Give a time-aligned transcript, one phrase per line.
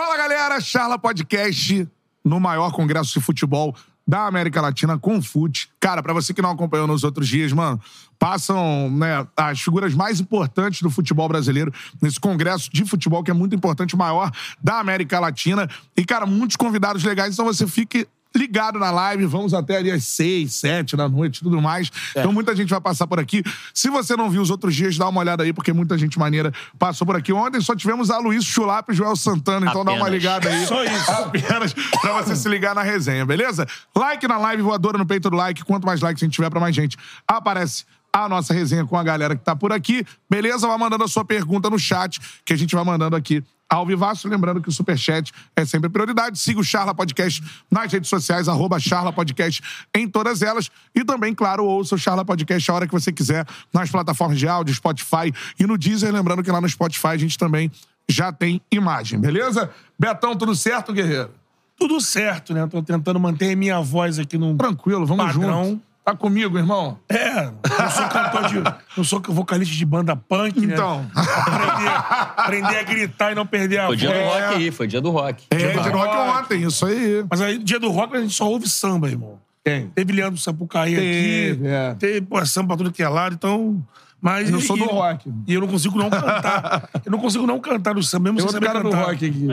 [0.00, 1.86] Fala galera, Charla Podcast
[2.24, 3.76] no maior congresso de futebol
[4.08, 5.68] da América Latina com FUT.
[5.78, 7.78] Cara, pra você que não acompanhou nos outros dias, mano,
[8.18, 13.34] passam né, as figuras mais importantes do futebol brasileiro nesse congresso de futebol que é
[13.34, 15.68] muito importante, maior da América Latina.
[15.94, 19.26] E, cara, muitos convidados legais, então você fique ligado na live.
[19.26, 21.90] Vamos até ali às seis, sete da noite e tudo mais.
[22.14, 22.20] É.
[22.20, 23.42] Então muita gente vai passar por aqui.
[23.74, 26.52] Se você não viu os outros dias, dá uma olhada aí, porque muita gente maneira
[26.78, 27.32] passou por aqui.
[27.32, 30.12] Ontem só tivemos a Luiz Chulapa e Joel Santana, então dá uma Apenas.
[30.12, 30.66] ligada aí.
[30.66, 31.10] Só isso.
[31.10, 33.66] Apenas pra você se ligar na resenha, beleza?
[33.96, 35.64] Like na live, voadora no peito do like.
[35.64, 39.02] Quanto mais likes a gente tiver, pra mais gente aparece a nossa resenha com a
[39.02, 40.04] galera que tá por aqui.
[40.28, 40.66] Beleza?
[40.66, 44.28] Vai mandando a sua pergunta no chat, que a gente vai mandando aqui ao vivaço.
[44.28, 46.38] Lembrando que o Superchat é sempre prioridade.
[46.38, 49.62] Siga o Charla Podcast nas redes sociais, arroba Charla Podcast
[49.94, 50.70] em todas elas.
[50.94, 54.48] E também, claro, ouça o Charla Podcast a hora que você quiser nas plataformas de
[54.48, 56.12] áudio, Spotify e no Deezer.
[56.12, 57.70] Lembrando que lá no Spotify a gente também
[58.08, 59.70] já tem imagem, beleza?
[59.96, 61.30] Betão, tudo certo, guerreiro?
[61.78, 62.66] Tudo certo, né?
[62.66, 65.64] Tô tentando manter minha voz aqui num Tranquilo, vamos Padrão.
[65.64, 65.82] junto.
[66.04, 66.98] Tá comigo, irmão?
[67.08, 68.56] É, eu sou cantor de.
[68.96, 70.74] Eu sou vocalista de banda punk, né?
[70.74, 71.06] Então.
[71.14, 71.90] Aprender,
[72.36, 74.42] aprender a gritar e não perder a Foi dia do voz.
[74.44, 75.44] rock aí, foi dia do rock.
[75.50, 76.38] É, Dia do de rock rock.
[76.44, 77.24] ontem, isso aí.
[77.30, 79.38] Mas aí, dia do rock, a gente só ouve samba, irmão.
[79.64, 79.88] Quem?
[79.88, 81.66] Teve Leandro Sapucaí Teve, aqui.
[81.66, 81.94] é.
[81.98, 83.80] Teve pô, samba pra tudo que é lado, então.
[84.22, 85.32] Mas, Eu sou e- do rock.
[85.46, 86.88] E eu não consigo não cantar.
[87.04, 89.46] Eu não consigo não cantar no samba, mesmo Tem sem saber cara do rock aqui.
[89.48, 89.52] Rockzinho.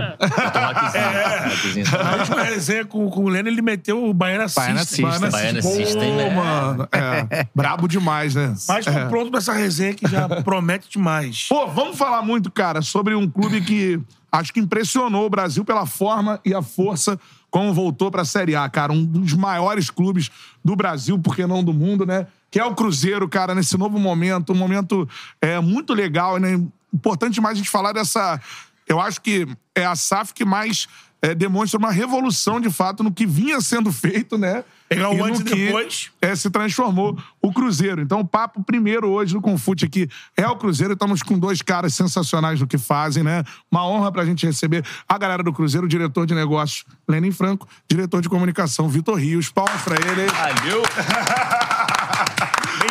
[0.97, 1.47] É.
[1.47, 1.85] rockzinho.
[2.03, 5.09] Na última resenha com, com o Leno, ele meteu o Baiana Baiana System.
[5.11, 5.29] System.
[5.31, 6.29] Baiana Pô, System, né?
[6.35, 6.87] mano.
[6.91, 7.45] É.
[7.55, 8.53] Brabo demais, né?
[8.67, 9.05] Mas tô É.
[9.07, 11.45] pronto pra essa resenha que já promete demais.
[11.47, 13.99] Pô, vamos falar muito, cara, sobre um clube que
[14.31, 17.17] acho que impressionou o Brasil pela forma e a força
[17.49, 18.91] como voltou pra Série A, cara.
[18.91, 20.29] Um dos maiores clubes
[20.63, 22.27] do Brasil, por que não do mundo, né?
[22.57, 24.51] Que é o Cruzeiro, cara, nesse novo momento.
[24.51, 25.07] Um momento
[25.39, 26.59] é, muito legal, né?
[26.91, 28.41] Importante demais a gente falar dessa.
[28.87, 30.87] Eu acho que é a SAF que mais
[31.21, 34.63] é, demonstra uma revolução, de fato, no que vinha sendo feito, né?
[34.89, 36.09] Pegar o no antes e depois.
[36.19, 38.01] é, se transformou o Cruzeiro.
[38.01, 40.93] Então, o papo primeiro hoje no Confute aqui é o Cruzeiro.
[40.93, 43.43] Estamos com dois caras sensacionais no que fazem, né?
[43.69, 47.67] Uma honra pra gente receber a galera do Cruzeiro, o diretor de negócios Lenin Franco,
[47.87, 49.51] diretor de comunicação Vitor Rios.
[49.51, 50.25] Palmas pra ele.
[50.25, 50.81] Valeu.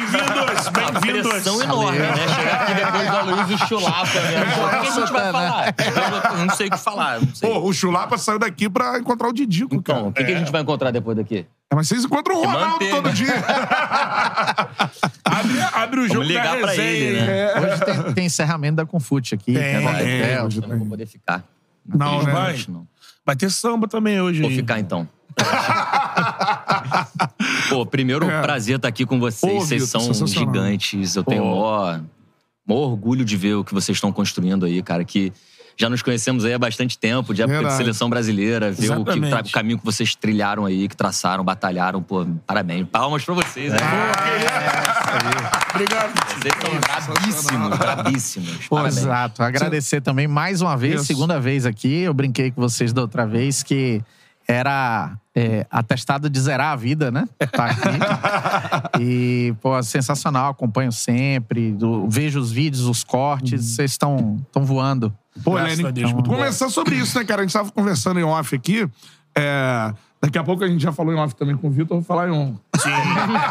[0.01, 1.31] Bem-vindos, Uma bem-vindos.
[1.33, 2.29] pressão enorme, né?
[2.29, 4.43] Chegar aqui depois da Luiz e Chulapa, né?
[4.43, 5.75] O que a gente vai falar?
[6.39, 7.21] Eu não sei o que falar.
[7.21, 7.51] Não sei.
[7.51, 10.07] Pô, o Chulapa saiu daqui pra encontrar o Didico, Então, cara.
[10.09, 11.47] o que, que a gente vai encontrar depois daqui?
[11.71, 13.13] É, mas vocês encontram o Ronaldo manter, todo né?
[13.13, 13.35] dia.
[15.25, 16.89] Abre, abre o jogo Vamos ligar da pra resenha.
[16.89, 17.55] ele, né?
[17.61, 19.53] Hoje tem, tem encerramento da Confute aqui.
[19.53, 20.23] Tem, né, no tem.
[20.23, 20.45] hotel.
[20.47, 21.43] hoje Eu não vou poder ficar.
[21.87, 22.33] Não, né?
[22.33, 22.65] vai.
[22.69, 22.87] Não.
[23.25, 24.41] Vai ter samba também hoje.
[24.41, 24.57] Vou aí.
[24.57, 25.09] ficar então.
[27.69, 28.43] Pô, primeiro, É.
[28.43, 29.53] prazer estar aqui com vocês.
[29.53, 31.17] Pô, vocês Vitor, são gigantes.
[31.17, 31.49] Eu tenho Pô.
[31.51, 32.01] maior,
[32.67, 35.05] maior orgulho de ver o que vocês estão construindo aí, cara.
[35.05, 35.33] Que
[35.79, 37.77] já nos conhecemos aí há bastante tempo, de época Verdade.
[37.77, 42.03] de seleção brasileira, ver o, que, o caminho que vocês trilharam aí, que traçaram, batalharam.
[42.03, 42.87] Pô, parabéns.
[42.89, 43.79] Palmas pra vocês, né?
[45.75, 46.15] Obrigado.
[46.41, 48.67] Vocês são brabíssimos, brabíssimos.
[48.69, 49.43] Pô, exato.
[49.43, 51.05] Agradecer também mais uma vez, Isso.
[51.05, 52.01] segunda vez aqui.
[52.03, 54.01] Eu brinquei com vocês da outra vez que
[54.49, 57.29] era é, atestado de zerar a vida, né?
[57.53, 57.83] Tá aqui.
[59.05, 60.53] e, pô, sensacional.
[60.53, 61.73] Acompanho sempre.
[61.73, 63.63] do- vejo os vídeos, os cortes.
[63.63, 65.13] Vocês estão estão voando.
[65.45, 66.37] Pô, Graças Deus, muito bom.
[66.37, 67.43] começar sobre isso, né, cara?
[67.43, 68.89] A gente tava conversando em off aqui.
[69.37, 69.93] É,
[70.23, 72.03] Daqui a pouco a gente já falou em off também com o Vitor, eu vou
[72.03, 72.55] falar em on.
[72.79, 72.91] Sim.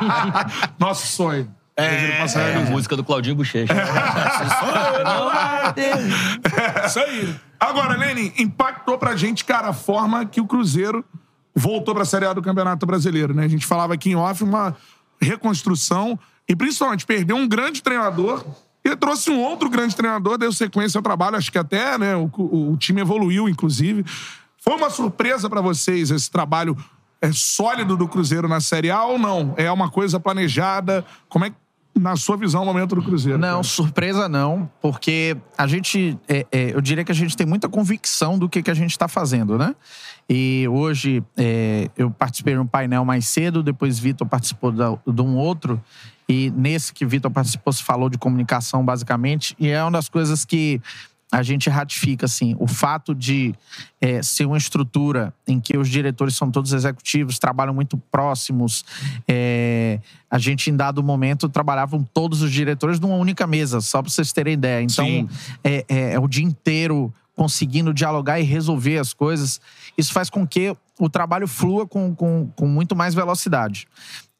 [0.79, 1.47] Nosso sonho.
[1.78, 3.72] É, passar É, música do Claudinho Bochecha.
[6.85, 7.35] Isso aí.
[7.59, 11.06] Agora, Lenin, impactou pra gente, cara, a forma que o Cruzeiro
[11.55, 13.45] voltou pra Série A do Campeonato Brasileiro, né?
[13.45, 14.75] A gente falava aqui em off uma
[15.21, 18.43] reconstrução e, principalmente, perdeu um grande treinador
[18.83, 22.29] e trouxe um outro grande treinador, deu sequência ao trabalho, acho que até, né, o,
[22.71, 24.05] o time evoluiu, inclusive.
[24.57, 26.77] Foi uma surpresa pra vocês esse trabalho
[27.21, 29.53] é, sólido do Cruzeiro na Série A ou não?
[29.57, 31.03] É uma coisa planejada?
[31.27, 31.55] Como é que,
[31.95, 33.39] na sua visão, o momento do Cruzeiro?
[33.39, 33.63] Não, cara?
[33.63, 38.37] surpresa não, porque a gente, é, é, eu diria que a gente tem muita convicção
[38.37, 39.75] do que, que a gente está fazendo, né?
[40.27, 45.22] E hoje é, eu participei de um painel mais cedo, depois Vitor participou da- de
[45.22, 45.79] um outro,
[46.27, 50.43] e nesse que Vitor participou se falou de comunicação basicamente, e é uma das coisas
[50.43, 50.81] que
[51.31, 53.53] a gente ratifica assim o fato de
[53.99, 58.83] é, ser uma estrutura em que os diretores são todos executivos, trabalham muito próximos.
[59.27, 59.99] é,
[60.29, 64.31] a gente, em dado momento, trabalhavam todos os diretores numa única mesa, só para vocês
[64.33, 64.81] terem ideia.
[64.83, 65.05] Então,
[65.63, 69.59] é, é- é o dia inteiro conseguindo dialogar e resolver as coisas.
[69.97, 73.88] Isso faz com que o trabalho flua com, com, com muito mais velocidade.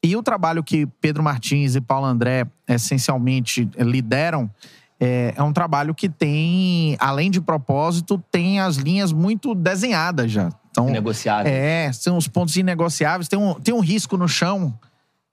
[0.02, 4.50] E o trabalho que Pedro Martins e Paulo André essencialmente lideram
[4.98, 10.48] é, é um trabalho que tem, além de propósito, tem as linhas muito desenhadas já.
[10.70, 11.50] Então, Negociável.
[11.50, 13.28] é, são os pontos inegociáveis.
[13.28, 14.78] Tem um, tem um risco no chão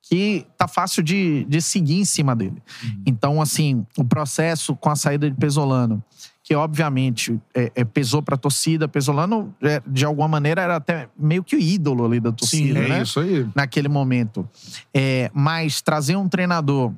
[0.02, 2.62] que tá fácil de, de seguir em cima dele.
[3.06, 6.04] Então, assim, o processo com a saída de Pesolano,
[6.44, 11.42] que obviamente é, é, pesou pra torcida, Pesolano, é, de alguma maneira, era até meio
[11.42, 13.02] que o ídolo ali da torcida, é né?
[13.02, 13.48] isso aí.
[13.56, 14.48] naquele momento.
[14.94, 16.92] É, mas trazer um treinador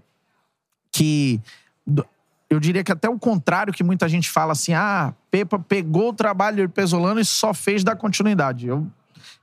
[0.91, 1.39] que.
[2.49, 6.13] Eu diria que até o contrário que muita gente fala assim: ah, Pepa pegou o
[6.13, 8.67] trabalho de Pesolano e só fez dar continuidade.
[8.67, 8.87] Eu,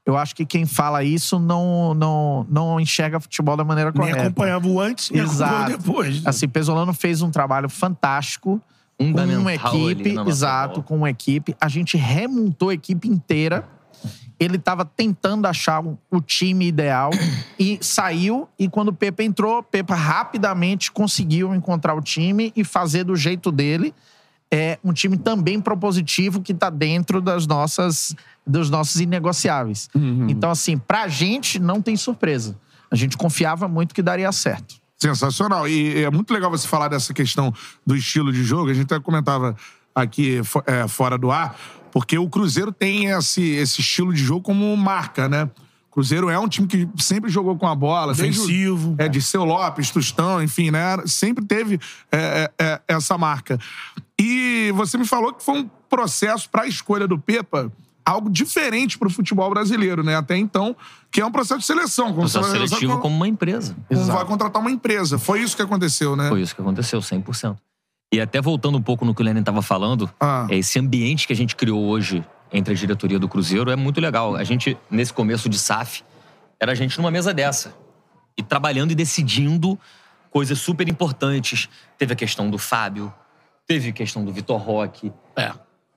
[0.04, 4.22] eu acho que quem fala isso não, não, não enxerga futebol da maneira Nem correta.
[4.22, 5.76] acompanhava o antes, nem Exato.
[5.76, 6.26] depois.
[6.26, 8.60] Assim, Pesolano fez um trabalho fantástico
[8.98, 10.86] com uma equipe, nossa exato, bola.
[10.86, 11.56] com uma equipe.
[11.60, 13.68] A gente remontou a equipe inteira.
[14.38, 17.10] Ele estava tentando achar o time ideal
[17.58, 18.48] e saiu.
[18.58, 23.52] E quando o Pepa entrou, Pepa rapidamente conseguiu encontrar o time e fazer do jeito
[23.52, 23.94] dele.
[24.50, 28.16] É um time também propositivo que está dentro das nossas,
[28.46, 29.88] dos nossos inegociáveis.
[30.28, 32.58] Então, assim, pra gente não tem surpresa.
[32.90, 34.81] A gente confiava muito que daria certo.
[35.02, 35.66] Sensacional.
[35.68, 37.52] E é muito legal você falar dessa questão
[37.86, 38.70] do estilo de jogo.
[38.70, 39.56] A gente até comentava
[39.94, 41.56] aqui é, fora do ar,
[41.90, 45.50] porque o Cruzeiro tem esse, esse estilo de jogo como marca, né?
[45.90, 48.08] O Cruzeiro é um time que sempre jogou com a bola.
[48.08, 48.94] o- Ofensivo.
[48.96, 50.96] É, de seu Lopes, Tostão, enfim, né?
[51.04, 51.78] Sempre teve
[52.10, 53.58] é, é, é, essa marca.
[54.18, 57.70] E você me falou que foi um processo para a escolha do Pepa
[58.04, 60.16] algo diferente para o futebol brasileiro, né?
[60.16, 60.74] Até então,
[61.10, 62.06] que é um processo de seleção.
[62.08, 63.76] Como Processo você- seletivo como uma empresa.
[63.88, 65.18] como vai contratar uma empresa.
[65.18, 66.28] Foi isso que aconteceu, né?
[66.28, 67.56] Foi isso que aconteceu, 100%.
[68.12, 70.46] E até voltando um pouco no que o Lenin estava falando, Ah.
[70.50, 74.00] é esse ambiente que a gente criou hoje entre a diretoria do Cruzeiro é muito
[74.00, 74.36] legal.
[74.36, 76.02] A gente, nesse começo de SAF,
[76.60, 77.74] era a gente numa mesa dessa.
[78.36, 79.78] E trabalhando e decidindo
[80.30, 81.68] coisas super importantes.
[81.98, 83.12] Teve a questão do Fábio,
[83.66, 85.10] teve a questão do Vitor Roque.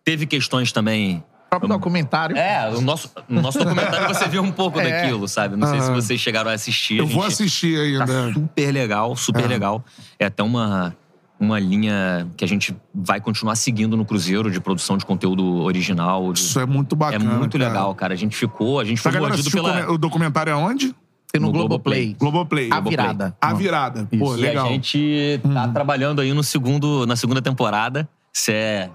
[0.03, 1.23] Teve questões também.
[1.45, 2.35] O próprio documentário.
[2.37, 4.89] É, o nosso, no nosso documentário você viu um pouco É.
[5.01, 5.55] daquilo, sabe?
[5.55, 6.97] Não sei se vocês chegaram a assistir.
[6.97, 8.33] Eu a vou assistir Tá ainda.
[8.33, 9.83] super legal, super legal.
[10.19, 10.93] É até uma,
[11.39, 16.33] uma linha que a gente vai continuar seguindo no Cruzeiro de produção de conteúdo original.
[16.33, 17.35] de- Isso é muito é bacana.
[17.35, 17.69] muito cara.
[17.69, 18.13] legal, cara.
[18.13, 19.91] A gente ficou, a gente Pra foi pela.
[19.91, 20.93] o documentário aonde?
[21.31, 22.15] Tem no, no Globoplay.
[22.19, 22.69] Globoplay.
[22.71, 23.35] A virada.
[23.41, 24.07] A virada.
[24.17, 24.65] Pô, E legal.
[24.65, 28.07] a gente tá trabalhando aí no segundo, na segunda temporada.
[28.33, 28.89] Isso é.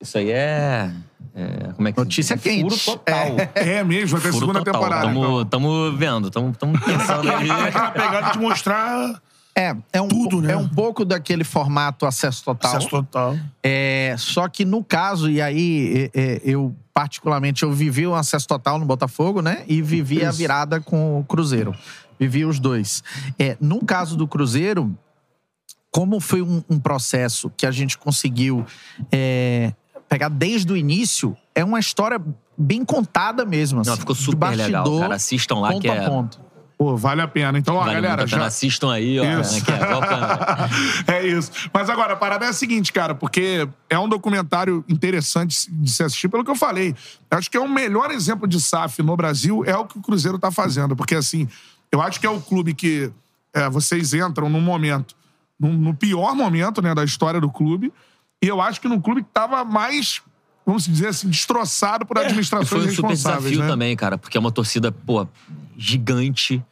[0.00, 0.90] Isso aí é.
[1.34, 2.84] é- como é que Notícia Furo quente.
[2.84, 3.36] total.
[3.54, 4.72] É mesmo, vai ter Furo segunda total.
[4.80, 5.06] temporada.
[5.06, 5.44] Tamo, então.
[5.46, 7.50] tamo vendo, tamo, tamo pensando aí.
[7.68, 9.20] Aquela pegada de mostrar
[9.54, 10.52] É, é um, Tudo, né?
[10.52, 12.70] é um pouco daquele formato acesso total.
[12.70, 13.36] acesso total.
[13.62, 18.46] É, só que no caso, e aí é, é, eu particularmente eu vivi o acesso
[18.48, 19.64] total no Botafogo, né?
[19.68, 20.38] E vivi a Isso.
[20.38, 21.74] virada com o Cruzeiro.
[22.18, 23.02] Vivi os dois.
[23.38, 24.94] É, no caso do Cruzeiro,
[25.90, 28.64] como foi um, um processo que a gente conseguiu
[29.10, 29.72] é,
[30.10, 32.20] pegar desde o início, é uma história
[32.58, 33.80] bem contada mesmo.
[33.80, 35.14] Assim, Não, ficou super legal, bastidor, cara.
[35.14, 36.06] Assistam lá ponto que a é.
[36.06, 36.40] ponto.
[36.76, 37.58] Pô, vale a pena.
[37.58, 38.40] Então, ó, Vale galera, muito a pena.
[38.42, 39.40] já, Assistam aí, ó.
[39.40, 39.54] Isso.
[39.54, 39.70] Né, que
[41.12, 41.14] é.
[41.20, 41.52] É isso.
[41.72, 46.02] Mas agora, a parada é a seguinte, cara, porque é um documentário interessante de se
[46.02, 46.94] assistir, pelo que eu falei.
[47.30, 50.02] Eu acho que é o melhor exemplo de SAF no Brasil, é o que o
[50.02, 50.96] Cruzeiro tá fazendo.
[50.96, 51.46] Porque, assim,
[51.92, 53.10] eu acho que é o clube que
[53.54, 55.14] é, vocês entram num momento,
[55.58, 57.92] num- no pior momento né, da história do clube,
[58.42, 60.22] e eu acho que no clube que tava mais,
[60.64, 63.68] vamos dizer assim, destroçado por E administrações foi um super responsáveis, desafio né?
[63.68, 65.26] também, cara, porque é uma torcida, pô,
[65.76, 66.62] gigante,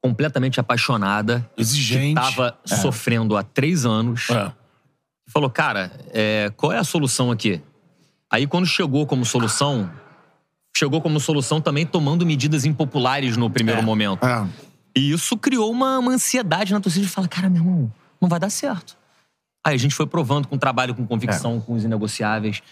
[0.00, 1.48] completamente apaixonada.
[1.56, 2.20] Exigente.
[2.20, 4.28] Que tava sofrendo há três anos.
[4.30, 4.52] É.
[5.28, 7.62] Falou, cara, é, qual é a solução aqui?
[8.30, 9.90] Aí, quando chegou como solução,
[10.76, 14.24] chegou como solução também tomando medidas impopulares no primeiro momento.
[14.24, 14.46] É.
[14.96, 18.40] E isso criou uma, uma ansiedade na torcida de falar, cara, meu irmão, não vai
[18.40, 18.96] dar certo.
[19.64, 21.60] Aí a gente foi provando com trabalho, com convicção, É.
[21.60, 22.62] com os inegociáveis,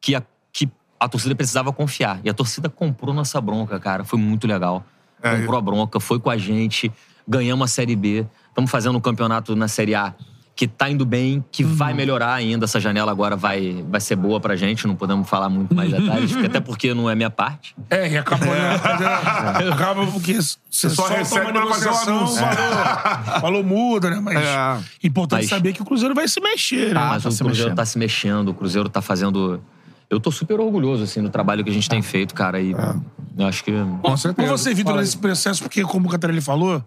[0.00, 2.20] que a, que a torcida precisava confiar.
[2.24, 4.04] E a torcida comprou nossa bronca, cara.
[4.04, 4.84] Foi muito legal.
[5.22, 6.90] É, comprou a bronca, foi com a gente,
[7.26, 8.26] ganhamos a Série B.
[8.48, 10.14] Estamos fazendo um campeonato na Série A
[10.58, 11.72] que tá indo bem, que Uhum.
[11.72, 12.64] vai melhorar ainda.
[12.64, 14.88] Essa janela agora vai, vai ser boa pra gente.
[14.88, 17.76] Não podemos falar muito mais detalhes, porque- até porque não é minha parte.
[17.88, 18.74] É, e acabou, né?
[19.72, 22.36] Acaba porque você só solta recebe uma fazer o negociação, anúncio.
[22.44, 24.18] Falou, falou muda, né?
[24.20, 24.78] Mas É.
[25.06, 27.00] importante Mas- saber que o Cruzeiro vai se mexer, né?
[27.00, 27.76] Ah, Mas tá o Cruzeiro mexendo.
[27.76, 29.62] tá se mexendo, o Cruzeiro tá fazendo.
[30.10, 32.60] Eu tô super orgulhoso, assim, do trabalho que a gente tem feito, cara.
[32.60, 33.70] E eu acho que.
[34.02, 34.48] Com certeza.
[34.48, 36.82] Com você, Vitor, nesse processo, porque como o Catarelli falou,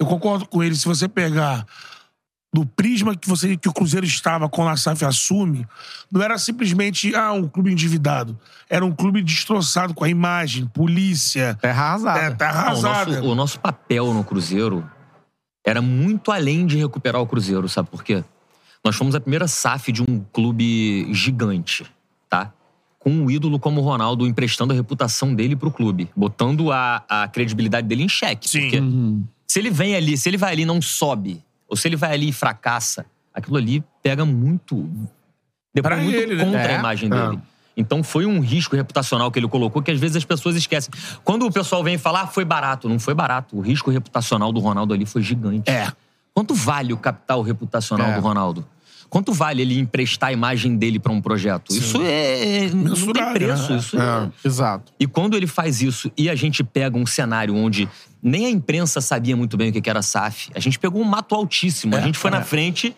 [0.00, 1.64] eu concordo com ele, se você pegar
[2.56, 5.66] do prisma que, você, que o Cruzeiro estava quando a SAF assume,
[6.10, 8.38] não era simplesmente ah, um clube endividado.
[8.66, 12.18] Era um clube destroçado com a imagem, polícia, Terra arrasada.
[12.20, 13.12] é, tá Não, o, arrasada.
[13.12, 14.88] nosso, o nosso papel no Cruzeiro
[15.62, 18.24] era muito além de recuperar o Cruzeiro, sabe por quê?
[18.82, 21.84] Nós fomos a primeira SAF de um clube gigante,
[22.30, 22.54] tá?
[22.98, 27.28] Com um ídolo como o Ronaldo emprestando a reputação dele pro clube, botando a, a
[27.28, 28.48] credibilidade dele em xeque.
[28.48, 28.60] Sim.
[28.62, 28.82] Porque
[29.46, 32.12] se ele vem ali, se ele vai ali e não sobe, ou se ele vai
[32.12, 34.76] ali e fracassa, aquilo ali pega muito.
[35.74, 36.44] Depois Pra muito ele, né?
[36.44, 36.76] contra É.
[36.76, 37.38] a imagem dele.
[37.76, 40.90] Então foi um risco reputacional que ele colocou que às vezes as pessoas esquecem.
[41.22, 42.88] Quando o pessoal vem falar, ah, foi barato.
[42.88, 43.54] Não foi barato.
[43.56, 45.70] O risco reputacional do Ronaldo ali foi gigante.
[45.70, 45.92] É.
[46.32, 48.14] Quanto vale o capital reputacional É.
[48.14, 48.66] do Ronaldo?
[49.08, 51.72] Quanto vale ele emprestar a imagem dele pra um projeto?
[51.72, 52.68] Isso é.
[52.72, 53.72] Não tem preço.
[53.72, 53.78] né?
[53.78, 54.30] Isso é.
[54.44, 54.92] Exato.
[54.98, 57.88] E quando ele faz isso e a gente pega um cenário onde
[58.22, 61.34] nem a imprensa sabia muito bem o que era SAF, a gente pegou um mato
[61.34, 61.94] altíssimo.
[61.94, 62.42] a É, gente foi na é.
[62.44, 62.94] frente,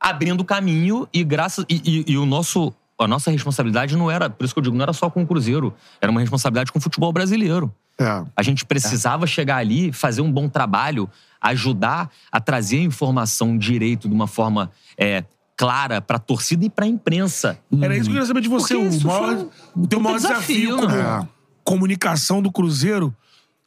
[0.00, 1.64] abrindo o caminho e graças.
[1.68, 2.72] E, e- e o nosso.
[2.96, 5.26] A nossa responsabilidade não era, por isso que eu digo, não era só com o
[5.26, 7.74] Cruzeiro, era uma responsabilidade com o futebol brasileiro.
[7.98, 8.22] É.
[8.36, 14.08] A gente precisava chegar ali, fazer um bom trabalho, ajudar a trazer a informação direito
[14.08, 15.24] de uma forma é,
[15.56, 17.58] clara para a torcida e para a imprensa.
[17.80, 18.74] Era isso que eu queria saber de você.
[18.74, 21.28] Porque O, maior, um o teu maior desafio, desafio, como né?
[21.64, 23.14] comunicação do Cruzeiro,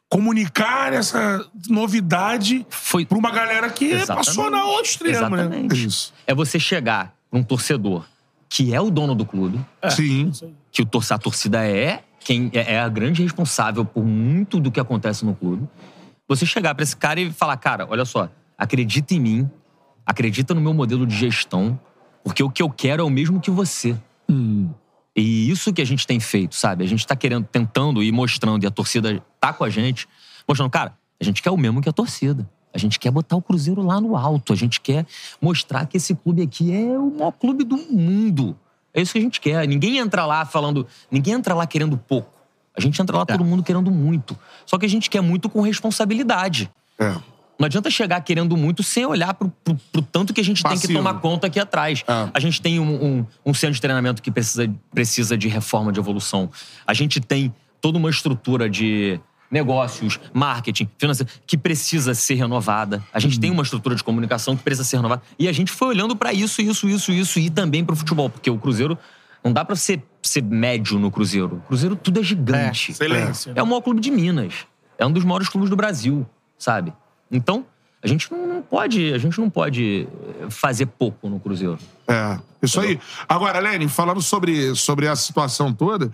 [0.08, 4.26] comunicar essa novidade Foi pra uma galera que Exatamente.
[4.26, 5.42] passou na outra extremo, né?
[5.42, 5.86] Exatamente.
[5.86, 6.14] Isso.
[6.26, 8.04] É você chegar pra um torcedor
[8.48, 10.32] que é o dono do clube, Sim.
[10.72, 14.70] que o tor a torcida é quem é é a grande responsável por muito do
[14.70, 15.68] que acontece no clube.
[16.26, 19.50] Você chegar pra esse cara e falar, cara, olha só, acredita em mim,
[20.08, 21.78] acredita no meu modelo de gestão,
[22.24, 23.94] porque o que eu quero é o mesmo que você.
[25.14, 26.82] E isso que a gente tem feito, sabe?
[26.82, 30.08] A gente tá querendo, tentando e mostrando, e a torcida tá com a gente,
[30.48, 32.48] mostrando, cara, a gente quer o mesmo que a torcida.
[32.72, 34.52] A gente quer botar o Cruzeiro lá no alto.
[34.52, 35.06] A gente quer
[35.40, 38.56] mostrar que esse clube aqui é o maior clube do mundo.
[38.94, 39.66] É isso que a gente quer.
[39.66, 40.86] Ninguém entra lá falando.
[41.10, 42.30] Ninguém entra lá querendo pouco.
[42.76, 44.38] A gente entra lá todo mundo querendo muito.
[44.64, 46.70] Só que a gente quer muito com responsabilidade.
[46.98, 47.16] É.
[47.58, 50.72] Não adianta chegar querendo muito sem olhar pro, pro- pro tanto que a gente tem
[50.72, 50.98] que Passivo.
[50.98, 52.04] tomar conta aqui atrás.
[52.06, 52.28] É.
[52.32, 55.98] A gente tem um, um- um centro de treinamento que precisa, precisa de reforma, de
[55.98, 56.48] evolução.
[56.86, 59.18] A gente tem toda uma estrutura de
[59.50, 63.02] negócios, marketing, financeiro, que precisa ser renovada.
[63.12, 65.22] A gente tem uma estrutura de comunicação que precisa ser renovada.
[65.38, 68.50] E a gente foi olhando pra isso, isso, isso, isso e também pro futebol, porque
[68.50, 68.96] o Cruzeiro
[69.42, 71.56] não dá pra ser, ser médio no Cruzeiro.
[71.56, 72.92] O Cruzeiro tudo é gigante.
[72.92, 73.52] Excelência.
[73.56, 74.66] É o maior clube de Minas.
[74.98, 76.26] É um dos maiores clubes do Brasil,
[76.58, 76.92] sabe?
[77.30, 77.64] Então,
[78.02, 80.06] a gente não, não pode, a gente não pode
[80.40, 81.78] eh, fazer pouco no Cruzeiro.
[82.06, 82.98] É, isso aí.
[83.28, 86.10] Agora, Lene, falando sobre, sobre a situação toda,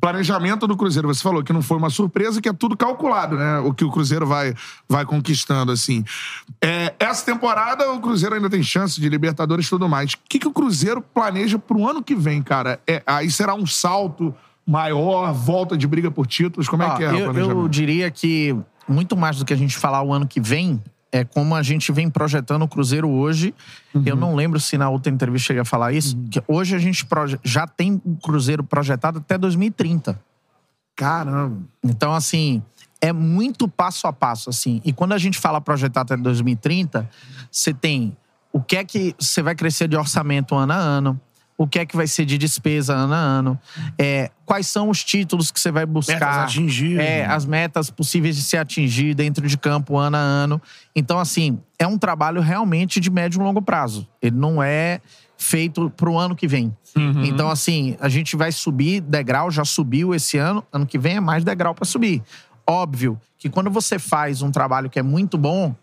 [0.00, 3.60] planejamento do Cruzeiro, você falou que não foi uma surpresa, que é tudo calculado, né?
[3.60, 4.52] O que o Cruzeiro vai,
[4.88, 6.04] vai conquistando, assim.
[6.60, 10.14] É, essa temporada, o Cruzeiro ainda tem chance de Libertadores e tudo mais.
[10.14, 12.80] O que, que o Cruzeiro planeja pro ano que vem, cara?
[12.84, 14.34] É, aí será um salto
[14.66, 16.68] maior, volta de briga por títulos?
[16.68, 18.56] Como é Ó, que é eu, eu diria que
[18.88, 21.92] muito mais do que a gente falar o ano que vem, é como a gente
[21.92, 23.54] vem projetando o Cruzeiro hoje.
[23.94, 24.02] Uhum.
[24.06, 26.16] Eu não lembro se na outra entrevista cheguei a falar isso.
[26.30, 27.06] que hoje a gente
[27.44, 30.18] já tem o Cruzeiro projetado até 2030.
[30.96, 31.58] Caramba.
[31.84, 32.62] Então, assim,
[33.00, 34.80] é muito passo a passo, assim.
[34.84, 37.08] E quando a gente fala projetar até 2030,
[37.50, 38.16] você tem
[38.52, 41.20] o que é que você vai crescer de orçamento ano a ano,
[41.56, 43.60] o que é que vai ser de despesa ano a ano,
[43.98, 46.14] é, quais são os títulos que você vai buscar.
[46.14, 47.04] Metas atingidas.
[47.04, 50.60] É, as metas possíveis de se atingir dentro de campo ano a ano.
[50.94, 54.08] Então, assim, é um trabalho realmente de médio e longo prazo.
[54.20, 55.00] Ele não é
[55.36, 56.74] feito para o ano que vem.
[57.24, 61.20] Então, assim, a gente vai subir degrau, já subiu esse ano, ano que vem é
[61.20, 62.22] mais degrau para subir.
[62.66, 65.74] Óbvio que quando você faz um trabalho que é muito bom,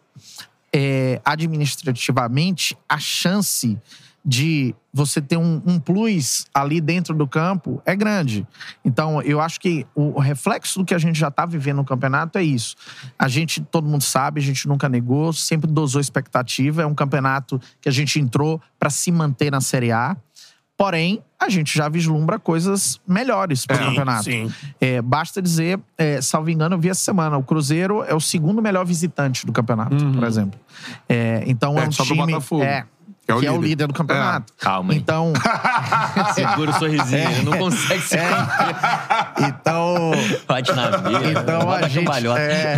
[0.73, 3.77] é, administrativamente, a chance
[4.23, 8.45] de você ter um, um plus ali dentro do campo é grande.
[8.83, 12.37] Então, eu acho que o, reflexo do que a gente já está vivendo no campeonato
[12.37, 12.75] é isso.
[13.17, 16.81] A gente, todo mundo sabe, a gente nunca negou, sempre dosou expectativa.
[16.81, 20.17] É um campeonato que a gente entrou para se manter na Série A.
[20.77, 24.23] Porém, a gente já vislumbra coisas melhores para o campeonato.
[24.23, 24.49] sim.
[24.79, 28.61] É, basta dizer, é, salvo engano, eu vi essa semana, o Cruzeiro é o segundo
[28.61, 30.57] melhor visitante do campeonato, por exemplo.
[31.07, 32.33] É, então é, É, um time
[32.63, 32.85] é,
[33.29, 33.67] que é o que é o líder.
[33.67, 34.53] líder do campeonato.
[34.57, 34.99] Calma aí.
[34.99, 35.33] Então,
[36.33, 38.17] Segura o sorrisinho, ele não consegue se
[39.47, 40.11] então,
[40.47, 42.75] Bate na mesa, então bota a gente, é,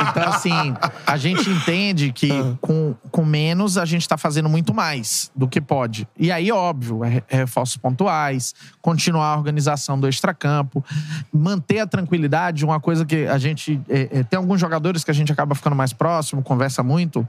[0.00, 0.74] então assim,
[1.06, 5.60] a gente entende que com, com menos a gente está fazendo muito mais do que
[5.60, 6.08] pode.
[6.18, 10.84] E aí, óbvio, é, é reforços pontuais, continuar a organização do extracampo,
[11.32, 15.14] manter a tranquilidade, uma coisa que a gente é, é, tem alguns jogadores que a
[15.14, 17.26] gente acaba ficando mais próximo, conversa muito.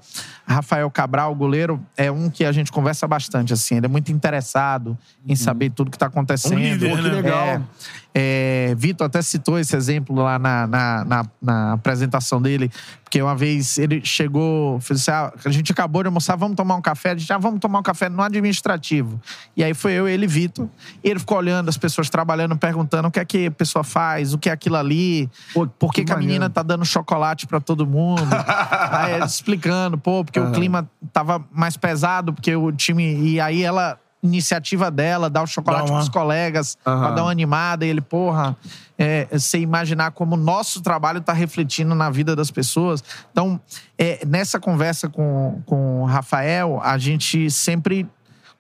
[0.48, 3.78] Rafael Cabral, o goleiro, é um que a gente conversa bastante assim.
[3.78, 6.58] Ele é muito interessado em saber tudo que está acontecendo.
[6.58, 7.10] Um líder, Pô, que né?
[7.10, 7.48] legal.
[7.48, 7.62] É,
[8.78, 12.72] Vitor até citou esse exemplo lá na, na, na, na apresentação dele,
[13.04, 16.76] porque uma vez ele chegou, fez assim, ah, a gente acabou de almoçar, vamos tomar
[16.76, 19.20] um café, a gente, ah, vamos tomar um café no administrativo.
[19.56, 20.68] E aí foi eu, ele e Vitor,
[21.04, 24.34] e ele ficou olhando as pessoas trabalhando, perguntando o que é que a pessoa faz,
[24.34, 27.46] o que é aquilo ali, Pô, por que, que que a menina tá dando chocolate
[27.46, 28.30] pra todo mundo.
[28.92, 33.04] aí explicando, pô, porque o clima tava mais pesado, porque o time.
[33.22, 34.00] E aí ela.
[34.26, 37.16] Iniciativa dela, dar o chocolate uma- pros colegas, pra Aham.
[37.16, 37.86] dar uma animada.
[37.86, 38.56] E ele, porra,
[38.98, 43.04] é, você imaginar como o nosso trabalho tá refletindo na vida das pessoas.
[43.32, 43.60] Então,
[43.98, 48.08] é, nessa conversa com, com o Rafael, a gente sempre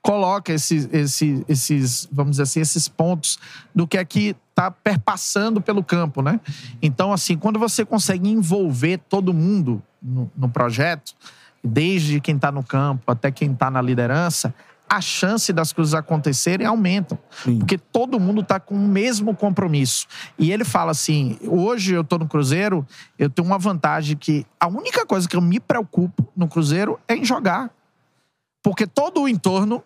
[0.01, 3.39] coloca esses, esses, esses, vamos dizer assim, esses pontos
[3.73, 6.39] do que é que está perpassando pelo campo, né?
[6.79, 11.13] Então, assim, quando você consegue envolver todo mundo no, no projeto,
[11.63, 14.53] desde quem está no campo até quem está na liderança,
[14.89, 17.17] a chance das coisas acontecerem aumentam.
[17.59, 20.07] Porque todo mundo está com o mesmo compromisso.
[20.37, 22.85] E ele fala assim: hoje eu estou no Cruzeiro,
[23.17, 27.15] eu tenho uma vantagem que a única coisa que eu me preocupo no Cruzeiro é
[27.15, 27.71] em jogar.
[28.61, 29.83] Porque todo o entorno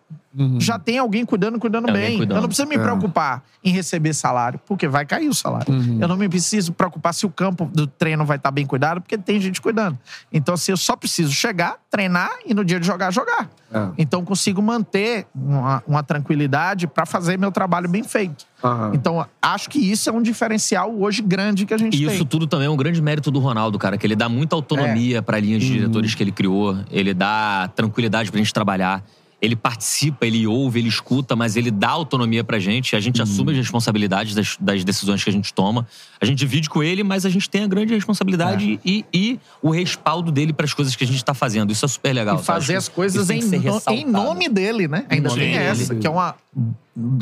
[0.60, 2.16] já tem alguém cuidando, cuidando Tem bem.
[2.18, 2.36] cuidando.
[2.38, 2.78] Eu não preciso me É.
[2.78, 5.66] preocupar em receber salário, porque vai cair o salário.
[6.00, 9.18] Eu não me preciso preocupar se o campo do treino vai estar bem cuidado, porque
[9.18, 9.98] tem gente cuidando.
[10.32, 13.50] Então, assim, eu só preciso chegar, treinar e no dia de jogar, jogar.
[13.72, 13.88] É.
[13.98, 18.44] Então, consigo manter uma, uma tranquilidade para fazer meu trabalho bem feito.
[18.62, 18.92] Aham.
[18.94, 22.14] Então, acho que isso é um diferencial hoje grande que a gente E tem.
[22.14, 25.22] isso tudo também é um grande mérito do Ronaldo, cara, que ele dá muita autonomia
[25.22, 29.02] pra linha de diretores que ele criou, ele dá tranquilidade pra gente trabalhar.
[29.42, 32.94] Ele participa, ele ouve, ele escuta, mas ele dá autonomia pra gente.
[32.94, 35.86] A gente assume as responsabilidades das, das decisões que a gente toma.
[36.20, 39.70] A gente divide com ele, mas a gente tem a grande responsabilidade e, e o
[39.70, 41.72] respaldo dele pras coisas que a gente tá fazendo.
[41.72, 42.36] Isso é super legal.
[42.38, 45.06] E fazer as coisas em, no- em nome dele, né?
[45.08, 46.34] Ainda tem essa, que é uma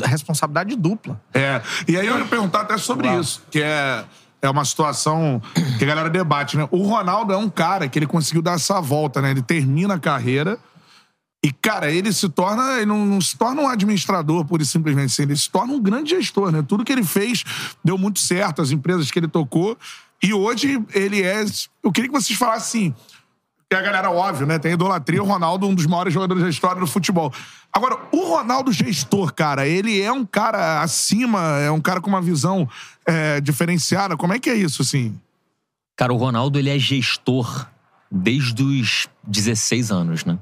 [0.05, 1.19] responsabilidade dupla.
[1.33, 4.03] É, e aí eu ia perguntar até sobre isso, que é,
[4.41, 5.41] é uma situação
[5.77, 6.67] que a galera debate, né?
[6.71, 9.31] O Ronaldo é um cara que ele conseguiu dar essa volta, né?
[9.31, 10.57] Ele termina a carreira
[11.43, 15.13] e, cara, ele se torna, ele não, não se torna um administrador, pura e simplesmente
[15.13, 16.61] assim, ele se torna um grande gestor, né?
[16.61, 17.43] Tudo que ele fez
[17.83, 19.77] deu muito certo, as empresas que ele tocou,
[20.21, 21.45] e hoje ele é...
[21.81, 22.93] Eu queria que vocês falassem
[23.69, 24.57] que a galera, óbvio, né?
[24.57, 25.21] Tem idolatria.
[25.21, 27.31] O Ronaldo, um dos maiores jogadores da história do futebol.
[27.71, 32.21] Agora, o Ronaldo gestor, cara, ele é um cara acima, é um cara com uma
[32.21, 32.67] visão
[33.05, 34.17] é, diferenciada.
[34.17, 35.15] Como é que é isso, assim?
[35.95, 37.67] Cara, o Ronaldo, ele é gestor
[38.11, 40.39] desde os 16 anos, né?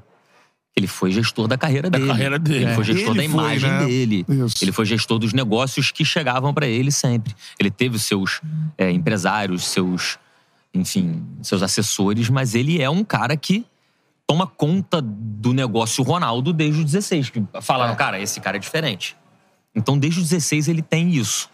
[0.78, 2.06] Ele foi gestor da carreira dele.
[2.06, 2.64] carreira dele.
[2.66, 3.84] Ele foi gestor Ele da foi, imagem né?
[3.84, 4.26] dele.
[4.28, 4.62] Isso.
[4.62, 7.34] Ele foi gestor dos negócios que chegavam pra ele sempre.
[7.58, 8.40] Ele teve os seus
[8.78, 10.18] é, empresários, seus,
[10.72, 13.66] enfim, seus assessores, mas ele é um cara que
[14.24, 17.30] toma conta do negócio Ronaldo desde os 16.
[17.30, 19.16] Que falaram, cara, esse cara é diferente.
[19.74, 21.50] Então, desde os 16 ele tem isso.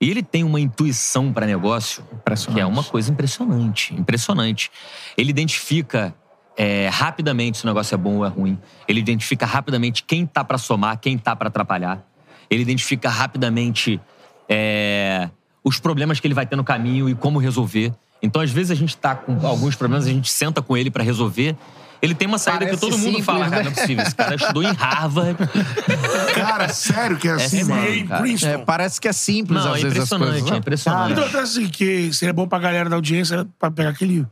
[0.00, 2.04] E ele tem uma intuição para negócio
[2.52, 4.72] que é uma coisa impressionante, impressionante.
[5.16, 6.12] Ele identifica
[6.56, 8.58] é, rapidamente se o negócio é bom ou é ruim.
[8.88, 12.02] Ele identifica rapidamente quem tá para somar, quem tá para atrapalhar.
[12.48, 14.00] Ele identifica rapidamente
[14.48, 15.28] é,
[15.62, 17.92] os problemas que ele vai ter no caminho e como resolver.
[18.22, 21.02] Então, às vezes a gente tá com alguns problemas, a gente senta com ele para
[21.02, 21.56] resolver.
[22.00, 23.62] Ele tem uma saída Parece que todo mundo simples, fala, cara, né?
[23.62, 24.04] não é possível.
[24.04, 25.36] Esse cara estudou em Harvard.
[26.34, 27.68] Cara, sério que é assim, sério.
[27.68, 28.08] mano?
[28.08, 28.20] Cara.
[28.20, 28.52] Princeton.
[28.52, 30.48] É, parece que é simples Não, às é vezes as impressionante, coisas.
[30.48, 30.58] é né?
[30.58, 31.12] impressionante.
[31.12, 34.26] Então, até assim, que seria bom pra galera da audiência pra pegar aquele.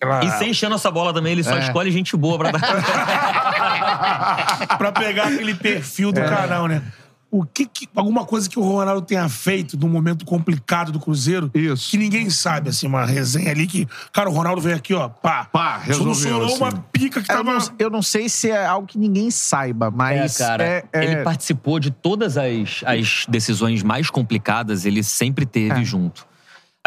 [0.00, 0.24] Aquela...
[0.24, 1.60] E sem encher nossa bola também, ele só É.
[1.60, 2.60] escolhe gente boa pra dar.
[4.78, 6.12] pra pegar aquele perfil É.
[6.12, 6.82] do canal, né?
[7.30, 11.50] O que, que- alguma coisa que o Ronaldo tenha feito num momento complicado do Cruzeiro
[11.52, 11.90] Isso.
[11.90, 15.44] que ninguém sabe, assim, uma resenha ali que, cara, o Ronaldo veio aqui, ó, pá,
[15.44, 16.56] Pá, resolveu, solucionou assim.
[16.56, 17.52] uma pica que Eu tava...
[17.52, 20.38] não, eu não sei se é algo que ninguém saiba, É, mas.
[20.38, 25.82] cara, é- é- ele participou de todas as, as decisões mais complicadas, ele sempre teve
[25.82, 25.84] É.
[25.84, 26.26] junto.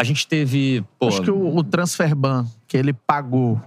[0.02, 0.84] A gente teve.
[0.98, 3.60] Pô, Acho que o, o transfer ban que ele pagou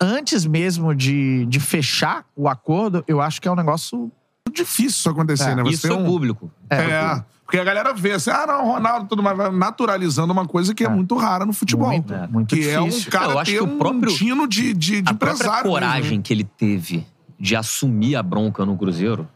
[0.00, 4.10] antes mesmo de, de fechar o acordo, eu acho que é um negócio.
[4.50, 5.62] Difícil isso acontecer, É, né?
[5.62, 6.50] Você isso tem foi um- público.
[6.70, 10.46] É, porque a galera vê assim, ah, não, Ronaldo e tudo mais, vai naturalizando uma
[10.46, 11.88] coisa que é, muito rara no futebol.
[11.90, 12.26] Muito, É.
[12.26, 13.10] muito que é um difícil.
[13.12, 15.52] cara Eu acho ter que o próprio- um tino de, de, de a empresário.
[15.52, 16.22] mesmo, coragem né?
[16.24, 17.06] que ele teve
[17.38, 19.28] de assumir a bronca no Cruzeiro,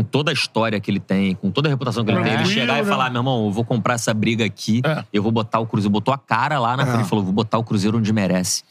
[0.00, 2.46] com toda a história que ele tem, com toda a reputação que ele tem, ele
[2.46, 2.88] chegar e né?
[2.88, 5.04] falar: meu irmão, eu vou comprar essa briga aqui, É.
[5.12, 5.90] eu vou botar o Cruzeiro.
[5.90, 6.86] Botou a cara lá na É.
[6.86, 8.62] frente e falou: vou botar o Cruzeiro onde merece.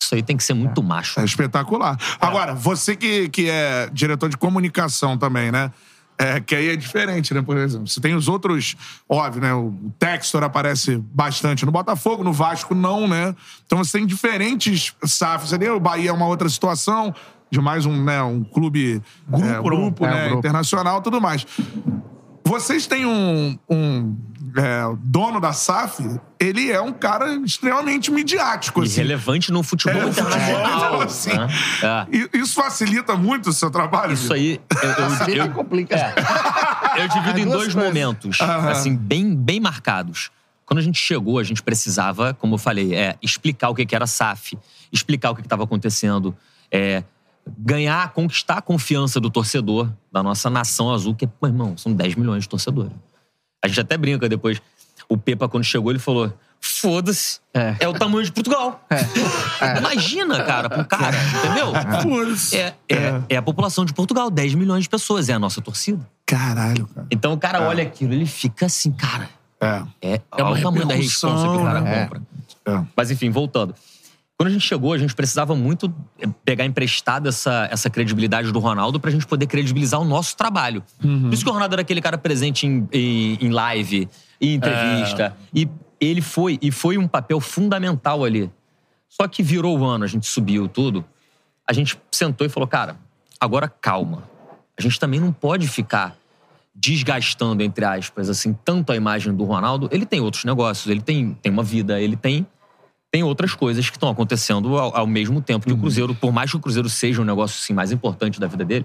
[0.00, 1.18] Isso aí tem que ser muito macho.
[1.18, 1.98] É espetacular.
[2.20, 5.72] Agora, você que, que é diretor de comunicação também, né?
[6.16, 7.42] É, que aí é diferente, né?
[7.42, 8.76] Por exemplo, você tem os outros,
[9.08, 9.52] óbvio, né?
[9.52, 13.34] O Textor aparece bastante no Botafogo, no Vasco não, né?
[13.66, 15.68] Então você tem diferentes SAFs ali.
[15.68, 17.12] O Bahia é uma outra situação,
[17.54, 20.38] de mais um, né, um clube Grupo, é, grupo é, né, grupo.
[20.40, 21.46] internacional e tudo mais.
[22.44, 24.16] vocês têm um, um
[24.56, 28.82] é, dono da SAF, ele é um cara extremamente midiático.
[28.82, 29.00] E Assim.
[29.00, 30.80] relevante no futebol É, internacional.
[30.80, 31.32] futebol, assim.
[31.32, 31.48] né?
[31.82, 32.16] É.
[32.16, 34.12] E- Isso facilita muito o seu trabalho?
[34.14, 34.90] Isso aí, eu,
[35.28, 35.96] eu, eu, complica.
[36.96, 37.74] eu divido em dois coisas.
[37.74, 38.68] momentos, Aham.
[38.70, 40.30] assim, bem, bem marcados.
[40.66, 43.94] Quando a gente chegou, a gente precisava, como eu falei, é, explicar o que que
[43.94, 44.56] era SAF,
[44.90, 46.34] explicar o que estava acontecendo,
[46.70, 47.02] é,
[47.58, 52.14] ganhar, conquistar a confiança do torcedor da nossa nação azul, que, pô, irmão, são 10
[52.16, 52.92] milhões de torcedores.
[53.62, 54.60] A gente até brinca depois.
[55.08, 57.76] O Pepa, quando chegou, ele falou: foda-se, É.
[57.80, 57.88] é.
[57.88, 58.82] o tamanho de Portugal.
[59.78, 61.72] Imagina, cara, pro cara, entendeu?
[62.02, 62.56] Foda-se.
[62.56, 66.06] É, é, é a população de Portugal, 10 milhões de pessoas, é a nossa torcida.
[66.26, 67.06] Caralho, cara.
[67.10, 69.28] Então o cara olha aquilo, ele fica assim, cara,
[69.60, 69.82] É.
[70.00, 72.04] é, É o tamanho da responsa que o cara né?
[72.06, 72.22] compra.
[72.66, 72.84] É.
[72.96, 73.74] Mas enfim, voltando.
[74.36, 78.58] Quando a gente chegou, a gente precisava muito eh, pegar emprestado essa, essa credibilidade do
[78.58, 80.82] Ronaldo pra gente poder credibilizar o nosso trabalho.
[80.98, 84.08] Por isso que o Ronaldo era aquele cara presente em, em, em live,
[84.40, 85.36] em entrevista.
[85.54, 85.68] E
[86.00, 88.50] ele foi, e foi um papel fundamental ali.
[89.08, 91.04] Só que virou o ano, a gente subiu tudo.
[91.66, 92.96] A gente sentou e falou, cara,
[93.40, 94.24] agora calma.
[94.76, 96.16] A gente também não pode ficar
[96.74, 99.88] desgastando, entre aspas, assim, tanto a imagem do Ronaldo.
[99.92, 102.44] Ele tem outros negócios, ele tem, tem uma vida, ele tem,
[103.14, 106.50] tem outras coisas que estão acontecendo ao, ao mesmo tempo que o Cruzeiro, por mais
[106.50, 108.84] que o Cruzeiro seja um negócio assim, mais importante da vida dele,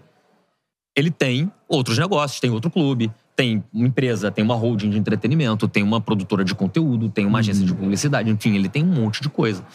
[0.96, 5.68] ele tem outros negócios, tem outro clube, tem uma empresa, tem uma holding de entretenimento,
[5.68, 9.20] tem uma produtora de conteúdo, tem uma agência de publicidade, enfim, ele tem um monte
[9.20, 9.66] de coisa.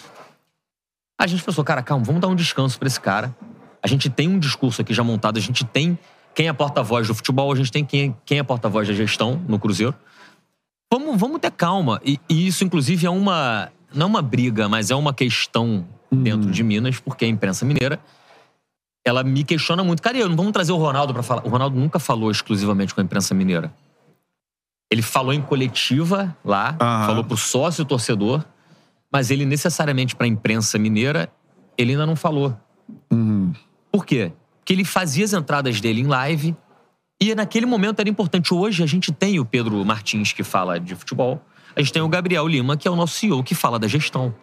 [1.20, 3.36] A gente pensou, cara, calma, vamos dar um descanso pra esse cara.
[3.82, 5.98] A gente tem um discurso aqui já montado, a gente tem
[6.32, 9.58] quem é porta-voz do futebol, a gente tem quem, quem é porta-voz da gestão no
[9.58, 9.96] Cruzeiro.
[10.92, 12.00] Vamos, vamos ter calma.
[12.04, 13.68] E, e isso, inclusive, é uma.
[13.94, 17.98] Não é uma briga, mas é uma questão dentro de Minas, porque a imprensa mineira.
[19.06, 20.02] Ela me questiona muito.
[20.02, 21.44] Cara, não vamos trazer o Ronaldo pra falar.
[21.44, 23.72] O Ronaldo nunca falou exclusivamente com a imprensa mineira.
[24.90, 27.06] Ele falou em coletiva lá, Aham.
[27.06, 28.44] falou pro sócio torcedor,
[29.12, 31.30] mas ele necessariamente pra imprensa mineira,
[31.76, 32.56] ele ainda não falou.
[33.90, 34.32] Por quê?
[34.58, 36.56] Porque ele fazia as entradas dele em live
[37.20, 38.54] e naquele momento era importante.
[38.54, 41.42] Hoje a gente tem o Pedro Martins que fala de futebol,
[41.76, 44.34] a gente tem o Gabriel Lima que é o nosso CEO que fala da gestão.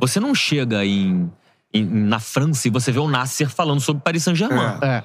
[0.00, 1.30] Você não chega em,
[1.72, 4.78] em- na França e você vê o Nasser falando sobre Paris Saint-Germain.
[4.82, 5.02] É.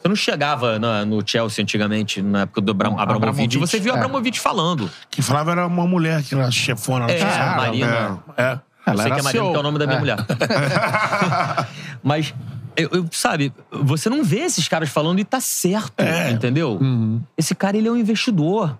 [0.00, 3.92] Você não chegava na- no Chelsea antigamente, na época do Abram, Abramovich, Abramovich, você viu
[3.94, 3.96] é.
[3.96, 4.90] Abramovich falando.
[5.10, 7.10] Quem falava era uma mulher que era chefona.
[7.10, 7.56] É, É.
[7.56, 8.18] Marina.
[8.36, 8.52] é.
[8.86, 9.50] Eu Ela sei era que é Marina, CEO.
[9.50, 10.00] que é o nome da minha É.
[10.00, 10.16] mulher.
[12.02, 12.32] Mas,
[12.76, 15.94] eu, eu- sabe, você não vê esses caras falando e tá certo,
[16.30, 16.78] entendeu?
[17.36, 18.78] Esse cara, ele é um investidor.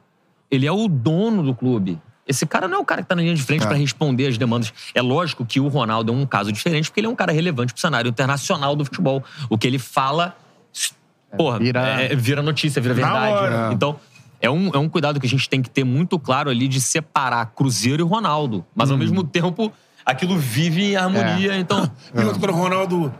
[0.50, 2.00] Ele é o dono do clube.
[2.26, 3.66] Esse cara não é o cara que tá na linha de frente É.
[3.66, 4.72] pra responder as demandas.
[4.94, 7.72] É lógico que o Ronaldo é um caso diferente, porque ele é um cara relevante
[7.72, 9.22] pro cenário internacional do futebol.
[9.48, 10.36] O que ele fala,
[11.36, 13.32] porra, Vira- é- vira notícia, vira verdade.
[13.32, 13.70] hora.
[13.72, 13.98] Então,
[14.40, 16.80] é um, é um cuidado que a gente tem que ter muito claro ali de
[16.80, 18.64] separar Cruzeiro e Ronaldo.
[18.74, 19.72] Mas, ao mesmo tempo,
[20.04, 21.56] aquilo vive em harmonia.
[21.56, 23.14] Então, E outro, quando o Ronaldo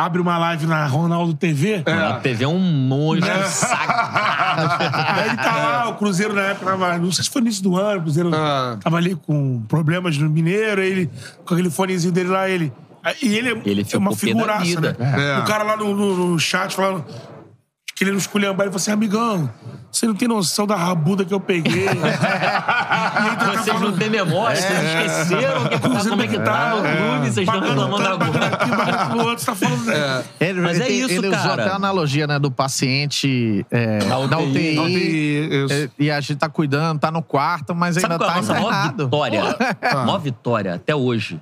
[0.00, 4.82] abre uma live na Ronaldo TV, a TV é um monstro sagrado.
[5.18, 7.62] aí ele tá lá, o Cruzeiro na época tava, não sei se foi no início
[7.62, 8.78] do ano, o Cruzeiro Ah.
[8.82, 11.10] tava ali com problemas no Mineiro, aí ele,
[11.44, 12.72] com aquele fonezinho dele lá, ele.
[13.22, 14.94] E ele, Ele é uma figuraça, né?
[14.98, 15.38] É.
[15.40, 17.04] O cara lá no, no- no chat falando.
[18.00, 19.50] Querendo esculhambar, ele falou assim: amigão,
[19.92, 21.84] você não tem noção da rabuda que eu peguei.
[21.84, 27.30] e tá Vocês não têm memória, vocês esqueceram que, como é que tá no clube,
[27.30, 28.46] vocês estão reclamando pagando agora.
[29.04, 30.24] aqui, outro, você tá falando.
[30.40, 31.62] Ele, Mas ele é tem- isso, ele usou cara.
[31.62, 34.08] até a analogia né, do paciente é, UTI.
[34.08, 34.52] na UTI.
[34.54, 35.74] Tem isso.
[35.74, 38.34] é, e a gente tá cuidando, tá no quarto, mas Sabe ainda qual é a
[38.36, 39.04] tá nossa internado.
[39.04, 39.42] vitória?
[39.82, 41.38] A maior vitória até hoje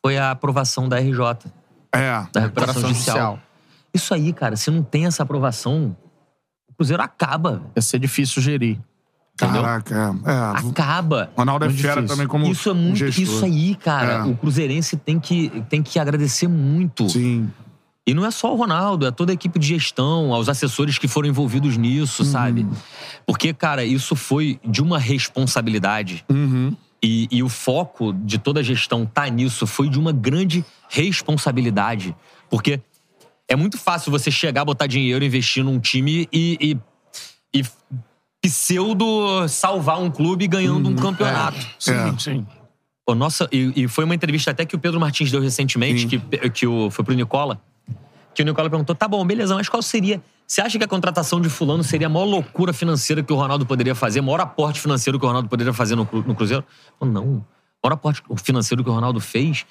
[0.00, 1.20] foi a aprovação da RJ,
[1.92, 2.22] É.
[2.32, 3.38] da recuperação judicial.
[3.92, 5.96] Isso aí, cara, se não tem essa aprovação,
[6.68, 7.62] o Cruzeiro acaba.
[7.74, 8.78] Ia ser difícil gerir.
[9.34, 9.62] Entendeu?
[9.62, 9.94] Caraca,
[10.26, 10.30] é.
[10.30, 10.68] é.
[10.68, 11.30] Acaba.
[11.36, 12.14] Ronaldo é Muito fera difícil.
[12.14, 12.96] também como Isso é muito.
[12.96, 13.22] gestor.
[13.22, 14.22] Isso aí, cara, É.
[14.24, 17.08] o Cruzeirense tem que, tem que agradecer muito.
[17.08, 17.50] Sim.
[18.06, 21.06] E não é só o Ronaldo, é toda a equipe de gestão, aos assessores que
[21.06, 22.66] foram envolvidos nisso, sabe?
[23.26, 26.24] Porque, cara, isso foi de uma responsabilidade.
[26.28, 26.74] Uhum.
[27.02, 32.14] E, e o foco de toda a gestão tá nisso foi de uma grande responsabilidade.
[32.50, 32.80] Porque
[33.50, 36.78] é muito fácil você chegar, botar dinheiro, investir num time e,
[37.52, 37.64] e, e
[38.40, 41.58] pseudo salvar um clube ganhando um campeonato.
[41.76, 42.18] Sim, É.
[42.18, 42.46] sim.
[43.04, 46.50] Pô, nossa, e, e foi uma entrevista até que o Pedro Martins deu recentemente, que,
[46.50, 47.60] que o, foi pro Nicola.
[48.32, 50.22] Que o Nicola perguntou: tá bom, beleza, mas qual seria.
[50.46, 53.66] Você acha que a contratação de Fulano seria a maior loucura financeira que o Ronaldo
[53.66, 56.64] poderia fazer, o maior aporte financeiro que o Ronaldo poderia fazer no, no Cruzeiro?
[57.00, 57.24] Falou, não.
[57.24, 57.44] O
[57.82, 59.66] maior aporte financeiro que o Ronaldo fez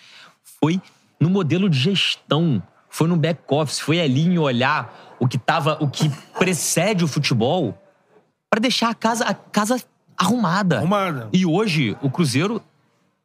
[0.60, 0.82] foi
[1.20, 5.88] no modelo de gestão, foi no back-office, foi ali em olhar o que tava, o
[5.88, 7.78] que precede o futebol
[8.50, 9.82] pra deixar a casa, a casa
[10.18, 10.78] arrumada.
[10.78, 11.30] Arrumada.
[11.32, 12.62] E hoje o Cruzeiro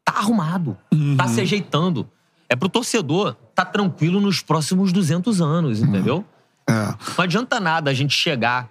[0.05, 0.77] tá arrumado,
[1.17, 2.09] tá se ajeitando.
[2.49, 6.25] É pro torcedor tá tranquilo nos próximos 200 anos, entendeu?
[6.69, 6.73] É.
[6.73, 8.69] Não adianta nada a gente chegar.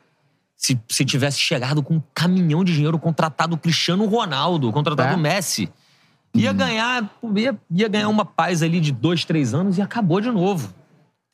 [0.56, 5.16] Se, se tivesse chegado com um caminhão de dinheiro, contratado o Cristiano Ronaldo, contratado É.
[5.16, 5.70] o Messi,
[6.34, 10.32] ia ganhar, ia, ia ganhar uma paz ali de dois, três anos e acabou de
[10.32, 10.74] novo.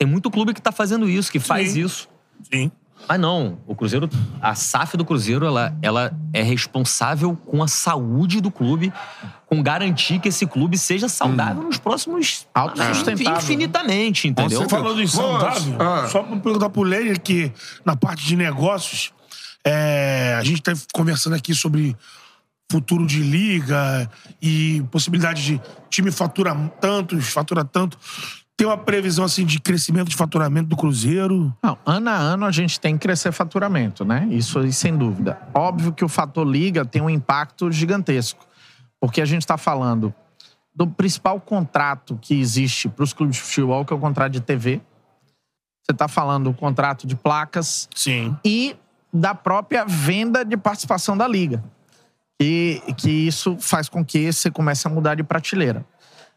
[0.00, 1.82] Tem muito clube que tá fazendo isso, que faz Sim.
[1.82, 2.08] isso.
[2.50, 2.72] Sim.
[3.06, 4.08] Mas não, o Cruzeiro,
[4.40, 8.90] a SAF do Cruzeiro, ela, ela é responsável com a saúde do clube,
[9.46, 13.38] com garantir que esse clube seja saudável nos próximos Autossustentável.
[13.38, 14.60] infinitamente, entendeu?
[14.60, 14.82] certeza.
[14.82, 16.08] Falando em saudável, ah.
[16.08, 17.52] só pra perguntar pro Leia que
[17.84, 19.12] na parte de negócios,
[19.62, 21.94] é, a gente tá conversando aqui sobre
[22.70, 24.08] futuro de liga
[24.40, 25.60] e possibilidade de
[25.90, 27.98] time fatura tanto, fatura tanto.
[28.60, 31.50] Tem uma previsão assim de crescimento de faturamento do Cruzeiro?
[31.62, 34.28] Não, ano a ano a gente tem que crescer faturamento, né?
[34.30, 35.40] Isso aí, sem dúvida.
[35.54, 38.44] Óbvio que o fator liga tem um impacto gigantesco,
[39.00, 40.12] porque a gente está falando
[40.74, 44.42] do principal contrato que existe para os clubes de futebol, que é o contrato de
[44.42, 44.82] TV.
[45.82, 48.36] Você está falando do contrato de placas Sim.
[48.44, 48.76] e
[49.10, 51.64] da própria venda de participação da liga.
[52.38, 55.82] E que isso faz com que você comece a mudar de prateleira.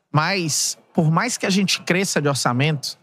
[0.09, 2.97] Mas, por mais que a gente cresça de orçamento,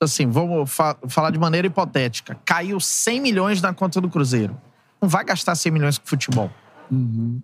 [0.00, 4.56] assim, vamos fa- falar de maneira hipotética, caiu 100 milhões na conta do Cruzeiro.
[5.00, 6.50] Não vai gastar 100 milhões com futebol.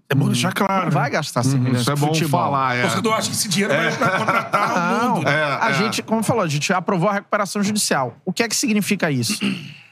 [0.08, 0.74] É bom deixar claro.
[0.82, 0.90] Não né?
[0.90, 2.40] vai gastar 100 milhões Isso é com bom futebol.
[2.40, 2.82] falar, O é.
[2.82, 5.24] torcedor acha que esse dinheiro vai pra contratar o Não, mundo.
[5.24, 5.32] né?
[5.32, 5.74] É, a é.
[5.74, 8.16] gente, como falou, a gente aprovou a recuperação judicial.
[8.24, 9.40] O que é que significa isso?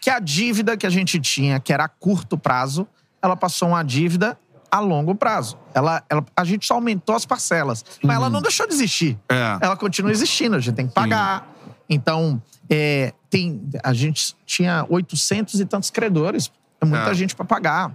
[0.00, 2.86] Que a dívida que a gente tinha, que era a curto prazo,
[3.22, 4.38] ela passou uma dívida
[4.70, 5.56] a longo prazo.
[5.74, 9.18] Ela, ela- a gente só aumentou as parcelas, mas ela não deixou de existir.
[9.28, 9.58] É.
[9.60, 11.46] Ela continua existindo, a gente tem que pagar.
[11.88, 16.50] Então, é, tem, a gente tinha 800 e tantos credores,
[16.80, 17.14] é muita É.
[17.14, 17.92] gente para pagar.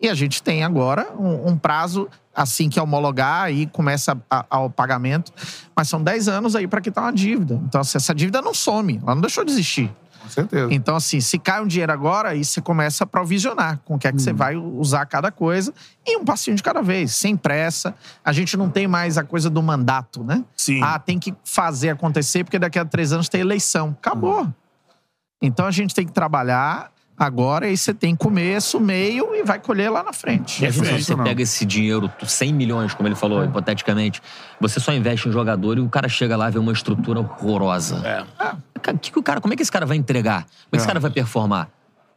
[0.00, 4.60] E a gente tem agora um, um prazo, assim que homologar, aí começa a- a-
[4.60, 5.30] o pagamento.
[5.76, 7.60] Mas são 10 anos aí para quitar uma dívida.
[7.66, 9.90] Então, assim, essa dívida não some, ela não deixou de existir.
[10.30, 10.72] Certeza.
[10.72, 14.08] Então, assim, se cai um dinheiro agora, aí você começa a provisionar com o que
[14.08, 15.74] é que você vai usar cada coisa
[16.06, 17.94] e um passinho de cada vez, sem pressa.
[18.24, 20.44] A gente não tem mais a coisa do mandato, né?
[20.56, 20.80] Sim.
[20.82, 23.96] Ah, tem que fazer acontecer porque daqui a três anos tem eleição.
[23.98, 24.48] Acabou.
[25.42, 29.90] Então a gente tem que trabalhar agora e você tem começo, meio e vai colher
[29.90, 30.64] lá na frente.
[30.64, 34.22] E às vezes você pega esse dinheiro, 100 milhões, como ele falou, hipoteticamente,
[34.58, 38.00] você só investe em jogador e o cara chega lá e vê uma estrutura horrorosa.
[38.04, 38.24] É.
[38.80, 40.44] Cara, que que o cara, como é que esse cara vai entregar?
[40.44, 40.88] Como é que esse É.
[40.88, 41.68] cara vai performar?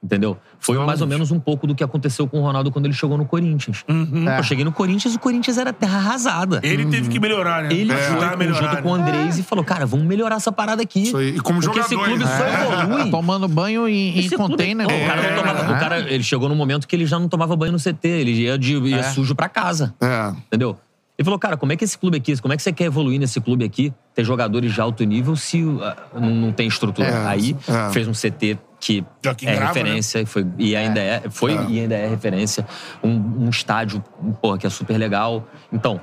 [0.04, 0.38] Entendeu?
[0.60, 3.18] Foi mais ou menos um pouco do que aconteceu com o Ronaldo quando ele chegou
[3.18, 3.86] no Corinthians.
[4.28, 4.38] É.
[4.40, 6.60] Eu cheguei no Corinthians, o Corinthians era terra arrasada.
[6.62, 7.70] Ele teve que melhorar, né?
[7.74, 8.82] Ele a foi melhorar, junto né?
[8.82, 11.04] com o Andrés e falou: cara, vamos melhorar essa parada aqui.
[11.04, 11.38] Isso aí.
[11.38, 12.38] E como Porque esse jogador clube ainda.
[12.38, 12.84] só É.
[12.84, 13.12] evolui.
[13.12, 14.86] Tomando banho em, em Esse clube- container.
[14.88, 15.36] Não, o, cara não É.
[15.36, 18.06] tomava- o cara, ele chegou num momento que ele já não tomava banho no CT,
[18.08, 19.04] ele ia, de, ia É.
[19.04, 19.96] sujo pra casa.
[20.02, 20.34] É.
[20.48, 20.78] Entendeu?
[21.18, 23.20] Ele falou, cara, como é que esse clube aqui, como é que você quer evoluir
[23.20, 25.80] nesse clube aqui, ter jogadores de alto nível se uh,
[26.14, 27.08] não, não tem estrutura?
[27.08, 27.92] É, Aí é.
[27.92, 31.80] fez um CT que Joaquim é Grava, referência e foi, e ainda é, foi e
[31.80, 32.66] ainda é referência.
[33.04, 34.04] Um, um estádio,
[34.42, 35.48] porra, que é super legal.
[35.72, 36.02] Então,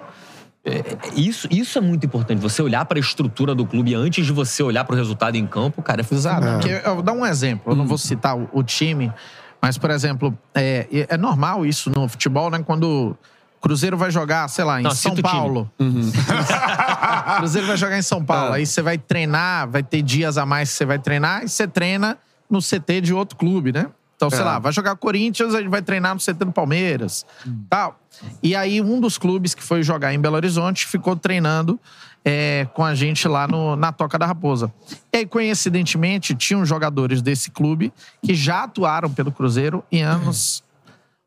[0.65, 2.39] é, isso, isso é muito importante.
[2.41, 5.47] Você olhar para a estrutura do clube antes de você olhar para o resultado em
[5.47, 6.69] campo, cara, é Exato.
[6.69, 6.87] É.
[6.87, 7.73] Eu vou dar um exemplo.
[7.73, 9.13] Eu não vou citar o, o time,
[9.61, 12.63] mas, por exemplo, é, é normal isso no futebol, né?
[12.65, 13.17] Quando
[13.61, 15.15] Cruzeiro vai jogar, sei lá, em Não, São.
[15.17, 15.71] Paulo.
[15.79, 18.55] O Cruzeiro vai jogar em São Paulo.
[18.55, 18.59] É.
[18.59, 21.67] Aí você vai treinar, vai ter dias a mais que você vai treinar, e você
[21.69, 22.17] treina
[22.49, 23.87] no CT de outro clube, né?
[24.17, 24.45] Então, sei É.
[24.45, 27.25] lá, vai jogar Corinthians, a gente vai treinar no CT do Palmeiras,
[27.71, 27.99] tal.
[28.43, 31.81] E aí, um dos clubes que foi jogar em Belo Horizonte ficou treinando
[32.23, 34.71] é, com a gente lá no- na Toca da Raposa.
[35.11, 37.91] E aí, coincidentemente, tinham jogadores desse clube
[38.23, 40.63] que já atuaram pelo Cruzeiro em anos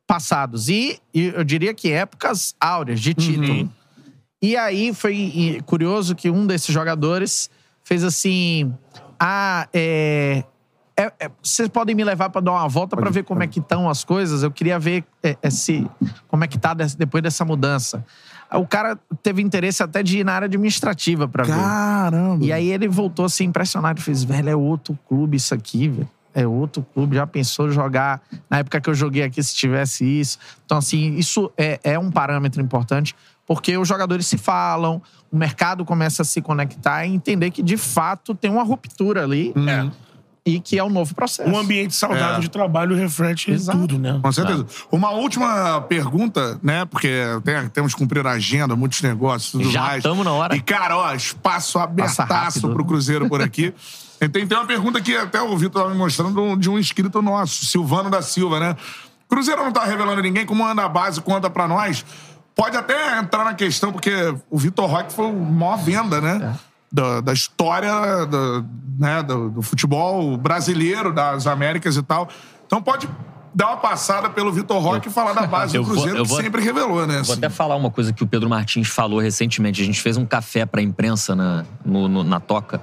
[0.07, 0.69] passados.
[0.69, 3.69] E, eu diria que épocas áureas de título.
[4.41, 7.49] E aí foi curioso que um desses jogadores
[7.83, 8.73] fez assim:
[9.19, 10.43] Ah, é.
[10.97, 13.59] é- é, vocês podem me levar para dar uma volta para ver como é que
[13.59, 14.43] estão as coisas.
[14.43, 15.87] Eu queria ver é, se,
[16.27, 18.05] como é que tá depois dessa mudança.
[18.51, 21.55] O cara teve interesse até de ir na área administrativa para ver.
[21.55, 22.45] Caramba.
[22.45, 26.09] E aí ele voltou assim impressionado, fez, velho, é outro clube isso aqui, velho.
[26.34, 30.38] É outro clube, já pensou jogar na época que eu joguei aqui se tivesse isso.
[30.65, 33.15] Então, assim, isso é, é um parâmetro importante,
[33.46, 37.78] porque os jogadores se falam, o mercado começa a se conectar e entender que, de
[37.78, 39.89] fato, tem uma ruptura ali É.
[40.46, 41.48] e que é um novo processo.
[41.50, 42.39] Um ambiente saudável É.
[42.39, 43.78] de trabalho reflete Exato.
[43.80, 44.19] tudo, né?
[44.22, 44.65] Com certeza.
[44.91, 46.84] Uma última pergunta, né?
[46.86, 47.10] Porque
[47.43, 50.04] tem- temos que cumprir a agenda, muitos negócios e tudo Já mais.
[50.04, 50.56] tamo na hora.
[50.56, 53.74] E, cara, ó, espaço abertaço pro Cruzeiro por aqui.
[54.19, 57.65] Tem, tem uma pergunta que até o Vitor tava me mostrando de um inscrito nosso,
[57.65, 58.76] Silvano da Silva, né?
[59.28, 62.06] Cruzeiro não tá revelando ninguém, como anda a base, conta pra nós.
[62.56, 64.12] Pode até entrar na questão, porque
[64.49, 66.56] o Vitor Roque foi a maior venda, né?
[66.91, 68.63] Da, da história do,
[68.99, 72.30] né, do, do futebol brasileiro, das Américas e tal.
[72.67, 73.10] Então pode
[73.56, 76.30] dar uma passada pelo Vitor Roque e falar da base do vou- Cruzeiro, eu que
[76.30, 77.13] vou- sempre revelou, né?
[77.15, 77.34] Vou assim.
[77.34, 79.82] até falar uma coisa que o Pedro Martins falou recentemente.
[79.82, 82.80] A gente fez um café pra imprensa na, no- no- na toca.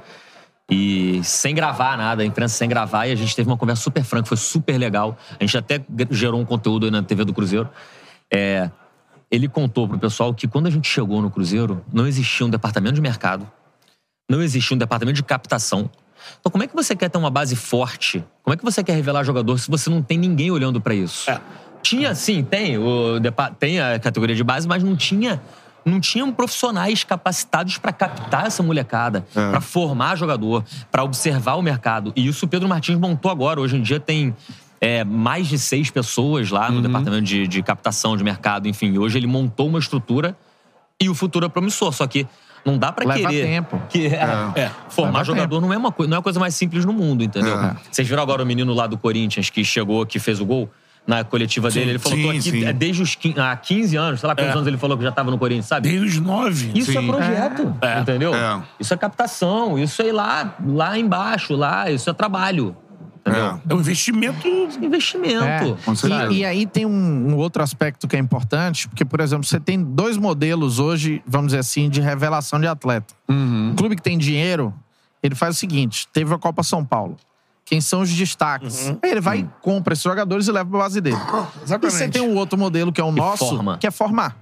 [0.71, 3.07] E sem gravar nada, a imprensa sem gravar.
[3.07, 5.19] E a gente teve uma conversa super franca, foi super legal.
[5.39, 5.81] A gente até
[6.11, 7.69] gerou um conteúdo aí na TV do Cruzeiro.
[8.33, 8.71] É,
[9.31, 12.95] ele contou pro pessoal que quando a gente chegou no Cruzeiro, não existia um departamento
[12.95, 13.51] de mercado,
[14.31, 15.91] não existia um departamento de captação.
[16.39, 18.25] Então, como é que você quer ter uma base forte?
[18.43, 21.31] Como é que você quer revelar jogador se você não tem ninguém olhando pra isso?
[21.83, 23.19] Tinha, sim, tem, o,
[23.59, 25.41] tem a categoria de base, mas não tinha.
[25.85, 32.13] Não tinham profissionais capacitados pra captar essa molecada, pra formar jogador, pra observar o mercado.
[32.15, 33.61] E isso o Pedro Martins montou agora.
[33.61, 34.35] Hoje em dia tem
[34.81, 38.69] é, mais de seis pessoas lá no departamento de, de captação de mercado.
[38.69, 40.37] Enfim, hoje ele montou uma estrutura
[41.01, 41.93] e o futuro é promissor.
[41.93, 42.27] Só que
[42.65, 43.47] não dá Leva querer.
[43.47, 43.81] tempo.
[43.89, 46.85] Que, é, formar Leva jogador não é, uma, coi- não é a coisa mais simples
[46.85, 47.59] no mundo, entendeu?
[47.59, 47.75] É.
[47.91, 50.69] Vocês viram agora o menino lá do Corinthians que chegou, que fez o gol?
[51.07, 52.65] Na coletiva dele, ele falou: sim, tô aqui sim.
[52.65, 54.55] é desde os 15, há 15 anos, sei lá quantos É.
[54.55, 55.89] anos ele falou que já tava no Corinthians, sabe?
[55.89, 56.71] Desde os nove.
[56.75, 57.07] Isso é Sim.
[57.07, 58.01] projeto, É.
[58.01, 58.35] entendeu?
[58.35, 58.63] É.
[58.79, 62.77] Isso é captação, isso é ir lá, lá embaixo, lá, isso é trabalho.
[63.21, 63.45] Entendeu?
[63.47, 63.61] É.
[63.69, 64.47] É um investimento.
[64.81, 65.77] Investimento.
[65.85, 66.33] Com certeza.
[66.33, 69.61] E, e aí tem um, um outro aspecto que é importante, porque, por exemplo, você
[69.61, 73.15] tem dois modelos hoje, vamos dizer assim, de revelação de atleta.
[73.29, 73.73] Uhum.
[73.73, 74.73] O clube que tem dinheiro,
[75.23, 77.17] ele faz o seguinte: teve a Copa São Paulo.
[77.71, 78.89] Quem são os destaques?
[79.01, 81.15] Aí ele vai e compra esses jogadores e leva pra base dele.
[81.15, 81.97] E Exatamente.
[81.97, 83.79] você tem um outro modelo que é o nosso, forma.
[83.79, 84.37] que é formar.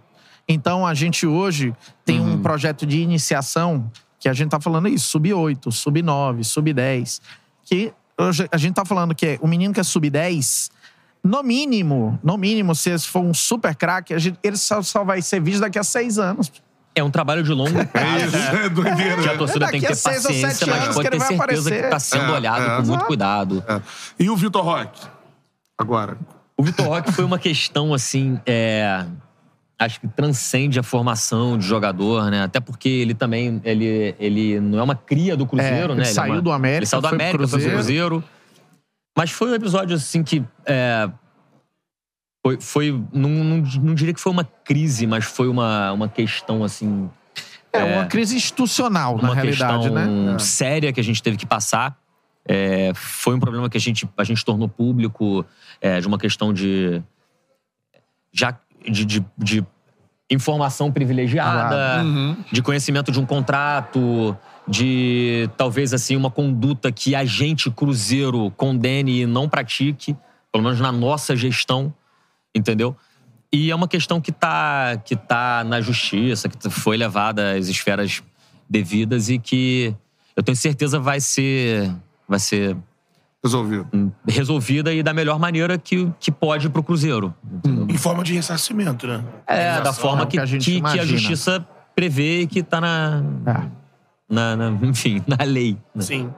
[0.48, 1.74] Então a gente hoje
[2.06, 7.20] tem um projeto de iniciação que a gente tá falando isso, sub-8, sub-9, sub-10,
[7.66, 7.92] que
[8.50, 10.70] a gente tá falando que é o menino que é sub-10,
[11.22, 15.42] no mínimo, no mínimo, se esse for um super craque, ele só, só vai ser
[15.42, 16.50] visto daqui a seis anos.
[16.98, 18.26] É um trabalho de longo É prazo.
[18.26, 19.22] isso, é doideira.
[19.22, 19.38] Que a né?
[19.38, 21.90] torcida tem que ter paciência, mas pode ele ter certeza que aparecer.
[21.90, 22.76] tá sendo É, olhado é.
[22.76, 23.64] com muito cuidado.
[23.68, 23.80] É.
[24.18, 25.00] E o Vitor Roque?
[25.76, 26.16] Agora.
[26.56, 29.04] O Vitor Roque foi uma questão, assim, é,
[29.78, 32.42] acho que transcende a formação de jogador, né?
[32.42, 36.02] Até porque ele também, ele, ele não é uma cria do Cruzeiro, É, né?
[36.02, 37.74] ele é saiu uma- do América, Ele saiu do América, foi pro Cruzeiro.
[37.76, 38.24] Cruzeiro.
[39.16, 40.42] Mas foi um episódio, assim, que...
[42.52, 46.08] é, foi, foi não, não, não diria que foi uma crise, mas foi uma, uma
[46.08, 47.08] questão, assim...
[47.72, 50.38] É, uma crise institucional, uma na realidade, questão né?
[50.38, 51.96] séria que a gente teve que passar.
[52.46, 55.44] É, foi um problema que a gente, a gente tornou público
[55.80, 57.02] é, de uma questão de,
[58.32, 58.58] já,
[58.90, 59.66] de, de, de
[60.30, 62.04] informação privilegiada,
[62.50, 69.22] de conhecimento de um contrato, de talvez assim uma conduta que a gente, Cruzeiro, condene
[69.22, 70.16] e não pratique,
[70.52, 71.92] pelo menos na nossa gestão,
[72.54, 72.96] entendeu?
[73.52, 78.22] E é uma questão que está que tá na justiça, que foi levada às esferas
[78.68, 79.94] devidas e que
[80.37, 81.90] eu tenho certeza vai ser,
[82.28, 82.76] vai ser
[83.42, 83.87] Resolvido.
[83.94, 87.32] hum, resolvida e da melhor maneira que, que pode pro Cruzeiro.
[87.88, 89.24] Em forma de ressarcimento, né?
[89.46, 92.46] É, da forma é o que, que a gente que, que a justiça prevê e
[92.46, 93.68] que tá na, É.
[94.28, 95.78] na, na- enfim, na lei.
[95.94, 96.02] né?
[96.02, 96.30] Sim.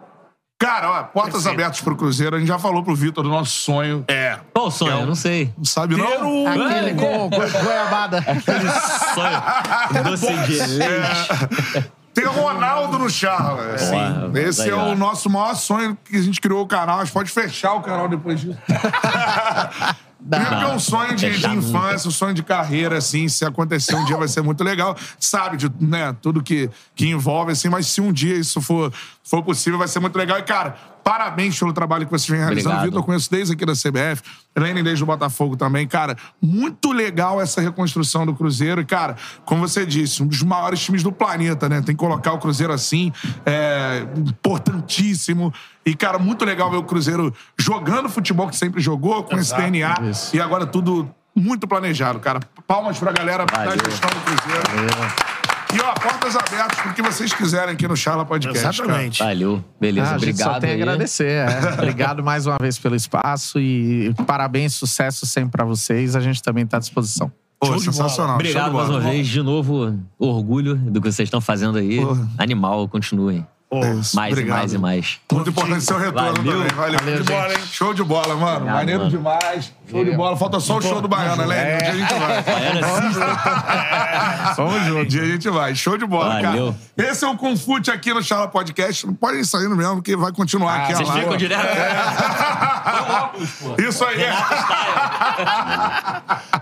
[0.60, 1.54] Cara, ó, portas Perfeito.
[1.54, 2.36] abertas pro Cruzeiro.
[2.36, 4.04] A gente já falou pro Vitor do nosso sonho.
[4.06, 4.38] É.
[4.52, 5.00] Qual o sonho?
[5.00, 5.50] Eu não sei.
[5.56, 6.44] Não sabe, Ter não?
[6.44, 6.46] o...
[6.46, 8.20] Aquele com go- goiabada.
[9.14, 10.04] Sonho.
[10.04, 11.90] Doce de leite.
[12.12, 13.74] Ter o Ronaldo no Charla.
[13.74, 17.00] Assim, Boa, esse é o nosso maior sonho que a gente criou o canal.
[17.00, 18.58] A gente pode fechar o canal depois disso.
[20.28, 23.28] Primeiro que é um sonho de, de infância, um sonho de carreira, assim.
[23.28, 24.96] Se acontecer um dia vai ser muito legal.
[25.18, 27.68] Sabe de né, tudo que, que envolve, assim.
[27.68, 28.92] Mas se um dia isso for,
[29.22, 30.38] for possível, vai ser muito legal.
[30.38, 32.68] E, cara, parabéns pelo trabalho que você vem realizando.
[32.68, 32.84] Obrigado.
[32.86, 34.22] Vitor, eu conheço desde aqui da CBF.
[34.54, 35.86] Helene desde o Botafogo também.
[35.86, 38.80] Cara, muito legal essa reconstrução do Cruzeiro.
[38.80, 41.82] E, cara, como você disse, um dos maiores times do planeta, né?
[41.82, 43.12] Tem que colocar o Cruzeiro assim.
[43.46, 45.52] É importantíssimo.
[45.84, 49.94] E, cara, muito legal ver o Cruzeiro jogando futebol que sempre jogou, com esse DNA.
[50.10, 50.36] Isso.
[50.36, 52.40] E agora tudo muito planejado, cara.
[52.66, 53.78] Palmas pra galera da Valeu.
[53.84, 55.39] gestão do Cruzeiro.
[55.74, 58.58] E, ó, portas abertas pro que vocês quiserem aqui no Charla Podcast.
[58.60, 58.74] cara.
[58.74, 59.18] Exatamente.
[59.22, 59.64] Valeu.
[59.80, 60.54] Beleza, Ah, a gente obrigado.
[60.54, 61.30] só tem a agradecer.
[61.30, 61.46] é.
[61.74, 66.16] Obrigado mais uma vez pelo espaço e parabéns, sucesso sempre pra vocês.
[66.16, 67.30] A gente também tá à disposição.
[67.60, 68.36] Pô, sensacional.
[68.36, 69.26] Obrigado mais uma vez.
[69.28, 72.00] De novo, orgulho do que vocês estão fazendo aí.
[72.00, 72.28] Porra.
[72.38, 73.46] Animal, continuem.
[74.00, 74.56] Isso, Mais obrigado.
[74.56, 75.18] e mais e mais.
[75.30, 76.52] Muito importante seu retorno Valeu.
[76.68, 76.74] também.
[76.74, 76.98] Valeu.
[76.98, 77.58] Show de bola, hein?
[77.70, 78.56] Show de bola, mano.
[78.56, 79.10] Obrigado, Maneiro mano.
[79.10, 79.72] demais.
[79.90, 80.36] Show de bola.
[80.36, 81.74] Falta só o show do Baiano, né?
[81.74, 82.42] Um dia a gente vai.
[82.42, 84.54] Baiana assista.
[84.56, 85.00] Vamos junto.
[85.00, 85.74] Um dia a gente vai.
[85.74, 86.74] Show de bola, Valeu.
[86.96, 87.10] cara.
[87.10, 89.06] Esse é o Confute aqui no Charla Podcast.
[89.06, 91.66] Não pode ir saindo mesmo, porque vai continuar aqui a Vocês ficam direto.
[93.88, 94.24] Isso aí.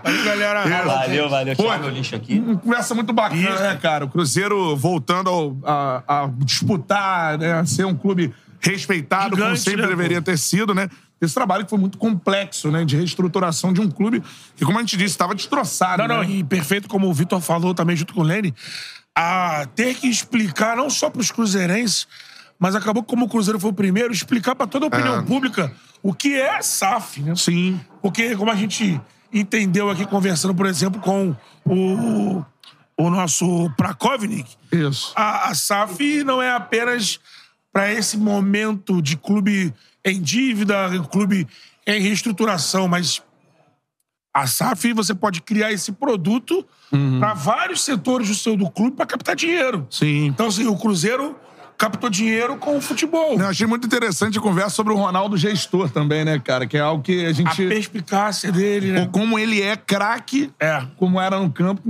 [0.03, 0.83] Aí, galera.
[0.85, 1.55] Valeu, valeu.
[1.55, 2.39] Pô, meu lixo aqui.
[2.39, 4.05] Uma conversa muito bacana, né, cara?
[4.05, 7.53] O Cruzeiro voltando ao- a, a disputar, né?
[7.53, 10.89] A ser um clube respeitado, como sempre né, deveria ter sido, né?
[11.21, 12.85] Esse trabalho que foi muito complexo, né?
[12.85, 14.23] De reestruturação de um clube
[14.55, 16.01] que, como a gente disse, estava destroçado.
[16.01, 16.29] Não, não, né?
[16.29, 18.53] e perfeito como o Vitor falou também junto com o Lene,
[19.15, 22.07] a ter que explicar não só para os cruzeirenses,
[22.57, 25.21] mas acabou como o Cruzeiro foi o primeiro, explicar para toda a opinião É.
[25.21, 27.35] pública o que é SAF, né?
[27.35, 27.79] Sim.
[28.01, 28.99] Porque como a gente
[29.33, 32.43] entendeu aqui conversando, por exemplo, com o,
[32.97, 35.11] o nosso Prakovnik, Isso.
[35.15, 37.19] a, a SAF não é apenas
[37.71, 39.73] para esse momento de clube
[40.05, 40.75] em dívida,
[41.11, 41.47] clube
[41.85, 43.21] em reestruturação, mas
[44.33, 46.65] a SAF você pode criar esse produto
[47.19, 49.87] para vários setores do seu do clube para captar dinheiro.
[49.89, 50.25] Sim.
[50.25, 51.35] Então, assim, o Cruzeiro
[51.77, 53.39] captou dinheiro com o futebol.
[53.39, 56.67] Eu achei muito interessante a conversa sobre o Ronaldo gestor também, né, cara?
[56.67, 57.67] Que é algo que a A gente.
[57.67, 59.09] perspicácia dele, né?
[59.11, 60.85] Como ele é craque, É.
[60.97, 61.81] como era no campo,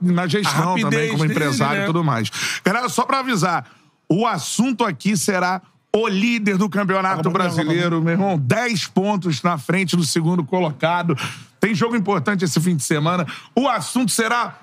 [0.00, 1.84] na gestão A também, como dele, empresário né?
[1.84, 2.28] e tudo mais.
[2.64, 3.70] Galera, só pra avisar,
[4.08, 5.62] o assunto aqui será
[6.02, 8.38] o líder do Campeonato Brasileiro, meu irmão.
[8.38, 11.16] 10 pontos na frente do segundo colocado.
[11.60, 13.26] Tem jogo importante esse fim de semana.
[13.54, 14.58] O assunto será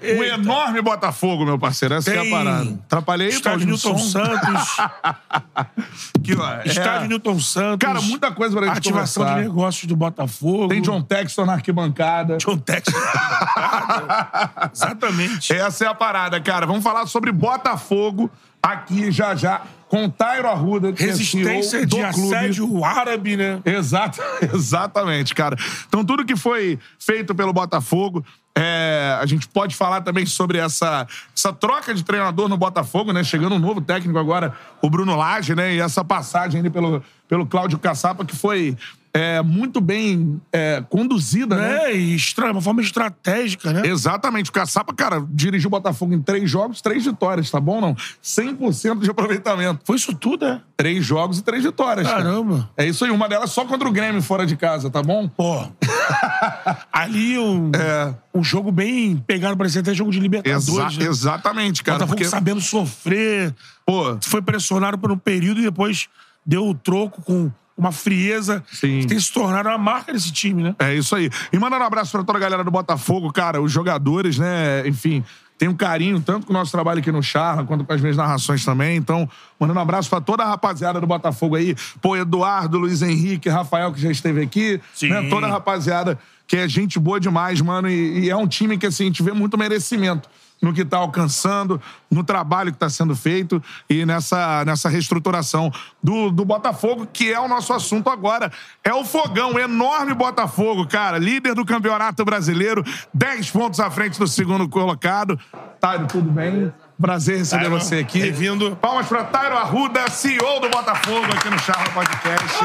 [0.00, 1.94] o enorme Botafogo, meu parceiro.
[1.94, 2.70] Essa que é a Tem parada.
[2.86, 3.98] Atrapalhei, Estádio Newton?
[3.98, 4.76] Santos.
[6.38, 7.86] Ó, é- Estádio Newton Santos.
[7.86, 9.42] Cara, muita coisa pra gente Ativação conversar.
[9.42, 10.68] de negócios do Botafogo.
[10.68, 12.36] Tem John Texton na arquibancada.
[12.36, 12.94] John Texas.
[14.72, 15.52] Exatamente.
[15.52, 16.66] Essa é a parada, cara.
[16.66, 18.30] Vamos falar sobre Botafogo
[18.62, 22.34] aqui já já com o Tairo Arruda, que Resistência é de clube.
[22.34, 23.60] assédio árabe, né?
[23.64, 24.20] Exato,
[24.54, 25.56] exatamente, cara.
[25.88, 28.24] Então, tudo que foi feito pelo Botafogo,
[28.54, 33.24] é, a gente pode falar também sobre essa, essa troca de treinador no Botafogo, né?
[33.24, 35.74] Chegando um novo técnico agora, o Bruno Lage, né?
[35.74, 38.76] E essa passagem ali pelo, pelo Cláudio Caçapa, que foi
[39.14, 41.90] é, muito bem é, conduzida, né?
[41.90, 42.52] É, e estra...
[42.52, 43.86] uma forma estratégica, né?
[43.86, 44.50] Exatamente.
[44.50, 47.94] O Caçapa, cara, dirigiu o Botafogo em três jogos, três vitórias, tá bom não?
[48.22, 49.80] 100% de aproveitamento.
[49.84, 50.60] Foi isso tudo, é?
[50.76, 52.06] Três jogos e três vitórias.
[52.06, 52.22] cara.
[52.22, 52.70] Caramba.
[52.76, 53.10] É isso aí.
[53.10, 55.28] Uma delas só contra o Grêmio fora de casa, tá bom?
[55.28, 55.66] Pô.
[56.92, 58.14] Ali um, É.
[58.34, 60.68] um jogo bem pegado, parecia até jogo de Libertadores.
[60.68, 61.06] Exa- né?
[61.10, 61.98] Exatamente, cara.
[61.98, 63.54] Botafogo Porque, sabendo sofrer,
[63.86, 66.08] pô, foi pressionado por um período e depois
[66.44, 69.00] deu o troco com uma frieza Sim.
[69.00, 70.74] que tem se tornado uma marca desse time, né?
[70.80, 71.30] é isso aí.
[71.52, 74.86] E mandando um abraço pra toda a galera do Botafogo, cara, os jogadores, né?
[74.86, 75.24] Enfim,
[75.56, 78.16] tem um carinho tanto com o nosso trabalho aqui no Charla, quanto com as minhas
[78.16, 78.96] narrações também.
[78.96, 79.28] Então,
[79.60, 81.76] mandando um abraço pra toda a rapaziada do Botafogo aí.
[82.02, 84.80] Pô, Eduardo, Luiz Henrique, Rafael, que já esteve aqui.
[84.92, 85.10] Sim.
[85.10, 85.28] Né?
[85.30, 86.18] Toda a rapaziada
[86.48, 87.88] que é gente boa demais, mano.
[87.88, 90.28] E, e é um time que, assim, a gente vê muito merecimento
[90.60, 91.80] no que tá alcançando,
[92.10, 97.40] no trabalho que tá sendo feito e nessa, nessa reestruturação do, do Botafogo, que é
[97.40, 98.50] o nosso assunto agora.
[98.82, 101.18] É o Fogão, enorme Botafogo, cara.
[101.18, 102.84] Líder do Campeonato Brasileiro,
[103.14, 105.38] 10 pontos à frente do segundo colocado.
[105.80, 106.72] Tairo, tudo bem?
[107.00, 108.20] Prazer receber Tairo, você aqui.
[108.20, 108.76] bem-vindo.
[108.76, 112.58] Palmas pra Tairo Arruda, CEO do Botafogo aqui no Charla Podcast.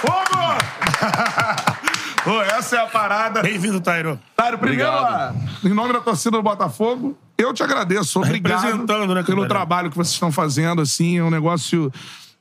[0.00, 0.38] Fogo!
[2.28, 3.40] Pô, essa é a parada.
[3.40, 4.20] Bem-vindo, Tairo.
[4.36, 5.36] Tairo, primeiro, Obrigado.
[5.64, 8.18] em nome da torcida do Botafogo, eu te agradeço.
[8.20, 10.82] Obrigado representando, né, pelo trabalho que vocês estão fazendo.
[10.82, 11.90] Assim, é um negócio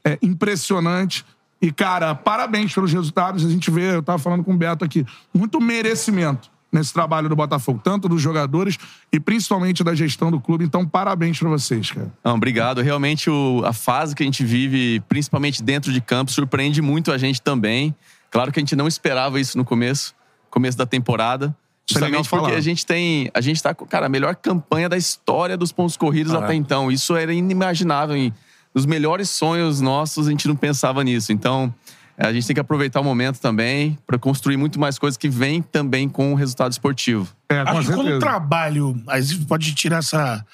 [0.03, 1.25] é, impressionante.
[1.61, 3.45] E, cara, parabéns pelos resultados.
[3.45, 7.35] A gente vê, eu tava falando com o Beto aqui, muito merecimento nesse trabalho do
[7.37, 8.77] Botafogo, tanto dos jogadores
[9.09, 10.65] e principalmente da gestão do clube.
[10.65, 12.11] Então, parabéns pra vocês, cara.
[12.25, 12.81] Não, obrigado.
[12.81, 17.17] Realmente o- a fase que a gente vive, principalmente dentro de campo, surpreende muito a
[17.17, 17.95] gente também.
[18.29, 20.15] Claro que a gente não esperava isso no começo,
[20.49, 21.55] começo da temporada.
[21.89, 22.57] Isso é Justamente porque falar.
[22.57, 23.31] a gente tem.
[23.33, 26.91] A gente tá com, cara, a melhor campanha da história dos pontos corridos até então.
[26.91, 28.15] Isso era inimaginável.
[28.15, 28.33] Em,
[28.75, 31.31] nos melhores sonhos nossos, a gente não pensava nisso.
[31.31, 31.73] Então,
[32.17, 35.61] a gente tem que aproveitar o momento também para construir muito mais coisas que vêm
[35.61, 37.27] também com o resultado esportivo.
[37.47, 39.01] É, com Acho que quando o trabalho.
[39.07, 40.45] Aí você pode tirar essa.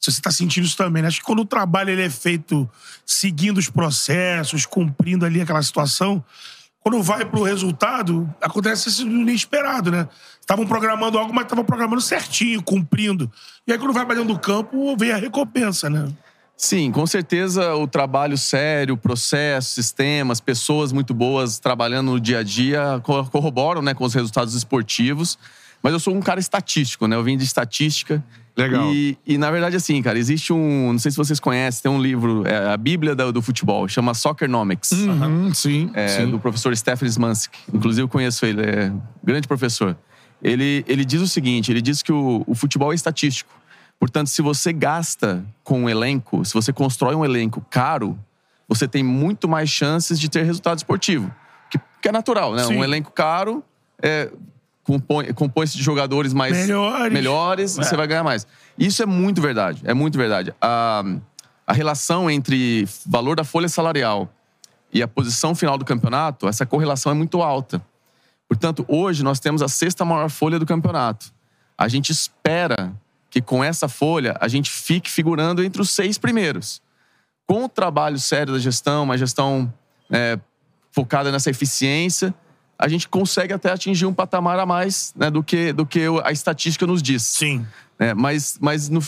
[0.00, 1.08] Se você tá sentindo isso também, né?
[1.08, 2.70] Acho que quando o trabalho ele é feito
[3.04, 6.24] seguindo os processos, cumprindo ali aquela situação,
[6.80, 10.08] quando vai pro resultado, acontece isso inesperado, né?
[10.40, 13.30] Estavam programando algo, mas estavam programando certinho, cumprindo.
[13.66, 16.08] E aí, quando vai pra dentro do campo, vem a recompensa, né?
[16.56, 22.42] Sim, com certeza o trabalho sério, processo, sistemas, pessoas muito boas trabalhando no dia a
[22.42, 25.38] dia co- corroboram né, com os resultados esportivos.
[25.80, 27.14] Mas eu sou um cara estatístico, né?
[27.14, 28.24] Eu vim de estatística.
[28.58, 28.92] Legal.
[28.92, 30.92] E, e, na verdade, assim, cara, existe um.
[30.92, 34.14] Não sei se vocês conhecem, tem um livro, é, a Bíblia do, do futebol, chama
[34.14, 34.90] Soccernomics.
[34.90, 36.30] Uhum, sim, É, sim.
[36.30, 37.58] do professor Stephen Smansky.
[37.72, 39.96] Inclusive, eu conheço ele, é um grande professor.
[40.42, 43.50] Ele, ele diz o seguinte: ele diz que o, o futebol é estatístico.
[43.98, 48.18] Portanto, se você gasta com um elenco, se você constrói um elenco caro,
[48.68, 51.32] você tem muito mais chances de ter resultado esportivo.
[51.70, 52.64] Que, que é natural, né?
[52.64, 52.76] Sim.
[52.76, 53.62] Um elenco caro
[54.02, 54.30] é,
[55.34, 57.12] compõe-se de jogadores mais Melhores.
[57.12, 57.82] melhores É.
[57.82, 58.46] você vai ganhar mais.
[58.78, 59.82] Isso é muito verdade.
[59.84, 60.54] É muito verdade.
[60.60, 61.02] A,
[61.66, 64.32] a relação entre valor da folha salarial
[64.92, 67.82] e a posição final do campeonato, essa correlação é muito alta.
[68.48, 71.30] Portanto, hoje nós temos a sexta maior folha do campeonato.
[71.76, 72.92] A gente espera
[73.30, 76.80] que com essa folha a gente fique figurando entre os seis primeiros.
[77.46, 79.72] Com o trabalho sério da gestão, uma gestão
[80.10, 80.38] é,
[80.90, 82.34] focada nessa eficiência,
[82.78, 86.30] a gente consegue até atingir um patamar a mais né, do, que, do que a
[86.30, 87.24] estatística nos diz.
[87.24, 87.66] Sim.
[88.00, 89.02] É, mas mas no-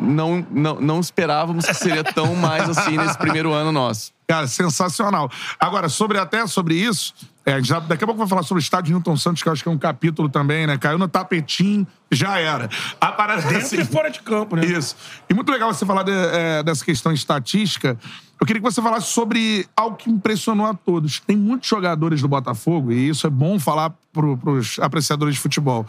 [0.00, 4.12] não, não, não esperávamos que seria tão mais assim nesse primeiro ano nosso.
[4.26, 5.30] Cara, sensacional.
[5.60, 7.14] Agora, sobre até sobre isso,
[7.46, 9.52] é, já, daqui a pouco eu vou falar sobre o estádio Newton Santos, que eu
[9.52, 10.76] acho que é um capítulo também, né?
[10.78, 12.68] Caiu no tapetinho, já era.
[13.00, 14.64] A parada é Dentro assim, e fora de campo, né?
[14.64, 14.96] Isso.
[15.30, 17.96] E muito legal você falar de- é, dessa questão estatística.
[18.40, 21.20] Eu queria que você falasse sobre algo que impressionou a todos.
[21.20, 25.86] Tem muitos jogadores do Botafogo, e isso é bom falar para os apreciadores de futebol,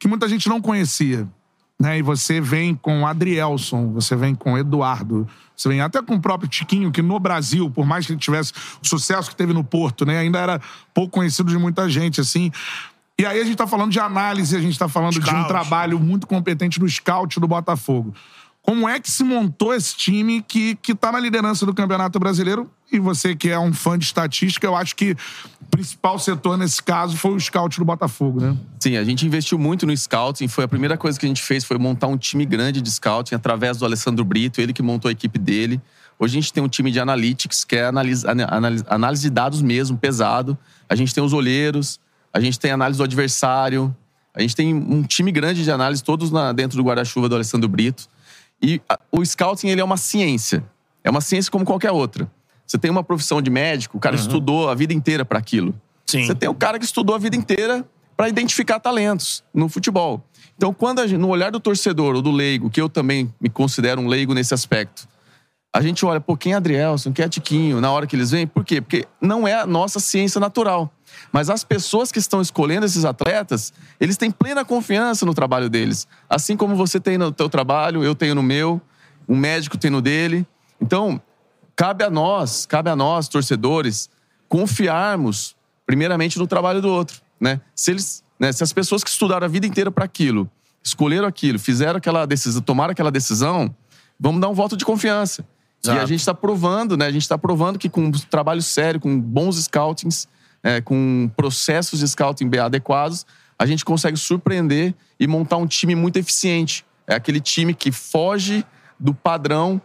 [0.00, 1.28] que muita gente não conhecia.
[1.82, 1.98] Né?
[1.98, 5.26] E você vem com Adrielson, você vem com Eduardo,
[5.56, 8.52] você vem até com o próprio Tiquinho, que no Brasil, por mais que ele tivesse
[8.80, 10.20] o sucesso que teve no Porto, né?
[10.20, 10.60] ainda era
[10.94, 12.52] pouco conhecido de muita gente, assim.
[13.18, 15.48] E aí a gente tá falando de análise, a gente tá falando de um Scout.
[15.48, 18.14] trabalho muito competente do scout do Botafogo.
[18.62, 22.70] Como é que se montou esse time que, que tá na liderança do Campeonato Brasileiro?
[22.92, 25.16] E você que é um fã de estatística, eu acho que
[25.76, 28.54] principal setor nesse caso foi o scout do Botafogo, né?
[28.78, 30.46] Sim, a gente investiu muito no scouting.
[30.46, 33.34] Foi a primeira coisa que a gente fez foi montar um time grande de scouting
[33.34, 35.80] através do Alessandro Brito, ele que montou a equipe dele.
[36.18, 38.24] Hoje a gente tem um time de analytics, que é análise,
[38.86, 40.56] análise, de dados mesmo, pesado.
[40.88, 41.98] A gente tem os olheiros,
[42.32, 43.96] a gente tem análise do adversário,
[44.34, 47.68] a gente tem um time grande de análise, todos na- dentro do guarda-chuva do Alessandro
[47.68, 48.08] Brito.
[48.60, 50.62] E a- o scouting ele é uma ciência.
[51.02, 52.30] É uma ciência como qualquer outra.
[52.72, 55.78] Você tem uma profissão de médico, o cara estudou a vida inteira para aquilo.
[56.06, 56.24] Sim.
[56.24, 60.24] Você tem o cara que estudou a vida inteira para identificar talentos no futebol.
[60.56, 63.50] Então, quando a gente, no olhar do torcedor ou do leigo, que eu também me
[63.50, 65.06] considero um leigo nesse aspecto,
[65.70, 68.46] a gente olha, pô, quem é Adrielson, quem é Tiquinho, na hora que eles vêm,
[68.46, 68.80] por quê?
[68.80, 70.90] Porque não é a nossa ciência natural.
[71.30, 73.70] Mas as pessoas que estão escolhendo esses atletas,
[74.00, 76.08] eles têm plena confiança no trabalho deles.
[76.26, 78.80] Assim como você tem no teu trabalho, eu tenho no meu,
[79.28, 80.46] um médico tem no dele.
[80.80, 81.20] Então,
[81.82, 84.08] cabe a nós, cabe a nós, torcedores,
[84.48, 87.60] confiarmos primeiramente no trabalho do outro, né?
[87.74, 90.48] Se eles, né, se as pessoas que estudaram a vida inteira para aquilo,
[90.80, 93.74] escolheram aquilo, fizeram aquela decisão, tomaram aquela decisão,
[94.16, 95.44] vamos dar um voto de confiança.
[95.84, 96.06] E a Exato.
[96.06, 97.06] gente está provando, né?
[97.06, 100.28] A gente está provando que com um trabalho sério, com bons scoutings,
[100.62, 103.26] é, com processos de scouting bem adequados,
[103.58, 106.86] a gente consegue surpreender e montar um time muito eficiente.
[107.08, 108.64] É aquele time que foge
[109.00, 109.82] do padrão.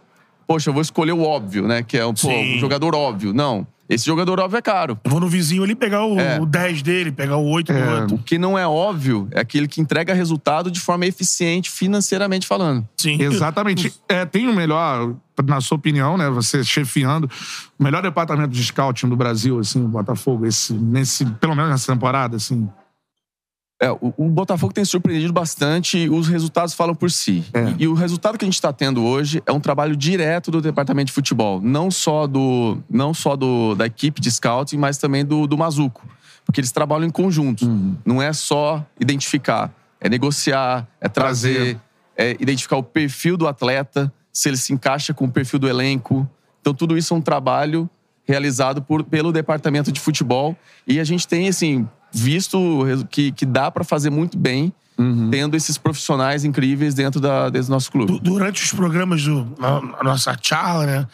[0.48, 1.82] Poxa, eu vou escolher o óbvio, né?
[1.82, 3.34] Que é um, pô, um jogador óbvio.
[3.34, 3.66] Não.
[3.86, 4.98] Esse jogador óbvio é caro.
[5.04, 6.38] Eu vou no vizinho ali pegar o, É.
[6.40, 8.16] o 10 dele, pegar o 8 do outro.
[8.16, 12.86] O que não é óbvio é aquele que entrega resultado de forma eficiente, financeiramente falando.
[12.98, 13.20] Sim.
[13.20, 13.92] Exatamente.
[14.08, 16.28] É, tem o melhor, na sua opinião, né?
[16.30, 17.30] Você chefiando,
[17.78, 21.92] o melhor departamento de scouting do Brasil, assim, o Botafogo, esse, nesse, pelo menos nessa
[21.92, 22.68] temporada, assim.
[23.80, 27.44] É, o, o Botafogo tem surpreendido bastante os resultados falam por si.
[27.54, 27.74] É.
[27.78, 30.60] E, e o resultado que a gente está tendo hoje é um trabalho direto do
[30.60, 35.24] departamento de futebol, não só do, não só do, da equipe de scouting, mas também
[35.24, 36.04] do, do Mazuco.
[36.44, 37.68] Porque eles trabalham em conjunto.
[38.04, 41.80] Não é só identificar, é negociar, é trazer, Trazer.
[42.16, 46.28] é identificar o perfil do atleta, se ele se encaixa com o perfil do elenco.
[46.60, 47.88] Então, tudo isso é um trabalho
[48.24, 50.56] realizado por, pelo departamento de futebol.
[50.86, 54.72] E a gente tem, assim, visto que, que dá para fazer muito bem
[55.30, 58.14] tendo esses profissionais incríveis dentro da, desse nosso clube.
[58.14, 61.06] Du- Durante os programas do na, na nossa charla, né?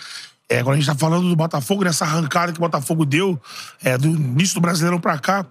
[0.49, 3.39] É, quando a gente tá falando do Botafogo, nessa arrancada que o Botafogo deu,
[3.83, 5.45] é, do início do Brasileirão pra cá,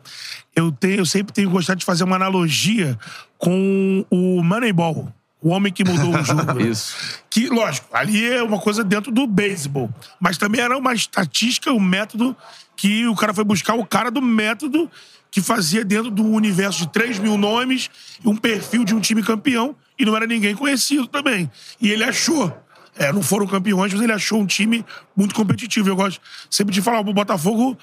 [0.56, 2.98] eu, tenho, eu sempre tenho gostado de fazer uma analogia
[3.38, 5.14] com o Moneyball.
[5.42, 6.54] O homem que mudou o jogo.
[6.54, 6.64] né?
[6.70, 6.96] Isso.
[7.30, 9.92] Que, lógico, ali é uma coisa dentro do beisebol.
[10.20, 12.36] Mas também era uma estatística, um método
[12.76, 14.90] que o cara foi buscar o cara do método
[15.34, 17.90] que fazia dentro do universo de 3 mil nomes
[18.24, 21.50] e um perfil de um time campeão e não era ninguém conhecido também.
[21.82, 22.56] E ele achou.
[22.96, 24.86] É, não foram campeões, mas ele achou um time
[25.18, 25.90] muito competitivo.
[25.90, 26.22] Eu gosto
[26.52, 27.76] sempre de falar pro Botafogo.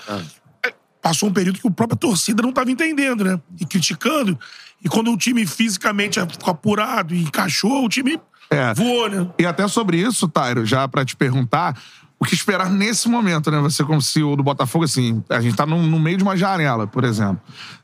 [0.65, 0.73] é,
[1.03, 3.41] passou um período que a própria torcida não estava entendendo, né?
[3.61, 4.39] E criticando.
[4.85, 8.17] E quando o time fisicamente ficou apurado e encaixou, o time
[8.49, 8.73] É.
[8.75, 9.29] voou, né?
[9.41, 11.77] E até sobre isso, Tairo, já pra te perguntar,
[12.21, 13.59] o que esperar nesse momento, né?
[13.61, 16.87] Você como CEO do Botafogo, assim, a gente tá no, no meio de uma janela,
[16.87, 17.41] por exemplo,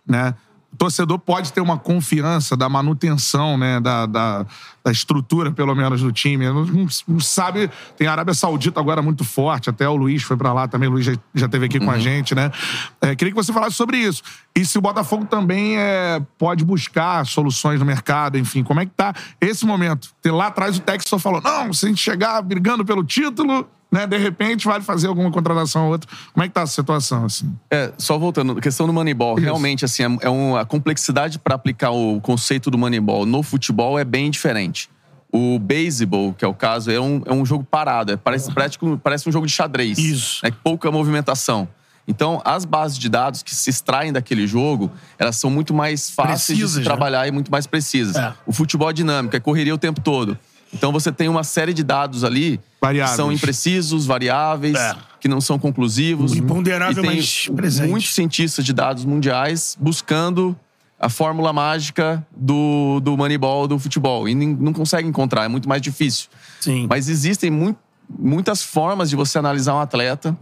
[0.06, 0.34] né?
[0.70, 3.80] O torcedor pode ter uma confiança da manutenção, né?
[3.80, 4.44] Da, da,
[4.84, 6.44] da estrutura, pelo menos, do time.
[6.44, 10.52] Não, não- sabe, tem a Arábia Saudita agora muito forte, até o Luiz foi pra
[10.52, 12.52] lá também, o Luiz já, já esteve aqui com a gente, né?
[13.00, 14.22] É, queria que você falasse sobre isso.
[14.54, 18.92] E se o Botafogo também é, pode buscar soluções no mercado, enfim, como é que
[18.92, 20.10] tá esse momento?
[20.20, 24.06] Ter lá atrás o Texas falou: não, se a gente chegar brigando pelo título, né,
[24.06, 26.10] de repente vale fazer alguma contratação ou outra.
[26.32, 27.52] Como é que tá a situação, assim?
[27.70, 29.36] É, só voltando, a questão do Moneyball.
[29.36, 29.44] Isso.
[29.44, 33.98] Realmente, assim, é, é um- a complexidade para aplicar o conceito do Moneyball no futebol
[33.98, 34.90] é bem diferente.
[35.32, 38.12] O baseball, que é o caso, é um, é um jogo parado.
[38.12, 39.98] É, parece, prático- parece um jogo de xadrez.
[39.98, 40.44] Isso.
[40.46, 41.68] É pouca movimentação.
[42.08, 46.40] Então, as bases de dados que se extraem daquele jogo, elas são muito mais fáceis
[46.40, 46.84] de Precisas, se né?
[46.84, 48.14] trabalhar e muito mais precisas.
[48.14, 48.32] É.
[48.46, 50.38] O futebol é dinâmico, é correria o tempo todo.
[50.76, 53.10] Então, você tem uma série de dados ali Variáveis.
[53.10, 54.94] que são imprecisos, variáveis, É.
[55.20, 56.34] que não são conclusivos.
[56.34, 57.90] Imponderável, E tem mas presente.
[57.90, 60.56] muitos cientistas de dados mundiais buscando
[60.98, 64.28] a fórmula mágica do, do Moneyball, do futebol.
[64.28, 66.28] E não conseguem encontrar, é muito mais difícil.
[66.60, 66.86] Sim.
[66.88, 67.76] Mas existem mui-
[68.18, 70.36] muitas formas de você analisar um atleta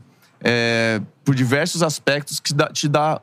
[0.47, 3.21] é, por diversos aspectos que, dá- te dá,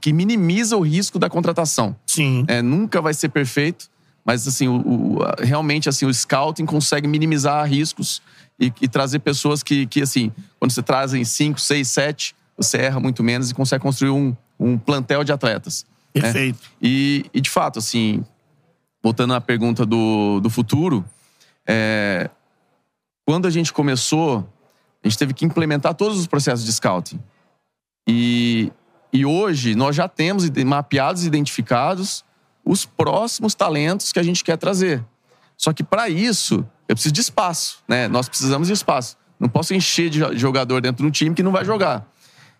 [0.00, 1.94] que minimiza o risco da contratação.
[2.06, 2.44] Sim.
[2.48, 3.88] É, nunca vai ser perfeito,
[4.26, 8.20] mas assim, o, o- realmente assim, o scouting consegue minimizar riscos
[8.58, 12.78] e, e trazer pessoas que, que, assim, quando você traz em 5, 6, 7, você
[12.78, 15.86] erra muito menos e consegue construir um, um plantel de atletas.
[16.14, 16.22] né?
[16.22, 16.58] Perfeito.
[16.82, 18.24] E, e, de fato, assim,
[19.02, 21.04] voltando à pergunta do, do futuro,
[21.66, 22.28] é,
[23.24, 24.38] quando a gente começou,
[25.04, 27.20] a gente teve que implementar todos os processos de scouting.
[28.08, 28.72] E,
[29.12, 32.24] e hoje nós já temos mapeados e identificados
[32.66, 35.02] os próximos talentos que a gente quer trazer.
[35.56, 38.08] Só que para isso, eu preciso de espaço, né?
[38.08, 39.16] Nós precisamos de espaço.
[39.38, 42.06] Não posso encher de jo- jogador dentro de um time que não vai jogar.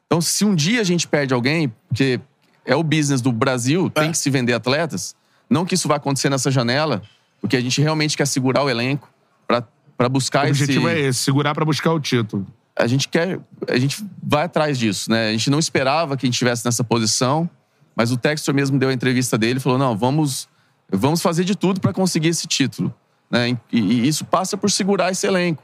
[0.07, 2.21] Então, se um dia a gente perde alguém, porque
[2.65, 5.15] é o business do Brasil, tem que se vender atletas,
[5.51, 7.03] não que isso vai acontecer nessa janela,
[7.41, 9.11] porque a gente realmente quer segurar o elenco
[9.47, 12.47] para buscar O esse objetivo é esse, segurar pra buscar o título.
[12.79, 15.29] a gente quer, a gente vai atrás disso, né?
[15.29, 17.49] A gente não esperava que a gente estivesse nessa posição,
[17.97, 20.49] mas o Textor mesmo deu a entrevista dele e falou: "Não, vamos
[20.93, 22.95] vamos fazer de tudo para conseguir esse título",
[23.31, 23.51] né?
[23.51, 25.63] E, e isso passa por segurar esse elenco.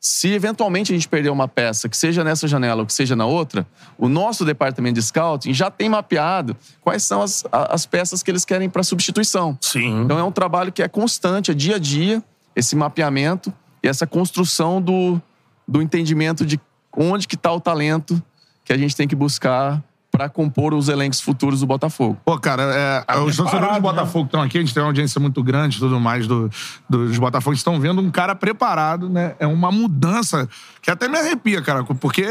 [0.00, 3.24] Se eventualmente a gente perder uma peça, que seja nessa janela ou que seja na
[3.24, 3.66] outra,
[3.96, 8.44] o nosso departamento de scouting já tem mapeado quais são as, as peças que eles
[8.44, 9.56] querem para substituição.
[9.62, 10.02] Sim.
[10.02, 12.22] Então é um trabalho que é constante, é dia a dia,
[12.54, 13.50] esse mapeamento
[13.82, 15.18] e essa construção do,
[15.66, 16.60] do entendimento de
[16.94, 18.22] onde que está o talento
[18.62, 19.82] que a gente tem que buscar
[20.14, 22.16] para compor os elencos futuros do Botafogo.
[22.24, 24.90] Pô, cara, é, os torcedores do preparado, Botafogo que estão aqui, a gente tem uma
[24.90, 26.48] audiência muito grande e tudo mais do,
[26.88, 29.34] dos Botafogo, estão vendo um cara preparado, né?
[29.40, 30.48] É uma mudança
[30.80, 32.24] que até me arrepia, cara, porque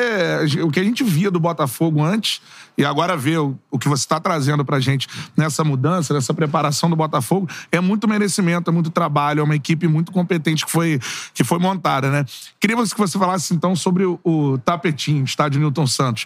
[0.65, 2.39] o que a gente via do Botafogo antes
[2.77, 6.89] e agora ver o, o que você está trazendo pra gente nessa mudança, nessa preparação
[6.89, 11.01] do Botafogo, é muito merecimento, é muito trabalho, é uma equipe muito competente que foi,
[11.33, 12.25] que foi montada, né?
[12.61, 16.25] Queria que você falasse, então, sobre o, o tapetinho, estádio Newton Santos.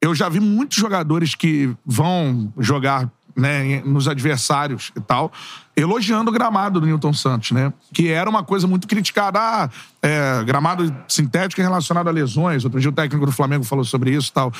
[0.00, 5.30] Eu já vi muitos jogadores que vão jogar né, nos adversários e tal,
[5.76, 7.72] elogiando o gramado do Newton Santos, né?
[7.94, 9.38] Que era uma coisa muito criticada.
[9.38, 9.70] Ah,
[10.02, 12.64] é, gramado sintético é relacionado a lesões.
[12.64, 14.52] Outro dia o técnico do Flamengo falou sobre isso e tal.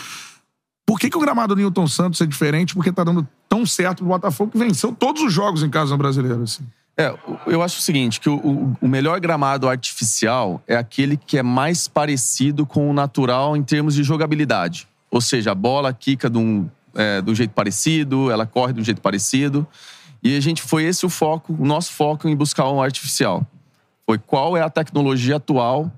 [0.87, 2.75] Por que, que o gramado do Newton Santos é diferente?
[2.75, 5.99] Porque tá dando tão certo pro Botafogo que venceu todos os jogos em casa no
[5.99, 6.43] brasileiro.
[6.43, 6.65] Assim.
[6.97, 7.15] É,
[7.47, 11.43] eu acho o seguinte, que o, o- o melhor gramado artificial é aquele que é
[11.43, 14.89] mais parecido com o natural em termos de jogabilidade.
[15.11, 18.81] Ou seja, a bola quica de um, é, de um jeito parecido, ela corre de
[18.81, 19.67] um jeito parecido.
[20.23, 23.47] E a gente foi esse o foco, o nosso foco em buscar um artificial.
[24.05, 25.93] Foi qual é a tecnologia atual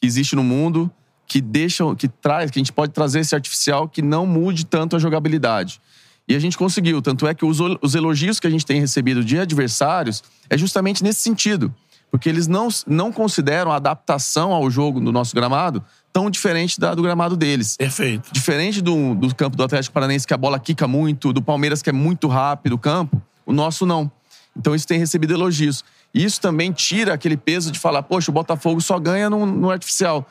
[0.00, 0.90] que existe no mundo
[1.26, 4.96] que deixa, que traz, que a gente pode trazer esse artificial que não mude tanto
[4.96, 5.80] a jogabilidade.
[6.26, 7.00] E a gente conseguiu.
[7.00, 11.04] Tanto é que os, os elogios que a gente tem recebido de adversários é justamente
[11.04, 11.72] nesse sentido.
[12.10, 16.94] Porque eles não, não consideram a adaptação ao jogo do nosso gramado tão diferente da
[16.94, 17.76] do gramado deles.
[17.76, 18.30] Perfeito.
[18.32, 21.90] Diferente do, do campo do Atlético Paranaense, que a bola quica muito, do Palmeiras, que
[21.90, 24.10] é muito rápido o campo, o nosso não.
[24.56, 25.84] Então isso tem recebido elogios.
[26.12, 29.70] E isso também tira aquele peso de falar, poxa, o Botafogo só ganha no, no
[29.70, 30.26] artificial.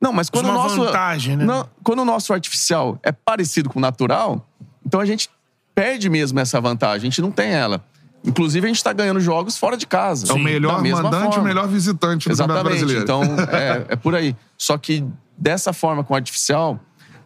[0.00, 0.84] Não, mas quando o uma nosso.
[0.84, 1.44] vantagem, né?
[1.44, 4.44] Não, quando o nosso artificial é parecido com o natural,
[4.84, 5.30] então a gente
[5.74, 7.06] perde mesmo essa vantagem.
[7.06, 7.84] A gente não tem ela.
[8.24, 10.30] Inclusive, a gente está ganhando jogos fora de casa.
[10.30, 11.42] É o melhor mandante e o forma.
[11.44, 12.78] melhor visitante do Campeonato Exatamente.
[12.78, 13.02] Brasileiro.
[13.02, 13.22] Então,
[13.56, 14.36] é, é por aí.
[14.56, 15.04] Só que
[15.36, 16.78] dessa forma, com o artificial,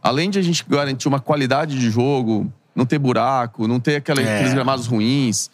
[0.03, 4.23] além de a gente garantir uma qualidade de jogo, não ter buraco, não ter aquela-
[4.23, 4.37] É.
[4.37, 5.51] aqueles gramados ruins,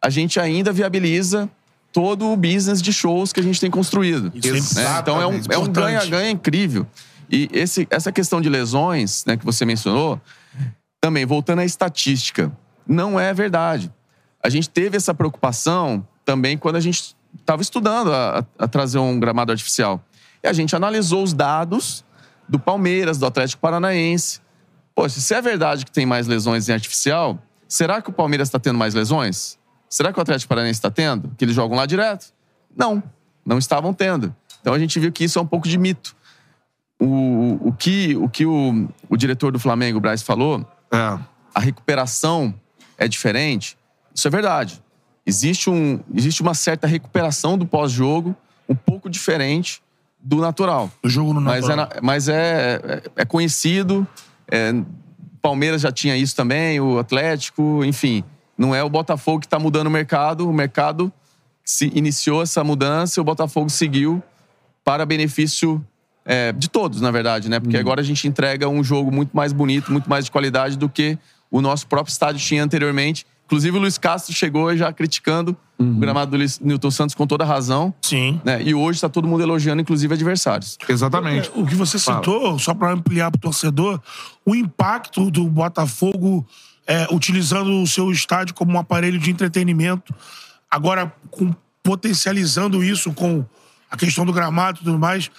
[0.00, 1.50] a gente ainda viabiliza
[1.92, 4.32] todo o business de shows que a gente tem construído.
[4.34, 4.98] Isso é né?
[5.00, 6.86] Então é um é um ganha-ganha incrível.
[7.30, 10.18] E esse, essa questão de lesões né, que você mencionou,
[11.00, 12.50] também, voltando à estatística,
[12.86, 13.92] não é verdade.
[14.48, 19.20] A gente teve essa preocupação também quando a gente estava estudando a, a- trazer um
[19.20, 20.02] gramado artificial.
[20.42, 22.02] E a gente analisou os dados
[22.48, 24.40] do Palmeiras, do Atlético Paranaense.
[24.94, 27.38] Poxa, se é verdade que tem mais lesões em artificial,
[27.68, 29.58] será que o Palmeiras está tendo mais lesões?
[29.86, 31.30] Será que o Atlético Paranaense está tendo?
[31.36, 32.32] Que eles jogam lá direto?
[32.74, 33.02] Não,
[33.44, 34.34] não estavam tendo.
[34.62, 36.16] Então a gente viu que isso é um pouco de mito.
[36.98, 40.96] O, o que, o, que o, o diretor do Flamengo, o Braz, falou É.
[41.54, 42.52] a recuperação
[42.96, 43.76] é diferente,
[44.18, 44.82] isso é verdade.
[45.24, 48.34] Existe, um, existe uma certa recuperação do pós-jogo,
[48.68, 49.80] um pouco diferente
[50.20, 50.90] do natural.
[51.04, 52.02] O jogo no Mas, é, natural.
[52.02, 54.06] mas é, é, é conhecido.
[54.50, 54.74] é,
[55.40, 58.24] Palmeiras já tinha isso também, o Atlético, enfim.
[58.56, 60.48] Não é o Botafogo que está mudando o mercado.
[60.48, 61.12] O mercado
[61.64, 64.20] se iniciou essa mudança e o Botafogo seguiu
[64.82, 65.84] para benefício
[66.24, 67.60] é, de todos, na verdade, né?
[67.60, 70.88] Porque agora a gente entrega um jogo muito mais bonito, muito mais de qualidade do
[70.88, 71.16] que
[71.50, 73.24] o nosso próprio estádio tinha anteriormente.
[73.48, 77.94] Inclusive, o Luiz Castro chegou já criticando o gramado do Newton Santos com toda razão.
[78.02, 78.38] Sim.
[78.44, 78.62] Né?
[78.62, 80.76] E hoje está todo mundo elogiando, inclusive adversários.
[80.86, 81.50] Exatamente.
[81.54, 84.02] O que você citou, só para ampliar para o torcedor,
[84.44, 86.46] o impacto do Botafogo
[86.86, 90.14] é, utilizando o seu estádio como um aparelho de entretenimento,
[90.70, 93.46] agora com- potencializando isso com
[93.90, 95.30] a questão do gramado e tudo mais,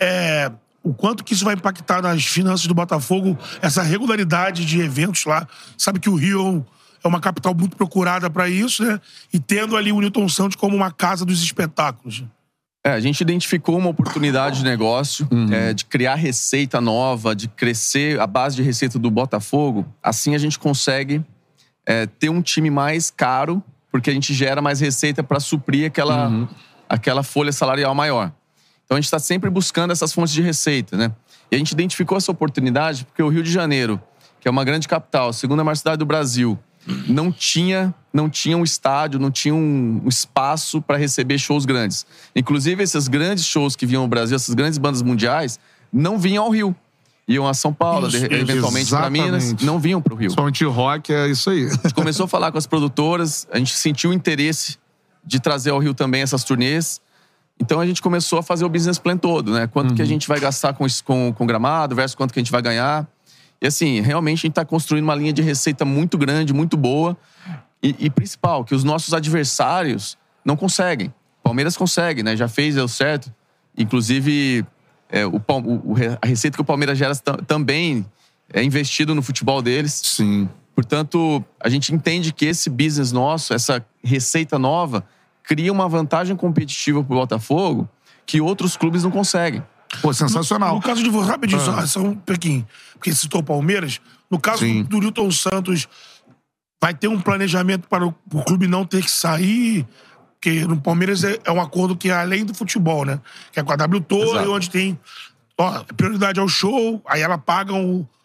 [0.00, 0.50] é,
[0.82, 5.46] o quanto que isso vai impactar nas finanças do Botafogo, essa regularidade de eventos lá.
[5.78, 6.66] Sabe que o Rio
[7.04, 9.00] é uma capital muito procurada para isso, né?
[9.32, 12.24] E tendo ali o Newton Santos como uma casa dos espetáculos.
[12.84, 15.52] É, a gente identificou uma oportunidade de negócio, Uhum.
[15.52, 19.86] é, de criar receita nova, de crescer a base de receita do Botafogo.
[20.02, 21.24] Assim a gente consegue
[21.86, 26.28] é, ter um time mais caro, porque a gente gera mais receita para suprir aquela,
[26.28, 26.48] Uhum.
[26.88, 28.32] aquela folha salarial maior.
[28.84, 31.12] Então a gente está sempre buscando essas fontes de receita, né?
[31.50, 34.00] E a gente identificou essa oportunidade porque o Rio de Janeiro,
[34.40, 36.58] que é uma grande capital, a segunda maior cidade do Brasil,
[37.06, 42.04] não tinha, não tinha um estádio, não tinha um, espaço para receber shows grandes.
[42.34, 45.58] Inclusive, esses grandes shows que vinham ao Brasil, essas grandes bandas mundiais,
[45.92, 46.74] não vinham ao Rio.
[47.28, 50.26] Iam a São Paulo, Isso, de- eventualmente para Minas, não vinham para o Rio.
[50.26, 51.66] Principalmente rock, é isso aí.
[51.66, 54.76] A gente começou a falar com as produtoras, a gente sentiu o interesse
[55.24, 57.00] de trazer ao Rio também essas turnês.
[57.60, 59.68] Então a gente começou a fazer o business plan todo, né?
[59.68, 62.42] Quanto que a gente vai gastar com, isso- com, com gramado versus quanto que a
[62.42, 63.06] gente vai ganhar.
[63.62, 67.16] E assim, realmente a gente está construindo uma linha de receita muito grande, muito boa.
[67.80, 71.14] E, e principal, que os nossos adversários não conseguem.
[71.44, 72.36] Palmeiras consegue, né?
[72.36, 73.32] Já fez, deu certo.
[73.78, 74.64] Inclusive,
[75.08, 78.04] é, o, o- a receita que o Palmeiras gera tam- também
[78.52, 80.00] é investido no futebol deles.
[80.04, 80.48] Sim.
[80.74, 85.04] Portanto, a gente entende que esse business nosso, essa receita nova,
[85.42, 87.88] cria uma vantagem competitiva para o Botafogo
[88.24, 89.62] que outros clubes não conseguem.
[90.00, 90.76] Pô, sensacional.
[90.76, 91.86] No caso de você, rapidinho, Ah.
[91.86, 94.00] só, um pouquinho, porque citou o Palmeiras.
[94.30, 94.82] No caso Sim.
[94.84, 95.86] do Newton Santos,
[96.80, 99.86] vai ter um planejamento para o, o clube não ter que sair.
[100.34, 103.20] Porque no Palmeiras é, é um acordo que é além do futebol, né?
[103.52, 104.98] Que é com a W Torre, onde tem.
[105.56, 107.72] Ó, prioridade ao show, aí ela paga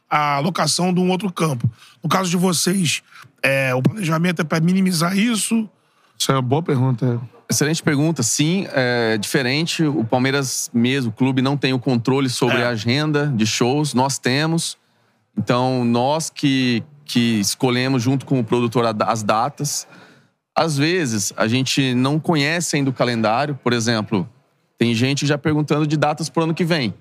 [0.10, 1.70] a locação de um outro campo.
[2.02, 3.04] No caso de vocês,
[3.44, 5.70] é, o planejamento é para minimizar isso.
[6.18, 7.22] Isso é uma boa pergunta.
[7.50, 8.22] Excelente pergunta.
[8.24, 9.84] Sim, é diferente.
[9.84, 12.66] O Palmeiras mesmo, o clube, não tem o controle sobre É.
[12.66, 13.94] a agenda de shows.
[13.94, 14.78] Nós temos.
[15.38, 19.88] Então, nós que, que escolhemos junto com o produtor as datas.
[20.54, 23.58] Às vezes, a gente não conhece ainda o calendário.
[23.64, 24.28] Por exemplo,
[24.78, 26.94] tem gente já perguntando de datas para o ano que vem.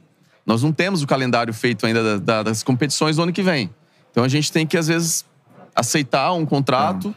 [0.45, 3.69] Nós não temos o calendário feito ainda da- da- das competições do ano que vem.
[4.13, 5.25] Então, a gente tem que, às vezes,
[5.75, 7.13] aceitar um contrato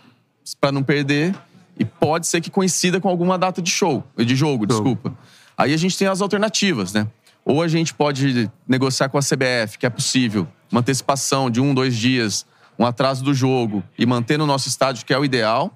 [0.60, 1.36] para não perder.
[1.80, 5.18] E pode ser que coincida com alguma data de show, de jogo, desculpa.
[5.58, 7.08] Aí a gente tem as alternativas, né?
[7.46, 11.74] Ou a gente pode negociar com a CBF, que é possível, uma antecipação de um,
[11.74, 12.46] dois dias,
[12.78, 15.72] um atraso do jogo e manter no nosso estádio, que é o ideal.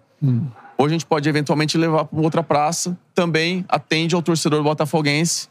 [0.78, 5.48] Ou a gente pode eventualmente levar para outra praça, também atende ao torcedor botafoguense,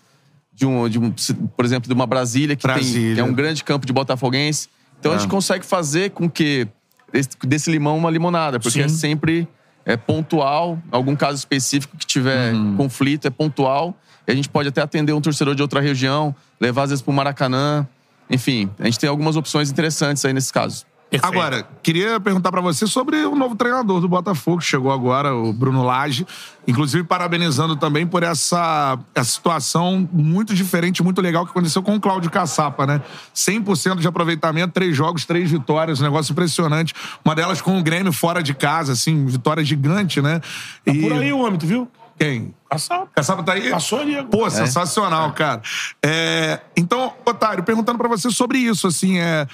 [0.55, 1.11] de um, de um,
[1.57, 3.15] por exemplo, de uma Brasília, que, Tem, Brasília.
[3.15, 4.69] que é um grande campo de botafoguense.
[5.01, 5.19] Então a É.
[5.19, 6.69] gente consegue fazer com que
[7.11, 8.83] desse, desse limão uma limonada, porque Sim.
[8.85, 9.49] é sempre
[9.85, 13.97] é pontual, algum caso específico que tiver conflito é pontual.
[14.27, 17.11] E a gente pode até atender um torcedor de outra região, levar às vezes para
[17.11, 17.87] o Maracanã.
[18.31, 20.87] Enfim, a gente tem algumas opções interessantes aí nesses casos.
[21.13, 21.27] Perfeito.
[21.27, 25.53] Agora, queria perguntar pra você sobre o novo treinador do Botafogo, que chegou agora, o
[25.53, 26.27] Bruno Lage.
[26.67, 32.01] Inclusive, parabenizando também por essa, essa situação muito diferente, muito legal que aconteceu com o
[32.01, 33.03] Cláudio Caçapa, né?
[33.35, 36.95] 100% de aproveitamento, três jogos, três vitórias, um negócio impressionante.
[37.23, 40.41] Uma delas com o Grêmio fora de casa, assim, vitória gigante, né?
[40.83, 41.87] Tá por aí o homem, tu viu?
[42.19, 42.55] Quem?
[42.71, 43.09] Caçapa.
[43.15, 43.71] Caçapa tá aí?
[43.71, 44.29] Passou ali agora.
[44.31, 45.61] Pô, sensacional, cara.
[46.03, 49.47] É, então, Otário, perguntando pra você sobre isso, assim, é, é-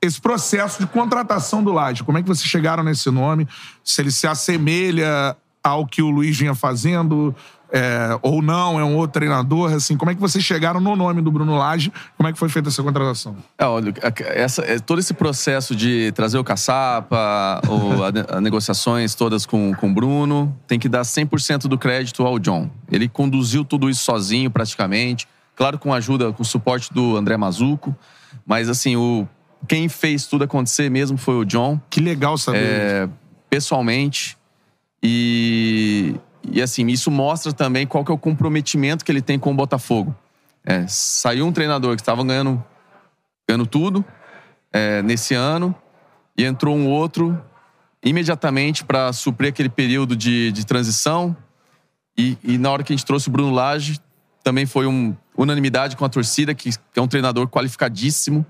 [0.00, 3.46] esse processo de contratação do Laje, como é que vocês chegaram nesse nome?
[3.84, 7.34] Se ele se assemelha ao que o Luiz vinha fazendo
[7.72, 11.20] é, ou não, é um outro treinador, assim, como é que vocês chegaram no nome
[11.20, 11.92] do Bruno Lage?
[12.16, 13.36] Como é que foi feita essa contratação?
[13.58, 19.14] É, olha, essa, é, todo esse processo de trazer o caçapa, o, a, a negociações
[19.14, 22.70] todas com com o Bruno, tem que dar 100% do crédito ao John.
[22.90, 25.26] Ele conduziu tudo isso sozinho, praticamente.
[25.56, 27.96] Claro, com a ajuda, com o suporte do André Mazuco.
[28.46, 29.26] Mas, assim, o,
[29.68, 31.80] quem fez tudo acontecer mesmo foi o John.
[31.90, 32.58] Que legal saber.
[32.58, 33.08] é,
[33.48, 34.36] pessoalmente.
[35.02, 36.14] E,
[36.50, 39.54] e assim, isso mostra também qual que é o comprometimento que ele tem com o
[39.54, 40.14] Botafogo.
[40.64, 42.62] É, saiu um treinador que estava ganhando,
[43.48, 44.04] ganhando tudo
[44.72, 45.74] é, nesse ano
[46.36, 47.40] e entrou um outro
[48.04, 51.36] imediatamente para suprir aquele período de, de transição.
[52.16, 53.98] E, e na hora que a gente trouxe o Bruno Lage,
[54.42, 58.46] também foi um, unanimidade com a torcida, que, que é um treinador qualificadíssimo,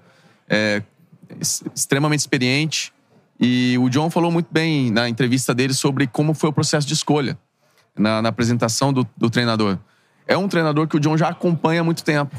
[0.48, 0.82] é,
[1.74, 2.92] extremamente experiente.
[3.38, 6.94] E o John falou muito bem na entrevista dele sobre como foi o processo de
[6.94, 7.38] escolha,
[7.96, 9.78] na, na apresentação do, do treinador.
[10.26, 12.34] É um treinador que o John já acompanha há muito tempo.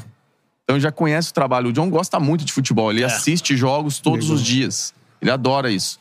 [0.64, 1.70] Então já conhece o trabalho.
[1.70, 4.92] O John gosta muito de futebol, ele assiste jogos todos os dias.
[5.20, 5.98] Ele adora isso.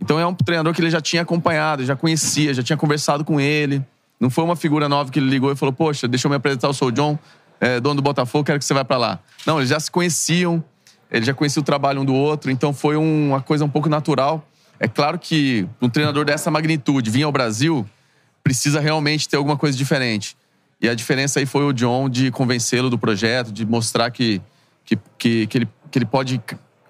[0.00, 3.40] Então é um treinador que ele já tinha acompanhado, já conhecia, já tinha conversado com
[3.40, 3.84] ele.
[4.18, 6.68] Não foi uma figura nova que ele ligou e falou: Poxa, deixa eu me apresentar,
[6.68, 7.18] eu sou o John,
[7.60, 9.18] é, dono do Botafogo, quero que você vá pra lá.
[9.46, 10.62] Não, eles já se conheciam,
[11.10, 13.88] eles já conheciam o trabalho um do outro, então foi um- uma coisa um pouco
[13.88, 14.44] natural.
[14.78, 17.86] É claro que um treinador dessa magnitude vir ao Brasil
[18.42, 20.36] precisa realmente ter alguma coisa diferente.
[20.80, 24.40] E a diferença aí foi o John de convencê-lo do projeto, de mostrar que,
[24.84, 26.40] que, que, que ele, que ele pode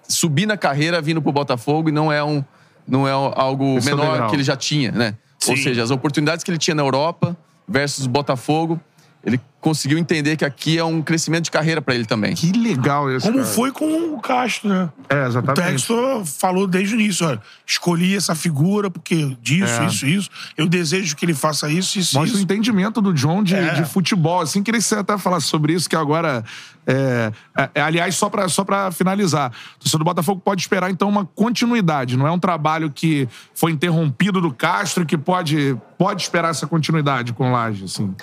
[0.07, 2.43] subir na carreira vindo pro Botafogo e não é, um,
[2.87, 4.29] não é algo Esse é menor legal.
[4.29, 5.15] que ele já tinha, né?
[5.47, 5.63] Ou Sim.
[5.63, 7.35] seja, as oportunidades que ele tinha na Europa
[7.67, 8.79] versus Botafogo,
[9.23, 12.33] ele conseguiu entender que aqui é um crescimento de carreira para ele também.
[12.33, 13.27] Que legal isso.
[13.27, 13.49] Como cara.
[13.53, 14.89] foi com o Castro, né?
[15.07, 15.71] É, O exatamente.
[15.73, 19.85] Textor falou desde o início, olha, escolhi essa figura porque disso, É.
[19.85, 20.29] isso, isso.
[20.57, 22.43] Eu desejo que ele faça isso, isso, Mostra o isso.
[22.43, 23.75] entendimento do John de, É.
[23.75, 24.41] de futebol.
[24.41, 26.43] Assim, queria que você até falasse sobre isso, que agora.
[26.87, 30.89] É, é, é, aliás, só pra, só pra finalizar, o torcedor do Botafogo pode esperar,
[30.89, 32.17] então, uma continuidade.
[32.17, 37.33] Não é um trabalho que foi interrompido do Castro, que pode, pode esperar essa continuidade
[37.33, 38.15] com o Laje, assim.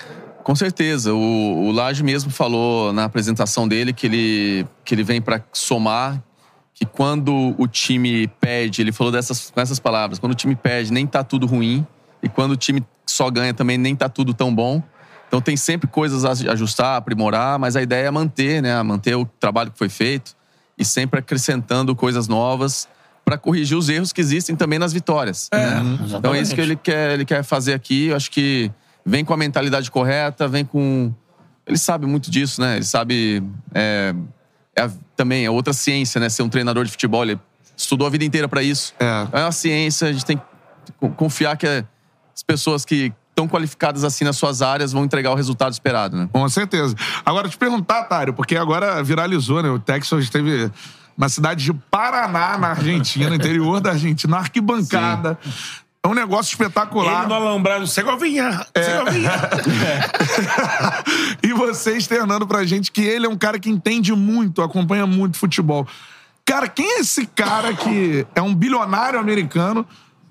[0.48, 1.12] Com certeza.
[1.12, 6.22] O, o Laje mesmo falou na apresentação dele que ele, que ele vem para somar,
[6.72, 10.90] que quando o time perde, ele falou dessas, com essas palavras, quando o time perde,
[10.90, 11.86] nem tá tudo ruim,
[12.22, 14.82] e quando o time só ganha também, nem tá tudo tão bom.
[15.26, 18.82] Então tem sempre coisas a ajustar, aprimorar, mas a ideia é manter, né?
[18.82, 20.34] Manter o trabalho que foi feito
[20.78, 22.88] e sempre acrescentando coisas novas
[23.22, 25.50] para corrigir os erros que existem também nas vitórias.
[25.52, 25.82] né?
[26.16, 28.06] Então é isso que ele quer, ele quer fazer aqui.
[28.06, 28.72] Eu acho que
[29.08, 31.12] vem com a mentalidade correta, vem com.
[31.66, 32.76] Ele sabe muito disso, né?
[32.76, 33.42] Ele sabe.
[33.74, 34.14] É,
[34.76, 36.28] é também é outra ciência, né?
[36.28, 37.22] Ser um treinador de futebol.
[37.24, 37.38] Ele
[37.76, 38.94] estudou a vida inteira para isso.
[39.00, 39.26] É.
[39.32, 40.42] É uma ciência, a gente tem que
[40.98, 41.84] co- confiar que é-
[42.34, 46.28] as pessoas que estão qualificadas assim nas suas áreas vão entregar o resultado esperado, né?
[46.32, 46.94] Com certeza.
[47.24, 49.68] Agora, te perguntar, Tário, porque agora viralizou, né?
[49.70, 50.70] O Texas esteve
[51.16, 55.38] na cidade de Paraná, na Argentina, no interior da Argentina, na arquibancada.
[56.02, 57.20] É um negócio espetacular.
[57.20, 58.82] Ele no alambrado, Segovinha, É.
[58.82, 59.32] Segovinha.
[61.42, 65.36] e você externando pra gente que ele é um cara que entende muito, acompanha muito
[65.36, 65.86] futebol.
[66.44, 69.86] Cara, quem é esse cara que é um bilionário americano,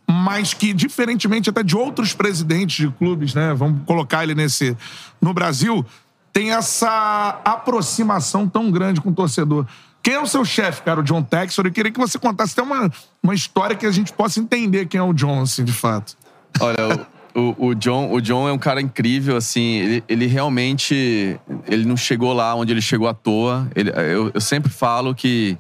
[0.10, 3.54] mas que, diferentemente até de outros presidentes de clubes, né?
[3.54, 4.76] Vamos colocar ele nesse.
[5.22, 5.86] No Brasil,
[6.32, 9.66] tem essa aproximação tão grande com o torcedor.
[10.08, 11.66] Quem é o seu chefe, cara, o John Texor?
[11.66, 12.90] Eu queria que você contasse até uma,
[13.22, 16.16] uma história que a gente possa entender quem é o John, assim, de fato.
[16.62, 17.06] Olha,
[17.36, 19.80] o, o, John, o John é um cara incrível, assim.
[19.80, 21.38] Ele, ele realmente.
[21.66, 23.70] Ele não chegou lá onde ele chegou à toa.
[23.76, 25.58] Ele- eu, eu sempre falo que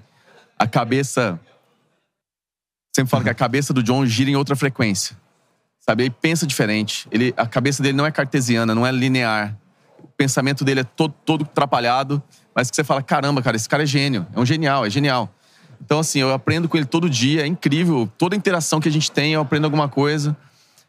[0.58, 1.38] a cabeça.
[2.96, 5.18] Sempre falo que a cabeça do John gira em outra frequência.
[5.82, 6.04] Sabe?
[6.04, 7.06] Ele pensa diferente.
[7.12, 9.58] Ele, a cabeça dele não é cartesiana, não é linear.
[10.18, 12.22] O pensamento dele é todo, todo atrapalhado,
[12.56, 14.26] mas que você fala: caramba, cara, esse cara é gênio.
[14.36, 15.32] É um genial, é genial.
[15.80, 18.10] Então, assim, eu aprendo com ele todo dia, é incrível.
[18.18, 20.36] Toda interação que a gente tem, eu aprendo alguma coisa.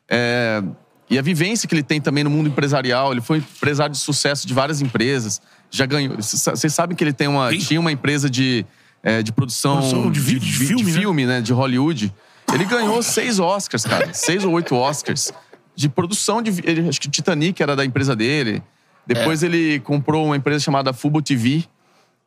[0.09, 0.63] É,
[1.11, 3.13] e a vivência que ele tem também no mundo empresarial.
[3.13, 5.43] Ele foi empresário de sucesso de várias empresas.
[5.71, 6.17] Já ganhou.
[6.17, 7.59] Vocês sabem que ele tem uma, Sim.
[7.59, 8.65] tinha uma empresa de,
[9.03, 11.35] é, de produção, Produção de vídeo, de filme, né?
[11.37, 11.41] né?
[11.43, 12.15] De Hollywood.
[12.55, 14.15] Ele ganhou seis Oscars, cara.
[14.15, 15.35] seis ou oito Oscars.
[15.77, 16.51] De produção de.
[16.51, 18.63] vi- Ele, acho que Titanic era da empresa dele.
[19.09, 21.65] Depois ele comprou uma empresa chamada Fubo TV,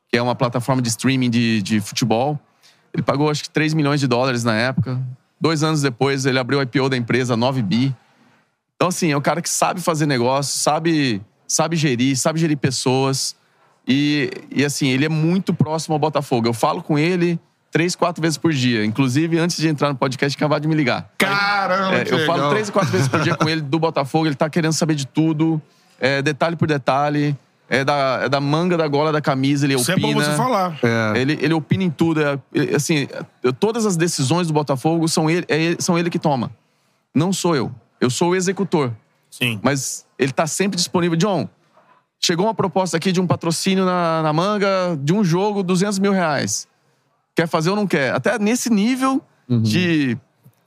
[0.09, 2.39] que é uma plataforma de streaming de, de futebol.
[2.93, 4.99] Ele pagou acho que 3 milhões de dólares na época.
[5.39, 7.95] Dois anos depois, ele abriu o IPO da empresa, 9 bi.
[8.75, 13.35] Então, assim, é um cara que sabe fazer negócio, sabe, sabe gerir, sabe gerir pessoas.
[13.87, 16.47] E, e, assim, ele é muito próximo ao Botafogo.
[16.47, 17.39] Eu falo com ele
[17.71, 18.83] três, quatro vezes por dia.
[18.83, 21.09] Inclusive, antes de entrar no podcast, acabar de me ligar.
[21.17, 22.35] Caramba, É, eu legal.
[22.35, 24.25] falo três, quatro vezes por dia com ele do Botafogo.
[24.25, 25.61] Ele tá querendo saber de tudo,
[26.01, 27.37] é, detalhe por detalhe.
[27.69, 30.07] É da, é da manga da gola da camisa, ele Isso é opina.
[30.09, 30.77] bom você falar.
[31.15, 32.21] Ele, ele opina em tudo.
[32.21, 33.07] É, é, assim,
[33.45, 36.51] é, todas as decisões do Botafogo são ele, é são ele que toma.
[37.15, 37.71] Não sou eu.
[38.01, 38.91] Eu sou o executor.
[39.29, 39.57] Sim.
[39.63, 41.15] Mas ele tá sempre disponível.
[41.15, 41.47] John,
[42.19, 46.11] chegou uma proposta aqui de um patrocínio na, na manga de um jogo, 200 mil
[46.11, 46.67] reais.
[47.33, 48.13] Quer fazer ou não quer?
[48.13, 50.17] Até nesse nível de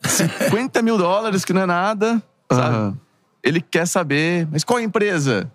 [0.03, 2.97] 50 mil dólares, que não é nada, sabe?
[3.45, 5.51] Ele quer saber, mas qual empresa?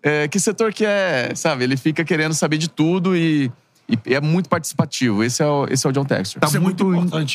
[0.00, 1.32] É, que setor que é?
[1.34, 1.64] Sabe?
[1.64, 3.50] Ele fica querendo saber de tudo e,
[3.88, 5.24] e é muito participativo.
[5.24, 6.40] Esse é o, esse é o John Textor.
[6.40, 6.86] Tá Isso é muito,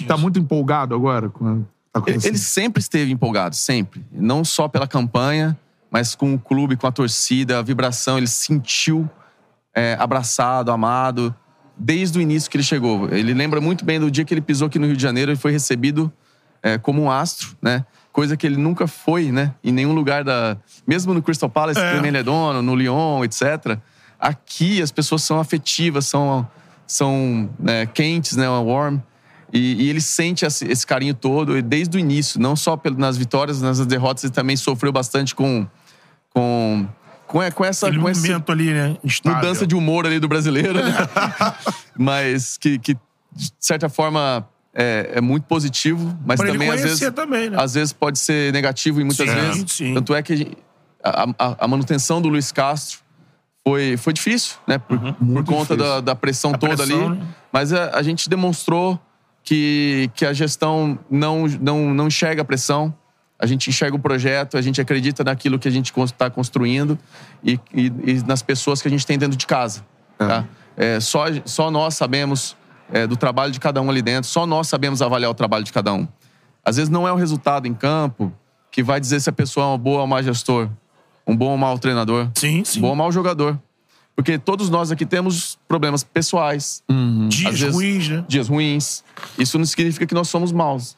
[0.07, 4.05] tá muito empolgado agora com a tá Ele, ele sempre esteve empolgado, sempre.
[4.11, 5.57] Não só pela campanha,
[5.91, 8.17] mas com o clube, com a torcida, a vibração.
[8.17, 9.09] Ele se sentiu
[9.75, 11.35] é, abraçado, amado,
[11.77, 13.09] desde o início que ele chegou.
[13.13, 15.31] Ele lembra muito bem do dia que ele pisou aqui no Rio de Janeiro.
[15.31, 16.11] Ele foi recebido
[16.63, 17.85] é, como um astro, né?
[18.17, 19.53] Coisa que ele nunca foi, né?
[19.63, 20.57] Em nenhum lugar da.
[20.87, 23.77] Mesmo no Crystal Palace, que também ele é dono, no Lyon, etc.
[24.19, 26.47] Aqui as pessoas são afetivas, são,
[26.87, 28.49] são né, quentes, né?
[28.49, 28.97] Warm.
[29.53, 33.85] E, e ele sente esse, carinho todo desde o início, não só nas vitórias, nas
[33.85, 35.67] derrotas, ele também sofreu bastante com.
[36.33, 36.87] com
[37.27, 38.97] com, com essa Aquele com esse- momento ali, né?
[39.23, 40.91] Mudança de humor ali do brasileiro, né?
[41.95, 42.95] mas que, que,
[43.31, 44.47] de certa forma,
[44.79, 47.57] é, é muito positivo, mas Pra ele também, às vezes, também, né?
[47.59, 49.71] às vezes pode ser negativo e muitas Sim, vezes.
[49.71, 49.93] sim.
[49.95, 50.55] Tanto é que
[51.03, 52.99] a, a- a manutenção do Luiz Castro
[53.67, 54.77] foi, foi difícil, né?
[54.77, 57.19] Por, por conta da, da pressão A toda pressão, ali.
[57.19, 57.27] né?
[57.51, 58.99] Mas a, a gente demonstrou
[59.43, 62.93] que, que a gestão não, não, não enxerga a pressão.
[63.39, 66.97] A gente enxerga o projeto, a gente acredita naquilo que a gente está construindo
[67.43, 69.85] e, e- e nas pessoas que a gente tem dentro de casa.
[70.17, 70.43] tá?
[70.75, 72.56] É, só, só nós sabemos
[72.91, 75.73] é, do trabalho de cada um ali dentro, só nós sabemos avaliar o trabalho de
[75.73, 76.07] cada um.
[76.63, 78.31] Às vezes não é o resultado em campo
[78.71, 80.69] que vai dizer se a pessoa é um bom ou mau gestor,
[81.25, 82.79] um bom ou mau treinador, Sim, sim.
[82.79, 83.59] um bom ou mau jogador.
[84.15, 86.83] Porque todos nós aqui temos problemas pessoais,
[87.29, 88.25] Dias às vezes- ruins, né?
[88.27, 89.03] dias ruins.
[89.37, 90.97] Isso não significa que nós somos maus.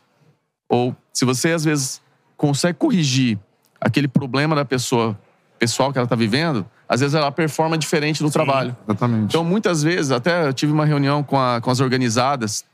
[0.69, 2.01] Ou se você às vezes
[2.37, 3.37] consegue corrigir
[3.81, 5.19] aquele problema da pessoa
[5.57, 8.75] pessoal que ela está vivendo, às vezes ela performa diferente no trabalho.
[8.87, 9.25] Exatamente.
[9.25, 12.65] Então, muitas vezes, até eu tive uma reunião com, a- com as organizadas,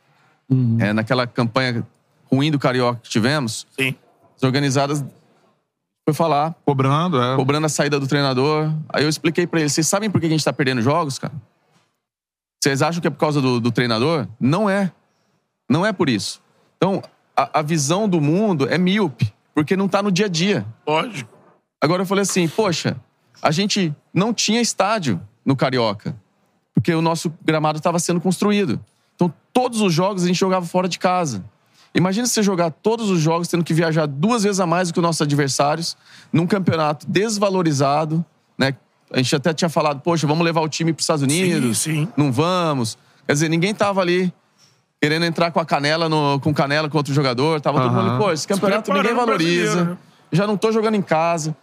[0.80, 1.86] é, naquela campanha
[2.32, 3.94] ruim do Carioca que tivemos, Sim.
[4.38, 5.04] as organizadas
[6.08, 7.36] foi falar, Cobrando, é.
[7.36, 8.72] cobrando a saída do treinador.
[8.90, 11.34] Aí eu expliquei pra eles: vocês sabem por que a gente tá perdendo jogos, cara?
[12.64, 14.28] Vocês acham que é por causa do, do treinador?
[14.40, 14.92] Não é.
[15.70, 16.42] Não é por isso.
[16.78, 17.02] Então,
[17.36, 20.66] a, a visão do mundo é míope, porque não tá no dia a dia.
[20.88, 21.30] Lógico.
[21.82, 22.96] Agora eu falei assim: poxa,
[23.42, 26.16] a gente não tinha estádio no Carioca,
[26.74, 28.80] porque o nosso gramado estava sendo construído.
[29.16, 31.44] Então, todos os jogos a gente jogava fora de casa.
[31.94, 35.00] Imagina você jogar todos os jogos tendo que viajar duas vezes a mais do que
[35.00, 35.96] os nossos adversários,
[36.32, 38.24] num campeonato desvalorizado,
[38.58, 38.76] né?
[39.12, 41.78] A gente até tinha falado, poxa, vamos levar o time para os Estados Unidos.
[41.78, 42.12] Sim, sim.
[42.18, 42.98] Não vamos.
[43.28, 44.34] Quer dizer, ninguém tava ali
[45.02, 47.62] querendo entrar com a canela no, com canela com outro jogador.
[47.62, 48.04] Tava todo Aham.
[48.14, 49.86] mundo, pô, esse campeonato ninguém valoriza.
[49.86, 49.98] né?
[50.32, 51.56] Já não tô jogando em casa.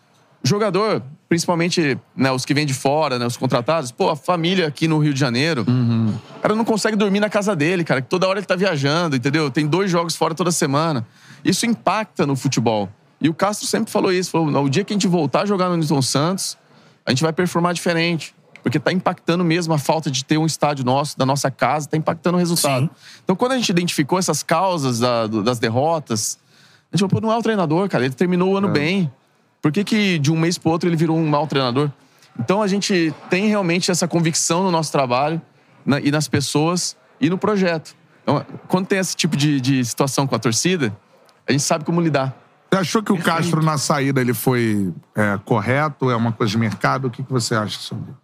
[0.45, 4.88] Jogador, principalmente né, os que vêm de fora, né, os contratados, pô, a família aqui
[4.88, 8.03] no Rio de Janeiro, o cara não consegue dormir na casa dele, cara.
[8.03, 9.51] que Toda hora ele tá viajando, entendeu?
[9.51, 11.07] Tem dois jogos fora toda semana.
[11.45, 12.88] Isso impacta no futebol.
[13.20, 14.30] E o Castro sempre falou isso.
[14.32, 16.59] Falou, no dia que a gente voltar a jogar no Newton Santos,
[17.07, 18.34] a gente vai performar diferente.
[18.64, 21.97] Porque tá impactando mesmo a falta de ter um estádio nosso, da nossa casa, tá
[21.97, 22.84] impactando o resultado.
[22.86, 22.90] Sim.
[23.24, 26.38] Então, quando a gente identificou essas causas da- das derrotas,
[26.93, 28.05] a gente falou, pô, não é o treinador, cara.
[28.05, 29.11] Ele terminou o ano bem.
[29.63, 31.91] Por que, que de um mês pro outro ele virou um mau treinador?
[32.39, 35.41] Então a gente tem realmente essa convicção no nosso trabalho
[35.87, 37.95] na- e nas pessoas e no projeto.
[38.23, 40.97] Então, quando tem esse tipo de, de situação com a torcida,
[41.49, 42.37] a gente sabe como lidar.
[42.73, 46.11] Você achou que o Castro na saída ele foi é, correto?
[46.11, 47.07] É uma coisa de mercado?
[47.07, 48.23] O que, que você acha sobre isso?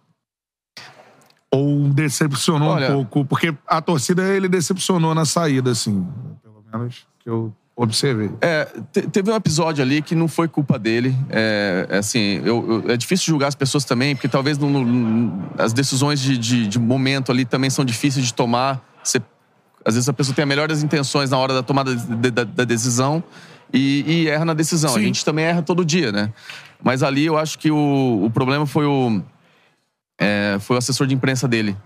[1.51, 3.25] Ou decepcionou Olha- um pouco?
[3.25, 6.07] Porque a torcida ele decepcionou na saída, assim.
[6.43, 8.29] Pelo menos que eu observei.
[8.41, 11.15] É, te- teve um episódio ali que não foi culpa dele.
[11.29, 14.57] É, é assim, eu- eu- é difícil julgar as pessoas também, porque talvez
[15.57, 19.21] as decisões de, de- de momento ali também são difíceis de tomar Você,
[19.85, 22.43] às vezes a pessoa tem a melhor das intenções na hora da tomada de- da,
[22.43, 23.23] da decisão
[23.73, 24.91] e, e erra na decisão.
[24.91, 25.05] A Sim.
[25.05, 26.33] gente também erra todo dia, né?
[26.83, 29.21] Mas ali eu acho que o, o problema foi o,
[30.19, 31.77] é, foi o assessor de imprensa dele.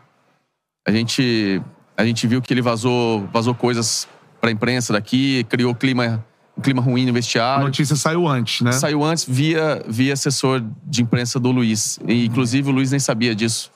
[0.88, 1.62] A gente,
[1.96, 4.08] a gente viu que ele vazou, vazou coisas
[4.44, 6.22] pra imprensa daqui, criou clima,
[6.58, 7.64] um clima ruim no A vestiário.
[7.64, 8.74] notícia saiu antes, né?
[8.74, 11.98] Saiu antes via, via assessor de imprensa do Luiz.
[12.06, 13.72] E, inclusive, o Luiz nem sabia disso.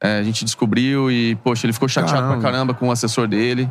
[0.00, 2.40] É, a gente descobriu e, poxa, ele ficou chateado Caramba.
[2.40, 3.68] pra caramba com o assessor dele.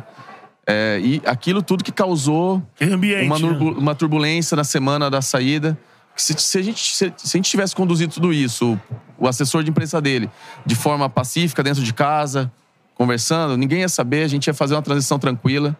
[0.66, 3.24] É, e aquilo tudo que causou ambiente.
[3.24, 3.58] uma, né?
[3.78, 5.78] uma turbulência na semana da saída.
[6.14, 8.74] Que Se, se a gente, se, se a gente tivesse conduzido tudo isso,
[9.18, 10.28] o, o assessor de imprensa dele,
[10.66, 12.52] de forma pacífica, dentro de casa,
[12.94, 15.74] conversando, ninguém ia saber, a gente ia fazer uma transição tranquila.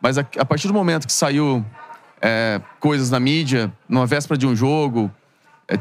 [0.00, 1.64] Mas a, a partir do momento que saiu
[2.20, 5.10] é, coisas na mídia, numa véspera de um jogo,
[5.68, 5.78] é,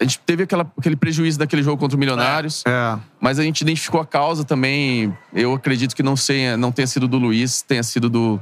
[0.00, 2.62] a gente teve aquela, aquele prejuízo daquele jogo contra o Milionários.
[2.66, 2.98] É.
[3.20, 5.16] Mas a gente identificou a causa também.
[5.32, 8.40] Eu acredito que não, tenha, não tenha sido do Luiz, tenha sido do,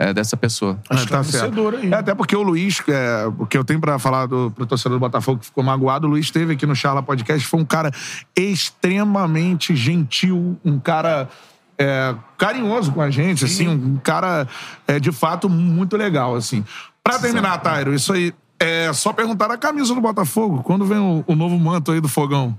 [0.00, 0.80] é, dessa pessoa.
[0.88, 1.84] Acho É, tá esclarecedor certo.
[1.84, 1.92] aí.
[1.92, 4.98] É, até porque o Luiz, é, o que eu tenho pra falar do, pro torcedor
[4.98, 7.92] do Botafogo que ficou magoado, o Luiz esteve aqui no Charla Podcast, foi um cara
[8.34, 11.28] extremamente gentil, um cara
[11.80, 14.46] é, carinhoso com a gente, assim, um cara,
[14.86, 16.62] é, de fato, muito legal, assim.
[17.02, 21.24] Pra terminar, Tairo, isso aí, é só perguntar a camisa do Botafogo, quando vem o,
[21.26, 22.54] o novo manto aí do Fogão?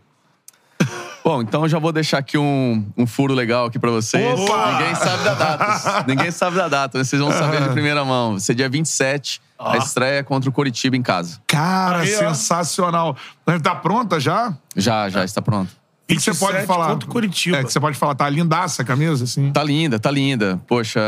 [1.24, 4.40] Bom, então eu já vou deixar aqui um, um furo legal aqui pra vocês.
[4.40, 4.72] Opa!
[4.72, 6.06] Ninguém sabe da data.
[6.08, 8.32] Ninguém sabe da data, mas vocês vão saber de primeira mão.
[8.32, 11.40] Vai ser dia 27, a estreia contra o Coritiba em casa.
[11.46, 13.16] Cara, Aí, sensacional.
[13.62, 14.52] Tá pronta já?
[14.76, 15.80] Já, já está pronto.
[16.10, 16.88] O que você pode 27 falar?
[16.90, 17.58] contra o Curitiba.
[17.58, 19.52] É, que você pode falar, tá lindaça a camisa, assim.
[19.52, 20.62] Tá linda, tá linda.
[20.68, 21.00] Poxa,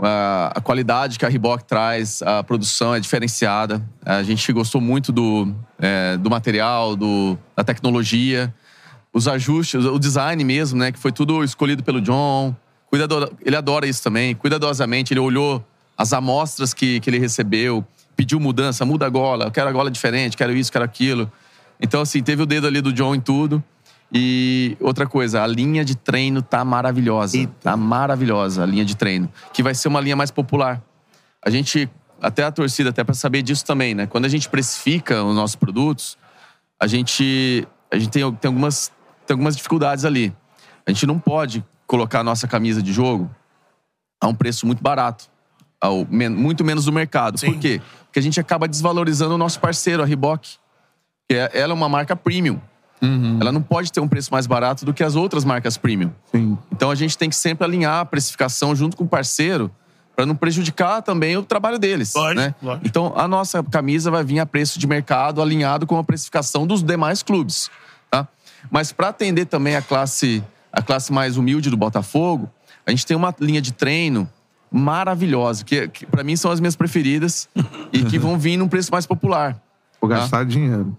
[0.00, 3.82] a, a qualidade que a Reebok traz, a produção é diferenciada.
[4.04, 8.52] A gente gostou muito do, é, do material, do, da tecnologia,
[9.12, 10.90] os ajustes, o design mesmo, né?
[10.90, 12.54] Que foi tudo escolhido pelo John.
[12.86, 14.34] Cuidado, ele adora isso também.
[14.34, 15.64] Cuidadosamente, ele olhou
[15.96, 19.90] as amostras que, que ele recebeu, pediu mudança, muda a gola, eu quero a gola
[19.90, 21.30] diferente, quero isso, quero aquilo.
[21.80, 23.62] Então, assim, teve o dedo ali do John em tudo.
[24.14, 27.48] E outra coisa, a linha de treino tá maravilhosa.
[27.62, 29.30] Tá maravilhosa a linha de treino.
[29.52, 30.82] Que vai ser uma linha mais popular.
[31.42, 31.88] A gente,
[32.20, 34.06] até a torcida, até para saber disso também, né?
[34.06, 36.18] Quando a gente precifica os nossos produtos,
[36.78, 38.92] a gente, a gente tem, tem, algumas,
[39.26, 40.34] tem algumas dificuldades ali.
[40.86, 43.30] A gente não pode colocar a nossa camisa de jogo
[44.20, 45.30] a um preço muito barato.
[45.80, 47.38] Ao, muito menos do mercado.
[47.38, 47.52] Sim.
[47.52, 47.80] Por quê?
[48.04, 50.56] Porque a gente acaba desvalorizando o nosso parceiro, a Reebok.
[51.28, 52.60] Que é- ela é uma marca premium.
[53.40, 56.12] Ela não pode ter um preço mais barato do que as outras marcas premium.
[56.30, 56.56] Sim.
[56.70, 59.70] Então a gente tem que sempre alinhar a precificação junto com o parceiro
[60.14, 62.14] para não prejudicar também o trabalho deles.
[62.14, 62.54] Lógico, né?
[62.62, 62.86] lógico.
[62.86, 66.82] Então a nossa camisa vai vir a preço de mercado alinhado com a precificação dos
[66.82, 67.70] demais clubes.
[68.10, 68.28] Tá?
[68.70, 70.42] Mas para atender também a classe,
[70.72, 72.48] a classe mais humilde do Botafogo,
[72.86, 74.28] a gente tem uma linha de treino
[74.70, 77.48] maravilhosa, que, que para mim são as minhas preferidas
[77.92, 79.60] e que vão vir num preço mais popular.
[80.02, 80.96] Vou gastar dinheiro.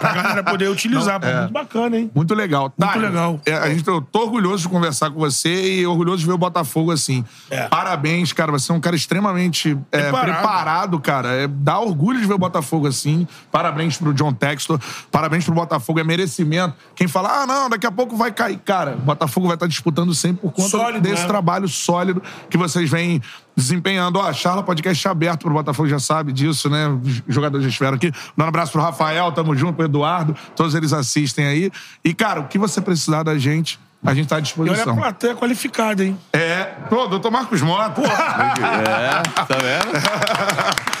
[0.00, 1.20] Pra galera poder utilizar.
[1.20, 1.40] pô, é.
[1.42, 2.10] Muito bacana, hein?
[2.12, 2.62] Muito legal.
[2.76, 3.40] Muito Tá, legal.
[3.46, 6.38] é, a gente, eu tô orgulhoso de conversar com você e orgulhoso de ver o
[6.38, 7.24] Botafogo assim.
[7.48, 7.68] É.
[7.68, 8.50] Parabéns, cara.
[8.50, 10.34] Você é um cara extremamente é, Preparado.
[10.34, 11.28] preparado, cara.
[11.28, 13.24] É, dá orgulho de ver o Botafogo assim.
[13.52, 14.80] Parabéns pro John Textor.
[15.12, 16.00] Parabéns pro Botafogo.
[16.00, 16.74] É merecimento.
[16.96, 18.58] Quem fala, ah, não, daqui a pouco vai cair.
[18.64, 21.28] Cara, o Botafogo vai estar disputando sempre por conta Sólido, desse né?
[21.28, 22.20] trabalho sólido
[22.50, 23.22] que vocês vêm
[23.62, 24.18] desempenhando.
[24.18, 26.88] Ó, a Charla Podcast aberto pro Botafogo, já sabe disso, né?
[26.88, 28.10] Os jogadores já estiveram aqui.
[28.10, 30.36] Dando um abraço pro Rafael, tamo junto, pro Eduardo.
[30.56, 31.70] Todos eles assistem aí.
[32.04, 34.42] E, cara, o que você precisar da gente, a gente tá à E olha a
[34.74, 34.96] disposição.
[34.96, 36.18] plateia qualificada, hein?
[36.32, 36.64] É.
[36.88, 38.00] Pô, doutor Marcos Mota.
[38.02, 39.90] É, tá vendo?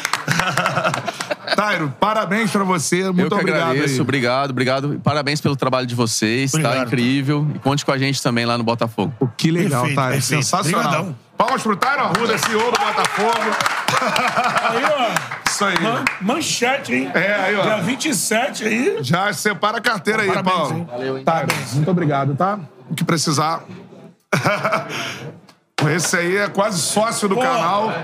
[1.56, 3.04] Tairo, parabéns pra você.
[3.04, 4.00] Muito Eu que obrigado agradeço, aí.
[4.00, 5.00] obrigado, obrigado.
[5.02, 6.86] Parabéns pelo trabalho de vocês, tá Obrigado.
[6.86, 7.46] incrível.
[7.54, 9.12] E conte com a gente também lá no Botafogo.
[9.18, 10.12] Pô, que legal, Perfeito, Tairo.
[10.14, 10.42] perfeito.
[10.44, 10.80] Sensacional.
[10.86, 11.16] Obrigadão.
[11.40, 13.32] Palmas pro Tairo Arruda, CEO do Botafogo.
[14.68, 15.48] Aí, ó.
[15.48, 15.80] Isso aí.
[15.80, 17.10] man- manchete, hein?
[17.14, 17.62] É, aí, ó.
[17.62, 18.98] Dia 27 aí.
[19.00, 20.76] Já separa a carteira aí, Parabéns, Paulo.
[20.76, 20.86] hein?
[20.90, 21.24] Valeu, hein?
[21.24, 22.58] Tá, muito obrigado, tá?
[22.90, 23.62] O que precisar.
[25.96, 27.40] Esse aí é quase sócio do Pô.
[27.40, 27.90] canal.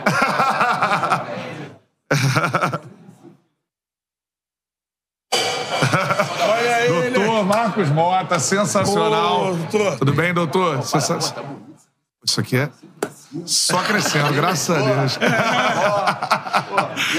[6.48, 7.10] Olha ele.
[7.10, 9.52] Doutor Marcos Mota, sensacional.
[9.52, 9.98] Ô, doutor.
[9.98, 10.82] Tudo bem, doutor?
[10.82, 11.34] Sensa-
[12.26, 12.70] Isso aqui é
[13.44, 15.18] só crescendo, graças a Deus.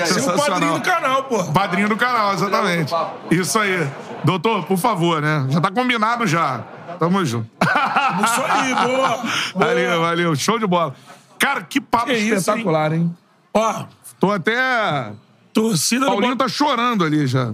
[0.07, 1.43] Você é o padrinho do canal, pô.
[1.51, 2.93] Padrinho do canal, exatamente.
[3.29, 3.87] Isso aí.
[4.23, 5.45] Doutor, por favor, né?
[5.49, 6.63] Já tá combinado já.
[6.99, 7.47] Tamo junto.
[7.61, 9.23] Isso aí, boa.
[9.55, 10.35] Valeu, valeu.
[10.35, 10.95] Show de bola.
[11.37, 13.15] Cara, que papo Que espetacular, hein?
[13.53, 13.85] Ó,
[14.19, 15.11] Tô até.
[15.53, 16.49] torcida do Paulinho Botafogo.
[16.67, 17.53] tá chorando ali já.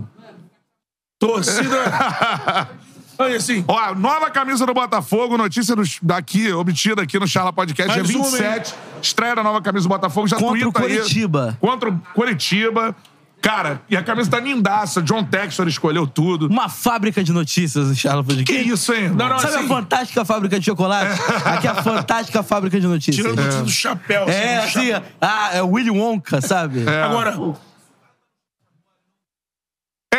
[1.19, 2.69] Torcida.
[3.19, 7.91] Aí, assim, Ó, nova camisa do Botafogo, notícia dos- daqui, obtida aqui no Charla Podcast,
[7.95, 8.73] Mais dia uma, 27.
[9.01, 10.97] Estreia da nova camisa do Botafogo, já Contra o tuita aí.
[10.97, 11.57] Coritiba.
[11.59, 12.95] Contra o Coritiba.
[13.41, 15.01] Cara, e a camisa tá lindaça.
[15.01, 16.47] John Textor escolheu tudo.
[16.47, 18.69] Uma fábrica de notícias, o Charla Que Podcast.
[18.69, 19.09] isso, hein?
[19.09, 21.19] Não, não, Sabe assim- a fantástica fábrica de chocolate?
[21.43, 23.17] Aqui é a fantástica fábrica de notícias.
[23.17, 24.23] tirando notícia do chapéu.
[24.29, 25.01] É, do assim, chapéu.
[25.19, 26.85] ah, é o Willy Wonka, sabe?
[26.87, 27.03] É.
[27.03, 27.37] Agora,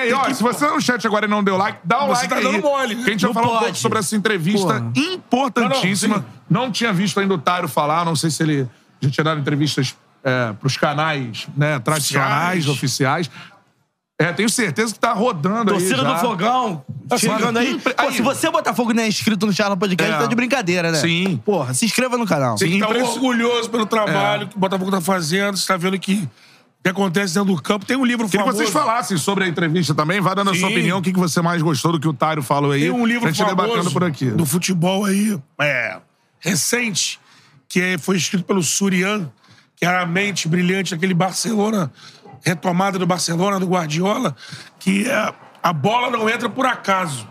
[0.06, 2.28] Ei, ó, se você no chat agora e não deu like, dá o Você like
[2.28, 2.43] tá aí.
[2.44, 3.02] dando mole, né?
[3.05, 4.93] Que a gente vai falar um pouco sobre essa entrevista Porra.
[4.94, 6.16] importantíssima.
[6.16, 6.24] Não,
[6.60, 8.68] Não, não, tinha visto ainda o Tário falar, não sei se ele
[9.01, 13.31] já tinha dado entrevistas é, pros canais né, tradicionais, oficiais.
[14.18, 16.12] É, tenho certeza que tá rodando Torcida aí já.
[16.14, 16.85] do Fogão,
[17.18, 17.72] chegando aí.
[17.72, 18.12] impre- Pô, aí.
[18.14, 20.18] se você Botafogo não é inscrito no Charla Podcast, É.
[20.18, 20.98] tá de brincadeira, né?
[21.01, 21.36] Sim.
[21.44, 22.56] Porra, se inscreva no canal.
[22.56, 22.78] Sim.
[22.78, 23.86] tá impression- orgulhoso pelo É.
[23.86, 25.56] trabalho que o Botafogo tá fazendo.
[25.56, 26.28] Você tá vendo que
[26.85, 27.86] que acontece dentro do campo.
[27.86, 28.59] Tem um livro Queria que famoso.
[28.59, 30.20] vocês falassem sobre a entrevista também.
[30.20, 30.74] Vai dando a sua Sim.
[30.74, 30.98] opinião.
[30.98, 32.82] O que que você mais gostou do que o Tário falou aí.
[32.82, 34.27] Tem um livro famoso por aqui.
[34.27, 35.97] do futebol aí, é,
[36.39, 37.19] recente,
[37.66, 39.32] que é- foi escrito pelo Surian,
[39.74, 41.90] que era a mente brilhante daquele Barcelona,
[42.44, 44.36] retomada do Barcelona, do Guardiola,
[44.78, 47.27] que é, a bola não entra por acaso.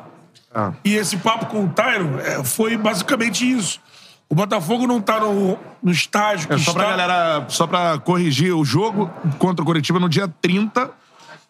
[0.51, 0.73] Ah.
[0.84, 3.80] E esse papo com o Tyron é, foi basicamente isso.
[4.34, 6.97] O Botafogo não tá no, no estágio que É, só pra está...
[6.97, 9.07] galera, só pra corrigir, o jogo
[9.38, 10.89] contra o Curitiba no dia 30.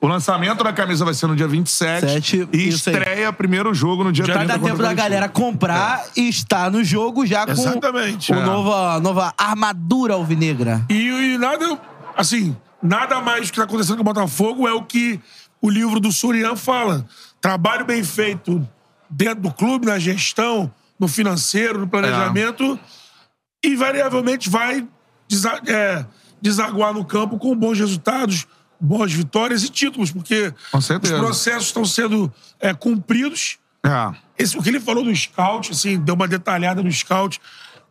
[0.01, 2.01] O lançamento da camisa vai ser no dia 27.
[2.09, 2.95] Sete, e isso aí.
[2.97, 4.45] estreia primeiro jogo no dia Já 30.
[4.45, 8.33] Pra dar contra tempo da galera comprar e estar no jogo já com Exatamente.
[8.33, 8.43] o É.
[8.45, 10.81] nova, nova armadura alvinegra.
[10.89, 11.79] E, e nada,
[12.17, 15.21] assim, nada mais que está acontecendo com o Botafogo é o que
[15.61, 17.05] o livro do Surian fala.
[17.39, 18.61] Trabalho bem feito
[19.09, 20.69] dentro do clube, na gestão,
[20.99, 22.79] no financeiro, no planejamento,
[23.63, 24.87] invariavelmente vai
[25.27, 26.05] desa- é,
[26.41, 28.45] desaguar no campo com bons resultados,
[28.79, 33.57] boas vitórias e títulos, porque os processos estão sendo é, cumpridos.
[33.85, 34.15] É.
[34.37, 37.39] Esse, o que ele falou do scout, assim, deu uma detalhada no scout.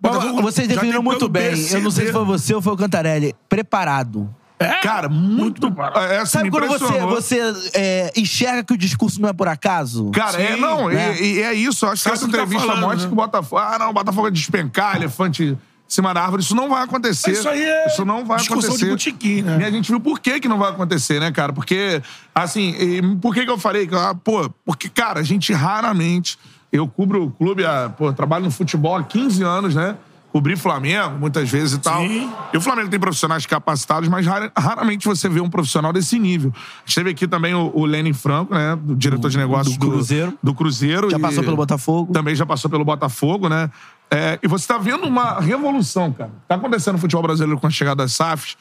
[0.01, 1.53] Botafogo Vocês definiram muito bem.
[1.71, 3.35] Eu não sei se foi você ou foi o Cantarelli.
[3.49, 4.35] Preparado.
[4.83, 5.67] Cara, muito.
[6.11, 10.11] É, assim, Sabe quando você, você é, enxerga que o discurso não é por acaso?
[10.11, 11.21] Cara, é, Sim, não, e- né?
[11.21, 11.85] e, é isso.
[11.85, 13.07] Eu acho que Sabe essa tá entrevista falando, mostra né?
[13.07, 13.61] que o Botafogo.
[13.63, 15.59] Ah, não, o Botafogo é despencar, elefante em
[15.89, 16.43] cima da árvore.
[16.43, 17.33] Isso não vai acontecer.
[17.33, 18.85] Isso aí é Isso não vai discussão acontecer.
[18.85, 19.59] de botequim, né?
[19.61, 21.53] E a gente viu por que, que não vai acontecer, né, cara?
[21.53, 22.03] Porque,
[22.35, 23.89] assim, e por que, que eu falei?
[23.93, 26.39] ah, Pô, porque, cara, a gente raramente.
[26.73, 29.95] Eu cubro o clube, há, pô, trabalho no futebol há 15 anos, né?
[30.33, 32.01] Cobri Flamengo muitas vezes e tal.
[32.07, 32.33] Sim.
[32.55, 36.53] E o Flamengo tem profissionais capacitados, mas rara- raramente você vê um profissional desse nível.
[36.87, 38.75] Esteve aqui também o, o Lenin Franco, né?
[38.81, 40.39] Do diretor de negócios do Cruzeiro.
[40.43, 41.11] Do Cruzeiro.
[41.11, 42.13] Já e passou pelo Botafogo.
[42.13, 43.71] Também já passou pelo Botafogo, né?
[44.11, 46.31] É, e você tá vendo uma revolução, cara.
[46.49, 48.57] Tá acontecendo no futebol brasileiro com a chegada das SAFs.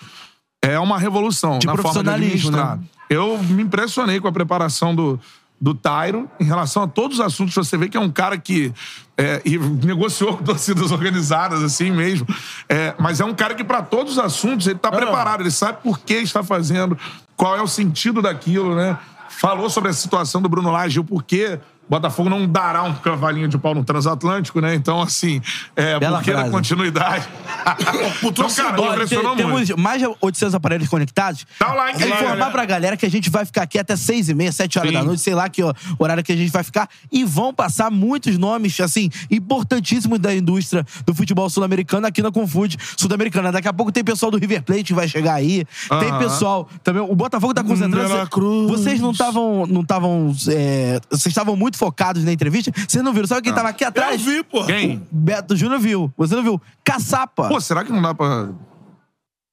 [0.61, 2.77] É uma revolução De na forma de profissionalismo, administrar.
[2.77, 2.83] né?
[3.09, 5.19] Eu me impressionei com a preparação do,
[5.61, 7.53] do Tyro em relação a todos os assuntos.
[7.53, 8.73] Você vê que é um cara que
[9.15, 9.41] é,
[9.85, 12.27] negociou com torcidas organizadas, assim mesmo.
[12.67, 15.41] É, mas é um cara que, para todos os assuntos, ele tá preparado.
[15.41, 16.97] Ele sabe por que está fazendo,
[17.37, 18.97] qual é o sentido daquilo, né?
[19.29, 21.59] Falou sobre a situação do Bruno Lage, o porquê
[21.91, 24.73] Botafogo não dará um cavalinho de pau no transatlântico, né?
[24.73, 25.41] Então, assim,
[25.75, 26.51] é, Bela porque da frase.
[26.53, 27.27] continuidade.
[28.23, 29.67] então, cara, me Olha, impressionou te- muito.
[29.67, 31.45] temos mais de 800 aparelhos conectados.
[31.59, 32.51] Dá o like É aí, informar galera.
[32.51, 34.97] pra galera que a gente vai ficar aqui até 6 e meia, 7 horas Sim.
[34.97, 36.87] da noite, sei lá que ó, horário que a gente vai ficar.
[37.11, 42.77] E vão passar muitos nomes, assim, importantíssimos da indústria do futebol sul-americano aqui na Confude
[42.95, 43.51] Sul-Americana.
[43.51, 45.65] Daqui a pouco tem pessoal do River Plate que vai chegar aí.
[45.99, 47.01] Tem pessoal também.
[47.03, 48.29] O Botafogo tá concentrando.
[48.69, 49.67] Vocês não estavam.
[49.67, 50.33] Não estavam.
[50.47, 52.71] é, vocês estavam muito focados na entrevista.
[52.87, 53.25] Vocês não viram.
[53.25, 54.21] Sabe quem tava aqui Eu atrás?
[54.21, 54.63] vi, pô.
[54.65, 55.01] Quem?
[55.11, 56.13] Beto Júnior viu.
[56.15, 56.61] Você não viu?
[56.83, 57.47] Caçapa.
[57.47, 58.49] Pô, será que não dá pra.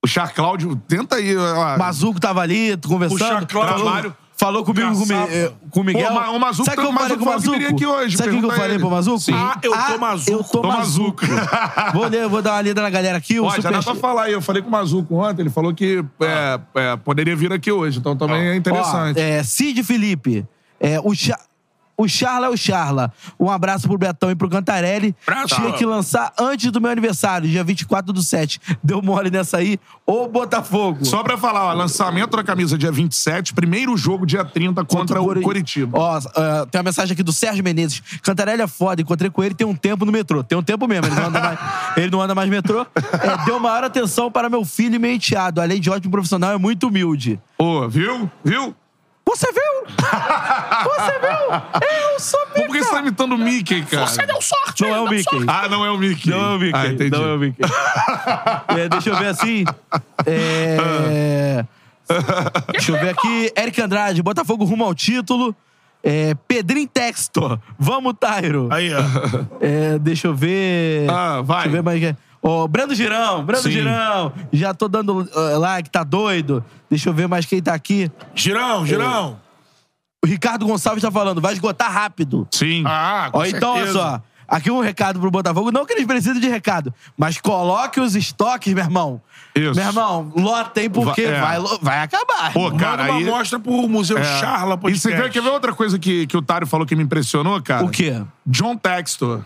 [0.05, 1.34] O Char Cláudio, tenta aí.
[1.36, 1.78] ó.
[1.78, 3.18] Mazuco tava ali conversando.
[3.18, 3.84] Puxa, Cláudio.
[3.84, 6.12] falou, falou comigo com, o eh, com o Miguel.
[6.12, 7.56] Pô, o Mazuco Sabe o que eu falei com o Mazuco?
[7.56, 8.78] aqui hoje, Sabe o que eu falei ele.
[8.78, 9.18] pro Mazuco?
[9.18, 9.32] Sim.
[9.34, 10.30] Ah, eu tô Mazuco.
[10.30, 11.22] Eu tô Tô Mazuco.
[11.94, 13.40] Vou, ler, vou dar uma lida na galera aqui.
[13.40, 13.72] O Ó, já super...
[13.72, 14.32] dá pra falar aí.
[14.34, 17.98] Eu falei com o Mazuco ontem, ele falou que é, é, poderia vir aqui hoje,
[17.98, 19.18] então também é interessante.
[19.18, 20.46] Ó, é, Cid Felipe.
[20.78, 21.36] É, o, Cha...
[21.98, 23.12] o Charla é o Charla.
[23.38, 25.14] Um abraço pro Betão e pro Cantarelli.
[25.46, 28.60] Tinha que lançar antes do meu aniversário, dia 24 do 7.
[28.82, 29.78] Deu mole nessa aí.
[30.06, 31.04] Ô, Botafogo.
[31.04, 35.24] Só pra falar, ó, lançamento da camisa dia 27, primeiro jogo dia 30 contra, o
[35.24, 35.98] Cori- Coritiba.
[35.98, 38.00] Ó, ah, tem uma mensagem aqui do Sérgio Menezes.
[38.22, 40.44] Cantarelli é foda, encontrei com ele tem um tempo no metrô.
[40.44, 41.58] Tem um tempo mesmo, ele não anda mais,
[41.96, 42.86] ele não anda mais metrô.
[42.96, 45.60] É, deu maior atenção para meu filho e meu enteado.
[45.60, 47.40] Além de ótimo profissional, é muito humilde.
[47.58, 48.30] Ô, viu?
[48.44, 48.74] Viu?
[49.28, 49.94] Você viu?
[50.84, 52.09] Você viu?
[52.12, 54.06] Eu sou Pô, por que você tá imitando o Mickey, cara?
[54.06, 54.82] Você deu sorte.
[54.82, 55.22] Não é o Mickey.
[55.24, 55.44] sorte.
[55.46, 56.30] Ah, não é o Mickey.
[56.30, 56.78] Não é o Mickey.
[56.78, 57.10] Ah, entendi.
[57.10, 57.60] Não é o Mickey.
[58.68, 59.64] É, deixa eu ver assim.
[60.24, 61.64] É...
[62.72, 63.52] Deixa eu ver aqui.
[63.56, 65.55] Eric Andrade, Botafogo rumo ao título.
[66.02, 67.59] É, Pedrinho Textor.
[67.78, 68.68] Vamos, Tairo.
[68.70, 68.98] Aí, ó.
[69.60, 71.10] É, deixa eu ver.
[71.10, 71.64] Ah, vai.
[71.64, 72.16] Deixa eu ver mais.
[72.43, 73.70] Ó, Brando Girão, Brando Sim.
[73.73, 74.32] Girão.
[74.52, 76.65] Já tô dando uh, like, tá doido.
[76.89, 78.10] Deixa eu ver mais quem tá aqui.
[78.35, 79.40] Girão, girão.
[80.24, 82.47] O Ricardo Gonçalves tá falando, vai esgotar rápido.
[82.51, 82.82] Sim.
[82.86, 83.98] Ah, com Ó, então, olha certeza.
[83.98, 84.23] só.
[84.48, 85.70] Aqui um recado pro Botafogo.
[85.70, 89.20] Não que eles precisem de recado, mas coloque os estoques, meu irmão.
[89.55, 89.74] Isso.
[89.74, 91.40] Meu irmão, lotem porque Va- é.
[91.40, 92.52] vai, vai acabar.
[92.55, 93.28] Pô, cara, Manda uma aí...
[93.28, 94.24] amostra pro Museu É.
[94.40, 95.02] Charla E Podcast.
[95.09, 97.85] você quer, quer ver outra coisa que, que o Tário falou que me impressionou, cara?
[97.85, 98.23] O quê?
[98.47, 99.44] John Textor.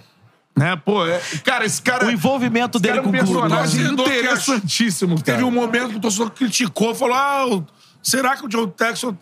[0.57, 0.77] Né?
[0.77, 2.07] Pô, é- cara, esse cara...
[2.07, 3.49] O envolvimento cara dele é um com o clube.
[3.49, 5.25] personagem que interessantíssimo, cara.
[5.39, 7.63] Teve um momento que o torcedor criticou, falou: ah,
[8.03, 9.17] será que o John Texon.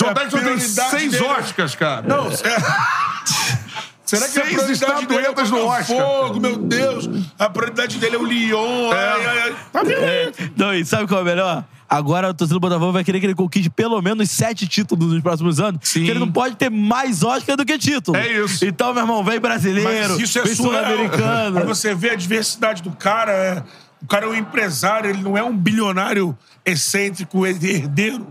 [0.00, 2.02] John a Textor tem seis dele- Oscars, cara.
[2.02, 2.60] Não, será,
[4.04, 5.96] será que a Seis prioridade dele é o no Oscar.
[5.96, 7.08] Botafogo, meu Deus?
[7.38, 8.92] A prioridade dele é o Lyon.
[8.92, 9.56] Ai, ai, ai.
[9.72, 10.52] Tá vendo?
[10.56, 11.64] Não, e sabe qual é o melhor?
[11.88, 15.22] Agora o torcedor do Botafogo vai querer que ele conquiste pelo menos sete títulos nos
[15.22, 15.80] próximos anos.
[15.84, 16.00] Sim.
[16.00, 18.16] Porque ele não pode ter mais Oscar do que título.
[18.16, 18.64] É isso.
[18.66, 21.64] Então, meu irmão, vem brasileiro, Mas isso é vem sul-americano.
[21.64, 23.32] você ver a diversidade do cara.
[23.32, 23.62] é-
[24.02, 28.26] o cara é um empresário, ele não é um bilionário excêntrico, herdeiro.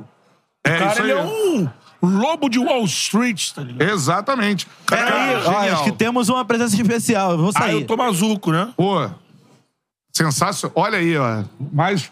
[0.64, 1.68] É o cara isso ele é um
[2.02, 3.90] lobo de Wall Street, tá ligado?
[3.92, 4.68] Exatamente.
[4.86, 5.76] Peraí, Cara, ó, genial.
[5.76, 7.36] acho que temos uma presença especial.
[7.38, 7.74] Vou Aí sair.
[7.82, 8.70] eu tô mazuco, né?
[8.78, 9.10] Pô,
[10.14, 10.72] sensacional.
[10.76, 11.44] Olha aí, ó.
[11.74, 12.12] Mas...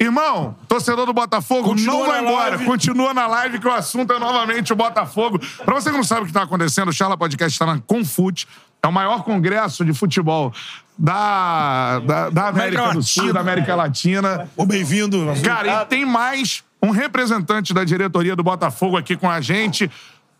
[0.00, 2.50] Irmão, torcedor do Botafogo, Continua não vai embora.
[2.50, 2.64] live.
[2.66, 5.40] Continua na live que o assunto é novamente o Botafogo.
[5.64, 8.46] Pra você que não sabe o que tá acontecendo, o Charla Podcast está na Confute.
[8.80, 10.52] É o maior congresso de futebol
[10.96, 13.32] da, da, da América América do Sul, Latina.
[13.34, 14.48] da América Latina.
[14.56, 15.26] Ô, bem-vindo.
[15.44, 19.90] Cara, e tem mais um representante da diretoria do Botafogo aqui com a gente.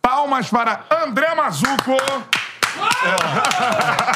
[0.01, 1.97] Palmas para André Mazuco.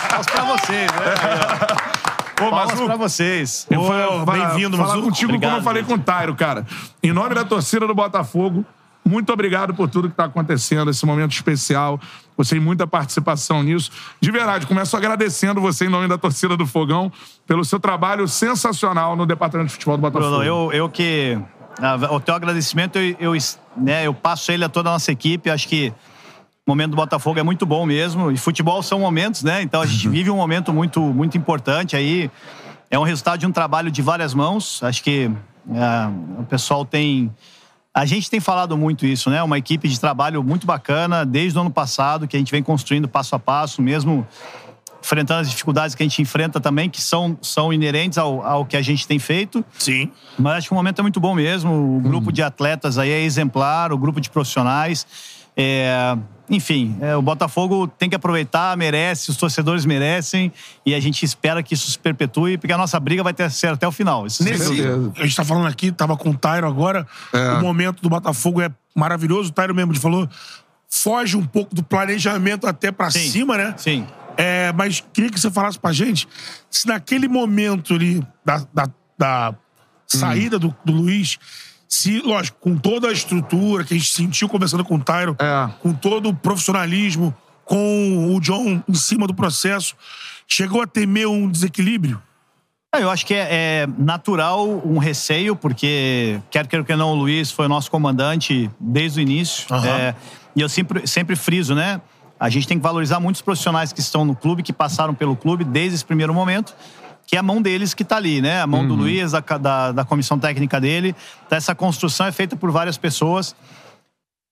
[0.09, 2.12] Palmas pra vocês, né?
[2.47, 3.67] Ô, Palmas pra vocês.
[3.71, 5.09] Eu fui Ô, falar- bem-vindo, falar Mazuco.
[5.09, 6.67] contigo como Obrigado, eu falei com o Tairo, cara.
[7.03, 8.65] Em nome da torcida do Botafogo,
[9.05, 12.01] muito obrigado por tudo que tá acontecendo, esse momento especial.
[12.37, 13.91] Você tem muita participação nisso.
[14.21, 17.11] De verdade, começo agradecendo você, em nome da torcida do Fogão,
[17.47, 20.29] pelo seu trabalho sensacional no Departamento de Futebol do Botafogo.
[20.37, 21.39] Bruno, eu, eu que.
[21.81, 23.43] ah, O teu agradecimento, eu, eu,
[23.77, 25.51] né, eu passo ele a toda a nossa equipe.
[25.51, 25.93] Acho que
[26.67, 28.31] o momento do Botafogo é muito bom mesmo.
[28.31, 29.63] E futebol são momentos, né?
[29.63, 32.31] Então a gente vive um momento muito, muito importante aí.
[32.89, 34.81] É um resultado de um trabalho de várias mãos.
[34.83, 35.31] Acho que
[35.75, 37.33] ah, o pessoal tem.
[37.93, 39.43] A gente tem falado muito isso, né?
[39.43, 43.09] Uma equipe de trabalho muito bacana desde o ano passado, que a gente vem construindo
[43.09, 44.27] passo a passo, mesmo
[45.03, 48.77] enfrentando as dificuldades que a gente enfrenta também, que são, são inerentes ao, ao que
[48.77, 49.65] a gente tem feito.
[49.77, 50.13] Sim.
[50.39, 51.97] Mas acho que o momento é muito bom mesmo.
[51.97, 55.05] O grupo de atletas aí é exemplar, o grupo de profissionais.
[55.57, 56.17] É,
[56.53, 60.53] enfim, é, o Botafogo tem que aproveitar, merece, os torcedores merecem
[60.85, 63.69] e a gente espera que isso se perpetue, porque a nossa briga vai ter, ser
[63.69, 64.27] até o final.
[64.27, 64.83] Isso Nesse,
[65.17, 67.07] a gente tá falando aqui, tava com o Tairo agora.
[67.59, 69.49] O momento do Botafogo é maravilhoso.
[69.49, 70.29] O Tairo mesmo falou,
[70.89, 73.31] foge um pouco do planejamento até pra Sim.
[73.31, 73.75] cima, né?
[73.79, 74.07] Sim.
[74.37, 76.29] É, mas queria que você falasse pra gente
[76.71, 78.89] se naquele momento ali da, da,
[79.19, 79.55] da
[80.07, 81.39] saída do, do Luiz,
[81.95, 85.69] se, lógico, com toda a estrutura que a gente sentiu conversando com o Tyron, É.
[85.81, 87.35] com todo o profissionalismo,
[87.67, 89.95] com o John em cima do processo,
[90.49, 92.19] chegou a temer um desequilíbrio?
[92.91, 97.15] Ah, Eu acho que é, é natural um receio, porque quer queira que não, o
[97.15, 99.67] Luiz foi o nosso comandante desde o início.
[99.71, 99.87] Aham.
[99.89, 100.15] É,
[100.57, 102.01] e eu sempre, sempre friso, né?
[102.41, 105.63] A gente tem que valorizar muitos profissionais que estão no clube, que passaram pelo clube
[105.63, 106.75] desde esse primeiro momento,
[107.27, 108.61] que é a mão deles que está ali, né?
[108.61, 111.15] A mão do Luiz, da, da, da comissão técnica dele.
[111.47, 113.55] Então, essa construção é feita por várias pessoas.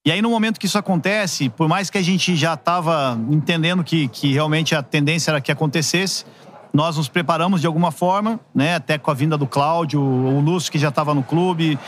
[0.04, 3.84] E aí, no momento que isso acontece, por mais que a gente já estava entendendo
[3.84, 6.24] que, que realmente a tendência era que acontecesse,
[6.72, 8.76] nós nos preparamos de alguma forma, né?
[8.76, 11.78] Até com a vinda do Cláudio, o Lúcio que já estava no clube.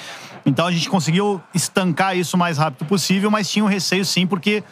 [0.44, 4.26] Então a gente conseguiu estancar isso o mais rápido possível, mas tinha um receio sim,
[4.26, 4.62] porque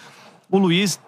[0.51, 1.01] o Luiz,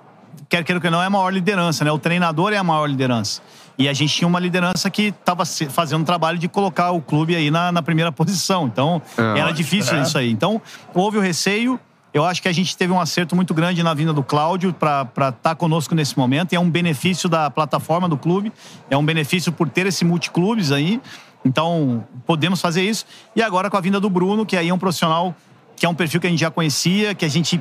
[0.49, 1.91] quer queira que não, é a maior liderança, né?
[1.91, 3.43] O treinador é a maior liderança.
[3.78, 7.35] E a gente tinha uma liderança que estava fazendo um trabalho de colocar o clube
[7.35, 8.66] aí na, na primeira posição.
[8.66, 9.01] Então,
[9.36, 10.31] era difícil isso aí.
[10.31, 10.61] Então,
[10.94, 11.81] houve o receio.
[12.12, 15.31] Eu acho que a gente teve um acerto muito grande na vinda do Cláudio para
[15.31, 16.53] estar conosco nesse momento.
[16.53, 18.53] E é um benefício da plataforma do clube,
[18.90, 21.01] é um benefício por ter esse multiclubes aí.
[21.44, 23.07] Então, podemos fazer isso.
[23.35, 25.35] E agora com a vinda do Bruno, que aí é um profissional
[25.74, 27.61] que é um perfil que a gente já conhecia, que a gente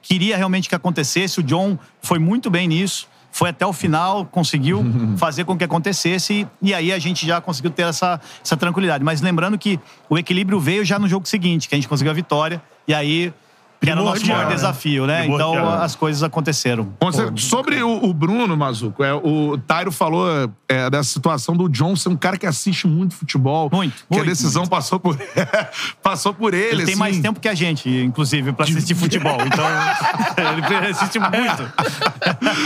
[0.00, 1.40] queria realmente que acontecesse.
[1.40, 3.08] O John foi muito bem nisso.
[3.38, 4.84] Foi até o final, conseguiu
[5.16, 9.04] fazer com que acontecesse e, e aí a gente já conseguiu ter essa, essa tranquilidade.
[9.04, 9.78] Mas lembrando que
[10.10, 13.32] o equilíbrio veio já no jogo seguinte, que a gente conseguiu a vitória e aí
[13.80, 14.54] que era o nosso maior né?
[14.54, 15.26] desafio, né?
[15.26, 16.92] Então as coisas aconteceram.
[17.00, 20.26] Bom, você- sobre o, o Bruno, Mazuco, é, o Tairo falou
[20.68, 23.70] é, dessa situação do John ser um cara que assiste muito futebol.
[23.72, 25.16] Muito, Que a muito, decisão passou por,
[26.02, 26.68] passou por ele.
[26.68, 26.98] Ele tem assim.
[27.00, 29.38] mais tempo que a gente, inclusive, pra assistir futebol.
[29.46, 29.64] Então,
[30.76, 31.72] ele assiste muito.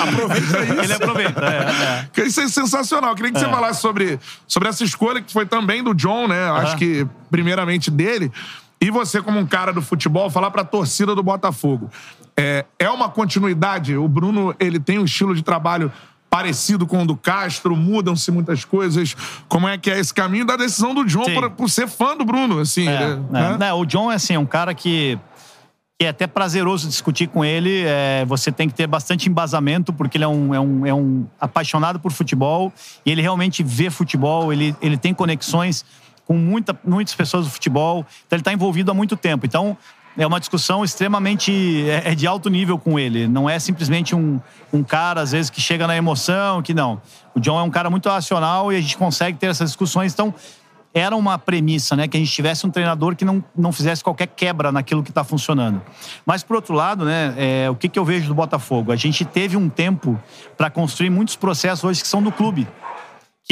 [0.02, 0.82] Aproveita isso.
[0.82, 1.40] Ele aproveita.
[1.44, 2.08] é, é.
[2.12, 3.14] Que Isso é sensacional.
[3.14, 6.50] Queria que você falasse sobre, sobre essa escolha que foi também do John, né?
[6.50, 8.30] Acho que, primeiramente, dele.
[8.82, 11.88] E você, como um cara do futebol, falar pra torcida do Botafogo.
[12.36, 13.96] É, é uma continuidade?
[13.96, 15.92] O Bruno, ele tem um estilo de trabalho
[16.28, 17.76] parecido com o do Castro?
[17.76, 19.14] Mudam-se muitas coisas?
[19.48, 22.24] Como é que é esse caminho da decisão do John por, por ser fã do
[22.24, 23.56] Bruno, assim, É, né?
[23.68, 23.72] é.
[23.72, 25.16] O John é assim, um cara que,
[25.96, 27.84] que é até prazeroso discutir com ele.
[27.86, 31.24] É, você tem que ter bastante embasamento, porque ele é um, é, um, é um
[31.40, 32.72] apaixonado por futebol
[33.06, 35.84] e ele realmente vê futebol, ele, ele tem conexões
[36.32, 39.44] com muita, muitas pessoas do futebol, então ele está envolvido há muito tempo.
[39.44, 39.76] Então,
[40.16, 41.52] é uma discussão extremamente
[41.86, 43.28] é, é de alto nível com ele.
[43.28, 44.40] Não é simplesmente um,
[44.72, 47.02] um cara, às vezes, que chega na emoção, que não.
[47.34, 50.14] O John é um cara muito racional e a gente consegue ter essas discussões.
[50.14, 50.34] Então,
[50.94, 52.08] era uma premissa, né?
[52.08, 55.24] Que a gente tivesse um treinador que não, não fizesse qualquer quebra naquilo que está
[55.24, 55.82] funcionando.
[56.24, 57.34] Mas, por outro lado, né?
[57.36, 58.90] é, o que, que eu vejo do Botafogo?
[58.90, 60.18] A gente teve um tempo
[60.56, 62.66] para construir muitos processos hoje que são do clube.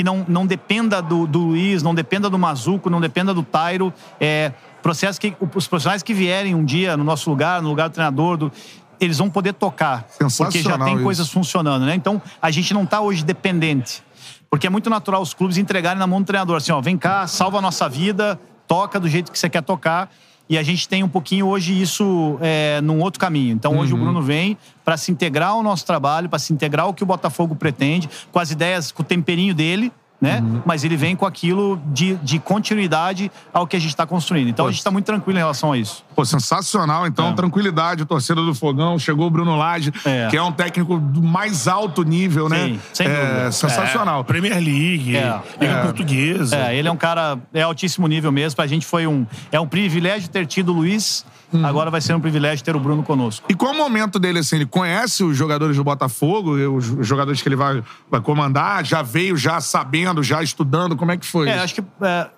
[0.01, 3.93] Que não, não dependa do, do Luiz, não dependa do Mazuco, não dependa do Tairo.
[4.19, 4.51] É,
[4.81, 8.39] processos que os profissionais que vierem um dia no nosso lugar, no lugar do treinador,
[8.39, 8.51] do,
[8.99, 10.07] eles vão poder tocar.
[10.39, 11.03] Porque já tem isso.
[11.05, 11.95] coisas funcionando, né?
[11.95, 14.03] Então, a gente não está hoje dependente.
[14.49, 17.27] Porque é muito natural os clubes entregarem na mão do treinador, assim, ó, vem cá,
[17.27, 20.11] salva a nossa vida, toca do jeito que você quer tocar.
[20.51, 23.55] E a gente tem um pouquinho hoje isso é, num outro caminho.
[23.55, 26.93] Então hoje o Bruno vem para se integrar ao nosso trabalho, para se integrar ao
[26.93, 30.43] que o Botafogo pretende, com as ideias, com o temperinho dele, né?
[30.67, 34.49] Mas ele vem com aquilo de, de continuidade ao que a gente está construindo.
[34.49, 36.05] Então a gente está muito tranquilo em relação a isso.
[36.15, 37.07] Pô, sensacional.
[37.07, 37.33] Então, É.
[37.33, 38.99] tranquilidade, torcida do Fogão.
[38.99, 40.29] Chegou o Bruno Lage, É.
[40.29, 42.67] que é um técnico do mais alto nível, né?
[42.69, 43.53] Sim, sem é, dúvida.
[43.53, 44.23] sensacional.
[44.25, 45.83] Premier League, É, Liga é.
[45.83, 46.57] Portuguesa.
[46.57, 48.57] É, ele é um cara é altíssimo nível mesmo.
[48.57, 51.25] Pra gente foi um é um privilégio ter tido o Luiz.
[51.53, 51.65] Hum.
[51.67, 53.45] Agora vai ser um privilégio ter o Bruno conosco.
[53.49, 54.57] E qual o momento dele, assim?
[54.57, 58.85] Ele conhece os jogadores do Botafogo, os jogadores que ele vai, vai comandar?
[58.85, 60.97] Já veio já sabendo, já estudando?
[60.97, 61.49] Como é que foi?
[61.49, 61.65] É, isso?
[61.65, 62.29] acho que é,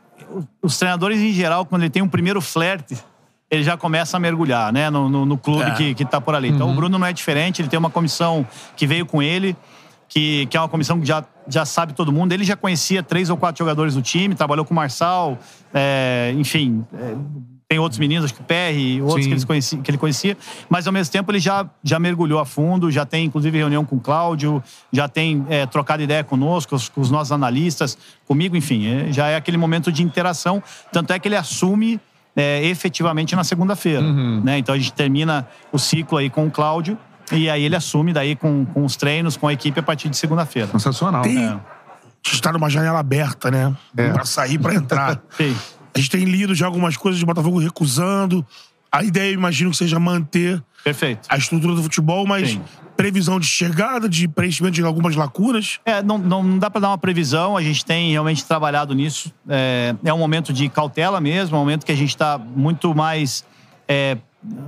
[0.63, 2.97] os treinadores em geral, quando ele tem um primeiro flerte,
[3.51, 5.75] ele já começa a mergulhar, né, no, no- no clube É.
[5.75, 6.49] que, que tá por ali.
[6.49, 9.55] Então o Bruno não é diferente, ele tem uma comissão que veio com ele,
[10.09, 12.33] que, que é uma comissão que já, já sabe todo mundo.
[12.33, 15.39] Ele já conhecia três ou quatro jogadores do time, trabalhou com o Marçal,
[15.75, 16.83] é, enfim.
[16.95, 17.15] é,
[17.73, 19.31] tem outros meninos, acho que o PR, outros Sim.
[19.31, 20.37] que, eles conheci- que ele conhecia,
[20.69, 23.97] mas ao mesmo tempo ele já, já mergulhou a fundo, já tem inclusive reunião com
[23.97, 24.63] o Cláudio,
[24.93, 27.97] já tem é, trocado ideia conosco, os- com os nossos analistas,
[28.29, 30.63] comigo, enfim, é, já é aquele momento de interação.
[30.93, 31.99] Tanto é que ele assume
[32.37, 34.03] é, efetivamente na segunda-feira.
[34.03, 34.59] Né?
[34.59, 36.99] Então a gente termina o ciclo aí com o Cláudio
[37.33, 40.17] e aí ele assume daí com, com os treinos, com a equipe a partir de
[40.19, 40.69] segunda-feira.
[40.73, 41.23] Sensacional.
[41.23, 41.59] Tem- É.
[42.25, 43.75] Está numa janela aberta, né?
[43.97, 44.11] É.
[44.11, 45.21] Pra sair, pra entrar.
[45.39, 45.57] Sim.
[45.95, 48.47] A gente tem lido já algumas coisas de Botafogo recusando.
[48.91, 51.27] A ideia, eu imagino que seja manter Perfeito.
[51.29, 52.63] a estrutura do futebol, mas Sim.
[52.97, 55.81] previsão de chegada, de preenchimento de algumas lacunas.
[55.85, 59.33] É, não, não, não dá para dar uma previsão, a gente tem realmente trabalhado nisso.
[59.49, 62.95] É, é um momento de cautela mesmo, é um momento que a gente está muito
[62.95, 63.45] mais.
[63.89, 64.19] é,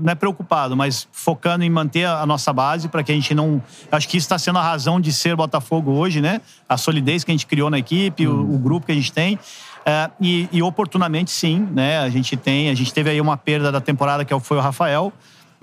[0.00, 3.60] não é preocupado, mas focando em manter a nossa base para que a gente não.
[3.90, 6.40] Acho que isso está sendo a razão de ser Botafogo hoje, né?
[6.68, 9.38] A solidez que a gente criou na equipe, o, o grupo que a gente tem.
[9.86, 11.98] É, e, e oportunamente, sim, né?
[11.98, 15.12] A gente tem, a gente teve aí uma perda da temporada que foi o Rafael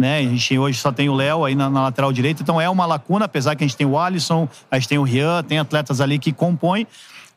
[0.02, 0.18] né?
[0.20, 2.86] A gente hoje só tem o Léo aí na, na lateral direita, então é uma
[2.88, 6.02] lacuna, apesar que a gente tem o Alisson, a gente tem o Rian, tem atletas
[6.02, 6.88] ali que compõem,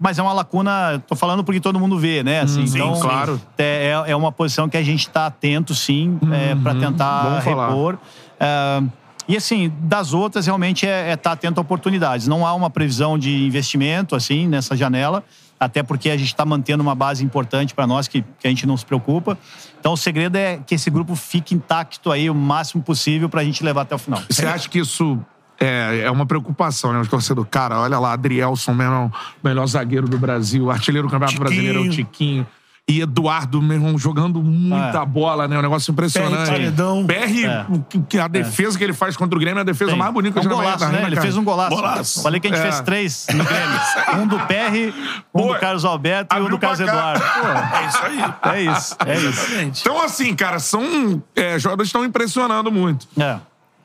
[0.00, 2.40] mas é uma lacuna, tô falando porque todo mundo vê, né?
[2.40, 3.40] Assim, sim, então, claro.
[3.58, 7.40] É, é- é uma posição que a gente está atento, sim, é, para tentar bom
[7.42, 7.68] falar.
[7.68, 7.98] repor.
[8.40, 8.82] É,
[9.28, 12.26] e assim, das outras, realmente é estar atento a oportunidades.
[12.26, 15.22] Não há uma previsão de investimento, assim, nessa janela,
[15.58, 18.66] até porque a gente está mantendo uma base importante para nós, que, que a gente
[18.66, 19.38] não se preocupa.
[19.78, 23.44] Então, o segredo é que esse grupo fique intacto aí o máximo possível para a
[23.44, 24.22] gente levar até o final.
[24.28, 25.18] Você acha que isso
[25.60, 27.00] é, é uma preocupação, né?
[27.00, 29.12] Os torcedores, cara, olha lá, Adrielson mesmo,
[29.42, 31.48] o melhor zagueiro do Brasil, artilheiro do Campeonato Tiquinho.
[31.48, 32.46] Brasileiro é o Tiquinho.
[32.86, 35.06] E Eduardo, meu irmão, jogando muita É.
[35.06, 35.58] bola, né?
[35.58, 36.50] Um negócio impressionante.
[36.50, 37.06] paredão.
[37.06, 37.66] PR, É.
[38.06, 39.96] que- a defesa que ele faz contra o Grêmio é a defesa Sim.
[39.96, 40.98] mais bonita É que um eu já golaço, né?
[41.00, 41.22] Ele cara.
[41.22, 41.74] fez um golaço.
[41.74, 42.22] Golaço.
[42.22, 42.62] Falei que a gente É.
[42.62, 43.80] fez três no Grêmio.
[44.22, 44.92] Um do PR,
[45.34, 46.80] um Pô, do Carlos Alberto e um do Carlos.
[46.80, 47.24] Eduardo.
[47.24, 48.32] É isso aí.
[48.42, 49.80] Pô, é isso, é isso.
[49.80, 53.08] Então, assim, cara, são é, jogadores que estão impressionando muito.
[53.18, 53.38] É.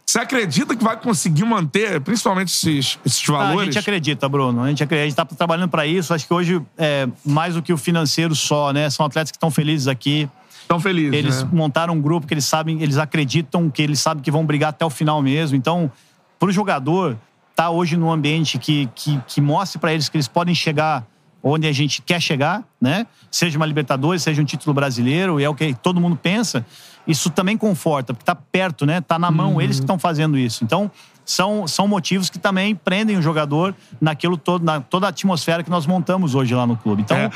[0.09, 3.61] Você acredita que vai conseguir manter, principalmente esses, esses Ah, valores?
[3.61, 4.63] a gente acredita, Bruno.
[4.63, 5.03] A gente acredita.
[5.03, 6.11] A gente tá trabalhando para isso.
[6.15, 8.89] Acho que hoje, é, mais do que o financeiro só, né?
[8.89, 10.27] São atletas que estão felizes aqui.
[10.67, 11.49] Tão felizes, Eles né?
[11.53, 14.83] montaram um grupo que eles sabem, eles acreditam que eles sabem que vão brigar até
[14.83, 15.55] o final mesmo.
[15.55, 15.91] Então,
[16.39, 17.15] pro jogador
[17.55, 21.05] tá hoje num ambiente que, que, que mostre para eles que eles podem chegar
[21.43, 23.05] onde a gente quer chegar, né?
[23.29, 26.65] Seja uma Libertadores, seja um título brasileiro, e é o que todo mundo pensa.
[27.09, 29.01] Isso também conforta, porque tá perto, né?
[29.01, 30.63] Tá na mão, eles que estão fazendo isso.
[30.63, 30.89] Então,
[31.25, 35.69] são, são motivos que também prendem o jogador naquilo todo, na toda a atmosfera que
[35.69, 37.01] nós montamos hoje lá no clube.
[37.01, 37.29] Então, É.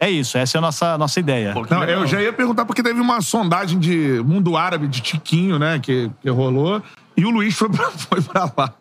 [0.00, 1.54] é, isso, essa é a nossa, nossa ideia.
[1.70, 5.78] Não, eu já ia perguntar porque teve uma sondagem de mundo árabe de Tiquinho, né?
[5.78, 6.82] Que, que rolou.
[7.16, 8.74] E o Luiz foi pra, foi pra lá.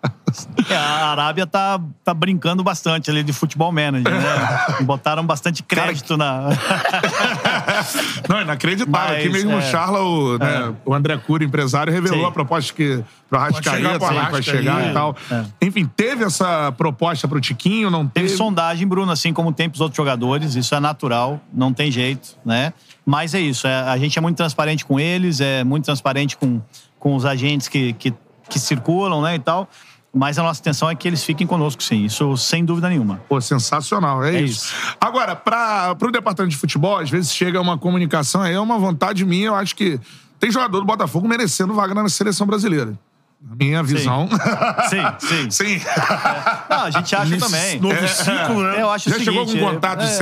[0.70, 4.66] É, a Arábia tá, tá brincando bastante ali de futebol manager, né?
[4.86, 6.50] Botaram bastante crédito na.
[8.30, 9.16] Não, inacreditável.
[9.16, 9.62] Mas, Aqui mesmo o é.
[9.62, 12.26] Charla, o, né, o André Cura, empresário, revelou Sim.
[12.28, 14.90] a proposta que pro chegar Arrascaeta, pro sim, vai Arrasca chegar aí.
[14.90, 15.16] e tal.
[15.62, 18.28] Enfim, teve essa proposta pro Tiquinho, não teve?
[18.28, 22.38] Teve sondagem, Bruno, assim como tem pros outros jogadores, isso é natural, não tem jeito,
[22.46, 22.74] né?
[23.06, 26.62] Mas é isso, é- a gente é muito transparente com eles, é muito transparente com,
[27.00, 28.14] com os agentes que, que,
[28.50, 29.68] que circulam, né, e tal.
[30.14, 33.22] Mas a nossa intenção é que eles fiquem conosco, sim, isso sem dúvida nenhuma.
[33.30, 34.74] Pô, sensacional, é, É isso.
[35.00, 39.24] Agora, para o departamento de futebol, às vezes chega uma comunicação aí, é uma vontade
[39.24, 40.00] minha, eu acho que
[40.40, 42.98] tem jogador do Botafogo merecendo vaga na seleção brasileira.
[43.42, 44.28] Minha visão.
[44.90, 45.50] Sim, sim.
[45.80, 45.82] Sim.
[46.70, 47.80] Não, a gente acha também.
[47.80, 48.82] novo ciclo, né?
[48.82, 50.18] Eu acho Já o chegou seguinte, com contato de é-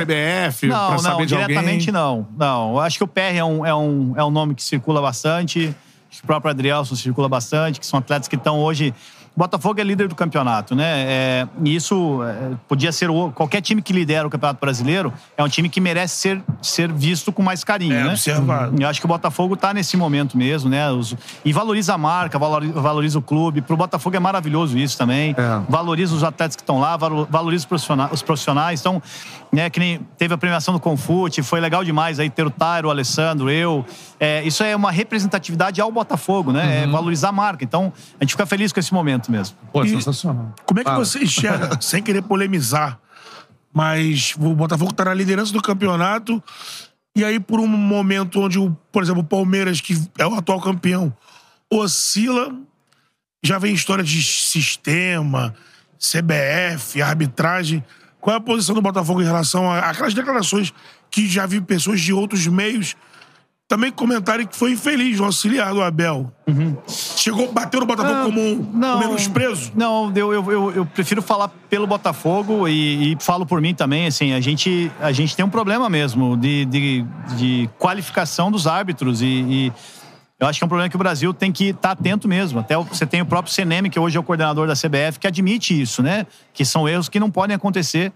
[0.51, 1.91] CBF Não, pra não, saber de diretamente alguém?
[1.93, 2.27] não.
[2.37, 5.01] Não, eu acho que o PR é um, é um, é um nome que circula
[5.01, 5.75] bastante.
[6.23, 8.93] O próprio Adrielson circula bastante, que são atletas que estão hoje.
[9.37, 11.03] O Botafogo é líder do campeonato, né?
[11.07, 15.43] É, e isso é, podia ser o- qualquer time que lidera o Campeonato Brasileiro é
[15.43, 18.09] um time que merece ser, ser visto com mais carinho, É, né?
[18.09, 18.75] observado.
[18.81, 20.89] Eu acho que o Botafogo tá nesse momento mesmo, né?
[20.89, 21.15] Os-
[21.45, 23.61] e valoriza a marca, valori- valoriza o clube.
[23.61, 25.35] Pro Botafogo é maravilhoso isso também.
[25.37, 25.61] É.
[25.69, 28.11] Valoriza os atletas que estão lá, valo- valoriza os profissionais.
[28.11, 28.79] Os profissionais.
[28.79, 28.99] Então,
[29.51, 32.87] né, que nem teve a premiação do Confute, foi legal demais aí ter o Tairo,
[32.87, 33.85] o Alessandro, eu.
[34.19, 36.85] É, isso é uma representatividade ao Botafogo, né?
[36.85, 37.63] É valorizar a marca.
[37.63, 39.57] Então, a gente fica feliz com esse momento mesmo.
[39.71, 40.53] Pô, E- sensacional.
[40.65, 41.03] Como é que Fala.
[41.05, 42.99] você enxerga, sem querer polemizar,
[43.73, 46.41] mas o Botafogo tá na liderança do campeonato
[47.15, 50.61] e aí por um momento onde, o, por exemplo, o Palmeiras, que é o atual
[50.61, 51.15] campeão,
[51.71, 52.55] oscila,
[53.43, 55.53] já vem história de sistema,
[55.99, 57.83] CBF, arbitragem.
[58.19, 60.73] Qual é a posição do Botafogo em relação a aquelas declarações
[61.09, 62.95] que já vi pessoas de outros meios
[63.67, 66.31] também comentarem que foi infeliz o auxiliar do Abel?
[66.87, 69.71] Chegou, bateu no Botafogo como um, um menosprezo?
[69.75, 74.07] Não, eu, eu, eu, eu prefiro falar pelo Botafogo e, e falo por mim também.
[74.07, 79.21] Assim, a gente, a gente tem um problema mesmo de, de, de qualificação dos árbitros
[79.21, 79.73] e, e
[80.39, 82.59] eu acho que é um problema que o Brasil tem que estar atento mesmo.
[82.59, 85.79] Até você tem o próprio Seneme, que hoje é o coordenador da CBF, que admite
[85.79, 86.27] isso, né?
[86.53, 88.13] Que são erros que não podem acontecer.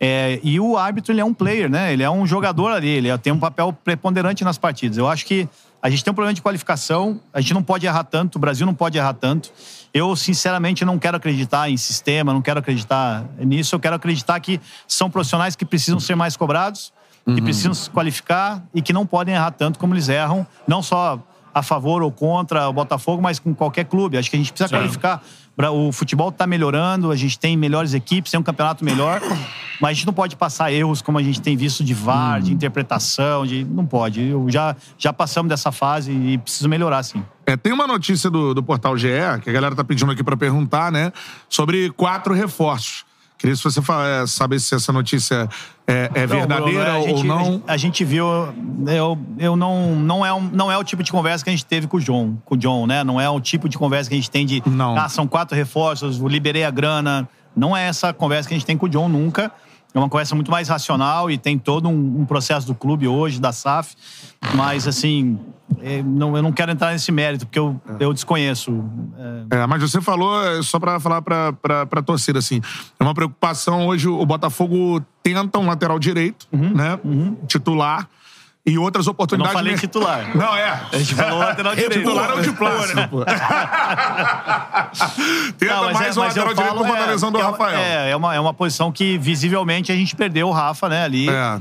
[0.00, 1.92] É, e o árbitro, ele é um player, né?
[1.92, 4.96] Ele é um jogador ali, ele tem um papel preponderante nas partidas.
[4.96, 5.48] Eu acho que
[5.82, 8.64] a gente tem um problema de qualificação, a gente não pode errar tanto, o Brasil
[8.64, 9.52] não pode errar tanto.
[9.92, 13.74] Eu, sinceramente, não quero acreditar em sistema, não quero acreditar nisso.
[13.74, 16.92] Eu quero acreditar que são profissionais que precisam ser mais cobrados,
[17.34, 21.20] que precisam se qualificar e que não podem errar tanto como eles erram, não só
[21.52, 24.16] a favor ou contra o Botafogo, mas com qualquer clube.
[24.16, 25.22] Acho que a gente precisa qualificar.
[25.72, 29.20] O futebol está melhorando, a gente tem melhores equipes, tem um campeonato melhor,
[29.80, 32.52] mas a gente não pode passar erros como a gente tem visto de VAR, de
[32.52, 34.22] interpretação, de não pode.
[34.22, 37.24] Eu já já passamos dessa fase e preciso melhorar, sim.
[37.44, 39.08] É, tem uma notícia do, do portal GE,
[39.42, 41.12] que a galera tá pedindo aqui pra perguntar, né?
[41.48, 43.07] Sobre quatro reforços.
[43.38, 45.48] Queria se você fa- é, saber se essa notícia
[45.86, 47.62] é, é Não, verdadeira Bruno, a ou gente- não.
[47.68, 48.26] A gente viu,
[48.88, 51.64] eu, eu não, não, é um, não é o tipo de conversa que a gente
[51.64, 53.04] teve com o John, com o John, né?
[53.04, 54.96] Não é o tipo de conversa que a gente tem de, Não.
[54.98, 57.28] ah, são quatro reforços, liberei a grana.
[57.54, 59.52] Não é essa conversa que a gente tem com o John nunca.
[59.94, 63.40] É uma conversa muito mais racional e tem todo um, um processo do clube hoje,
[63.40, 63.94] da SAF.
[64.54, 65.38] Mas, assim,
[65.80, 68.84] é, não, eu não quero entrar nesse mérito, porque eu, eu desconheço.
[69.50, 72.60] É, É, mas você falou, é, só pra falar pra, pra torcida, assim,
[72.98, 76.98] é uma preocupação hoje, o Botafogo tenta um lateral direito, né?
[77.46, 78.08] Titular.
[78.66, 79.52] E outras eu não oportunidades.
[79.54, 80.36] falei titular.
[80.36, 80.80] Não, é.
[80.92, 82.00] A gente falou lateral direito.
[82.00, 83.24] Titular é o de plástico, pô.
[85.58, 87.42] Tenta Não, mais é- um eu lateral direito falo, com a é, lesão do é,
[87.42, 87.78] Rafael.
[87.78, 91.28] É, é uma, é uma posição que visivelmente a gente perdeu o Rafa, né, ali.
[91.30, 91.60] É.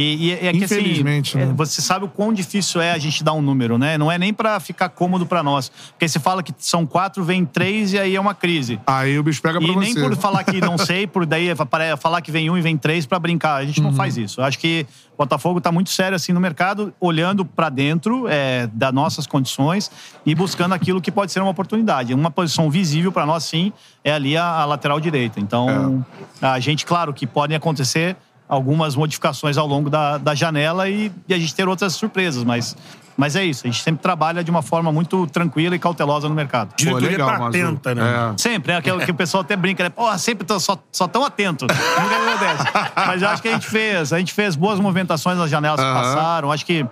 [0.00, 1.52] E, e é que assim, Infelizmente, é, né?
[1.56, 3.98] você sabe o quão difícil é a gente dar um número, né?
[3.98, 5.70] Não é nem pra ficar cômodo pra nós.
[5.90, 8.78] Porque você fala que são quatro, vem três e aí é uma crise.
[8.86, 9.80] Aí o bicho pega pra E você.
[9.80, 12.76] nem por falar que não sei, por daí apare- falar que vem um e vem
[12.76, 13.56] três pra brincar.
[13.56, 14.22] A gente não faz Uhum.
[14.22, 14.40] isso.
[14.40, 18.68] Eu acho que o Botafogo tá muito sério assim no mercado, olhando pra dentro é,
[18.72, 19.90] das nossas condições
[20.24, 22.14] e buscando aquilo que pode ser uma oportunidade.
[22.14, 23.72] Uma posição visível pra nós, sim,
[24.04, 25.40] é ali a, a lateral direita.
[25.40, 26.04] Então,
[26.40, 26.46] É.
[26.46, 28.16] a gente, claro, que podem acontecer
[28.48, 32.74] algumas modificações ao longo da, da janela e, e a gente ter outras surpresas, mas,
[33.16, 33.66] mas é isso.
[33.66, 36.74] A gente sempre trabalha de uma forma muito tranquila e cautelosa no mercado.
[36.76, 37.48] Diretoria legal, tá Mazu.
[37.48, 38.32] atenta, né?
[38.34, 38.38] É.
[38.38, 39.90] Sempre, é aquilo que o pessoal até brinca, né?
[39.90, 41.66] Porra, sempre tô, só, só tão atento.
[41.68, 42.92] Nunca acontece.
[42.96, 44.12] Mas eu acho que a gente fez.
[44.12, 46.50] A gente fez boas movimentações nas janelas que passaram.
[46.50, 46.86] Acho que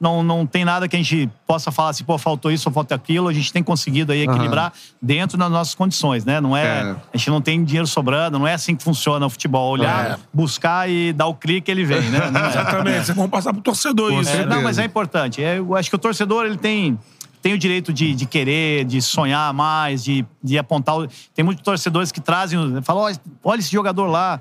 [0.00, 2.94] não, não tem nada que a gente possa falar assim, pô, faltou isso ou faltou
[2.94, 3.28] aquilo.
[3.28, 6.40] A gente tem conseguido aí equilibrar dentro das nossas condições, né?
[6.40, 6.96] Não é, É.
[7.12, 9.70] A gente não tem dinheiro sobrando, não é assim que funciona o futebol.
[9.72, 10.16] Olhar, É.
[10.32, 12.30] buscar e dar o clique, ele vem, né?
[12.30, 12.48] Não é.
[12.50, 13.04] Exatamente.
[13.06, 14.24] Vocês vão passar pro torcedor isso.
[14.30, 14.48] Certeza.
[14.48, 15.42] não, mas é importante.
[15.42, 16.98] É, Eu acho que o torcedor ele tem,
[17.42, 20.96] tem o direito de, de querer, de sonhar mais, de, de apontar.
[21.34, 23.12] Tem muitos torcedores que trazem, falam: "Ó,
[23.50, 24.40] olha esse jogador lá.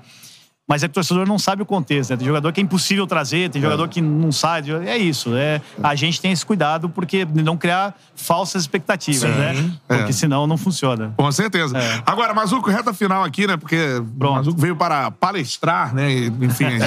[0.69, 2.11] Mas é que o torcedor não sabe o contexto.
[2.11, 2.17] Né?
[2.17, 4.63] Tem jogador que é impossível trazer, tem jogador que não sai.
[4.85, 5.35] É isso.
[5.35, 9.71] É, a gente tem esse cuidado porque não criar falsas expectativas, né?
[9.87, 10.11] Porque É.
[10.11, 11.11] senão não funciona.
[11.17, 11.75] Com certeza.
[11.77, 12.03] É.
[12.05, 13.57] Agora, Mazuco, reta final aqui, né?
[13.57, 13.77] Porque
[14.21, 16.11] o Mazuco veio para palestrar, né?
[16.11, 16.69] E, enfim.
[16.69, 16.83] gente-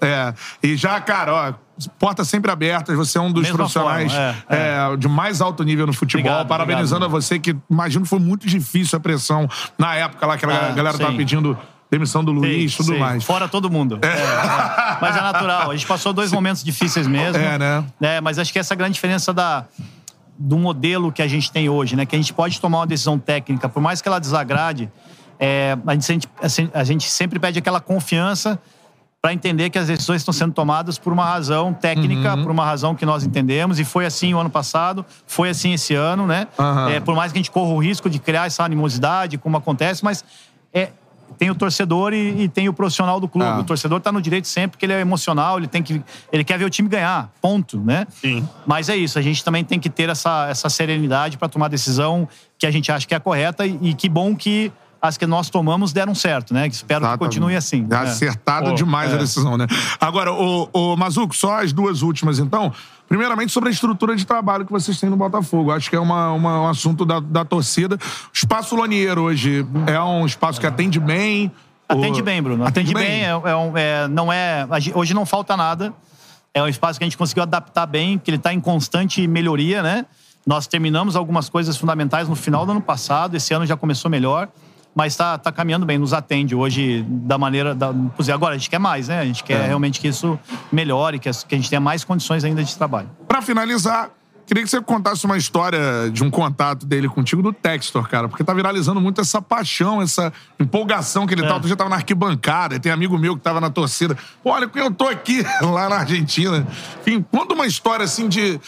[0.00, 0.34] é.
[0.62, 1.54] E já, cara, ó.
[1.98, 5.62] Portas sempre abertas, você é um dos Mesma profissionais forma, é, é, de mais alto
[5.64, 6.26] nível no futebol.
[6.30, 7.16] Obrigado, Parabenizando obrigado.
[7.16, 9.48] a você, que imagino foi muito difícil a pressão
[9.78, 11.16] na época lá que a Ah, galera tava sim.
[11.16, 11.56] pedindo
[11.90, 13.24] demissão do Luiz e tudo Sei, mais.
[13.24, 13.98] Fora todo mundo.
[14.02, 14.98] É, é.
[15.00, 15.70] Mas é natural.
[15.70, 17.42] A gente passou dois momentos difíceis mesmo.
[17.42, 17.84] É, né?
[18.00, 19.64] É, mas acho que essa é a grande diferença da,
[20.38, 22.06] do modelo que a gente tem hoje, né?
[22.06, 24.90] Que a gente pode tomar uma decisão técnica, por mais que ela desagrade,
[25.38, 28.58] é, a, gente, assim, a gente sempre pede aquela confiança
[29.22, 32.42] para entender que as decisões estão sendo tomadas por uma razão técnica, Uhum.
[32.42, 35.94] por uma razão que nós entendemos, e foi assim o ano passado, foi assim esse
[35.94, 36.46] ano, né?
[36.58, 36.90] Aham.
[36.90, 40.02] É, por mais que a gente corra o risco de criar essa animosidade, como acontece,
[40.02, 40.24] mas
[40.72, 40.90] é,
[41.38, 43.48] tem o torcedor e, e tem o profissional do clube.
[43.48, 43.58] Ah.
[43.58, 46.02] O torcedor está no direito sempre, porque ele é emocional, ele tem que,
[46.32, 48.06] ele quer ver o time ganhar, ponto, né?
[48.10, 48.46] Sim.
[48.66, 51.68] Mas é isso, a gente também tem que ter essa, essa serenidade para tomar a
[51.68, 52.28] decisão
[52.58, 55.26] que a gente acha que é a correta e, e que bom que as que
[55.26, 56.66] nós tomamos deram certo, né?
[56.66, 57.18] Espero que Exatamente.
[57.18, 57.86] continue assim.
[57.90, 57.96] É né?
[58.00, 59.18] acertado Pô, demais a é.
[59.18, 59.66] decisão, né?
[59.98, 62.72] Agora, o, o Mazuco, só as duas últimas, então.
[63.10, 65.72] Primeiramente, sobre a estrutura de trabalho que vocês têm no Botafogo.
[65.72, 67.96] Acho que é uma, uma- um assunto da, da torcida.
[67.96, 71.50] O Espaço Loniero hoje é um espaço que atende bem.
[71.88, 72.64] Atende bem, Bruno.
[72.64, 73.24] Atende, bem.
[73.24, 74.64] É, é um- é- não é,
[74.94, 75.92] hoje não falta nada.
[76.54, 79.82] É um espaço que a gente conseguiu adaptar bem, que ele está em constante melhoria,
[79.82, 80.06] né?
[80.46, 83.34] Nós terminamos algumas coisas fundamentais no final do ano passado.
[83.36, 84.48] Esse ano já começou melhor.
[84.94, 87.74] Mas está tá caminhando bem, nos atende hoje da maneira.
[87.74, 89.20] Da, pois é, agora, a gente quer mais, né?
[89.20, 90.38] A gente quer realmente que isso
[90.72, 93.08] melhore, que, as- que a gente tenha mais condições ainda de trabalho.
[93.28, 94.10] Pra finalizar,
[94.44, 98.28] queria que você contasse uma história de um contato dele contigo do Textor, cara.
[98.28, 101.46] Porque tá viralizando muito essa paixão, essa empolgação que ele É.
[101.46, 101.54] tá.
[101.54, 104.18] Outro dia tava na arquibancada, tem amigo meu que tava na torcida.
[104.42, 106.66] Pô, olha, eu tô aqui lá na Argentina.
[107.00, 108.60] Enfim, conta uma história assim de.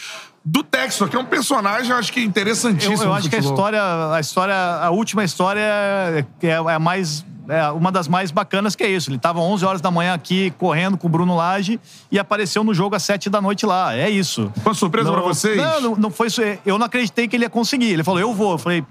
[0.45, 3.03] Do Textor, que é um personagem, eu acho que Eu, interessantíssimo.
[3.03, 3.81] eu no acho que a história,
[4.13, 8.83] a história, a última história é, é a mais é uma das mais bacanas que
[8.83, 9.09] é isso.
[9.09, 11.79] Ele estava 11 horas da manhã aqui correndo com o Bruno Lage
[12.11, 13.95] e apareceu no jogo às 7 da noite lá.
[13.95, 14.51] É isso.
[14.61, 15.57] Foi uma surpresa pra vocês?
[15.57, 16.41] Não, não, não foi isso.
[16.65, 17.91] Eu não acreditei que ele ia conseguir.
[17.91, 18.53] Ele falou, eu vou.
[18.53, 18.85] Eu falei,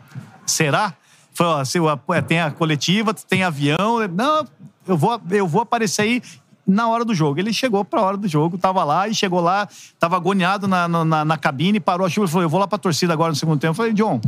[0.44, 0.92] será?
[1.32, 4.06] Falei, ó, é, tem a coletiva, tem avião.
[4.12, 4.46] Não,
[4.86, 6.22] eu vou, eu vou aparecer aí
[6.66, 7.40] na hora do jogo.
[7.40, 9.68] Ele chegou pra hora do jogo, tava lá e chegou lá,
[9.98, 12.78] tava agoniado na, na, na- cabine, parou a chuva e falou: Eu vou lá pra
[12.78, 13.70] torcida agora no segundo tempo.
[13.72, 14.20] Eu falei, John,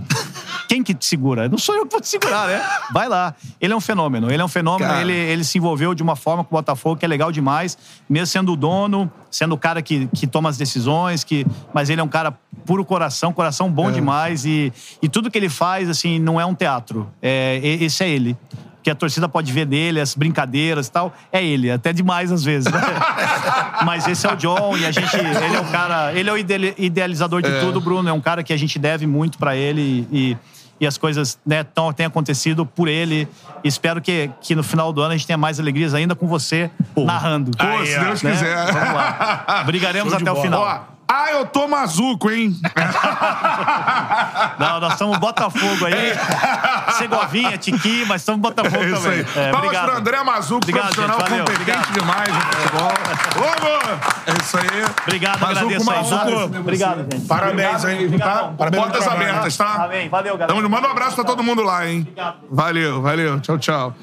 [0.69, 1.49] quem que te segura?
[1.49, 2.61] Não sou eu que vou te segurar, né?
[2.93, 3.35] Vai lá.
[3.61, 4.31] Ele é um fenômeno.
[4.33, 4.91] Ele é um fenômeno.
[4.91, 5.01] Cara.
[5.01, 7.79] Ele, ele se envolveu de uma forma com o Botafogo que é legal demais,
[8.09, 12.01] mesmo sendo o dono, sendo o cara que, que toma as decisões, que, mas ele
[12.01, 12.37] é um cara
[12.67, 16.55] puro coração, coração bom demais e, e tudo que ele faz, assim, não é um
[16.55, 17.09] teatro.
[17.23, 18.37] É, esse é ele.
[18.85, 22.45] Que a torcida pode ver dele, as brincadeiras e tal, é ele, até demais às
[22.45, 22.71] vezes.
[22.71, 22.81] né?
[23.85, 26.37] Mas esse é o John e a gente, ele é o cara, ele é o
[26.39, 30.07] ideali- idealizador de tudo, Bruno, é um cara que a gente deve muito pra ele
[30.13, 30.37] e,
[30.79, 33.27] e as coisas né, tão, têm acontecido por ele.
[33.65, 36.27] E espero que, que no final do ano a gente tenha mais alegrias ainda com
[36.27, 37.53] você narrando.
[37.57, 38.33] Pô, se Deus né?
[38.33, 38.73] quiser.
[38.73, 39.63] Vamos lá.
[39.67, 40.45] Brigaremos até o bola.
[40.45, 40.63] final.
[40.63, 42.55] Ó, ah, eu tô mazuco, hein?
[44.59, 46.15] Não, nós estamos Botafogo aí.
[46.99, 49.19] Segovinha, Tiqui, mas estamos Botafogo É isso também.
[49.19, 49.21] aí.
[49.21, 49.85] É, Palmas obrigado.
[49.87, 51.29] pra André Mazuco, Obrigado, profissional gente.
[51.31, 51.45] Valeu.
[51.45, 51.93] competente Obrigado.
[51.93, 52.93] demais no futebol.
[53.35, 53.85] Vamos!
[54.27, 54.85] É isso aí.
[55.03, 55.97] Obrigado, Mazuco, agradeço aí.
[55.97, 56.49] Mazuco.
[56.51, 56.61] tá?
[56.61, 57.27] Obrigado, gente.
[57.27, 58.19] Parabéns, hein?
[58.19, 58.53] Tá?
[58.57, 59.85] Parabéns pelo Portas abertas, tá?
[59.85, 60.09] Amém.
[60.09, 60.55] Valeu, galera.
[60.61, 62.07] Tamo, manda um abraço pra todo mundo lá, hein?
[62.51, 63.41] Valeu, valeu.
[63.41, 63.95] Tchau, tchau.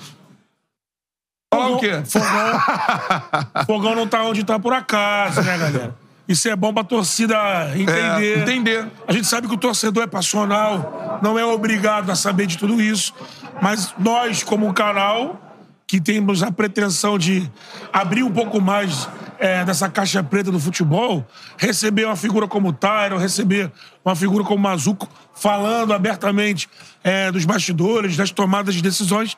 [1.53, 2.01] Falar o quê?
[2.05, 2.61] Fogão,
[3.67, 5.95] fogão não tá onde tá por acaso, né, galera?
[6.31, 7.35] Isso é bom pra torcida
[7.75, 8.37] entender.
[8.37, 8.87] É, entender.
[9.07, 12.81] A gente sabe que o torcedor é passional, não é obrigado a saber de tudo
[12.81, 13.13] isso,
[13.61, 15.39] mas nós, como canal
[15.85, 17.51] que temos a pretensão de
[17.91, 21.27] abrir um pouco mais é, dessa caixa preta do futebol,
[21.57, 23.69] receber uma figura como o Tyron, receber
[24.05, 26.69] uma figura como o Mazuco, falando abertamente
[27.03, 29.35] é, dos bastidores, das tomadas de decisões,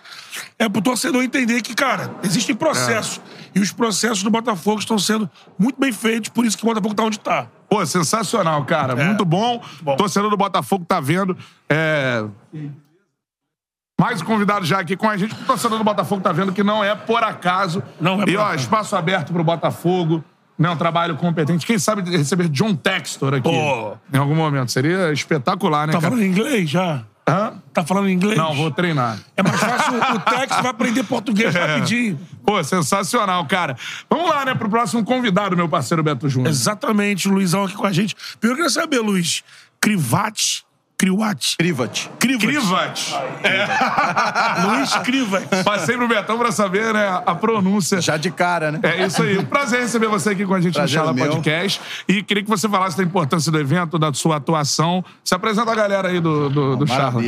[0.60, 3.20] é pro torcedor entender que, cara, existem processos.
[3.55, 6.93] E os processos do Botafogo estão sendo muito bem feitos, por isso que o Botafogo
[6.95, 7.47] tá onde tá.
[7.69, 8.93] Pô, sensacional, cara.
[9.01, 9.05] É.
[9.05, 9.61] Muito bom.
[9.81, 9.95] bom.
[9.95, 11.38] Torcedor do Botafogo tá vendo.
[11.69, 12.23] É...
[13.99, 15.34] Mais um convidado já aqui com a gente.
[15.34, 17.81] O torcedor do Botafogo tá vendo que não é por acaso.
[18.01, 18.57] Não é por E, ó, acaso.
[18.63, 20.23] espaço aberto pro Botafogo.
[20.57, 21.65] Né, um trabalho competente.
[21.65, 23.97] Quem sabe receber John Textor aqui Pô.
[24.13, 24.71] em algum momento.
[24.71, 26.11] Seria espetacular, né, Tá cara?
[26.11, 27.03] falando inglês já?
[27.28, 27.54] Hã?
[27.74, 28.38] Tá falando inglês?
[28.38, 29.18] Não, vou treinar.
[29.38, 32.20] É mais fácil o Tex vai aprender português rapidinho.
[32.45, 33.78] Pô, sensacional, cara.
[34.10, 36.50] Vamos lá, né, pro próximo convidado, meu parceiro Beto Júnior.
[36.50, 38.16] Exatamente, o Luizão aqui com a gente.
[38.40, 39.41] Primeiro eu queria saber, Luiz,
[39.80, 40.66] Crivati,
[41.03, 41.57] Criwati?
[41.57, 42.09] Crivat.
[42.17, 42.47] Crivati.
[42.47, 43.11] Krivat.
[44.63, 45.63] Luiz Crivati.
[45.65, 47.99] Passei pro Betão pra saber, né, a pronúncia.
[47.99, 48.80] Já de cara, né?
[48.81, 49.38] É isso aí.
[49.38, 51.27] Um prazer receber você aqui com a gente Prazer no Chala meu.
[51.27, 51.81] Podcast.
[52.07, 55.03] E queria que você falasse da importância do evento, da sua atuação.
[55.25, 57.21] Se apresenta a galera aí do, do, do Charla.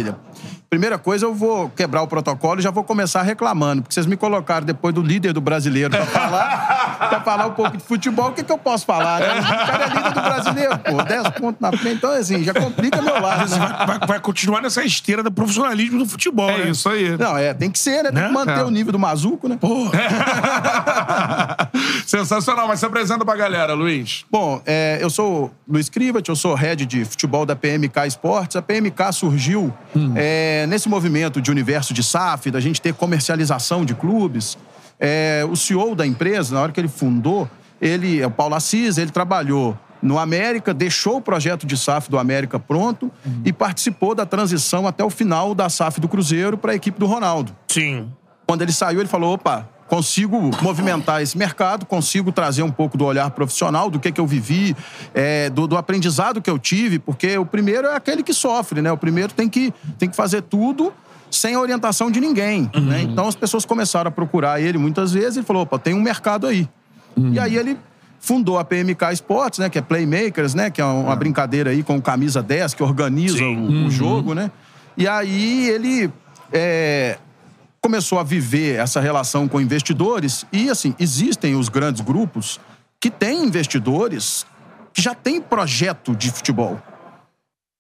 [0.76, 4.18] Primeira coisa, eu vou quebrar o protocolo e já vou começar reclamando, porque vocês me
[4.18, 8.28] colocaram depois do líder do brasileiro pra falar, pra falar um pouco de futebol.
[8.28, 9.22] O que, que eu posso falar?
[9.22, 9.40] Né?
[9.40, 11.96] O cara é líder do brasileiro, pô, 10 pontos na frente.
[11.96, 13.50] Então, assim, já complica meu lado.
[13.50, 13.58] Né?
[13.58, 16.72] vai, vai- vai continuar nessa esteira do profissionalismo do futebol, É né?
[16.72, 17.18] isso aí.
[17.18, 18.12] Não, é, tem que ser, né?
[18.12, 18.28] Tem Né?
[18.28, 18.64] que manter É.
[18.66, 19.58] o nível do Mazuco, né?
[19.60, 19.88] Pô,
[22.06, 22.68] Sensacional.
[22.68, 24.26] Mas se apresenta pra galera, Luiz.
[24.30, 28.58] Bom, é, eu sou Luiz Krivat, eu sou head de futebol da PMK Esportes.
[28.58, 29.74] A PMK surgiu
[30.16, 34.58] é, nesse movimento de universo de SAF, da gente ter comercialização de clubes.
[35.00, 37.50] É, o CEO da empresa, na hora que ele fundou,
[37.82, 42.20] ele, é o Paulo Assis, ele trabalhou no América, deixou o projeto de SAF do
[42.20, 43.12] América pronto
[43.44, 47.06] e participou da transição até o final da SAF do Cruzeiro para a equipe do
[47.06, 47.56] Ronaldo.
[47.68, 48.10] sim.
[48.48, 53.06] Quando ele saiu, ele falou: opa, consigo movimentar esse mercado, consigo trazer um pouco do
[53.06, 54.76] olhar profissional, do que, que eu vivi,
[55.14, 58.92] é, do, do aprendizado que eu tive, porque o primeiro é aquele que sofre, né?
[58.92, 60.92] O primeiro tem que, tem que fazer tudo
[61.30, 62.70] sem a orientação de ninguém.
[62.74, 63.02] Né?
[63.04, 66.48] Então as pessoas começaram a procurar ele muitas vezes e falou: opa, tem um mercado
[66.48, 66.68] aí.
[67.18, 67.78] E aí ele
[68.20, 72.02] fundou a PMK Sports, né, que é Playmakers, né, que é uma brincadeira aí com
[72.02, 74.52] camisa 10 que organiza o, o jogo, né?
[74.98, 76.12] E aí ele
[76.52, 77.18] é,
[77.86, 82.60] começou a viver essa relação com investidores e assim existem os grandes grupos
[83.00, 84.44] que têm investidores
[84.92, 86.82] que já têm projeto de futebol.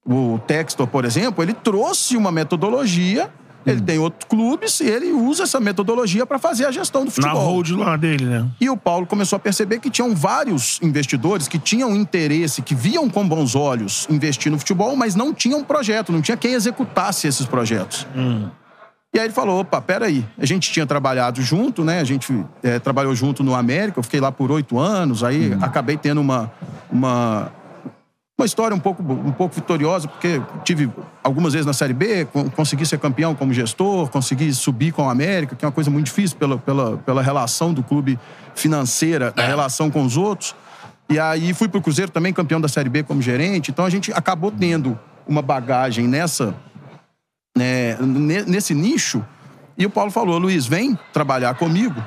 [0.05, 3.31] O Textor, por exemplo, ele trouxe uma metodologia.
[3.65, 7.11] Ele tem outros clubes e ele usa essa metodologia para fazer a gestão do Na
[7.11, 7.43] futebol.
[7.43, 8.47] hold lá dele, né?
[8.61, 13.09] E o Paulo começou a perceber que tinham vários investidores que tinham interesse, que viam
[13.09, 17.47] com bons olhos investir no futebol, mas não tinham projeto, não tinha quem executasse esses
[17.47, 18.05] projetos.
[19.15, 20.25] E aí ele falou: opa, peraí.
[20.37, 22.01] A gente tinha trabalhado junto, né?
[22.01, 25.95] A gente eh, trabalhou junto no América, eu fiquei lá por oito anos, aí acabei
[25.95, 26.51] tendo uma,
[26.91, 27.49] uma,
[28.37, 30.91] uma história um pouco, um pouco vitoriosa, porque tive
[31.23, 35.09] algumas vezes na Série B, con- consegui ser campeão como gestor, consegui subir com o
[35.09, 38.19] América, que é uma coisa muito difícil pela, pela, pela relação do clube
[38.53, 40.53] financeira, da relação com os outros.
[41.09, 43.71] E aí fui pro Cruzeiro também, campeão da Série B como gerente.
[43.71, 46.53] Então a gente acabou tendo uma bagagem nessa,
[47.55, 49.23] ne- nesse nicho.
[49.77, 52.01] E o Paulo falou, Luiz, vem trabalhar comigo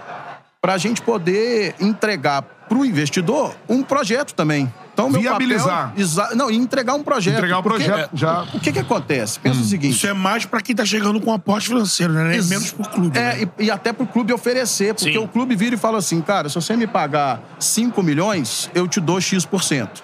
[0.61, 4.73] para a gente poder entregar para o investidor um projeto também.
[4.93, 5.91] Então, meu Viabilizar.
[5.95, 7.37] Papel, não, e entregar um projeto.
[7.37, 8.43] Entregar o Porque- projeto, já.
[8.53, 9.39] O que que acontece?
[9.39, 9.95] Pensa o seguinte.
[9.95, 12.35] Isso é mais pra quem tá chegando com aporte financeiro, né?
[12.35, 13.16] Ex- Menos pro clube.
[13.16, 13.49] É, né?
[13.61, 15.19] e, e até pro clube oferecer, porque Sim.
[15.19, 18.99] o clube vira e fala assim, cara, se você me pagar 5 milhões, eu te
[19.01, 20.03] dou X%.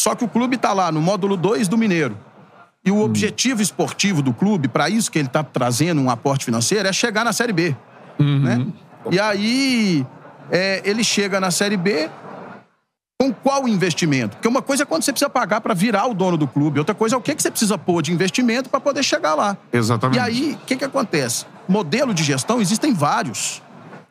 [0.00, 2.16] Só que o clube tá lá no módulo 2 do Mineiro.
[2.86, 6.88] E o objetivo esportivo do clube, para isso que ele tá trazendo um aporte financeiro,
[6.88, 7.74] é chegar na Série B.
[8.16, 8.64] Né?
[9.10, 10.06] E aí,
[10.50, 12.08] é, ele chega na Série B
[13.20, 14.36] com qual investimento?
[14.36, 16.94] Porque uma coisa é quando você precisa pagar para virar o dono do clube, outra
[16.94, 19.56] coisa é o que, que você precisa pôr de investimento para poder chegar lá.
[19.72, 20.18] Exatamente.
[20.18, 21.44] E aí, o que, que acontece?
[21.66, 23.62] Modelo de gestão existem vários.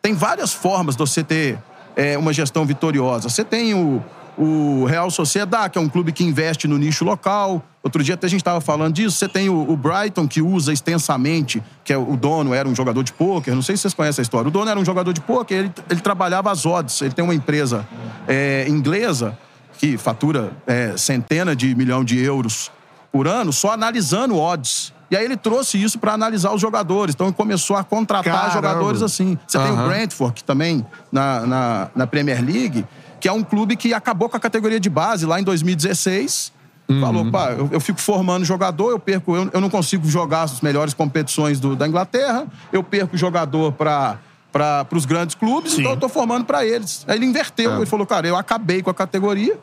[0.02, 1.58] Tem várias formas de você ter
[1.96, 3.30] é, uma gestão vitoriosa.
[3.30, 4.04] Você tem o,
[4.38, 7.64] o Real Sociedad, que é um clube que investe no nicho local.
[7.84, 9.18] Outro dia até a gente estava falando disso.
[9.18, 13.04] Você tem o, o Brighton, que usa extensamente, que é o dono era um jogador
[13.04, 13.54] de pôquer.
[13.54, 14.48] Não sei se vocês conhecem a história.
[14.48, 17.02] O dono era um jogador de pôquer, ele, ele trabalhava as odds.
[17.02, 17.88] Ele tem uma empresa
[18.28, 19.38] é, inglesa
[19.78, 22.72] que fatura é, centena de milhão de euros
[23.12, 24.94] por ano só analisando odds.
[25.10, 27.14] E aí ele trouxe isso para analisar os jogadores.
[27.14, 28.54] Então ele começou a contratar Caramba.
[28.54, 29.38] jogadores assim.
[29.48, 29.88] Você tem o.
[29.88, 32.86] Brentford, que também na, na, na Premier League,
[33.26, 36.54] que é um clube que acabou com a categoria de base lá em 2016.
[37.02, 40.62] Falou, pá, eu, eu fico formando jogador, eu perco, eu, eu não consigo jogar as
[40.62, 44.20] melhores competições do- da Inglaterra, eu perco jogador para
[44.52, 45.82] para os grandes clubes, Sim.
[45.82, 47.04] então eu tô formando para eles.
[47.08, 47.76] Aí ele inverteu, É.
[47.78, 49.58] ele falou, cara, eu acabei com a categoria,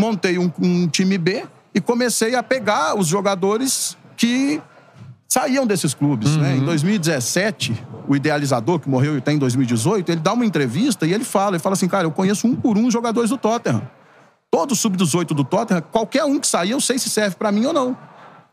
[0.00, 1.44] montei um, um time B
[1.74, 4.60] e comecei a pegar os jogadores que
[5.40, 6.36] saíam desses clubes.
[6.36, 6.56] Né?
[6.56, 11.24] Em 2017, o idealizador, que morreu até em 2018, ele dá uma entrevista e ele
[11.24, 13.82] fala, ele fala assim, cara, eu conheço um por um os jogadores do Tottenham.
[14.50, 17.72] Todo sub-18 do Tottenham, qualquer um que sair, eu sei se serve pra mim ou
[17.72, 17.96] não.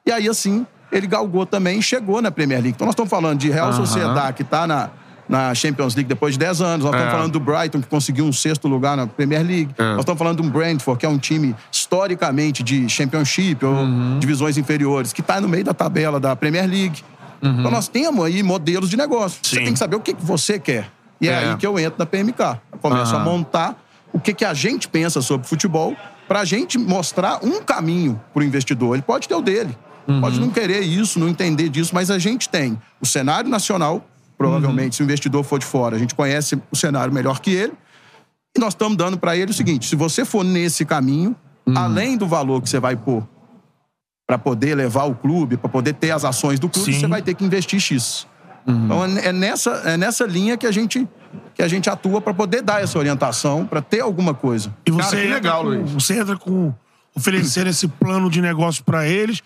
[0.06, 2.76] E aí, assim, ele galgou também e chegou na Premier League.
[2.76, 4.90] Então, nós estamos falando de Real Sociedade, que tá na,
[5.28, 6.86] na Champions League depois de 10 anos.
[6.86, 7.18] Nós estamos É.
[7.18, 9.74] falando do Brighton, que conseguiu um sexto lugar na Premier League.
[9.78, 13.76] Nós estamos falando do Brentford, que é um time historicamente de Championship ou
[14.20, 17.04] divisões inferiores, que está no meio da tabela da Premier League.
[17.42, 19.40] Então, nós temos aí modelos de negócio.
[19.44, 19.64] Você Sim.
[19.66, 20.90] tem que saber o que, você quer.
[21.22, 21.38] E é, É.
[21.52, 22.60] aí que eu entro na PMK.
[22.72, 23.76] Eu começo a montar
[24.12, 25.96] o que, que a gente pensa sobre futebol
[26.28, 28.96] para a gente mostrar um caminho para o investidor.
[28.96, 29.78] Ele pode ter o dele.
[30.22, 34.06] Pode não querer isso, não entender disso, mas a gente tem o cenário nacional.
[34.38, 37.74] Provavelmente, se o investidor for de fora, a gente conhece o cenário melhor que ele.
[38.56, 41.36] E nós estamos dando para ele o seguinte: se você for nesse caminho,
[41.76, 43.28] além do valor que você vai pôr
[44.28, 47.00] para poder levar o clube, para poder ter as ações do clube, Sim.
[47.00, 48.28] você vai ter que investir X.
[48.68, 51.08] Então é nessa, é nessa linha que a gente,
[51.54, 54.76] que a gente atua para poder dar essa orientação, para ter alguma coisa.
[54.86, 55.92] E você, Cara, que legal, com, Luiz.
[55.92, 56.74] você entra com
[57.16, 59.42] oferecer esse plano de negócio pra eles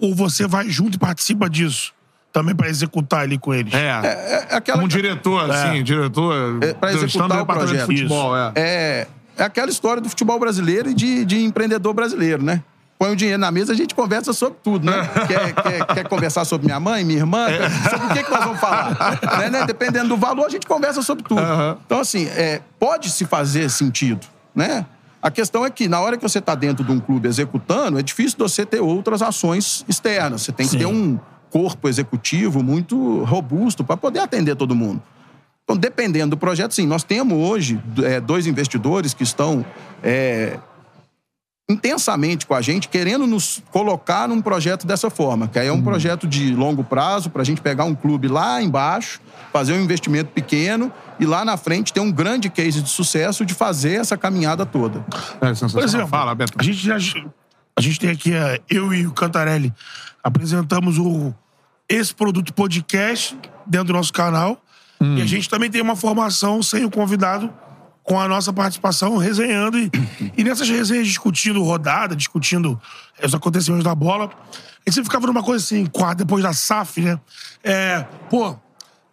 [0.00, 1.94] ou você vai junto e participa disso
[2.36, 3.72] também pra executar ali com eles?
[3.72, 3.78] É.
[3.78, 6.62] É, é aquela Como diretor, assim, diretor.
[6.62, 7.86] É, pra executar o departamento de projeto.
[7.86, 8.52] futebol, é.
[8.54, 9.06] é,
[9.38, 12.62] é aquela história do futebol brasileiro e de, de empreendedor brasileiro, né?
[12.98, 15.08] Põe o dinheiro na mesa, a gente conversa sobre tudo, né?
[15.26, 17.46] quer, quer, quer conversar sobre minha mãe, minha irmã?
[17.46, 19.18] Quer- Sobre o que, que nós vamos falar?
[19.38, 19.64] Né, né?
[19.66, 21.40] Dependendo do valor, a gente conversa sobre tudo.
[21.86, 24.84] Então, assim, é, pode se fazer sentido, né?
[25.22, 28.02] A questão é que, na hora que você está dentro de um clube executando, é
[28.02, 30.42] difícil você ter outras ações externas.
[30.42, 30.78] Você tem que Sim.
[30.78, 31.18] ter um
[31.56, 35.02] corpo executivo muito robusto para poder atender todo mundo.
[35.64, 36.86] Então, dependendo do projeto, sim.
[36.86, 39.64] Nós temos hoje é, dois investidores que estão
[40.02, 40.58] é,
[41.66, 45.48] intensamente com a gente, querendo nos colocar num projeto dessa forma.
[45.48, 48.60] Que aí é um projeto de longo prazo, para a gente pegar um clube lá
[48.60, 49.18] embaixo,
[49.50, 53.54] fazer um investimento pequeno e lá na frente ter um grande case de sucesso de
[53.54, 55.02] fazer essa caminhada toda.
[55.40, 55.70] É sensacional.
[55.72, 56.52] Por exemplo, Fala, Beto.
[56.58, 56.98] a gente já,
[57.74, 59.72] a gente tem aqui é, eu e o Cantarelli
[60.22, 61.32] apresentamos o
[61.88, 64.62] esse produto podcast dentro do nosso canal
[65.00, 67.52] e a gente também tem uma formação sem o convidado
[68.02, 69.90] com a nossa participação resenhando e,
[70.36, 72.80] e nessas resenhas discutindo rodada, discutindo
[73.22, 74.26] os acontecimentos da bola.
[74.26, 75.86] A gente sempre ficava numa coisa assim,
[76.16, 77.20] depois da SAF, né?
[77.62, 78.56] É, pô,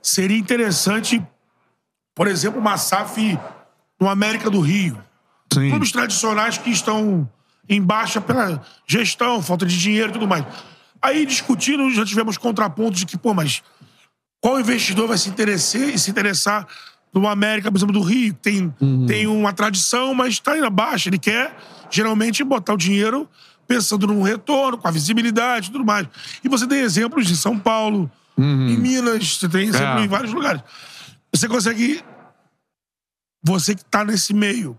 [0.02, 1.22] seria interessante,
[2.16, 3.38] por exemplo, uma SAF
[4.00, 4.98] no América do Rio
[5.52, 5.70] Sim.
[5.70, 7.30] clubes tradicionais que estão
[7.68, 10.46] em baixa pela gestão, falta de dinheiro e tudo mais.
[11.04, 13.62] Aí, discutindo, já tivemos contrapontos de que, pô, mas
[14.42, 16.66] qual investidor vai se interessar e se interessar
[17.14, 18.74] no América, por exemplo, do Rio, tem,
[19.06, 21.10] tem uma tradição, mas está indo baixa.
[21.10, 21.56] Ele quer,
[21.92, 23.30] geralmente, botar o dinheiro
[23.68, 26.08] pensando num retorno, com a visibilidade e tudo mais.
[26.44, 30.06] E você tem exemplos em São Paulo, em Minas, você tem exemplos É.
[30.06, 30.64] em vários lugares.
[31.32, 32.04] Você consegue
[33.46, 34.78] você que está nesse meio,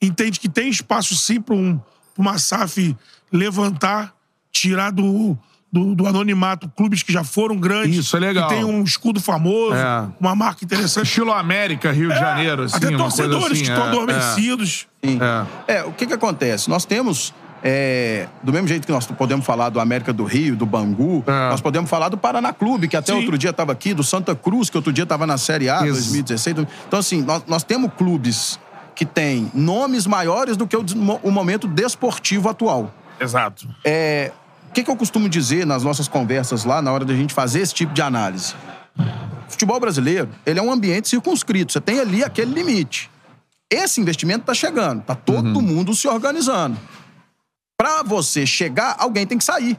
[0.00, 1.80] entende que tem espaço sim para um,
[2.16, 2.94] uma SAF
[3.32, 4.14] levantar,
[4.50, 5.36] tirar do,
[5.72, 7.96] do, do anonimato clubes que já foram grandes.
[7.96, 8.46] Isso é legal.
[8.48, 10.06] Que tem um escudo famoso, É.
[10.20, 11.06] uma marca interessante.
[11.06, 14.86] Estilo América, Rio de Janeiro, assim, Até uma coisa torcedores assim, que estão é, adormecidos.
[15.02, 15.18] Sim.
[15.66, 15.74] É.
[15.78, 16.68] É, o que que acontece?
[16.68, 17.32] Nós temos,
[17.64, 21.48] é, do mesmo jeito que nós podemos falar do América do Rio, do Bangu, É.
[21.50, 23.20] nós podemos falar do Paraná Clube, que até Sim.
[23.20, 25.94] outro dia estava aqui, do Santa Cruz, que outro dia estava na Série A, Isso.
[25.94, 26.56] 2016.
[26.86, 28.60] Então, assim, nós, nós temos clubes
[28.94, 30.84] que têm nomes maiores do que o,
[31.22, 32.92] o momento desportivo atual.
[33.18, 33.66] Exato.
[33.84, 34.32] É,
[34.72, 37.74] que, que eu costumo dizer nas nossas conversas lá, na hora da gente fazer esse
[37.74, 38.54] tipo de análise?
[39.46, 41.72] O futebol brasileiro, ele é um ambiente circunscrito.
[41.72, 43.10] Você tem ali aquele limite.
[43.70, 45.00] Esse investimento está chegando.
[45.00, 46.78] Está todo mundo se organizando.
[47.78, 49.78] Para você chegar, alguém tem que sair.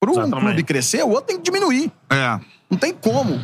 [0.00, 1.90] Para um clube crescer, o outro tem que diminuir.
[2.10, 2.40] É.
[2.70, 3.38] Não tem como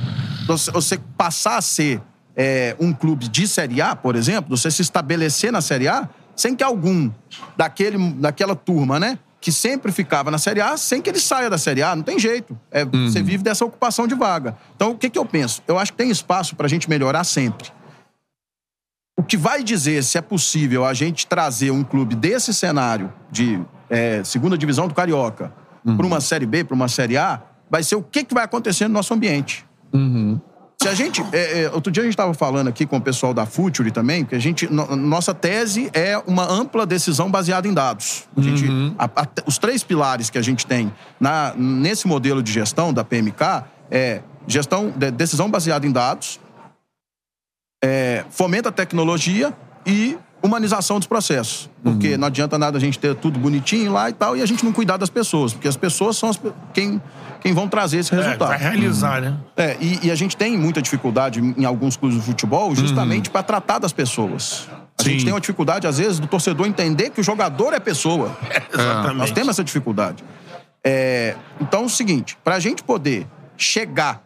[0.46, 2.00] você- você passar a ser
[2.36, 6.56] é, um clube de Série A, por exemplo, você se estabelecer na Série A, sem
[6.56, 7.08] que algum
[7.56, 11.58] daquele, daquela turma, né, que sempre ficava na Série A, sem que ele saia da
[11.58, 11.94] Série A.
[11.94, 12.58] Não tem jeito.
[12.70, 14.56] É, Você vive dessa ocupação de vaga.
[14.74, 15.62] Então, o que, que eu penso?
[15.68, 17.68] Eu acho que tem espaço para a gente melhorar sempre.
[19.18, 23.62] O que vai dizer se é possível a gente trazer um clube desse cenário de
[23.90, 25.52] é, segunda divisão do Carioca
[25.94, 28.88] para uma Série B, para uma Série A, vai ser o que, que vai acontecer
[28.88, 29.66] no nosso ambiente.
[30.82, 31.24] Se a gente.
[31.32, 34.24] é, é, outro dia a gente estava falando aqui com o pessoal da Futuri também,
[34.24, 34.66] que a gente.
[34.70, 38.28] no- nossa tese é uma ampla decisão baseada em dados.
[38.36, 38.66] A gente,
[38.98, 43.02] a- a- os três pilares que a gente tem na, nesse modelo de gestão da
[43.02, 46.38] PMK é gestão, de- decisão baseada em dados,
[47.82, 49.54] é, fomenta a tecnologia
[49.86, 51.70] e humanização dos processos.
[51.82, 54.64] Porque não adianta nada a gente ter tudo bonitinho lá e tal, e a gente
[54.64, 56.40] não cuidar das pessoas, porque as pessoas são as
[56.72, 57.00] quem,
[57.40, 58.48] quem vão trazer esse É, resultado.
[58.48, 59.36] vai realizar, né?
[59.56, 63.42] É, e, e a gente tem muita dificuldade em alguns clubes de futebol justamente para
[63.42, 64.68] tratar das pessoas.
[64.98, 65.10] A Sim.
[65.10, 68.36] gente tem uma dificuldade, às vezes, do torcedor entender que o jogador é pessoa.
[68.72, 69.16] Exatamente.
[69.16, 70.22] Nós temos essa dificuldade.
[70.84, 73.26] É, então, é o seguinte: para a gente poder
[73.56, 74.22] chegar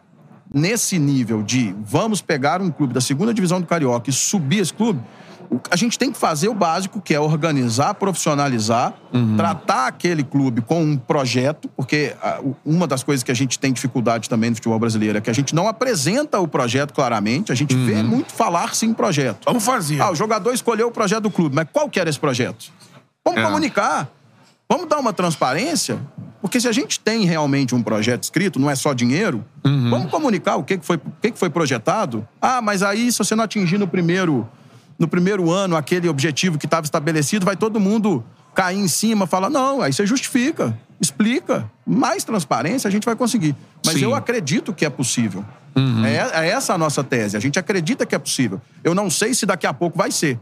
[0.53, 4.73] nesse nível de vamos pegar um clube da segunda divisão do Carioca e subir esse
[4.73, 4.99] clube,
[5.71, 8.93] a gente tem que fazer o básico, que é organizar, profissionalizar,
[9.35, 13.73] tratar aquele clube com um projeto, porque ah, uma das coisas que a gente tem
[13.73, 17.55] dificuldade também no futebol brasileiro é que a gente não apresenta o projeto claramente, a
[17.55, 19.45] gente vê muito falar sim em projeto.
[19.45, 19.99] Vamos fazer.
[20.01, 22.71] Ah, o jogador escolheu o projeto do clube, mas qual que era esse projeto?
[23.25, 23.43] Vamos É.
[23.43, 24.07] comunicar.
[24.69, 25.99] Vamos dar uma transparência.
[26.41, 30.55] Porque se a gente tem realmente um projeto escrito, não é só dinheiro, vamos comunicar
[30.55, 32.25] o que, que, foi, o que, que foi projetado.
[32.41, 34.47] Ah, mas aí, se você não atingir no primeiro,
[34.99, 38.23] no primeiro ano aquele objetivo que estava estabelecido, vai todo mundo
[38.53, 41.71] cair em cima, falar, não, aí você justifica, explica.
[41.87, 43.55] Mais transparência a gente vai conseguir.
[43.85, 44.03] Mas Sim.
[44.03, 45.45] eu acredito que é possível.
[46.05, 47.37] É, é essa a nossa tese.
[47.37, 48.61] A gente acredita que é possível.
[48.83, 50.37] Eu não sei se daqui a pouco vai ser.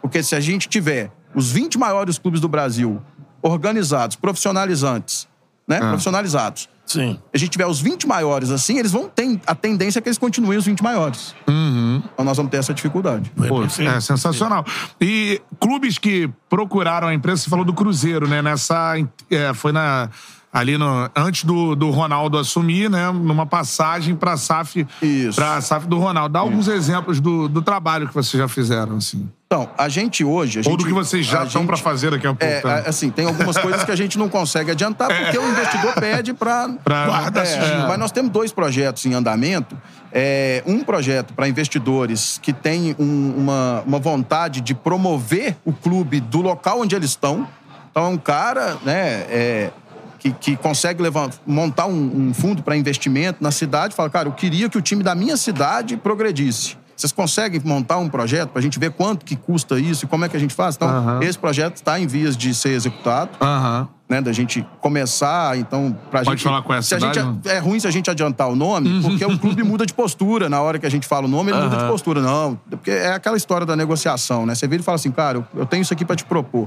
[0.00, 3.00] Porque se a gente tiver os 20 maiores clubes do Brasil
[3.40, 5.28] organizados, profissionalizantes,
[5.66, 5.78] né?
[5.78, 6.68] Profissionalizados.
[6.84, 7.18] Sim.
[7.32, 10.18] A gente tiver os 20 maiores assim, eles vão ter a tendência é que eles
[10.18, 11.34] continuem os 20 maiores.
[11.46, 13.30] Então nós vamos ter essa dificuldade.
[13.48, 13.90] Pô, Perfeito.
[13.90, 14.64] é sensacional.
[15.00, 18.42] E clubes que procuraram a imprensa, você falou do Cruzeiro, né?
[18.42, 18.94] Nessa.
[19.30, 20.10] é, foi na.
[20.52, 23.10] Ali no, antes do, do Ronaldo assumir, né?
[23.10, 24.86] Numa passagem pra SAF.
[25.00, 25.34] Isso.
[25.34, 26.30] Pra SAF do Ronaldo.
[26.34, 29.30] Dá alguns exemplos do, do trabalho que vocês já fizeram, assim.
[29.52, 30.60] Então, a gente hoje.
[30.60, 32.42] A Ou do gente- que vocês já estão gente- pra fazer daqui a pouco.
[32.42, 32.76] É, tá?
[32.88, 36.70] assim, tem algumas coisas que a gente não consegue adiantar porque o investidor pede para.
[36.82, 37.86] Pra- Guarda sigilo.
[37.86, 39.76] Mas nós temos dois projetos em andamento.
[40.10, 46.18] É, um projeto para investidores que tem um- uma, uma vontade de promover o clube
[46.20, 47.46] do local onde eles estão.
[47.90, 49.70] Então, é um cara né, é,
[50.18, 54.28] que, que consegue levar, montar um, um fundo para investimento na cidade e fala, cara,
[54.28, 56.80] eu queria que o time da minha cidade progredisse.
[56.96, 60.24] Vocês conseguem montar um projeto para a gente ver quanto que custa isso e como
[60.24, 60.76] é que a gente faz?
[60.76, 61.20] Então, Aham.
[61.22, 63.88] esse projeto está em vias de ser executado Aham.
[64.08, 66.44] né, da gente começar, então, pra Pode gente...
[66.44, 67.48] falar qual é a se cidade, gente?
[67.48, 70.48] É ruim se a gente adiantar o nome, porque o clube muda de postura.
[70.48, 72.20] Na hora que a gente fala o nome, ele muda de postura.
[72.20, 74.54] Não, porque é aquela história da negociação, né?
[74.54, 76.66] Você vira e fala assim, cara, eu, tenho isso aqui pra te propor.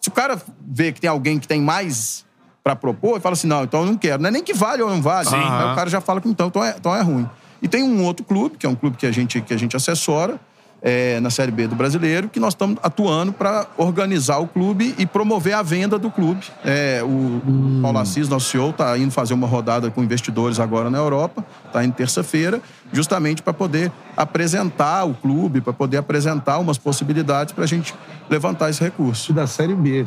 [0.00, 2.24] Se o cara vê que tem alguém que tem mais
[2.62, 4.22] pra propor, ele fala assim, não, então eu não quero.
[4.22, 5.28] Não é nem que vale ou não vale.
[5.28, 7.28] Aí o cara já fala que então, então, é, então é ruim.
[7.62, 9.76] E tem um outro clube, que é um clube que a gente, que a gente
[9.76, 10.40] assessora,
[10.82, 15.06] é, na Série B do Brasileiro, que nós estamos atuando para organizar o clube e
[15.06, 16.46] promover a venda do clube.
[16.64, 20.98] É, o Paulo Assis, nosso CEO, está indo fazer uma rodada com investidores agora na
[20.98, 22.60] Europa, está indo terça-feira,
[22.92, 27.94] justamente para poder apresentar o clube, para poder apresentar umas possibilidades para a gente
[28.28, 29.32] levantar esse recurso.
[29.32, 30.06] Da Série B.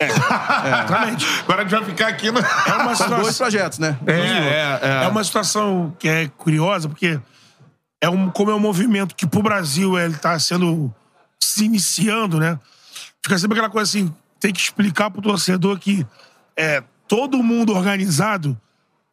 [0.00, 1.26] Exatamente.
[1.40, 2.40] Agora a gente vai ficar aqui no.
[2.40, 3.96] É uma São dois situação, projetos, né?
[4.06, 5.04] É, é, é.
[5.04, 7.18] é uma situação que é curiosa, porque
[8.00, 10.92] é um, como é um movimento que pro Brasil ele tá sendo
[11.40, 12.58] se iniciando, né?
[13.22, 16.06] Fica sempre aquela coisa assim, tem que explicar pro torcedor que
[16.56, 18.58] é, todo mundo organizado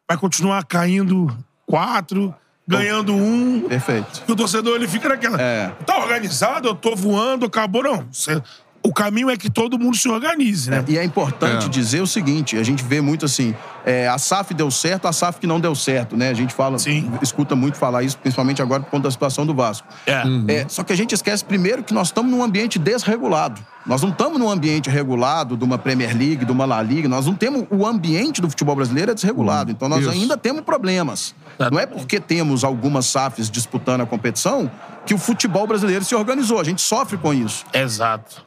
[0.08, 1.34] vai continuar caindo
[1.66, 2.34] quatro,
[2.68, 3.66] ganhando um.
[3.68, 4.22] Perfeito.
[4.28, 5.40] E o torcedor ele fica naquela.
[5.40, 5.68] É.
[5.86, 8.06] Tá organizado, eu tô voando, acabou, não.
[8.12, 8.42] Cê-
[8.84, 10.84] o caminho é que todo mundo se organize, né?
[10.88, 11.68] E é importante É.
[11.68, 13.54] dizer o seguinte: a gente vê muito assim,
[13.84, 16.30] é, a SAF deu certo, a SAF que não deu certo, né?
[16.30, 17.10] A gente fala, Sim.
[17.22, 19.86] escuta muito falar isso, principalmente agora por conta da situação do Vasco.
[20.06, 20.22] É.
[20.48, 23.60] É, só que a gente esquece primeiro que nós estamos num ambiente desregulado.
[23.84, 27.08] Nós não estamos num ambiente regulado de uma Premier League, de uma La Liga.
[27.08, 27.66] Nós não temos.
[27.68, 29.70] O ambiente do futebol brasileiro é desregulado.
[29.72, 30.10] Então nós Isso.
[30.10, 31.34] ainda temos problemas.
[31.70, 34.70] Não é porque temos algumas SAFs disputando a competição
[35.04, 36.60] que o futebol brasileiro se organizou.
[36.60, 37.64] A gente sofre com isso.
[37.72, 38.44] Exato.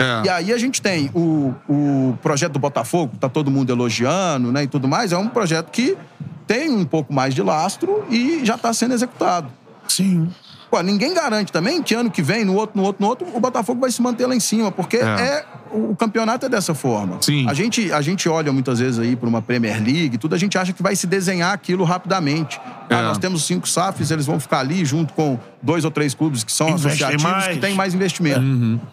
[0.00, 0.22] É.
[0.24, 4.64] E aí a gente tem o, o projeto do Botafogo, tá todo mundo elogiando, né,
[4.64, 5.12] e tudo mais.
[5.12, 5.96] É um projeto que
[6.46, 9.48] tem um pouco mais de lastro e já está sendo executado.
[9.88, 10.28] Sim.
[10.70, 13.38] Pô, ninguém garante também que ano que vem, no outro, no outro, no outro, o
[13.38, 15.00] Botafogo vai se manter lá em cima, porque É.
[15.00, 17.18] é, o, campeonato é dessa forma.
[17.20, 17.48] Sim.
[17.48, 20.38] A gente, a gente olha muitas vezes aí para uma Premier League, e tudo, a
[20.38, 22.60] gente acha que vai se desenhar aquilo rapidamente.
[22.90, 23.02] Ah, É.
[23.02, 26.52] nós temos cinco SAFs, eles vão ficar ali junto com dois ou três clubes que
[26.52, 27.54] são Investem associativos, mais.
[27.54, 28.40] que têm mais investimento.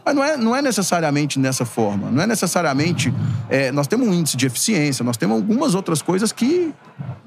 [0.06, 2.10] Mas não é, não é necessariamente nessa forma.
[2.10, 3.14] Não é necessariamente.
[3.50, 6.74] é, nós temos um índice de eficiência, nós temos algumas outras coisas que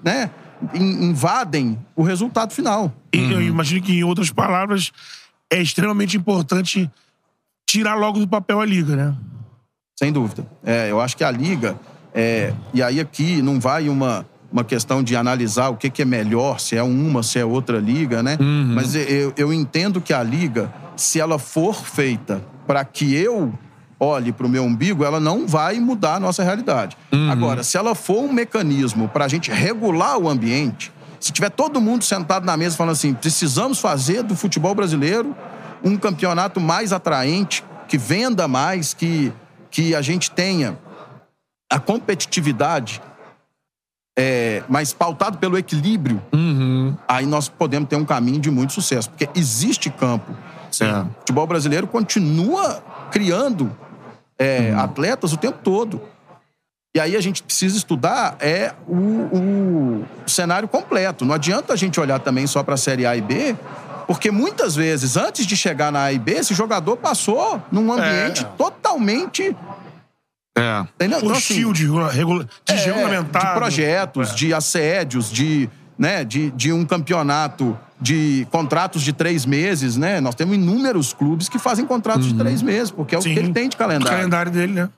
[0.05, 0.31] né,
[0.75, 2.93] in- invadem o resultado final.
[3.13, 4.93] E eu imagino que, em outras palavras,
[5.51, 6.91] é extremamente importante
[7.67, 9.15] tirar logo do papel a liga, né?
[10.03, 10.45] Sem dúvida.
[10.65, 11.77] É, eu acho que a Liga,
[12.13, 16.05] é, e aí aqui não vai uma, uma questão de analisar o que, que é
[16.05, 18.37] melhor, se é uma, se é outra liga, né?
[18.75, 23.53] Mas eu, eu entendo que a liga, se ela for feita para que eu
[24.01, 26.97] olhe para o meu umbigo, ela não vai mudar a nossa realidade.
[27.31, 31.81] Agora, se ela for um mecanismo para a gente regular o ambiente, se tiver todo
[31.81, 35.33] mundo sentado na mesa falando assim, precisamos fazer do futebol brasileiro
[35.85, 39.33] um campeonato mais atraente, que venda mais, que,
[39.73, 40.79] que a gente tenha
[41.69, 43.03] a competitividade
[44.17, 46.23] é, mas pautado pelo equilíbrio,
[47.09, 49.09] aí nós podemos ter um caminho de muito sucesso.
[49.09, 50.37] Porque existe campo.
[50.81, 51.01] É.
[51.01, 53.75] O futebol brasileiro continua criando
[54.39, 56.01] é, atletas o tempo todo.
[56.95, 61.25] E aí a gente precisa estudar é o, o cenário completo.
[61.25, 63.57] Não adianta a gente olhar também só para a Série A e B,
[64.13, 68.45] porque muitas vezes, antes de chegar na A e B, esse jogador passou num ambiente
[68.59, 69.57] totalmente
[70.55, 70.81] É.
[70.97, 71.19] Entendeu?
[71.21, 73.47] Então, assim, de, regula, é, desregulamentado.
[73.47, 75.67] de projetos, de assédios, de,
[75.99, 80.21] né, de, de um campeonato de contratos de três meses, né?
[80.21, 83.33] Nós temos inúmeros clubes que fazem contratos de três meses, porque é o Sim.
[83.33, 84.15] que ele tem de O calendário.
[84.15, 84.91] calendário dele, né?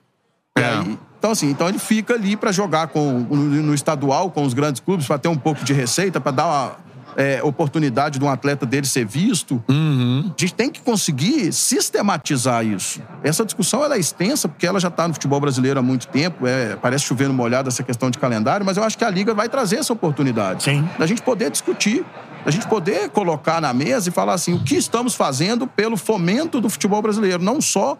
[0.57, 4.43] E aí, então, assim, então ele fica ali para jogar com, no, no estadual com
[4.43, 6.85] os grandes clubes, para ter um pouco de receita, para dar uma
[7.15, 9.63] é, oportunidade de um atleta dele ser visto.
[9.67, 13.01] A gente tem que conseguir sistematizar isso.
[13.23, 16.45] Essa discussão ela é extensa, porque ela já está no futebol brasileiro há muito tempo.
[16.45, 19.33] É, parece chover no molhado essa questão de calendário, mas eu acho que a Liga
[19.33, 20.63] vai trazer essa oportunidade.
[20.63, 20.87] Sim.
[20.97, 22.05] Da gente poder discutir.
[22.43, 26.61] Da gente poder colocar na mesa e falar assim, o que estamos fazendo pelo fomento
[26.61, 27.97] do futebol brasileiro, não só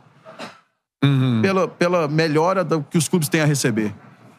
[1.41, 3.93] pela, pela melhora do que os clubes têm a receber.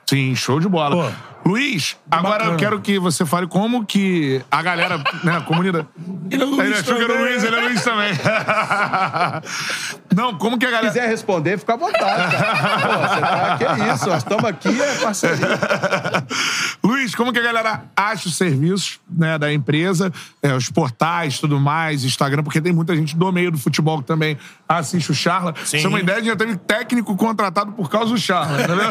[0.08, 1.10] Sim, show de bola.
[1.10, 1.16] Pô,
[1.46, 2.56] Luiz, agora eu bacana.
[2.58, 5.86] quero que você fale como que a galera, né, a comunidade.
[6.28, 7.32] Ele é Luiz Ele achou que era o também.
[7.32, 8.12] Luiz, ele é Luiz também.
[10.16, 10.92] Não, como que a Se galera.
[10.92, 12.36] quiser responder, fica à vontade.
[12.36, 12.78] Cara.
[12.78, 15.46] Pô, você tá, que é isso, nós estamos aqui, é parceria.
[16.82, 20.12] Luiz, como que a galera acha os serviços né, da empresa,
[20.42, 24.06] é, os portais, tudo mais, Instagram, porque tem muita gente do meio do futebol que
[24.06, 24.36] também
[24.68, 25.54] assiste o Charla.
[25.58, 25.64] Sim.
[25.64, 28.88] Você tem uma ideia, já teve técnico contratado por causa do Charla, entendeu?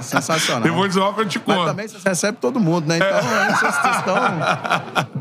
[0.00, 0.63] Sensacional.
[0.64, 1.66] Depois do off eu te Mas conto.
[1.66, 2.96] também você recebe todo mundo, né?
[2.96, 4.14] Então, vocês estão...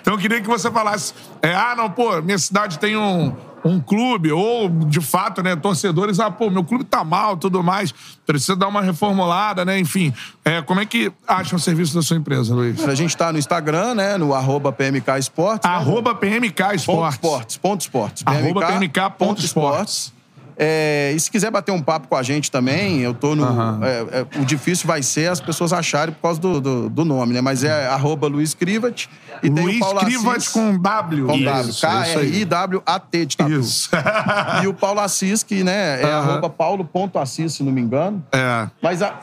[0.00, 3.34] Então eu queria que você falasse, é, ah, não, pô, minha cidade tem um,
[3.64, 7.94] um clube, ou, de fato, né, torcedores, ah, pô, meu clube tá mal, tudo mais,
[8.26, 10.12] precisa dar uma reformulada, né, enfim.
[10.44, 12.86] É, como é que acham o serviço da sua empresa, Luiz?
[12.86, 14.18] A gente tá no Instagram, né?
[14.18, 15.68] No arroba PMK Esportes.
[15.68, 15.74] né?
[15.74, 17.14] Arroba PMK Ponto Esportes.
[17.14, 17.56] esportes.
[17.56, 18.22] Ponto esportes.
[18.26, 20.12] Arroba PMK ponto esportes.
[20.56, 23.44] É, e se quiser bater um papo com a gente também, eu tô no.
[23.84, 27.34] é, é, o difícil vai ser as pessoas acharem por causa do, do, do nome,
[27.34, 27.40] né?
[27.40, 29.08] Mas é arroba Luiz Krivat.
[29.42, 31.26] E tem Luiz o Paulo Assis, com W.
[31.26, 31.74] com Isso, W.
[31.80, 33.52] K-R-I-W-A-T de tatu.
[33.52, 33.90] Isso.
[34.62, 36.32] E o Paulo Assis, que né, é Aham.
[36.32, 38.24] arroba paulo.assis, se não me engano.
[38.32, 38.68] É.
[38.80, 39.18] Mas a.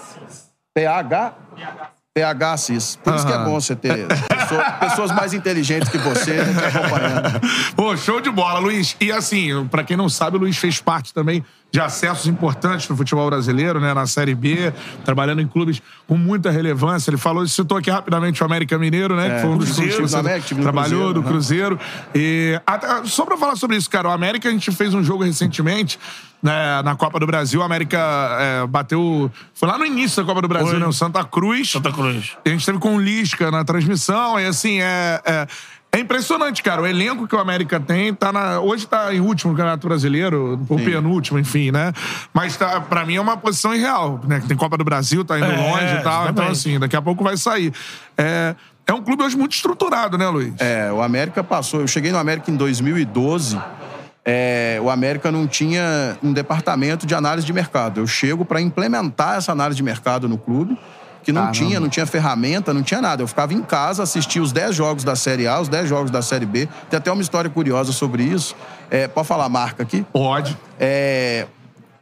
[0.73, 1.33] PH.
[1.55, 2.97] PH Assis.
[3.01, 6.77] Por isso que é bom você ter pessoa- pessoas mais inteligentes que você né, te
[6.77, 7.41] acompanhando.
[7.73, 8.97] Pô, show de bola, Luiz.
[8.99, 11.41] E assim, pra quem não sabe, o Luiz fez parte também
[11.71, 13.93] de acessos importantes no futebol brasileiro, né?
[13.93, 14.73] Na Série B,
[15.05, 17.09] trabalhando em clubes com muita relevância.
[17.09, 19.35] Ele falou, citou aqui rapidamente o América Mineiro, né?
[19.35, 21.27] que foi um dos clubes que você no América, trabalhou, Cruzeiro, do né?
[21.29, 21.79] Cruzeiro.
[22.13, 25.23] E até- só pra falar sobre isso, cara, o América, a gente fez um jogo
[25.23, 25.97] recentemente,
[26.43, 27.61] né, na Copa do Brasil.
[27.61, 27.97] O América
[28.39, 29.31] é, bateu.
[29.53, 30.79] Foi lá no início da Copa do Brasil, Foi.
[30.79, 30.85] né?
[30.87, 31.71] O Santa Cruz.
[31.71, 32.35] Santa Cruz.
[32.43, 35.47] A gente teve com o Lisca na transmissão, e assim, é, é,
[35.93, 36.81] é impressionante, cara.
[36.81, 38.59] O elenco que o América tem tá na.
[38.61, 41.91] Hoje tá em último no Campeonato Brasileiro, ou penúltimo, enfim, né?
[42.33, 44.41] Mas tá, pra mim é uma posição irreal, né?
[44.47, 46.21] Tem Copa do Brasil, tá indo É, longe e tal.
[46.29, 46.51] Então, exatamente.
[46.51, 47.73] assim, daqui a pouco vai sair.
[48.17, 48.55] É,
[48.87, 50.53] é um clube hoje muito estruturado, né, Luiz?
[50.59, 51.81] É, o América passou.
[51.81, 53.59] Eu cheguei no América em 2012.
[54.23, 57.99] é, o América não tinha um departamento de análise de mercado.
[57.99, 60.77] Eu chego para implementar essa análise de mercado no clube,
[61.23, 63.23] que não tinha, não tinha ferramenta, não tinha nada.
[63.23, 66.21] Eu ficava em casa, assistia os 10 jogos da Série A, os 10 jogos da
[66.21, 66.67] Série B.
[66.89, 68.55] Tem até uma história curiosa sobre isso.
[68.89, 70.05] É, pode falar a marca aqui?
[70.11, 70.57] Pode.
[70.79, 71.47] É,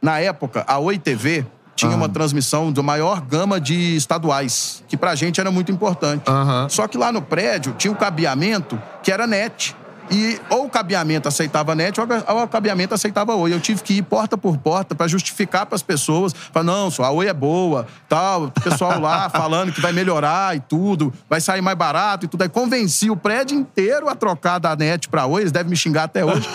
[0.00, 1.44] na época, a Oi TV
[1.74, 6.24] tinha uma transmissão da maior gama de estaduais, que pra gente era muito importante.
[6.68, 9.74] Só que lá no prédio tinha um cabeamento que era net.
[10.10, 12.06] E ou o cabeamento aceitava net ou
[12.42, 13.52] o cabeamento aceitava Oi.
[13.54, 16.32] Eu tive que ir porta por porta pra justificar pras pessoas.
[16.52, 18.44] Falar, não, só a Oi é boa, tal.
[18.44, 22.42] O pessoal lá falando que vai melhorar e tudo, vai sair mais barato e tudo.
[22.42, 25.42] Aí convenci o prédio inteiro a trocar da net pra Oi.
[25.42, 26.48] Eles devem me xingar até hoje.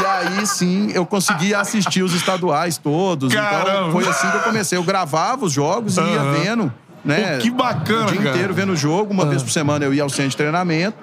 [0.00, 3.34] E aí, sim, eu consegui assistir os estaduais todos.
[3.34, 3.70] Caramba!
[3.88, 4.78] Então, foi assim que eu comecei.
[4.78, 6.32] Eu gravava os jogos e ia Aham.
[6.32, 6.72] vendo,
[7.04, 7.34] né?
[7.34, 8.30] Pô, que bacana, O dia cara.
[8.30, 9.12] inteiro vendo o jogo.
[9.12, 10.96] Uma vez por semana eu ia ao centro de treinamento.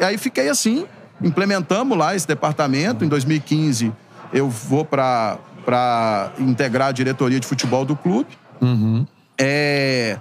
[0.00, 0.86] E aí fiquei assim.
[1.22, 3.04] Implementamos lá esse departamento.
[3.04, 3.92] Em 2015,
[4.32, 5.38] eu vou para
[6.38, 8.28] integrar a diretoria de futebol do clube.
[9.38, 10.18] É,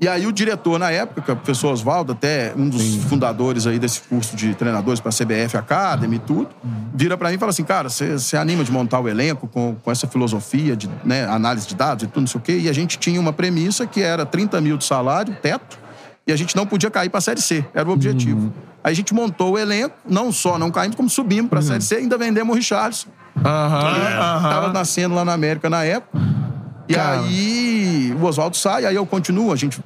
[0.00, 3.78] E aí o diretor, na época, é o professor Oswaldo, até um dos fundadores aí
[3.78, 6.48] desse curso de treinadores para a CBF Academy e tudo,
[6.92, 9.76] vira para mim e fala assim, cara, você você anima de montar o elenco com,
[9.76, 12.58] com essa filosofia de né, análise de dados e tudo, não sei o quê.
[12.58, 15.78] E a gente tinha uma premissa que era 30 mil de salário, teto,
[16.26, 17.64] e a gente não podia cair para a Série C.
[17.74, 18.52] Era o objetivo.
[18.84, 21.82] Aí a gente montou o elenco, não só não caímos, como subimos para a Série
[21.82, 23.08] C e ainda vendemos o Richardson.
[23.36, 24.72] Aham, Tava aham.
[24.72, 26.18] nascendo lá na América na época.
[26.88, 29.80] E aí o Oswaldo sai, aí eu continuo, a gente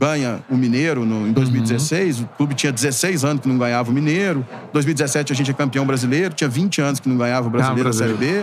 [0.00, 2.20] ganha o Mineiro no, em 2016.
[2.20, 4.46] O clube tinha 16 anos que não ganhava o Mineiro.
[4.72, 7.92] 2017 a gente é campeão brasileiro, tinha 20 anos que não ganhava o brasileiro da
[7.92, 8.42] Série B.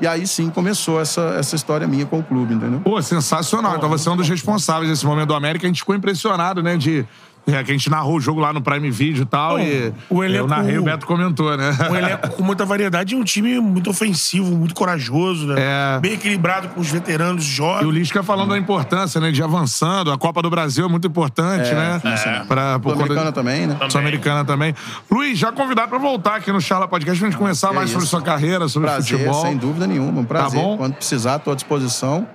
[0.00, 2.80] E aí sim começou essa, essa história minha com o clube, entendeu?
[2.80, 3.76] Pô, sensacional.
[3.76, 5.64] Então você é um dos responsáveis desse momento do América.
[5.64, 6.76] A gente ficou impressionado, né?
[6.76, 7.06] De.
[7.46, 9.56] É, que a gente narrou o jogo lá no Prime Video e tal.
[9.58, 11.70] Não, e o elenco- Eu narrei, o Beto comentou, né?
[11.90, 15.54] Um elenco com muita variedade e um time muito ofensivo, muito corajoso, né?
[15.58, 16.00] É.
[16.00, 17.88] Bem equilibrado com os veteranos E o jovens.
[17.94, 19.30] Lisca falando da importância, né?
[19.30, 20.10] De avançando.
[20.10, 22.00] A Copa do Brasil é muito importante, né?
[22.48, 23.76] Pra, por conta- Sul-Americana também, né?
[23.90, 24.74] Sul-Americana também.
[25.08, 28.04] Luiz, já convidado pra voltar aqui no Charla Podcast pra gente conversar mais É sobre
[28.04, 28.10] isso.
[28.10, 29.42] sua carreira, sobre Prazer, futebol.
[29.42, 30.20] sem dúvida nenhuma.
[30.20, 30.60] Um prazer.
[30.60, 30.76] bom?
[30.76, 32.26] Quando precisar, estou à disposição.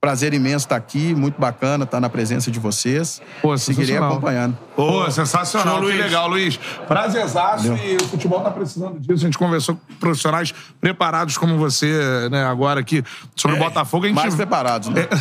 [0.00, 3.20] Prazer imenso estar aqui, muito bacana estar na presença de vocês.
[3.42, 4.12] Pô, Seguirei sensacional.
[4.12, 4.58] acompanhando.
[4.76, 6.04] Pô, sensacional, Show, que Luiz.
[6.04, 6.56] legal, Luiz.
[6.86, 9.14] Prazerzaço e o futebol tá precisando disso.
[9.14, 13.02] A gente conversou com profissionais preparados como você, né, agora aqui,
[13.34, 14.04] sobre o Botafogo.
[14.04, 14.16] A gente...
[14.16, 15.06] Mais preparados, né?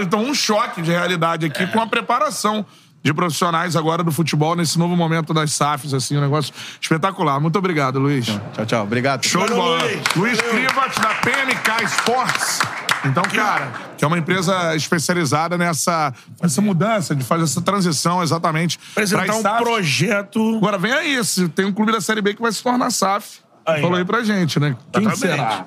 [0.00, 2.64] Então, um choque de realidade aqui com a preparação
[3.04, 7.38] de profissionais agora do futebol nesse novo momento das SAFs, assim, um negócio espetacular.
[7.38, 8.24] Muito obrigado, Luiz.
[8.24, 8.82] Tchau, tchau.
[8.84, 9.26] Obrigado.
[9.26, 9.78] Show de bola.
[9.82, 10.02] Luiz.
[10.16, 12.60] Luiz da PMK Sports.
[13.04, 18.80] Então, cara, que é uma empresa especializada nessa, nessa mudança, de fazer essa transição exatamente.
[18.92, 19.62] Apresentar um SAFs.
[19.62, 20.56] projeto.
[20.56, 21.18] Agora vem aí,
[21.54, 23.40] tem um clube da Série B que vai se tornar SAF.
[23.66, 24.76] Aí, Falou aí pra gente, né?
[24.90, 25.36] Quem Exatamente.
[25.36, 25.66] será?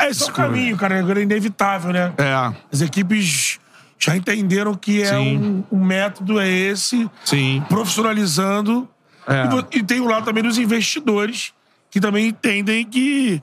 [0.00, 0.98] É esse é o caminho, cara.
[0.98, 2.12] Agora é inevitável, né?
[2.18, 3.58] É, As equipes
[4.02, 7.62] já entenderam que é um, um método é esse, sim.
[7.68, 8.88] profissionalizando.
[9.28, 9.44] É.
[9.44, 11.52] E E, tem o lado também dos investidores,
[11.88, 13.40] que também entendem que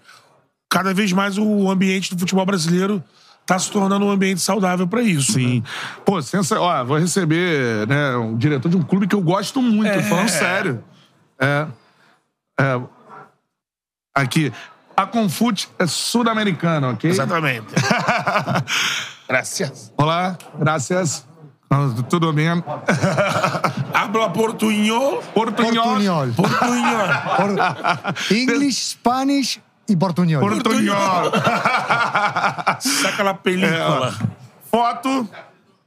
[0.70, 3.02] cada vez mais o ambiente do futebol brasileiro
[3.42, 5.32] está se tornando um ambiente saudável para isso.
[5.32, 5.62] Sim.
[5.62, 5.64] né?
[6.04, 6.60] Pô, sensa...
[6.60, 10.04] Ó, vou receber né, um diretor de um clube que eu gosto muito, É.
[10.04, 10.84] falando sério.
[11.40, 11.68] É.
[12.60, 12.82] É.
[14.14, 14.52] Aqui.
[14.96, 17.10] A Confute é sul-americana, ok?
[17.10, 17.68] Exatamente.
[19.30, 19.94] Gracias.
[19.96, 21.24] Olá, graças.
[22.10, 22.48] Tudo bem?
[23.94, 25.20] Habla portuñol.
[25.36, 26.34] Portunhol.
[26.34, 26.34] Portuñol.
[26.34, 27.66] Portuñol.
[28.32, 30.42] English, Spanish y portuñol.
[30.42, 31.32] Portunhol.
[32.80, 34.14] Saca a película.
[34.72, 35.30] Foto,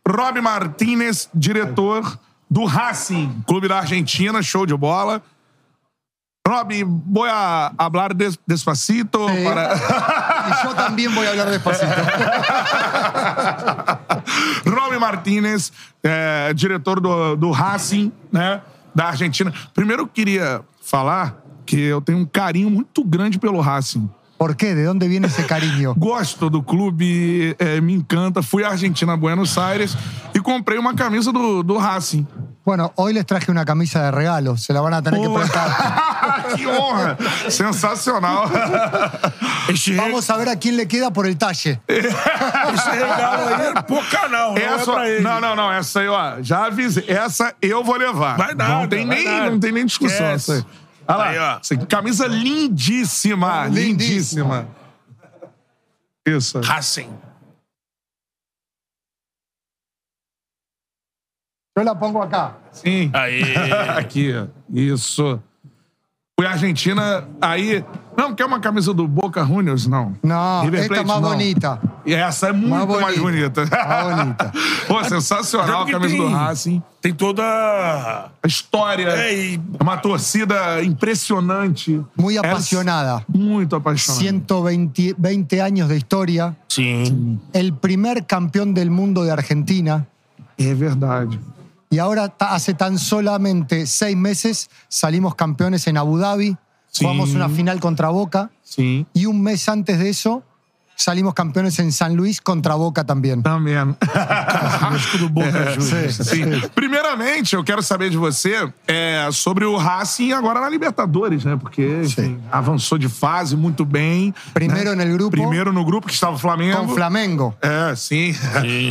[0.06, 2.16] Rob Martínez, diretor
[2.48, 5.20] do Racing, clube da Argentina, show de bola.
[6.44, 6.72] Rob,
[7.06, 9.44] voy a hablar des- despacito Sí.
[9.44, 9.74] para...
[10.48, 11.86] Y yo también voy a hablar despacito.
[14.66, 18.60] Rob Martínez, é, diretor do, do Racing, né?
[18.94, 19.52] Da Argentina.
[19.72, 24.10] Primeiro eu queria falar que eu tenho um carinho muito grande pelo Racing.
[24.36, 24.74] ¿Por qué?
[24.74, 25.94] ¿De dónde viene ese cariño?
[25.96, 28.42] Gosto do clube, é, me encanta.
[28.42, 29.96] Fui à Argentina, Buenos Aires,
[30.34, 32.26] e comprei uma camisa do, do Racing.
[32.64, 34.56] Bueno, hoy les traje una camisa de regalo.
[34.56, 36.46] Se la van a tener que prestar.
[36.56, 37.16] que honra!
[37.48, 38.48] Sensacional.
[39.68, 41.80] Este, Vamos a ver a quién le queda por el talle.
[41.88, 45.22] esse regalo aí é pro canal, não é pra ele.
[45.22, 45.72] não, não, não.
[45.72, 47.04] Essa aí, ó, já avisei.
[47.08, 48.36] Essa eu vou levar.
[48.36, 49.50] Vai nada, não tem vai nem, nada.
[49.50, 50.34] não tem nem discussão.
[50.34, 50.52] Esquece.
[50.52, 50.64] Essa aí.
[51.08, 51.28] Olha lá.
[51.28, 51.58] Aí, ó.
[51.60, 53.66] Essa aqui, camisa lindíssima.
[53.66, 54.68] Lindíssima.
[56.24, 56.60] Isso.
[56.60, 57.10] Racing.
[61.76, 62.56] Yo la pongo acá.
[62.70, 63.10] Sim.
[63.14, 63.42] Aí.
[63.96, 64.46] Aqui, ó.
[64.72, 65.40] Isso.
[66.38, 67.84] Fui à Argentina, aí...
[68.16, 69.86] Não, quer uma camisa do Boca Juniors?
[69.86, 70.14] Não.
[70.22, 71.20] No, River Plate, não.
[71.22, 71.80] bonita.
[72.04, 73.64] E essa é muito Mais mais bonita.
[73.64, 73.86] bonita.
[73.86, 74.52] Mais bonita.
[74.88, 76.82] Pô, sensacional a camisa do tem- Racing.
[77.00, 77.42] Tem toda.
[77.42, 79.08] A história.
[79.08, 82.02] É, e- Uma torcida impressionante.
[82.18, 83.24] Muy É apasionada.
[83.28, 84.22] Muito apaixonada.
[84.24, 86.54] 120 20 años de historia.
[86.68, 87.38] Sim.
[87.54, 90.06] El primer campeón del mundo de Argentina.
[90.58, 91.38] É verdade.
[91.92, 96.56] Y ahora, hace tan solamente seis meses, salimos campeones en Abu Dhabi.
[96.88, 97.04] Sí.
[97.04, 98.50] Jugamos una final contra Boca.
[98.62, 99.04] Sim.
[99.12, 100.42] Y un mes antes de eso,
[100.96, 103.42] salimos campeones en San Luis contra Boca también.
[103.42, 103.94] Também.
[104.92, 106.16] Carrasco do Boca Juniors.
[106.16, 106.60] Sim.
[106.74, 111.56] Primeiramente, eu quero saber de você é, sobre o Racing agora na Libertadores, né?
[111.60, 114.34] Porque enfim, avançou de fase muito bem.
[114.54, 115.04] Primero né?
[115.04, 116.86] el grupo Primeiro no grupo que estava o Flamengo.
[116.86, 117.54] con Flamengo.
[117.60, 118.34] É, sim.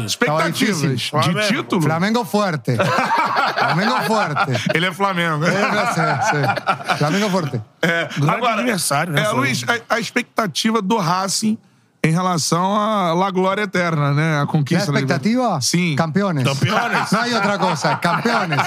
[0.05, 0.95] Expectativas difícil.
[0.95, 1.47] de Flamengo.
[1.47, 1.81] título.
[1.81, 2.75] Flamengo fuerte.
[3.57, 4.51] Flamengo fuerte.
[4.73, 5.39] Ele é Flamengo.
[5.39, 6.97] No sé, sí.
[6.97, 7.61] Flamengo fuerte.
[7.81, 9.41] É, Grande adversário, né, É, Flamengo?
[9.45, 11.57] Luiz, a, a expectativa do Racing
[12.03, 14.35] em relação à La Glória Eterna, né?
[14.37, 14.91] A ¿La conquista.
[14.91, 15.59] da expectativa?
[15.59, 15.65] Libertadores.
[15.65, 15.95] Sim.
[15.95, 16.43] Campeones.
[16.45, 17.11] Campeones.
[17.11, 18.59] No hay otra cosa, campeones.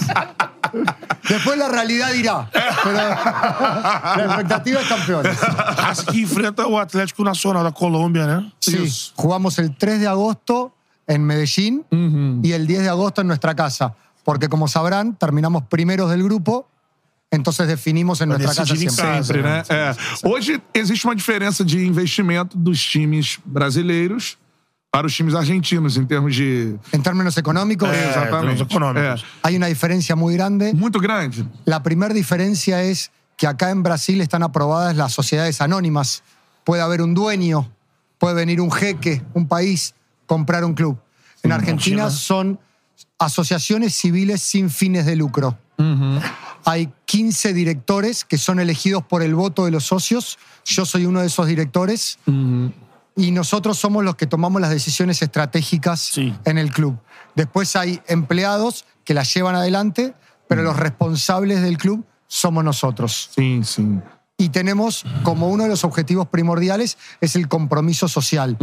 [1.29, 2.49] Después la realidad dirá.
[2.53, 2.97] Pero
[4.17, 5.39] la expectativa es campeones.
[6.11, 8.53] Que enfrenta o Atlético Nacional da Colômbia, né?
[8.61, 10.75] Sí, jugamos el 3 de agosto
[11.07, 11.85] en Medellín
[12.43, 13.95] y el 10 de agosto en nuestra casa.
[14.25, 16.67] Porque como sabrán, terminamos primeros del grupo,
[17.35, 19.03] entonces definimos en nuestra casa em siempre.
[19.05, 19.25] casa.
[19.25, 19.63] Sempre, né?
[19.69, 19.95] É.
[20.23, 24.37] Hoje existe uma diferença de investimento dos times brasileiros
[24.91, 26.77] para os times argentinos, em termos de.
[26.93, 28.57] En términos económicos, É, Exatamente.
[28.57, 29.23] termos econômicos.
[29.23, 29.27] É.
[29.43, 30.73] hay una diferencia muy grande.
[30.73, 31.45] Muito grande.
[31.67, 36.23] La primera diferencia es que acá en Brasil están aprobadas las sociedades anónimas.
[36.63, 37.69] Puede haber un dueño,
[38.19, 39.95] puede venir un jeque, un país,
[40.27, 40.97] comprar un club.
[41.43, 42.59] En Argentina son
[43.19, 45.59] asociaciones civiles sin fines de lucro.
[46.65, 50.39] Hay 15 directores que son elegidos por el voto de los socios.
[50.65, 52.19] Yo soy uno de esos directores.
[53.17, 56.35] Y nosotros somos los que tomamos las decisiones estratégicas Sí.
[56.45, 56.99] en el club.
[57.37, 60.15] Después hay empleados que las llevan adelante,
[60.49, 63.31] pero los responsables del club somos nosotros.
[63.35, 64.01] Sim, sim.
[64.37, 68.57] Y tenemos como uno de los objetivos primordiales es el compromiso social.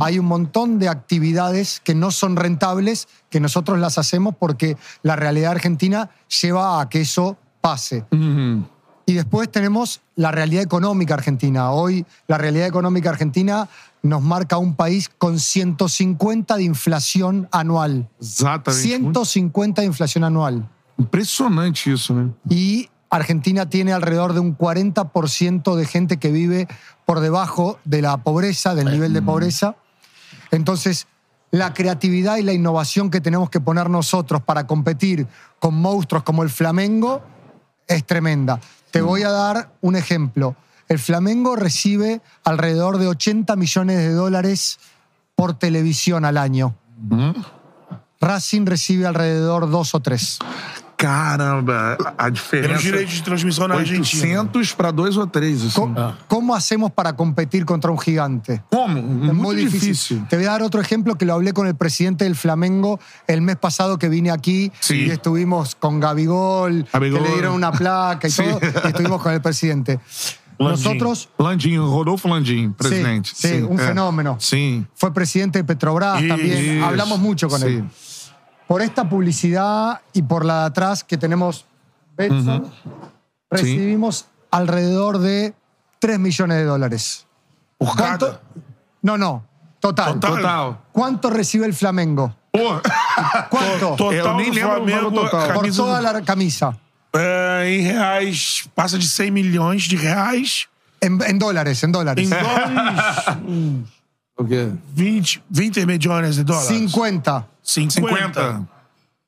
[0.00, 5.16] Hay un montón de actividades que no son rentables, que nosotros las hacemos porque la
[5.16, 6.10] realidad argentina
[6.40, 7.36] lleva a que eso
[7.66, 8.04] pase.
[9.08, 11.72] Y después tenemos la realidad económica argentina.
[11.72, 13.68] Hoy la realidad económica argentina
[14.02, 18.08] nos marca un país con 150 de inflación anual.
[18.20, 18.98] Exatamente.
[19.00, 20.68] Muito 150 de inflación anual.
[20.98, 22.32] impressionante isso, né?
[22.48, 26.68] Y Argentina tiene alrededor de un 40% de gente que vive
[27.04, 29.76] por debajo de la pobreza, del nivel de pobreza.
[30.50, 31.06] Entonces,
[31.50, 35.26] la creatividad y la innovación que tenemos que poner nosotros para competir
[35.58, 37.22] con monstruos como el Flamengo
[37.86, 38.60] es tremenda.
[38.90, 40.56] Te voy a dar un ejemplo.
[40.88, 44.78] El Flamengo recibe alrededor de 80 millones de dólares
[45.34, 46.74] por televisión al año.
[48.20, 50.38] Racing recibe alrededor dos o tres.
[50.96, 52.80] Caramba, a diferença.
[52.82, 54.40] direitos de transmissão na Argentina.
[54.42, 55.70] 800 para dois ou três, assim.
[55.74, 58.62] ¿Cómo, cómo hacemos para competir contra un gigante?
[58.70, 58.98] Como?
[58.98, 59.80] Es Muito muy difícil.
[59.90, 60.26] difícil.
[60.28, 63.40] Te voy a dar otro ejemplo que lo hablé con el presidente del Flamengo el
[63.42, 65.06] mes pasado que vine aquí Sí.
[65.06, 67.22] y estuvimos con Gabigol, Gabigol.
[67.22, 68.42] que le dieron una placa y Sí.
[68.42, 70.00] todo, y estuvimos con el presidente.
[70.58, 70.70] Landim.
[70.84, 73.28] Nosotros Landim, Rodolfo Landim, presidente.
[73.34, 73.88] sí, un é.
[73.88, 74.38] fenómeno.
[74.40, 74.86] Sim.
[74.94, 76.86] fue presidente de Petrobras Sí, también, Isso.
[76.86, 77.84] hablamos mucho con él.
[78.66, 81.64] Por esta publicidad y por la de atrás que tenemos
[82.16, 82.70] Betson,
[83.50, 85.54] recibimos alrededor de
[86.00, 87.26] 3 millones de dólares.
[87.78, 88.40] Por cada.
[89.02, 89.44] No, no,
[89.80, 90.14] total.
[90.14, 90.36] Total.
[90.36, 90.78] Total.
[90.92, 92.34] ¿Cuánto recibe el Flamengo?
[92.50, 92.80] Pô,
[93.50, 93.96] ¿Cuánto?
[93.96, 95.46] Total Eu nem lembro total.
[95.46, 96.76] Por camisa toda la camisa.
[97.14, 100.68] é, em reais, passa de 100 milhões de reais.
[101.00, 102.26] En, en dólares, en dólares.
[102.26, 103.36] Em dólares,
[104.38, 104.72] o quê?
[104.94, 106.68] 20, 20 milhões de dólares.
[106.68, 107.46] 50.
[107.66, 108.14] 50.
[108.40, 108.68] 50.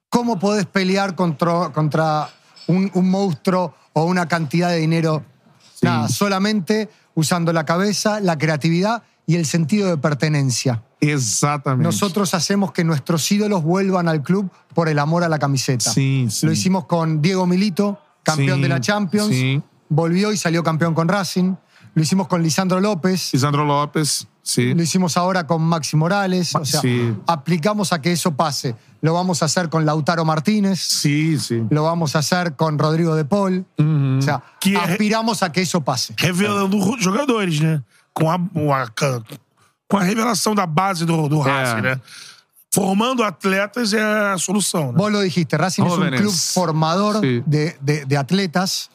[0.08, 2.30] ¿Cómo podés pelear contra, contra
[2.66, 5.24] un, un monstruo o una cantidad de dinero?
[5.82, 10.82] Nada, solamente usando la cabeza, la creatividad y el sentido de pertenencia.
[11.00, 11.84] Exatamente.
[11.84, 15.90] Nosotros hacemos que nuestros ídolos vuelvan al club por el amor a la camiseta.
[15.92, 16.28] Sim.
[16.42, 19.28] Lo hicimos con Diego Milito, campeón Sí, de la Champions.
[19.28, 19.62] sí.
[19.90, 21.54] Volvió y salió campeón con Racing.
[21.94, 23.32] Lo hicimos con Lisandro López.
[23.32, 24.74] Lisandro Lopes, sim.
[24.74, 26.54] Lo hicimos ahora con Maxi Morales.
[26.54, 27.14] O sea, Sí.
[27.26, 28.74] aplicamos a que eso pase.
[29.00, 30.80] Lo vamos a hacer con Lautaro Martínez.
[30.80, 31.66] Sim, sim.
[31.70, 33.64] Lo vamos a hacer con Rodrigo de Paul.
[33.78, 36.14] O sea, Que- aspiramos a que eso pase.
[36.16, 37.82] Revelando os jogadores, né?
[38.12, 38.86] Com a, com a,
[39.86, 42.00] com a revelação da base do, do Racing, né?
[42.70, 44.98] Formando atletas é a solução, né?
[44.98, 47.42] Vos lo dijiste, Racing es un club formador Sí.
[47.46, 48.90] de, de- de atletas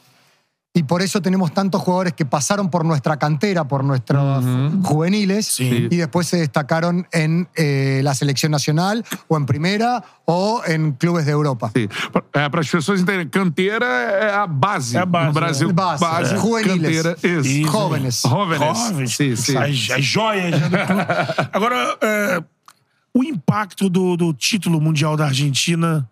[0.75, 4.43] y por eso tenemos tantos jugadores que pasaron por nuestra cantera, por nuestros
[4.83, 5.87] juveniles Sí.
[5.91, 11.27] y después se destacaron en eh, la selección nacional o en primera o en clubes
[11.27, 11.69] de Europa.
[11.75, 11.87] Sim.
[12.33, 14.97] É, para as pessoas entenderem, canteira é a base.
[14.97, 15.73] É a base, no Brasil, né?
[15.73, 16.37] Base, é.
[16.37, 17.01] Juveniles.
[17.01, 17.47] canteira, isso.
[17.49, 17.71] Isso.
[17.71, 18.21] Jóvenes.
[18.21, 19.15] Jóvenes.
[19.15, 19.55] Sim, sim.
[19.57, 20.79] As, as joias né.
[21.53, 22.43] Agora, é,
[23.13, 26.09] o impacto do, do título mundial da Argentina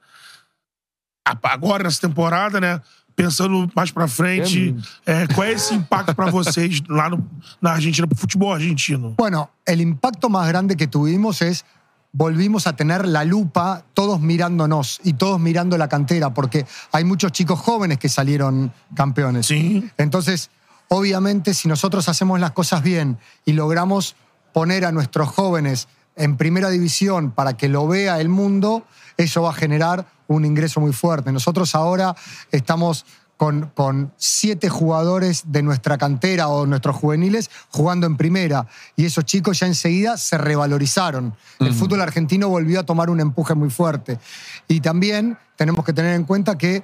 [1.43, 2.81] agora nessa temporada, né?
[3.15, 4.75] Pensando mais pra frente,
[5.05, 7.25] é, qual é esse impacto pra vocês lá no-
[7.61, 9.15] na Argentina, pro futebol argentino?
[9.17, 11.65] Bueno, el impacto más grande que tuvimos es
[12.13, 17.31] volvimos a tener la lupa todos mirándonos y todos mirando la cantera, porque hay muchos
[17.31, 19.45] chicos jóvenes que salieron campeones.
[19.47, 19.89] Sí.
[19.97, 20.49] Entonces,
[20.89, 24.15] obviamente, si nosotros hacemos las cosas bien y logramos
[24.53, 28.85] poner a nuestros jóvenes en primera división para que lo vea el mundo,
[29.15, 31.31] eso va a generar un ingreso muy fuerte.
[31.31, 32.15] Nosotros ahora
[32.51, 33.05] estamos
[33.37, 38.67] con, con siete jugadores de nuestra cantera o nuestros juveniles jugando en primera.
[38.95, 41.35] Y esos chicos ya enseguida se revalorizaron.
[41.59, 44.19] El fútbol argentino volvió a tomar un empuje muy fuerte.
[44.67, 46.83] Y también tenemos que tener en cuenta que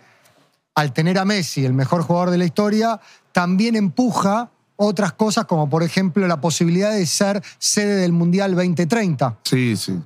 [0.73, 2.99] al tener a Messi, el mejor jugador de la historia,
[3.31, 9.37] también empuja otras cosas como por ejemplo la posibilidad de ser sede del Mundial 2030.
[9.43, 10.03] Sim, sim.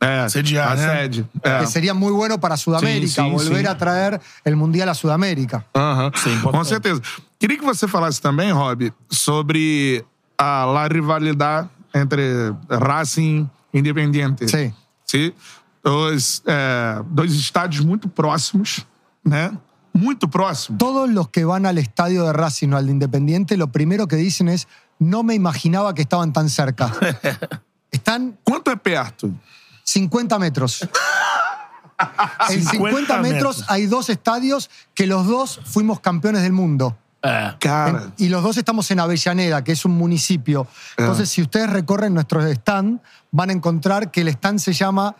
[0.00, 0.86] É, Sediar, a né?
[0.86, 1.26] sede.
[1.42, 1.58] É.
[1.58, 5.64] Que sería muy bueno para Sudamérica, Sí, sí, volver a traer el Mundial a Sudamérica.
[5.74, 6.12] Aham,
[6.52, 7.02] Com certeza.
[7.38, 10.04] Queria que você falasse também, Rob, sobre
[10.36, 14.48] a la rivalidade entre Racing e Independiente.
[14.48, 14.72] Sí.
[15.04, 15.32] Sim.
[15.82, 18.86] Dois, é, dois estádios muito próximos,
[19.24, 19.52] né?
[19.92, 20.78] Muito próximos.
[20.78, 24.16] Todos los que van al estadio de Racing o al de Independiente, lo primero que
[24.16, 24.68] dicen es,
[25.00, 26.92] no me imaginaba que estaban tan cerca.
[27.90, 29.32] Están Quanto é perto?
[29.92, 30.88] 50 metros.
[32.50, 33.22] En 50 50 metros
[33.58, 33.64] metros.
[33.66, 36.96] hay dos estadios que los dos fuimos campeones del mundo.
[37.88, 40.68] En- y los dos estamos en Avellaneda, que es un municipio.
[40.96, 43.00] Entonces, si ustedes recorren nuestro stand,
[43.32, 45.16] van a encontrar que el stand se llama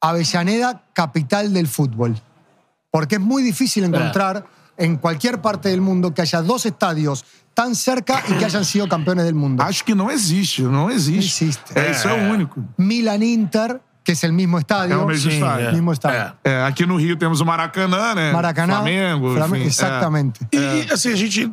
[0.00, 2.16] Avellaneda, capital del fútbol.
[2.92, 4.46] Porque es muy difícil encontrar
[4.76, 7.24] en cualquier parte del mundo que haya dos estadios
[7.58, 9.60] tan cerca y que hayan sido campeones del mundo.
[9.64, 11.44] acho que não existe, não existe.
[11.44, 11.76] Existe.
[11.76, 12.64] É, isso é o único.
[12.76, 14.94] Milan Inter, que es el mismo estadio.
[14.94, 15.66] É o mesmo Sim, estádio.
[15.66, 15.72] é.
[15.72, 16.38] Mismo estadio.
[16.44, 18.30] É, aqui no Rio temos o Maracanã, né?
[18.30, 18.74] Maracanã.
[18.74, 19.34] Flamengo.
[19.34, 19.66] Flamengo, enfim, é.
[19.66, 20.40] exactamente.
[20.52, 21.52] E, assim, a gente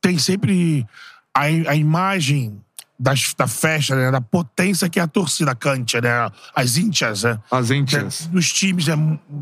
[0.00, 0.86] tem sempre
[1.34, 2.58] a, a imagem
[2.98, 4.10] das, da festa, né?
[4.10, 6.30] Da potência que é a torcida cante, né?
[6.54, 7.38] As íntias, né?
[7.50, 8.26] As íntias.
[8.26, 8.94] Dos times é,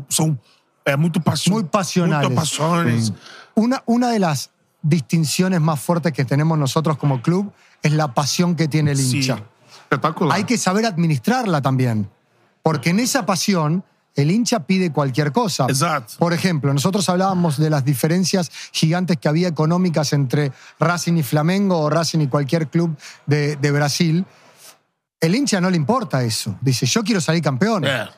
[0.09, 0.37] são
[0.83, 2.29] é, muito, passion, Muy pasionales.
[2.29, 3.15] Muito.
[3.55, 4.49] Una, una de las
[4.81, 7.51] distinciones más fuertes que tenemos nosotros como club
[7.81, 9.17] es la pasión que tiene el Sí.
[9.17, 9.43] hincha.
[9.83, 10.37] Espetacular.
[10.37, 12.09] Hay que saber administrarla también.
[12.63, 13.83] Porque en esa pasión,
[14.15, 15.65] el hincha pide cualquier cosa.
[15.67, 16.13] Exacto.
[16.19, 21.79] Por ejemplo, nosotros hablábamos de las diferencias gigantes que había económicas entre Racing y Flamengo
[21.79, 22.95] o Racing y cualquier club
[23.25, 24.25] de, de Brasil.
[25.19, 26.55] El hincha no le importa eso.
[26.61, 27.85] Dice, yo quiero salir campeón.
[27.85, 28.09] É.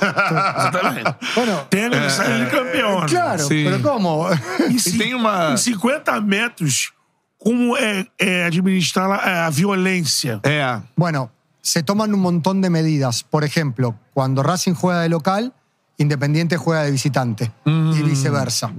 [1.36, 3.06] Bueno, Tem que sair campeão.
[3.06, 3.64] claro, Sí.
[3.64, 4.28] pero ¿cómo?
[4.60, 5.52] Em, E tem uma.
[5.52, 6.92] em 50 metros,
[7.38, 10.40] como é, é administrar a, a violência?
[10.44, 10.80] É.
[10.96, 11.30] Bueno,
[11.62, 13.22] se toman un montón de medidas.
[13.22, 15.52] Por ejemplo, cuando Racing juega de local,
[15.98, 18.72] Independiente juega de visitante y viceversa.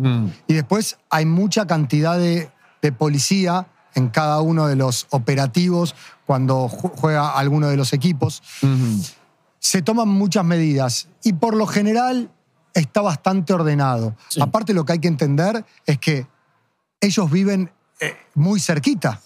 [0.47, 2.49] Y después hay mucha cantidad de,
[2.81, 5.95] de policía en cada uno de los operativos
[6.25, 8.41] cuando ju- juega alguno de los equipos.
[9.63, 12.29] Se toman muchas medidas y por lo general
[12.73, 14.13] está bastante ordenado.
[14.41, 16.27] Aparte lo que hay que entender es que
[16.99, 17.71] ellos viven
[18.01, 19.21] eh, muy cerquita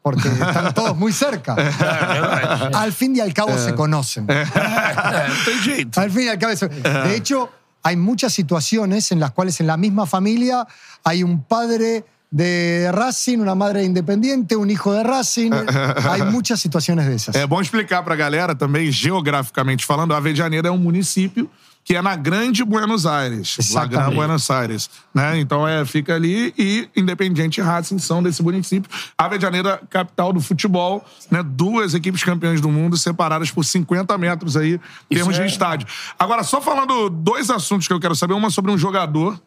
[0.00, 1.54] porque están todos muy cerca.
[2.74, 4.26] al fin y al cabo se conocen.
[5.44, 6.00] Tem jeito.
[6.00, 7.50] Al fin y al cabo se- De hecho,
[7.82, 10.68] hay muchas situaciones en las cuales en la misma familia
[11.02, 15.50] hay un padre de Racing, una madre de Independiente, un hijo de Racing.
[16.08, 17.34] Hay muchas situaciones de esas.
[17.34, 21.50] É bom explicar pra galera também, geograficamente falando, a Avejaneira é um município
[21.82, 23.56] que é na Grande Buenos Aires.
[23.56, 23.96] La Exatamente.
[23.96, 24.90] Grande Buenos Aires.
[25.14, 25.40] Né?
[25.40, 28.88] Então é, fica ali e Independiente e Racing são desse município.
[29.16, 31.42] A Avejaneira, capital do futebol, né?
[31.42, 34.78] duas equipes campeãs do mundo separadas por 50 metros aí,
[35.10, 35.88] em termos de estádio.
[36.18, 38.34] Agora, só falando dois assuntos que eu quero saber.
[38.34, 39.40] Uma sobre um jogador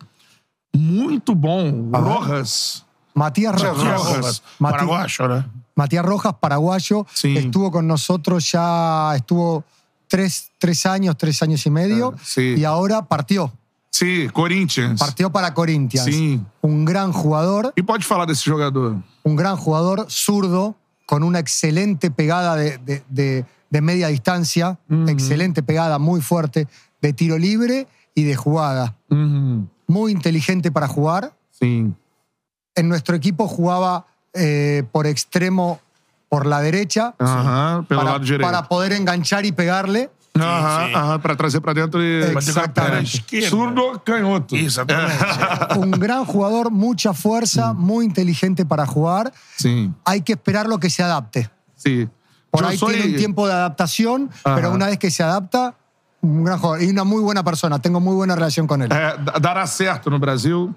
[0.74, 2.86] muito bom, Rojas.
[3.14, 3.78] Matías Rojas.
[3.78, 4.44] Rojas.
[4.60, 5.46] Mati- Paraguacho, né?
[5.76, 7.38] Matías Rojas, paraguayo, Sí.
[7.38, 9.64] estuvo con nosotros ya, estuvo
[10.08, 12.56] tres, tres años, tres años y medio, Ah, sí.
[12.58, 13.52] y ahora partió.
[13.92, 15.00] Sim, Corinthians.
[15.00, 16.06] Partió para Corinthians.
[16.06, 16.42] Sí.
[16.62, 18.98] Un gran jugador, E pode falar desse jogador?
[19.24, 20.76] un gran jugador zurdo,
[21.06, 24.78] con una excelente pegada de, de- de- de media distancia,
[25.08, 26.68] excelente pegada, muy fuerte,
[27.02, 28.96] de tiro libre y de jugada.
[29.94, 31.34] Muy inteligente para jugar.
[31.52, 31.94] Sim.
[32.76, 35.80] En nuestro equipo jugaba eh, por extremo
[36.30, 37.14] por la derecha,
[37.88, 40.10] pelo para, para poder enganchar y pegarle.
[40.36, 40.96] Aham, sim.
[40.96, 42.34] aham, pra trazer pra dentro e...
[42.34, 43.18] Bater com a perna Exatamente.
[43.18, 43.50] esquerda.
[43.50, 44.56] Surdo canhoto.
[44.56, 45.78] Exatamente.
[45.78, 49.32] Un gran jugador, mucha fuerza, muy inteligente para jugar.
[49.58, 51.52] Sim, Hay que esperar lo que se adapte.
[51.76, 52.10] sim.
[52.50, 54.56] Por ahí tiene un tiempo de adaptación, Ajá.
[54.56, 55.76] pero una vez que se adapta,
[56.24, 56.82] un gran jugador.
[56.82, 57.78] Y una muy buena persona.
[57.80, 58.90] Tengo muy buena relación con él.
[58.92, 60.74] É, da- dará certo no Brasil.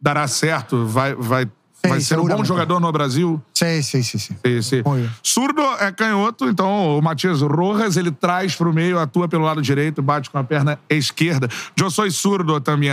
[0.00, 0.86] Dará certo.
[0.86, 1.46] Vai, vai,
[1.86, 3.40] vai ser um bom jogador no Brasil.
[3.54, 3.82] Sí.
[3.82, 4.02] sí.
[4.02, 4.82] Sim, sim.
[4.84, 5.10] Muy bien.
[5.22, 10.02] Surdo é canhoto, então o Matias Rojas ele traz pro meio, atua pelo lado direito,
[10.02, 11.48] bate com a perna esquerda.
[11.80, 12.90] Eu sou surdo também.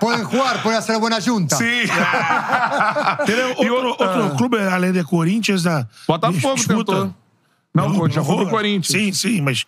[0.00, 1.56] Pueden jugar, pueden hacer buena junta.
[1.56, 1.86] Sim.
[3.60, 6.92] E outro, outro clube, além de Corinthians, da Botafogo disputa.
[6.92, 7.14] tentou.
[7.74, 8.50] Não, já foi Rojas.
[8.50, 8.86] Corinthians.
[8.86, 9.64] Sim, sim, mas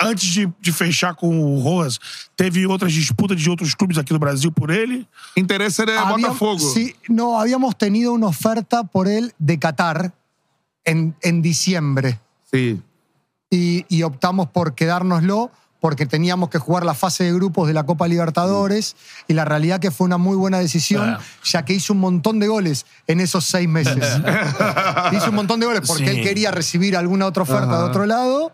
[0.00, 1.98] antes de, de fechar com o Rojas,
[2.36, 5.06] teve outras disputas de outros clubes aqui no Brasil por ele?
[5.36, 6.58] Interesse de Habíamos- Botafogo.
[6.60, 10.12] Sí, no, habíamos tenido una oferta por él de Qatar
[10.84, 12.18] en, en diciembre
[12.50, 12.80] Sim.
[13.50, 15.50] y, y optamos por quedárnoslo
[15.80, 18.96] porque teníamos que jugar la fase de grupos de la Copa Libertadores
[19.28, 21.20] y la realidad que fue una muy buena decisión, Ah.
[21.44, 23.96] ya que hizo un montón de goles en esos seis meses.
[25.12, 26.18] hizo un montón de goles porque Sí.
[26.18, 28.52] él quería recibir alguna otra oferta de otro lado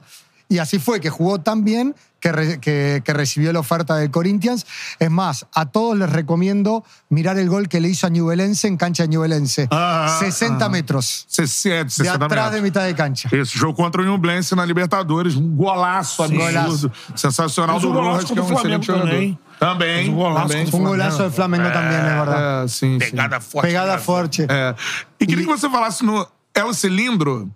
[0.49, 4.11] y así fue, que jugó tan bien que, re- que- que recibió la oferta del
[4.11, 4.65] Corinthians.
[4.99, 8.77] Es más, a todos les recomiendo mirar el gol que le hizo a Ñublense en
[8.79, 9.69] cancha de Ñublense.
[9.71, 11.27] Ah, 60 metros.
[11.29, 12.63] Se- se- é, de De 60 atrás de metros.
[12.63, 13.29] mitad de cancha.
[13.31, 16.93] Esse jogo contra o Nublense na Libertadores, um golaço absurdo, Golaço.
[17.15, 19.09] sensacional do um golaço Rojas, que é um excelente jogador.
[19.11, 19.39] também.
[19.59, 20.67] Também, um golaço também.
[20.73, 22.65] Un golazo del Flamengo también, es verdad.
[22.65, 23.11] É, sim, sim.
[23.11, 23.67] Pegada forte.
[23.67, 23.99] Pegada né?
[23.99, 24.47] fuerte.
[24.49, 24.75] É.
[25.21, 27.49] E queria que você falasse no El Cilindro,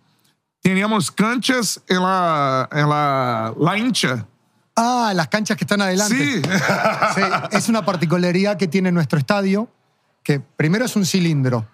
[0.62, 4.26] teníamos canchas en la, en la, la hincha.
[4.76, 6.16] Ah, las canchas que están adelante.
[6.16, 6.42] Sí.
[7.14, 7.22] Sí,
[7.52, 9.68] es una particularidad que tiene nuestro estadio,
[10.22, 11.66] que primero es un cilindro,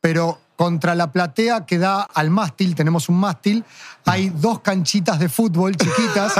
[0.00, 3.64] pero contra la platea que da al mástil, tenemos un mástil,
[4.04, 6.32] hay dos canchitas de fútbol chiquitas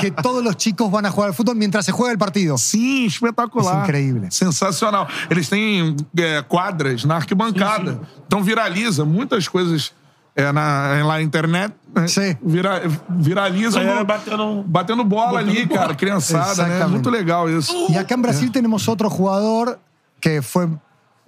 [0.00, 2.58] que todos los chicos van a jugar al fútbol mientras se juega el partido.
[2.58, 3.76] Sim, espetacular.
[3.76, 4.30] É incrível.
[4.30, 5.06] Sensacional.
[5.30, 8.00] Eles têm é, quadras na arquibancada.
[8.26, 9.92] Então viraliza muitas coisas
[10.36, 11.74] é, na, na internet.
[11.94, 12.06] né?
[12.08, 12.36] Sim.
[12.42, 15.80] Vira, viraliza Galera no- batendo- batendo bola botando ali, bola.
[15.80, 15.94] cara.
[15.94, 16.52] Criançada, né?
[16.76, 16.90] Exatamente.
[16.90, 17.74] Muito legal isso.
[17.90, 19.78] Y acá en Brasil tenemos otro jugador
[20.20, 20.68] que fue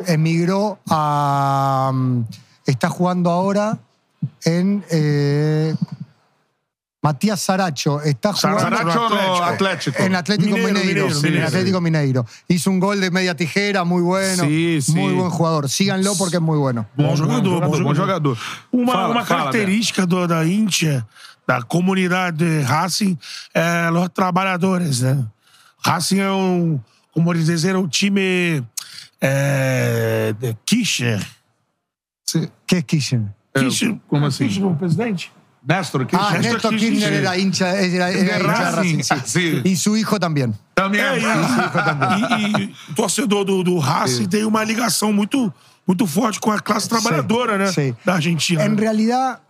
[0.06, 1.90] emigró a.
[1.92, 2.24] mm,
[2.66, 3.76] Está jugando ahora
[4.44, 4.84] en.
[4.90, 5.74] eh,
[7.02, 8.00] Matías Saracho.
[8.02, 8.60] Está jugando.
[8.60, 10.00] Saracho no Atlético.
[10.02, 10.86] En Atlético Mineiro, Mineiro.
[10.86, 11.38] Mineiro, sí, Mineiro.
[11.40, 12.26] En Atlético Mineiro.
[12.48, 14.44] Hizo un gol de media tijera, muy bueno.
[14.44, 14.94] Sí, sí.
[14.94, 15.68] Muy buen jugador.
[15.68, 16.86] Síganlo porque es muy bueno.
[16.96, 17.82] Bom jogador, bom jogador.
[17.82, 18.38] Bom jogador.
[18.70, 21.04] Uma, Fala, uma fala, característica do- da Índia,
[21.46, 23.18] da comunidade Racing,
[23.52, 25.26] é os trabalhadores, né?
[25.84, 26.78] Racing é um,
[27.12, 28.62] como dizer, um time
[29.20, 31.20] é, de Kirchner.
[32.66, 33.22] ¿Qué es Kirchner?
[33.54, 34.46] É, Kirchner, como assim?
[34.46, 35.32] Kirchner, presidente?
[35.64, 37.14] Néstor, que Ah, Néstor Néstor Kirchner, Kirchner sí.
[37.18, 38.42] era hincha, era, era hincha de
[38.76, 39.02] Racing, Racing.
[39.24, 39.60] sí.
[39.62, 39.62] sí.
[39.64, 40.54] Y su hijo también.
[40.74, 45.52] Também É, e, e- e o torcedor do, do Racing tem uma ligação muito,
[45.86, 47.66] muito forte com a classe trabalhadora, né?
[47.72, 47.94] sí.
[48.04, 48.64] Da Argentina.
[48.64, 49.40] En realidad,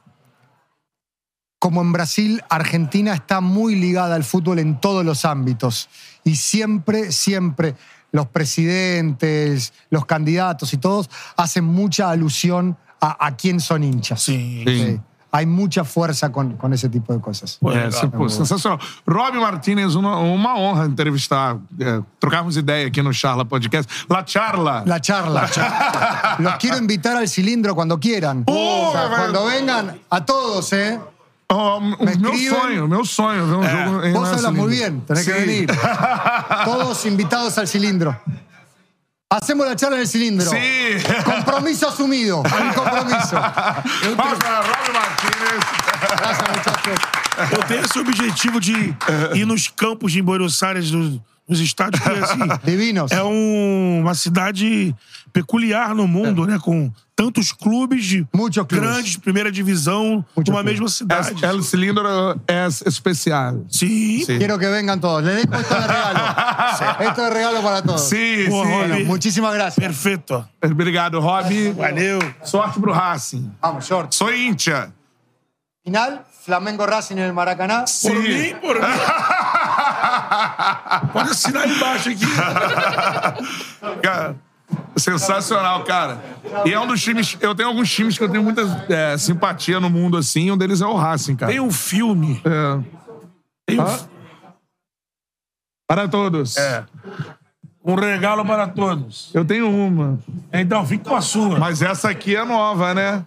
[1.59, 5.89] como en Brasil, Argentina está muy ligada al fútbol en todos los ámbitos.
[6.25, 7.75] Y siempre, siempre
[8.11, 14.23] los presidentes, los candidatos y todos hacen mucha alusión a, a quién son hinchas.
[14.23, 14.65] Sim.
[14.67, 15.01] Sí.
[15.35, 17.59] Hay mucha fuerza con, con esse tipo de cosas.
[17.65, 18.79] É, se- pô, sensacional.
[19.07, 23.89] Rob Martinez, uma, uma honra entrevistar, é, trocarmos ideia aqui no Charla Podcast.
[24.11, 24.83] La Charla.
[24.87, 25.49] La charla.
[26.39, 28.45] Los quiero invitar al cilindro cuando quieran.
[28.47, 31.01] Oh, O sea, vai- cuando vengan, a todos, ¿eh?
[31.49, 32.51] Oh, Me meu escriben.
[32.51, 35.67] sonho, meu sonho ver um jogo em Vos hablas muy bien, tenés que venir.
[36.65, 38.17] Todos invitados al cilindro.
[39.41, 40.51] Hacemos la charla en el cilindro.
[40.51, 40.57] Sí.
[41.25, 42.39] Compromiso asumido.
[42.41, 43.31] Un compromiso.
[44.17, 45.65] Palmas para Rob Martinez.
[46.19, 46.99] Gracias, muchachos.
[47.51, 48.95] Eu tenho esse objetivo de
[49.35, 51.19] ir nos campos de Buenos Aires, nos,
[51.49, 53.11] nos estádios, porque assim, Divinos.
[53.11, 54.95] é um- uma cidade
[55.33, 56.59] peculiar no mundo, né?
[56.61, 58.27] Com tantos clubes de
[58.69, 60.65] grandes, primeira divisão, numa clubes.
[60.65, 61.35] mesma cidade.
[61.37, 63.65] Es- El cilindro es especial.
[63.69, 64.25] Sim.
[64.27, 64.39] Sí.
[64.39, 65.23] Quiero que vengan todos.
[65.25, 66.19] Les dejo esto de regalo.
[67.01, 68.09] Esto de regalo para todos.
[68.09, 68.93] Sim, Boa, sim.
[68.93, 69.05] Rob.
[69.07, 69.85] Muchísimas gracias.
[69.87, 70.49] Perfeito.
[70.63, 71.47] Obrigado, Rob.
[71.77, 72.19] Valeu.
[72.45, 73.51] Sorte pro Racing.
[73.61, 74.13] Vamos, short.
[74.15, 74.93] Sou íntia.
[75.85, 77.85] Final, Flamengo Racing en el Maracaná.
[78.03, 78.87] Por mim, por mim.
[81.13, 82.27] Pode assinar embaixo aqui.
[84.03, 84.37] Cara,
[84.97, 86.23] sensacional, cara.
[86.65, 87.37] E é um dos times.
[87.41, 90.51] Eu tenho alguns times que eu tenho muita é, simpatia no mundo, assim.
[90.51, 91.51] Um deles é o Racing, cara.
[91.53, 92.41] Tem um filme.
[92.45, 92.81] É.
[93.67, 93.99] Tem um, Ah.
[95.89, 96.57] Para todos.
[96.57, 96.85] É.
[97.85, 99.31] um regalo para todos.
[99.35, 100.19] Eu tenho uma.
[100.53, 101.59] Então, fique com a sua.
[101.59, 103.27] Mas essa aqui é nova, né?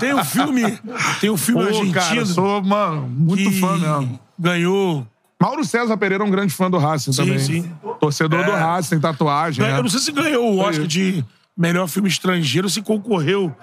[0.00, 0.78] Tem um filme.
[1.20, 1.92] Tem um filme Pô, argentino.
[1.94, 4.18] cara, sou, mano, muito fã mesmo.
[4.38, 5.06] Ganhou.
[5.40, 7.38] Mauro César Pereira é um grande fã do Racing Sim, também.
[7.38, 7.72] sim.
[7.98, 8.58] Torcedor do É.
[8.60, 9.64] Racing, tatuagem.
[9.64, 9.82] Eu né?
[9.82, 11.24] não sei se ganhou o Oscar de
[11.56, 13.54] melhor filme estrangeiro, se concorreu.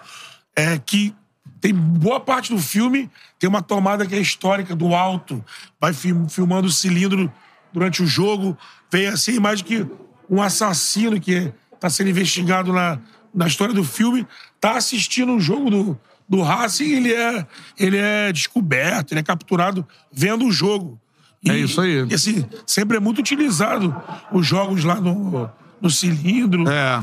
[0.55, 1.13] É que
[1.61, 5.43] tem boa parte do filme, tem uma tomada que é histórica do alto,
[5.79, 7.31] vai film- filmando o cilindro
[7.71, 8.57] durante o jogo,
[8.91, 9.87] vem assim a imagem que
[10.29, 12.99] um assassino que está sendo investigado na,
[13.33, 14.25] na história do filme
[14.59, 17.47] tá assistindo um jogo do, do Racing e ele é,
[17.77, 20.99] ele é descoberto, ele é capturado vendo o jogo.
[21.43, 22.05] E, É isso aí.
[22.09, 23.95] E, assim, sempre é muito utilizado
[24.31, 25.49] os jogos lá no,
[25.81, 26.67] no cilindro.
[26.69, 26.99] É.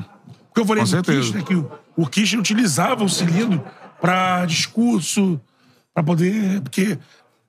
[0.48, 1.02] Porque eu falei Com do.
[1.02, 3.62] Kirchner, que o, o Kirchner utilizava o cilindro
[4.00, 5.40] para discurso,
[5.92, 6.60] para poder.
[6.60, 6.98] Porque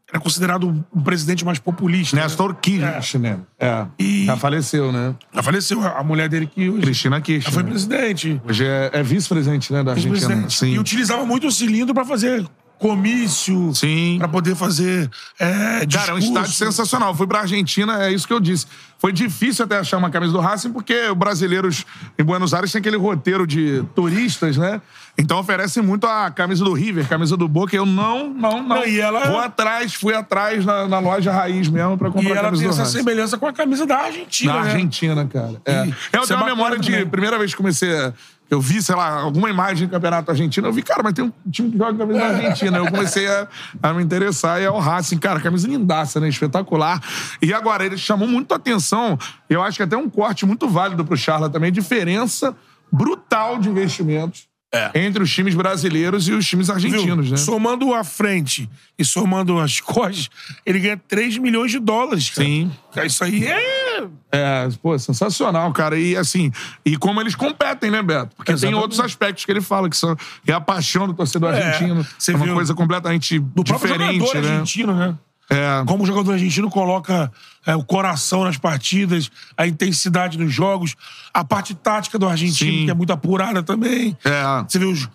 [0.08, 2.16] era considerado um presidente mais populista.
[2.16, 2.24] né?
[2.24, 3.40] Nestor Kirchner.
[3.60, 3.86] É.
[4.00, 5.16] E- Já faleceu, né?
[5.34, 7.54] Já faleceu a mulher dele que hoje Cristina já Kirchner.
[7.54, 8.42] foi presidente.
[8.48, 10.50] Hoje é, é vice-presidente, né, da Argentina.
[10.50, 10.74] Sim.
[10.74, 12.46] E utilizava muito o cilindro pra fazer
[12.80, 14.16] comício, Sim.
[14.20, 17.10] pra poder fazer é, Cara, é um estádio sensacional.
[17.10, 18.66] Eu fui pra Argentina, é isso que eu disse.
[18.98, 21.86] Foi difícil até achar uma camisa do Racing, porque os brasileiros
[22.18, 24.82] em Buenos Aires têm aquele roteiro de turistas, né?
[25.18, 27.76] Então oferecem muito a camisa do River, camisa do Boca.
[27.76, 28.78] Eu não, não, não.
[28.78, 32.30] Não, e ela- Vou atrás, fui atrás na, na loja raiz mesmo pra E comprar
[32.30, 32.98] a ela camisa tem do essa Racing.
[32.98, 34.72] semelhança com a camisa da Argentina, Na né?
[34.72, 35.62] Argentina, cara.
[35.66, 35.72] É.
[35.72, 37.08] E Eu isso é tenho uma bacana memória de também.
[37.08, 38.14] primeira vez que comecei a.
[38.56, 40.68] Eu vi, sei lá, alguma imagem do campeonato argentino.
[40.68, 42.78] Eu vi, cara, mas tem um time que joga com a camisa da Argentina.
[42.78, 43.48] Eu comecei a,
[43.84, 45.18] a me interessar e é o Racing.
[45.18, 46.28] Cara, camisa lindaça, né?
[46.30, 47.02] Espetacular.
[47.42, 49.18] E agora, ele chamou muito a atenção.
[49.50, 51.72] Eu acho que até um corte muito válido pro Charla também.
[51.72, 52.56] Diferença
[52.92, 54.48] brutal de investimentos
[54.94, 57.32] entre os times brasileiros e os times argentinos, Viu?
[57.32, 57.38] né?
[57.38, 60.30] Somando a frente e somando as costas,
[60.66, 62.30] ele ganha 3 milhões de dólares.
[62.30, 62.46] Cara.
[62.48, 62.72] Sim.
[63.06, 63.85] Isso aí é.
[64.32, 65.98] É, pô, sensacional, cara.
[66.00, 66.52] E assim,
[66.86, 68.36] e como eles competem, né, Beto?
[68.36, 68.74] Porque Exatamente.
[68.76, 71.62] tem outros aspectos que ele fala, que são que é a paixão do torcedor É,
[71.64, 72.06] argentino.
[72.18, 74.50] você é uma viu coisa completamente Do próprio diferente, jogador né?
[74.54, 75.16] argentino, né?
[75.48, 75.84] É.
[75.86, 77.32] Como o jogador argentino coloca
[77.68, 80.96] é, o coração nas partidas, a intensidade nos jogos,
[81.34, 82.86] a parte tática do argentino, Sim.
[82.86, 84.18] que é muito apurada também.
[84.26, 84.64] É.
[84.68, 85.08] Você vê os-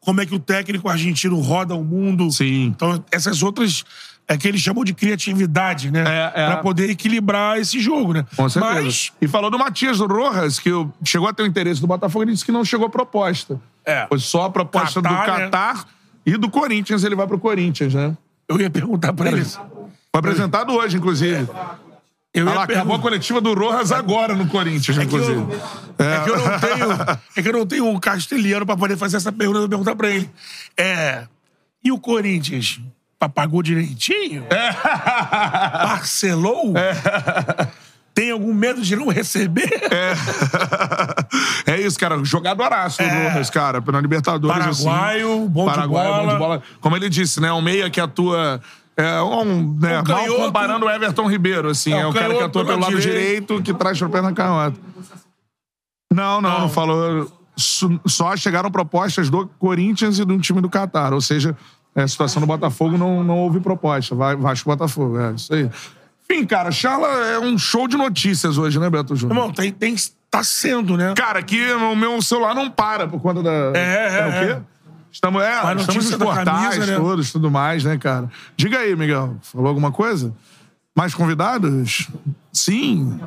[0.00, 2.30] como é que o técnico argentino roda o mundo.
[2.30, 2.64] Sim.
[2.66, 3.84] Então, essas outras.
[4.30, 6.04] É que eles chamam de criatividade, né?
[6.06, 6.46] É, é.
[6.48, 8.26] Pra poder equilibrar esse jogo, né?
[8.36, 8.74] Com certeza.
[8.74, 9.12] Mas.
[9.22, 10.70] E falou do Matias Rojas, que
[11.02, 13.58] chegou a ter o interesse do Botafogo, ele disse que não chegou proposta.
[13.86, 14.06] É.
[14.06, 15.44] Foi só a proposta do Catar, né?
[15.44, 15.86] Catar
[16.26, 18.14] e do Corinthians, ele vai pro Corinthians, né?
[18.46, 19.54] Eu ia perguntar pra eles.
[19.54, 21.48] Foi apresentado hoje, inclusive.
[22.34, 23.02] Eu ia lá, acabou a perguntar.
[23.02, 25.52] coletiva do Rojas agora no Corinthians, É que, eu, inclusive.
[25.98, 27.18] é que eu não tenho.
[27.34, 30.10] É que eu não tenho um castelhano pra poder fazer essa pergunta e perguntar pra
[30.10, 30.30] ele.
[30.76, 31.26] É.
[31.82, 32.78] E o Corinthians?
[33.18, 34.44] Pa- Pagou direitinho?
[34.50, 34.72] É.
[35.82, 36.72] Parcelou?
[38.14, 39.70] Tem algum medo de não receber?
[41.66, 42.22] É isso, cara.
[42.24, 44.66] Jogador araço, o Rojas, cara, na Libertadores.
[44.66, 44.84] assim.
[44.84, 46.22] Paraguaio, bom de Paraguaio, bola.
[46.26, 46.62] bom de bola.
[46.80, 47.52] Como ele disse, né?
[47.52, 48.60] Um meia que atua.
[48.96, 51.92] É um, né, Um mal comparando o Everton Ribeiro, assim.
[51.94, 53.54] É, É, um o cara que atua pelo lado direito.
[53.56, 54.76] direito, que traz pro pé na canhota.
[56.12, 57.30] Não, não, não, falou.
[57.56, 61.12] Su- Só chegaram propostas do Corinthians e de um time do Catar.
[61.12, 61.56] Ou seja,
[61.94, 64.14] é, a situação do Botafogo não, não houve proposta.
[64.14, 65.18] Vai, Vasco Botafogo.
[65.18, 65.70] É isso aí.
[66.30, 69.36] Enfim, cara, Charla é um show de notícias hoje, né, Beto Júnior?
[69.36, 69.96] Irmão, tem, tem,
[70.30, 71.14] tá sendo, né?
[71.16, 73.72] Cara, aqui o meu celular não para por conta da.
[73.74, 74.52] É, é, o quê?
[74.52, 74.78] é.
[75.10, 76.96] Estamos, é, A estamos nos portais camisa, né?
[76.96, 78.30] todos, tudo mais, né, cara?
[78.56, 79.36] Diga aí, Miguel.
[79.42, 80.34] Falou alguma coisa?
[80.94, 82.08] Mais convidados?
[82.52, 83.18] Sim.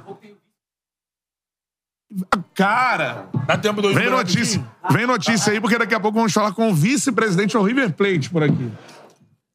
[2.54, 4.64] Cara, Dá tempo do vem notícia.
[4.92, 8.30] Vem notícia aí, porque daqui a pouco vamos falar com o vice-presidente do River Plate
[8.30, 8.72] por aqui.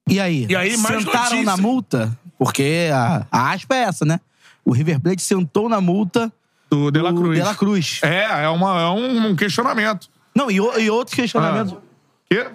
[0.08, 0.46] E aí?
[0.48, 1.44] E aí, mais Sentaram notícia.
[1.44, 2.18] na multa?
[2.38, 4.20] Porque a, a aspa é essa, né?
[4.64, 6.32] O River Plate sentou na multa
[6.70, 7.38] Do De La do Cruz.
[7.38, 8.00] De La Cruz.
[8.02, 10.08] É, é, uma, é um, um questionamento.
[10.34, 11.74] Não, e, o- e outros questionamentos.
[12.30, 12.46] Quê?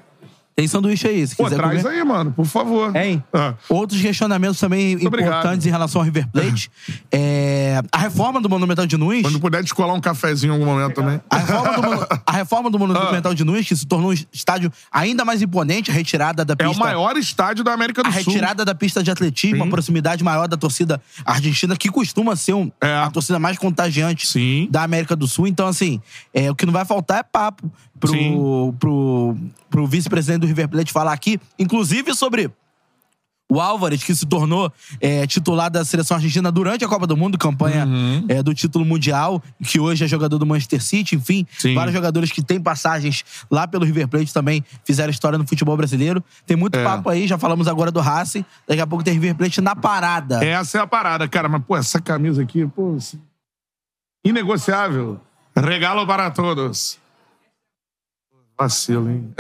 [0.56, 1.96] Tem sanduíche aí, se Pô, quiser traz comer.
[1.96, 2.94] aí, mano, por favor.
[2.96, 3.24] Hein?
[3.34, 3.54] Ah.
[3.70, 5.30] Outros questionamentos também obrigado.
[5.40, 6.70] importantes em relação ao River Plate.
[7.12, 9.22] É, a reforma do Monumental de Nunes.
[9.24, 11.22] Quando puder descolar um cafezinho em algum momento também.
[11.30, 12.80] A reforma, do, a reforma do Ah.
[12.80, 16.56] Monumental de Nunes, que se tornou um estádio ainda mais imponente, a retirada da É
[16.58, 16.76] pista.
[16.76, 18.34] o maior estádio da América do A Sul.
[18.34, 19.68] retirada da pista de atletismo, Sim.
[19.68, 22.94] a proximidade maior da torcida argentina, que costuma ser um- É.
[22.94, 24.68] a torcida mais contagiante Sim.
[24.70, 25.48] da América do Sul.
[25.48, 26.02] Então, assim,
[26.34, 27.72] é, o que não vai faltar é papo
[28.02, 29.38] pro, pro,
[29.70, 32.52] pro vice-presidente do River Plate falar aqui, inclusive sobre
[33.54, 34.72] o Álvares, que se tornou
[35.02, 38.26] é, titular da seleção argentina durante a Copa do Mundo, campanha Uhum.
[38.30, 41.74] é, do título mundial, que hoje é jogador do Manchester City, enfim, Sim.
[41.76, 46.24] vários jogadores que têm passagens lá pelo River Plate também fizeram história no futebol brasileiro.
[46.46, 46.84] Tem muito É.
[46.86, 50.42] papo aí, já falamos agora do Racing, daqui a pouco tem River Plate na parada.
[50.46, 51.50] Essa é a parada, cara.
[51.50, 52.96] Mas, pô, essa camisa aqui, pô.
[52.96, 53.20] assim,
[54.24, 55.20] Inegociável.
[55.58, 57.01] Regalo para todos.
[58.64, 59.34] Vacilo, hein?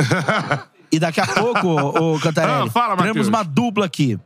[0.91, 4.19] E daqui a pouco, ô Cantarelli, Ah, fala, teremos uma dupla aqui.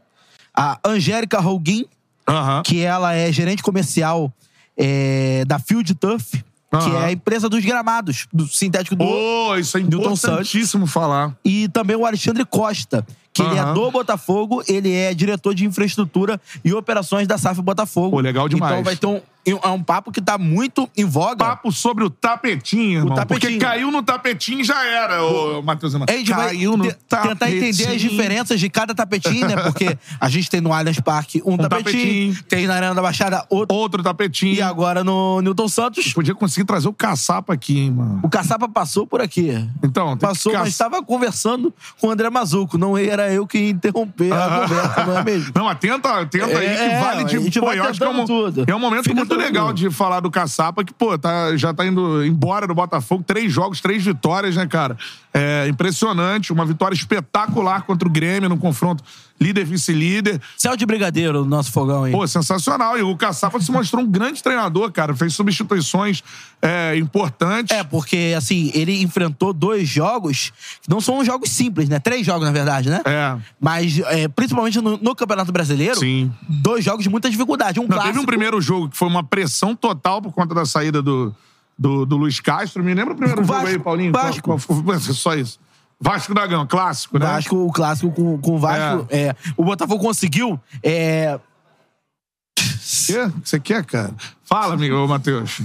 [0.56, 1.86] A Angélica Holguin,
[2.28, 2.64] Aham.
[2.64, 4.34] que ela é gerente comercial
[4.78, 6.42] é, da Field Turf, que
[6.78, 6.98] Aham.
[7.00, 9.06] é a empresa dos gramados, do sintético do...
[9.06, 11.36] Pô, isso é importantíssimo falar.
[11.44, 13.06] E também o Alexandre Costa,
[13.36, 18.12] que ele é do Botafogo, ele é diretor de infraestrutura e operações da SAF Botafogo.
[18.12, 18.72] Pô, legal demais.
[18.74, 21.36] Então vai ter um, é um papo que tá muito em voga.
[21.44, 23.14] Papo sobre o tapetinho, irmão.
[23.16, 23.52] tapetinho.
[23.52, 25.94] Porque caiu no tapetinho já era, ô Matheus.
[26.08, 29.56] É, a gente vai Caiu no te- tentar entender as diferenças de cada tapetinho, né?
[29.58, 31.84] Porque a gente tem no Allianz Parque um, tapetinho,
[32.34, 32.44] tapetinho.
[32.48, 34.56] tem na Arena da Baixada outro, Outro tapetinho.
[34.56, 38.22] e agora no Newton Santos, Podia conseguir trazer o caçapa aqui, hein, mano.
[38.24, 39.52] o Caçapa passou por aqui.
[39.84, 40.70] Então, tem Passou, que mas caça...
[40.70, 42.78] estava conversando com o André Mazuco.
[42.78, 45.52] Não era era eu que ia interromper a conversa, não é mesmo?
[45.56, 47.40] Não, mas tenta, tenta aí que É, vale a de.
[47.40, 48.64] gente Pô, vai eu acho que é um, tudo.
[48.68, 51.86] é um momento Fica muito legal de falar do Caçapa, que, pô, tá, já tá
[51.86, 53.24] indo embora do Botafogo.
[53.26, 54.98] Três jogos, três vitórias, né, cara?
[55.34, 56.54] É impressionante.
[56.54, 59.04] Uma vitória espetacular contra o Grêmio no confronto
[59.40, 60.42] líder-vice-líder.
[60.58, 62.12] Céu de brigadeiro no nosso fogão aí.
[62.12, 62.98] Pô, sensacional.
[62.98, 65.16] E o Caçapa se mostrou um grande treinador, cara.
[65.16, 66.24] Fez substituições
[66.62, 67.76] é, importantes.
[67.76, 72.00] É, porque, assim, ele enfrentou dois jogos que não são jogos simples, né?
[72.00, 73.02] Três jogos, na verdade, né?
[73.06, 73.36] É.
[73.60, 76.32] Mas, é, principalmente no, no Campeonato Brasileiro, Sim.
[76.48, 77.80] dois jogos de muita dificuldade.
[77.80, 78.14] Um Não, clássico...
[78.14, 81.36] teve um primeiro jogo que foi uma pressão total por conta da saída do,
[81.78, 82.84] do, do Luiz Castro.
[82.84, 84.12] Me lembra o primeiro jogo Vasco, aí, Paulinho?
[84.12, 84.42] Vasco.
[84.42, 85.14] Qual- qual foi?
[85.14, 85.60] Só isso.
[86.00, 87.26] Vasco da Gama, clássico, né?
[87.26, 89.08] Vasco, o clássico com, com o Vasco.
[89.10, 89.36] É.
[89.56, 90.60] o Botafogo conseguiu.
[90.84, 91.40] É,
[93.08, 93.32] Quê?
[93.44, 94.14] Você quer, cara?
[94.48, 95.60] Fala, amigo, Matheus.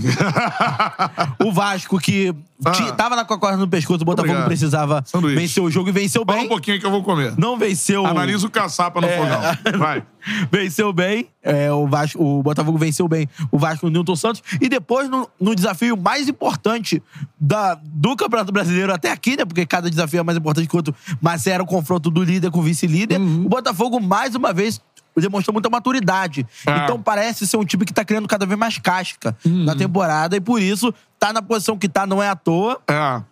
[1.45, 2.93] o Vasco que Ah.
[2.93, 4.47] tava na corda no pescoço, o Botafogo Obrigado.
[4.49, 5.39] precisava Sanduíche.
[5.41, 6.47] vencer o jogo e venceu Fala bem.
[6.47, 7.35] um pouquinho que eu vou comer.
[7.39, 8.07] Não venceu.
[8.07, 9.17] Analisa o caçapa no É.
[9.17, 9.79] fogão.
[9.79, 10.03] Vai.
[10.51, 11.29] venceu bem.
[11.43, 14.43] É, o, Vasco, o Botafogo venceu bem o Vasco no Newton Santos.
[14.61, 17.03] E depois, no, no desafio mais importante
[17.39, 19.45] da, do Campeonato Brasileiro até aqui, né?
[19.47, 20.95] Porque cada desafio é mais importante que o outro.
[21.21, 23.19] Mas era o confronto do líder com o vice-líder.
[23.19, 23.47] Uhum.
[23.47, 24.81] O Botafogo, mais uma vez,
[25.17, 26.47] demonstrou muita maturidade.
[26.67, 26.77] É.
[26.85, 29.65] Então parece ser um time que tá criando cada vez mais casca Uhum.
[29.65, 30.37] na temporada.
[30.37, 32.81] E por isso, tá na posição que tá, não é à toa.
[32.89, 33.23] É.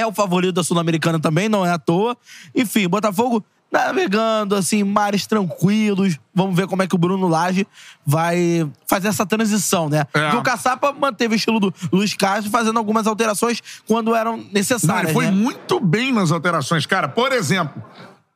[0.00, 2.16] É o favorito da Sul-Americana também, não é à toa.
[2.54, 6.18] Enfim, Botafogo navegando, assim, mares tranquilos.
[6.34, 7.66] Vamos ver como é que o Bruno Lage
[8.04, 10.00] vai fazer essa transição, né?
[10.12, 10.20] É.
[10.24, 14.44] Porque o Caçapa manteve o estilo do Luiz Castro, fazendo algumas alterações quando eram Não,
[14.52, 15.30] necessárias, ele foi né?
[15.30, 16.84] muito bem nas alterações.
[16.84, 17.82] Cara, por exemplo,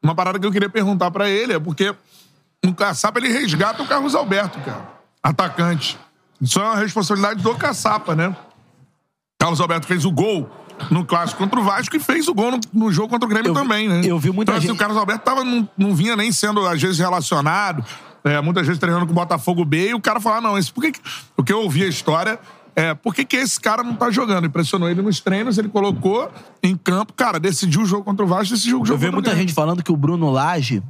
[0.03, 1.95] uma parada que eu queria perguntar pra ele é porque
[2.65, 4.89] no Caçapa ele resgata o Carlos Alberto, cara.
[5.23, 5.99] Atacante.
[6.41, 8.35] Isso é uma responsabilidade do Caçapa, né?
[9.41, 10.49] Carlos Alberto fez o gol
[10.91, 13.51] no clássico contra o Vasco e fez o gol no, no jogo contra o Grêmio
[13.51, 14.03] Eu também, né?
[14.05, 16.67] eu vi muita então, assim, gente- o Carlos Alberto tava, não, não vinha nem sendo,
[16.67, 17.85] às vezes, relacionado,
[18.25, 20.83] é, muitas vezes treinando com o Botafogo B, e o cara falava, não, esse, por
[20.83, 21.01] que, que-
[21.37, 22.39] o que eu ouvi a história
[22.75, 24.47] é, por que, que esse cara não tá jogando?
[24.47, 26.31] Impressionou ele nos treinos, ele colocou
[26.63, 29.35] em campo, cara, decidiu o jogo contra o Vasco, decidiu o jogo Eu vi muita
[29.35, 30.83] gente falando que o Bruno Lage,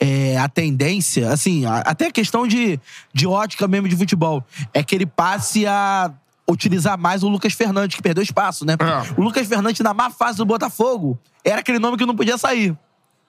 [0.00, 2.80] é, a tendência, assim, a- até a questão de,
[3.12, 6.10] de ótica mesmo de futebol, é que ele passe a
[6.50, 8.74] utilizar mais o Lucas Fernandes, que perdeu espaço, né?
[8.80, 9.20] É.
[9.20, 12.76] O Lucas Fernandes, na má fase do Botafogo, era aquele nome que não podia sair.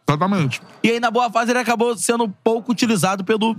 [0.09, 0.61] Exatamente.
[0.83, 3.55] E aí, na boa fase, ele acabou sendo pouco utilizado pelo.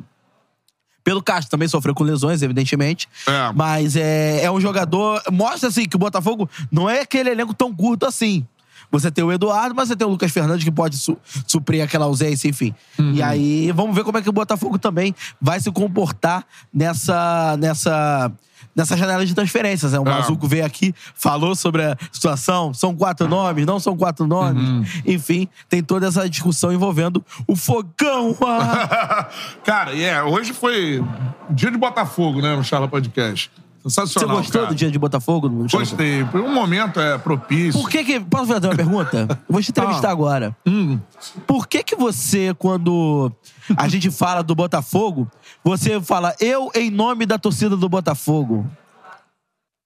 [1.04, 3.08] Pelo Castro, também sofreu com lesões, evidentemente.
[3.26, 3.52] É.
[3.52, 5.20] Mas é, é um jogador.
[5.32, 8.46] Mostra assim que o Botafogo não é aquele elenco tão curto assim.
[8.92, 12.04] Você tem o Eduardo, mas você tem o Lucas Fernandes que pode su- suprir aquela
[12.04, 12.72] ausência, enfim.
[12.98, 13.14] Uhum.
[13.14, 17.56] E aí, vamos ver como é que o Botafogo também vai se comportar nessa.
[17.58, 18.30] nessa
[18.74, 19.98] Nessa janela de transferências, né?
[19.98, 20.10] O É.
[20.10, 22.72] Mazuco veio aqui, falou sobre a situação.
[22.72, 24.66] São quatro nomes, não são quatro nomes.
[24.66, 24.84] Uhum.
[25.04, 28.34] Enfim, tem toda essa discussão envolvendo o fogão.
[28.40, 29.28] ah.
[29.62, 31.04] cara, é, hoje foi
[31.50, 33.50] dia de Botafogo, né, no Charla Podcast.
[33.82, 34.72] Você Sensacional, gostou cara.
[34.72, 35.48] do dia de Botafogo?
[35.70, 36.24] Gostei.
[36.26, 37.80] Por um momento é propício.
[37.80, 38.20] Por que que...
[38.20, 39.26] Posso fazer uma pergunta?
[39.28, 40.12] Eu vou te entrevistar Ah.
[40.12, 40.56] agora.
[40.66, 41.00] Hum.
[41.46, 43.32] Por que que você, quando
[43.76, 45.28] a gente fala do Botafogo,
[45.64, 48.64] você fala eu em nome da torcida do Botafogo?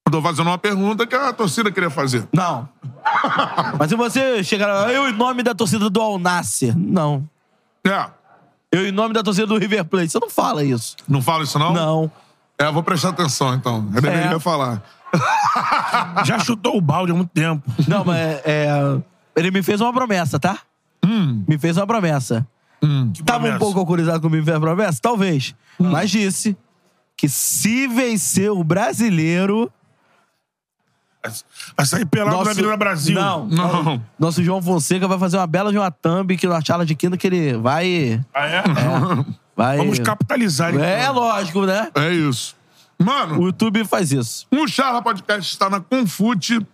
[0.07, 2.27] Eu tô fazendo uma pergunta que a torcida queria fazer.
[2.31, 2.69] Não.
[3.79, 6.73] Mas se você chegar lá, eu em nome da torcida do Al Nassr.
[6.77, 7.27] Não.
[7.85, 8.05] É.
[8.71, 10.09] Eu em nome da torcida do River Plate.
[10.11, 10.95] Você não fala isso.
[11.07, 11.73] Não fala isso, não?
[11.73, 12.11] Não.
[12.59, 13.87] É, eu vou prestar atenção, então.
[13.93, 14.39] Eu deveria É.
[14.39, 14.81] falar.
[16.25, 17.63] Já chutou o balde há muito tempo.
[17.87, 18.67] Não, mas é,
[19.35, 20.59] ele me fez uma promessa, tá?
[21.47, 22.45] Me fez uma promessa.
[23.13, 23.59] Que Tava um promessa.
[23.59, 24.99] pouco alcoolizado com o me fez a promessa?
[25.01, 25.55] Talvez.
[25.79, 25.89] Hum.
[25.91, 26.55] Mas disse
[27.15, 29.71] que se vencer o brasileiro.
[31.75, 33.15] Vai sair pelado na Avenida Brasil.
[33.15, 34.01] Não, Não.
[34.19, 37.17] Nosso João Fonseca vai fazer uma bela de uma thumb que na charla de quinta
[37.17, 38.21] que ele vai.
[38.33, 38.63] Ah, é?
[39.57, 40.85] vai Vamos capitalizar, então.
[40.85, 41.89] É lógico, né?
[41.95, 42.55] É isso.
[42.99, 44.47] Mano, O YouTube faz isso.
[44.51, 46.65] o Charla Podcast está na Confute.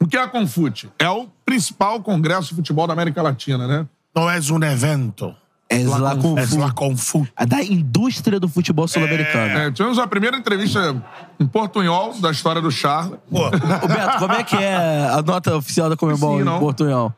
[0.00, 0.90] O que é a Confute?
[0.98, 3.86] É o principal congresso de futebol da América Latina, né?
[4.14, 5.34] Não é um evento.
[5.70, 6.34] É lá com
[7.36, 9.58] É da indústria do futebol sul-americano.
[9.58, 10.96] É, tivemos a primeira entrevista
[11.38, 13.20] em Portunhol da história do Charla.
[13.30, 16.58] Pô, Ô, Beto, como é que é a nota oficial da Comembol Sim, em não.
[16.58, 17.12] Portunhol?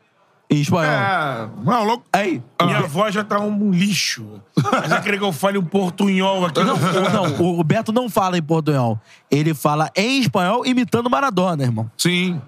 [0.51, 0.91] Em espanhol.
[0.93, 2.03] É, não, louco.
[2.11, 2.41] Aí.
[2.61, 4.25] minha voz já tá um lixo.
[4.71, 6.61] Mas vai querer que eu fale um portunhol aqui?
[6.61, 8.99] Não, o- não, o- Beto não fala em portunhol.
[9.31, 11.89] Ele fala em espanhol imitando Maradona, irmão.
[11.97, 12.41] Sim.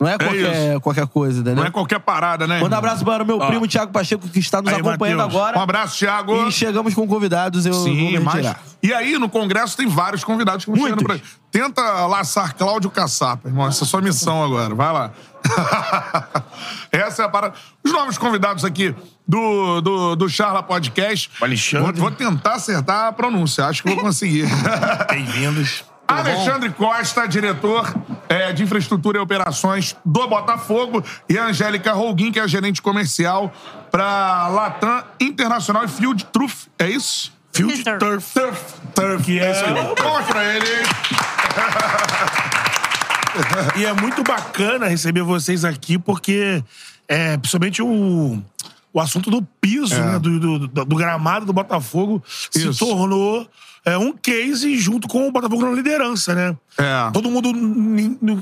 [0.00, 1.54] Não é qualquer, qualquer coisa, entendeu?
[1.62, 2.60] Não é qualquer parada, né?
[2.60, 3.46] Manda um abraço para o meu Ó.
[3.46, 5.36] primo Thiago Pacheco, que está nos Aí, acompanhando Matheus.
[5.40, 5.58] agora.
[5.58, 6.48] Um abraço, Thiago.
[6.48, 8.54] E chegamos com convidados, eu vou Sim, me mas...
[8.82, 11.16] E aí, no Congresso, tem vários convidados que vão chegando pra
[11.50, 13.68] Tenta laçar Cláudio Caçapa, irmão.
[13.68, 14.74] Essa é a sua missão agora.
[14.74, 15.12] Vai lá.
[16.90, 17.54] Essa é a parada.
[17.82, 18.94] Os novos convidados aqui
[19.26, 21.30] do, do, do Charla Podcast.
[21.40, 21.92] O Alexandre.
[21.92, 23.66] Vou, vou tentar acertar a pronúncia.
[23.66, 24.46] Acho que vou conseguir.
[25.10, 25.84] Bem-vindos.
[26.06, 27.94] Alexandre Costa, diretor
[28.28, 33.50] é, de infraestrutura e operações do Botafogo, e a Angélica Rolguin, que é gerente comercial
[33.90, 36.66] para Latam Internacional e Field Truth.
[36.78, 37.32] É isso?
[37.52, 38.34] Field Turf.
[38.34, 38.74] Turf.
[38.94, 39.24] Turf.
[39.24, 39.72] Que é isso aí.
[39.72, 40.66] Vamos pra ele.
[43.76, 46.62] E é muito bacana receber vocês aqui, porque
[47.08, 48.42] é, principalmente o,
[48.92, 52.22] o assunto do piso, né, do, do, do- do gramado do Botafogo
[52.54, 52.72] Isso.
[52.72, 53.48] se tornou
[53.84, 56.56] é, um case junto com o Botafogo na liderança, né?
[56.78, 57.10] É.
[57.12, 57.52] Todo mundo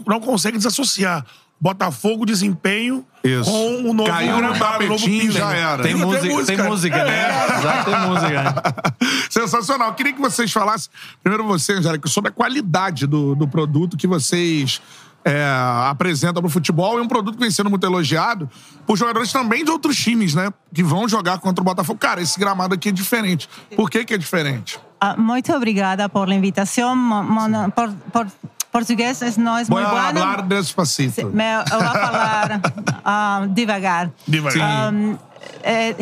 [0.06, 1.24] não consegue desassociar
[1.62, 3.48] Botafogo desempenho Isso.
[3.48, 5.80] com o novo Caiu no o tapetinho, já era.
[5.80, 7.28] Tem até música, tem música, né?
[7.28, 7.62] É.
[7.62, 8.74] Já tem música.
[9.30, 9.94] Sensacional.
[9.94, 10.90] Queria que vocês falassem,
[11.22, 14.82] primeiro você, Angélica, sobre a qualidade do, do produto que vocês
[15.24, 15.40] é,
[15.88, 16.98] apresentam pro futebol.
[16.98, 18.50] É um produto que vem sendo muito elogiado
[18.84, 20.52] por jogadores também de outros times, né?
[20.74, 21.96] Que vão jogar contra o Botafogo.
[21.96, 23.48] Cara, esse gramado aqui é diferente.
[23.76, 24.80] Por que que é diferente?
[25.00, 26.26] Ah, muito obrigada por.
[26.28, 28.26] Mo- mono- por, por-
[28.72, 30.20] portugués es- no es Voy muy a bueno.
[30.22, 31.28] hablar despacito.
[31.30, 32.60] Me eu vou falar
[33.04, 34.10] ah, devagar.
[34.26, 34.92] Devagar.
[34.92, 35.16] Um,
[35.62, 35.94] eh,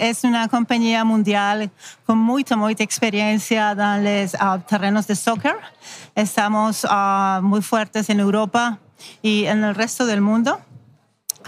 [0.00, 1.70] es una compañía mundial
[2.06, 5.56] con mucha, mucha experiencia en los ah, terrenos de soccer.
[6.14, 8.78] Estamos ah, muy fuertes en Europa
[9.20, 10.60] y en el resto del mundo.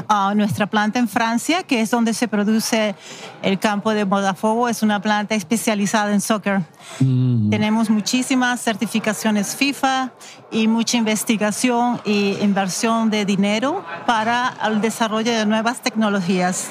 [0.08, 2.94] Ah, nuestra planta en Francia, que es donde se produce
[3.40, 6.60] el campo de Botafogo, es una planta especializada en soccer.
[6.98, 10.10] Tenemos muchísimas certificaciones FIFA
[10.50, 16.68] y mucha investigación e inversión de dinero para el desarrollo de nuevas tecnologías.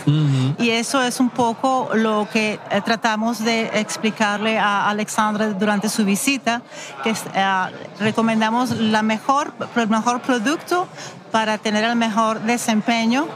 [0.58, 6.06] Y eso es un poco lo que eh, tratamos de explicarle a Alexandra durante su
[6.06, 6.62] visita,
[7.04, 7.56] que eh,
[8.00, 10.88] recomendamos la mejor, el mejor producto
[11.36, 13.28] para tener el mejor desempeño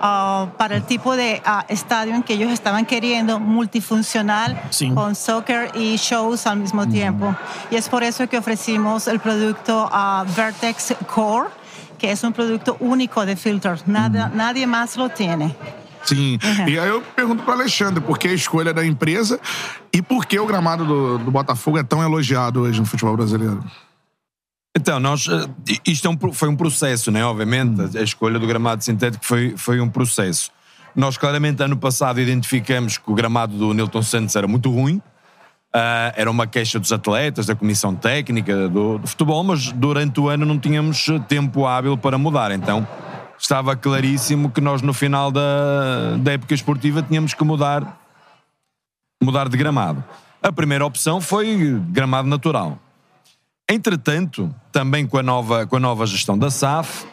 [0.00, 4.90] ah, para el tipo de ah, estadio que ellos estaban queriendo, multifuncional, Sí.
[4.92, 7.34] con soccer y shows al mismo tiempo.
[7.72, 11.48] Y es por eso que ofrecimos el producto ah, Vertex Core,
[11.98, 13.80] que es un producto único de Filter.
[13.86, 15.54] Nada, Nadie más lo tiene.
[16.04, 16.38] Sim.
[16.66, 19.38] E aí eu pergunto pro Alexandre por que a escolha da empresa
[19.92, 23.62] e por que o gramado do, do Botafogo é tão elogiado hoje no futebol brasileiro.
[24.76, 27.24] Então, nós, eh, isto é um foi um processo, né?
[27.24, 30.50] Obviamente, a escolha do gramado sintético foi, foi um processo.
[30.94, 35.02] Nós, claramente, ano passado identificamos que o gramado do Nilton Santos era muito ruim.
[35.72, 40.28] Ah, era uma queixa dos atletas, da comissão técnica do, do futebol, mas durante o
[40.28, 42.50] ano não tínhamos tempo hábil para mudar.
[42.52, 42.86] Então,
[43.38, 48.00] estava claríssimo que nós, no final da, da época esportiva, tínhamos que mudar,
[49.22, 50.02] mudar de gramado.
[50.42, 52.78] A primeira opção foi gramado natural.
[53.70, 57.04] Entretanto, também com a nova, com a nova gestão da SAF,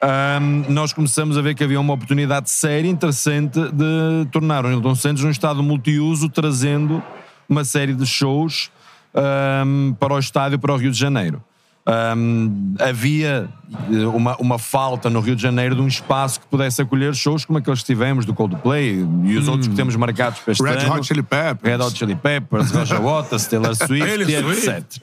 [0.00, 4.94] ahm, nós começamos a ver que havia uma oportunidade séria, interessante, de tornar o Nilton
[4.94, 7.02] Santos um estado multiuso, trazendo
[7.48, 8.70] uma série de shows
[9.14, 11.42] ahm, para o estádio, para o Rio de Janeiro.
[11.86, 13.46] Ahm, havia
[13.92, 17.44] eh, uma, uma falta no Rio de Janeiro de um espaço que pudesse acolher shows
[17.44, 20.78] como aqueles que tivemos do Coldplay e os outros que temos marcados para este Red
[20.78, 20.94] ano.
[20.94, 21.60] Hot Chili Peppers.
[21.62, 24.32] Red Hot Chili Peppers, Roger Waters, Taylor Swift.
[24.32, 25.02] etc.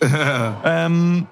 [0.90, 1.24] Um,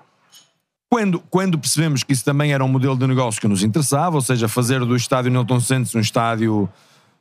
[0.87, 4.21] quando, quando percebemos que isso também era um modelo de negócio que nos interessava, ou
[4.21, 6.69] seja, fazer do estádio Newton Santos um estádio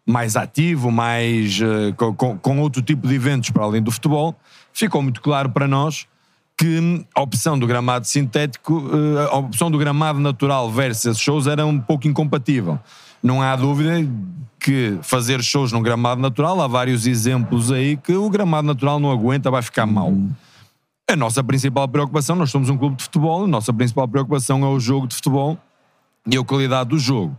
[0.09, 4.35] mais ativo, mais eh, com, com- outro tipo de eventos para além do futebol,
[4.73, 6.07] ficou muito claro para nós
[6.57, 11.67] que a opção do gramado sintético, eh, a opção do gramado natural versus shows era
[11.67, 12.79] um pouco incompatível.
[13.23, 14.11] Não há dúvida
[14.59, 19.11] que fazer shows num gramado natural, há vários exemplos aí que o gramado natural não
[19.11, 20.15] aguenta, vai ficar mal.
[21.11, 24.69] A nossa principal preocupação, nós somos um clube de futebol, a nossa principal preocupação é
[24.69, 25.59] o jogo de futebol
[26.27, 27.37] e a qualidade do jogo.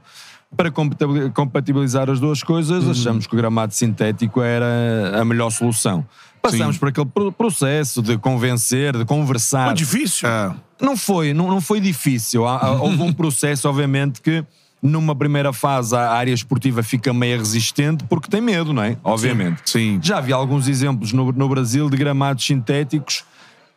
[0.58, 6.06] Para compatibil- compatibilizar as duas coisas, achamos que o gramado sintético era a melhor solução.
[6.42, 9.66] Passamos por aquele pro- processo de convencer, de conversar.
[9.68, 10.28] Foi difícil?
[10.28, 10.54] É.
[10.82, 12.44] Não foi, não, não foi difícil.
[12.82, 14.44] Houve um processo, obviamente, que
[14.82, 18.98] numa primeira fase a área esportiva fica meio resistente porque tem medo, não é?
[19.04, 19.62] Obviamente.
[19.70, 20.00] Sim.
[20.02, 23.24] Já vi alguns exemplos no, no Brasil de gramados sintéticos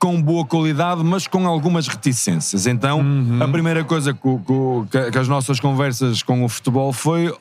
[0.03, 2.67] com boa qualidade, mas com algumas reticências.
[2.67, 3.01] Então,
[3.41, 7.33] a primeira coisa que, as nossas conversas com o futebol foi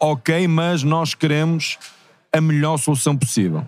[0.00, 1.76] ok, mas nós queremos
[2.32, 3.62] a melhor solução possível.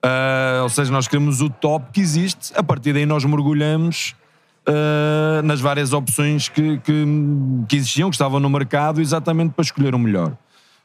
[0.00, 4.14] Ah, ou seja, nós queremos o top que existe, a partir daí nós mergulhamos
[4.64, 7.04] eh, nas várias opções que, que,
[7.68, 10.32] que existiam, que estavam no mercado, exatamente para escolher o melhor.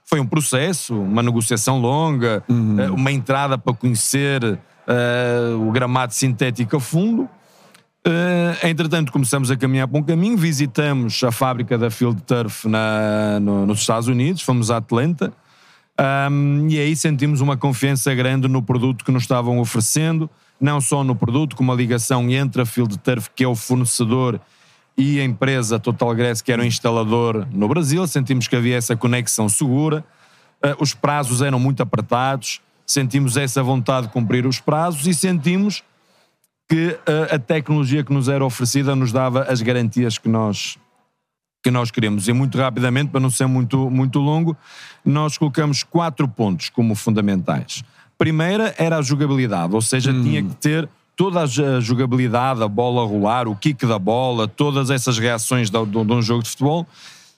[0.03, 6.77] Foi um processo, uma negociação longa, eh, uma entrada para conhecer eh, o gramado sintético
[6.77, 7.29] a fundo.
[8.05, 13.39] Eh, entretanto, começamos a caminhar para um caminho, visitamos a fábrica da Field Turf na,
[13.39, 15.31] no- nos Estados Unidos, fomos a Atlanta,
[16.29, 20.29] um, e aí sentimos uma confiança grande no produto que nos estavam oferecendo,
[20.59, 24.39] não só no produto, como a ligação entre a Field Turf, que é o fornecedor,
[24.97, 28.05] e a empresa Total Grass, que era o instalador no Brasil.
[28.05, 30.03] Sentimos que havia essa conexão segura,
[30.65, 35.83] Uh, os prazos eram muito apertados, sentimos essa vontade de cumprir os prazos e sentimos
[36.69, 40.77] que uh, a tecnologia que nos era oferecida nos dava as garantias que nós
[41.63, 42.27] que nós queremos.
[42.27, 44.55] E muito rapidamente, para não ser muito, muito longo,
[45.05, 47.85] nós colocamos quatro pontos como fundamentais.
[48.17, 52.67] Primeira era a jogabilidade, ou seja, tinha que ter toda a jo- a jogabilidade, a
[52.67, 56.43] bola a rolar, o kick da bola, todas essas reações de, de- de um jogo
[56.43, 56.85] de futebol,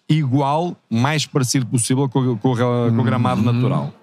[0.09, 3.93] igual, mais parecido possível com, com com o gramado natural.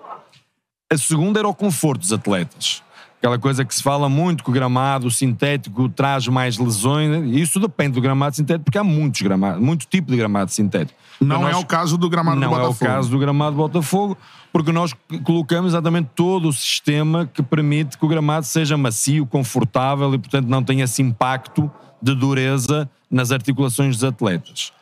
[0.93, 2.83] A segunda era o conforto dos atletas.
[3.19, 7.25] Aquela coisa que se fala muito que o gramado sintético traz mais lesões.
[7.33, 10.99] E Isso depende do gramado sintético, porque há muitos gramados, muito tipo de gramado sintético.
[11.21, 12.91] Não é nós- o caso do gramado não do é o Botafogo.
[12.91, 14.19] caso do gramado do Botafogo,
[14.53, 20.13] porque nós colocamos exatamente todo o sistema que permite que o gramado seja macio, confortável
[20.15, 21.71] e, portanto, não tenha esse impacto
[22.03, 24.73] de dureza nas articulações dos atletas.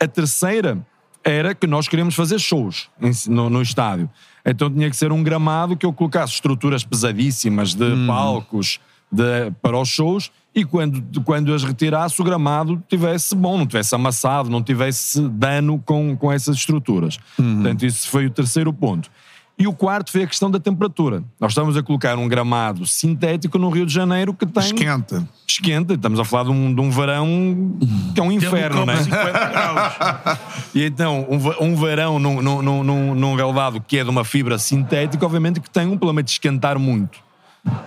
[0.00, 0.78] A terceira
[1.22, 2.88] era que nós queríamos fazer shows
[3.28, 4.08] no, no estádio.
[4.50, 9.78] Então tinha que ser um gramado que eu colocasse estruturas pesadíssimas de palcos de- para
[9.78, 14.62] os shows e quando, quando as retirasse o gramado tivesse bom, não tivesse amassado, não
[14.62, 17.18] tivesse dano com, com essas estruturas.
[17.36, 19.10] Portanto, isso foi o terceiro ponto.
[19.58, 21.22] E o quarto foi a questão da temperatura.
[21.40, 24.62] Nós estamos a colocar um gramado sintético no Rio de Janeiro que tem.
[24.62, 25.28] Esquenta.
[25.46, 25.94] Esquenta.
[25.94, 27.76] Estamos a falar de um, de um verão
[28.14, 28.96] que é um inferno, né?
[29.02, 30.38] 50 graus.
[30.74, 34.58] E então, um, um verão num, num, num- num, relevado que é de uma fibra
[34.58, 37.18] sintética, obviamente que tem um problema de esquentar muito.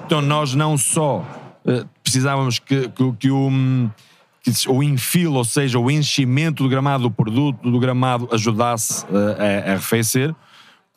[0.05, 1.23] Então, nós não só
[1.65, 3.89] eh, precisávamos que, que, que o, hum,
[4.43, 9.63] que o infilo, ou seja, o enchimento do gramado do produto, do gramado, ajudasse eh,
[9.67, 10.35] a, a arrefecer,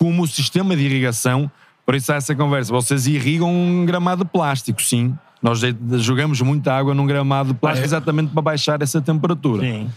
[0.04, 1.50] como o sistema de irrigação.
[1.86, 2.70] Por isso há essa conversa.
[2.72, 5.16] Vocês irrigam um gramado de plástico, sim.
[5.42, 5.60] Nós
[6.02, 9.62] jogamos muita água num gramado de plástico exatamente para baixar essa temperatura.
[9.62, 9.90] Sim.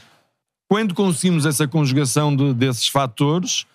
[0.70, 3.66] Quando conseguimos essa conjugação de- desses fatores,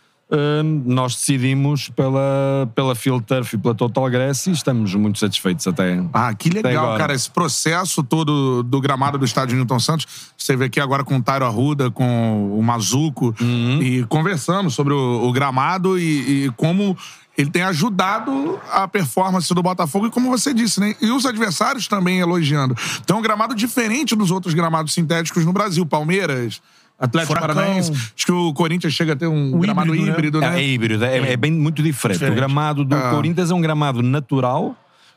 [0.87, 6.03] nós decidimos pela, pela Field Turf e pela Total Grass e estamos muito satisfeitos até.
[6.13, 7.15] Ah, que legal, cara.
[7.15, 10.07] Esse processo todo do gramado do estádio Newton Santos.
[10.37, 13.83] Você vê aqui agora com o Tairo Arruda, com o Mazuco, Uhum.
[13.83, 16.97] e conversamos sobre o, o gramado e, e como
[17.37, 20.95] ele tem ajudado a performance do Botafogo, e como você disse, né?
[21.01, 22.77] E os adversários também elogiando.
[23.01, 25.85] Então, um gramado diferente dos outros gramados sintéticos no Brasil.
[25.87, 26.61] Palmeiras.
[27.03, 27.55] Atlético Furacão.
[27.57, 27.91] Paranaense.
[27.93, 30.13] Acho que o Corinthians chega a ter um, Um gramado híbrido, né?
[30.13, 30.61] híbrido, né?
[30.61, 32.19] É, híbrido, é, é bem muito diferente.
[32.19, 32.35] Diferente.
[32.35, 33.11] O gramado do Ah.
[33.11, 34.77] Corinthians é um gramado natural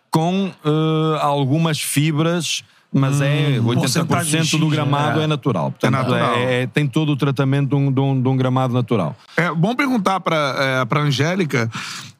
[0.10, 5.24] com eh, algumas fibras, mas é 80% porcentagem X, do gramado é.
[5.26, 5.72] é, natural.
[5.72, 6.36] Portanto, É natural.
[6.36, 9.16] é- é- tem todo o tratamento de um, de um- de um gramado natural.
[9.36, 11.70] É bom perguntar para é, a Angélica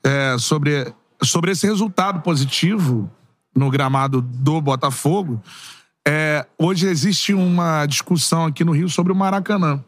[0.04, 3.10] é, sobre, sobre esse resultado positivo
[3.56, 5.42] no gramado do Botafogo.
[6.08, 9.84] É, hoje existe uma discussão aqui no Rio sobre o Maracanã.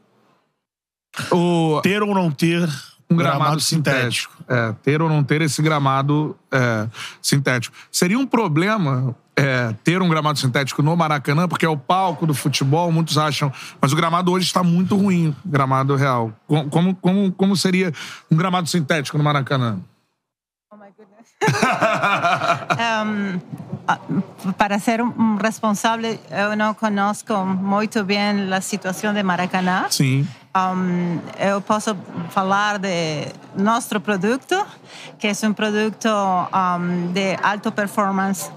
[1.32, 2.68] O, Ter ou não ter
[3.10, 4.34] um gramado, sintético.
[4.48, 6.88] É, ter ou não ter esse gramado é,
[7.22, 7.76] sintético.
[7.92, 12.34] Seria um problema é, ter um gramado sintético no Maracanã, porque é o palco do
[12.34, 13.52] futebol, muitos acham.
[13.80, 16.32] Mas o gramado hoje está muito ruim, gramado real.
[16.48, 17.94] Co- Como, como, como seria
[18.30, 19.80] um gramado sintético no Maracanã?
[22.78, 23.40] Um,
[23.88, 24.00] ah,
[24.58, 29.86] para ser um responsável, eu não conheço muito bem a situação de Maracanã.
[29.90, 30.28] Sim.
[30.56, 31.96] Um, eu posso
[32.30, 34.66] falar de nosso produto,
[35.20, 38.50] que é um produto um, de alta performance,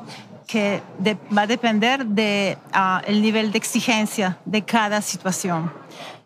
[0.47, 5.71] que de- vai depender do nível de exigência de cada situação.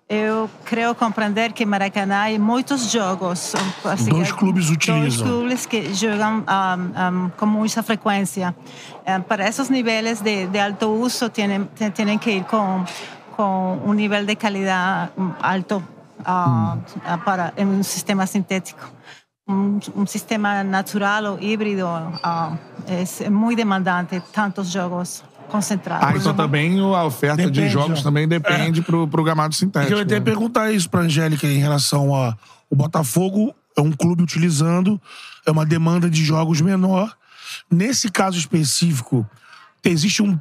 [0.08, 3.54] Eu creio compreender que Maracanã há muitos jogos.
[3.84, 5.26] assim, Dois clubes Dois utilizam.
[5.26, 8.54] clubes que jogam um, um, com muita frequência.
[9.06, 12.84] Eh, para esses níveis de, de alto uso, têm, têm que ir com,
[13.34, 15.82] com um nível de qualidade um, alto
[16.22, 16.76] ah,
[17.06, 18.92] ah, para um sistema sintético.
[19.48, 21.86] Um, um sistema natural ou híbrido
[22.22, 22.52] ah,
[22.86, 26.08] é muito demandante, tantos jogos concentrados.
[26.08, 28.02] Ah, então também a oferta de Depende, jogos ó.
[28.02, 29.92] também depende pro, pro gramado sintético.
[29.92, 30.20] eu ia até né?
[30.20, 32.36] perguntar isso pra Angélica em relação a.
[32.70, 35.00] O Botafogo é um clube utilizando,
[35.46, 37.16] é uma demanda de jogos menor.
[37.70, 39.28] Nesse caso específico,
[39.84, 40.38] existe um,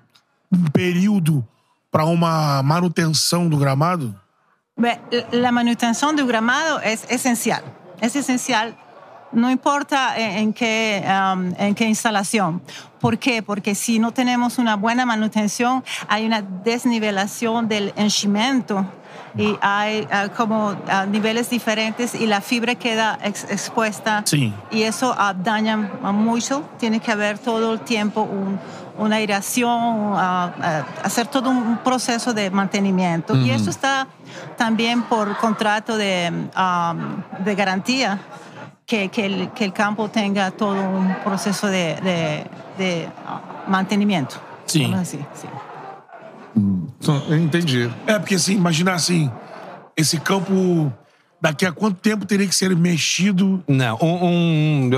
[0.52, 1.46] um período
[1.92, 4.16] para uma manutenção do gramado?
[4.76, 5.00] Beh,
[5.32, 7.62] La manutención del gramado es esencial.
[8.02, 8.76] Es esencial,
[9.34, 12.62] no importa en, qué, um, en qué instalación.
[13.00, 13.44] ¿Por qué?
[13.44, 18.86] Porque si no tenemos una buena manutención, hay una desnivelación del henchimiento
[19.36, 24.54] y hay ah, como ah, niveles diferentes y la fibra queda ex- expuesta Sí.
[24.72, 26.64] y eso ah, daña mucho.
[26.78, 28.60] Tiene que haber todo el tiempo un-
[28.98, 33.36] una aireación, ah, hacer todo un proceso de mantenimiento.
[33.36, 34.08] Y eso está
[34.56, 36.94] también por contrato de, ah,
[37.40, 38.20] de garantía,
[38.94, 42.44] que, que el, que el campo tenga todo un proceso de, de-
[42.78, 43.10] de,
[43.68, 44.36] mantenimiento.
[44.68, 44.84] Sí.
[44.84, 45.48] Vamos decir, sí.
[47.30, 47.90] Eu entendi.
[48.06, 49.32] É, porque assim, imagina assim,
[49.98, 50.94] esse campo
[51.42, 53.64] daqui a quanto tempo teria que ser mexido?
[53.68, 54.26] Não, um.
[54.26, 54.90] um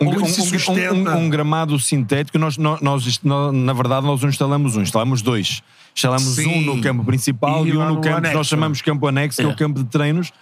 [0.00, 3.20] um, um, se um- um- um gramado sintético, nós, nós, nós
[3.52, 5.62] na verdade, nós não instalamos um, instalamos dois.
[5.94, 6.46] Instalamos Sim.
[6.70, 9.36] um no campo principal E e, um no no campo que nós chamamos campo anexo,
[9.36, 9.54] que é o É.
[9.54, 10.32] campo de treinos,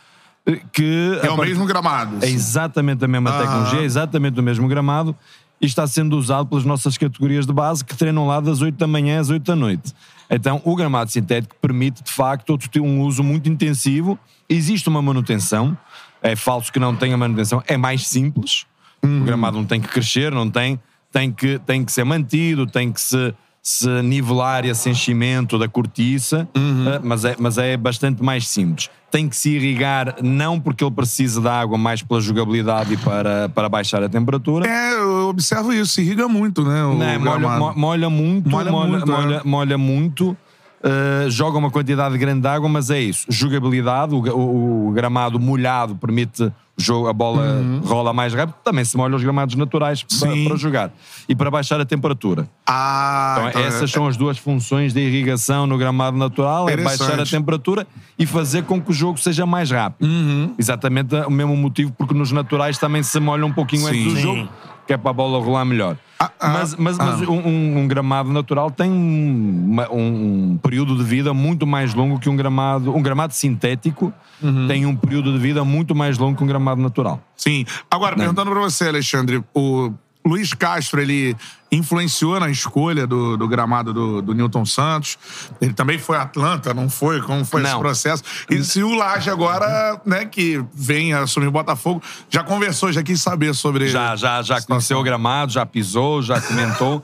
[0.73, 2.17] que É o part- mesmo gramado.
[2.25, 3.39] É exatamente a mesma Aham.
[3.43, 5.15] tecnologia, é exatamente o mesmo gramado
[5.60, 8.86] e está sendo usado pelas nossas categorias de base que treinam lá das 8 da
[8.86, 9.93] manhã às 8 da noite.
[10.31, 14.19] Então, o gramado sintético permite, de facto, ter um uso muito intensivo.
[14.49, 15.77] Existe uma manutenção.
[16.23, 17.62] É falso que não tenha manutenção.
[17.67, 18.65] É mais simples.
[19.02, 20.78] O gramado não tem que crescer, não tem.
[21.12, 26.49] Tem que, tem que ser mantido, tem que se, se nivelar esse enchimento da cortiça,
[26.55, 28.89] eh, mas, é, mas é bastante mais simples.
[29.11, 33.49] Tem que se irrigar, não porque ele precisa de água, mais pela jogabilidade e para,
[33.49, 34.67] para baixar a temperatura.
[34.69, 36.85] É, eu observo isso, se irriga muito, né?
[36.85, 37.59] O Não, molha, gramado.
[37.61, 39.41] mo- molha muito, Molha molha, muito, molha, é.
[39.45, 40.37] molha muito,
[40.83, 43.26] eh, joga uma quantidade grande de água, mas é isso.
[43.28, 48.55] Jogabilidade, o, o- o gramado molhado permite jogo, a bola rola mais rápido.
[48.65, 50.44] Também se molha os gramados naturais para, Uhum.
[50.49, 50.92] Para jogar
[51.28, 52.49] e para baixar a temperatura.
[52.67, 56.76] Ah, Então, então essas é- são as duas funções da irrigação no gramado natural: é
[56.78, 57.86] baixar a temperatura
[58.18, 60.07] e fazer com que o jogo seja mais rápido.
[60.09, 60.55] Uhum.
[60.59, 63.89] Exatamente o mesmo motivo, porque nos naturais também se molha um pouquinho Sim.
[64.09, 64.49] antes do Sim.
[64.91, 65.97] Que é para a bola rolar melhor.
[66.19, 67.31] Ah, ah, mas mas, mas ah.
[67.31, 72.28] um, um- um gramado natural tem um, um período de vida muito mais longo que
[72.28, 72.93] um gramado.
[72.93, 74.12] Um gramado sintético
[74.43, 74.67] Uhum.
[74.67, 77.20] tem um período de vida muito mais longo que um gramado natural.
[77.36, 77.65] Sim.
[77.91, 79.93] Agora, perguntando pra você, Alexandre, o
[80.25, 81.35] Luiz Castro, ele
[81.73, 85.17] influenciou na escolha do, do gramado do, do Newton Santos.
[85.61, 87.23] Ele também foi Atlanta, não foi?
[87.23, 87.81] Como foi esse Não.
[87.81, 88.23] processo?
[88.51, 93.21] E se o Laje agora, né, que vem assumir o Botafogo, já conversou, já quis
[93.23, 93.89] saber sobre...
[93.89, 97.03] Já, já, já conheceu o gramado, já pisou, já comentou.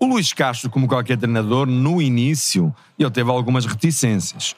[0.00, 4.56] o Luís Castro, como qualquer treinador, no início, ele teve algumas reticências.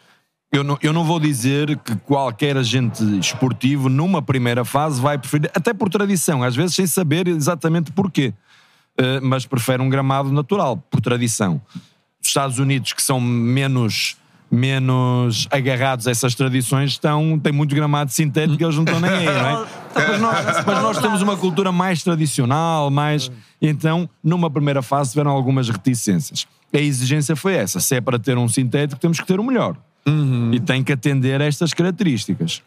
[0.52, 5.48] Eu não, eu não vou dizer que qualquer agente esportivo, numa primeira fase, vai preferir,
[5.54, 8.34] até por tradição, às vezes sem saber exatamente porquê,
[8.98, 11.62] eh, mas prefere um gramado natural, por tradição.
[12.20, 14.16] Os Estados Unidos, que são menos
[14.50, 19.24] menos agarrados a essas tradições estão, têm muito gramado sintético eles não estão nem aí,
[19.24, 19.66] não é?
[19.94, 23.30] Mas nós, mas nós temos uma cultura mais tradicional, mais.
[23.60, 26.46] Então, numa primeira fase, tiveram algumas reticências.
[26.72, 29.76] A exigência foi essa: se é para ter um sintético, temos que ter o melhor.
[30.52, 32.62] E tem que atender a estas características.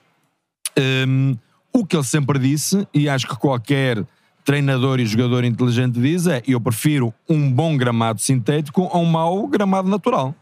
[1.08, 1.36] Hum,
[1.72, 4.06] o que ele sempre disse, e acho que qualquer
[4.45, 9.48] treinador e jogador inteligente diz, é: eu prefiro um bom gramado sintético a um mau
[9.48, 10.36] gramado natural.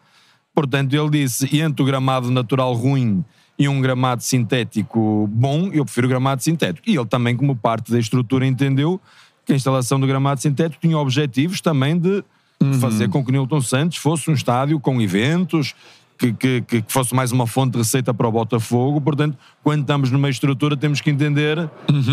[0.54, 3.24] Portanto, ele disse: entre o gramado natural ruim
[3.58, 6.90] e um gramado sintético bom, eu prefiro o gramado sintético.
[6.90, 9.00] E ele também, como parte da estrutura, entendeu
[9.46, 12.24] que a instalação do gramado sintético tinha objetivos também de
[12.80, 15.74] fazer com que o Newton Santos fosse um estádio com eventos,
[16.22, 19.02] que, que, que fosse mais uma fonte de receita para o Botafogo.
[19.02, 21.58] Portanto, quando estamos numa estrutura, temos que entender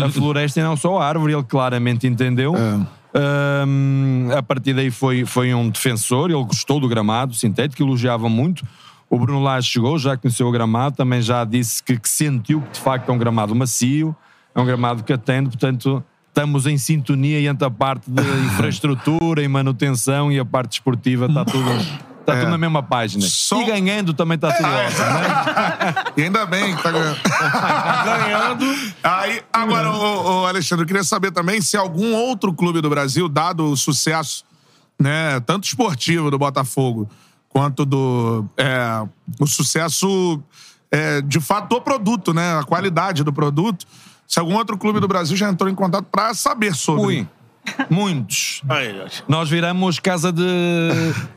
[0.03, 1.33] a floresta e não só a árvore.
[1.33, 2.55] Ele claramente entendeu.
[2.55, 8.65] Hum, a partir daí foi, foi um defensor, ele gostou do gramado sintético, elogiava muito.
[9.09, 12.73] O Bruno Lage chegou, já conheceu o gramado, também já disse que, que sentiu que
[12.73, 14.15] de facto é um gramado macio,
[14.53, 19.47] é um gramado que atende, portanto estamos em sintonia entre a parte de infraestrutura e
[19.47, 21.65] manutenção e a parte esportiva, está tudo,
[22.29, 23.25] está tudo na mesma página.
[23.27, 25.95] Só- E ganhando também está tudo ótimo, né?
[26.17, 27.19] E ainda bem que tá ganhando.
[28.05, 28.65] ganhando.
[29.03, 33.27] Aí, agora, ô, ô, Alexandre, eu queria saber também se algum outro clube do Brasil,
[33.29, 34.43] dado o sucesso,
[34.99, 37.09] né, tanto esportivo do Botafogo,
[37.47, 39.03] quanto do é,
[39.39, 40.41] o sucesso
[40.91, 43.85] é, de fato do produto, né, a qualidade do produto,
[44.27, 47.03] se algum outro clube do Brasil já entrou em contato para saber sobre.
[47.05, 47.27] Ui,
[47.89, 48.61] muitos.
[49.27, 50.43] Nós viramos casa de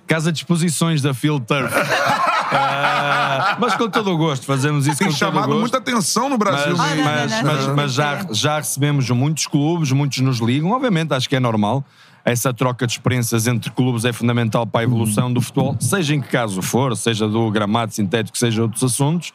[0.06, 1.72] casa de exposições da Field Turf.
[2.54, 5.60] Ah, mas com todo o gosto, fazemos isso Tem com todo o chamado gosto.
[5.60, 6.76] muita atenção no Brasil.
[6.76, 11.36] Mas, mas- mas- mas já, já recebemos muitos clubes, muitos nos ligam, obviamente, acho que
[11.36, 11.82] é normal.
[12.24, 16.20] essa troca de experiências entre clubes é fundamental para a evolução do futebol, seja em
[16.20, 19.32] que caso for, seja do gramado sintético, seja outros assuntos.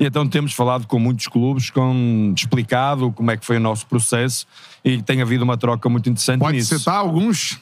[0.00, 3.86] E então temos falado com muitos clubes, com explicado como é que foi o nosso
[3.86, 4.46] processo
[4.82, 6.78] e tem havido uma troca muito interessante Pode nisso.
[6.78, 7.60] citar alguns?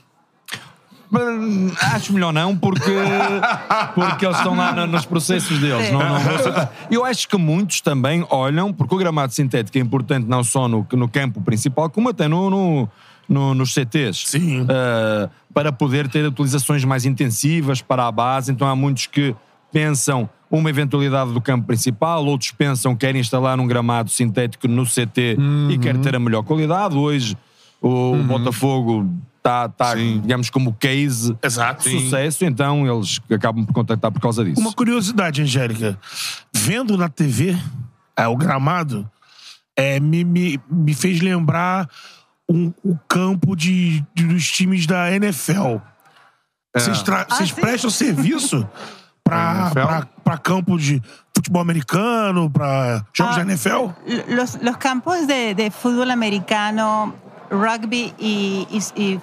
[1.10, 2.80] Hum, Acho melhor não, porque,
[3.94, 5.90] porque eles estão lá no- nos processos deles.
[5.90, 6.68] Não, não.
[6.90, 10.86] Eu acho que muitos também olham, porque o gramado sintético é importante não só no,
[10.92, 12.88] no campo principal, como até no, no-
[13.26, 14.24] no- nos CTs.
[14.28, 14.60] Sim.
[14.62, 18.52] Uh, para poder ter utilizações mais intensivas para a base.
[18.52, 19.34] Então há muitos que
[19.72, 24.84] pensam uma eventualidade do campo principal, outros pensam que querem instalar um gramado sintético no
[24.86, 25.36] CT
[25.70, 26.96] e quer ter a melhor qualidade.
[26.96, 27.36] Hoje
[27.82, 31.84] o Botafogo está, tá, digamos, como case Exato.
[31.88, 34.60] de sucesso, então eles acabam por contactar por causa disso.
[34.60, 35.98] Uma curiosidade, Angélica.
[36.52, 37.56] Vendo na TV
[38.16, 39.08] é, o gramado,
[39.76, 41.88] é, me, me, me fez lembrar
[42.48, 45.76] um- o campo de, de- dos times da NFL.
[46.74, 47.54] Vocês, vocês sim?
[47.60, 48.66] prestam serviço
[49.28, 50.06] para NFL?
[50.24, 51.02] para campo de
[51.34, 54.34] futebol americano, para jogos Ah, da NFL?
[54.34, 57.14] Los, los campos de, de fútbol americano,
[57.50, 59.20] rugby y, y- y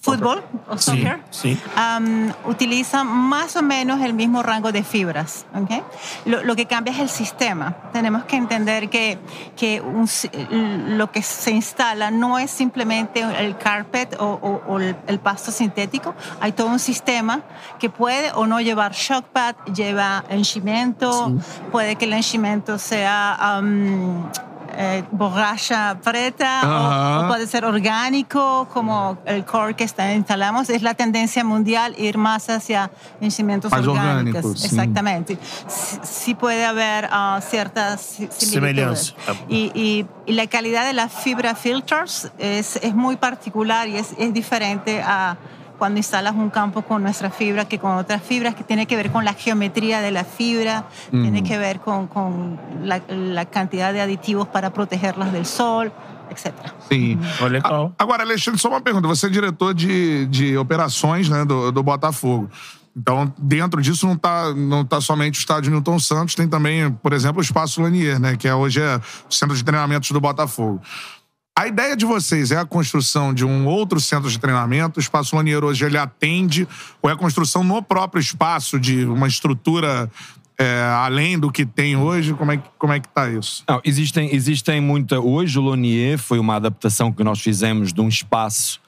[0.00, 1.58] fútbol o Sí, soccer sí.
[1.76, 5.46] am, utilizan más o menos el mismo rango de fibras.
[5.54, 5.82] ¿ok?
[6.26, 7.74] Lo, lo que cambia es el sistema.
[7.92, 9.18] Tenemos que entender que,
[9.56, 10.06] que un
[10.98, 15.50] lo que se instala no es simplemente el carpet o, o- o el, el pasto
[15.50, 16.14] sintético.
[16.40, 17.40] Hay todo un sistema
[17.78, 21.32] que puede o no llevar shock pad, lleva henchimiento,
[21.72, 23.60] puede que el henchimiento sea...
[24.78, 30.68] eh, borracha preta o- puede ser orgánico como el core que está, instalamos.
[30.70, 32.90] Es la tendencia mundial ir más hacia
[33.20, 34.64] vencimientos Más orgánicos.
[34.64, 35.38] exactamente.
[35.66, 39.14] Sí, sí puede haber ah, ciertas si- similitudes.
[39.48, 44.08] Y, y- y la calidad de la fibra filters es, es muy particular y es,
[44.18, 45.36] es diferente a
[45.78, 49.10] cuando instalas un campo con nuestra fibra que con otras fibras, que tiene que ver
[49.10, 54.00] con la geometría de la fibra, tiene que ver con, con la, la cantidad de
[54.00, 55.92] aditivos para protegerlas del sol,
[56.30, 56.52] etc.
[56.88, 57.18] Sim.
[57.40, 57.94] Olha, legal.
[57.98, 59.06] Agora, Alexandre, só uma pergunta.
[59.08, 62.50] Você é diretor de, de operações né, do, do Botafogo.
[62.96, 67.12] Então, dentro disso não está não tá somente o estádio Newton Santos, tem também, por
[67.12, 68.98] exemplo, o Espaço Lanier, né, que é, hoje é
[69.28, 70.80] o centro de treinamentos do Botafogo.
[71.58, 74.98] A ideia de vocês é a construção de um outro centro de treinamento?
[74.98, 76.68] O Espaço Lanier hoje ele atende?
[77.00, 80.10] Ou é a construção no próprio espaço de uma estrutura
[80.58, 82.34] é, além do que tem hoje?
[82.34, 83.64] Como é, que- como é que tá isso?
[83.66, 85.18] Não, existem, existem muita.
[85.18, 88.78] Hoje, o Lonier foi uma adaptação que nós fizemos de um espaço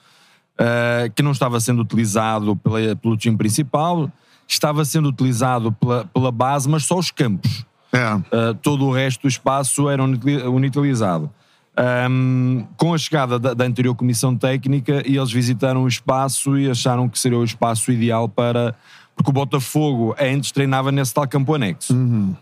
[0.61, 4.11] eh, que não estava sendo utilizado pela- pelo time principal,
[4.47, 7.65] estava sendo utilizado pela, pela base, mas só os campos.
[7.93, 8.13] É.
[8.13, 11.31] Uh, todo o resto do espaço era unitili- unutilizado.
[11.79, 16.69] Um, com a chegada da, da anterior comissão técnica, e eles visitaram o espaço e
[16.69, 18.75] acharam que seria o espaço ideal para.
[19.15, 21.93] Porque o Botafogo antes treinava nesse tal campo anexo.
[21.93, 22.35] Um,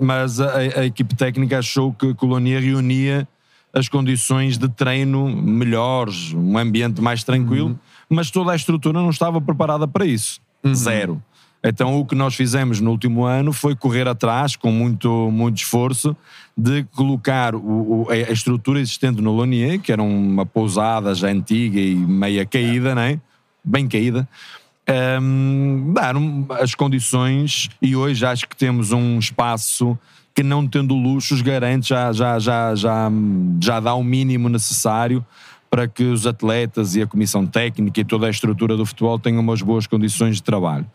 [0.00, 3.26] mas a, a equipe técnica achou que o Lonier reunia
[3.72, 9.40] as condições de treino melhores, um ambiente mais tranquilo, mas toda a estrutura não estava
[9.40, 10.40] preparada para isso.
[10.74, 11.22] Zero.
[11.62, 16.16] Então o que nós fizemos no último ano foi correr atrás, com muito, muito esforço,
[16.56, 21.78] de colocar o- o- a estrutura existente no Lonier, que era uma pousada já antiga
[21.78, 23.20] e meia caída, né?
[23.62, 24.26] bem caída,
[25.20, 26.14] um, dar
[26.62, 29.98] as condições e hoje acho que temos um espaço
[30.34, 33.10] que não tendo luxos garante já, já, já, já,
[33.62, 35.24] já dá o mínimo necessário
[35.68, 39.40] para que os atletas e a comissão técnica e toda a estrutura do futebol tenham
[39.40, 40.86] umas boas condições de trabalho.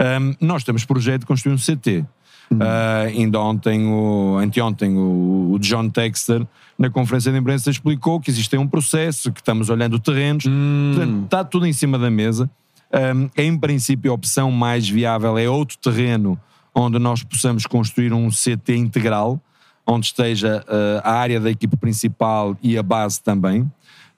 [0.00, 2.04] Um, nós temos projeto de construir um CT.
[2.52, 6.46] Uh, ainda ontem, o, anteontem, o, o John Texter,
[6.78, 11.44] na conferência de imprensa, explicou que existe um processo, que estamos olhando terrenos, portanto, está
[11.44, 12.50] tudo em cima da mesa.
[12.92, 16.38] Um, em princípio, a opção mais viável é outro terreno
[16.74, 19.40] onde nós possamos construir um CT integral,
[19.86, 23.70] onde esteja uh, a área da equipe principal e a base também.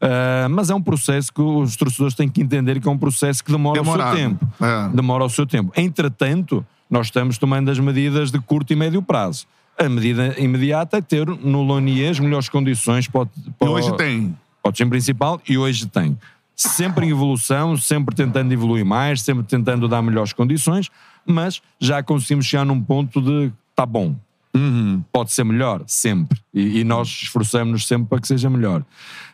[0.04, 3.42] Uh, mas é um processo que os torcedores têm que entender que é um processo
[3.42, 4.12] que demora Demorado.
[4.14, 4.48] o seu tempo.
[4.60, 4.88] É.
[4.94, 5.72] Demora o seu tempo.
[5.76, 9.46] Entretanto, nós estamos tomando as medidas de curto e médio prazo.
[9.78, 13.72] A medida imediata é ter no Lonier as melhores condições para, o- E para o-
[13.72, 14.36] hoje tem.
[14.62, 16.18] para o time principal e hoje tem.
[16.54, 20.90] Sempre em evolução, sempre tentando evoluir mais, sempre tentando dar melhores condições,
[21.26, 24.14] mas já conseguimos chegar num ponto de tá bom.
[25.12, 26.38] Pode ser melhor, sempre.
[26.52, 28.84] E, e nós esforçamos-nos sempre para que seja melhor.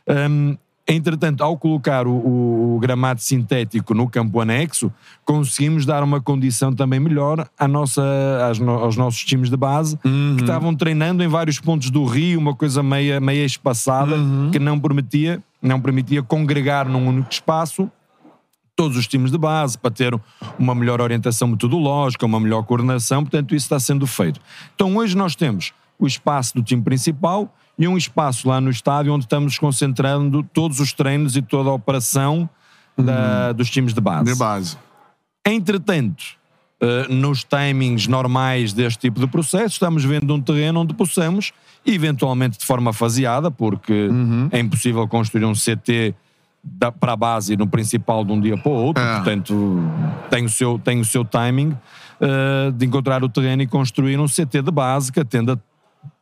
[0.09, 0.57] Hum,
[0.89, 4.93] entretanto, ao colocar o, o- o gramado sintético no campo anexo,
[5.25, 8.03] conseguimos dar uma condição também melhor à nossa,
[8.61, 10.35] no- aos nossos times de base, Uhum.
[10.37, 14.51] que estavam treinando em vários pontos do Rio, uma coisa meia, meia espaçada, Uhum.
[14.51, 17.91] que não permitia não permitia congregar num único espaço
[18.81, 20.19] todos os times de base para ter
[20.59, 24.41] uma melhor orientação metodológica, uma melhor coordenação, portanto isso está sendo feito.
[24.75, 29.13] Então hoje nós temos o espaço do time principal e um espaço lá no estádio
[29.13, 32.49] onde estamos concentrando todos os treinos e toda a operação
[32.97, 34.33] da- dos times de base.
[34.33, 34.79] De base.
[35.47, 36.25] Entretanto,
[36.81, 41.53] eh, nos timings normais deste tipo de processo, estamos vendo um terreno onde possamos,
[41.85, 44.09] eventualmente de forma faseada, porque
[44.51, 46.15] é impossível construir um CT
[47.01, 49.79] para a base e no principal de um dia para o outro, portanto
[50.29, 51.77] tem o seu, tem o seu timing
[52.21, 55.59] eh, de encontrar o terreno e construir um CT de base que atenda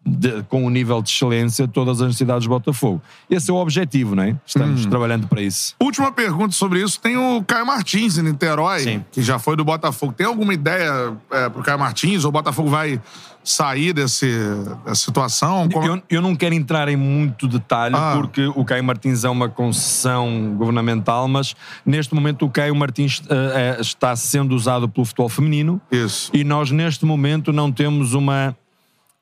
[0.07, 3.03] de- com o nível de excelência todas as necessidades de Botafogo.
[3.29, 4.37] Esse é o objetivo, não é?
[4.47, 5.75] Estamos trabalhando para isso.
[5.81, 6.99] Última pergunta sobre isso.
[7.01, 10.13] Tem o Caio Martins em Niterói, que já foi do Botafogo.
[10.13, 12.25] Tem alguma ideia é, pro Caio Martins?
[12.25, 13.01] Ou o Botafogo vai
[13.51, 14.27] sair desse,
[14.85, 15.69] dessa situação?
[15.69, 18.15] Como- Eu, eu não quero entrar em muito detalhe, Ah.
[18.17, 21.55] porque o Caio Martins é uma concessão governamental, mas
[21.85, 25.81] neste momento o Caio Martins eh, está sendo usado pelo futebol feminino.
[25.91, 26.31] Isso.
[26.35, 28.57] E nós, neste momento, não temos uma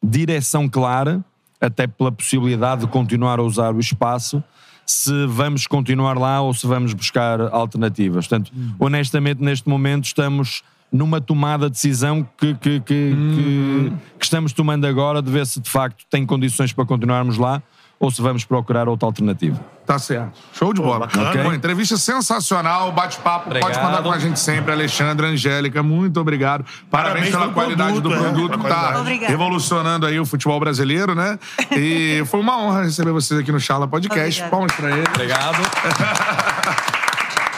[0.03, 1.25] direção clara,
[1.61, 4.43] até pela possibilidade de continuar a usar o espaço,
[4.85, 8.27] se vamos continuar lá ou se vamos buscar alternativas.
[8.29, 10.63] Portanto, honestamente, neste momento estamos
[10.97, 15.61] numa tomada de decisão que, que, que, que- que estamos tomando agora de ver se
[15.61, 17.63] de facto tem condições para continuarmos lá
[17.99, 19.59] ou se vamos procurar outra alternativa.
[19.87, 20.33] Tá certo.
[20.53, 21.09] Show de bola.
[21.45, 23.45] Bom, entrevista sensacional, bate-papo.
[23.51, 23.83] Pode Obrigado.
[23.85, 24.73] mandar com a gente sempre.
[24.73, 26.65] Alexandre, Angélica, muito obrigado.
[26.91, 29.25] Parabéns, Parabéns pela qualidade do produto, é, produto pela que tá qualidade.
[29.31, 31.39] Revolucionando aí o futebol brasileiro, né?
[31.71, 34.43] E foi uma honra receber vocês aqui no Charla Podcast.
[34.43, 34.51] Obrigada.
[34.51, 35.07] Palmas pra ele.
[35.09, 35.57] Obrigado.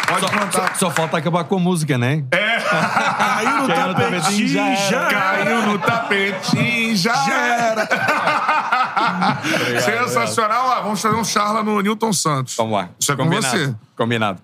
[0.08, 0.52] Pode Só, contar.
[0.52, 2.24] só- só falta acabar com a música, né?
[2.30, 5.10] Caiu no Caiu no tapetinho, tapetinho, já já, era.
[5.10, 7.88] Caiu no tapetinho, já era.
[9.80, 10.70] Sensacional.
[10.72, 12.54] Ah, vamos fazer um charla no Newton Santos.
[12.56, 12.88] Vamos lá.
[12.98, 13.58] Isso é com Combinado.
[13.58, 13.74] você.
[13.96, 14.40] Combinado.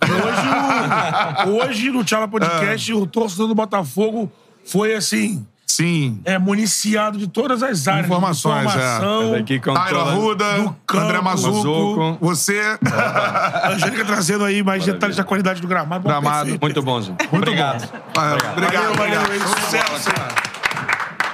[1.47, 4.31] Hoje, hoje no Tchala Podcast, o torcedor do Botafogo
[4.65, 5.47] foi assim.
[5.77, 6.21] Sim.
[6.25, 8.07] É municiado de todas as áreas.
[8.07, 9.33] Informações, de informação.
[9.33, 12.19] Daqui toda- Arruda, do campo, André Mazuco, Mazuco.
[12.21, 12.61] você.
[12.85, 16.03] A Angélica trazendo aí mais detalhes da qualidade do gramado.
[16.05, 16.37] Bom, Gramado.
[16.43, 16.61] perfeito.
[16.63, 17.19] Muito bom, gente.
[17.33, 17.91] Muito Obrigado.
[17.91, 17.99] bom.
[18.17, 19.27] Ah, Obrigado, Valeu, obrigado.
[19.27, 20.11] valeu, sucesso.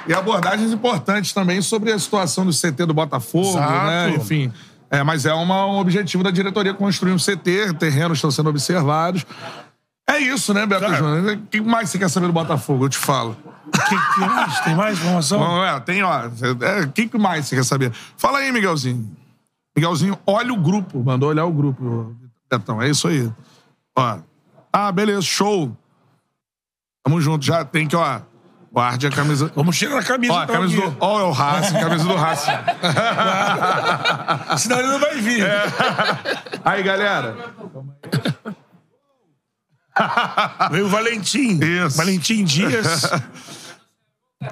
[0.08, 3.72] E abordagens importantes também sobre a situação do CT do Botafogo, Exato.
[3.86, 4.14] né?
[4.16, 4.52] Enfim.
[4.90, 9.24] É, mas é uma- um objetivo da diretoria construir um CT, terrenos estão sendo observados.
[10.10, 10.92] É isso, né, Beto.
[10.94, 11.34] Júnior?
[11.34, 12.84] O que mais você quer saber do Botafogo?
[12.84, 13.36] Eu te falo.
[13.72, 14.60] Que- que mais?
[14.60, 15.38] Tem mais informação?
[15.38, 16.22] Bom, é, tem, ó.
[16.24, 17.92] é, O que que mais você quer saber?
[18.16, 19.08] Fala aí, Miguelzinho.
[19.76, 21.02] Miguelzinho, olha o grupo.
[21.04, 22.16] Mandou olhar o grupo,
[22.50, 22.82] Betão.
[22.82, 23.30] É isso aí.
[23.96, 24.18] Ó.
[24.72, 25.76] Ah, beleza, show.
[27.04, 27.44] Tamo junto.
[27.44, 28.20] Já tem que, ó.
[28.72, 29.50] Guarde a camisa.
[29.54, 30.32] Vamos chegar na camisa.
[30.32, 30.96] Ó, a então, camisa do.
[31.00, 32.50] Ó, é o Racing, camisa do Racing.
[34.58, 35.44] Senão ele não vai vir.
[35.44, 35.62] É.
[36.64, 37.36] Aí, galera.
[40.70, 41.58] Veio o Valentim.
[41.62, 41.96] Isso.
[41.96, 43.10] Valentim Dias.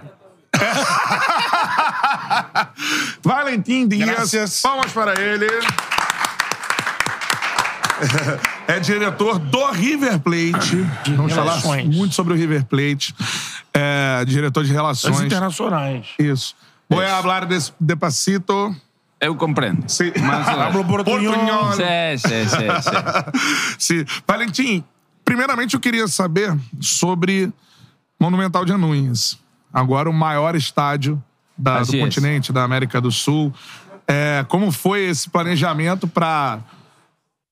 [3.22, 4.08] Valentim Dias.
[4.08, 4.60] Graças.
[4.62, 5.46] Palmas para ele.
[8.68, 10.76] É diretor do River Plate.
[11.16, 11.96] Vamos falar Relações.
[11.96, 13.14] muito sobre o River Plate.
[13.74, 15.20] É, diretor de As relações.
[15.20, 16.06] internacionais.
[16.18, 16.54] Isso.
[16.88, 18.74] Voy a hablar des- despacito.
[19.20, 19.84] Eu compreendo.
[20.64, 21.34] Hablo portunhol.
[21.34, 21.72] Portunhol.
[21.72, 22.90] Sí, sí, sí, sí.
[23.78, 24.04] Sim.
[24.26, 24.84] Valentim,
[25.28, 27.52] primeiramente eu queria saber sobre
[28.18, 29.38] Monumental de Anunes.
[29.70, 31.22] Agora o maior estádio
[31.56, 33.52] da- do continente, da América do Sul.
[34.06, 36.60] É, como foi esse planejamento para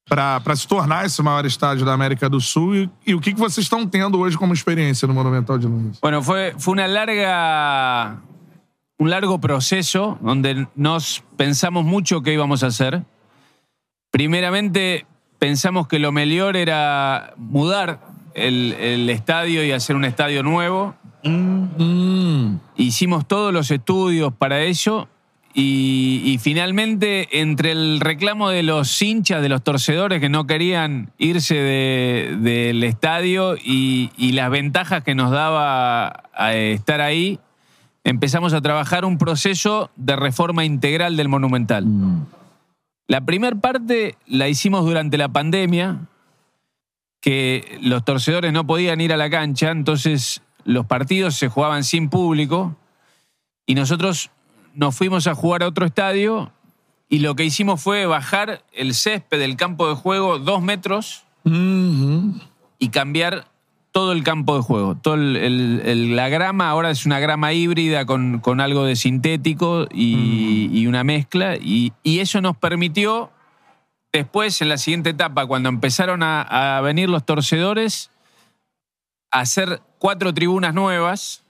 [0.09, 3.41] para se tornar esse maior estádio da América do Sul e, e o que, que
[3.41, 5.99] vocês estão tendo hoje como experiência no Monumental de Nunes?
[6.01, 8.17] Bueno, fue, fue una larga,
[9.01, 13.05] un largo proceso donde nos pensamos mucho qué íbamos a hacer.
[14.13, 15.05] Primeramente,
[15.39, 18.00] pensamos que lo mejor era mudar
[18.34, 20.94] el, el estadio y hacer un estadio nuevo.
[22.76, 25.08] Hicimos todos los estudios para ello
[25.55, 31.10] y, y finalmente entre el reclamo de los hinchas, de los torcedores que no querían
[31.18, 37.39] irse de- del estadio y, y las ventajas que nos daba a estar ahí,
[38.05, 41.84] empezamos a trabajar un proceso de reforma integral del Monumental.
[43.09, 46.09] La primera parte la hicimos durante la pandemia,
[47.20, 52.09] que los torcedores no podían ir a la cancha, entonces los partidos se jugaban sin
[52.09, 52.76] público
[53.67, 54.31] y nosotros
[54.75, 56.52] nos fuimos a jugar a otro estadio
[57.09, 62.89] y lo que hicimos fue bajar el césped del campo de juego dos metros y
[62.91, 63.47] cambiar
[63.97, 64.94] todo el campo de juego.
[64.94, 68.94] Todo el- el- el- la grama ahora es una grama híbrida con, con algo de
[68.94, 73.31] sintético y, y una mezcla y, y eso nos permitió
[74.12, 76.42] después, en la siguiente etapa, cuando empezaron a,
[76.76, 78.10] a venir los torcedores,
[79.31, 81.42] hacer cuatro tribunas nuevas,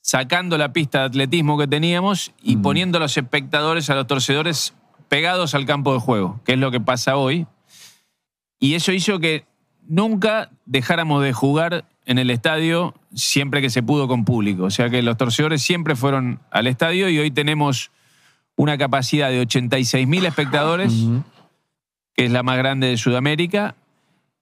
[0.00, 4.74] sacando la pista de atletismo que teníamos y poniendo a los espectadores, a los torcedores,
[5.08, 7.46] pegados al campo de juego, que es lo que pasa hoy.
[8.58, 9.46] Y eso hizo que
[9.88, 14.64] nunca dejáramos de jugar en el estadio siempre que se pudo con público.
[14.64, 17.90] O sea que los torcedores siempre fueron al estadio y hoy tenemos
[18.56, 20.92] una capacidad de 86.000 espectadores,
[22.14, 23.74] que es la más grande de Sudamérica.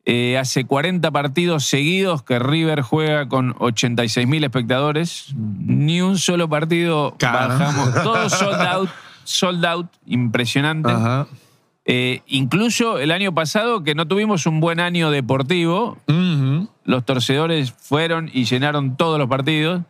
[0.06, 5.34] Eh, hace 40 partidos seguidos que River juega con 86.000 espectadores.
[5.34, 7.94] Ni un solo partido bajamos.
[8.02, 8.90] Todo sold out,
[9.24, 10.92] sold out, impresionante.
[11.86, 16.68] Eh, incluso el año pasado, que no tuvimos un buen año deportivo, Uhum.
[16.84, 19.82] los torcedores fueron y llenaron todos los partidos.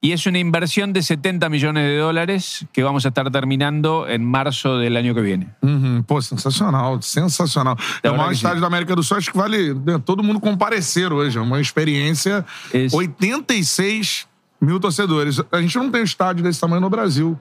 [0.00, 4.24] Y es una inversión de 70 millones de dólares que vamos a estar terminando en
[4.24, 5.48] marzo del año que viene.
[5.60, 6.04] Uhum.
[6.04, 7.76] Pô, sensacional, sensacional.
[8.04, 8.60] É o maior estádio sim.
[8.60, 9.74] da América do Sul, acho que vale
[10.04, 11.36] todo mundo comparecer hoje.
[11.36, 12.46] É uma experiência.
[12.72, 12.96] Isso.
[12.96, 14.28] 86
[14.60, 15.40] mil torcedores.
[15.50, 17.36] A gente não tem um estádio desse tamanho no Brasil.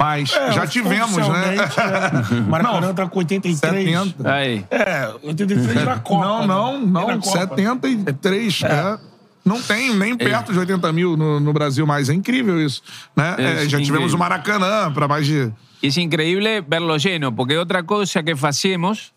[0.00, 1.22] Mas É, já tivemos, né?
[1.62, 2.40] oficialmente, é.
[2.48, 3.84] Maracanã tá com 83.
[3.84, 4.32] 70.
[4.32, 4.64] Aí.
[4.70, 6.24] É, 83 na Copa.
[6.24, 6.86] Não, não, né?
[6.86, 7.06] não.
[7.08, 7.38] Na Copa.
[7.38, 8.62] 73.
[8.62, 8.98] É.
[9.44, 12.08] Não tem nem perto de 80 mil no, no Brasil mais.
[12.08, 12.82] É incrível isso.
[13.14, 13.34] Né?
[13.38, 13.84] É, É, já incrível.
[13.84, 15.52] tivemos o Maracanã para mais de.
[15.82, 19.12] Es increíble verlo lleno, porque otra cosa que hacemos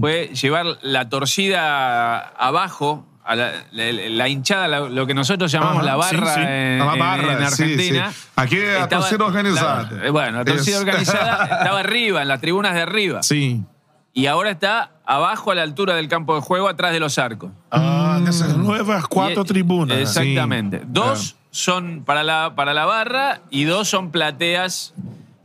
[0.00, 5.86] fue llevar la torcida abajo, a la, la- la hinchada, la- lo que nosotros llamamos
[5.86, 6.40] Ajá, la sí, barra sí.
[6.44, 8.12] en, la barra, en sí, Argentina.
[8.12, 8.28] sí.
[8.36, 9.90] Aquí a Estaba- torcida organizada.
[10.02, 13.22] la- bueno, la torcida Es- organizada estaba arriba, en las tribunas de arriba.
[13.22, 13.64] Sim.
[14.12, 17.52] Y ahora está abajo a la altura del campo de juego, atrás de los arcos.
[17.70, 19.96] Ah, nessas nuevas quatro Y- tribunas.
[19.98, 20.82] Exactamente.
[20.86, 24.92] Dos son para la, para la barra y dos son plateas.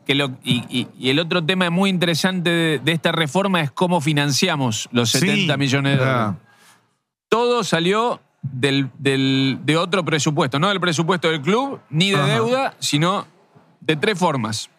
[0.08, 3.72] Que lo, y, y- y el otro tema muy interesante de, de esta reforma es
[3.72, 5.60] cómo financiamos los 70 Sim.
[5.60, 6.36] millones de dólares.
[7.36, 12.28] Todo salió del, del- de otro presupuesto, no del presupuesto del club, ni de Ajá.
[12.28, 13.28] deuda, sino
[13.82, 14.70] de tres formas.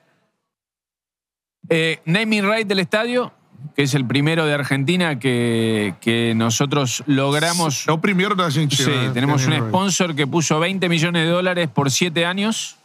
[1.68, 3.30] Eh, naming right del estadio,
[3.74, 7.86] que es el primero de Argentina que, que nosotros logramos.
[7.86, 8.84] É o primeiro da Argentina.
[8.88, 9.10] Sí, né?
[9.12, 12.76] tenemos un sponsor que puso 20 millones de dólares por siete años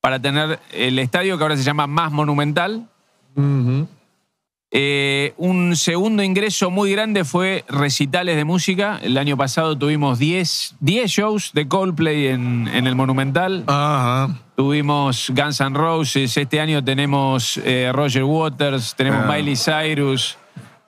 [0.00, 2.86] para tener el estadio que ahora se llama Más Monumental.
[3.34, 3.88] Uhum.
[4.74, 8.98] Eh, un segundo ingreso muy grande fue recitales de música.
[9.02, 13.64] El año pasado tuvimos 10, 10 shows de Coldplay en, en el Monumental.
[14.56, 16.34] Tuvimos Guns N' Roses.
[16.38, 19.30] Este año tenemos eh, Roger Waters, tenemos Ah.
[19.32, 20.38] Miley Cyrus.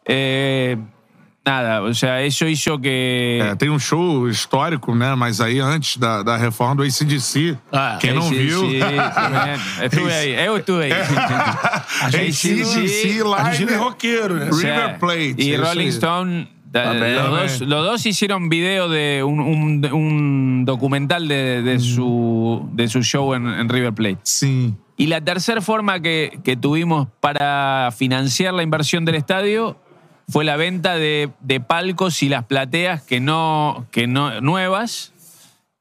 [0.07, 0.77] Eh,
[1.47, 3.39] nada, o sea, eso hizo que.
[3.43, 5.15] É, tem um show histórico, né?
[5.15, 8.61] Mas aí antes da, da reforma do ACDC, Ah, quem não sí, viu.
[8.71, 9.85] sí, man.
[9.85, 10.93] estuve ahí, yo estuve ahí.
[12.03, 14.51] ACDC é Live roqueiro, né?
[14.51, 15.35] River Plate.
[15.39, 15.89] Y eso Rolling aí.
[15.89, 16.49] Stone.
[16.71, 22.69] da- los, dos, los dos hicieron video de un, un- un documental de, de su,
[22.73, 24.19] de su show en, en River Plate.
[24.25, 24.75] Sim.
[24.97, 29.77] Y la tercera forma que, que tuvimos para financiar la inversión del estadio
[30.29, 35.13] fue la venta de, de palcos y las plateas que no, que no nuevas,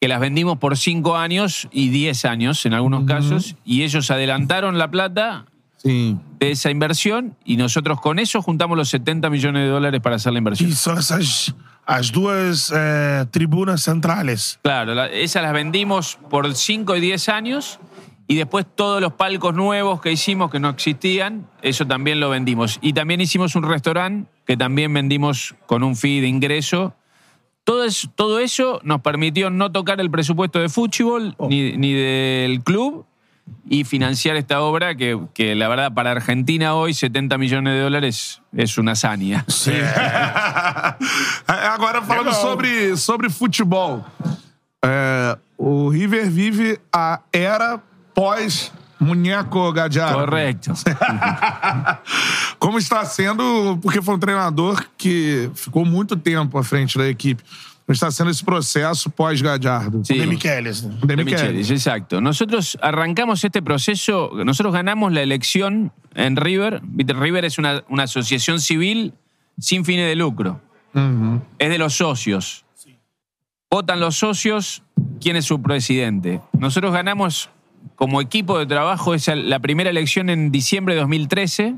[0.01, 4.77] que las vendimos por 5 años y 10 años en algunos casos, y ellos adelantaron
[4.77, 5.45] la plata
[5.77, 6.19] Sim.
[6.39, 10.33] de esa inversión y nosotros con eso juntamos los 70 millones de dólares para hacer
[10.33, 10.69] la inversión.
[10.69, 11.53] Que são essas
[11.85, 14.57] as duas eh, tribunas centrais.
[14.61, 17.79] Claro, la- esas las vendimos por 5 y 10 años
[18.27, 22.79] y después todos los palcos nuevos que hicimos que no existían, eso también lo vendimos.
[22.81, 26.93] Y también hicimos un restaurante que también vendimos con un fee de ingreso.
[27.63, 32.61] Todo, es- todo eso nos permitió no tocar el presupuesto de fútbol ni, ni del
[32.63, 33.05] club
[33.69, 38.41] y financiar esta obra que, que la verdad para Argentina hoy 70 millones de dólares
[38.55, 39.45] es una hazaña.
[39.67, 40.95] É,
[41.47, 42.41] Agora, falando Legal.
[42.41, 44.03] sobre, sobre futebol.
[44.81, 47.81] É, o River vive a era
[48.13, 50.19] pós Munheco Gadiardo.
[50.19, 50.73] Correcto.
[52.57, 57.43] Como está sendo, porque foi um treinador que ficou muito tempo à frente da equipe.
[57.85, 60.05] Como está sendo esse processo pós-Gadiardo?
[60.05, 60.13] Sí.
[60.13, 60.83] De Michelis.
[60.83, 60.95] Né?
[61.01, 61.41] De De Michelis.
[61.41, 62.21] Michelis, exacto.
[62.21, 66.81] Nosotros arrancamos este proceso, nosotros ganamos la elección en River.
[66.95, 69.13] River es una, una asociación civil
[69.59, 70.61] sin fines de lucro.
[71.59, 72.65] Es de los socios.
[73.69, 74.83] Votan los socios
[75.19, 76.39] quién es su presidente.
[76.53, 77.49] Nosotros ganamos
[77.95, 81.75] como equipo de trabajo esa, la primera elección en diciembre de 2013.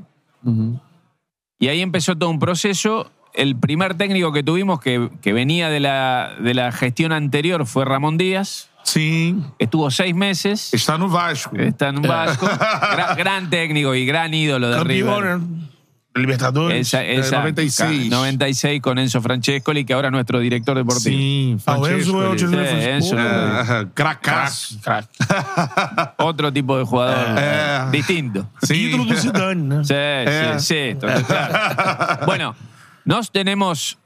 [1.59, 3.11] Y ahí empezó todo un proceso.
[3.33, 7.83] El primer técnico que tuvimos, que, que venía de la, de la gestión anterior, fue
[7.85, 8.69] Ramón Díaz.
[8.83, 9.43] Sim.
[9.59, 10.73] Estuvo seis meses.
[10.73, 11.55] Está no Vasco.
[11.57, 12.45] Está en un Vasco.
[12.47, 15.39] Gra- gran técnico y gran ídolo de River.
[16.15, 16.21] Campeão, né?
[16.21, 16.87] Libertadores.
[16.87, 18.09] Esa, esa- 96.
[18.09, 21.59] 96 con Enzo Francescoli, que ahora es nuestro director deportivo.
[21.65, 23.15] Ah, Enzo Sí, de Enzo.
[23.19, 24.79] É, cracaço.
[26.17, 27.91] Otro tipo de jugador É.
[27.91, 28.41] distinto.
[28.41, 28.47] Né?
[29.83, 30.55] Sí, Eh.
[30.57, 32.25] sí, sí, claro.
[32.25, 32.55] Bueno,
[33.03, 33.97] nos tenemos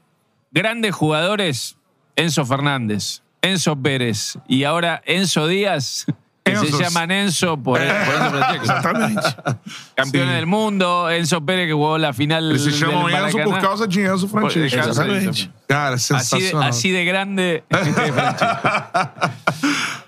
[0.52, 1.76] grandes jugadores,
[2.16, 6.06] Enzo Fernández, Enzo Pérez y ahora Enzo Díaz,
[6.42, 6.76] que Enzos.
[6.78, 8.62] se llaman Enzo por, por Enzo Francesco.
[8.64, 9.22] Exatamente.
[9.94, 10.34] Campeones Sí.
[10.36, 13.44] del mundo, Enzo Pérez que jugó la final Eles se del chamam Enzo Maracaná.
[13.44, 14.78] por causa de Enzo Francesco.
[14.78, 15.50] Exatamente.
[15.68, 16.68] Cara, Así de, sensacional.
[16.70, 17.64] así de grande.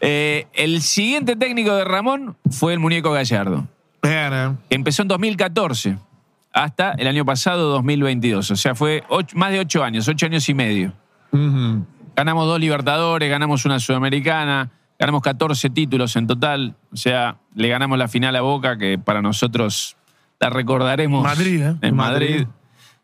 [0.01, 3.67] Eh, el siguiente técnico de Ramón fue el muñeco Gallardo.
[4.03, 4.57] É, né?
[4.69, 5.97] Empezó en 2014
[6.53, 8.51] hasta el año pasado, 2022.
[8.51, 9.05] O sea, fue
[9.35, 10.93] más de ocho años, ocho años y medio.
[12.17, 16.77] Ganamos dos Libertadores, ganamos una Sudamericana, ganamos 14 títulos en total.
[16.93, 19.97] O sea, le ganamos la final a Boca, que para nosotros
[20.41, 21.77] la recordaremos Madrid, ¿eh?
[21.83, 22.31] en Madrid.
[22.31, 22.47] Madrid.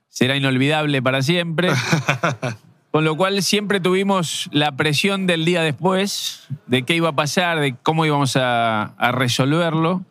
[0.08, 1.70] Será inolvidable para siempre.
[2.90, 7.60] Con lo cual siempre tuvimos la presión del día después, de qué iba a pasar,
[7.60, 10.04] de cómo íbamos a, a resolverlo.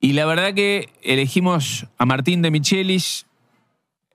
[0.00, 3.26] Y la verdad que elegimos a Martín de Michelis,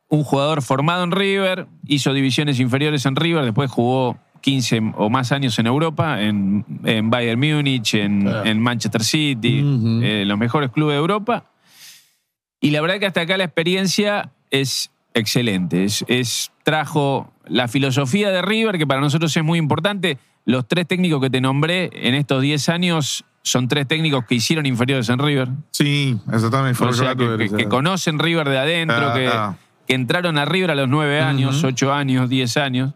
[0.09, 5.31] un jugador formado en River, hizo divisiones inferiores en River, después jugó 15 o más
[5.31, 9.63] años en Europa, en, en Bayern Múnich, en, en Manchester City,
[10.03, 11.45] eh, los mejores clubes de Europa.
[12.59, 15.83] Y la verdad que hasta acá la experiencia es excelente.
[15.83, 20.17] Es, es- trajo la filosofía de River, que para nosotros es muy importante.
[20.45, 24.65] Los tres técnicos que te nombré en estos 10 años son tres técnicos que hicieron
[24.65, 25.47] inferiores en River.
[26.89, 27.23] O sea, que,
[27.57, 29.55] que- conocen River de adentro, Ah, que, ah.
[29.87, 32.93] que entraron a River a los nueve años, ocho años, diez años.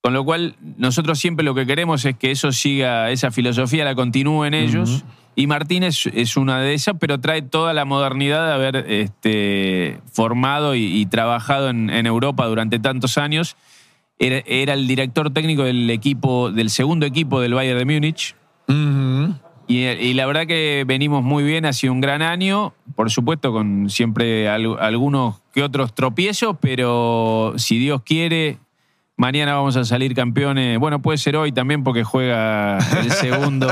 [0.00, 3.94] Con lo cual, nosotros siempre lo que queremos es que eso siga, esa filosofía la
[3.94, 5.04] continúe en ellos.
[5.34, 10.74] Y Martínez es una de esas, pero trae toda la modernidad de haber este, formado
[10.74, 13.56] y, y trabajado en, en Europa durante tantos años.
[14.20, 18.34] Era, era el director técnico del equipo, del segundo equipo del Bayern de Múnich.
[19.68, 23.52] Y, y la verdad que venimos muy bien, ha sido un gran año, por supuesto
[23.52, 28.58] con siempre al- algunos que otros tropiezos, pero si Dios quiere,
[29.18, 30.78] mañana vamos a salir campeones.
[30.78, 33.68] Bueno, puede ser hoy también porque juega el segundo.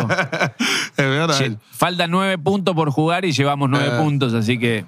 [0.99, 1.51] É verdade.
[1.51, 4.85] Lle- Faltan nueve puntos por jugar y llevamos nueve puntos, así que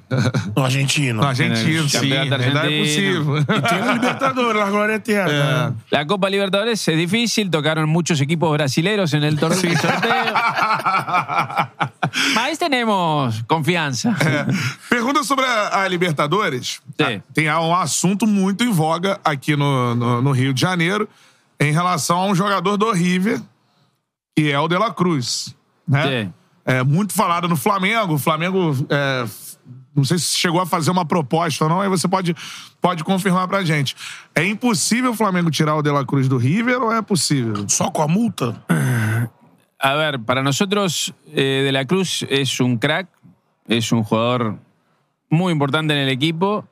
[0.56, 1.22] No argentino.
[1.22, 1.98] No, argentino, sim.
[2.10, 3.24] Campeonato Ainda é argentino.
[3.24, 3.38] possível.
[3.38, 5.74] E tem a Libertadores, la glória eterna.
[5.90, 9.76] la Copa Libertadores es difícil, tocaron muchos equipos brasileros en el torneo.
[9.78, 10.34] sorteo.
[12.34, 14.16] Mas tenemos confianza.
[14.88, 16.80] Pergunta sobre a, a Libertadores.
[16.98, 17.04] Sim.
[17.04, 21.08] Ah, Tem um assunto muito em voga aqui no, no, no Rio de Janeiro
[21.60, 23.40] em relação a um jogador do River,
[24.36, 25.54] que é o De La Cruz.
[25.86, 26.30] Né?
[26.64, 28.14] É muito falado no Flamengo.
[28.14, 28.74] O Flamengo.
[28.90, 29.24] é,
[29.94, 32.34] não sei se chegou a fazer uma proposta ou não, aí você pode,
[32.80, 33.96] pode confirmar pra gente.
[34.34, 37.64] É impossível o Flamengo tirar o De La Cruz do River ou é possível?
[37.68, 38.54] Só com a multa?
[39.80, 43.08] A ver, para nosotros eh, De la Cruz es un crack,
[43.66, 44.58] es un jugador
[45.30, 46.64] muy importante en el equipo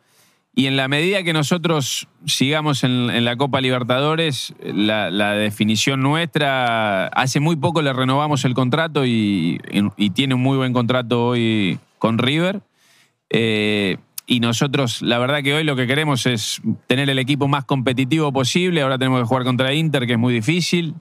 [0.58, 7.40] y en la medida que nosotros sigamos en, la Copa Libertadores, la, definición nuestra, hace
[7.40, 9.60] muy poco le renovamos el contrato y,
[9.98, 12.62] y tiene un muy buen contrato hoy con River.
[13.28, 17.64] Eh, y nosotros, la verdad que hoy lo que queremos es tener el equipo más
[17.64, 18.82] competitivo posible.
[18.82, 20.94] Ahora tenemos que jugar contra Inter, que es muy difícil.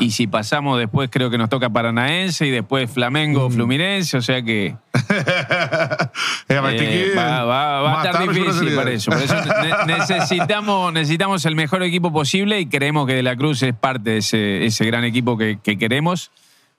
[0.00, 4.16] Y si pasamos después, creo que nos toca Paranaense y después Flamengo o Fluminense.
[4.16, 4.76] O sea que
[6.48, 9.10] eh, va, va- va a estar difícil para eso.
[9.10, 9.34] Por eso
[9.86, 14.10] ne- necesitamos, necesitamos el mejor equipo posible y creemos que De la Cruz es parte
[14.10, 16.30] de ese, ese gran equipo que, que queremos.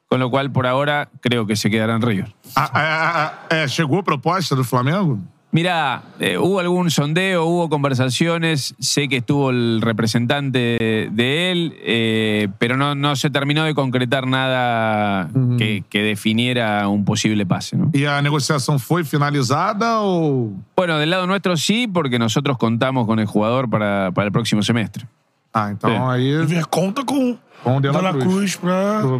[0.08, 2.36] Con lo cual, por ahora, creo que se quedará en River.
[2.56, 5.20] Ah, ah, ah, é, chegou a proposta do Flamengo?
[5.56, 12.50] Mira, eh, hubo algún sondeo, hubo conversaciones, sé que estuvo el representante de él, eh,
[12.60, 17.78] pero no, no se terminó de concretar nada que, que definiera un posible pase.
[17.78, 17.90] ¿no?
[17.94, 20.52] E a negociação foi finalizada ou.
[20.76, 24.62] Bueno, del lado nuestro sí, porque nosotros contamos con el jugador para, para el próximo
[24.62, 25.08] semestre.
[25.54, 26.16] Ah, então É.
[26.16, 26.38] aí.
[26.42, 28.56] River conta com Com o De De La Cruz.
[28.56, 28.56] Cruz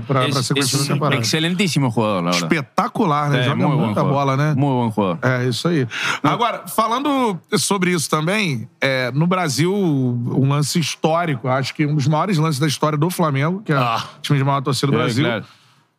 [0.06, 1.22] pra Es, sequência da temporada.
[1.22, 2.44] excelentísimo jugador, la verdad.
[2.52, 3.40] Espetacular, né?
[3.40, 4.54] É, Joga muita bola, né?
[4.56, 5.18] Muy buen jugador.
[5.24, 5.88] É, isso aí.
[6.22, 12.08] Agora, falando sobre isso também, é, no Brasil, um lance histórico, acho que um dos
[12.08, 15.02] maiores lances da história do Flamengo, que é o time de maior torcida do É,
[15.02, 15.46] Brasil, claro.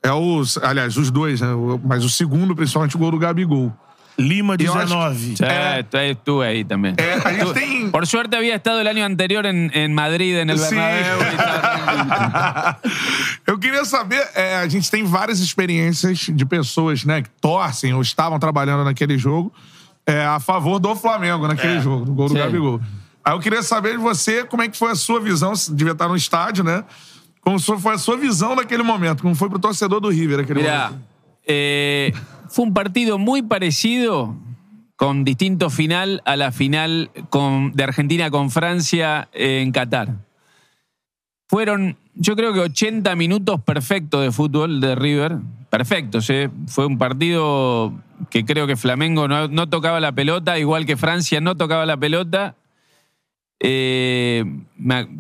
[0.05, 1.49] é os, aliás, os dois, né?
[1.85, 3.73] Mas o segundo, principalmente, o gol do Gabigol.
[4.19, 5.37] Lima eu acho- 19.
[5.37, 5.45] Sí,
[5.91, 6.95] tú- estuve ahí también.
[6.99, 7.91] É, a gente Estuve- tem.
[7.91, 10.75] Por suerte había estado el año anterior en, en Madrid, en el Sí.
[10.75, 11.19] Bernabéu.
[13.47, 18.03] Eu queria saber, é, a gente tem várias experiências de pessoas, né, que torcem ou
[18.03, 19.53] estavam trabalhando naquele jogo.
[20.09, 22.39] é, a favor do Flamengo naquele jogo, no gol do Sim.
[22.39, 22.81] Gabigol.
[23.25, 25.95] Aí eu queria saber de você como é que foi a sua visão, você devia
[25.95, 26.85] estar no estádio, né?
[27.41, 30.91] Como foi a sua visão naquele momento, como foi pro torcedor do River aquele Mirá,
[30.91, 31.05] momento.
[31.49, 32.13] eh,
[32.49, 34.37] fue un partido muy parecido,
[34.97, 37.11] con distinto final a la final
[37.75, 40.15] de Argentina con Francia en Qatar.
[41.49, 45.39] Fueron, yo creo que 80 minutos perfectos de fútbol de River.
[45.71, 46.51] Perfectos, ¿eh?
[46.67, 47.93] Fue un partido
[48.31, 52.57] que creo que Flamengo no, tocaba la pelota, igual que Francia no tocaba la pelota.
[53.61, 54.45] Eh,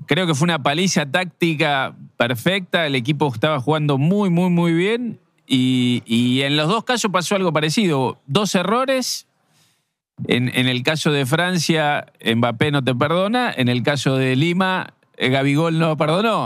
[0.06, 2.86] creo que fue una paliza táctica perfecta.
[2.86, 5.20] El equipo estaba jugando muy, muy, muy bien.
[5.46, 8.18] Y, en los dos casos pasó algo parecido.
[8.26, 9.26] Dos errores.
[10.26, 13.52] En, en el caso de Francia, Mbappé no te perdona.
[13.56, 16.44] En el caso de Lima, eh, Gabigol no perdonó.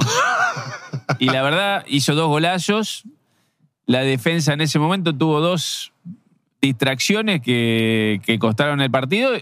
[1.18, 3.04] Y la verdad, hizo dos golazos.
[3.86, 5.92] La defensa en ese momento tuvo dos
[6.60, 9.32] distracciones que, que costaron el partido.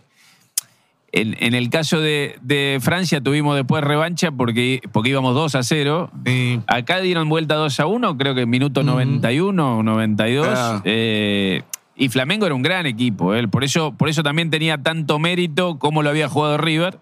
[1.11, 5.63] En, en el caso de, de Francia tuvimos después revancha porque, porque íbamos 2 a
[5.63, 6.11] 0.
[6.27, 6.61] Sí.
[6.67, 10.47] Acá dieron vuelta 2 a 1, creo que en minuto 91 o 92.
[10.51, 10.83] Ah.
[10.85, 11.63] Eh,
[11.97, 13.35] y Flamengo era un gran equipo.
[13.35, 13.49] eh.
[13.49, 16.99] Por, eso, por eso también tenía tanto mérito como lo había jugado River.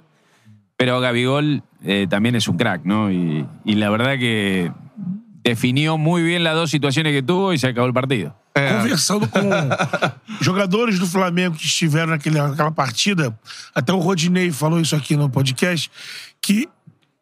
[0.76, 3.10] Pero Gabigol eh, también es un crack, ¿no?
[3.10, 4.70] Y, y la verdad que
[5.42, 8.36] definió muy bien las dos situaciones que tuvo y se acabó el partido.
[8.76, 9.40] Conversando com
[10.40, 13.38] jogadores do Flamengo que estiveram naquele, naquela partida,
[13.74, 15.90] até o Rodinei falou isso aqui no podcast,
[16.40, 16.68] que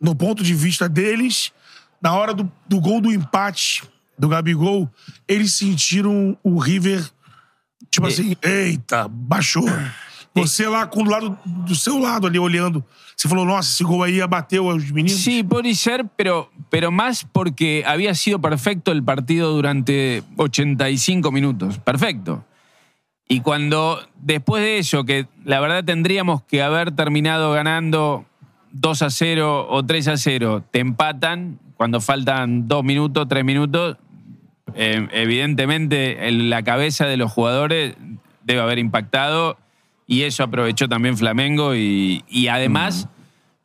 [0.01, 1.53] no ponto de vista deles,
[2.01, 3.83] na hora do, do gol do empate
[4.19, 4.89] do Gabigol,
[5.27, 7.05] eles sentiram o River,
[7.91, 9.67] tipo assim, eita, baixou.
[10.35, 12.85] Você lá com o lado do seu lado ali olhando,
[13.17, 15.21] você falou, nossa, esse gol aí abateu os meninos.
[15.21, 21.79] Sí, puede ser, pero, pero más porque había sido perfecto el partido durante 85 minutos.
[21.79, 22.45] Perfecto.
[23.29, 28.25] Y cuando después de eso, que la verdad tendríamos que haber terminado ganando
[28.73, 33.97] 2 a 0 o 3 a 0, te empatan cuando faltan 2 minutos, 3 minutos,
[34.75, 37.95] eh, evidentemente el- la cabeza de los jugadores
[38.43, 39.57] debe haber impactado
[40.07, 43.09] y eso aprovechó también Flamengo y, y además...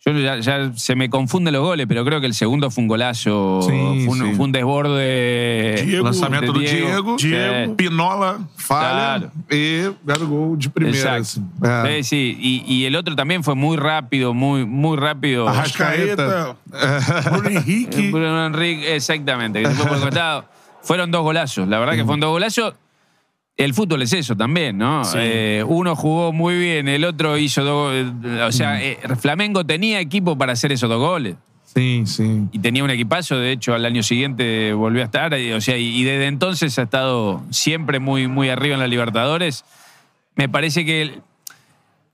[0.05, 2.87] Yo ya, ya se me confunden los goles, pero creo que el segundo fue un
[2.87, 3.59] golazo.
[3.63, 3.67] Sí,
[4.05, 4.33] fue, un, sí.
[4.33, 5.83] fue un desborde.
[5.85, 7.75] Diego, Lançamento do Diego, Diego.
[7.75, 9.31] Pinola falha Claro.
[9.49, 11.17] e Gabigol de primeira.
[11.17, 11.41] Exacto.
[11.61, 11.97] assim.
[11.97, 12.01] É.
[12.01, 12.37] Sí, sí.
[12.39, 15.49] Y, y el otro también fue muy rápido, muy, muy rápido.
[15.49, 16.55] Arrascaeta.
[17.31, 18.09] Bruno Henrique.
[18.09, 20.45] Bruno Enrique, exactamente, que se fue por el costado.
[20.81, 22.73] Fueron dos golazos, la verdad que fueron dos golazos.
[23.59, 25.01] El fútbol es eso también, ¿no?
[25.17, 27.93] Eh, uno jugó muy bien, el otro hizo dos.
[27.93, 31.35] eh, O sea, eh, Flamengo tenía equipo para hacer esos dos goles.
[31.65, 32.47] Sim, sim.
[32.53, 35.77] y tenía un equipazo, de hecho al año siguiente volvió a estar, y, o sea,
[35.77, 39.65] y, y desde entonces ha estado siempre muy, muy arriba en la Libertadores.
[40.35, 41.19] Me parece que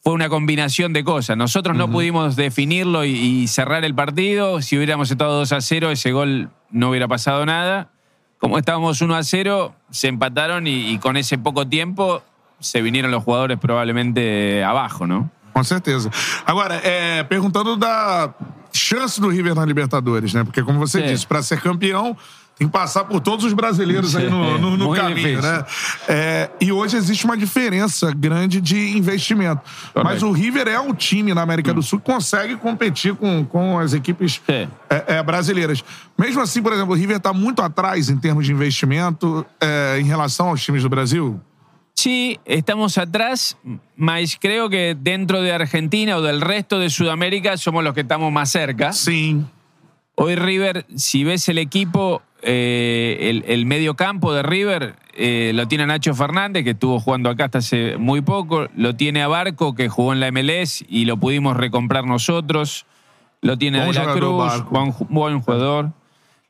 [0.03, 1.37] fue una combinación de cosas.
[1.37, 4.61] Nosotros no pudimos definirlo y, y cerrar el partido.
[4.63, 7.91] Si hubiéramos estado 2 a 0, ese gol no hubiera pasado nada.
[8.39, 12.21] Como estábamos 1 a 0, se empataron y, y con ese poco tiempo
[12.59, 15.29] se vinieron los jugadores probablemente abajo, ¿no?
[15.53, 16.09] Com certeza.
[16.45, 18.33] Agora, é, perguntando da
[18.73, 20.43] chance do River na Libertadores, né?
[20.43, 21.07] Porque, como você Sim.
[21.07, 22.17] disse, para ser campeão,
[22.57, 25.65] tem que passar por todos os brasileiros aí no, no- no Muito caminho, né?
[26.07, 29.61] É, e hoje existe uma diferença grande de investimento.
[29.93, 33.77] Mas o River é um time na América do Sul que consegue competir com, com
[33.77, 34.69] as equipes Sim.
[34.89, 35.83] é, é, brasileiras.
[36.17, 40.05] Mesmo assim, por exemplo, o River está muito atrás em termos de investimento é, em
[40.05, 41.39] relação aos times do Brasil.
[41.93, 43.55] Sí, estamos atrás,
[43.95, 48.31] mas creo que dentro de Argentina o del resto de Sudamérica somos los que estamos
[48.31, 48.91] más cerca.
[48.93, 49.45] Sim.
[50.17, 55.67] Hoy River, si ves el equipo, eh, el, el medio campo de River eh, lo
[55.67, 58.67] tiene Nacho Fernández, que estuvo jugando acá hasta hace muy poco.
[58.75, 62.85] Lo tiene a Barco, que jugó en la MLS y lo pudimos recomprar nosotros.
[63.41, 65.91] Lo tiene a De la Cruz, buen, ju- buen jugador.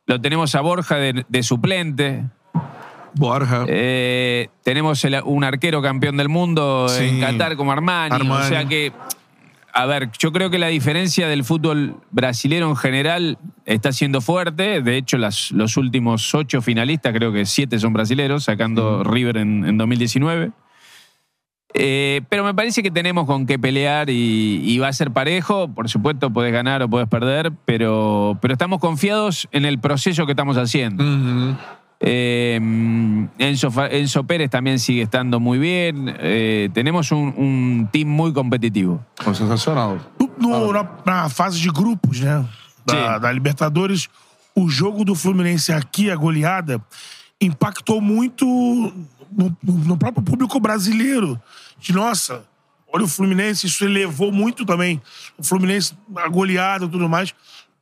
[0.05, 2.23] Lo tenemos a Borja de, de suplente.
[3.13, 3.65] Borja.
[3.67, 7.05] Eh, tenemos el- un arquero campeón del mundo Sí.
[7.05, 8.13] en Qatar como Armani.
[8.13, 8.45] Armani.
[8.45, 8.91] O sea que,
[9.77, 14.81] a ver, yo creo que la diferencia del fútbol brasilero en general está siendo fuerte.
[14.81, 19.65] De hecho, las- los últimos ocho finalistas, creo que siete son brasileros, sacando River en,
[19.65, 20.51] en 2019.
[21.77, 25.67] Eh, pero me parece que tenemos con qué pelear y, y va a ser parejo.
[25.67, 30.31] Por supuesto, puedes ganar o puedes perder, pero, pero estamos confiados en el proceso que
[30.31, 31.03] estamos haciendo.
[31.03, 31.57] Uhum.
[32.07, 32.59] Eh,
[33.39, 36.15] Enzo, Fa- Enzo Pérez también sigue estando muy bien.
[36.19, 39.03] Eh, tenemos un, un team muy competitivo.
[39.33, 39.99] Sensacional.
[40.37, 42.45] No- na, na fase de grupos, né?
[42.85, 44.07] Da, da Libertadores,
[44.53, 46.79] o jogo do Fluminense aqui, a goleada,
[47.41, 51.41] impactou muito no, no próprio público brasileiro.
[51.79, 52.43] de nossa,
[52.93, 55.01] olha o Fluminense, isso elevou muito também.
[55.37, 57.33] O Fluminense, a goleada e tudo mais.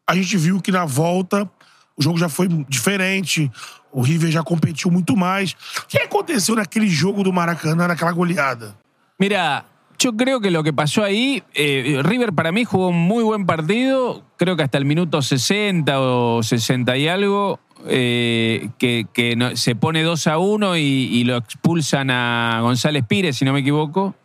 [0.07, 1.49] A gente viu que na volta
[1.97, 3.51] o jogo já foi diferente.
[3.93, 5.55] O River já competiu muito mais.
[5.83, 8.75] O que aconteceu naquele jogo do Maracanã, naquela goleada?
[9.19, 9.65] Mira,
[9.99, 13.45] yo creo que lo que pasó ahí, eh, River para mí jugó un muy buen
[13.45, 19.55] partido, creo que hasta el minuto 60 o 60 y algo, eh, que, que no-
[19.55, 23.59] se pone 2 a 1 y, y lo expulsan a González Pires, si no me
[23.59, 24.15] equivoco.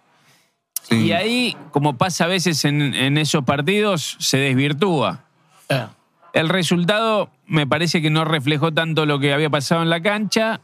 [0.91, 5.23] Y ahí, como pasa a veces en, en esos partidos, se desvirtúa.
[6.33, 10.61] El resultado me parece que no reflejó tanto lo que había pasado en la cancha.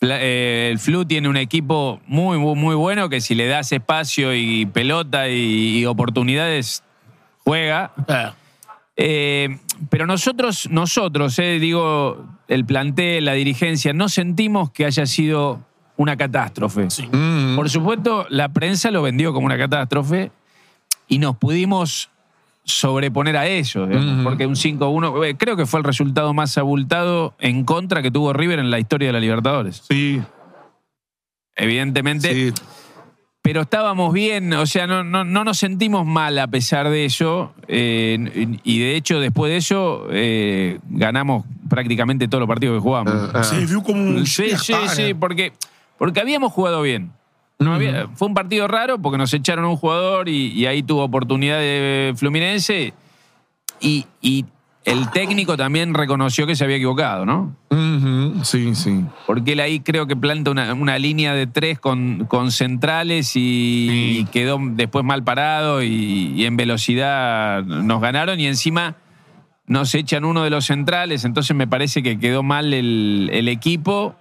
[0.00, 4.34] Eh, el Flu tiene un equipo muy, muy, muy bueno que si le das espacio
[4.34, 6.84] y pelota y, y oportunidades,
[7.44, 7.92] juega.
[8.96, 9.58] Eh,
[9.90, 15.60] pero nosotros, nosotros, eh, digo, el plantel, la dirigencia, no sentimos que haya sido
[15.96, 16.88] una catástrofe.
[17.56, 20.30] Por supuesto, la prensa lo vendió como una catástrofe
[21.08, 22.10] y nos pudimos
[22.68, 27.34] sobreponer a eso, digamos, porque un 5-1, eh, creo que fue el resultado más abultado
[27.38, 29.82] en contra que tuvo River en la historia de la Libertadores.
[29.88, 30.20] Sí.
[31.56, 32.52] Evidentemente.
[33.40, 37.54] Pero estábamos bien, o sea, no, no, no nos sentimos mal a pesar de eso.
[37.66, 43.46] eh, y de hecho, después de eso, eh, ganamos prácticamente todos los partidos que jugamos.
[43.46, 45.52] Se como um Sí, sí, sí, porque,
[45.96, 47.12] porque habíamos jugado bien.
[47.58, 51.02] No había- fue un partido raro porque nos echaron un jugador y, y ahí tuvo
[51.04, 52.94] oportunidad de Fluminense.
[53.80, 54.44] Y, y
[54.84, 57.54] el técnico también reconoció que se había equivocado, ¿no?
[58.44, 59.06] Sim, sim.
[59.26, 64.18] Porque él ahí creo que planta una, una línea de tres con, con centrales y,
[64.20, 68.96] y quedó después mal parado y, y en velocidad nos ganaron y encima
[69.66, 74.14] nos echan uno de los centrales, entonces me parece que quedó mal el, el equipo.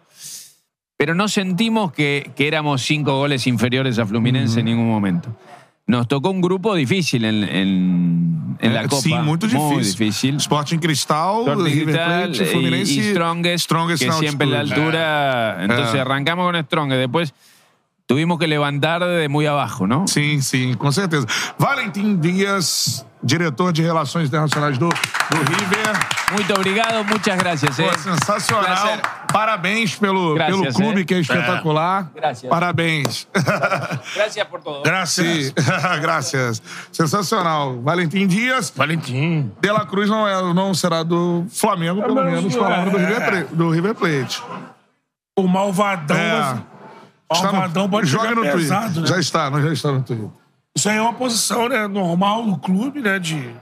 [0.98, 5.30] Pero no sentimos que, que éramos cinco goles inferiores a Fluminense en ningún momento.
[5.86, 9.02] Nos tocó un grupo difícil en, en, en la É, Copa.
[9.04, 9.68] Sim, muito difícil.
[9.74, 10.36] Muy difícil.
[10.38, 15.58] Sporting Cristal, Sporting River Plate, Fluminense y, y Strongest, Strongest que siempre en la altura.
[15.62, 16.00] Entonces É.
[16.02, 17.00] arrancamos con Strongest.
[17.00, 17.34] Después
[18.08, 20.08] tuvimos que levantar de muy abajo, ¿no?
[20.08, 21.28] Sim, sim, com certeza.
[21.60, 26.18] Valentim Dias, diretor de Relações Internacionais do, do River.
[26.32, 27.76] Muito obrigado, muchas gracias.
[27.76, 27.98] Pô, eh.
[27.98, 28.64] sensacional.
[28.66, 29.02] Prazer.
[29.32, 31.06] Parabéns pelo, Gracias, pelo clube, eh.
[31.06, 32.10] que é espetacular.
[32.16, 32.50] Gracias.
[32.50, 33.28] Parabéns.
[34.16, 34.84] Gracias por todo.
[35.06, 35.52] Sim,
[36.02, 36.62] graças.
[36.92, 37.82] Sensacional.
[37.82, 38.72] Valentim Dias.
[38.76, 39.52] Valentim.
[39.60, 42.58] De La Cruz não, é, não será do Flamengo, pelo menos, é.
[42.60, 44.44] palavra do River, Plate- do River Plate.
[45.38, 46.16] O malvadão.
[46.18, 46.40] É.
[46.40, 46.77] mas-
[47.32, 48.54] Está no- pode joga no Twitter.
[48.58, 49.08] pesado, né?
[49.08, 50.30] Já está, não, já está no Twitter.
[50.76, 53.20] Isso aí é uma posição né, normal do clube, né?
[53.20, 53.54] De...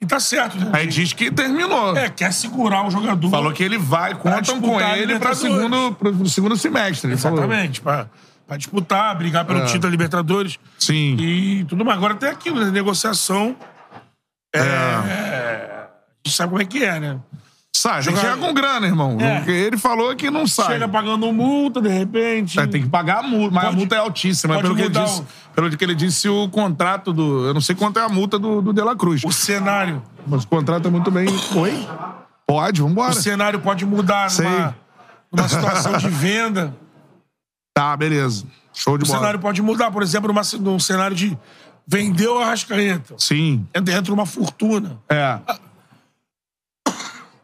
[0.00, 0.70] E tá certo, né?
[0.72, 1.96] Aí diz que terminou.
[1.96, 3.30] É, quer segurar o jogador.
[3.30, 5.38] Falou que ele vai, contam com ele para Libertadores.
[5.38, 7.12] segundo, pro segundo semestre.
[7.12, 8.08] Exatamente, pra
[8.56, 9.64] disputar, brigar pelo É.
[9.64, 10.58] título da Libertadores.
[10.78, 11.16] Sim.
[11.18, 11.96] E tudo mais.
[11.98, 12.70] Agora tem aquilo, né?
[12.70, 13.56] Negociação.
[14.54, 14.60] É.
[14.62, 17.18] A gente sabe como é que é, né?
[17.74, 19.16] Sai, tem que Jogar- chegar com grana, irmão.
[19.18, 19.36] É.
[19.38, 20.74] Porque ele falou que não sai.
[20.74, 22.60] Chega pagando multa, de repente.
[22.60, 24.60] É, tem que pagar a multa, mas a Pode- multa é altíssima.
[24.60, 27.46] Pelo que, ele disse, o- pelo que ele disse, o contrato do.
[27.46, 29.22] Eu não sei quanto é a multa do, do De La Cruz.
[29.24, 30.02] O cenário.
[30.26, 31.26] Mas o contrato é muito bem.
[31.56, 31.88] Oi?
[32.46, 33.10] Pode, vambora.
[33.12, 34.46] O cenário pode mudar Sei.
[34.46, 34.76] numa,
[35.32, 36.74] numa situação de venda.
[37.74, 38.44] Tá, beleza.
[38.74, 39.18] Show de O bola.
[39.18, 41.36] cenário pode mudar, por exemplo, numa, num cenário de
[41.86, 43.14] vendeu a Rascaeta.
[43.16, 43.66] Sim.
[43.74, 44.98] Entra, uma fortuna.
[45.08, 45.38] É.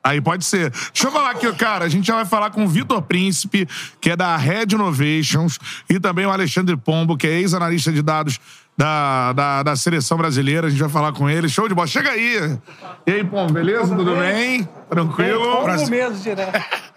[0.03, 0.71] Aí pode ser.
[0.71, 1.85] Deixa eu falar aqui, cara.
[1.85, 3.69] A gente já vai falar com o Vitor Príncipe,
[4.01, 8.39] que é da Red Innovations, e também o Alexandre Pombo, que é ex-analista de dados
[8.77, 10.69] da, da, da seleção brasileira.
[10.69, 11.49] A gente vai falar com ele.
[11.49, 11.89] Show de bola.
[11.89, 12.59] Chega aí.
[13.07, 13.95] E aí, Pombo, beleza?
[13.95, 14.69] Tudo bem?
[14.89, 15.57] Tranquilo?
[15.63, 16.59] Como mesmo, direto.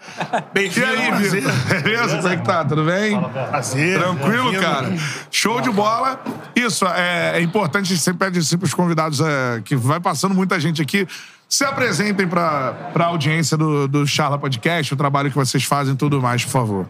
[0.54, 1.52] E aí, Vitor?
[1.82, 2.16] Beleza?
[2.16, 2.64] Como é que tá?
[2.64, 3.18] Tudo bem?
[3.18, 3.98] Prazer.
[3.98, 4.62] Tranquilo, bem-vindo.
[4.62, 4.94] cara.
[5.30, 6.20] Show de bola.
[6.54, 10.34] Isso, é, é importante, a gente sempre pede sempre os convidados é, que vai passando
[10.34, 11.06] muita gente aqui.
[11.52, 15.96] Se apresentem para a audiência do, do Charla Podcast, o trabalho que vocês fazem e
[15.98, 16.88] tudo mais, por favor.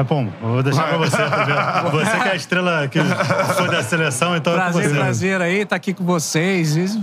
[0.00, 1.90] É bom, vou deixar pra você, Fabiano.
[1.90, 4.94] Você que é a estrela que foi da seleção, então é com Prazer, você.
[4.94, 6.98] prazer aí estar aqui com vocês.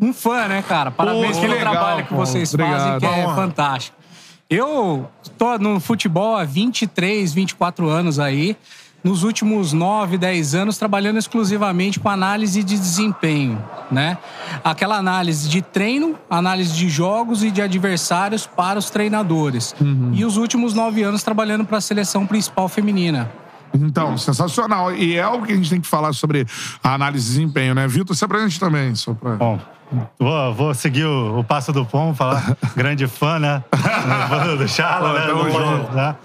[0.00, 0.92] Um fã, né, cara?
[0.92, 3.00] Parabéns pelo trabalho que vocês Obrigado.
[3.00, 3.96] fazem, que é fantástico.
[4.48, 8.56] Eu tô no futebol há 23, 24 anos aí.
[9.02, 14.18] Nos últimos 9, 10 anos, trabalhando exclusivamente com análise de desempenho, né?
[14.62, 19.74] Aquela análise de treino, análise de jogos e de adversários para os treinadores.
[20.12, 23.30] E os últimos nove anos trabalhando para a seleção principal feminina.
[23.72, 24.92] Então, sensacional.
[24.94, 26.46] E é algo que a gente tem que falar sobre
[26.82, 27.86] a análise de desempenho, né?
[27.86, 28.94] Vitor, se apresente também.
[28.94, 29.36] Só pra...
[29.36, 29.58] Bom,
[30.18, 33.62] vou, vou seguir o, o passo do Pom, falar grande fã, né?
[34.58, 35.26] do, Charla, Pô, né?
[35.26, 35.92] tamo junto.
[35.94, 36.16] né?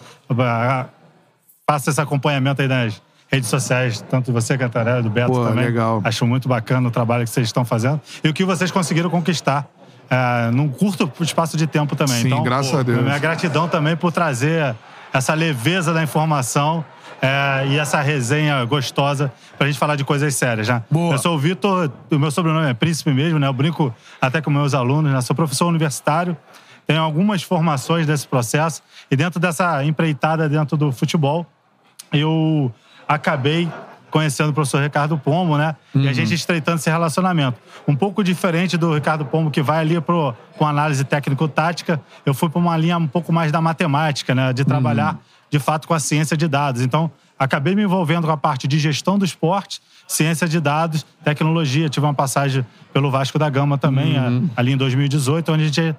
[1.69, 5.66] Faço esse acompanhamento aí nas redes sociais, tanto você, Cantarelli, do Beto Pô, também.
[5.66, 6.00] legal.
[6.03, 9.68] Acho muito bacana o trabalho que vocês estão fazendo e o que vocês conseguiram conquistar.
[10.08, 12.22] É, num curto espaço de tempo também.
[12.22, 13.02] Sim, então, graças a Deus.
[13.02, 14.76] Minha gratidão também por trazer
[15.11, 16.85] essa leveza da informação
[17.19, 20.84] é, e essa resenha gostosa pra gente falar de coisas sérias, né?
[21.11, 23.48] Eu sou o Vitor, o meu sobrenome é Príncipe mesmo, né?
[23.48, 25.19] Eu brinco até com meus alunos, né?
[25.22, 26.38] Sou professor universitário,
[26.85, 31.48] tenho algumas formações desse processo e dentro dessa empreitada dentro do futebol,
[32.14, 32.72] eu
[33.08, 33.69] acabei
[34.11, 35.75] conhecendo o professor Ricardo Pombo, né?
[35.93, 37.59] E a gente estreitando esse relacionamento.
[37.85, 42.50] Um pouco diferente do Ricardo Pombo, que vai ali pro, com análise técnico-tática, eu fui
[42.50, 44.53] para uma linha um pouco mais da matemática, né?
[44.53, 45.17] De trabalhar,
[45.50, 46.82] de fato, com a ciência de dados.
[46.82, 51.90] Então, acabei me envolvendo com a parte de gestão do esporte, ciência de dados, tecnologia.
[51.90, 55.95] Tive uma passagem pelo Vasco da Gama também, a- ali em 2018, onde a gente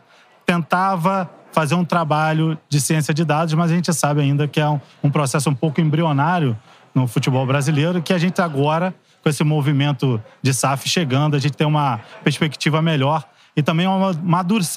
[0.46, 4.68] tentava fazer um trabalho de ciência de dados, mas a gente sabe ainda que é
[4.68, 6.56] um, um processo um pouco embrionário
[6.94, 11.56] no futebol brasileiro, que a gente agora, com esse movimento de SAF chegando, a gente
[11.56, 13.24] tem uma perspectiva melhor
[13.56, 14.02] e também um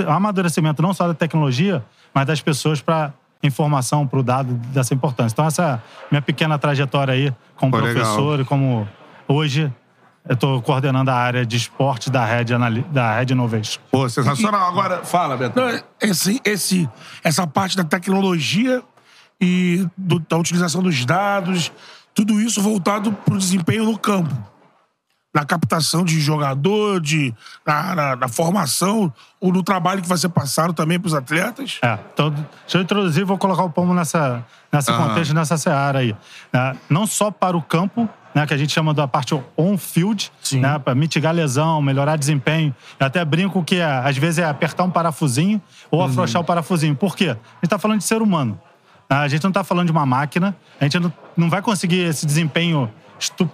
[0.08, 1.84] amadurecimento não só da tecnologia,
[2.14, 5.34] mas das pessoas para informação, para o dado dessa importância.
[5.34, 5.82] Então, essa é a
[6.12, 7.94] minha pequena trajetória aí como Pô, legal.
[7.94, 8.88] professor e como
[9.28, 9.72] hoje
[10.28, 12.46] eu estou coordenando a área de esporte da Red,
[12.92, 13.80] da Red Innovation.
[13.92, 14.70] Pô, sensacional.
[14.70, 15.60] Agora, fala, Beto.
[15.60, 16.90] Não, esse, esse,
[17.24, 18.84] essa parte da tecnologia
[19.42, 21.72] e do- da utilização dos dados,
[22.14, 24.36] tudo isso voltado para o desempenho no campo.
[25.34, 27.34] Na captação de jogador, de,
[27.66, 31.78] na, na- na formação, ou no trabalho que vai ser passado também para os atletas.
[31.84, 35.10] É, então, deixa eu introduzir, vou colocar o Pombo nessa, nessa Aham.
[35.10, 36.16] contexto, nessa seara aí.
[36.52, 36.76] né?
[36.90, 40.94] não só para o campo, né, que a gente chama da parte on-field, né, para
[40.96, 42.76] mitigar lesão, melhorar desempenho.
[43.00, 46.96] Eu até brinco que é, às vezes é apertar um parafusinho ou afrouxar o parafusinho.
[46.96, 47.30] Por quê?
[47.30, 48.60] A gente está falando de ser humano.
[49.10, 52.26] A gente não está falando de uma máquina, a gente não, não vai conseguir esse
[52.28, 53.50] desempenho estu-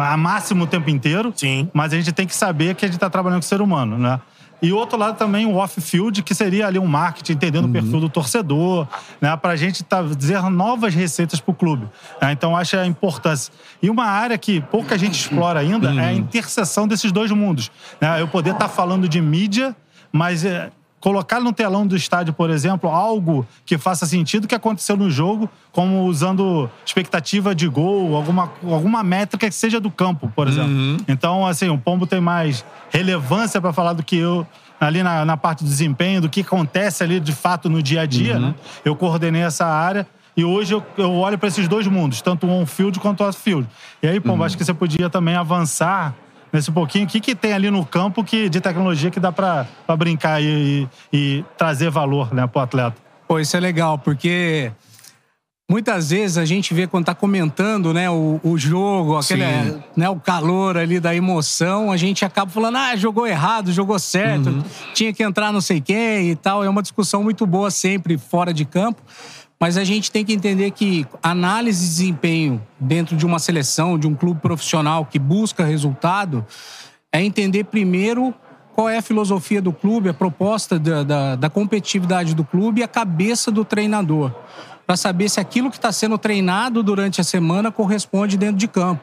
[0.00, 1.30] a máximo o tempo inteiro,
[1.72, 3.96] mas a gente tem que saber que a gente está trabalhando com o ser humano,
[3.98, 4.18] né?
[4.62, 8.00] E o outro lado também o off-field, que seria ali um marketing, entendendo o perfil
[8.00, 8.86] do torcedor,
[9.20, 9.36] né?
[9.36, 11.88] Para a gente tá, dizer novas receitas para o clube.
[12.20, 12.32] né?
[12.32, 13.52] Então, acho a importância.
[13.82, 17.70] E uma área que pouca gente explora ainda é a interseção desses dois mundos.
[18.00, 18.20] né?
[18.20, 19.76] Eu poder estar falando de mídia,
[20.10, 20.70] mas é,
[21.06, 25.48] colocar no telão do estádio, por exemplo, algo que faça sentido que aconteceu no jogo,
[25.70, 30.96] como usando expectativa de gol, alguma, alguma métrica que seja do campo, por exemplo.
[31.06, 34.44] Então, assim, o Pombo tem mais relevância para falar do que eu
[34.80, 38.06] ali na, na parte do desempenho, do que acontece ali de fato no dia a
[38.06, 38.40] dia.
[38.40, 38.54] né?
[38.84, 40.04] Eu coordenei essa área.
[40.36, 43.68] E hoje eu, eu olho para esses dois mundos, tanto o on-field quanto o off-field.
[44.02, 46.16] E aí, Pombo, acho que você podia também avançar
[46.56, 47.04] nesse pouquinho.
[47.04, 50.88] O que, que tem ali no campo que, de tecnologia que dá para brincar e,
[51.12, 52.96] e- e trazer valor né, para o atleta?
[53.28, 54.72] Pô, isso é legal, porque
[55.70, 59.82] muitas vezes a gente vê quando tá comentando, né, o, o jogo, aquele, Sim.
[59.96, 64.64] né, o calor ali da emoção, a gente acaba falando, ah, jogou errado, jogou certo,
[64.94, 66.64] tinha que entrar não sei quem e tal.
[66.64, 69.02] É uma discussão muito boa sempre fora de campo.
[69.58, 74.06] Mas a gente tem que entender que análise de desempenho dentro de uma seleção, de
[74.06, 76.44] um clube profissional que busca resultado,
[77.10, 78.34] é entender primeiro
[78.74, 82.84] qual é a filosofia do clube, a proposta da, da, da competitividade do clube e
[82.84, 84.30] a cabeça do treinador.
[84.86, 89.02] Para saber se aquilo que está sendo treinado durante a semana corresponde dentro de campo.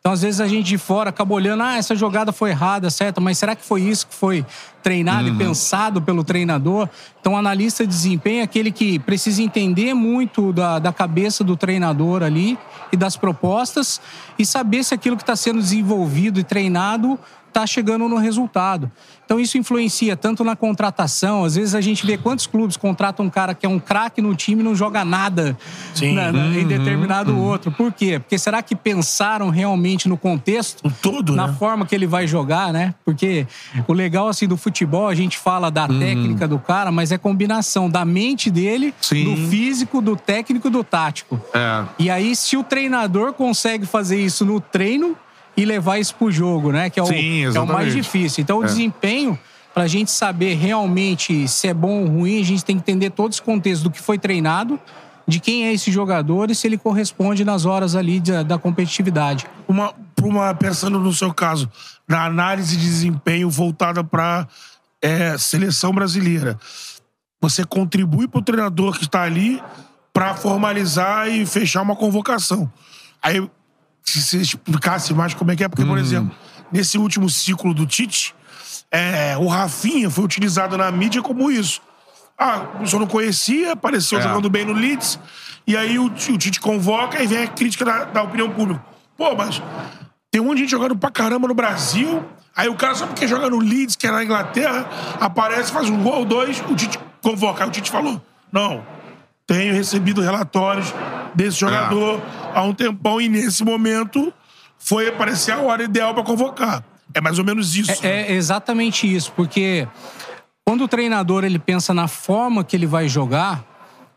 [0.00, 3.20] Então, às vezes, a gente de fora acaba olhando, ah, essa jogada foi errada, certo?
[3.20, 4.46] Mas será que foi isso que foi
[4.82, 6.88] treinado e pensado pelo treinador?
[7.20, 11.56] Então, o analista de desempenho é aquele que precisa entender muito da, da cabeça do
[11.56, 12.56] treinador ali
[12.92, 14.00] e das propostas
[14.38, 17.18] e saber se aquilo que está sendo desenvolvido e treinado
[17.48, 18.90] está chegando no resultado.
[19.24, 23.30] Então isso influencia tanto na contratação, às vezes a gente vê quantos clubes contratam um
[23.30, 25.56] cara que é um craque no time e não joga nada
[26.00, 27.42] na- na- em Uhum, determinado uhum.
[27.42, 27.70] outro.
[27.70, 28.18] Por quê?
[28.18, 31.54] Porque será que pensaram realmente no contexto, todo, na né?
[31.58, 32.94] forma que ele vai jogar, né?
[33.04, 33.46] Porque
[33.86, 37.90] o legal assim do futebol, a gente fala da técnica do cara, mas é combinação
[37.90, 39.24] da mente dele, Sim.
[39.24, 41.38] do físico, do técnico e do tático.
[41.52, 41.84] É.
[41.98, 45.16] E aí, se o treinador consegue fazer isso no treino
[45.58, 46.88] e levar isso pro jogo, né?
[46.88, 48.42] Que é o, Sim, é o mais difícil.
[48.42, 48.66] Então, o É.
[48.66, 49.36] desempenho,
[49.74, 53.32] pra gente saber realmente se é bom ou ruim, a gente tem que entender todo
[53.32, 54.78] esse contexto do que foi treinado,
[55.26, 59.46] de quem é esse jogador e se ele corresponde nas horas ali da, da competitividade.
[59.66, 61.68] Uma, uma, pensando no seu caso,
[62.08, 64.46] na análise de desempenho voltada para
[65.38, 66.56] seleção brasileira,
[67.40, 69.60] você contribui para o treinador que está ali
[70.12, 72.70] para formalizar e fechar uma convocação.
[73.22, 73.48] Aí,
[74.08, 76.34] se você explicasse mais como é que é, porque, por exemplo,
[76.72, 78.34] nesse último ciclo do Tite,
[78.90, 81.80] é, o Rafinha foi utilizado na mídia como isso.
[82.38, 84.22] Ah, o senhor não conhecia, apareceu É.
[84.22, 85.18] jogando bem no Leeds.
[85.66, 88.82] E aí o, o Tite convoca e vem a crítica da, da opinião pública.
[89.16, 89.60] Pô, mas
[90.30, 92.24] tem um monte de gente jogando pra caramba no Brasil.
[92.56, 94.88] Aí o cara, só porque joga no Leeds, que é na Inglaterra,
[95.20, 97.62] aparece, faz um gol, dois, o Tite convoca.
[97.64, 98.84] Aí o Tite falou: não,
[99.48, 100.94] tenho recebido relatórios
[101.34, 102.22] desse jogador
[102.54, 104.32] há um tempão e nesse momento
[104.78, 106.84] foi parecer a hora ideal pra convocar.
[107.14, 108.06] É mais ou menos isso.
[108.06, 109.88] É, é exatamente isso, porque
[110.66, 113.64] quando o treinador ele pensa na forma que ele vai jogar,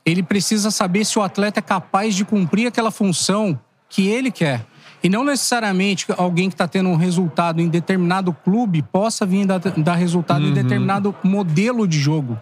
[0.06, 4.66] ele precisa saber se o atleta é capaz de cumprir aquela função que ele quer.
[5.02, 9.60] E não necessariamente alguém que está tendo um resultado em determinado clube possa vir dar,
[9.60, 12.40] dar resultado em determinado modelo de jogo.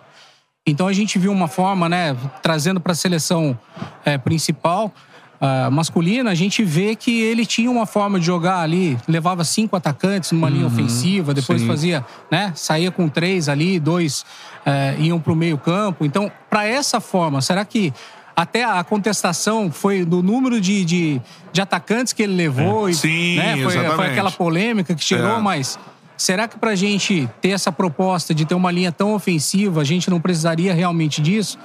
[0.65, 3.57] Então a gente viu uma forma, né, trazendo para a seleção
[4.05, 4.93] eh, principal
[5.41, 9.73] ah, masculina, a gente vê que ele tinha uma forma de jogar ali, levava cinco
[9.73, 11.67] atacantes numa linha ofensiva, depois sim.
[11.67, 14.25] fazia, né, saía com três ali, dois
[14.65, 16.03] eh, iam para o meio campo.
[16.03, 17.93] Então, para essa forma, será que
[18.35, 21.21] até a contestação foi do número de, de,
[21.53, 22.89] de atacantes que ele levou?
[22.89, 25.41] E, Sim, né, foi, foi aquela polêmica que gerou, É.
[25.41, 25.79] mas
[26.19, 30.09] será que pra gente ter essa proposta de ter uma linha tão ofensiva, a gente
[30.09, 31.57] não precisaria realmente disso?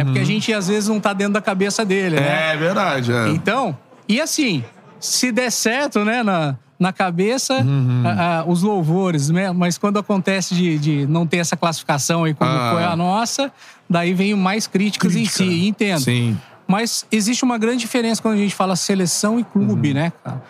[0.00, 2.26] É porque a gente às vezes não tá dentro da cabeça dele, né?
[2.26, 2.50] Uhum.
[2.52, 3.12] É verdade.
[3.12, 3.28] É.
[3.28, 3.76] Então,
[4.08, 4.64] e assim,
[4.98, 8.02] se der certo, né, na, na cabeça, Uhum.
[8.06, 9.52] a- a- os louvores, né?
[9.52, 12.70] Mas quando acontece de, de não ter essa classificação aí como Ah.
[12.72, 13.52] foi a nossa,
[13.90, 16.00] daí vem mais críticas Crítica, em si, entendo.
[16.00, 16.38] Sim.
[16.66, 20.42] Mas existe uma grande diferença quando a gente fala seleção e clube, né, cara?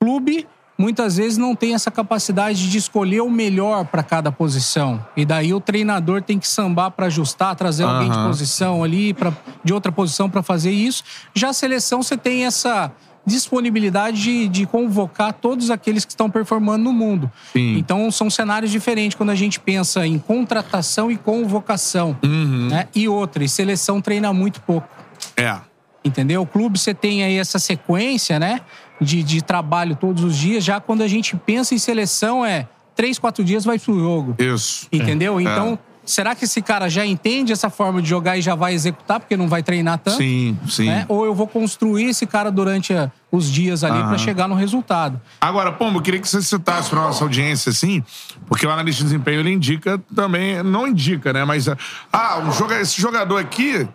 [0.00, 0.46] Clube,
[0.82, 5.04] muitas vezes, não tem essa capacidade de escolher o melhor para cada posição.
[5.16, 9.32] E daí o treinador tem que sambar para ajustar, trazer alguém de posição ali, pra,
[9.62, 11.04] de outra posição para fazer isso.
[11.32, 12.90] Já a seleção, você tem essa
[13.24, 17.30] disponibilidade de, de convocar todos aqueles que estão performando no mundo.
[17.52, 17.78] Sim.
[17.78, 22.18] Então, são cenários diferentes quando a gente pensa em contratação e convocação.
[22.24, 22.66] Uhum.
[22.68, 22.88] Né?
[22.92, 24.88] E outra, e seleção treina muito pouco.
[25.36, 25.58] É.
[26.04, 26.42] Entendeu?
[26.42, 28.60] O clube você tem aí essa sequência, né?
[29.02, 30.62] De, de trabalho todos os dias.
[30.64, 34.34] Já quando a gente pensa em seleção, é três, quatro dias vai pro jogo.
[34.38, 34.86] Isso.
[34.92, 35.38] Entendeu?
[35.38, 35.42] É.
[35.42, 39.20] Então, será que esse cara já entende essa forma de jogar e já vai executar,
[39.20, 40.18] porque não vai treinar tanto?
[40.18, 40.86] Sim, sim.
[40.86, 41.06] Né?
[41.08, 45.20] Ou eu vou construir esse cara durante a- os dias ali pra chegar no resultado.
[45.40, 48.02] Agora, Pombo, eu queria que você citasse pra nossa audiência, assim,
[48.46, 51.44] porque o analista de desempenho ele indica também, não indica, né?
[51.44, 51.66] Mas,
[52.12, 53.88] ah, o joga- esse jogador aqui,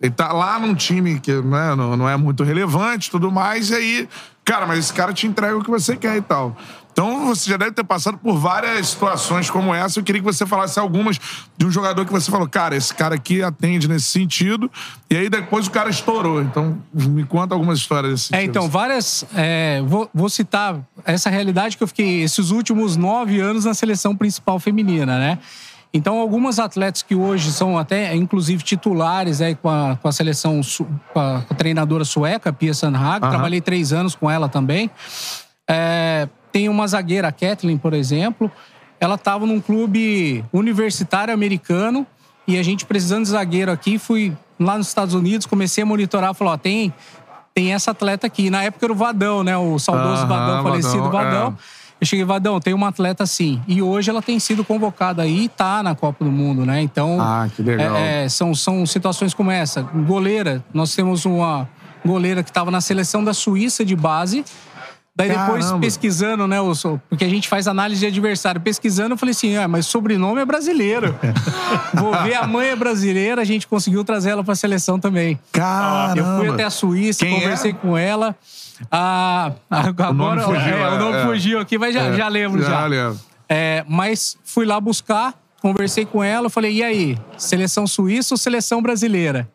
[0.00, 3.70] ele tá lá num time que né, não, não é muito relevante e tudo mais,
[3.70, 4.08] e aí,
[4.46, 6.56] cara, mas esse cara te entrega o que você quer e tal.
[6.92, 9.98] Então, você já deve ter passado por várias situações como essa.
[9.98, 11.20] Eu queria que você falasse algumas
[11.54, 14.70] de um jogador que você falou, cara, esse cara aqui atende nesse sentido,
[15.10, 16.40] e aí depois o cara estourou.
[16.40, 18.50] Então, me conta algumas histórias desse É, sentido.
[18.50, 19.26] então, várias.
[19.34, 24.16] é, vou, vou citar essa realidade que eu fiquei esses últimos nove anos na seleção
[24.16, 25.38] principal feminina, né?
[25.92, 30.60] Então, algumas atletas que hoje são até, inclusive, titulares aí com a, com a seleção,
[31.12, 33.30] com a, com a treinadora sueca, Pia Sandhag, Aham.
[33.30, 34.90] trabalhei três anos com ela também.
[35.68, 38.50] É, tem uma zagueira, a Kathleen, por exemplo,
[39.00, 42.06] ela estava num clube universitário americano
[42.46, 46.34] e a gente precisando de zagueiro aqui, fui lá nos Estados Unidos, comecei a monitorar,
[46.34, 46.92] falou, ó, tem,
[47.54, 48.50] tem essa atleta aqui.
[48.50, 49.56] Na época era o Vadão, né?
[49.56, 51.58] O saudoso Aham, Vadão, falecido Vadão, Vadão.
[52.06, 53.60] Eu cheguei, Vadão, tem uma atleta assim.
[53.66, 56.80] E hoje ela tem sido convocada aí e tá na Copa do Mundo, né?
[56.80, 57.20] Então.
[57.20, 57.96] Ah, que legal.
[57.96, 59.82] é, é, são, são situações como essa.
[59.82, 61.68] Goleira, nós temos uma
[62.04, 64.44] goleira que estava na seleção da Suíça de base.
[65.16, 65.80] Daí depois, Caramba.
[65.80, 66.72] pesquisando, né, o,
[67.08, 68.60] porque a gente faz análise de adversário.
[68.60, 71.18] Pesquisando, eu falei assim: ah, mas sobrenome é brasileiro.
[71.94, 75.40] Vou ver, a mãe é brasileira, a gente conseguiu trazer ela pra seleção também.
[75.50, 76.20] Caramba.
[76.20, 77.74] Eu fui até a Suíça, Quem conversei é?
[77.74, 78.36] com ela.
[78.90, 81.26] Ah, agora, nome fugiu, é, o nome é, é.
[81.26, 82.68] fugiu aqui, mas já, É, já lembro já.
[82.68, 83.18] já lembro.
[83.48, 88.82] É, mas fui lá buscar, conversei com ela, falei, e aí, seleção suíça ou seleção
[88.82, 89.48] brasileira?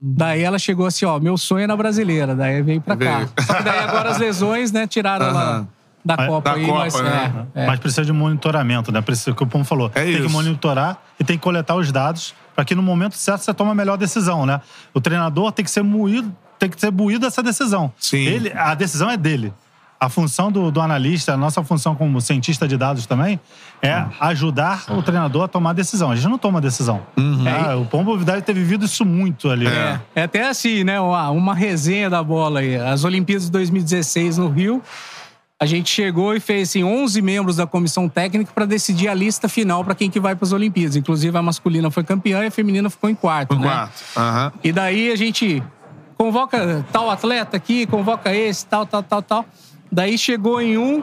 [0.00, 2.34] Daí ela chegou assim, ó, meu sonho é na brasileira.
[2.34, 3.18] Daí veio pra cá.
[3.18, 3.30] Veio.
[3.40, 5.68] Só que daí agora as lesões, né, tiraram ela Aham.
[6.02, 7.46] da Copa da aí, Copa, mas né?
[7.54, 7.66] é, é.
[7.66, 9.02] Mas precisa de monitoramento, né?
[9.02, 9.90] Precisa, o que o Pum falou.
[9.94, 10.22] É tem isso.
[10.22, 13.70] que monitorar e tem que coletar os dados para que no momento certo você tome
[13.72, 14.60] a melhor decisão, né?
[14.94, 17.92] O treinador tem que ser moído, tem que ser buído essa decisão.
[17.98, 18.24] Sim.
[18.24, 19.52] Ele, a decisão é dele.
[20.02, 23.38] A função do, do analista, a nossa função como cientista de dados também,
[23.82, 26.10] é ajudar o treinador a tomar decisão.
[26.10, 27.02] A gente não toma decisão.
[27.46, 29.66] Ah, o Pombo deve ter vivido isso muito ali.
[29.66, 30.00] né?
[30.14, 30.98] É até assim, né?
[30.98, 32.76] Uma, uma resenha da bola aí.
[32.76, 34.82] As Olimpíadas de 2016 no Rio.
[35.62, 39.46] A gente chegou e fez assim, 11 membros da comissão técnica para decidir a lista
[39.50, 40.96] final para quem que vai para as Olimpíadas.
[40.96, 43.68] Inclusive a masculina foi campeã e a feminina ficou em quarto, Um né?
[43.68, 43.92] quarto.
[44.16, 44.52] Aham.
[44.64, 45.62] E daí a gente
[46.16, 49.44] convoca tal atleta aqui, convoca esse, tal, tal, tal, tal.
[49.90, 51.02] Daí chegou em um,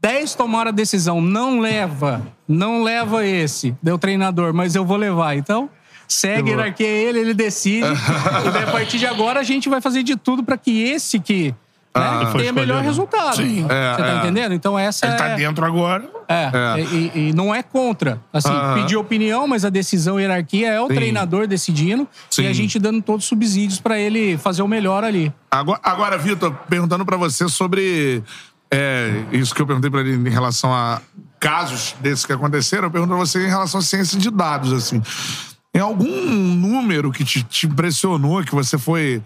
[0.00, 5.36] 10 tomaram a decisão, não leva, não leva esse, deu treinador, mas eu vou levar.
[5.36, 5.70] Então,
[6.08, 7.86] segue hierarquia ele, ele decide.
[8.46, 11.20] e daí, a partir de agora, a gente vai fazer de tudo pra que esse
[11.20, 11.54] que
[11.94, 12.32] né, Ah.
[12.32, 12.82] tenha melhor escolhido.
[12.82, 13.36] resultado.
[13.36, 13.66] Sim.
[13.68, 14.16] É, Você tá é.
[14.18, 14.52] entendendo?
[14.54, 15.16] Então essa Ele é...
[15.18, 16.08] tá dentro agora.
[16.28, 16.80] É, É.
[16.80, 18.18] E, e não é contra.
[18.32, 18.74] Assim, Aham.
[18.74, 20.94] pedir opinião, mas a decisão e hierarquia é o Sim.
[20.94, 22.42] treinador decidindo Sim.
[22.44, 25.32] e a gente dando todos os subsídios pra ele fazer o melhor ali.
[25.50, 28.22] Agora, agora Vitor, perguntando pra você sobre
[28.70, 31.00] é, isso que eu perguntei pra ele em relação a
[31.38, 35.02] casos desses que aconteceram, eu pergunto pra você em relação à ciência de dados, assim.
[35.72, 39.20] Tem algum número que te, te impressionou, que você foi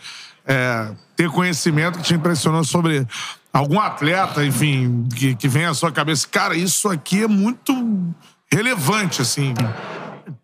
[0.46, 3.06] é, ter conhecimento que te impressionou sobre
[3.52, 6.26] algum atleta, enfim, que, que vem à sua cabeça?
[6.28, 8.14] Cara, isso aqui é muito
[8.52, 9.54] relevante, assim.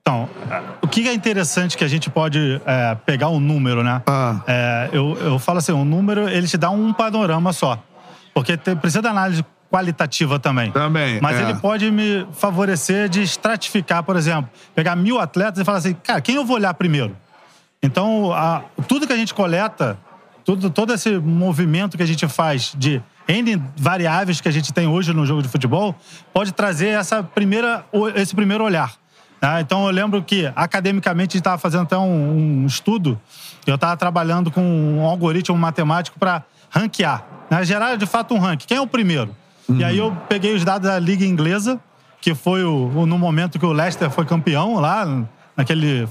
[0.00, 0.28] Então,
[0.80, 4.02] o que é interessante que a gente pode é, pegar um número, né?
[4.06, 4.40] Ah.
[4.46, 7.82] É, eu, eu falo assim, um número, ele te dá um panorama só.
[8.34, 10.70] Porque tem- precisa da análise qualitativa também.
[10.70, 11.42] Também, Mas é.
[11.42, 16.20] ele pode me favorecer de estratificar, por exemplo, pegar mil atletas e falar assim, cara,
[16.20, 17.16] quem eu vou olhar primeiro?
[17.82, 19.98] Então, a- tudo que a gente coleta,
[20.44, 24.86] tudo, todo esse movimento que a gente faz de N variáveis que a gente tem
[24.86, 25.94] hoje no jogo de futebol,
[26.32, 27.84] pode trazer essa primeira,
[28.16, 28.92] esse primeiro olhar.
[29.40, 29.60] né?
[29.60, 33.20] Então, eu lembro que, academicamente, a gente estava fazendo até um, um estudo,
[33.66, 37.64] eu estava trabalhando com um algoritmo matemático para ranquear, né?
[37.64, 38.66] gerar, de fato, um ranking.
[38.66, 39.34] Quem é o primeiro?
[39.68, 41.80] E aí eu peguei os dados da Liga Inglesa,
[42.20, 45.06] que foi o, o- no momento que o Leicester foi campeão lá,
[45.56, 46.06] naquele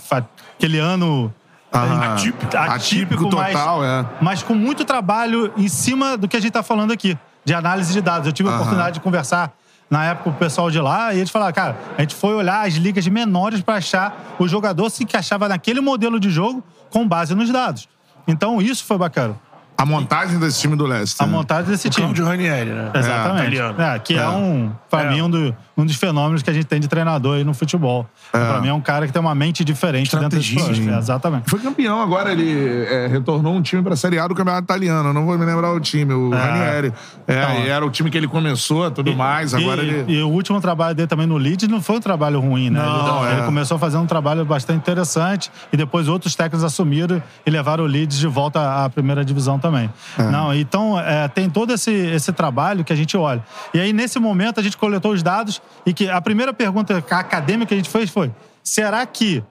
[0.58, 1.34] aquele ano
[1.72, 4.06] Ah, atípico, atípico total, mas, é.
[4.22, 7.94] mas com muito trabalho em cima do que a gente está falando aqui, de análise
[7.94, 8.28] de dados.
[8.28, 8.60] Eu tive a Aham.
[8.62, 9.52] oportunidade de conversar
[9.90, 12.68] na época com o pessoal de lá e eles falaram, cara, a gente foi olhar
[12.68, 17.34] as ligas menores para achar o jogador se encaixava naquele modelo de jogo com base
[17.36, 17.88] nos dados.
[18.28, 19.36] Então isso foi bacana.
[19.78, 21.26] A montagem desse time do Leicester.
[21.26, 22.04] A montagem desse time.
[22.06, 22.92] Cláudio Ranieri, né?
[22.94, 23.40] Exatamente.
[23.56, 23.82] italiano.
[23.82, 24.30] É, que é, É.
[24.30, 25.10] um, pra É.
[25.10, 28.08] mim, um, do- um dos fenômenos que a gente tem de treinador aí no futebol.
[28.32, 30.74] Pra mim é um cara que tem uma mente diferente dentro Estrategista.
[30.74, 30.88] planos.
[30.88, 31.50] É, exatamente.
[31.50, 35.10] Foi campeão agora, ele é, retornou um time pra Série A do Campeonato Italiano.
[35.10, 36.94] Eu não vou me lembrar o time, o Ranieri.
[37.28, 39.54] É, Então, e era o time que ele começou, tudo mais.
[39.54, 40.14] Agora e, ele.
[40.14, 42.80] e o último trabalho dele também no Leeds não foi um trabalho ruim, né?
[42.82, 43.38] Não, ele, é.
[43.38, 47.84] ele começou a fazer um trabalho bastante interessante e depois outros técnicos assumiram e levaram
[47.84, 49.90] o Leeds de volta à primeira divisão também.
[50.32, 53.44] Não, então é, tem todo esse, esse trabalho que a gente olha.
[53.74, 57.68] E aí, nesse momento, a gente coletou os dados e que a primeira pergunta acadêmica
[57.70, 58.32] que a gente fez foi:
[58.64, 59.44] será que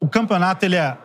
[0.00, 0.96] o campeonato ele é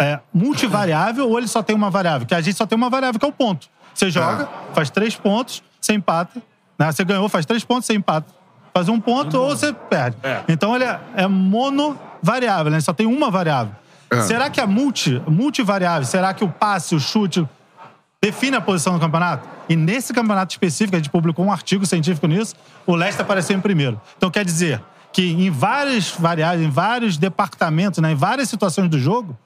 [0.00, 2.26] é, multivariável ou ele só tem uma variável?
[2.26, 3.68] Que a gente só tem uma variável, que é o ponto.
[3.94, 6.40] Você joga, faz três pontos, você empata.
[6.78, 6.90] Né?
[6.90, 8.32] Você ganhou, faz três pontos, você empata.
[8.72, 10.16] Faz um ponto ou você perde.
[10.46, 12.80] Então ele é, é monovariável, né?
[12.80, 13.74] Só tem uma variável.
[14.10, 14.20] É.
[14.22, 17.46] Será que a multi, multivariável, será que o passe, o chute,
[18.22, 19.48] define a posição do campeonato?
[19.68, 22.54] E nesse campeonato específico, a gente publicou um artigo científico nisso,
[22.86, 24.00] o Leicester apareceu em primeiro.
[24.16, 24.82] Então quer dizer
[25.12, 29.36] que em várias variáveis, em vários departamentos, né, em várias situações do jogo,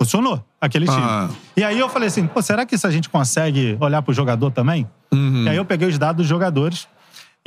[0.00, 1.02] funcionou aquele time.
[1.02, 1.28] Ah.
[1.56, 4.50] E aí eu falei assim, pô, será que isso a gente consegue olhar pro jogador
[4.50, 4.88] também?
[5.12, 5.44] Uhum.
[5.44, 6.88] E aí eu peguei os dados dos jogadores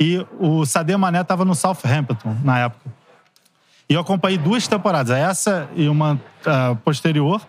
[0.00, 2.90] e o Sadio Mané estava no Southampton na época.
[3.88, 7.40] E eu acompanhei duas temporadas, essa e uma ah, posterior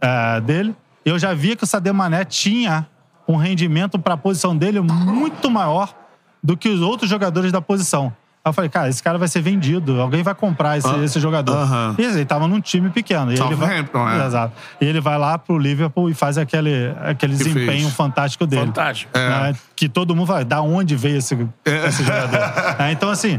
[0.00, 0.74] ah, dele.
[1.04, 2.86] Eu já via que o Sadio Mané tinha
[3.26, 5.94] um rendimento para a posição dele muito maior
[6.42, 8.12] do que os outros jogadores da posição.
[8.42, 11.20] Aí eu falei, cara, esse cara vai ser vendido, alguém vai comprar esse, Ah, esse
[11.20, 11.54] jogador.
[11.54, 11.94] aham.
[11.98, 13.30] E ele tava num time pequeno.
[13.30, 14.26] E ele vai, é.
[14.26, 14.54] Exato.
[14.80, 17.94] E ele vai lá pro Liverpool e faz aquele, aquele Que desempenho fez.
[17.94, 18.66] fantástico dele.
[18.66, 19.12] Fantástico.
[19.16, 19.54] Né?
[19.76, 21.34] Que todo mundo fala, da onde veio esse,
[21.66, 21.86] É.
[21.88, 22.40] esse jogador?
[22.80, 23.38] É, então, assim,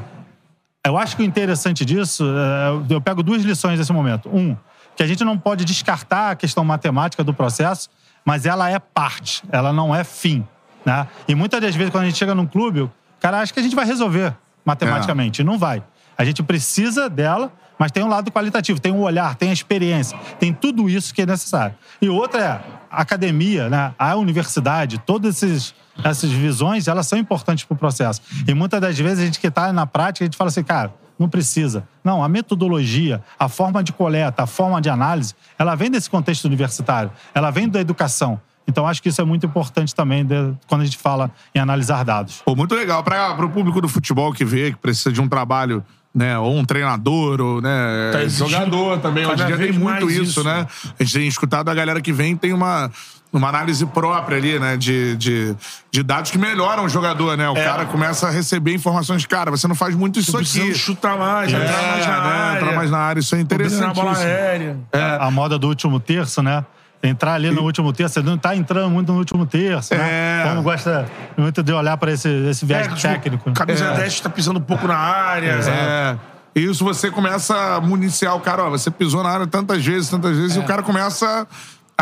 [0.86, 4.30] eu acho que o interessante disso, é, eu pego duas lições nesse momento.
[4.30, 4.56] Um,
[4.96, 7.90] que a gente não pode descartar a questão matemática do processo,
[8.26, 10.46] mas ela é parte, ela não é fim.
[10.86, 11.08] Né?
[11.28, 13.64] E muitas das vezes, quando a gente chega num clube, o cara acha que a
[13.64, 15.44] gente vai resolver matematicamente.
[15.44, 15.84] Não vai.
[16.18, 20.18] A gente precisa dela, mas tem um lado qualitativo, tem um olhar, tem a experiência,
[20.40, 21.76] tem tudo isso que é necessário.
[22.00, 22.48] E outra é
[22.92, 23.94] a academia, né?
[23.98, 28.22] a universidade, todas esses, essas visões, elas são importantes para o processo.
[28.48, 30.94] E muitas das vezes a gente que está na prática, a gente fala assim, cara,
[31.20, 31.84] não precisa.
[32.04, 36.46] Não, a metodologia, a forma de coleta, a forma de análise, ela vem desse contexto
[36.46, 38.40] universitário, ela vem da educação.
[38.68, 42.04] Então, acho que isso é muito importante também de- quando a gente fala em analisar
[42.06, 42.42] dados.
[42.46, 43.04] Pô, muito legal.
[43.04, 45.84] Para o público do futebol que vê, que precisa de um trabalho,
[46.14, 46.38] né?
[46.38, 49.26] Ou um treinador, ou né, Tá exigindo jogador também.
[49.26, 50.44] Hoje em dia tem muito isso, isso.
[50.44, 50.68] né?
[51.00, 52.90] A gente tem escutado a galera que vem tem uma,
[53.34, 54.76] uma análise própria ali, né?
[54.76, 55.56] De, de,
[55.90, 57.50] de dados que melhoram o jogador, né?
[57.50, 57.64] O É.
[57.64, 59.26] cara começa a receber informações.
[59.26, 60.78] Cara, você não faz muito isso Precisando aqui.
[60.78, 62.30] chutar mais, É, entrar mais na né?
[62.30, 62.60] área.
[62.62, 63.20] Entrar mais na área.
[63.20, 63.96] Isso é interessante.
[63.96, 64.78] Bola aérea.
[65.20, 66.66] A moda do último terço, né?
[67.04, 70.44] Entrar ali no último terço, você não tá entrando muito no último terço, né?
[70.44, 70.48] É.
[70.50, 73.52] Como gosta muito de olhar para esse, esse viés É, tipo, técnico.
[73.54, 73.94] Camisa É.
[73.96, 75.52] 10 tá pisando um pouco na área.
[75.68, 76.18] É.
[76.54, 80.10] E isso você começa a municiar o cara, ó, você pisou na área tantas vezes,
[80.10, 81.48] tantas vezes, e o cara começa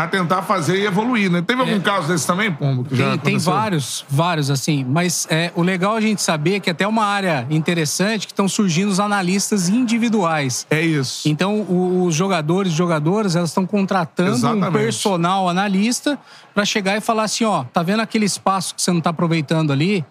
[0.04, 1.42] a tentar fazer e evoluir, né?
[1.42, 2.84] Teve algum caso desse também, Pombo?
[2.84, 3.52] Que já Tem, tem aconteceu?
[3.52, 4.84] vários, vários, assim.
[4.88, 8.48] Mas é, o legal é a gente saber que até uma área interessante que estão
[8.48, 10.66] surgindo os analistas individuais.
[10.70, 11.28] É isso.
[11.28, 14.72] Então, o- os jogadores e jogadoras, elas estão contratando um Exatamente.
[14.72, 16.18] personal analista
[16.54, 19.72] para chegar e falar assim, ó, tá vendo aquele espaço que você não tá aproveitando
[19.72, 20.04] ali?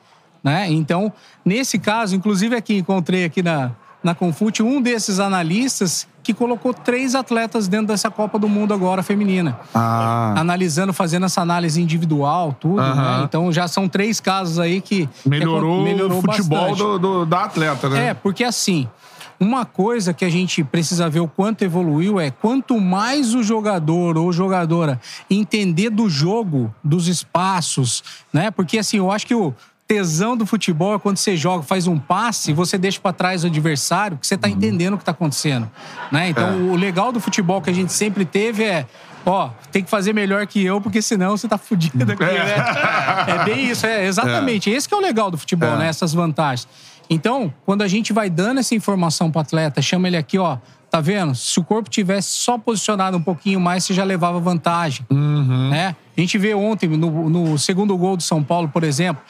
[0.44, 0.68] Né?
[0.72, 1.12] Então,
[1.44, 3.72] nesse caso, inclusive aqui, encontrei aqui na,
[4.04, 9.02] na Confute um desses analistas que colocou três atletas dentro dessa Copa do Mundo agora
[9.04, 10.34] feminina Ah.
[10.38, 13.22] analisando, fazendo essa análise individual, tudo, né?
[13.24, 17.46] Então já são três casos aí que que Melhorou, melhorou o futebol do, do- da
[17.46, 18.08] atleta, né?
[18.10, 18.88] É, porque assim,
[19.40, 24.18] uma coisa que a gente precisa ver o quanto evoluiu é quanto mais o jogador
[24.18, 28.04] ou jogadora entender do jogo, dos espaços,
[28.34, 28.52] né?
[28.52, 29.54] Porque assim, eu acho que o
[29.90, 33.48] tesão do futebol é quando você joga, faz um passe, você deixa pra trás o
[33.48, 35.68] adversário, que você tá entendendo o que tá acontecendo,
[36.12, 36.30] né?
[36.30, 36.52] Então, É.
[36.54, 38.86] o legal do futebol que a gente sempre teve é
[39.26, 42.56] Ó, tem que fazer melhor que eu, porque senão você tá fudido aqui, né?
[43.28, 44.70] É bem isso, é exatamente.
[44.70, 45.78] Esse que é o legal do futebol, É.
[45.78, 45.88] né?
[45.90, 46.68] Essas vantagens.
[47.10, 50.58] Então, quando a gente vai dando essa informação pro atleta, chama ele aqui, ó.
[50.90, 51.36] Tá vendo?
[51.36, 55.06] Se o corpo tivesse só posicionado um pouquinho mais, você já levava vantagem.
[55.12, 55.96] Né?
[56.18, 59.22] A gente vê ontem, no, no segundo gol do São Paulo, por exemplo,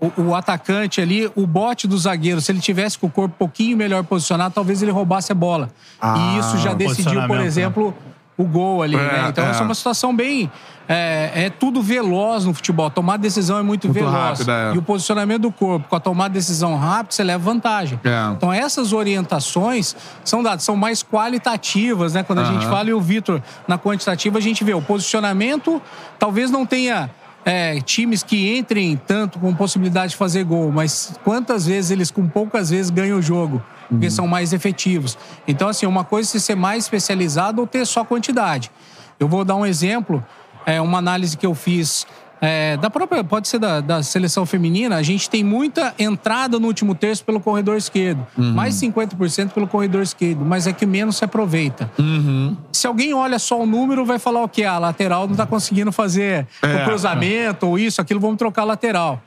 [0.00, 3.38] o, o atacante ali, o bote do zagueiro, se ele tivesse com o corpo um
[3.38, 5.70] pouquinho melhor posicionado, talvez ele roubasse a bola.
[6.02, 7.94] e isso já decidiu, por posicionamento, exemplo,
[8.36, 9.26] o gol ali, É, né?
[9.28, 9.50] Então, é.
[9.50, 10.50] essa é uma situação bem.
[10.88, 12.90] É, é tudo veloz no futebol.
[12.90, 14.12] Tomar decisão é muito, Muito veloz.
[14.40, 14.74] rápida, é.
[14.74, 18.00] E o posicionamento do corpo, com a tomada de decisão rápida, você leva vantagem.
[18.02, 18.32] É.
[18.32, 19.94] Então, essas orientações
[20.24, 22.22] são dadas, são mais qualitativas, né?
[22.24, 25.80] Quando a gente fala, e o Vitor, na quantitativa, a gente vê o posicionamento,
[26.18, 27.10] talvez não tenha.
[27.44, 32.28] É, times que entrem tanto com possibilidade de fazer gol, mas quantas vezes eles com
[32.28, 34.10] poucas vezes ganham o jogo, porque Uhum.
[34.10, 35.16] são mais efetivos.
[35.48, 38.70] Então, assim, uma coisa é você ser mais especializado ou ter só quantidade.
[39.18, 40.24] Eu vou dar um exemplo,
[40.66, 42.06] é uma análise que eu fiz
[42.40, 46.66] é, da própria, pode ser da, da seleção feminina, a gente tem muita entrada no
[46.66, 48.26] último terço pelo corredor esquerdo.
[48.36, 48.52] Uhum.
[48.52, 51.90] Mais 50% pelo corredor esquerdo, mas é que menos se aproveita.
[51.98, 52.56] Uhum.
[52.72, 54.64] Se alguém olha só o número, vai falar o quê?
[54.64, 56.82] A lateral não tá conseguindo fazer É.
[56.82, 59.20] o cruzamento ou isso, aquilo, vamos trocar a lateral.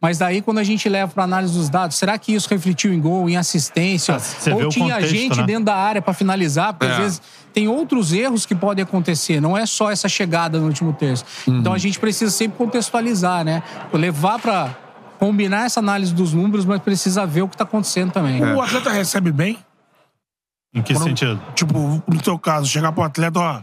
[0.00, 3.00] Mas daí, quando a gente leva para análise dos dados, será que isso refletiu em
[3.00, 4.14] gol, em assistência?
[4.16, 5.42] Ah, ou o tinha contexto, gente né?
[5.46, 6.72] dentro da área para finalizar?
[6.72, 6.90] Porque É.
[6.92, 10.92] às vezes tem outros erros que podem acontecer, não é só essa chegada no último
[10.92, 11.24] terço.
[11.48, 11.58] Uhum.
[11.58, 13.60] Então a gente precisa sempre contextualizar, né?
[13.92, 14.76] Levar para
[15.18, 18.40] combinar essa análise dos números, mas precisa ver o que está acontecendo também.
[18.40, 18.54] É.
[18.54, 19.58] O atleta recebe bem?
[20.72, 21.40] Em que Quando- sentido?
[21.56, 23.62] Tipo, no teu caso, chegar pro atleta, ó,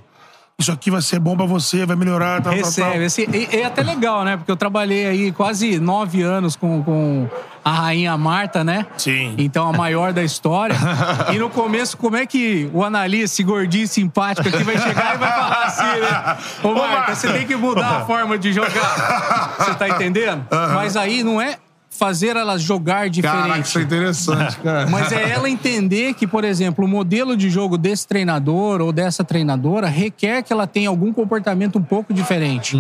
[0.58, 2.92] isso aqui vai ser bom pra você, vai melhorar, tal, tal, tal.
[2.94, 3.06] Recebe.
[3.06, 4.38] Assim, e, e é até legal, né?
[4.38, 7.30] Porque eu trabalhei aí quase nove anos com, com
[7.64, 8.86] a rainha Marta, né?
[8.98, 9.36] Sim.
[9.38, 10.78] Então, a maior da história.
[11.34, 15.18] e no começo, como é que o analista, esse gordinho simpático aqui, vai chegar e
[15.18, 16.38] vai falar assim, né?
[16.64, 19.56] Ô, Marta, você tem que mudar a forma de jogar.
[19.60, 20.46] Você tá entendendo?
[20.74, 21.58] Mas aí não é
[21.98, 23.42] fazer ela jogar diferente.
[23.42, 24.88] Caraca, isso é interessante, cara.
[24.92, 29.24] Mas é ela entender que, por exemplo, o modelo de jogo desse treinador ou dessa
[29.24, 32.78] treinadora requer que ela tenha algum comportamento um pouco diferente.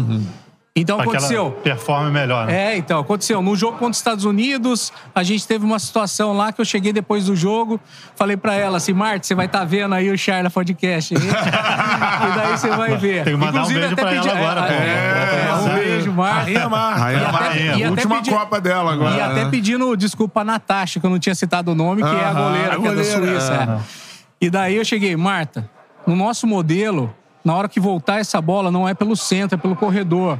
[0.78, 1.44] Então Pra aconteceu.
[1.45, 2.48] ela performe melhor.
[2.48, 2.74] né?
[2.74, 3.42] É, então, aconteceu.
[3.42, 6.92] No jogo contra os Estados Unidos, a gente teve uma situação lá que eu cheguei
[6.92, 7.80] depois do jogo,
[8.14, 11.14] falei pra ela assim, Marta, você vai estar vendo aí o Charla Podcast.
[11.14, 11.22] hein?
[11.24, 13.24] e daí você vai ver.
[13.24, 14.74] Tem que mandar um beijo até pra ela agora, pô.
[14.74, 16.42] É, é, um beijo, Marta.
[16.42, 17.00] Rainha Marta.
[17.00, 19.16] Rainha Última pedi- Copa dela agora.
[19.16, 19.50] E até né?
[19.50, 22.68] pedindo desculpa a Natasha, que eu não tinha citado o nome, que é a goleira,
[22.68, 23.80] a que é da goleira, Suíça.
[23.82, 24.06] é.
[24.42, 25.70] E daí eu cheguei, Marta,
[26.06, 29.74] no nosso modelo, na hora que voltar essa bola, não é pelo centro, é pelo
[29.78, 30.38] corredor.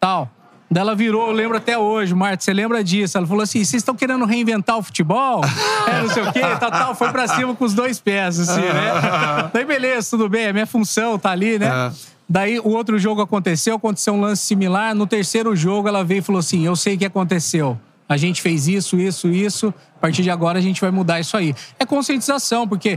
[0.00, 0.30] Tal.
[0.70, 3.16] Daí ela virou, eu lembro até hoje, Marta, você lembra disso?
[3.16, 5.40] Ela falou assim: vocês estão querendo reinventar o futebol?
[5.86, 6.94] É, não sei o quê, tal, tal.
[6.94, 9.48] Foi pra cima com os dois pés, assim, né?
[9.52, 11.66] Daí, beleza, tudo bem, a minha função tá ali, né?
[11.66, 12.18] É.
[12.28, 14.94] Daí o outro jogo aconteceu, aconteceu um lance similar.
[14.94, 17.78] No terceiro jogo, ela veio e falou assim: Eu sei o que aconteceu.
[18.06, 19.72] A gente fez isso, isso, isso.
[19.96, 21.54] A partir de agora a gente vai mudar isso aí.
[21.78, 22.96] É conscientização, porque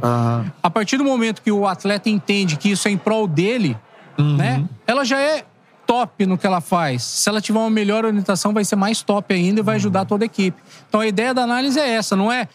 [0.64, 3.78] a partir do momento que o atleta entende que isso é em prol dele,
[4.18, 4.64] né?
[4.88, 5.44] Ela já é
[5.92, 7.04] top no que ela faz.
[7.04, 10.24] Se ela tiver uma melhor orientação, vai ser mais top ainda e vai ajudar toda
[10.24, 10.58] a equipe.
[10.88, 12.48] Então a ideia da análise é essa, não é.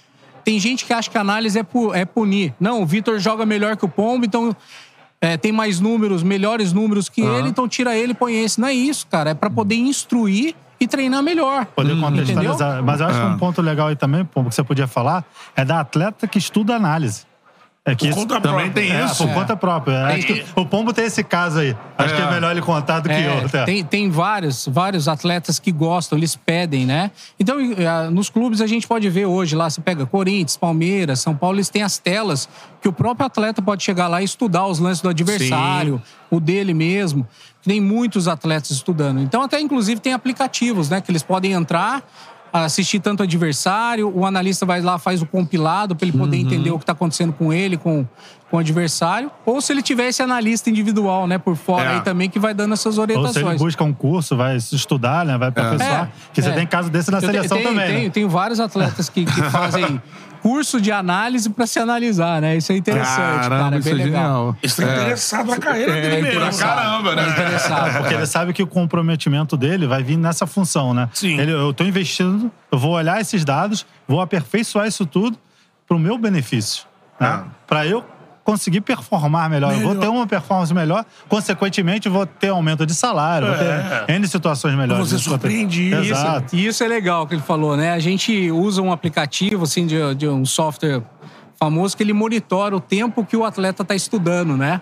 [0.42, 2.54] Tem gente que acha que a análise é, pu- é punir.
[2.58, 4.56] Não, o Vitor joga melhor que o Pombo, então
[5.20, 8.58] é, tem mais números, melhores números que ele, então tira ele e põe esse.
[8.58, 9.30] Não é isso, cara.
[9.30, 11.66] É pra poder instruir e treinar melhor.
[11.66, 12.08] Poder Entendeu?
[12.10, 12.82] contextualizar.
[12.82, 15.24] Mas eu acho que um ponto legal aí também, pô, que você podia falar,
[15.54, 17.24] é da atleta que estuda análise.
[17.88, 18.72] É que Por isso- conta Também própria.
[18.88, 19.24] tem É, isso.
[19.24, 20.06] por conta própria.
[20.06, 21.76] Acho que o Pombo tem esse caso aí.
[21.96, 23.46] Acho que é melhor ele contar do que É, eu.
[23.46, 23.64] até.
[23.64, 27.12] tem, tem vários, vários atletas que gostam, eles pedem, né?
[27.38, 31.36] Então, eh, nos clubes a gente pode ver hoje lá, você pega Corinthians, Palmeiras, São
[31.36, 32.48] Paulo, eles têm as telas
[32.82, 36.74] que o próprio atleta pode chegar lá e estudar os lances do adversário, o dele
[36.74, 37.24] mesmo.
[37.62, 39.20] Tem muitos atletas estudando.
[39.20, 41.00] Então, até inclusive tem aplicativos, né?
[41.00, 42.02] Que eles podem entrar,
[42.52, 46.78] assistir tanto adversário, o analista vai lá, faz o compilado para ele poder entender o
[46.78, 48.06] que está acontecendo com ele, com,
[48.50, 49.30] com o adversário.
[49.44, 51.94] Ou se ele tiver esse analista individual, né, por fora É.
[51.96, 53.60] aí também, que vai dando essas Ou se ele orientações.
[53.60, 55.36] busca um curso, vai estudar, né?
[55.36, 56.04] Vai aperfeiçoar.
[56.04, 56.52] É, Que você é.
[56.52, 57.86] tem caso desse na Eu seleção tenho, também.
[57.86, 58.10] Tenho, né?
[58.10, 60.00] tenho vários atletas que, que fazem
[60.46, 62.56] curso de análise para se analisar, né?
[62.56, 63.76] Isso é interessante, Caramba, cara.
[63.76, 64.22] É isso bem é legal.
[64.22, 64.56] genial.
[64.62, 66.28] Eles estão interessados na carreira É, dele mesmo.
[66.38, 66.76] interessado.
[66.76, 67.26] Caramba, né?
[67.26, 67.98] É interessado.
[67.98, 71.08] Porque ele sabe que o comprometimento dele vai vir nessa função, né?
[71.12, 71.36] Sim.
[71.40, 75.36] Ele, eu tô investindo, eu vou olhar esses dados, vou aperfeiçoar isso tudo
[75.88, 76.84] pro meu benefício.
[77.18, 77.26] Né?
[77.26, 77.44] Ah.
[77.66, 78.04] Pra eu
[78.46, 79.72] conseguir performar melhor.
[79.72, 80.00] Eu vou Melhor.
[80.02, 84.04] ter uma performance melhor, consequentemente, vou ter aumento de salário, vou É.
[84.06, 85.08] ter N situações melhores.
[85.10, 86.12] Você surpreende isso.
[86.12, 86.54] Exato.
[86.54, 87.90] E isso é legal que ele falou, né?
[87.92, 91.02] A gente usa um aplicativo, assim, de, de um software
[91.58, 94.80] famoso que ele monitora o tempo que o atleta está estudando, né?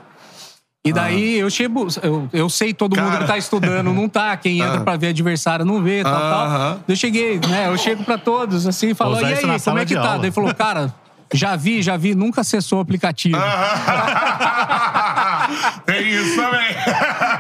[0.87, 3.21] E daí eu chego, eu, eu sei todo mundo Cara.
[3.23, 4.37] que tá estudando, não tá.
[4.37, 6.73] Quem entra pra ver adversário não vê, tal, Aham.
[6.75, 6.81] tal.
[6.87, 7.69] Eu cheguei, né?
[7.69, 10.01] Eu chego pra todos, assim, e falo, e aí, como é que tá?
[10.01, 10.13] aula.
[10.19, 10.95] Daí ele falou, cara,
[11.35, 13.37] já vi, já vi, nunca acessou o aplicativo.
[15.85, 16.71] Tem isso também.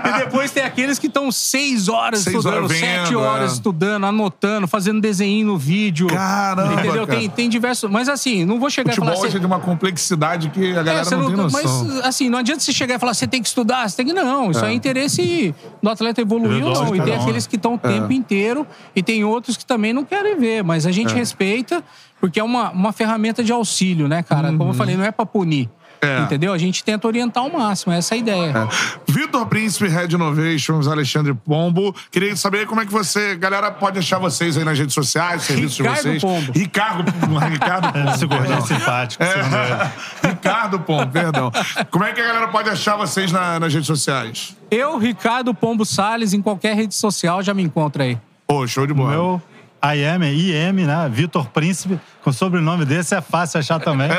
[0.04, 3.54] E depois tem aqueles que estão seis horas Seis estudando, horas sete vendo, horas é.
[3.54, 6.06] estudando, anotando, fazendo desenho no vídeo.
[6.08, 7.06] Caramba, Entendeu?
[7.06, 7.18] cara.
[7.18, 7.90] Tem, tem diversos.
[7.90, 9.22] Mas assim, não vou chegar Futebol falar.
[9.22, 11.84] hoje "Cê- é de uma complexidade que a galera É, você não tem noção.
[11.86, 14.12] Mas, assim, não adianta você chegar e falar, você tem que estudar, você tem que.
[14.12, 16.94] Não, isso é, interesse do atleta evoluir ou não.
[16.96, 20.38] E tem aqueles que estão o tempo inteiro e tem outros que também não querem
[20.38, 20.62] ver.
[20.62, 21.82] Mas a gente respeita,
[22.24, 24.48] porque é uma, uma ferramenta de auxílio, né, cara?
[24.56, 25.68] Como eu falei, não é pra punir.
[26.00, 26.20] É.
[26.20, 26.54] Entendeu?
[26.54, 28.68] A gente tenta orientar ao máximo, essa é a ideia.
[29.06, 31.94] Vitor Príncipe, Red Innovations, Alexandre Pombo.
[32.10, 35.46] Queria saber como é que você, galera, pode achar vocês aí nas redes sociais, os
[35.48, 36.22] serviços Ricardo de vocês.
[36.22, 36.52] Pombo.
[36.54, 37.04] Ricardo
[37.52, 38.10] Ricardo Pombo.
[38.10, 38.66] Esse gordinho perdão.
[38.78, 39.22] simpático.
[39.22, 39.92] É.
[40.28, 41.52] Ricardo Pombo, perdão.
[41.90, 44.56] Como é que a galera pode achar vocês na- nas redes sociais?
[44.70, 48.18] Eu, Ricardo Pombo Salles, em qualquer rede social, já me encontra aí.
[48.46, 49.10] Pô, show de bola.
[49.10, 49.42] Meu
[49.92, 51.08] IM, IM, né?
[51.10, 54.08] Vitor Príncipe, com sobrenome desse é fácil achar também.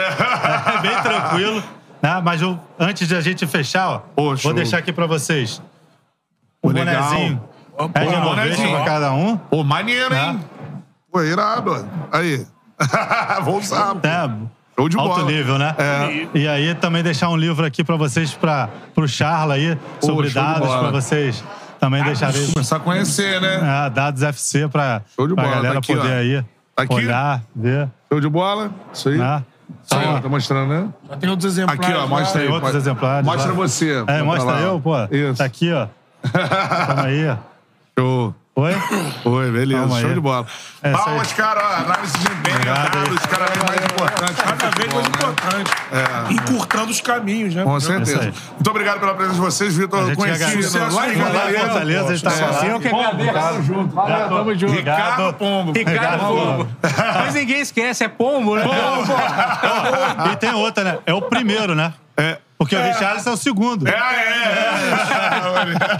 [0.75, 1.63] É bem tranquilo.
[2.01, 2.21] Né?
[2.23, 4.51] Mas eu- antes de a gente fechar, ó, Pô, show.
[4.51, 5.61] vou deixar aqui pra vocês
[6.61, 7.03] o Pô, legal.
[7.03, 7.41] bonezinho.
[7.77, 9.37] Pô, É de bonezinho, pra cada um.
[9.37, 10.39] Pô, maneiro, hein?
[11.11, 11.87] Pô, irado.
[12.11, 12.45] Aí.
[13.43, 13.95] Vou usar.
[13.95, 14.07] pô.
[14.07, 14.29] É,
[14.77, 15.31] Show de alto bola.
[15.31, 15.73] nível, né?
[15.77, 16.27] É.
[16.37, 20.33] E aí também deixar um livro aqui pra vocês, pra, pro Charla aí, sobre de
[20.33, 21.43] dados, pra vocês
[21.79, 22.51] também deixarem.
[22.51, 23.85] Começar a conhecer, né?
[23.85, 26.15] É, dados FC pra, Show de pra bola, galera tá aqui, poder ó.
[26.17, 26.45] aí
[26.75, 26.93] Tá aqui?
[26.93, 27.89] olhar, ver.
[28.11, 28.71] Show de bola.
[28.93, 29.17] Isso aí.
[29.17, 29.43] Né?
[29.83, 30.89] Isso aí, Tá, ó, tá mostrando, né?
[31.09, 31.83] Já tem outros exemplares.
[31.85, 32.45] Aqui, ó, mostra aí.
[32.47, 33.25] Tem outros pode- exemplares.
[33.25, 33.53] Mostra lá.
[33.55, 34.03] você.
[34.07, 34.61] É, mostra lá.
[34.61, 34.93] eu, pô.
[35.11, 35.37] Isso.
[35.37, 35.87] Tá aqui, ó.
[36.87, 37.37] Tamo aí, ó.
[37.97, 38.35] Show.
[38.57, 38.73] Oi?
[39.25, 39.81] Oi, beleza.
[39.81, 40.01] Calma aí.
[40.01, 40.45] Show de bola.
[40.81, 41.61] É, Palmas, cara.
[41.61, 43.27] ó, Análise de desempenho, dados, aí.
[43.27, 44.33] cada vez mais importante.
[44.41, 45.71] Cada vez mais importante.
[46.31, 47.63] Encurtando os caminhos, né?
[47.63, 48.21] Com certeza.
[48.21, 48.33] aí.
[48.53, 50.09] Muito obrigado pela presença de vocês, Vitor.
[50.09, 50.95] que Conhecido agradece.
[50.95, 52.05] lá em Fortaleza.
[52.05, 52.31] A gente tá
[52.65, 52.71] É.
[52.71, 53.33] Eu que agradeço.
[53.33, 53.93] Tamo junto.
[53.95, 54.73] Valeu, tamo junto.
[54.73, 55.71] Ricardo Pombo.
[55.73, 56.67] Ricardo Pombo.
[57.17, 58.63] Mas ninguém esquece, é pombo, né?
[60.31, 60.97] E tem outra, né?
[61.05, 61.93] É o primeiro, né?
[62.15, 62.37] É.
[62.57, 63.87] Porque o Richarlison é o segundo.
[63.87, 63.99] É, é,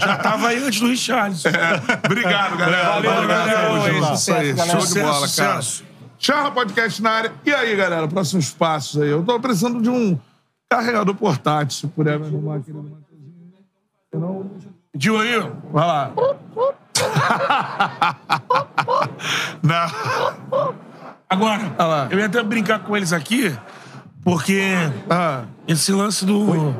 [0.00, 1.48] Já tava aí antes do Richarlison.
[1.50, 2.06] é.
[2.06, 2.88] Obrigado, galera.
[2.88, 3.68] Valeu, Valeu, galera.
[3.92, 4.06] junto.
[4.06, 4.52] Sucesso, Isso aí.
[4.54, 4.70] galera.
[4.70, 5.28] Show de Sucesso, bola, cara.
[5.62, 5.84] sucesso.
[6.18, 7.32] Charla Podcast na área.
[7.44, 9.10] E aí, galera, próximos passos aí.
[9.10, 10.18] Eu tô precisando de um
[10.68, 12.72] carregador portátil, se puder me arrumar aqui.
[14.92, 15.38] Pediu aí?
[15.70, 16.10] Vai lá.
[19.62, 20.74] Não.
[21.28, 21.60] Agora,
[22.10, 23.54] eu ia até brincar com eles aqui,
[24.26, 24.60] porque
[25.08, 26.74] Ah, esse lance do.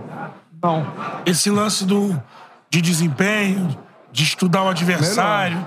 [0.61, 0.85] não.
[1.25, 2.21] Esse lance do.
[2.69, 3.79] de desempenho,
[4.11, 5.65] de estudar o adversário.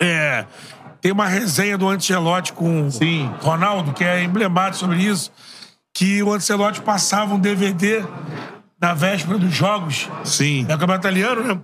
[0.00, 0.44] É.
[1.00, 3.28] Tem uma resenha do Ancelotti com Sim.
[3.40, 5.32] Ronaldo, que é emblemático sobre isso,
[5.92, 8.04] que o Ancelotti passava um DVD
[8.80, 10.62] na véspera dos jogos Sim.
[10.62, 11.60] do Campeonato Italiano, né?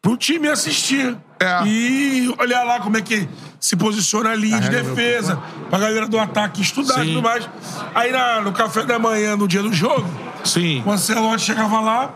[0.00, 1.14] Pro time assistir.
[1.38, 1.62] É.
[1.66, 3.28] E olhar lá como é que
[3.62, 7.14] se posiciona a linha de defesa, pra galera do ataque estudar e Sim.
[7.14, 7.48] tudo mais.
[7.94, 10.04] Aí na- no café da manhã, no dia do jogo,
[10.44, 10.82] Sim.
[10.84, 12.10] o Ancelotti chegava lá,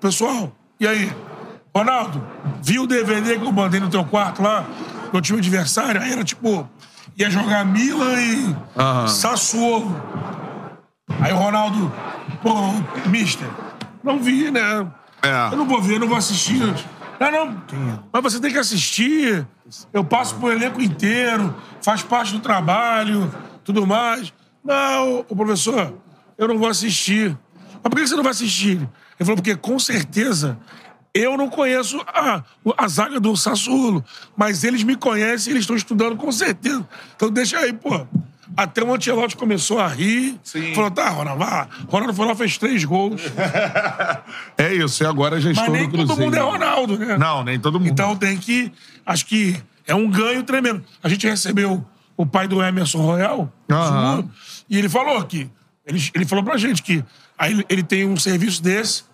[0.00, 1.12] pessoal, e aí?
[1.76, 2.26] Ronaldo,
[2.62, 4.64] viu o DVD que eu mandei no teu quarto lá,
[5.12, 6.00] do time adversário?
[6.00, 6.66] Aí era tipo,
[7.16, 9.06] ia jogar Milan e Aham.
[9.06, 10.02] Sassuolo.
[11.20, 11.92] Aí o Ronaldo,
[12.42, 12.54] pô,
[13.06, 13.46] mister,
[14.02, 14.86] não vi, né?
[15.22, 15.52] É.
[15.52, 16.62] Eu não vou ver, não vou assistir.
[17.20, 18.04] Não, não.
[18.12, 19.46] Mas você tem que assistir.
[19.92, 23.32] Eu passo pro elenco inteiro, faz parte do trabalho,
[23.64, 24.32] tudo mais.
[24.64, 25.94] Não, o professor,
[26.36, 27.36] eu não vou assistir.
[27.82, 28.76] Mas por que você não vai assistir?
[28.76, 28.88] Ele
[29.20, 30.58] falou, porque com certeza
[31.12, 32.42] eu não conheço a,
[32.76, 34.04] a zaga do Sassuolo,
[34.36, 36.86] mas eles me conhecem e eles estão estudando com certeza.
[37.16, 38.06] Então deixa aí, pô.
[38.56, 40.38] Até o Ancelotti começou a rir.
[40.74, 41.68] Falou, tá, Ronaldo, vá.
[41.86, 43.20] Ronaldo foi lá, fez três gols.
[44.56, 46.08] É isso, e agora já Mas estou nem no Cruzeiro.
[46.14, 47.16] todo mundo é Ronaldo, né?
[47.16, 47.90] Não, nem todo mundo.
[47.90, 48.72] Então tem que.
[49.06, 50.82] Acho que é um ganho tremendo.
[51.02, 51.84] A gente recebeu
[52.16, 53.52] o pai do Emerson Royal.
[53.70, 54.30] Zulu,
[54.68, 55.48] e ele falou que.
[55.86, 57.04] Ele, ele falou pra gente que
[57.38, 59.04] aí ele, tem um serviço desse.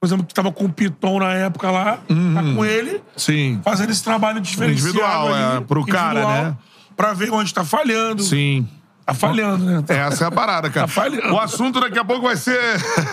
[0.00, 3.00] Por exemplo, que tava com o Piton na época lá, tá com ele, Uhum.
[3.16, 3.60] Sim.
[3.64, 4.90] fazendo esse trabalho diferenciado.
[4.90, 6.56] Individual, ali, é, pro cara, individual, né?
[6.98, 8.24] Pra ver onde tá falhando.
[8.24, 8.68] Sim.
[9.06, 9.84] Tá falhando, né?
[9.86, 10.88] Essa é a parada, cara.
[10.88, 11.32] Tá falhando.
[11.32, 12.60] O assunto daqui a pouco vai ser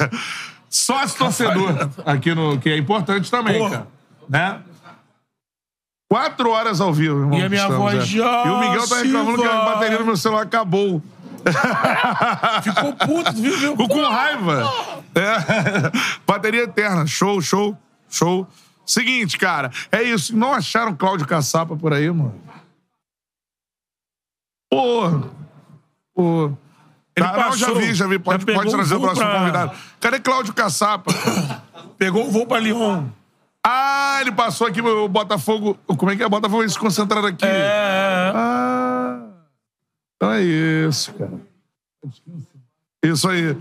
[0.67, 3.69] sócio torcedor aqui no que é importante também, Porra.
[3.69, 3.88] cara.
[4.27, 4.59] Né?
[6.09, 7.39] Quatro horas ao vivo, irmão.
[7.39, 8.05] E a minha estamos, voz é.
[8.05, 11.03] já E o Miguel tá se reclamando que a bateria do meu celular acabou.
[12.64, 13.55] Ficou puto, viu?
[13.55, 13.72] viu?
[13.72, 14.64] Ficou com raiva.
[15.14, 15.91] É.
[16.25, 17.05] Bateria eterna.
[17.05, 17.77] Show, show,
[18.09, 18.47] show.
[18.83, 19.69] Seguinte, cara.
[19.91, 20.35] É isso.
[20.35, 22.33] Não acharam Cláudio Caçapa por aí, mano?
[24.69, 25.24] Porra.
[26.14, 26.52] Pô.
[27.18, 27.76] Ele Tá, não, já passou.
[27.82, 28.19] vi, já vi.
[28.19, 29.72] Pode, Já pode trazer o o próximo pra- convidado.
[30.02, 31.11] Cadê Cláudio Caçapa?
[31.98, 33.06] Pegou o voo pra Lyon.
[33.66, 35.77] Ah, ele passou aqui o Botafogo.
[35.88, 36.30] Como é que é?
[36.30, 37.45] Botafogo vai se concentrar aqui.
[37.45, 38.32] É.
[38.35, 39.19] Ah.
[40.16, 41.32] Então é isso, cara.
[43.03, 43.52] Isso aí.
[43.52, 43.58] O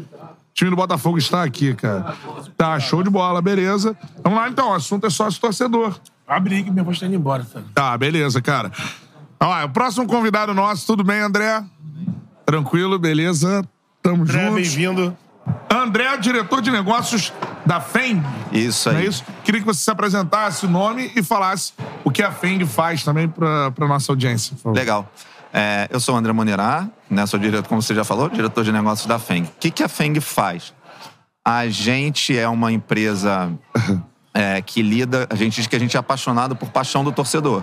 [0.54, 2.14] time do Botafogo está aqui, cara.
[2.56, 3.96] Tá, show de bola, beleza.
[4.22, 4.70] Vamos lá, então.
[4.70, 5.98] O assunto é sócio torcedor.
[6.26, 7.60] Abre aí que minha voz tá indo embora, tá?
[7.74, 8.70] Tá, beleza, cara.
[9.44, 11.62] Ó, o próximo convidado nosso, tudo bem, André?
[12.46, 13.62] Tranquilo, beleza?
[14.02, 14.54] Tamo André, juntos.
[14.54, 15.14] bem-vindo.
[15.68, 17.30] André, diretor de negócios
[17.66, 18.22] da FENG.
[18.50, 19.04] Isso Não aí.
[19.04, 19.22] é isso?
[19.44, 23.28] Queria que você se apresentasse o nome e falasse o que a FENG faz também
[23.28, 24.56] pra, pra nossa audiência.
[24.56, 24.78] por favor.
[24.78, 25.12] Legal.
[25.52, 28.72] É, eu sou o André Monerá, né, sou diretor, como você já falou, diretor de
[28.72, 29.46] negócios da FENG.
[29.46, 30.72] O que, que a FENG faz?
[31.44, 33.52] A gente é uma empresa
[34.32, 37.62] é, que lida, a gente diz que a gente é apaixonado por paixão do torcedor.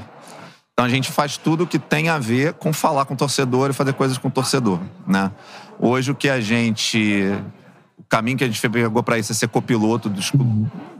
[0.82, 3.74] Então a gente faz tudo que tem a ver com falar com o torcedor e
[3.74, 5.32] fazer coisas com o torcedor, né?
[5.78, 7.32] Hoje o que a gente
[7.96, 10.32] o caminho que a gente pegou para isso é ser copiloto dos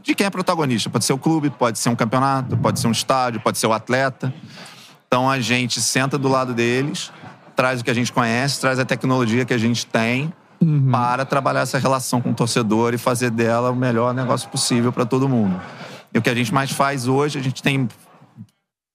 [0.04, 0.88] de quem é protagonista.
[0.88, 3.74] Pode ser o clube, pode ser um campeonato, pode ser um estádio, pode ser o
[3.74, 4.32] atleta.
[5.08, 7.12] Então a gente senta do lado deles,
[7.56, 10.32] traz o que a gente conhece, traz a tecnologia que a gente tem
[10.92, 15.08] para trabalhar essa relação com o torcedor e fazer dela o melhor negócio possível para
[15.08, 15.60] todo mundo.
[16.14, 17.90] E o que a gente mais faz hoje, a gente tem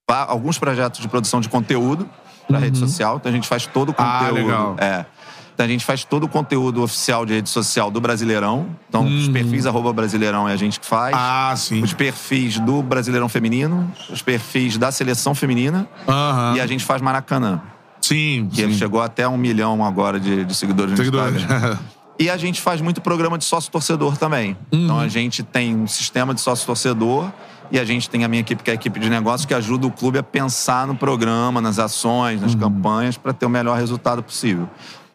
[0.09, 2.09] alguns projetos de produção de conteúdo
[2.47, 4.35] para rede social, então a gente faz todo o Ah, conteúdo.
[4.47, 4.77] legal.
[4.79, 5.05] É.
[5.53, 8.67] Então a gente faz todo o conteúdo oficial de rede social do Brasileirão.
[8.89, 11.17] Então, os perfis arroba Brasileirão é a gente que faz.
[11.19, 11.83] Ah, sim.
[11.83, 15.89] Os perfis do Brasileirão Feminino, os perfis da Seleção Feminina.
[16.07, 16.55] Aham.
[16.57, 17.61] E a gente faz Maracanã.
[18.03, 21.43] Sim, Que ele chegou até um milhão agora de, de seguidores no Seguidores.
[21.43, 21.79] Instagram.
[22.19, 24.57] E a gente faz muito programa de sócio-torcedor também.
[24.73, 27.31] Então a gente tem um sistema de sócio-torcedor
[27.71, 29.87] e a gente tem a minha equipe, que é a equipe de negócios, que ajuda
[29.87, 34.23] o clube a pensar no programa, nas ações, nas campanhas, para ter o melhor resultado
[34.23, 34.69] possível.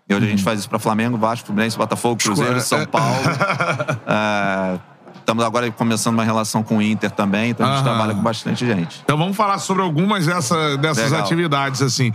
[0.07, 3.15] E hoje a gente faz isso para Flamengo, Vasco, Fluminense, Botafogo, Cruzeiro, São Paulo.
[4.05, 4.79] É,
[5.21, 7.95] Estamos agora começando uma relação com o Inter também, então a gente Aham.
[7.95, 8.99] trabalha com bastante gente.
[9.03, 11.21] Então vamos falar sobre algumas dessa, dessas Legal.
[11.21, 12.11] atividades, assim.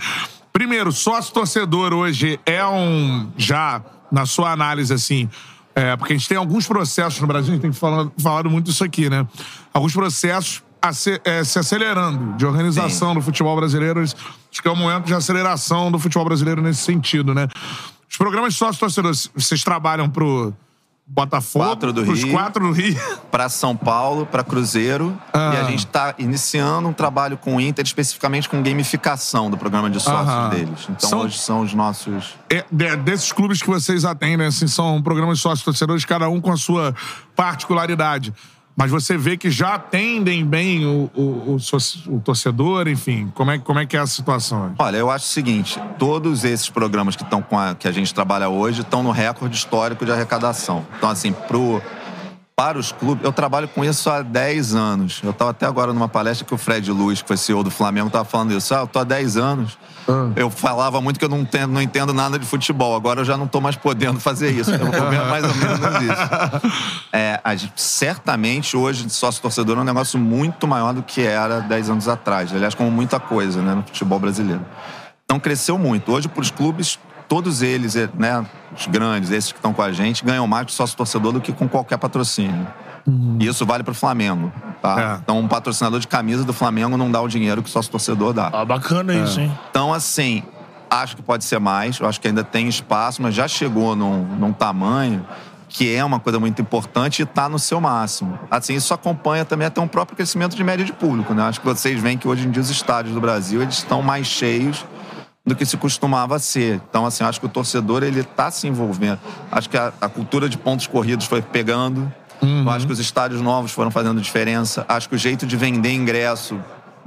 [0.52, 3.31] Primeiro, sócio torcedor hoje é um.
[3.36, 5.31] Já, na sua análise, assim.
[5.76, 8.70] É, porque a gente tem alguns processos no Brasil, a gente tem falado, falado muito
[8.70, 9.26] isso aqui, né?
[9.74, 14.00] Alguns processos ace- é, se acelerando de organização do futebol brasileiro.
[14.00, 14.14] Acho
[14.62, 17.46] que é um momento de aceleração do futebol brasileiro nesse sentido, né?
[18.10, 20.55] Os programas de sócio torcedores, vocês trabalham pro
[21.09, 22.33] Botafogo, Quatro do Rio.
[22.33, 22.99] quatro do Rio.
[23.31, 25.17] para São Paulo, para Cruzeiro.
[25.33, 25.52] Ah.
[25.55, 29.89] E a gente está iniciando um trabalho com o Inter, especificamente com gamificação do programa
[29.89, 30.81] de sócios deles.
[30.91, 32.35] Então São- hoje são os nossos.
[32.51, 36.41] É, de- desses clubes que vocês atendem, assim, são programas de sócios torcedores, cada um
[36.41, 36.93] com a sua
[37.36, 38.35] particularidade.
[38.76, 41.56] Mas você vê que já atendem bem o, o, o
[42.08, 43.32] o torcedor, enfim.
[43.34, 44.74] Como é, como é que é a situação?
[44.78, 48.12] Olha, eu acho o seguinte: todos esses programas que estão com a, que a gente
[48.12, 50.86] trabalha hoje estão no recorde histórico de arrecadação.
[50.98, 51.80] Então, assim, pro,
[52.57, 55.20] para os clubes, eu trabalho com isso há 10 anos.
[55.23, 58.07] Eu estava até agora numa palestra que o Fred Luiz, que foi CEO do Flamengo,
[58.07, 58.75] estava falando isso.
[58.75, 59.78] Ah, eu tô há 10 anos.
[60.35, 62.97] Eu falava muito que eu não entendo, não entendo nada de futebol.
[62.97, 64.70] Agora eu já não estou mais podendo fazer isso.
[64.70, 66.76] Eu ver mais ou menos isso.
[67.12, 67.41] É,
[67.75, 72.52] certamente hoje sócio torcedor é um negócio muito maior do que era 10 anos atrás.
[72.52, 74.65] Aliás, como muita coisa né, no futebol brasileiro.
[75.25, 76.12] Então cresceu muito.
[76.12, 78.44] Hoje, para os clubes, todos eles, eh, né,
[78.76, 81.52] os grandes, esses que estão com a gente, ganham mais de sócio torcedor do que
[81.52, 82.66] com qualquer patrocínio.
[83.38, 84.52] E isso vale para o Flamengo.
[84.82, 85.20] Tá?
[85.22, 88.32] Então, um patrocinador de camisa do Flamengo não dá o dinheiro que o sócio torcedor
[88.32, 88.50] dá.
[88.52, 89.56] Ah, bacana isso, hein?
[89.70, 90.42] Então, assim,
[90.88, 94.22] Acho que pode ser mais, eu acho que ainda tem espaço, mas já chegou num,
[94.22, 95.26] num tamanho
[95.68, 98.38] que é uma coisa muito importante e está no seu máximo.
[98.48, 101.42] Assim, isso acompanha também até um próprio crescimento de média de público, né?
[101.42, 104.28] Acho que vocês veem que hoje em dia os estádios do Brasil eles estão mais
[104.28, 104.86] cheios
[105.47, 106.81] do que se costumava ser.
[106.91, 109.20] Então, assim, acho que o torcedor ele está se envolvendo.
[109.50, 112.12] Acho que a, a cultura de pontos corridos foi pegando.
[112.42, 114.84] Eu acho que os estádios novos foram fazendo diferença.
[114.89, 116.60] Acho que o jeito de vender ingresso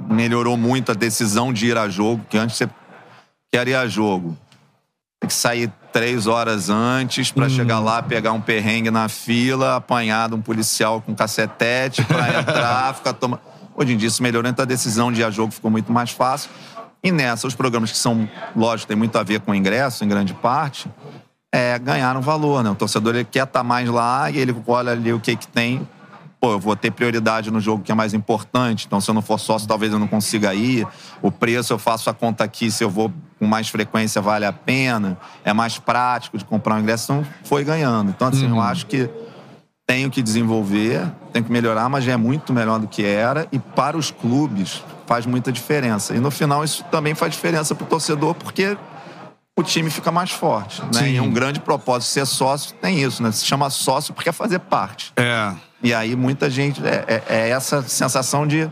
[0.08, 2.68] melhorou muito a decisão de ir a jogo, que antes você
[3.52, 4.36] quer ir a jogo.
[5.20, 10.30] Tem que sair três horas antes para chegar lá, pegar um perrengue na fila, apanhar
[10.30, 13.42] de um policial com cacetete para entrar, ficar tomando.
[13.76, 16.10] Hoje em dia isso melhorou, então a decisão de ir a jogo ficou muito mais
[16.10, 16.50] fácil.
[17.02, 20.08] E nessa, os programas que são, lógico, tem muito a ver com o ingresso, em
[20.08, 20.90] grande parte,
[21.52, 22.70] é, ganharam valor, né?
[22.70, 25.86] O torcedor ele quer estar mais lá e ele olha ali o que que tem.
[26.38, 29.20] Pô, eu vou ter prioridade no jogo que é mais importante, então se eu não
[29.20, 30.86] for sócio, talvez eu não consiga ir.
[31.20, 34.52] O preço, eu faço a conta aqui, se eu vou com mais frequência, vale a
[34.52, 35.18] pena.
[35.44, 38.10] É mais prático de comprar um ingresso, então foi ganhando.
[38.10, 39.10] Então, assim, eu acho que
[39.90, 43.48] tenho que desenvolver, tenho que melhorar, mas já é muito melhor do que era.
[43.50, 46.14] E para os clubes faz muita diferença.
[46.14, 48.78] E no final isso também faz diferença para o torcedor, porque
[49.58, 50.80] o time fica mais forte.
[50.94, 51.10] Né?
[51.10, 53.32] E um grande propósito ser sócio tem isso, né?
[53.32, 55.12] Se chama sócio porque é fazer parte.
[55.16, 55.52] É.
[55.82, 56.80] E aí muita gente.
[56.86, 58.70] É, é- é essa sensação de.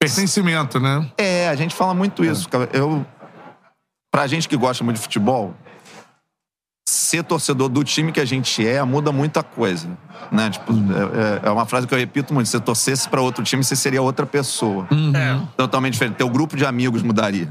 [0.00, 1.10] Pertencimento, né?
[1.18, 2.48] É, a gente fala muito isso.
[2.48, 2.70] cara.
[2.72, 3.04] Eu,
[4.10, 5.54] pra gente que gosta muito de futebol,
[6.86, 9.88] ser torcedor do time que a gente é muda muita coisa.
[10.30, 10.50] Né?
[10.50, 13.42] Tipo, é, é- é uma frase que eu repito muito: se você torcesse pra outro
[13.42, 14.86] time, você seria outra pessoa.
[15.56, 16.16] Totalmente diferente.
[16.16, 17.48] Teu grupo de amigos mudaria.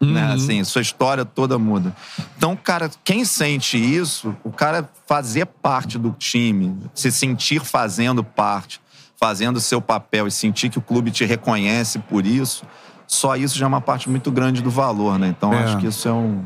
[0.00, 0.32] Né?
[0.34, 1.94] Assim, sua história toda muda.
[2.36, 8.80] Então, cara, quem sente isso, o cara fazer parte do time, se sentir fazendo parte,
[9.16, 12.64] fazendo o seu papel e sentir que o clube te reconhece por isso,
[13.06, 15.28] só isso já é uma parte muito grande do valor, né?
[15.28, 15.62] Então, É.
[15.62, 16.42] acho que isso é um.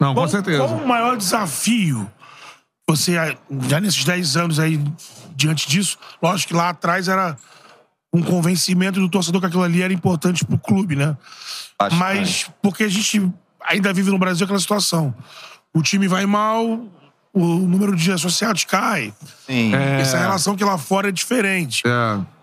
[0.00, 2.08] Não, qual, Qual o maior desafio?
[2.88, 3.14] Você,
[3.68, 4.82] já nesses 10 anos aí,
[5.34, 7.36] diante disso, lógico que lá atrás era
[8.12, 11.16] um convencimento do torcedor que aquilo ali era importante pro clube, né?
[11.92, 13.30] Mas porque a gente
[13.68, 15.14] ainda vive no Brasil aquela situação.
[15.74, 16.80] O time vai mal,
[17.34, 19.12] o número de associados cai.
[19.46, 19.74] Sim.
[19.74, 20.00] É.
[20.00, 21.82] Essa relação que lá fora é diferente.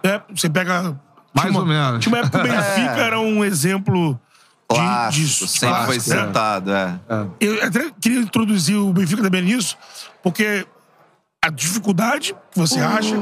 [0.03, 0.95] É, você pega.
[1.33, 2.03] Mais tinha ou uma- menos.
[2.03, 3.07] Tinha uma época que o Benfica É.
[3.07, 4.19] era um exemplo
[4.67, 6.27] Clássico, sempre foi Clássico, né?
[6.27, 6.99] citado, é.
[7.39, 9.77] Eu até queria introduzir o Benfica também nisso,
[10.23, 10.65] porque
[11.43, 13.15] a dificuldade que você acha,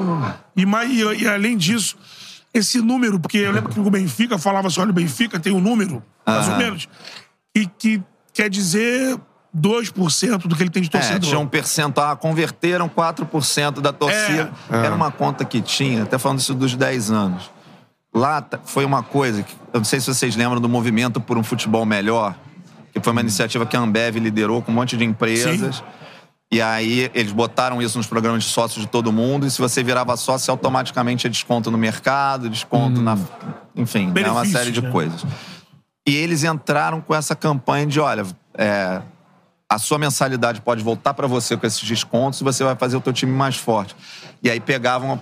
[0.56, 1.98] e, mais, e, e além disso,
[2.54, 5.60] esse número, porque eu lembro que o Benfica falava assim: olha, o Benfica tem um
[5.60, 6.64] número, mais ou Aham.
[6.64, 6.88] menos,
[7.54, 8.02] e que
[8.34, 9.20] quer dizer
[9.56, 11.20] 2% do que ele tem de É, torcedor.
[11.30, 14.52] tinha um percentual, ah, converteram 4% da torcida.
[14.72, 14.78] É.
[14.78, 17.52] Era uma conta que tinha, até falando isso dos 10 anos.
[18.14, 21.44] Lá foi uma coisa que, eu não sei se vocês lembram do movimento por um
[21.44, 22.36] futebol melhor,
[22.94, 25.84] que foi uma iniciativa que a Ambev liderou com um monte de empresas.
[26.52, 29.82] E aí eles botaram isso nos programas de sócios de todo mundo, e se você
[29.82, 33.18] virava sócio, automaticamente é desconto no mercado, desconto na.
[33.76, 34.92] Enfim, é uma série de né?
[34.92, 35.26] coisas.
[36.08, 39.02] E eles entraram com essa campanha de: olha, é,
[39.68, 43.02] a sua mensalidade pode voltar para você com esses descontos e você vai fazer o
[43.02, 43.96] teu time mais forte.
[44.44, 45.18] E aí pegavam,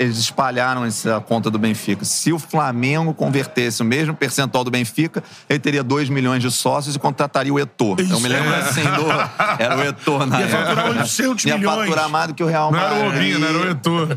[0.00, 2.04] eles espalharam essa conta do Benfica.
[2.04, 6.96] Se o Flamengo convertesse o mesmo percentual do Benfica, ele teria 2 milhões de sócios
[6.96, 8.00] e contrataria o Etor.
[8.00, 8.58] Eu me lembro É.
[8.58, 9.62] assim do.
[9.62, 10.64] Era o Etor na Ia época.
[10.66, 11.78] faturar 800 Ia milhões.
[11.88, 13.38] faturar mais do que o Real Não era o Madrid.
[13.38, 14.08] Não era o Etor.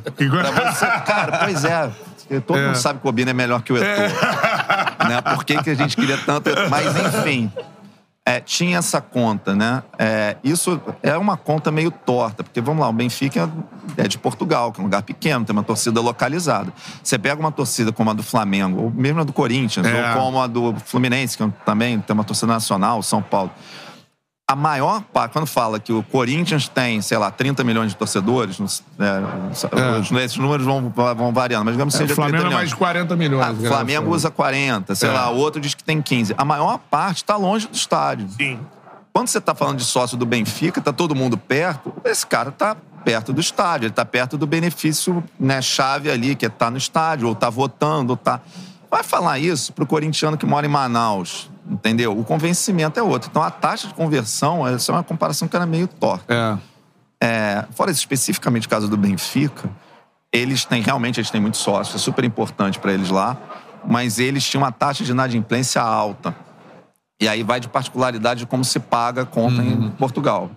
[0.71, 1.91] Você, cara, pois é.
[2.45, 2.65] Todo É.
[2.67, 3.87] mundo sabe que o Obina é melhor que o Etor.
[5.07, 5.21] né?
[5.35, 6.49] Por que, que a gente queria tanto?
[6.69, 7.51] Mas, enfim,
[8.27, 9.81] é, tinha essa conta, né?
[9.97, 13.49] É, isso é uma conta meio torta, porque, vamos lá, o Benfica
[13.95, 16.73] é de Portugal, que é um lugar pequeno, tem uma torcida localizada.
[17.01, 20.13] Você pega uma torcida como a do Flamengo, ou mesmo a do Corinthians, É.
[20.13, 23.49] ou como a do Fluminense, que também tem uma torcida nacional, São Paulo.
[24.49, 28.55] A maior parte, quando fala que o Corinthians tem, sei lá, 30 milhões de torcedores,
[28.55, 32.37] sei, é, os- esses números vão, vão variando, mas digamos que É, seja o Flamengo
[32.37, 32.59] 30 é milhões.
[32.61, 33.45] mais de 40 milhões.
[33.45, 33.75] Ah, o galera.
[33.75, 35.11] Flamengo usa 40, sei É.
[35.11, 36.33] lá, o outro diz que tem 15.
[36.37, 38.29] A maior parte está longe do estádio.
[38.37, 38.57] Sim.
[39.11, 42.77] Quando você está falando de sócio do Benfica, tá todo mundo perto, esse cara tá
[43.03, 46.77] perto do estádio, ele tá perto do benefício né, chave ali, que é estar no
[46.77, 48.39] estádio, ou tá votando, ou tá.
[48.89, 52.17] Vai falar isso pro corintiano que mora em Manaus, entendeu?
[52.17, 53.29] O convencimento é outro.
[53.29, 56.33] Então a taxa de conversão, essa é uma comparação que era meio torta.
[57.21, 59.69] É, fora isso, especificamente o caso do Benfica,
[60.31, 63.35] eles têm, realmente, eles têm muitos sócios, é super importante para eles lá,
[63.85, 66.35] mas eles tinham uma taxa de inadimplência alta.
[67.19, 70.51] E aí vai de particularidade de como se paga a conta em Portugal.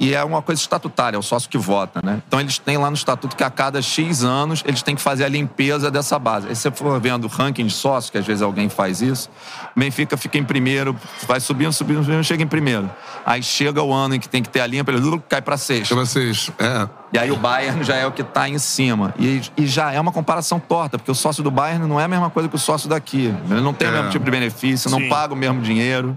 [0.00, 2.22] E é uma coisa estatutária, é o sócio que vota, né?
[2.28, 5.24] Então eles têm lá no estatuto que a cada X anos eles têm que fazer
[5.24, 6.46] a limpeza dessa base.
[6.46, 9.28] Aí você for vendo o ranking de sócios, que às vezes alguém faz isso,
[9.76, 10.94] o Benfica fica em primeiro,
[11.26, 12.88] vai subindo, subindo, subindo, chega em primeiro.
[13.26, 15.96] Aí chega o ano em que tem que ter a limpa, ele cai pra sexto.
[15.96, 16.88] Pra sexto, é.
[17.12, 19.12] E aí o Bayern já é o que tá em cima.
[19.18, 22.08] E, e já é uma comparação torta, porque o sócio do Bayern não é a
[22.08, 23.34] mesma coisa que o sócio daqui.
[23.50, 23.94] Ele não tem o É.
[23.96, 25.08] mesmo tipo de benefício, não Sim.
[25.08, 26.16] paga o mesmo dinheiro,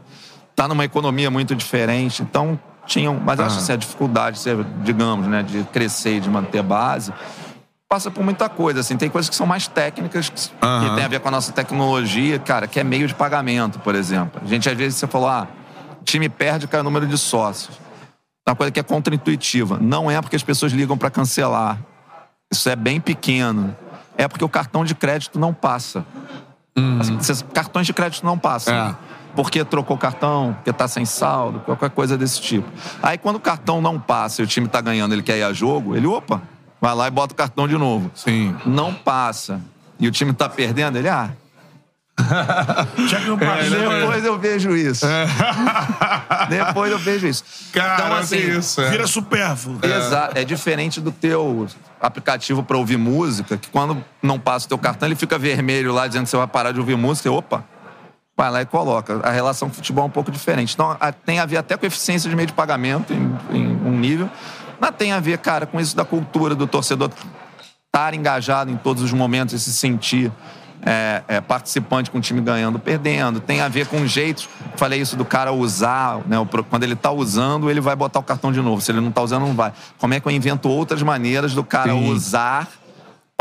[0.56, 2.22] tá numa economia muito diferente.
[2.22, 2.60] Então,
[2.92, 3.20] tinham.
[3.24, 3.60] Mas eu acho Ah.
[3.60, 4.50] assim, a dificuldade, se-
[4.84, 7.14] digamos, né, de crescer e de manter base.
[7.88, 8.96] Passa por muita coisa, assim.
[8.98, 10.96] Tem coisas que são mais técnicas, que, que Aham.
[10.96, 14.42] tem a ver com a nossa tecnologia, cara, que é meio de pagamento, por exemplo.
[14.44, 15.48] A gente, às vezes, você falou, ah,
[16.00, 17.78] o time perde, cai o número de sócios.
[18.48, 19.78] É uma coisa que é contraintuitiva.
[19.82, 21.78] Não é porque as pessoas ligam para cancelar.
[22.52, 23.76] Isso é bem pequeno.
[24.18, 26.06] É porque o cartão de crédito não passa.
[27.00, 28.74] Assim, cês- cartões de crédito não passam.
[28.74, 28.96] É.
[29.36, 32.68] Porque trocou o cartão, porque tá sem saldo, qualquer coisa desse tipo.
[33.02, 35.54] Aí quando o cartão não passa e o time tá ganhando, ele quer ir a
[35.54, 36.42] jogo, ele, opa,
[36.80, 38.12] vai lá e bota o cartão de novo.
[38.14, 38.56] Sim.
[38.66, 39.62] Não passa.
[40.00, 41.32] E o time tá perdendo, ele, ah.
[43.08, 45.06] Já que não passa, Depois eu vejo isso.
[46.50, 47.44] Depois eu vejo isso.
[47.72, 48.90] Cara, então, assim, isso, é.
[48.90, 49.80] Vira supérfluo.
[49.82, 50.38] Exato.
[50.38, 51.68] É diferente do teu
[52.00, 56.08] aplicativo para ouvir música, que quando não passa o teu cartão, ele fica vermelho lá
[56.08, 57.30] dizendo que você vai parar de ouvir música.
[57.30, 57.64] E, opa,
[58.38, 59.20] vai lá e coloca.
[59.24, 60.74] A relação com o futebol é um pouco diferente.
[60.74, 64.30] Então, tem a ver até com eficiência de meio de pagamento em, em um nível.
[64.80, 67.12] Mas tem a ver, cara, com isso da cultura do torcedor
[67.86, 70.32] estar engajado em todos os momentos e se sentir
[70.84, 73.40] é, é, participante com o time ganhando, perdendo.
[73.40, 74.50] Tem a ver com jeitos.
[74.76, 76.38] Falei isso do cara usar, né?
[76.70, 78.82] Quando ele tá usando, ele vai botar o cartão de novo.
[78.82, 79.72] Se ele não tá usando, não vai.
[80.00, 82.10] Como é que eu invento outras maneiras do cara Sim.
[82.10, 82.68] usar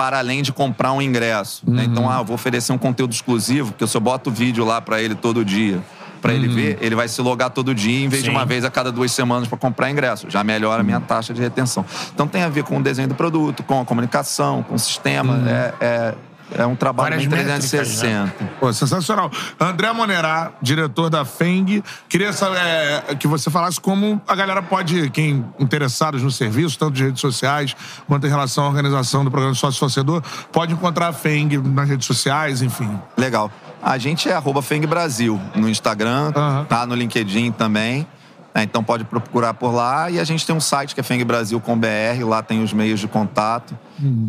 [0.00, 1.62] para além de comprar um ingresso?
[1.66, 1.84] né?
[1.84, 5.02] Então, ah, eu vou oferecer um conteúdo exclusivo, porque se eu boto vídeo lá para
[5.02, 5.78] ele todo dia.
[6.22, 8.34] Pra ele ver, ele vai se logar todo dia em vez de Sim.
[8.34, 10.28] uma vez a cada duas semanas para comprar ingresso.
[10.28, 11.84] Já melhora a minha taxa de retenção.
[12.14, 15.42] Então tem a ver com o desenho do produto, com a comunicação, com o sistema.
[15.48, 16.14] É, é,
[16.56, 18.50] é um trabalho Várias métricas, 360.
[18.58, 19.30] Pô, sensacional.
[19.58, 21.82] André Monerá, diretor da FENG.
[22.08, 26.92] Queria saber, é, que você falasse como a galera pode, quem interessados no serviço, tanto
[26.92, 27.74] de redes sociais
[28.06, 30.22] quanto em relação à organização do programa Sócio Torcedor,
[30.52, 32.98] pode encontrar a FENG nas redes sociais, enfim.
[33.16, 33.50] Legal.
[33.82, 36.64] A gente é arroba Feng Brasil no Instagram, Aham.
[36.64, 38.06] tá no LinkedIn também.
[38.54, 38.62] Né?
[38.62, 40.10] Então pode procurar por lá.
[40.10, 43.76] E a gente tem um site que é fengbrasil.com.br, lá tem os meios de contato.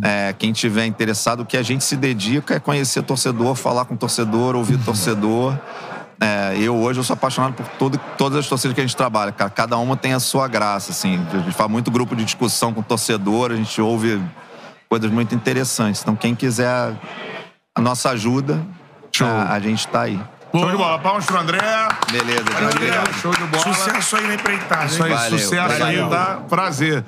[0.03, 3.95] É, quem tiver interessado, o que a gente se dedica é conhecer torcedor, falar com
[3.95, 5.57] torcedor, ouvir torcedor.
[6.19, 9.31] É, eu hoje eu sou apaixonado por todo, todas as torcidas que a gente trabalha,
[9.31, 9.49] cara.
[9.49, 11.19] Cada uma tem a sua graça, assim.
[11.33, 14.21] A gente faz muito grupo de discussão com torcedor, a gente ouve
[14.87, 16.01] coisas muito interessantes.
[16.01, 16.93] Então, quem quiser
[17.73, 18.61] a nossa ajuda,
[19.19, 20.19] a, a gente tá aí.
[20.51, 20.99] Show de bola.
[20.99, 21.59] Palmas pro André.
[22.11, 23.63] Beleza, André, show de bola.
[23.63, 24.85] Sucesso aí na empreitada.
[24.85, 26.03] Isso aí, Valeu, sucesso valeu.
[26.05, 26.39] aí, tá?
[26.49, 27.05] Prazer.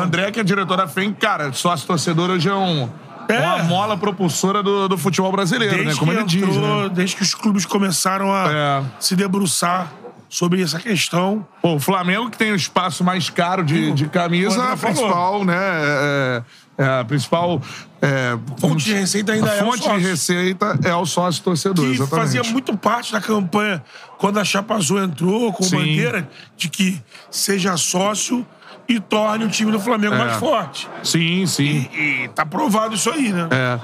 [0.00, 2.88] André, que é diretor da FEM, cara, sócio torcedor hoje é um,
[3.28, 3.38] É.
[3.40, 5.98] uma mola propulsora do, do futebol brasileiro, Desde né?
[5.98, 6.90] Como ele diz, entrou, né?
[6.92, 8.82] Desde que os clubes começaram a É.
[9.00, 9.88] se debruçar
[10.28, 11.46] sobre essa questão.
[11.62, 15.56] Pô, o Flamengo que tem o espaço mais caro de, de camisa, a principal, né?
[15.56, 16.42] É,
[16.78, 17.60] é, a principal.
[18.02, 21.86] É, Fonte de receita ainda a é o fonte de receita é o sócio torcedor,
[21.86, 22.20] que exatamente.
[22.20, 23.82] fazia muito parte da campanha
[24.18, 25.76] quando a Chapa Azul entrou com Sim.
[25.78, 28.46] bandeira de que seja sócio
[28.86, 30.18] e torne o time do Flamengo É.
[30.18, 30.86] mais forte.
[31.02, 31.88] Sim, sim.
[31.94, 33.48] E, e tá provado isso aí, né?
[33.50, 33.78] É.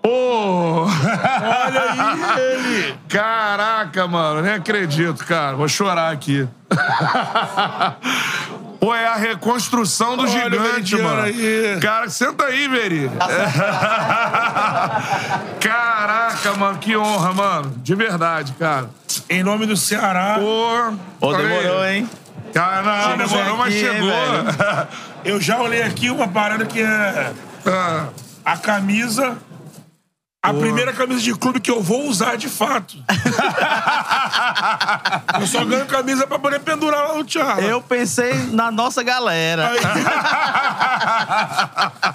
[0.00, 0.84] Pô!
[0.84, 2.38] Olha aí
[2.86, 2.94] ele!
[3.08, 5.56] Caraca, mano, nem acredito, cara.
[5.56, 6.46] Vou chorar aqui.
[8.86, 11.22] Pô, é a reconstrução do Olha gigante, mano.
[11.22, 11.76] aí.
[11.82, 13.10] Cara, senta aí, Veri.
[15.60, 17.74] Caraca, mano, que honra, mano.
[17.78, 18.88] De verdade, cara.
[19.28, 20.36] Em nome do Ceará.
[20.38, 22.08] Pô, Pô, demorou, hein?
[22.54, 24.08] Cara, não, Chegamos demorou, mas aqui, hein, chegou.
[24.08, 24.88] velho?
[25.24, 27.32] Eu já olhei aqui uma parada que é
[27.66, 28.04] Ah,
[28.44, 29.36] a camisa.
[30.46, 32.96] A primeira camisa de clube que eu vou usar de fato.
[35.40, 37.62] eu só ganho camisa pra poder pendurar lá no Thiago.
[37.62, 39.72] Eu pensei na nossa galera.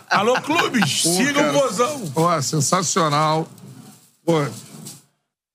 [0.10, 1.50] Alô, clubes, Pô, sigam cara.
[1.50, 2.12] o Vozão.
[2.16, 3.46] Ó, sensacional.
[4.26, 4.46] Pô.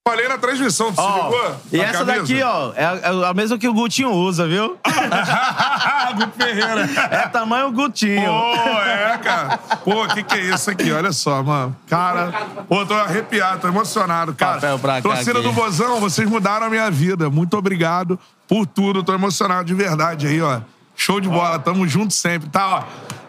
[0.08, 1.56] Falei na transmissão, tu se Ó, ligou?
[1.72, 2.20] e essa camisa?
[2.20, 4.78] daqui, ó, é a, é a mesma que o Gutinho usa, viu?
[6.16, 6.88] Guto Ferreira.
[7.10, 8.30] É tamanho Gutinho.
[8.30, 9.58] Pô, é, cara.
[9.84, 10.92] Pô, o que, que é isso aqui?
[10.92, 11.76] Olha só, mano.
[11.88, 12.32] Cara,
[12.68, 14.54] pô, tô arrepiado, tô emocionado, cara.
[14.54, 15.48] Papel pra cá Torcida aqui.
[15.48, 17.28] do Bozão, vocês mudaram a minha vida.
[17.28, 19.02] Muito obrigado por tudo.
[19.02, 20.60] Tô emocionado de verdade aí, ó.
[20.94, 22.84] Show de bola, tamo junto sempre, tá, ó.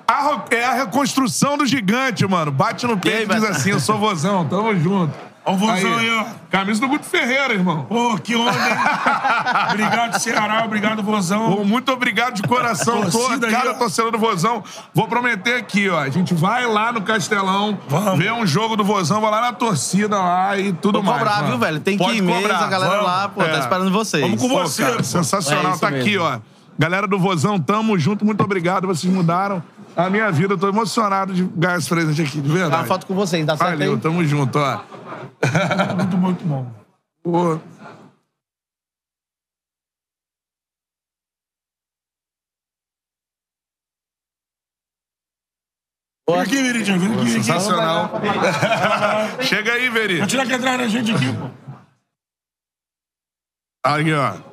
[0.07, 2.51] A é a reconstrução do gigante, mano.
[2.51, 5.11] Bate no peito e diz assim: eu sou vozão, tamo junto.
[5.47, 6.25] Ó o vozão aí, ó.
[6.51, 7.85] Camisa do Guto Ferreira, irmão.
[7.87, 8.75] Pô, que onda, hein?
[9.71, 10.63] obrigado, Ceará.
[10.65, 11.53] Obrigado, vozão.
[11.55, 13.01] Pô, muito obrigado de coração.
[13.49, 13.73] Cara, ó.
[13.75, 14.61] torcedor do Vozão.
[14.93, 15.99] Vou prometer aqui, ó.
[15.99, 17.77] A gente vai lá no Castelão,
[18.17, 21.17] ver um jogo do Vozão, vai lá na torcida lá e tudo Vou mais.
[21.19, 21.47] cobrar, mano.
[21.47, 21.79] viu, velho?
[21.79, 23.05] Tem que ir mesmo, a galera Vamos.
[23.07, 23.59] lá, pô, tá É.
[23.59, 24.21] esperando vocês.
[24.21, 25.03] Vamos com Pô, você, cara, pô.
[25.03, 25.73] sensacional.
[25.75, 26.23] É tá aqui, mesmo.
[26.25, 26.39] ó.
[26.77, 28.85] Galera do Vozão, tamo junto, muito obrigado.
[28.85, 29.63] Vocês mudaram
[30.05, 30.53] a minha vida.
[30.53, 32.75] Eu tô emocionado de ganhar esse presente aqui, de Tá verdade.
[32.75, 33.99] uma foto com vocês, dá certo Valeu, aí?
[33.99, 34.81] tamo junto, ó.
[35.95, 36.71] Muito, muito bom.
[37.23, 37.59] Pô.
[46.29, 46.99] Vem aqui, Veridinho.
[46.99, 47.43] Vem aqui, vem aqui.
[47.43, 48.11] Sensacional.
[49.41, 50.19] Chega aí, Veri.
[50.19, 51.49] Vai tirar que atrás da gente aqui, pô.
[53.83, 54.46] Aqui, ó.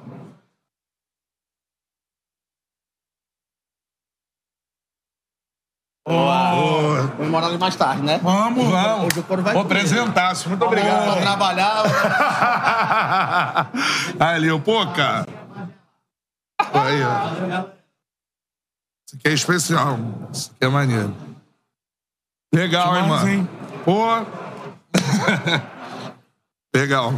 [6.06, 8.20] Vamos morar ali mais tarde, né?
[8.22, 9.06] Vamos, vamos.
[9.06, 9.76] Hoje o couro vai Vou comer.
[9.78, 10.46] apresentasse.
[10.48, 11.20] Muito Vou obrigado.
[11.20, 11.82] trabalhar.
[14.20, 14.60] Ali.
[14.60, 15.26] Pô, cara.
[16.58, 17.64] Aí, ó.
[19.06, 19.98] Isso aqui é especial.
[20.32, 21.14] Isso aqui é maneiro.
[22.54, 23.28] Legal, hein, mano?
[23.28, 23.48] hein?
[23.84, 24.04] Pô.
[26.74, 27.12] Legal.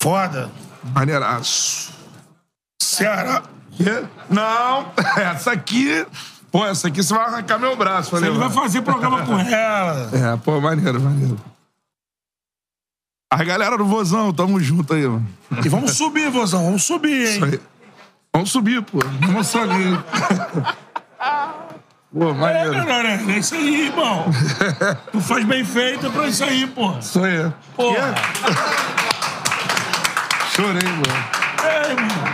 [0.00, 0.50] Foda.
[0.94, 1.92] Maneiraço.
[2.82, 3.42] Ceará.
[4.30, 6.06] Não, essa aqui.
[6.52, 8.10] Pô, essa aqui você vai arrancar meu braço.
[8.10, 10.10] Falei, Ele vai fazer programa com ela.
[10.12, 11.40] É, pô, maneiro, maneiro.
[13.32, 15.26] A galera do Vozão, tamo junto aí, mano.
[15.64, 16.66] E vamos subir, vozão.
[16.66, 17.36] Vamos subir, hein?
[17.36, 17.60] Isso aí.
[18.34, 18.98] Vamos subir, pô.
[19.26, 19.98] Emocionei.
[22.12, 22.74] Pô, É, maneiro.
[22.90, 24.26] é é isso aí, irmão.
[25.10, 26.92] tu faz bem feito é pra isso aí, pô.
[26.98, 27.50] Isso aí.
[27.74, 27.94] Pô.
[30.54, 31.02] Chorei, mano.
[31.64, 32.32] É, irmão.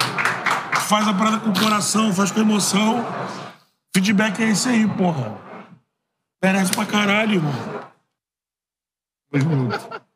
[0.88, 3.06] Faz a parada com o coração, faz com emoção.
[3.94, 5.39] Feedback é esse aí, porra.
[6.42, 7.89] Merece pra caralho, irmão.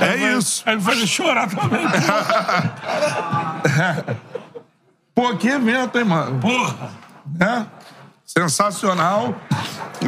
[0.00, 0.62] É isso.
[0.64, 1.84] Aí me faz chorar também.
[5.14, 6.40] Pô, que evento, hein, mano?
[6.40, 6.90] Porra.
[7.40, 7.66] É?
[8.24, 9.34] Sensacional.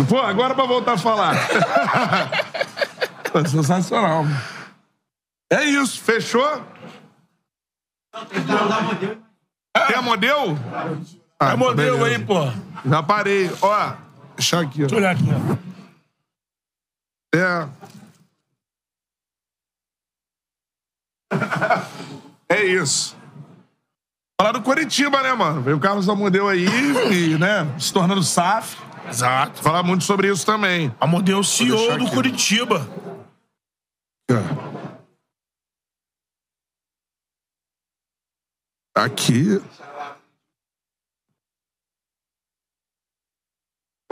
[0.08, 1.34] Pô, agora pra voltar a falar.
[3.32, 4.24] Pô, sensacional.
[4.24, 4.40] mano.
[5.52, 6.62] É isso, fechou?
[9.88, 10.56] Tem a modelo?
[11.40, 12.34] Ah, É modelo aí, pô.
[12.84, 13.50] Já parei.
[13.62, 13.92] Ó,
[14.36, 15.00] deixa aqui, Deixa eu ó.
[15.00, 15.24] olhar aqui,
[17.34, 17.36] ó.
[17.36, 17.68] É.
[22.52, 23.16] É isso.
[24.40, 25.62] Falar do Curitiba, né, mano?
[25.62, 26.66] Veio o Carlos Amodeu aí
[27.12, 28.76] e, né, se tornando SAF.
[29.08, 29.62] Exato.
[29.62, 30.92] Falar muito sobre isso também.
[31.00, 32.14] A modelo deixar CEO do aqui.
[32.14, 32.88] Curitiba.
[38.94, 39.60] Aqui.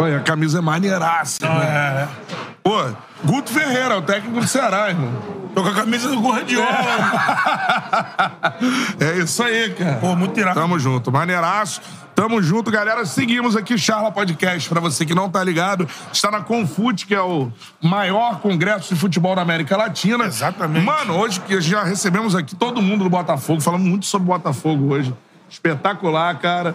[0.00, 1.38] Olha, a camisa é maneiraça.
[1.48, 2.04] né?
[2.04, 2.08] É.
[2.62, 2.84] Pô,
[3.24, 5.10] Guto Ferreira, o técnico do Ceará, irmão.
[5.54, 6.68] Tô com a camisa do Gordiola.
[9.00, 9.96] É isso aí, cara.
[9.96, 10.58] Pô, muito irado.
[10.60, 11.80] Tamo junto, maneiraço.
[12.14, 13.04] Tamo junto, galera.
[13.06, 14.68] Seguimos aqui o Charla Podcast.
[14.68, 19.00] Pra você que não tá ligado, está na Confute, que é o maior congresso de
[19.00, 20.24] futebol da América Latina.
[20.24, 20.84] Exatamente.
[20.84, 23.60] Mano, hoje que já recebemos aqui todo mundo do Botafogo.
[23.60, 25.14] Falamos muito sobre Botafogo hoje.
[25.48, 26.74] Espetacular, cara.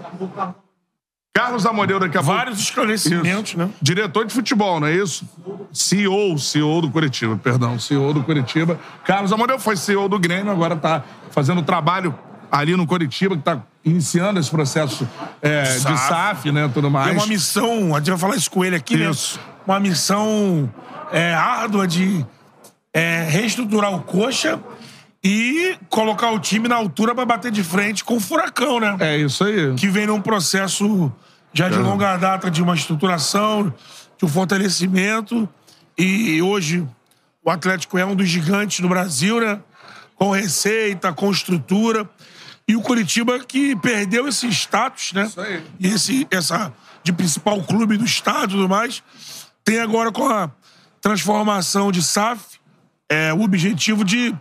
[1.36, 2.38] Carlos Amodeu daqui a pouco.
[2.38, 3.58] Vários esclarecimentos, Isso.
[3.58, 3.70] né?
[3.82, 5.28] Diretor de futebol, não é isso?
[5.74, 8.80] CEO, CEO do Curitiba, perdão, CEO do Curitiba.
[9.04, 12.14] Carlos Amodeu foi CEO do Grêmio, agora tá fazendo trabalho
[12.52, 15.10] ali no Curitiba, que tá iniciando esse processo
[15.42, 16.08] é, de SAF.
[16.08, 17.08] SAF, né, tudo mais.
[17.08, 19.40] Tem uma missão, a gente vai falar isso com ele aqui, Isso.
[19.40, 19.44] né?
[19.66, 20.72] Uma missão
[21.12, 22.24] é, árdua de
[22.94, 24.60] é, reestruturar o coxa
[25.24, 28.98] e colocar o time na altura pra bater de frente com o furacão, né?
[29.00, 29.74] É isso aí.
[29.76, 31.12] Que vem num processo
[31.54, 31.80] já de É.
[31.80, 33.74] longa data de uma estruturação,
[34.18, 35.48] de um fortalecimento.
[35.98, 36.86] E hoje
[37.44, 39.60] o Atlético é um dos gigantes do Brasil, né?
[40.16, 42.10] Com receita, com estrutura.
[42.68, 45.24] E o Curitiba que perdeu esse status, né?
[45.26, 45.64] Isso aí.
[45.80, 49.04] E esse, essa de principal clube do estado e tudo mais,
[49.64, 50.50] tem agora com a
[51.02, 52.42] transformação de SAF
[53.10, 54.34] é, o objetivo de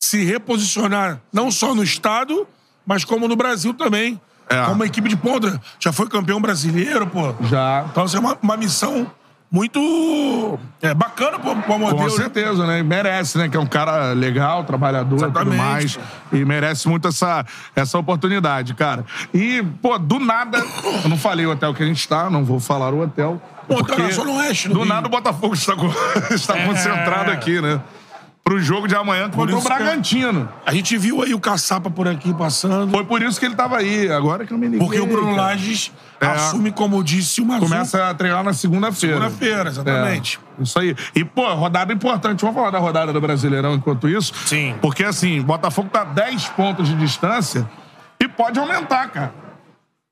[0.00, 2.46] se reposicionar não só no estado,
[2.86, 4.18] mas como no Brasil também.
[4.48, 4.62] É.
[4.62, 5.60] Como uma equipe de ponta.
[5.78, 7.32] Já foi campeão brasileiro, pô.
[7.46, 7.84] Já.
[7.88, 9.08] Então, isso é uma, uma missão
[9.52, 12.02] muito é, bacana pro, pro Com modelo.
[12.04, 12.10] né?
[12.10, 12.82] certeza, né?
[12.82, 13.48] Merece, né?
[13.48, 15.56] Que é um cara legal, trabalhador e tudo Exatamente.
[15.56, 15.98] mais.
[16.32, 17.44] E merece muito essa,
[17.76, 19.04] essa oportunidade, cara.
[19.32, 20.58] E, pô, do nada,
[21.04, 23.40] eu não falei o hotel que a gente tá, não vou falar o hotel.
[23.68, 24.84] Pô, tá porque na Zona Oeste, Do Rio.
[24.86, 25.74] nada o Botafogo está,
[26.34, 26.66] está É.
[26.66, 27.80] concentrado aqui, né?
[28.50, 30.48] Pro jogo de amanhã contra o Bragantino.
[30.66, 32.90] A gente viu aí o Caçapa por aqui passando.
[32.90, 34.80] Foi por isso que ele tava aí, agora que eu me liguei.
[34.80, 35.42] Porque o Bruno cara.
[35.52, 36.26] Lages É.
[36.26, 39.16] assume, como disse Mazu, Começa a treinar na segunda-feira.
[39.20, 40.40] segunda-feira, exatamente.
[40.58, 40.96] É, isso aí.
[41.14, 42.40] E, pô, rodada importante.
[42.40, 44.32] Vamos falar da rodada do Brasileirão enquanto isso?
[44.46, 44.74] Sim.
[44.82, 47.70] Porque, assim, Botafogo tá 10 pontos de distância
[48.20, 49.32] e pode aumentar, cara.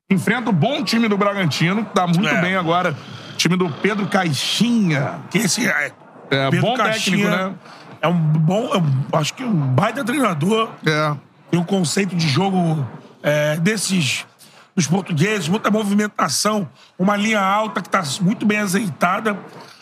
[0.08, 2.40] Enfrenta o bom time do Bragantino, que tá muito É.
[2.40, 2.96] bem agora.
[3.36, 5.16] Time do Pedro Caixinha.
[5.28, 5.90] Que esse é,
[6.30, 7.54] É, bom Caixinha técnico, né?
[8.00, 10.70] É um bom, é um- acho que um baita treinador.
[10.86, 11.16] É.
[11.50, 12.86] Tem um conceito de jogo
[13.22, 14.26] é, desses
[14.76, 19.36] dos portugueses, muita movimentação, uma linha alta que está muito bem azeitada.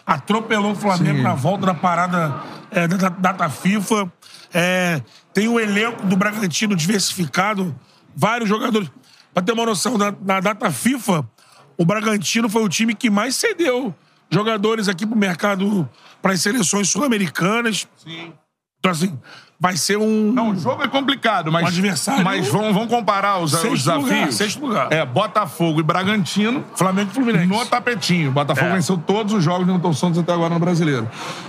[0.06, 1.22] Atropelou o Flamengo Sim.
[1.22, 2.34] na volta da parada
[2.70, 4.10] é, da da data FIFA.
[4.54, 5.02] É,
[5.34, 7.74] tem um elenco do Bragantino diversificado,
[8.14, 8.90] vários jogadores.
[9.34, 11.28] Para ter uma noção, na, na data FIFA,
[11.76, 13.94] o Bragantino foi o time que mais cedeu
[14.30, 15.88] jogadores aqui para o mercado,
[16.22, 17.86] para as seleções sul-americanas.
[17.96, 18.32] Sim.
[18.78, 19.18] Então, assim,
[19.58, 20.32] vai ser um.
[20.32, 21.64] Não, o jogo é complicado, mas.
[21.64, 24.10] Um adversário- Mas vamos, vamos comparar os, os Sexto desafios.
[24.10, 24.92] lugar, sexto lugar.
[24.92, 26.64] É, Botafogo e Bragantino.
[26.74, 27.46] Flamengo e Fluminense.
[27.46, 28.30] No tapetinho.
[28.30, 28.74] Botafogo É.
[28.74, 31.08] venceu todos os jogos do Newton Santos até agora no brasileiro.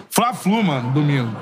[0.10, 1.36] Fla-Flu, mano, domingo.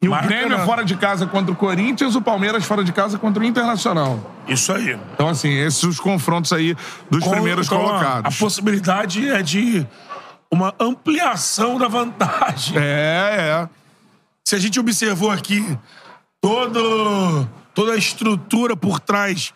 [0.00, 0.12] E o.
[0.22, 3.46] Grêmio é fora de casa contra o Corinthians, o Palmeiras fora de casa contra o
[3.46, 4.32] Internacional.
[4.46, 4.96] Isso aí.
[5.12, 6.76] Então, assim, esses os confrontos aí
[7.10, 8.34] dos Com- primeiros então, a- colocados.
[8.36, 9.84] A, possibilidade é de
[10.50, 12.76] uma ampliação da vantagem.
[12.78, 12.80] É,
[13.64, 13.68] é.
[14.44, 15.76] Se a gente observou aqui
[16.40, 19.52] todo, toda a estrutura por trás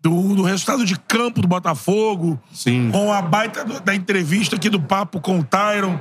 [0.00, 2.90] do, do resultado de campo do Botafogo, Sim.
[2.90, 5.98] com a baita do- da entrevista aqui do papo com o Tyron,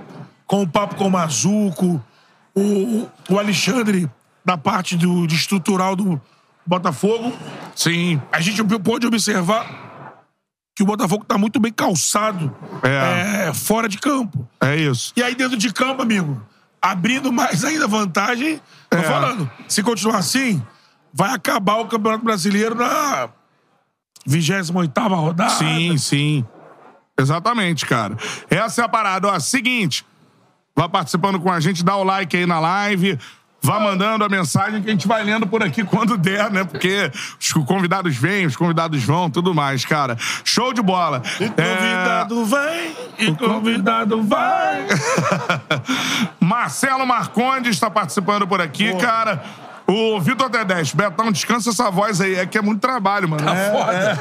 [0.48, 2.04] com o papo com o Mazuco,
[2.56, 4.10] o, o Alexandre
[4.44, 6.20] da parte do, de estrutural do
[6.66, 7.32] Botafogo.
[7.76, 8.22] Sim.
[8.32, 9.85] A gente pôde observar
[10.76, 13.48] que o Botafogo está muito bem calçado É.
[13.48, 14.48] é, fora de campo.
[14.62, 15.14] É isso.
[15.16, 16.42] E aí dentro de campo, amigo,
[16.82, 19.04] abrindo mais ainda vantagem, tô É.
[19.04, 20.62] falando, se continuar assim,
[21.14, 23.30] vai acabar o Campeonato Brasileiro na
[24.28, 25.50] 28ª rodada.
[25.52, 26.46] Sim, sim.
[27.18, 28.18] Exatamente, cara.
[28.50, 29.30] Essa é a parada.
[29.30, 30.06] Ó, seguinte,
[30.76, 33.18] vá participando com a gente, dá o like aí na live.
[33.66, 36.64] Vá mandando a mensagem que a gente vai lendo por aqui quando der, né?
[36.64, 40.16] Porque os convidados vêm, os convidados vão, tudo mais, cara.
[40.44, 41.24] Show de bola.
[41.40, 44.86] E convidado vem, e convidado vai.
[46.40, 49.44] Marcelo Marcondes está participando por aqui, cara.
[49.88, 52.36] O Vitor Tedeschi, Betão, descansa essa voz aí.
[52.36, 53.44] É que é muito trabalho, mano.
[53.44, 54.20] Tá é, foda.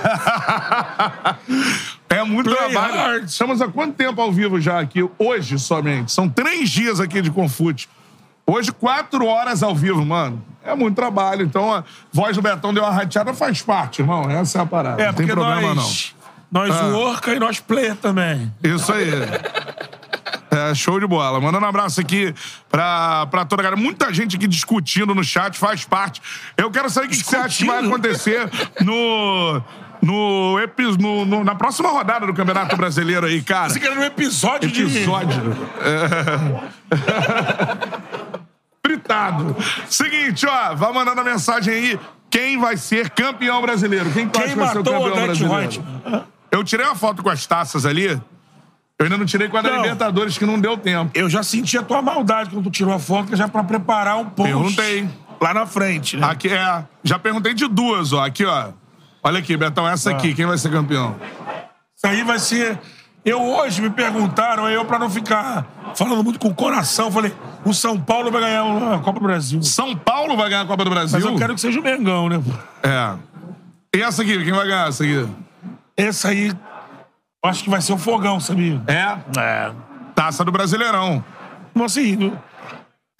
[2.10, 2.94] É, é muito Play trabalho.
[2.94, 3.24] hard.
[3.24, 5.06] Estamos há quanto tempo ao vivo já aqui?
[5.18, 6.12] Hoje somente.
[6.12, 7.89] São três dias aqui de Confute.
[8.47, 10.44] Hoje, quatro horas ao vivo, mano.
[10.62, 11.42] É muito trabalho.
[11.44, 14.31] Então, a voz do Betão deu uma rateada, faz parte, irmão.
[14.31, 15.02] Essa é a parada.
[15.02, 16.14] É, não tem porque problema, nós,
[16.50, 17.32] nós Ah.
[17.34, 18.50] e nós player também.
[18.62, 18.74] não.
[18.76, 19.10] Isso aí.
[20.50, 21.40] É, show de bola.
[21.40, 22.32] Mandando um abraço aqui
[22.70, 23.81] pra, pra toda a galera.
[23.81, 26.23] Muita gente aqui discutindo no chat, faz parte.
[26.56, 28.48] Eu quero saber o que, que você acha que vai acontecer
[28.81, 29.62] no.
[30.02, 33.70] No, epi- no- no- na próxima rodada do Campeonato Brasileiro aí, cara.
[33.70, 35.56] Você quer um episódio, Episódio.
[36.90, 38.14] É.
[38.84, 39.56] Fritado.
[39.88, 42.00] Seguinte, ó, vai mandando a mensagem aí.
[42.30, 44.10] Quem vai ser campeão brasileiro?
[44.10, 46.26] Quem, tu Quem que vai ser o matou o campeão brasileiro?
[46.50, 48.06] Eu tirei uma foto com as taças ali.
[48.06, 49.82] Eu ainda não tirei com a da Não.
[49.82, 51.10] Libertadores, que não deu tempo.
[51.14, 53.64] Eu já senti a tua maldade quando tu tirou a foto, que é já pra
[53.64, 54.52] preparar um post.
[54.52, 55.08] Perguntei.
[55.40, 56.26] Lá na frente, né?
[56.26, 56.84] Aqui é.
[57.02, 58.24] Já perguntei de duas, ó.
[58.24, 58.68] Aqui, ó.
[59.22, 60.30] Olha aqui, Betão, essa aqui.
[60.30, 60.34] Ah.
[60.34, 61.16] Quem vai ser campeão?
[61.96, 62.78] Isso aí vai ser.
[63.24, 67.34] Eu hoje me perguntaram, aí eu pra não ficar falando muito com o coração, falei:
[67.64, 68.62] o São Paulo vai ganhar
[68.94, 69.62] a Copa do Brasil.
[69.62, 71.18] São Paulo vai ganhar a Copa do Brasil?
[71.18, 72.42] Mas eu quero que seja o Mengão, né?
[72.82, 73.16] É.
[73.96, 74.42] E essa aqui?
[74.44, 75.26] Quem vai ganhar essa aqui?
[75.96, 76.52] Esse aí,
[77.44, 78.82] acho que vai ser o fogão, sabia?
[78.86, 79.16] É?
[79.40, 79.72] É.
[80.14, 81.24] Taça do Brasileirão.
[81.82, 82.38] Assim, no-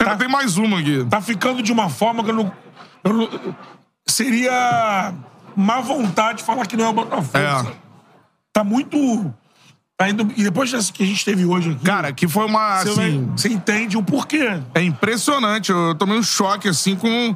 [0.01, 1.03] Ainda tem mais uma aqui.
[1.09, 2.51] tá ficando de uma forma que eu não.
[3.03, 3.29] eu não-
[4.05, 5.13] seria
[5.55, 7.37] má vontade falar que não é o Botafogo.
[7.37, 7.73] É.
[8.53, 9.33] Tá muito.
[9.97, 11.85] Tá indo, e depois dessa que a gente teve hoje aqui.
[11.85, 12.95] Cara, que foi uma, você, assim...
[13.25, 14.59] vai- você entende o porquê.
[14.73, 15.71] É impressionante.
[15.71, 17.33] Eu tomei um choque, assim, com,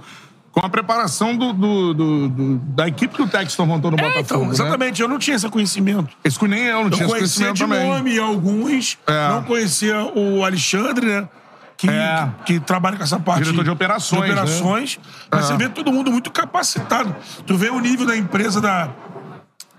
[0.51, 4.01] com a preparação do, do- do- do- da equipe que o Texton montou no É,
[4.01, 4.21] Botafogo.
[4.25, 4.49] então, né?
[4.51, 5.01] exatamente.
[5.01, 6.09] Eu não tinha esse conhecimento.
[6.21, 7.87] Esse que nem eu não tinha Eu esse conhecia conhecimento de também.
[7.89, 8.97] nome alguns.
[9.07, 9.29] É.
[9.29, 11.29] Não conhecia o Alexandre, né?
[11.77, 12.29] Que, É.
[12.45, 14.99] que trabalha com essa parte Diretor de operações, de operações.
[15.31, 15.47] Mas É.
[15.47, 17.15] você vê todo mundo muito capacitado.
[17.47, 18.89] Tu vê o nível da empresa da,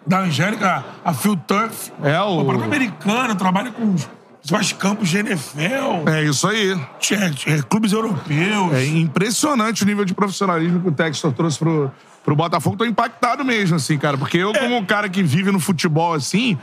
[0.07, 1.91] da Angélica, a Phil Turf.
[2.03, 4.09] É, o- O próprio americano, trabalha com os
[4.49, 6.09] faz campos de NFL.
[6.09, 6.73] É isso aí.
[7.11, 8.73] É, é, clubes europeus.
[8.73, 11.91] É impressionante o nível de profissionalismo que o Textor trouxe pro,
[12.25, 12.77] pro Botafogo.
[12.77, 14.17] Tô impactado mesmo, assim, cara.
[14.17, 16.57] Porque eu, como um cara que vive no futebol, assim,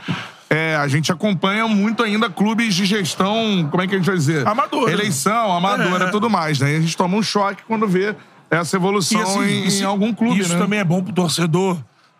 [0.50, 4.16] é, a gente acompanha muito ainda clubes de gestão, como é que a gente vai
[4.16, 4.46] dizer?
[4.46, 4.90] Amadora.
[4.92, 6.10] Eleição, amadora e É.
[6.10, 6.72] tudo mais, né?
[6.72, 8.14] E a gente toma um choque quando vê
[8.50, 10.58] essa evolução assim, em, em algum clube, Isso né?
[10.58, 11.76] também é bom pro torcedor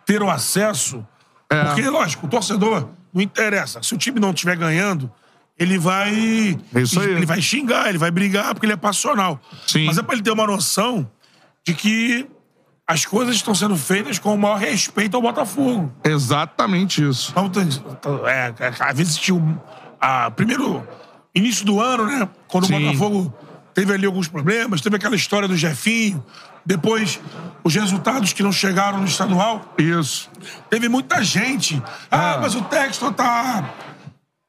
[0.09, 1.05] ter o acesso.
[1.47, 1.65] É.
[1.65, 3.83] Porque, lógico, o torcedor não interessa.
[3.83, 5.11] Se o time não estiver ganhando,
[5.57, 6.57] ele vai.
[6.73, 7.11] É isso aí.
[7.11, 9.39] Ele vai xingar, ele vai brigar, porque ele é passional.
[9.67, 9.85] Sim.
[9.85, 11.07] Mas é pra ele ter uma noção
[11.63, 12.27] de que
[12.87, 15.93] as coisas estão sendo feitas com o maior respeito ao Botafogo.
[16.03, 17.31] Exatamente isso.
[17.31, 19.55] Então, é, às vezes tinha um,
[20.01, 20.87] a, primeiro
[21.35, 22.27] início do ano, né?
[22.47, 22.73] Quando Sim.
[22.73, 23.33] o Botafogo
[23.75, 26.23] teve ali alguns problemas, teve aquela história do Jefinho,
[26.65, 27.19] depois
[27.63, 29.73] os resultados que não chegaram no estadual.
[29.77, 30.29] Isso.
[30.69, 31.81] Teve muita gente.
[32.09, 33.69] Ah, mas o Textor tá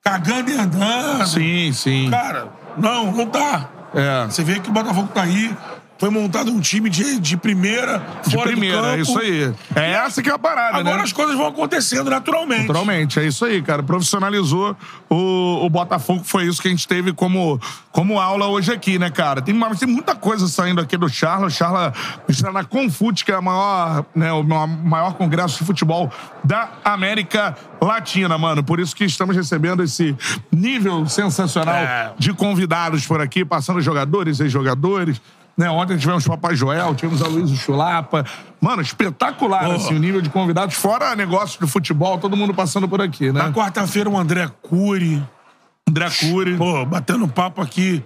[0.03, 1.27] cagando e andando.
[1.27, 2.11] Sim, sim.
[2.11, 3.69] Cara, não, não tá.
[3.95, 4.25] É.
[4.27, 5.55] Você vê que o Botafogo tá aí.
[6.01, 9.53] Foi montado um time de, de primeira, De fora primeira, é isso aí.
[9.77, 11.03] É essa que é a parada, Agora né?
[11.03, 12.63] as coisas vão acontecendo naturalmente.
[12.63, 13.83] Naturalmente, é isso aí, cara.
[13.83, 14.75] Profissionalizou
[15.11, 17.61] o, o Botafogo, foi isso que a gente teve como,
[17.93, 19.43] como aula hoje aqui, né, cara?
[19.43, 21.49] Tem, mas tem muita coisa saindo aqui do Charla.
[21.49, 21.93] O Charla
[22.27, 26.11] está na Confute, que é a maior, né, o maior- maior congresso de futebol
[26.43, 28.65] da América Latina, mano.
[28.65, 30.17] Por isso que estamos recebendo esse
[30.51, 32.13] nível sensacional É.
[32.19, 35.21] de convidados por aqui, passando jogadores e jogadores.
[35.61, 38.25] Né, ontem tivemos o Papai Joel, tivemos a Luiz Chulapa.
[38.59, 39.73] Mano, espetacular Pô.
[39.73, 40.75] assim, o nível de convidados.
[40.75, 43.43] Fora negócio de futebol, todo mundo passando por aqui, né?
[43.43, 45.23] Na quarta-feira, o André Cury.
[45.87, 46.57] André Cury.
[46.57, 48.03] Pô, batendo papo aqui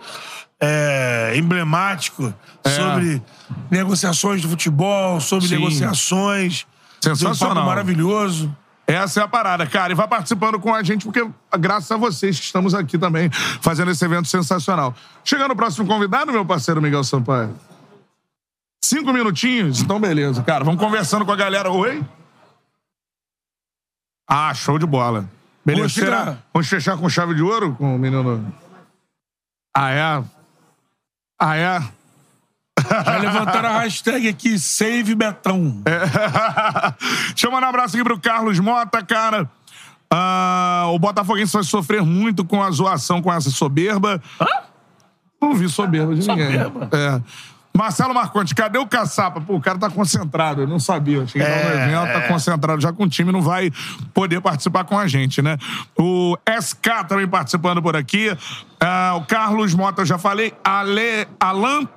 [0.61, 2.35] é, emblemático
[2.65, 2.71] É.
[2.71, 3.23] sobre
[3.71, 5.55] negociações de futebol, sobre Sim.
[5.55, 6.67] negociações.
[7.01, 7.55] Deu Um Sensacional.
[7.55, 8.53] papo maravilhoso.
[8.87, 9.93] Essa é a parada, cara.
[9.93, 11.27] E vai participando com a gente, porque
[11.59, 13.31] graças a vocês que estamos aqui também
[13.61, 14.95] fazendo esse evento sensacional.
[15.25, 17.59] Chegando o próximo convidado, meu parceiro Miguel Sampaio.
[18.85, 19.81] Cinco minutinhos?
[19.81, 20.65] Então, beleza, cara.
[20.65, 21.71] Vamos conversando com a galera.
[21.71, 22.05] Oi?
[24.29, 25.29] Ah, show de bola.
[25.65, 25.89] Beleza.
[25.89, 26.39] Será?
[26.53, 28.53] Vamos fechar com chave de ouro com o menino.
[29.75, 30.25] Ah, é?
[31.41, 31.83] Ah, é?
[32.79, 35.83] Já levantaram a hashtag aqui, Save Betão.
[37.29, 39.49] Deixa eu mandar um abraço aqui pro Carlos Mota, cara.
[40.11, 44.21] Ah, o Botafoguense vai sofrer muito com a zoação com essa soberba.
[45.41, 46.47] Não vi soberba de ninguém.
[46.47, 46.89] Soberba?
[46.93, 47.21] É.
[47.77, 49.41] Marcelo Marconte, cadê o caçapa?
[49.41, 51.27] Pô, o cara tá concentrado, eu não sabia.
[51.27, 52.29] Cheguei lá no É, evento, tá é.
[52.29, 53.73] concentrado já com o time, não vai
[54.13, 55.57] poder participar com a gente, né?
[55.99, 58.31] O SK também participando por aqui.
[58.79, 60.53] Ah, o Carlos Mota, eu já falei.
[60.63, 61.89] Ale, Alan.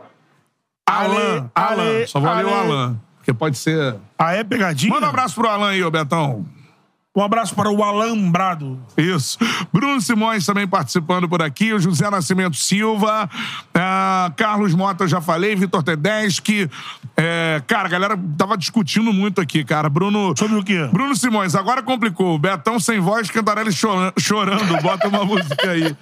[0.87, 1.51] Alan.
[1.53, 2.07] Alan.
[2.07, 2.53] Só vou ler o.
[2.53, 2.99] Alan.
[3.17, 3.95] Porque pode ser.
[4.17, 4.93] Ah, é pegadinha?
[4.93, 6.45] Manda um abraço pro Alan aí, ô Betão.
[7.17, 8.79] Um abraço para o Alambrado.
[8.95, 9.39] Isso.
[9.73, 11.73] Bruno Simões também participando por aqui.
[11.73, 13.27] O José Nascimento Silva.
[13.73, 15.55] ah, Carlos Mota, já falei.
[15.55, 16.69] Vitor Tedeschi.
[17.17, 19.89] É, cara, a galera tava discutindo muito aqui, cara.
[19.89, 20.35] Bruno.
[20.37, 20.87] Sobre o quê?
[20.93, 22.37] Bruno Simões, agora complicou.
[22.37, 24.79] Betão sem voz, Cantarelli chora- chorando.
[24.83, 25.95] Bota uma música aí.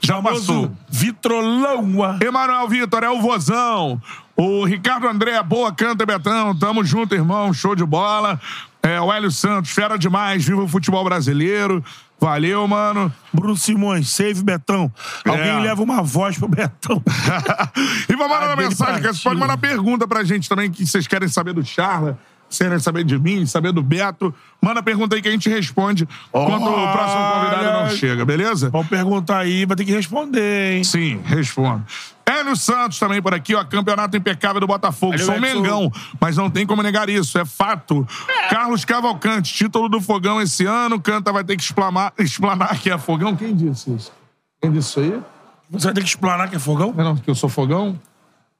[0.00, 0.72] já passou.
[0.88, 1.84] Vitrolão.
[2.22, 4.00] Emanuel Vitor, é o vozão.
[4.34, 6.56] O Ricardo André, boa canta, Betão.
[6.58, 7.52] Tamo junto, irmão.
[7.52, 8.40] Show de bola.
[8.86, 10.44] É, o Hélio Santos, fera demais.
[10.44, 11.84] Viva o futebol brasileiro.
[12.20, 13.12] Valeu, mano.
[13.32, 14.90] Bruno Simões, Save Betão.
[15.24, 15.58] Alguém É.
[15.58, 17.02] leva uma voz pro Betão.
[18.08, 19.02] e vai mandar uma mensagem.
[19.02, 22.18] Você pode mandar pergunta pra gente também, que vocês querem saber do Charla,
[22.48, 24.34] querem saber de mim, saber do Beto.
[24.60, 28.70] Manda pergunta aí que a gente responde quando o próximo convidado não chega, beleza?
[28.70, 30.84] Vamos perguntar aí, vai ter que responder, hein?
[30.84, 31.84] Sim, respondo.
[32.24, 33.62] Hélio Santos também por aqui, ó.
[33.64, 35.16] Campeonato impecável do Botafogo.
[35.18, 35.40] Sou.
[35.40, 38.06] Mengão, mas não tem como negar isso, é fato.
[38.50, 41.00] Carlos Cavalcante, título do Fogão esse ano.
[41.00, 43.36] Canta vai ter que explanar, explanar que é Fogão.
[43.36, 44.12] Quem disse isso?
[44.60, 45.22] Quem disse isso aí?
[45.70, 46.92] Você vai ter que explanar que é fogão?
[46.96, 47.98] Não, que eu sou Fogão?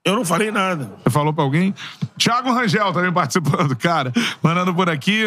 [0.06, 0.88] Eu não falei nada.
[1.02, 1.74] Você falou pra alguém?
[2.16, 4.12] Thiago Rangel também participando, cara.
[4.40, 5.24] Mandando por aqui.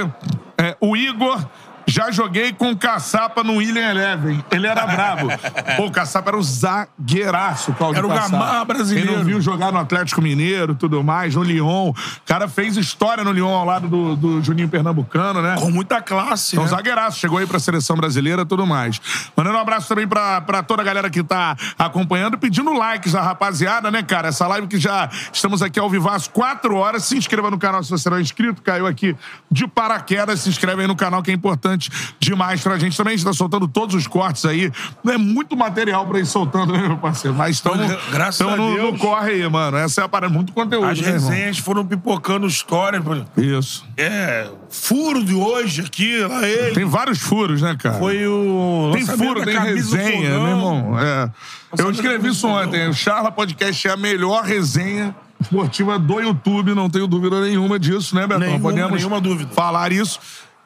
[0.58, 1.46] É, o Igor.
[1.90, 4.44] Já joguei com o Caçapa no William Eleven.
[4.52, 5.28] Ele era brabo.
[5.76, 8.66] Pô, o Caçapa era o zagueiraço, Claudio Era o Caçapa.
[8.66, 9.10] Brasileiro.
[9.10, 11.90] Ele não viu jogar no Atlético Mineiro tudo mais, no Lyon.
[11.90, 11.96] O
[12.26, 15.56] cara fez história no Lyon ao lado do, do Juninho Pernambucano, né?
[15.60, 16.70] Com muita classe, Então, né?
[16.70, 19.02] zagueiraço, chegou aí pra seleção brasileira e tudo mais.
[19.36, 23.22] Mandando um abraço também pra, pra toda a galera que tá acompanhando, pedindo likes a
[23.22, 24.28] rapaziada, né, cara?
[24.28, 27.04] Essa live que já estamos aqui ao vivo às quatro horas.
[27.06, 29.16] Se inscreva no canal se você não é inscrito, caiu aqui
[29.50, 30.42] de paraquedas.
[30.42, 31.79] Se inscreve aí no canal que é importante
[32.20, 32.98] demais pra gente.
[32.98, 34.72] Também a gente tá soltando todos os cortes aí.
[35.04, 37.38] Não é muito material pra ir soltando, né, meu parceiro?
[37.38, 37.80] Mas estamos
[38.12, 38.94] Graças a no, Deus.
[38.94, 39.78] no corre aí, mano.
[39.78, 40.34] Essa é a parada.
[40.34, 41.30] Muito conteúdo, As né, irmão?
[41.30, 43.04] resenhas foram pipocando histórias.
[43.38, 43.86] Isso.
[43.98, 46.74] É, furo de hoje aqui, lá ele.
[46.74, 47.98] Tem vários furos, né, cara?
[48.00, 48.92] Foi o.
[48.94, 51.00] Tem furo, tem resenha, meu irmão.
[51.00, 51.30] É.
[51.78, 52.88] Eu escrevi isso ontem.
[52.90, 58.14] O Charla Podcast é a melhor resenha esportiva do YouTube, não tenho dúvida nenhuma disso,
[58.16, 58.40] né, Betão?
[58.40, 59.50] Nenhuma- Podemos nenhuma dúvida.
[59.54, 60.20] falar isso.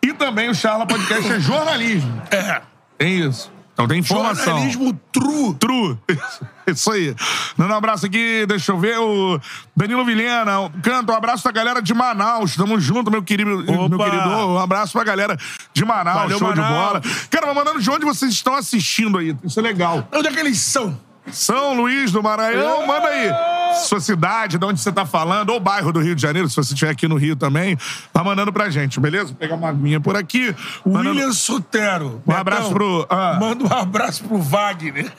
[0.04, 2.22] E também o Charla Podcast é jornalismo.
[2.30, 2.62] É.
[2.98, 3.52] Tem isso.
[3.74, 4.54] Então tem informação.
[4.54, 5.56] Jornalismo true.
[5.56, 5.98] True.
[6.68, 7.14] Isso aí.
[7.58, 9.40] Dando um abraço aqui, deixa eu ver, o
[9.76, 10.72] Danilo Vilhena.
[10.82, 12.56] Canta, um abraço pra galera de Manaus.
[12.56, 13.50] Tamo junto, meu querido.
[13.50, 14.30] Meu querido.
[14.30, 15.36] Um abraço pra galera
[15.74, 16.22] de Manaus.
[16.22, 16.86] Valeu, show de Manaus.
[16.88, 17.02] bola.
[17.30, 19.36] Cara, vai mandando de onde vocês estão assistindo aí.
[19.44, 20.08] Isso é legal.
[20.14, 20.98] Onde é que eles são?
[21.32, 23.32] São Luís do Maranhão, manda aí.
[23.86, 26.74] Sua cidade, de onde você tá falando, ou bairro do Rio de Janeiro, se você
[26.74, 27.76] estiver aqui no Rio também,
[28.12, 29.26] tá mandando pra gente, beleza?
[29.28, 30.56] Vou pegar uma aguinha por aqui.
[30.86, 32.22] Mandando- William Sotero.
[32.28, 33.38] Um abraço pro- ah.
[33.40, 35.12] Manda um abraço pro Wagner.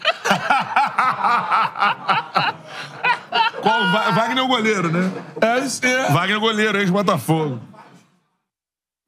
[3.60, 3.80] Qual,
[4.14, 5.10] Wagner é o goleiro, né?
[5.40, 6.12] É aí.
[6.12, 7.60] Wagner é o goleiro, ex-Botafogo.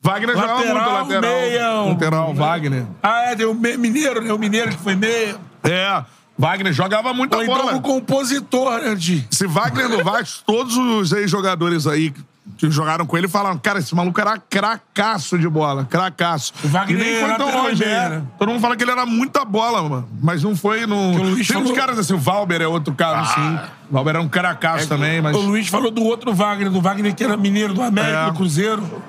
[0.02, 1.20] Wagner jogava muito Lateral, lateral.
[1.23, 1.89] meião.
[1.91, 2.86] Lateral, Wagner.
[3.02, 4.33] Ah, é, me- Mineiro, né?
[4.33, 5.36] O Mineiro que foi meia.
[5.65, 6.05] É,
[6.39, 7.77] Wagner jogava muita Ou então bola.
[7.77, 9.27] o compositor, né, Di?
[9.31, 12.13] Se Wagner no Vasco, todos os ex-jogadores aí
[12.59, 16.53] que jogaram com ele falaram, cara, esse maluco era cracaço de bola, cracaço.
[16.63, 18.09] O Wagner e nem foi era tão longe, é.
[18.09, 18.23] né?
[18.39, 20.09] Todo mundo fala que ele era muita bola, mano.
[20.23, 21.13] Mas não foi no...
[21.45, 23.59] Tem uns caras assim, o Valber é outro caso, assim.
[23.91, 25.37] O Valber era um cracaço também, mas...
[25.37, 28.27] O Luiz falou do outro Wagner, do Wagner que era mineiro do América, É.
[28.27, 29.03] do Cruzeiro.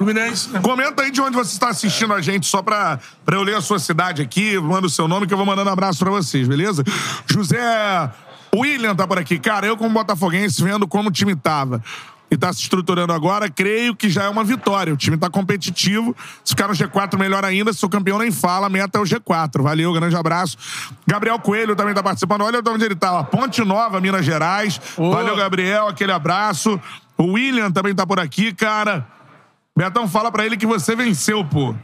[0.00, 0.48] Fluminense?
[0.62, 3.60] Comenta aí de onde você está assistindo a gente, só pra, pra eu ler a
[3.60, 6.48] sua cidade aqui, manda o seu nome que eu vou mandando um abraço pra vocês,
[6.48, 6.82] beleza?
[7.30, 8.10] José
[8.56, 9.38] William tá por aqui.
[9.38, 11.82] Cara, eu como botafoguense, vendo como o time tava
[12.30, 14.94] e tá se estruturando agora, creio que já é uma vitória.
[14.94, 16.16] O time tá competitivo.
[16.42, 17.70] Se ficar no G4, melhor ainda.
[17.70, 19.60] Se o campeão nem fala, a meta é o G4.
[19.60, 20.56] Valeu, grande abraço.
[21.06, 22.40] Gabriel Coelho também tá participando.
[22.40, 23.22] Olha de onde ele tá, ó.
[23.24, 24.80] Ponte Nova, Minas Gerais.
[24.96, 26.80] Valeu, Gabriel, aquele abraço.
[27.18, 29.06] O William também tá por aqui, cara.
[29.76, 31.74] Betão, fala pra ele que você venceu, pô.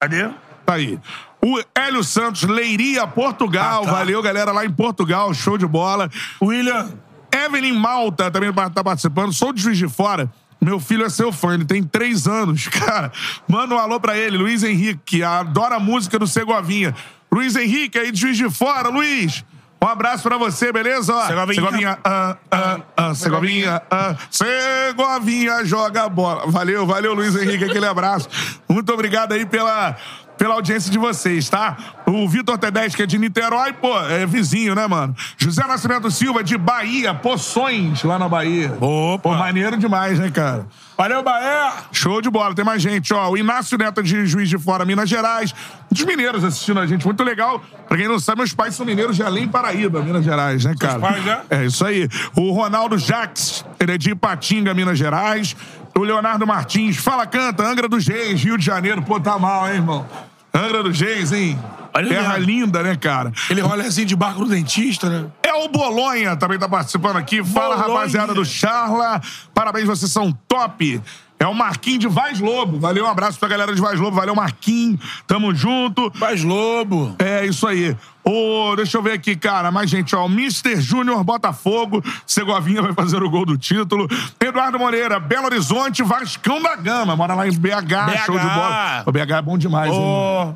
[0.00, 0.30] Cadê?
[0.64, 0.98] Tá aí.
[1.42, 3.82] O Hélio Santos, Leiria, Portugal.
[3.82, 3.92] Ah, tá.
[3.92, 5.32] Valeu, galera, lá em Portugal.
[5.34, 6.10] Show de bola.
[6.42, 6.92] William.
[7.32, 9.32] Evelyn Malta também tá participando.
[9.32, 10.30] Sou de Juiz de Fora.
[10.60, 12.68] Meu filho é seu fã, ele tem três anos.
[12.68, 13.10] Cara,
[13.48, 16.94] manda um alô pra ele, Luiz Henrique, que adora a música do Segovinha.
[17.32, 18.90] Luiz Henrique, aí de Juiz de Fora.
[18.90, 19.44] Luiz,
[19.82, 21.14] um abraço pra você, beleza?
[21.26, 21.54] Segovinha.
[21.54, 26.46] Segovinha, ah, ah, ah, Segovinha, ah, Segovinha joga bola.
[26.46, 28.28] Valeu, valeu, Luiz Henrique, aquele abraço.
[28.68, 29.96] Muito obrigado aí pela,
[30.40, 31.76] pela audiência de vocês, tá?
[32.06, 35.14] O Vitor Tedeschi, que é de Niterói, pô, é vizinho, né, mano?
[35.36, 38.72] José Nascimento Silva, de Bahia, Poções, lá na Bahia.
[38.80, 39.18] Opa.
[39.18, 40.66] Pô, maneiro demais, né, cara?
[40.96, 41.74] Valeu, Bahia!
[41.92, 43.28] Show de bola, tem mais gente, ó.
[43.28, 45.54] O Inácio Neto de Juiz de Fora, Minas Gerais.
[45.90, 47.62] Os mineiros assistindo a gente, muito legal.
[47.86, 50.98] Pra quem não sabe, meus pais são mineiros de Além Paraíba, Minas Gerais, né, cara?
[50.98, 51.40] pais, né?
[51.50, 52.08] É isso aí.
[52.34, 55.54] O Ronaldo Jax, ele é de Ipatinga, Minas Gerais.
[55.94, 59.02] O Leonardo Martins, fala, canta, Angra dos Reis, Rio de Janeiro.
[59.02, 60.06] Pô, tá mal, hein, irmão?
[60.52, 61.58] Angra dos Reis, hein?
[61.92, 62.46] Olha Terra mesmo.
[62.46, 63.32] linda, né, cara?
[63.48, 65.26] Ele rola assim de barco no dentista, né?
[65.44, 67.42] É o Bolonha, também tá participando aqui.
[67.42, 67.94] Fala, Bolonha.
[67.94, 69.20] rapaziada do Charla.
[69.54, 71.00] Parabéns, vocês são top.
[71.40, 72.78] É o Marquinhos de Vaz Lobo.
[72.78, 74.14] Valeu, um abraço pra galera de Vaz Lobo.
[74.14, 75.00] Valeu, Marquinhos.
[75.26, 76.12] Tamo junto.
[76.14, 77.16] Vaz Lobo.
[77.18, 77.96] É, isso aí.
[78.22, 79.70] Ô, deixa eu ver aqui, cara.
[79.70, 80.26] Mais gente, ó.
[80.26, 80.78] O Mr.
[80.82, 82.04] Júnior Botafogo.
[82.26, 84.06] Segovinha vai fazer o gol do título.
[84.38, 87.16] Eduardo Moreira, Belo Horizonte, Vascão da Gama.
[87.16, 89.04] Mora lá em BH, show de bola.
[89.06, 89.98] O BH é bom demais, hein?
[89.98, 90.54] Ô,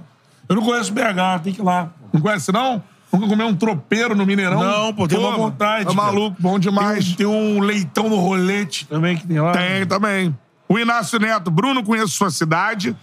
[0.51, 1.89] eu não conheço BH, tem que ir lá.
[2.13, 2.83] Não conhece, não?
[3.11, 4.61] Nunca comeu um tropeiro no Mineirão?
[4.61, 5.89] Não, pô, tem uma vontade.
[5.89, 7.07] É maluco, bom demais.
[7.07, 9.53] Tem tem um leitão no rolete também que tem lá.
[9.53, 10.37] Tem também.
[10.69, 12.97] O Inácio Neto, Bruno, conheço sua cidade.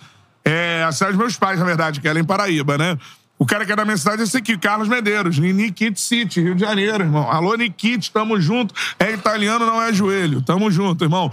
[0.44, 2.98] É a cidade dos meus pais, na verdade, que é em Paraíba, né?
[3.42, 6.54] O cara que é da minha cidade é esse aqui, Carlos Medeiros, Nikit City, Rio
[6.54, 7.28] de Janeiro, irmão.
[7.28, 8.72] Alô, Nikit, tamo junto.
[9.00, 10.44] É italiano, não é joelho.
[10.44, 11.32] Tamo junto, irmão.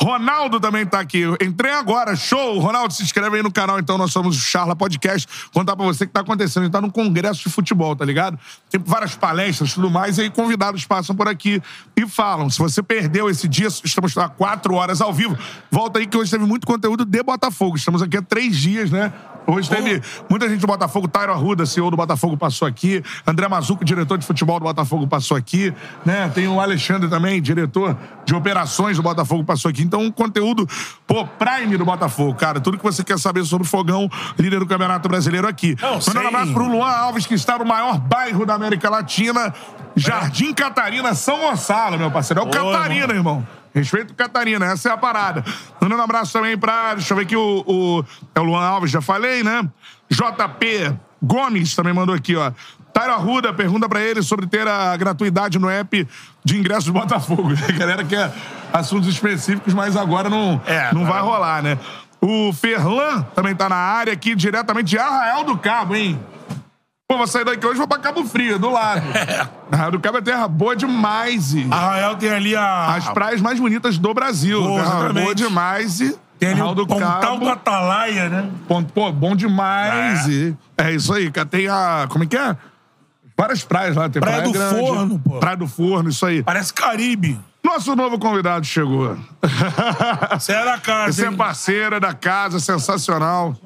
[0.02, 1.24] Ronaldo também tá aqui.
[1.42, 2.58] Entrei agora, show.
[2.58, 3.98] Ronaldo, se inscreve aí no canal, então.
[3.98, 5.28] Nós somos o Charla Podcast.
[5.52, 6.62] Contar pra você o que tá acontecendo.
[6.62, 8.38] A gente tá num congresso de futebol, tá ligado?
[8.70, 10.16] Tem várias palestras tudo mais.
[10.16, 11.60] E aí convidados passam por aqui
[11.94, 12.48] e falam.
[12.48, 15.36] Se você perdeu esse dia, estamos há quatro horas ao vivo.
[15.70, 17.76] Volta aí que hoje teve muito conteúdo de Botafogo.
[17.76, 19.12] Estamos aqui há três dias, né?
[19.50, 23.02] Hoje teve muita gente do Botafogo, Tairo Arruda, CEO do Botafogo, passou aqui.
[23.26, 25.72] André Mazuco, diretor de futebol do Botafogo, passou aqui.
[26.04, 26.30] Né?
[26.34, 27.96] Tem o Alexandre também, diretor
[28.26, 29.82] de operações do Botafogo, passou aqui.
[29.82, 30.68] Então, um conteúdo,
[31.06, 32.60] pô, prime do Botafogo, cara.
[32.60, 35.74] Tudo que você quer saber sobre o Fogão, líder do Campeonato Brasileiro aqui.
[35.80, 39.54] Mandando um abraço pro Luan Alves, que está no maior bairro da América Latina,
[39.96, 42.42] Jardim Catarina, São Gonçalo, meu parceiro.
[42.42, 43.46] É o Catarina, irmão.
[43.78, 45.44] Respeito Catarina, essa é a parada.
[45.80, 46.94] Mandando um abraço também pra.
[46.94, 47.64] Deixa eu ver aqui o.
[47.66, 49.68] o é o Luan Alves, já falei, né?
[50.10, 52.50] JP Gomes também mandou aqui, ó.
[52.92, 56.06] Tairo Arruda pergunta pra ele sobre ter a gratuidade no app
[56.44, 57.50] de ingresso do Botafogo.
[57.68, 58.32] A galera quer
[58.72, 61.78] assuntos específicos, mas agora não, É, não vai agora- rolar, né?
[62.20, 66.18] O Ferlan também tá na área aqui, diretamente de Arraial do Cabo, hein?
[67.10, 69.02] Pô, vou sair daqui hoje e vou pra Cabo Frio, do lado.
[69.72, 71.54] Arraial do Cabo é terra boa demais.
[71.54, 72.96] E Arraial tem ali a.
[72.96, 74.62] as praias mais bonitas do Brasil.
[74.62, 75.24] Boa, terra exatamente.
[75.24, 76.00] boa demais.
[76.02, 77.38] E Tem ali Raul o do Pontal Cabo.
[77.38, 78.50] do Atalaia, né?
[78.68, 80.28] Ponto, pô, bom demais.
[80.28, 80.30] É.
[80.30, 81.30] E é isso aí.
[81.50, 82.06] Tem a.
[82.10, 82.54] Como é que é?
[83.34, 84.10] Várias praias lá.
[84.10, 85.38] Tem Praia Praia, do Grande, Forno, pô.
[85.38, 86.42] Praia do Forno, isso aí.
[86.42, 87.40] Parece Caribe.
[87.64, 89.16] Nosso novo convidado chegou.
[90.38, 93.56] Você é da casa, Você é parceira da casa, sensacional.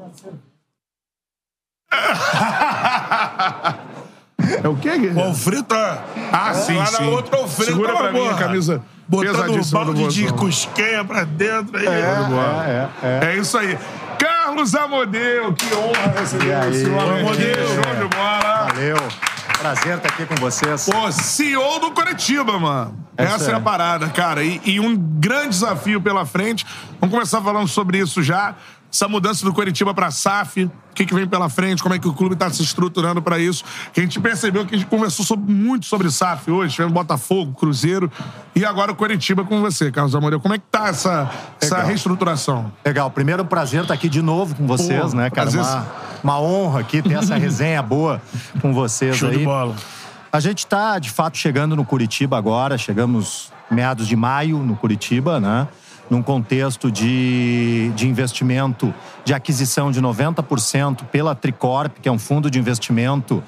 [4.63, 5.21] É o quê, Guilherme?
[5.21, 6.03] O Alfredo tá...
[6.33, 7.05] Ah, sim, Lá sim.
[7.05, 10.37] na outra Alfredo Segura tava pra mim a camisa Botando do balde de Bozão.
[10.39, 11.77] cusquenha pra dentro.
[11.79, 12.89] Aí, É,
[13.33, 13.79] é, isso aí.
[14.19, 17.19] Carlos Amodeu, que honra receber o senhor Amodeu.
[17.21, 17.69] Amodeu.
[17.69, 18.67] Show de bola.
[18.73, 18.97] Valeu.
[19.59, 20.89] Prazer estar aqui com vocês.
[20.91, 22.97] Pô, CEO do Curitiba, mano.
[23.17, 23.57] Essa Essa é é.
[23.57, 24.43] a parada, cara.
[24.43, 26.67] E, e um grande desafio pela frente.
[27.01, 28.55] Vamos começar falando sobre isso já.
[28.93, 30.65] Essa mudança do Curitiba pra SAF.
[30.65, 31.83] O que, que vem pela frente?
[31.83, 33.65] Como é que o clube tá se estruturando pra isso?
[33.95, 36.75] Que a gente percebeu que a gente conversou sobre- muito sobre SAF hoje.
[36.75, 38.13] Tivemos Botafogo, Cruzeiro.
[38.55, 40.39] E agora o Curitiba com você, Carlos Amoreu.
[40.39, 41.89] Como é que tá essa, essa Legal.
[41.89, 42.71] reestruturação?
[42.85, 45.51] Legal, primeiro prazer estar aqui de novo com vocês, Pô, né, cara?
[45.51, 45.61] prazer.
[45.63, 45.87] Uma,
[46.23, 48.21] uma honra aqui ter essa resenha boa
[48.61, 49.39] com vocês Show aí.
[49.39, 49.75] de bola.
[50.31, 52.77] A gente está, de fato, chegando no Curitiba agora.
[52.77, 55.67] Chegamos meados de maio no Curitiba, né?
[56.11, 58.93] Num contexto de, de investimento,
[59.25, 63.43] de aquisição de 90% pela Tricorp, que é um fundo de investimento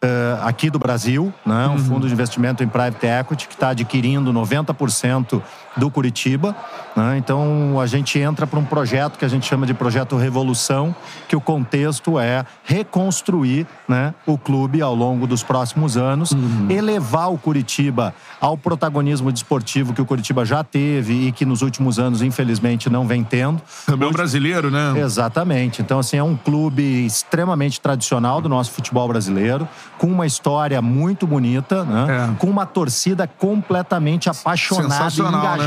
[0.00, 1.66] eh, aqui do Brasil, né?
[1.68, 5.42] um fundo de investimento em private equity que está adquirindo 90%
[5.76, 6.56] do Curitiba.
[6.96, 7.18] né?
[7.18, 10.94] Então a gente entra para um projeto que a gente chama de projeto Revolução,
[11.28, 16.32] que o contexto é reconstruir né, o clube ao longo dos próximos anos,
[16.68, 21.98] elevar o Curitiba ao protagonismo desportivo que o Curitiba já teve e que nos últimos
[21.98, 23.60] anos, infelizmente, não vem tendo.
[23.84, 24.94] Também o brasileiro, né?
[24.98, 25.82] Exatamente.
[25.82, 31.26] Então, assim, é um clube extremamente tradicional do nosso futebol brasileiro, com uma história muito
[31.26, 32.34] bonita, né?
[32.38, 35.65] com uma torcida completamente apaixonada e Sensacional, né?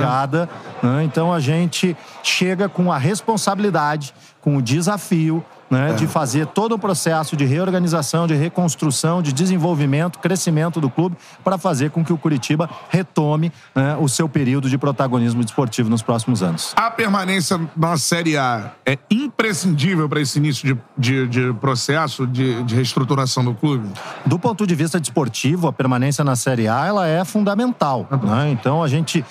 [0.82, 1.04] Né?
[1.04, 5.44] Então, a gente chega com a responsabilidade, com o desafio.
[5.72, 11.16] Né, de fazer todo o processo de reorganização, de reconstrução, de desenvolvimento, crescimento do clube,
[11.44, 16.02] para fazer com que o Curitiba retome né, o seu período de protagonismo desportivo nos
[16.02, 16.74] próximos anos.
[16.76, 22.64] A permanência na Série A é imprescindível para esse início de, de, de processo de,
[22.64, 23.88] de reestruturação do clube?
[24.26, 28.08] Do ponto de vista desportivo, a permanência na Série A ela é fundamental.
[28.24, 28.50] né?
[28.50, 29.24] Então a gente.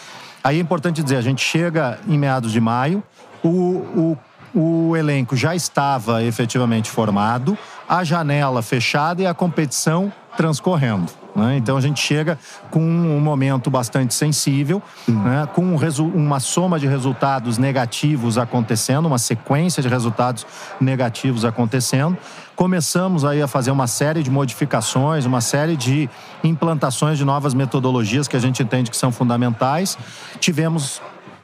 [0.48, 3.02] Aí é importante dizer, a gente chega em meados de maio,
[3.44, 4.16] o,
[4.54, 11.12] o, o elenco já estava efetivamente formado, a janela fechada e a competição transcorrendo.
[11.36, 11.58] né?
[11.58, 12.38] Então a gente chega
[12.70, 15.46] com um momento bastante sensível, né?
[15.52, 15.76] com um
[16.14, 20.46] uma soma de resultados negativos acontecendo, uma sequência de resultados
[20.80, 22.16] negativos acontecendo.
[22.58, 26.10] Começamos aí a fazer uma série de modificações, uma série de
[26.42, 29.96] implantações de novas metodologias que a gente entende que são fundamentais.
[30.40, 31.00] Tivemos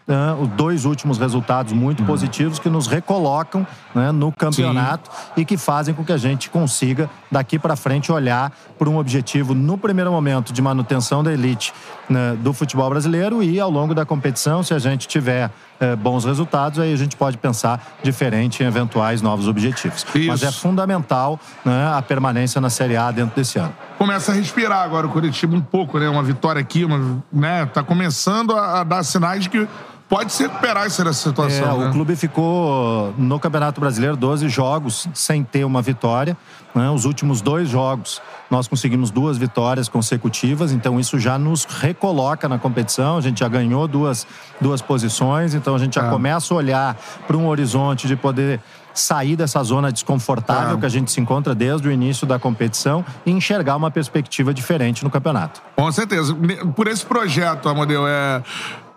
[0.08, 5.56] né, os dois últimos resultados muito positivos que nos recolocam né, no campeonato e que
[5.56, 10.10] fazem com que a gente consiga, daqui para frente, olhar por um objetivo, no primeiro
[10.10, 11.72] momento, de manutenção da elite
[12.08, 15.48] né, do futebol brasileiro e, ao longo da competição, se a gente tiver
[15.80, 20.04] eh, bons resultados, aí a gente pode pensar diferente em eventuais novos objetivos.
[20.26, 23.74] Mas é fundamental né, a permanência na Série A dentro desse ano.
[23.98, 26.08] Começa a respirar agora o Curitiba um pouco, né?
[26.08, 27.66] Uma vitória aqui, uma, né?
[27.66, 29.68] Tá começando a, a dar sinais de que
[30.08, 31.76] pode se recuperar essa situação.
[31.76, 31.89] É, né?
[31.89, 36.36] O clube ficou no Campeonato Brasileiro 12 jogos sem ter uma vitória.
[36.74, 36.91] né?
[36.91, 42.58] Os últimos dois jogos nós conseguimos duas vitórias consecutivas, então isso já nos recoloca na
[42.58, 43.16] competição.
[43.16, 44.26] A gente já ganhou duas,
[44.60, 46.10] duas posições, então a gente já Ah.
[46.10, 48.60] começa a olhar para um horizonte de poder
[48.92, 50.81] sair dessa zona desconfortável Ah.
[50.81, 55.02] que a gente se encontra desde o início da competição e enxergar uma perspectiva diferente
[55.02, 55.62] no campeonato.
[55.76, 56.33] Com certeza.
[56.76, 58.42] Por esse projeto, Amadeu, é,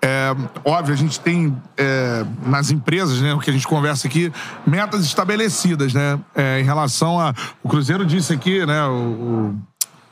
[0.01, 4.31] é óbvio, a gente tem é, nas empresas, né, o que a gente conversa aqui,
[4.65, 6.19] metas estabelecidas, né?
[6.37, 7.33] é, em relação a.
[7.63, 8.85] O Cruzeiro disse aqui, né?
[8.85, 9.55] O,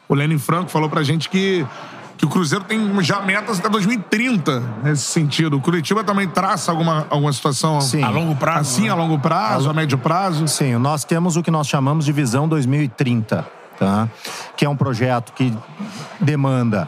[0.10, 1.66] o, Lenin Franco falou pra gente que.
[2.18, 5.58] Que o Cruzeiro tem já metas até 2030 nesse sentido.
[5.58, 8.02] O Curitiba também traça alguma, alguma situação Sim.
[8.02, 8.60] a longo prazo?
[8.62, 10.48] Assim, a longo prazo, a médio prazo?
[10.48, 13.46] Sim, nós temos o que nós chamamos de Visão 2030,
[13.78, 14.08] tá?
[14.56, 15.54] que é um projeto que
[16.18, 16.88] demanda,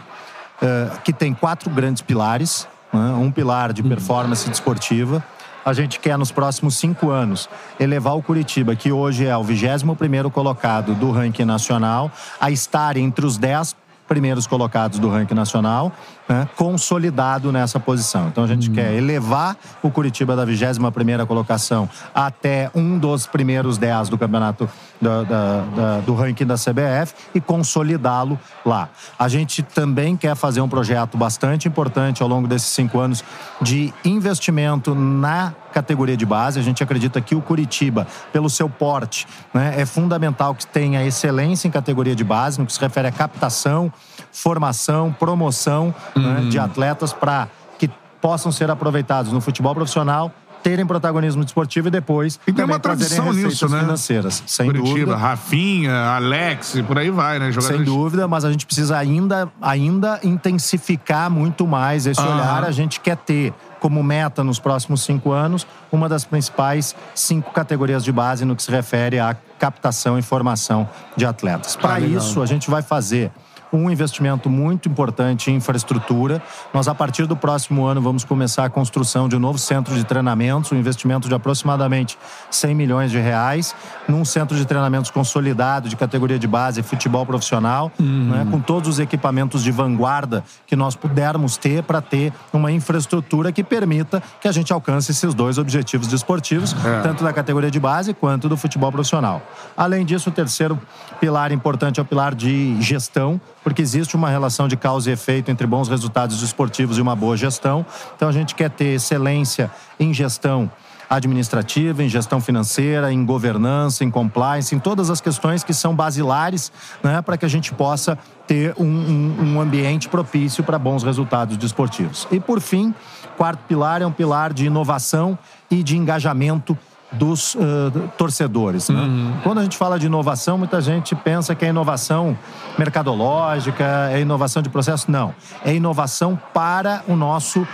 [0.61, 2.65] eh, que tem quatro grandes pilares.
[2.97, 3.13] Né?
[3.13, 5.23] Um pilar de performance desportiva.
[5.65, 10.31] A gente quer, nos próximos cinco anos, elevar o Curitiba, que hoje é o 21º
[10.31, 12.09] colocado do ranking nacional,
[12.39, 13.75] a estar entre os 10
[14.07, 15.91] primeiros colocados do ranking nacional
[16.27, 18.27] né, consolidado nessa posição.
[18.27, 24.09] Então a gente quer elevar o Curitiba da 21ª colocação até um dos primeiros 10
[24.09, 24.69] do campeonato
[25.01, 28.89] da- da- da- do ranking da CBF e consolidá-lo lá.
[29.17, 33.23] A gente também quer fazer um projeto bastante importante ao longo desses cinco anos
[33.61, 36.59] de investimento na categoria de base.
[36.59, 41.67] A gente acredita que o Curitiba, pelo seu porte, né, é fundamental que tenha excelência
[41.67, 43.91] em categoria de base, no que se refere à captação,
[44.31, 47.47] formação, promoção né, de atletas para
[47.77, 47.89] que
[48.21, 50.31] possam ser aproveitados no futebol profissional,
[50.63, 53.79] terem protagonismo desportivo e depois E tem também uma trazerem tradição nisso, né?
[53.81, 54.43] financeiras.
[54.45, 55.15] Sem Curitiba, dúvida.
[55.15, 57.51] Rafinha, Alex, por aí vai, né?
[57.61, 62.33] Sem dúvida, mas a gente precisa ainda, ainda intensificar muito mais esse Aham.
[62.35, 62.63] olhar.
[62.65, 68.03] A gente quer ter como meta nos próximos cinco anos uma das principais cinco categorias
[68.03, 71.75] de base no que se refere à captação e formação de atletas.
[71.75, 72.17] Para Ah, legal.
[72.17, 73.31] isso, a gente vai fazer
[73.71, 76.41] um investimento muito importante em infraestrutura.
[76.73, 80.03] Nós, a partir do próximo ano, vamos começar a construção de um novo centro de
[80.03, 82.17] treinamentos, um investimento de aproximadamente
[82.49, 83.75] 100 milhões de reais,
[84.07, 88.99] num centro de treinamentos consolidado de categoria de base, futebol profissional, né, com todos os
[88.99, 94.51] equipamentos de vanguarda que nós pudermos ter para ter uma infraestrutura que permita que a
[94.51, 97.01] gente alcance esses dois objetivos desportivos, É.
[97.01, 99.41] tanto da categoria de base quanto do futebol profissional.
[99.75, 100.79] Além disso, o terceiro
[101.19, 105.51] pilar importante é o pilar de gestão, porque existe uma relação de causa e efeito
[105.51, 107.85] entre bons resultados desportivos e uma boa gestão.
[108.15, 110.71] Então a gente quer ter excelência em gestão
[111.09, 116.71] administrativa, em gestão financeira, em governança, em compliance, em todas as questões que são basilares
[117.03, 121.57] né, para que a gente possa ter um, um- um ambiente propício para bons resultados
[121.57, 122.25] desportivos.
[122.31, 122.95] E por fim,
[123.35, 125.37] quarto pilar é um pilar de inovação
[125.69, 126.77] e de engajamento
[127.11, 128.89] dos eh, torcedores.
[128.89, 128.99] né?
[129.43, 132.37] Quando a gente fala de inovação, muita gente pensa que é inovação
[132.77, 135.09] mercadológica, é inovação de processo.
[135.09, 135.33] Não.
[135.63, 137.65] É inovação para o nosso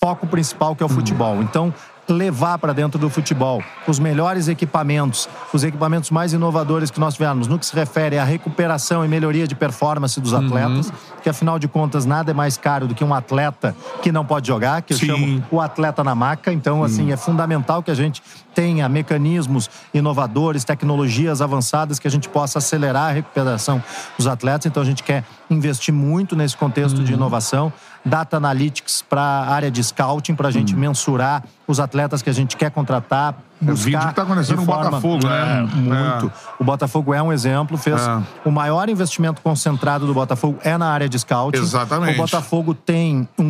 [0.00, 1.42] foco principal, que é o futebol.
[1.42, 1.72] Então,
[2.08, 3.62] levar para dentro do futebol.
[3.86, 8.24] Os melhores equipamentos, os equipamentos mais inovadores que nós tivermos no que se refere à
[8.24, 12.86] recuperação e melhoria de performance dos atletas, que afinal de contas nada é mais caro
[12.86, 16.52] do que um atleta que não pode jogar, que eu chamo o atleta na maca.
[16.52, 18.22] Então, assim, é fundamental que a gente
[18.54, 23.82] tenha mecanismos inovadores, tecnologias avançadas que a gente possa acelerar a recuperação
[24.16, 24.66] dos atletas.
[24.66, 27.72] Então, a gente quer investir muito nesse contexto de inovação,
[28.06, 32.32] data analytics para a área de scouting, para a gente mensurar os atletas que a
[32.32, 33.34] gente quer contratar.
[33.60, 35.58] É o Buscar vídeo que tá acontecendo de no forma- Botafogo, né?
[35.58, 36.32] É, muito.
[36.58, 38.22] O Botafogo é um exemplo, fez É.
[38.44, 41.58] o maior investimento concentrado do Botafogo é na área de scouting.
[41.58, 42.14] Exatamente.
[42.18, 43.44] O Botafogo tem um,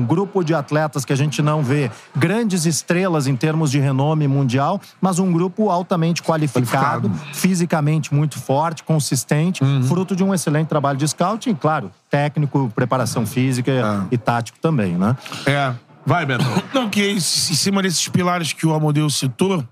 [0.00, 4.26] um grupo de atletas que a gente não vê grandes estrelas em termos de renome
[4.26, 9.82] mundial, mas um grupo altamente qualificado, fisicamente muito forte, consistente, Uhum.
[9.84, 15.16] fruto de um excelente trabalho de scouting, claro, técnico, preparação física e tático também, né?
[15.46, 15.72] É.
[16.04, 16.44] Vai, Beto.
[16.74, 19.66] Não, que em cima desses pilares que o Amodeu citou,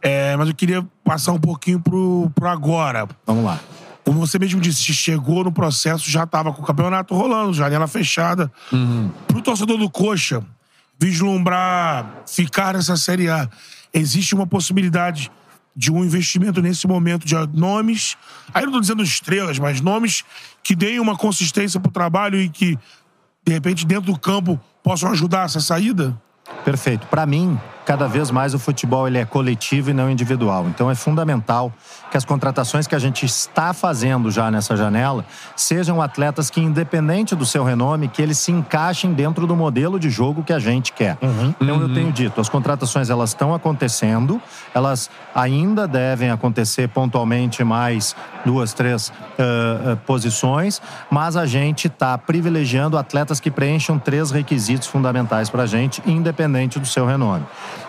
[0.00, 3.08] é, mas eu queria passar um pouquinho pro, pro agora.
[3.26, 3.60] Vamos lá.
[4.04, 8.50] Como você mesmo disse, chegou no processo, já estava com o campeonato rolando, janela fechada.
[9.28, 10.42] Pro torcedor do Coxa,
[10.98, 13.48] vislumbrar ficar nessa Série A,
[13.94, 15.30] existe uma possibilidade
[15.74, 18.16] de um investimento nesse momento de nomes,
[18.52, 20.24] aí não tô dizendo estrelas, mas nomes
[20.62, 22.78] que deem uma consistência pro trabalho e que,
[23.44, 26.14] de repente, dentro do campo, possam ajudar essa saída?
[26.64, 27.06] Perfeito.
[27.06, 30.66] Para mim, cada vez mais o futebol ele é coletivo e não individual.
[30.68, 31.72] Então é fundamental
[32.10, 35.24] que as contratações que a gente está fazendo já nessa janela
[35.56, 40.10] sejam atletas que, independente do seu renome, que eles se encaixem dentro do modelo de
[40.10, 41.16] jogo que a gente quer.
[41.60, 44.40] Então eu tenho dito, as contratações elas estão acontecendo,
[44.74, 50.80] elas ainda devem acontecer pontualmente mais duas, três ah, ah, posições,
[51.10, 56.78] mas a gente está privilegiando atletas que preencham três requisitos fundamentais para a gente, independente
[56.78, 57.44] do seu renome.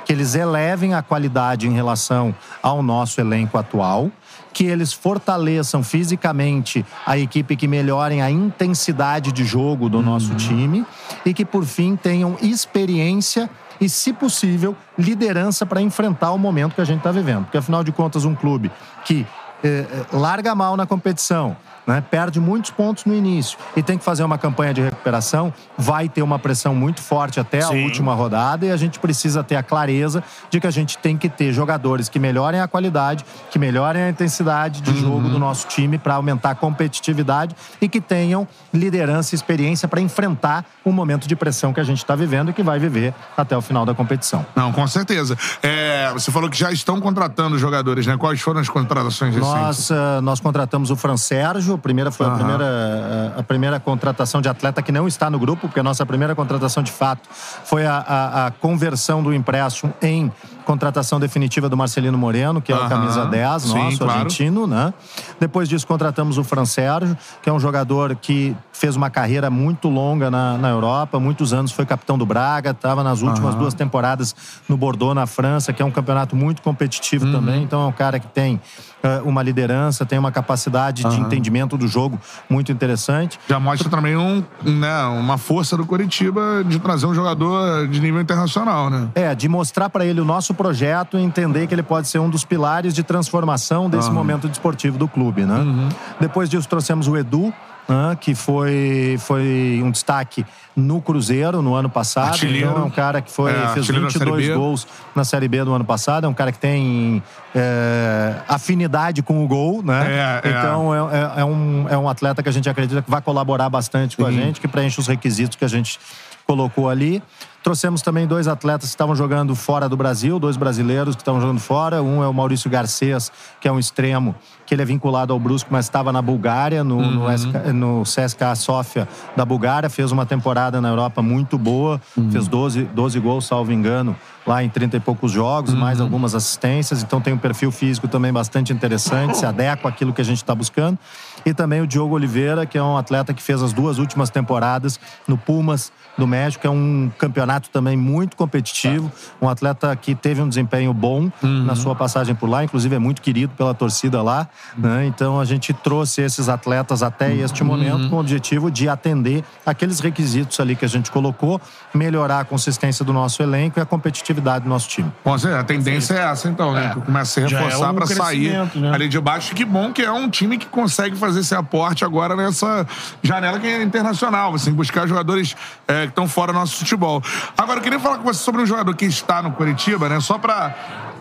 [0.05, 4.11] Que eles elevem a qualidade em relação ao nosso elenco atual,
[4.53, 10.85] que eles fortaleçam fisicamente a equipe, que melhorem a intensidade de jogo do nosso time
[11.25, 13.49] e que, por fim, tenham experiência
[13.81, 17.45] e, se possível, liderança para enfrentar o momento que a gente está vivendo.
[17.45, 18.71] Porque, afinal de contas, um clube
[19.03, 19.25] que
[19.63, 21.55] eh, eh, larga mal na competição,
[21.85, 26.07] né, perde muitos pontos no início e tem que fazer uma campanha de recuperação, vai
[26.07, 29.63] ter uma pressão muito forte até a última rodada e a gente precisa ter a
[29.63, 34.03] clareza de que a gente tem que ter jogadores que melhorem a qualidade, que melhorem
[34.03, 39.33] a intensidade de jogo do nosso time para aumentar a competitividade e que tenham liderança
[39.33, 42.63] e experiência para enfrentar o momento de pressão que a gente está vivendo e que
[42.63, 44.45] vai viver até o final da competição.
[44.55, 45.37] Não, com certeza.
[45.61, 48.17] É, você falou que já estão contratando jogadores, né?
[48.17, 51.72] Quais foram as contratações desse Nós, ah, nós contratamos o Fran Sérgio.
[51.75, 52.37] A primeira foi a Aham.
[52.37, 56.35] primeira, a primeira contratação de atleta que não está no grupo, porque a nossa primeira
[56.35, 60.31] contratação de fato foi a, a- a conversão do empréstimo em
[60.65, 64.11] contratação definitiva do Marcelino Moreno, que é o camisa 10, Sim, nosso, claro.
[64.13, 64.93] argentino, né?
[65.39, 69.87] Depois disso, contratamos o Fran Sérgio, que é um jogador que fez uma carreira muito
[69.87, 73.59] longa na, na Europa, muitos anos foi capitão do Braga, estava nas últimas Aham.
[73.59, 74.35] duas temporadas
[74.67, 77.31] no Bordeaux, na França, que é um campeonato muito competitivo Uhum.
[77.31, 77.63] também.
[77.63, 78.59] Então é um cara que tem
[79.03, 81.17] eh, uma liderança, tem uma capacidade de Aham.
[81.25, 82.19] entendimento do jogo
[82.49, 83.39] muito interessante.
[83.47, 88.19] Já mostra também um, né, uma força do Curitiba de trazer um jogador de nível
[88.21, 89.07] internacional, né?
[89.15, 92.29] É, de mostrar para ele o nosso projeto e entender que ele pode ser um
[92.29, 94.15] dos pilares de transformação desse Aham.
[94.15, 95.55] momento desportivo do clube, né?
[95.59, 95.89] Uhum.
[96.19, 97.53] Depois disso trouxemos o Edu,
[97.87, 102.29] né, que foi, foi um destaque no Cruzeiro no ano passado.
[102.29, 102.69] Artilheiro.
[102.69, 104.53] Então é um cara que foi, É, fez artilheiro da Série 22 B.
[104.55, 106.25] gols na Série B do ano passado.
[106.25, 107.21] É um cara que tem
[107.53, 110.41] é, afinidade com o gol, né?
[110.43, 110.49] É, é.
[110.51, 113.69] então é, é- é um, é um atleta que a gente acredita que vai colaborar
[113.69, 115.99] bastante com a gente, que preenche os requisitos que a gente
[116.45, 117.21] colocou ali.
[117.63, 121.61] Trouxemos também dois atletas que estavam jogando fora do Brasil, dois brasileiros que estavam jogando
[121.61, 122.03] fora.
[122.03, 123.31] Um é o Maurício Garcês,
[123.61, 127.01] que é um extremo, que ele é vinculado ao Brusco, mas estava na Bulgária, no,
[127.01, 127.73] no, Uhum.
[127.73, 129.89] No CSKA Sofia da Bulgária.
[129.89, 132.29] Fez uma temporada na Europa muito boa, Uhum.
[132.31, 134.13] fez 12, 12 gols, salvo engano,
[134.45, 136.05] lá em 30 e poucos jogos, mais Uhum.
[136.05, 137.01] algumas assistências.
[137.01, 140.53] Então tem um perfil físico também bastante interessante, se adequa àquilo que a gente está
[140.53, 140.97] buscando.
[141.45, 144.99] E também o Diogo Oliveira, que é um atleta que fez as duas últimas temporadas
[145.27, 150.47] no Pumas do México, é um campeonato também muito competitivo, um atleta que teve um
[150.47, 154.47] desempenho bom na sua passagem por lá, inclusive é muito querido pela torcida lá,
[154.77, 155.05] né?
[155.07, 159.99] Então a gente trouxe esses atletas até este momento com o objetivo de atender aqueles
[159.99, 161.59] requisitos ali que a gente colocou,
[161.93, 165.11] melhorar a consistência do nosso elenco e a competitividade do nosso time.
[165.23, 166.91] Bom, assim, a tendência é essa, então, né?
[166.93, 168.91] Que começa a se é reforçar um pra sair né?
[168.93, 169.53] ali de baixo.
[169.55, 172.85] Que bom que é um time que consegue fazer esse aporte agora nessa
[173.21, 175.55] janela que é internacional, assim, buscar jogadores
[175.87, 177.21] é, que estão fora do nosso futebol.
[177.57, 180.19] Agora, eu queria falar com você sobre um jogador que está no Curitiba, né?
[180.19, 180.75] Só pra.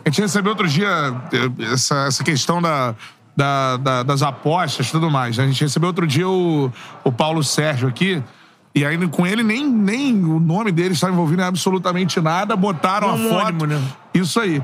[0.04, 0.88] A gente recebeu outro dia
[1.32, 2.94] eh, essa, essa questão da.
[3.36, 5.36] da- da- das apostas e tudo mais.
[5.38, 5.44] né?
[5.44, 6.70] A gente recebeu outro dia o,
[7.04, 8.22] o Paulo Sérgio aqui.
[8.74, 12.56] E aí, com ele, nem, nem o nome dele estava envolvido em absolutamente nada.
[12.56, 13.66] Botaram a Homônimo, foto.
[13.66, 13.82] né?
[14.14, 14.62] Isso aí.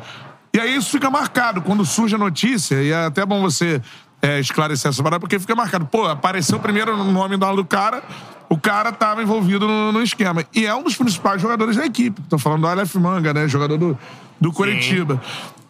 [0.54, 3.82] E aí isso fica marcado quando surge a notícia, e é até bom você
[4.22, 5.84] é, esclarecer essa parada, porque fica marcado.
[5.86, 8.02] Pô, apareceu primeiro o nome do do cara,
[8.48, 10.42] o cara tava envolvido no, no esquema.
[10.54, 12.22] E é um dos principais jogadores da equipe.
[12.30, 13.46] Tô falando do Aleph Manga, né?
[13.46, 13.98] Jogador do,
[14.40, 15.20] do Curitiba.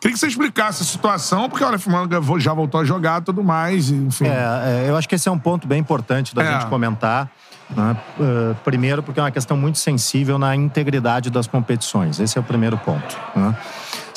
[0.01, 3.25] Queria que você explicasse a situação, porque o Aleph Manga já voltou a jogar e
[3.25, 4.27] tudo mais, e, enfim.
[4.27, 6.53] É, é, eu acho que esse é um ponto bem importante da É.
[6.53, 7.29] gente comentar.
[7.71, 7.97] Né?
[8.21, 12.19] Eh, primeiro, porque é uma questão muito sensível na integridade das competições.
[12.21, 13.17] Esse é o primeiro ponto.
[13.35, 13.57] né?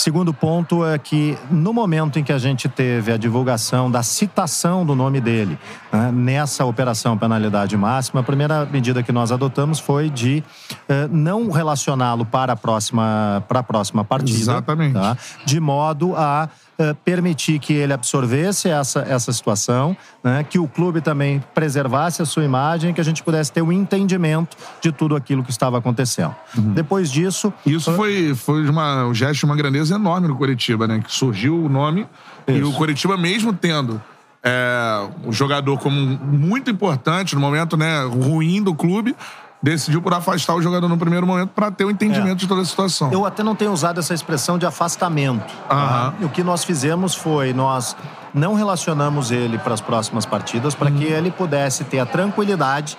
[0.02, 4.84] Segundo ponto é que, no momento em que a gente teve a divulgação da citação
[4.84, 5.60] do nome dele
[5.94, 10.44] né, nessa operação penalidade máxima, a primeira medida que nós adotamos foi de
[10.90, 14.40] eh, não relacioná-lo para a próxima, para a próxima partida.
[14.40, 14.94] Exatamente.
[14.94, 15.16] tá?
[15.46, 16.50] De modo a
[16.82, 20.44] eh, permitir que ele absorvesse essa, essa situação, né?
[20.44, 24.58] que o clube também preservasse a sua imagem, que a gente pudesse ter o entendimento
[24.82, 26.36] de tudo aquilo que estava acontecendo.
[26.56, 27.54] Depois disso.
[27.66, 31.02] Isso foi, foi uma, um gesto de uma grandeza enorme no Curitiba, né?
[31.06, 32.08] Que surgiu o nome
[32.48, 34.02] e o Curitiba, mesmo tendo
[34.44, 39.16] é, o jogador como muito importante no momento né, ruim do clube,
[39.62, 42.66] decidiu por afastar o jogador no primeiro momento para ter o entendimento de toda a
[42.66, 43.12] situação.
[43.12, 45.54] Eu até não tenho usado essa expressão de afastamento.
[45.68, 46.14] tá?
[46.22, 47.96] O que nós fizemos foi nós
[48.34, 52.98] não relacionamos ele para as próximas partidas para que ele pudesse ter a tranquilidade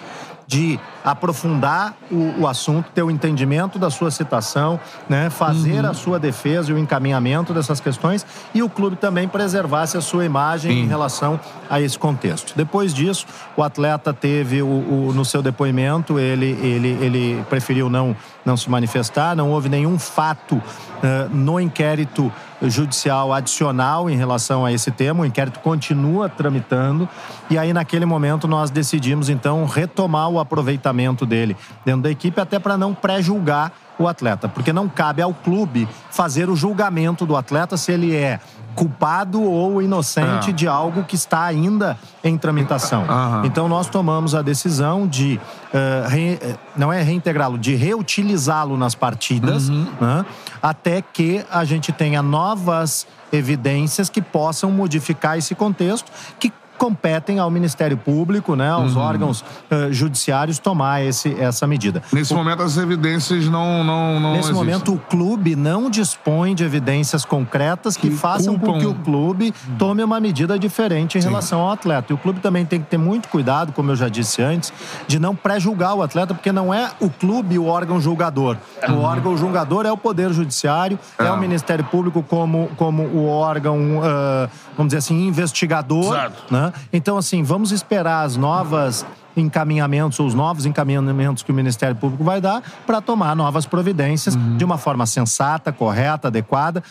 [0.53, 6.19] de aprofundar o, o assunto, ter o entendimento da sua citação, né, fazer a sua
[6.19, 10.87] defesa e o encaminhamento dessas questões e o clube também preservasse a sua imagem em
[10.87, 11.41] relação
[11.71, 12.53] a esse contexto.
[12.55, 13.25] Depois disso,
[13.57, 18.15] o atleta teve o, o- no seu depoimento, ele, ele, ele preferiu não,
[18.45, 20.61] não se manifestar, não houve nenhum fato
[21.03, 22.31] eh, no inquérito
[22.69, 25.23] judicial adicional em relação a esse tema.
[25.23, 27.09] O inquérito continua tramitando
[27.51, 32.59] e aí naquele momento nós decidimos então retomar o aproveitamento dele dentro da equipe até
[32.59, 37.77] para não pré-julgar o atleta, porque não cabe ao clube fazer o julgamento do atleta
[37.77, 38.41] se ele é
[38.75, 40.53] culpado ou inocente É.
[40.53, 43.05] de algo que está ainda em tramitação.
[43.45, 45.41] Então nós tomamos a decisão de
[45.73, 50.25] eh, re- eh, não é reintegrá-lo, de reutilizá-lo nas partidas, né,
[50.63, 56.53] até que a gente tenha novas evidências que possam modificar esse contexto, que
[56.87, 59.03] competem ao Ministério Público, né, aos Uhum.
[59.03, 62.03] órgãos eh, judiciários tomar esse, essa medida.
[62.13, 63.85] Nesse momento, as evidências não.
[63.85, 64.55] não, não Nesse existem.
[64.55, 69.55] momento, o clube não dispõe de evidências concretas que, façam com culpam- que o clube
[69.79, 71.29] tome uma medida diferente em Sim.
[71.29, 72.13] relação ao atleta.
[72.13, 74.73] E o clube também tem que ter muito cuidado, como eu já disse antes,
[75.07, 78.57] de não pré-julgar o atleta, porque não é o clube o órgão julgador.
[78.89, 84.01] O órgão julgador é o Poder Judiciário, é, o Ministério Público como, como o órgão,
[84.03, 86.31] ah, vamos dizer assim, investigador.
[86.51, 86.72] Né?
[86.93, 89.05] Então, assim, vamos esperar as novas
[89.37, 94.37] encaminhamentos, ou os novos encaminhamentos que o Ministério Público vai dar para tomar novas providências
[94.57, 96.83] de uma forma sensata, correta, adequada,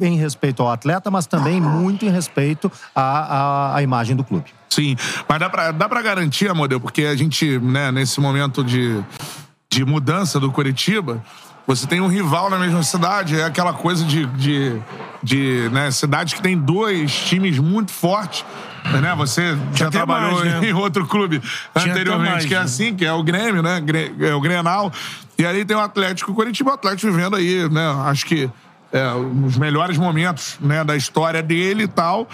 [0.00, 4.44] em respeito ao atleta, mas também muito em respeito à, à, à imagem do clube.
[4.68, 4.96] Sim,
[5.28, 9.02] mas dá pra, dá pra garantir, Amodeu, porque a gente, né, nesse momento de,
[9.70, 11.22] de mudança do Curitiba,
[11.66, 14.80] você tem um rival na mesma cidade, é aquela coisa de, de,
[15.22, 18.44] de né, cidade que tem dois times muito fortes.
[18.92, 19.14] Né?
[19.16, 20.68] Você já trabalhou mais, né?
[20.70, 21.40] em outro clube
[21.76, 22.64] Tinha anteriormente, mais, que é né?
[22.64, 23.82] assim, que é o Grêmio, né?
[24.20, 24.92] É o Grenal.
[25.38, 27.86] E aí tem o Atlético, o Curitiba, o Atlético vivendo aí, né?
[28.06, 28.50] Acho que
[28.92, 32.28] é, os melhores momentos né, da história dele e tal.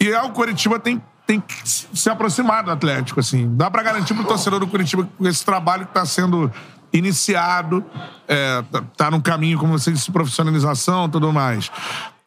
[0.00, 3.54] E aí o Curitiba tem, tem que se aproximar do Atlético, assim.
[3.56, 6.50] Dá pra garantir pro torcedor do Curitiba que esse trabalho que tá sendo
[6.92, 7.84] iniciado,
[8.26, 11.70] é, tá, tá no caminho, como você disse, profissionalização e tudo mais.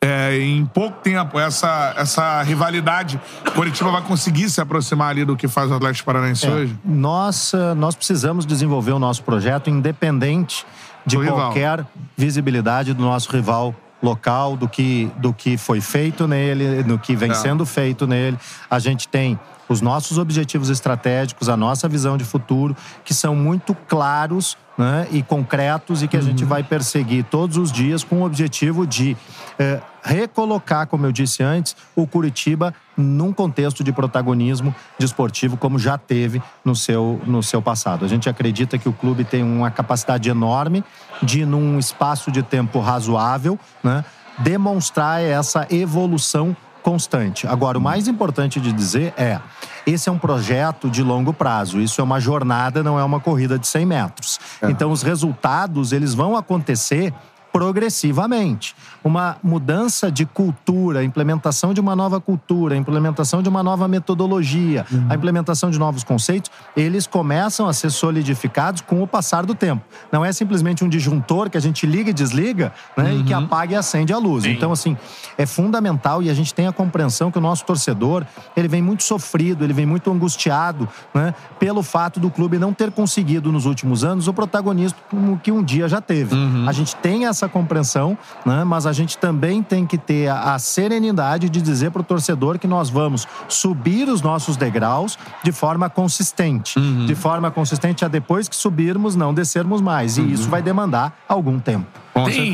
[0.03, 5.35] É, em pouco tempo, essa, essa rivalidade, o Curitiba vai conseguir se aproximar ali do
[5.37, 6.75] que faz o Atlético Paranaense É, hoje?
[6.83, 10.65] Nós, nós precisamos desenvolver o nosso projeto independente
[11.05, 11.37] de Do rival.
[11.37, 11.85] qualquer
[12.17, 17.29] visibilidade do nosso rival local, do que, do que foi feito nele, do que vem
[17.29, 17.35] Tá.
[17.35, 18.39] sendo feito nele.
[18.67, 19.39] A gente tem
[19.69, 25.21] os nossos objetivos estratégicos, a nossa visão de futuro, que são muito claros né, e
[25.21, 29.15] concretos e que a gente vai perseguir todos os dias com o objetivo de
[29.59, 35.97] eh, recolocar, como eu disse antes, o Curitiba num contexto de protagonismo desportivo como já
[35.97, 38.05] teve no seu, no seu passado.
[38.05, 40.83] A gente acredita que o clube tem uma capacidade enorme
[41.21, 44.03] de, num espaço de tempo razoável, né,
[44.39, 47.47] demonstrar essa evolução constante.
[47.47, 49.39] Agora, o mais importante de dizer é:
[49.85, 51.79] esse é um projeto de longo prazo.
[51.79, 54.39] Isso é uma jornada, não é uma corrida de 100 metros.
[54.63, 57.13] Então, os resultados eles vão acontecer
[57.51, 58.75] progressivamente.
[59.03, 63.87] Uma mudança de cultura, a implementação de uma nova cultura, a implementação de uma nova
[63.87, 69.55] metodologia, a implementação de novos conceitos, eles começam a ser solidificados com o passar do
[69.55, 69.83] tempo.
[70.11, 73.73] Não é simplesmente um disjuntor que a gente liga e desliga né, e que apaga
[73.73, 74.45] e acende a luz.
[74.45, 74.95] Então, assim,
[75.37, 79.03] é fundamental e a gente tem a compreensão que o nosso torcedor ele vem muito
[79.03, 84.03] sofrido, ele vem muito angustiado né, pelo fato do clube não ter conseguido nos últimos
[84.03, 84.97] anos o protagonismo
[85.43, 86.35] que um dia já teve.
[86.67, 90.59] A gente tem essa compreensão, né, mas a gente também tem que ter a, a
[90.59, 95.89] serenidade de dizer para o torcedor que nós vamos subir os nossos degraus de forma
[95.89, 96.79] consistente.
[97.05, 100.17] De forma consistente a depois que subirmos, não descermos mais.
[100.17, 101.85] E isso vai demandar algum tempo.
[102.25, 102.53] Tem,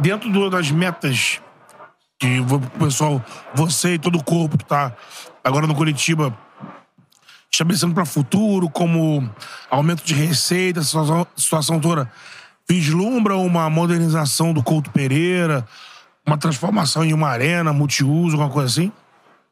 [0.00, 1.40] dentro do- das metas
[2.18, 3.22] que o pessoal,
[3.54, 4.92] você e todo o corpo que tá
[5.44, 6.34] agora no Curitiba
[7.52, 9.28] estabelecendo para futuro, como
[9.70, 12.10] aumento de receita, situação, situação toda,
[12.68, 15.66] vislumbra uma modernização do Couto Pereira,
[16.26, 18.92] uma transformação em uma arena, multiuso, alguma coisa assim?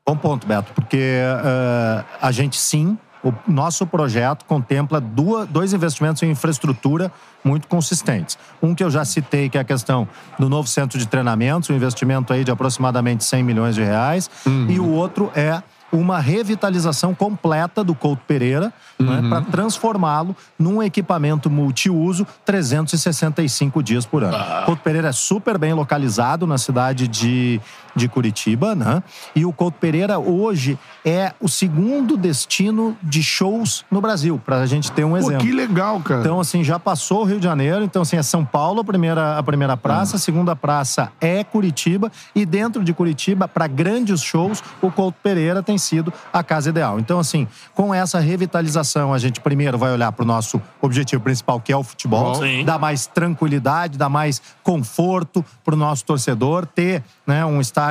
[0.07, 6.23] Bom ponto, Beto, porque eh, a gente sim, o nosso projeto contempla duas, dois investimentos
[6.23, 7.10] em infraestrutura
[7.43, 8.36] muito consistentes.
[8.62, 10.07] Um que eu já citei, que é a questão
[10.39, 14.31] do novo centro de treinamentos, um investimento aí de aproximadamente 100 milhões de reais,
[14.68, 15.62] e o outro é
[15.97, 24.24] uma revitalização completa do Couto Pereira, né, para transformá-lo num equipamento multiuso 365 dias por
[24.24, 24.36] ano.
[24.66, 27.60] Couto Pereira é super bem localizado na cidade de,
[27.94, 29.02] de Curitiba, né?
[29.34, 34.66] E o Couto Pereira hoje é o segundo destino de shows no Brasil, para a
[34.66, 35.39] gente ter um Pô, exemplo.
[35.39, 36.20] que legal, cara.
[36.20, 37.84] Então, assim, já passou o Rio de Janeiro.
[37.84, 42.10] Então, assim, é São Paulo a primeira, a primeira praça, a segunda praça é Curitiba.
[42.34, 46.98] E dentro de Curitiba, para grandes shows, o Couto Pereira tem sido a casa ideal.
[46.98, 51.60] Então, assim, com essa revitalização, a gente primeiro vai olhar para o nosso objetivo principal,
[51.60, 52.34] que é o futebol.
[52.36, 52.64] Sim.
[52.64, 57.83] Dá mais tranquilidade, dá mais conforto para o nosso torcedor ter né, um estádio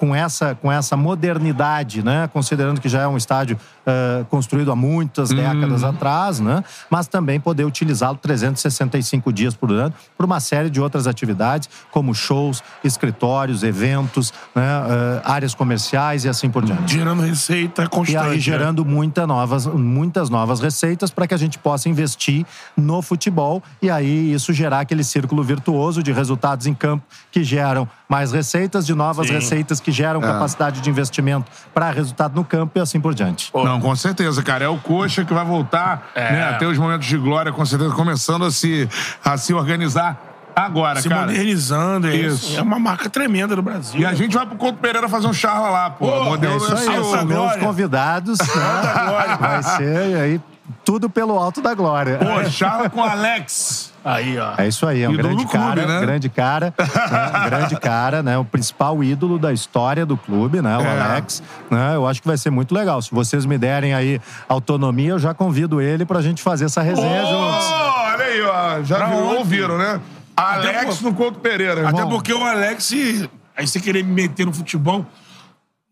[0.00, 2.26] com essa, com essa modernidade, né?
[2.32, 6.64] Considerando que já é um estádio eh, construído há muitas décadas atrás, né?
[6.88, 12.14] Mas também poder utilizá-lo 365 dias por ano para uma série de outras atividades, como
[12.14, 14.62] shows, escritórios, eventos, né?
[14.64, 16.94] eh, áreas comerciais e assim por diante.
[16.94, 18.14] Gerando receita constante.
[18.14, 18.38] E aí né?
[18.38, 23.90] gerando muita novas, muitas novas receitas para que a gente possa investir no futebol e
[23.90, 28.92] aí isso gerar aquele círculo virtuoso de resultados em campo que geram mais receitas, de
[28.94, 29.34] novas Sim.
[29.34, 30.26] receitas que geram É.
[30.26, 33.50] capacidade de investimento para resultado no campo e assim por diante.
[33.54, 34.64] Não, com certeza, cara.
[34.64, 36.32] É o Coxa que vai voltar É.
[36.32, 38.88] né, a ter os momentos de glória, com certeza, começando a se,
[39.24, 40.18] a se organizar
[40.56, 41.22] agora, Se cara.
[41.22, 42.50] modernizando, é isso.
[42.50, 42.58] Isso.
[42.58, 44.00] É uma marca tremenda do Brasil.
[44.00, 46.06] E a gente vai pro Couto Pereira fazer um charla lá, pô.
[46.10, 48.38] Pô, modelo É isso aí, são meus convidados.
[48.40, 49.36] né?
[49.40, 50.40] Vai ser aí
[50.84, 52.18] tudo pelo alto da glória.
[52.18, 53.89] Pô, charla com Alex.
[54.02, 54.54] Aí, ó.
[54.56, 56.00] É isso aí, é um Ídolo grande clube, cara, né?
[56.00, 57.38] grande cara, né?
[57.38, 58.38] Um grande cara, né?
[58.38, 60.78] O principal ídolo da história do clube, né?
[60.78, 61.00] O É.
[61.00, 61.94] Alex, né?
[61.96, 63.02] Eu acho que vai ser muito legal.
[63.02, 67.20] Se vocês me derem aí autonomia, eu já convido ele pra gente fazer essa resenha
[67.26, 67.66] juntos.
[67.70, 68.82] Oh, olha aí, ó.
[68.82, 69.36] Já Pra viu, ontem.
[69.38, 70.00] ouviram, né?
[70.36, 72.08] Alex por- no Couto Pereira, Até irmão.
[72.08, 72.92] porque o Alex,
[73.54, 75.04] aí você querer me meter no futebol,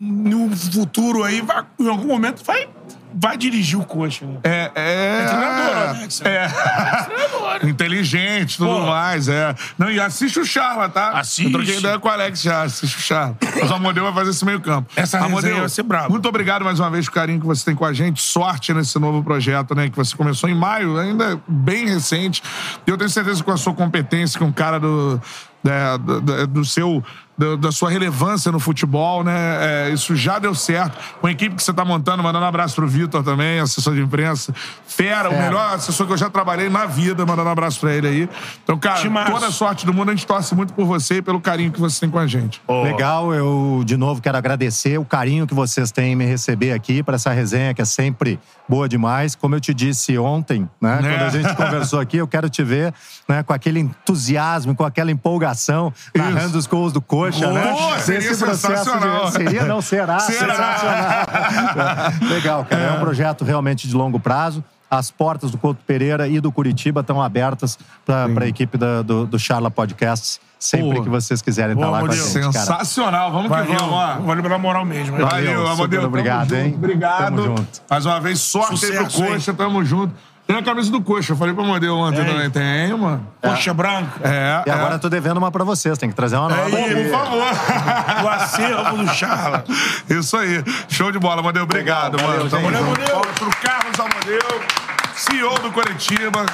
[0.01, 2.69] no futuro aí, vai- em algum momento, vai,
[3.15, 4.25] vai dirigir o coxa.
[4.27, 4.39] Né?
[4.45, 5.23] É, é.
[5.23, 6.23] É treinador, Alex.
[6.25, 7.69] É.
[7.69, 8.87] Inteligente, tudo Pô.
[8.87, 9.55] mais, é.
[9.78, 11.11] Não, e assiste o Charla, tá?
[11.19, 11.45] Assiste.
[11.47, 13.37] Eu troquei ideia com o Alex já, assiste o Charla.
[13.61, 14.91] Mas o Amodeu vai fazer esse meio campo.
[14.97, 16.09] Essa Amodeu, vai ser braba.
[16.09, 18.20] Muito obrigado mais uma vez pelo carinho que você tem com a gente.
[18.23, 19.89] Sorte nesse novo projeto, né?
[19.89, 22.43] Que você começou em maio, ainda bem recente.
[22.87, 25.20] Eu tenho certeza que com a sua competência, com um cara do,
[25.65, 27.03] né, do, do- do seu
[27.39, 29.89] da, da sua relevância no futebol, né?
[29.89, 30.99] É, isso já deu certo.
[31.20, 34.00] Com a equipe que você tá montando, mandando um abraço pro Vitor também, assessor de
[34.02, 34.52] imprensa.
[34.86, 38.08] Fera, o melhor assessor que eu já trabalhei na vida, mandando um abraço pra ele
[38.08, 38.28] aí.
[38.65, 39.31] Então, cara, Timaço.
[39.33, 41.81] toda a sorte do mundo, a gente torce muito por você e pelo carinho que
[41.81, 42.60] você tem com a gente.
[42.83, 47.02] Legal, eu de novo quero agradecer o carinho que vocês têm em me receber aqui
[47.02, 49.34] para essa resenha que é sempre boa demais.
[49.36, 51.10] Como eu te disse ontem, né, Né?
[51.12, 52.92] quando a gente conversou aqui, eu quero te ver
[53.28, 57.00] né, com aquele entusiasmo, com aquela empolgação, narrando os gols do
[57.33, 57.73] Coxa, né?
[57.73, 59.25] Pô, seria Esse sensacional.
[59.27, 59.33] de...
[59.33, 60.19] Seria, não será?
[60.21, 60.55] Será.
[60.55, 62.13] Sensacional.
[62.31, 62.83] Legal, cara.
[62.83, 62.93] É.
[62.93, 64.63] um projeto realmente de longo prazo.
[64.91, 69.27] As portas do Couto Pereira e do Curitiba estão abertas para a equipe da- do,
[69.27, 70.41] do Charla Podcasts.
[70.59, 71.03] Sempre Pô.
[71.05, 72.53] que vocês quiserem estar Boa, lá com a gente, cara.
[72.53, 74.19] Sensacional, vamos que Valeu, vamos, ó.
[74.23, 75.17] valeu pela moral mesmo.
[75.17, 76.01] Valeu, Amadeu.
[76.01, 76.75] Tamo obrigado, junto, hein?
[76.75, 77.19] Obrigado.
[77.27, 77.83] Tamo junto.
[77.89, 80.15] Mais uma vez, sorte aí Sucesso, pro Coxa, tamo junto.
[80.49, 82.33] Tem a camisa do Coxa, eu falei pro Amadeu ontem Tem?
[82.35, 82.51] também.
[82.51, 83.27] Tem, mano.
[83.43, 84.18] Coxa branca.
[84.27, 84.97] É, E agora é.
[84.97, 86.65] eu tô devendo uma pra vocês, tem que trazer uma nova.
[86.65, 87.44] Aí, Pô, por favor.
[88.25, 89.62] O acervo do Charla.
[90.09, 90.65] Isso aí.
[90.89, 91.65] Show de bola, Amadeu.
[91.65, 92.49] Obrigado, Legal, mano.
[92.49, 93.10] valeu, Tamo junto.
[93.10, 94.62] Palmas pro Carlos Amadeu,
[95.15, 96.47] CEO do Curitiba.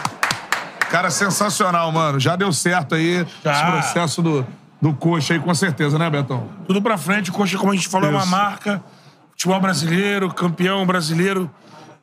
[0.90, 2.18] Cara, sensacional, mano.
[2.18, 3.52] Já deu certo aí Já.
[3.52, 4.44] esse processo do,
[4.82, 6.48] do Coxa aí, com certeza, né, Betão?
[6.66, 7.30] Tudo pra frente.
[7.30, 8.28] O Coxa, como a gente falou, é uma Isso.
[8.30, 8.82] marca.
[9.30, 11.48] Futebol brasileiro, campeão brasileiro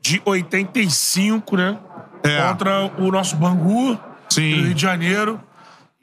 [0.01, 1.77] de 85, né?
[2.23, 2.41] É.
[2.47, 3.97] Contra o nosso Bangu,
[4.29, 4.55] Sim.
[4.57, 5.39] do Rio de Janeiro.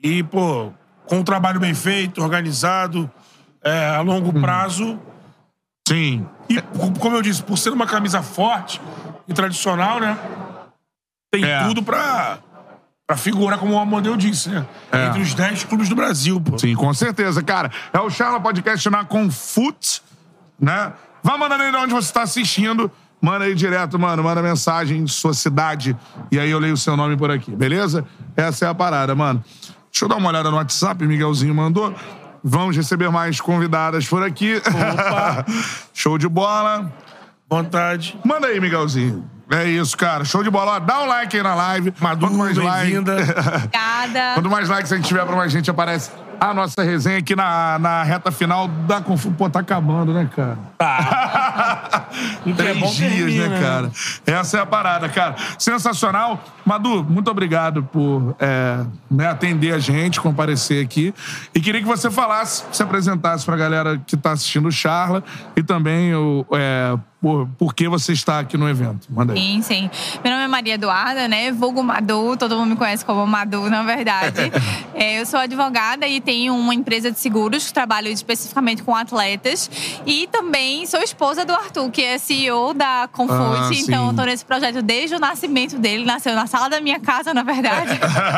[0.02, 0.72] E, pô,
[1.06, 3.10] com um trabalho bem feito, organizado,
[3.62, 4.40] é, a longo Uhum.
[4.40, 4.98] prazo.
[5.86, 6.26] Sim.
[6.48, 6.60] E,
[7.00, 8.80] como eu disse, por ser uma camisa forte
[9.26, 10.16] e tradicional, né?
[11.32, 11.64] Tem É.
[11.64, 12.38] tudo pra,
[13.06, 14.66] pra figurar, como o Amodeu disse, né?
[14.92, 15.06] É.
[15.06, 16.58] Entre os 10 clubes do Brasil, pô.
[16.58, 17.70] Sim, com certeza, cara.
[17.92, 20.02] É o Charla Podcast na Confut,
[20.60, 20.92] né?
[21.22, 22.90] Vai mandando aí de onde você tá assistindo.
[23.20, 24.22] Manda aí direto, mano.
[24.22, 25.96] Manda mensagem, sua cidade.
[26.30, 28.04] E aí eu leio o seu nome por aqui, beleza?
[28.36, 29.42] Essa é a parada, mano.
[29.90, 31.94] Deixa eu dar uma olhada no WhatsApp, Miguelzinho mandou.
[32.42, 34.56] Vamos receber mais convidadas por aqui.
[34.56, 35.44] Opa.
[35.92, 36.92] Show de bola.
[37.50, 38.18] Vontade.
[38.24, 39.28] Manda aí, Miguelzinho.
[39.50, 40.24] É isso, cara.
[40.24, 40.72] Show de bola.
[40.72, 41.92] Ó, Dá um like aí na live.
[41.98, 43.14] Madu, Quanto mais like, bem-vinda.
[43.56, 44.34] Obrigada.
[44.34, 47.78] Quanto mais likes a gente tiver pra mais gente, aparece a nossa resenha aqui na,
[47.78, 49.30] na reta final da Confu.
[49.32, 50.58] Pô, tá acabando, né, cara?
[52.46, 53.90] É Três dias, termina, né, cara?
[54.26, 55.36] Essa é a parada, cara.
[55.58, 56.42] Sensacional.
[56.64, 61.14] Madu, muito obrigado por é, né, atender a gente, comparecer aqui.
[61.54, 65.22] E queria que você falasse, se apresentasse pra galera que tá assistindo o Charla
[65.54, 69.08] e também o, é, por, por que você está aqui no evento.
[69.10, 69.38] Manda aí.
[69.38, 69.90] Sim, sim.
[70.22, 71.50] Meu nome é Maria Eduarda, né?
[71.50, 74.52] Vulgo Madu, todo mundo me conhece como Madu, na verdade.
[74.94, 79.70] É, eu sou advogada e tenho uma empresa de seguros que trabalho especificamente com atletas.
[80.04, 83.38] E também sou esposa do Arthur, que é CEO da Confute.
[83.38, 86.04] Ah, então, tô nesse projeto desde o nascimento dele.
[86.04, 87.92] Nasceu na sala da minha casa, na verdade.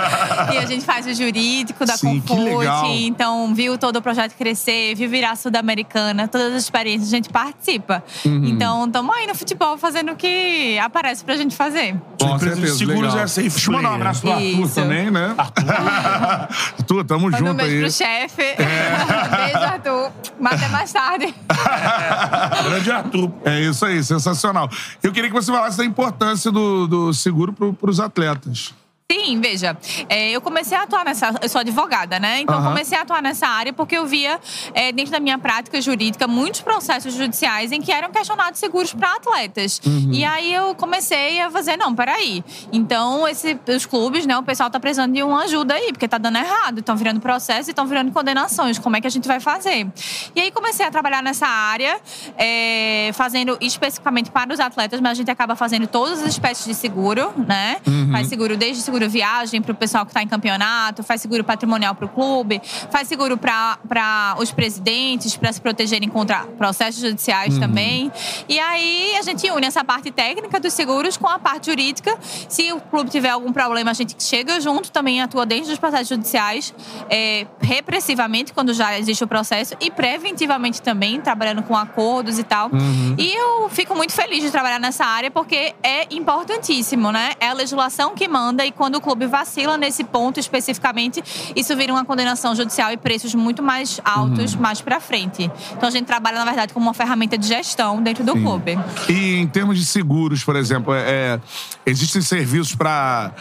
[0.53, 3.07] e a gente faz o jurídico da Sim, Confute.
[3.07, 8.05] Então, viu todo o projeto crescer, viu virar sul-americana, todas as experiências a gente participa.
[8.27, 8.45] Uhum.
[8.45, 11.97] Então, estamos aí no futebol fazendo o que aparece pra gente fazer.
[12.21, 13.19] Empresa de seguros legal.
[13.19, 14.01] é safe Deixa eu mandar um player.
[14.01, 14.75] abraço pro Arthur Isso.
[14.75, 15.35] também, né?
[16.79, 17.81] Arthur, tamo Manda um junto beijo aí.
[17.81, 18.57] pro chefe.
[18.57, 20.13] beijo, Arthur.
[20.39, 21.35] Mas até mais tarde.
[22.65, 23.33] Grande Arthur.
[23.45, 24.69] É isso aí, sensacional.
[25.03, 28.75] Eu queria que você falasse da importância do, do seguro pro, pros atletas.
[29.11, 29.77] Sim, veja,
[30.09, 31.35] é, eu comecei a atuar nessa.
[31.43, 32.43] Eu sou advogada, né?
[32.43, 32.69] Então, eu Aham.
[32.71, 34.39] comecei a atuar nessa área porque eu via,
[34.73, 39.13] é, dentro da minha prática jurídica, muitos processos judiciais em que eram questionados seguros para
[39.15, 39.81] atletas.
[39.85, 40.11] Uhum.
[40.13, 42.45] E aí eu comecei a fazer, não, peraí.
[42.73, 46.19] Então, esse, os clubes, né, o pessoal tá precisando de uma ajuda aí, porque tá
[46.19, 46.79] dando errado.
[46.79, 48.79] Estão virando processos e estão virando condenações.
[48.79, 49.89] Como é que a gente vai fazer?
[50.37, 52.01] E aí comecei a trabalhar nessa área,
[52.39, 56.75] é, fazendo especificamente para os atletas, mas a gente acaba fazendo todas as espécies de
[56.75, 57.79] seguro, né?
[57.85, 58.13] Uhum.
[58.13, 61.95] Faz seguro desde seguro viagem para o pessoal que está em campeonato, faz seguro patrimonial
[61.95, 67.61] para o clube, faz seguro para os presidentes, para se protegerem contra processos judiciais Uhum.
[67.61, 68.13] também.
[68.49, 72.17] E aí a gente une essa parte técnica dos seguros com a parte jurídica.
[72.49, 76.09] Se o clube tiver algum problema, a gente chega junto, também atua dentro dos processos
[76.09, 76.75] judiciais,
[77.09, 82.71] é, repressivamente, quando já existe o processo, e preventivamente também, trabalhando com acordos e tal.
[82.73, 83.15] Uhum.
[83.19, 87.33] E eu fico muito feliz de trabalhar nessa área porque é importantíssimo, né?
[87.39, 91.23] É a legislação que manda e quando o clube vacila nesse ponto especificamente,
[91.55, 94.61] isso vira uma condenação judicial e preços muito mais altos Uhum.
[94.61, 95.51] mais pra frente.
[95.77, 98.43] Então a gente trabalha, na verdade, como uma ferramenta de gestão dentro do Sim.
[98.43, 98.79] clube.
[99.09, 101.41] E em termos de seguros, por exemplo, é, é,
[101.87, 103.33] existem serviços para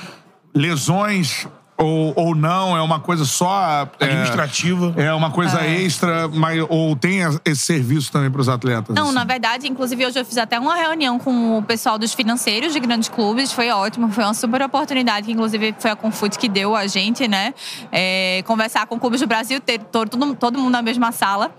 [0.54, 1.48] lesões
[1.80, 2.76] ou, ou não?
[2.76, 3.88] É uma coisa só.
[4.00, 4.94] é, Administrativa.
[4.98, 5.82] É, uma coisa É.
[5.82, 8.94] extra, mas, ou tem esse serviço também para os atletas?
[8.96, 9.14] Não, assim?
[9.16, 12.80] na verdade, inclusive hoje eu fiz até uma reunião com o pessoal dos financeiros de
[12.80, 16.76] grandes clubes, foi ótimo, foi uma super oportunidade, que inclusive foi a Confut que deu
[16.76, 17.54] a gente, né?
[17.92, 21.52] É, conversar com clubes do Brasil, ter todo, todo, todo mundo na mesma sala.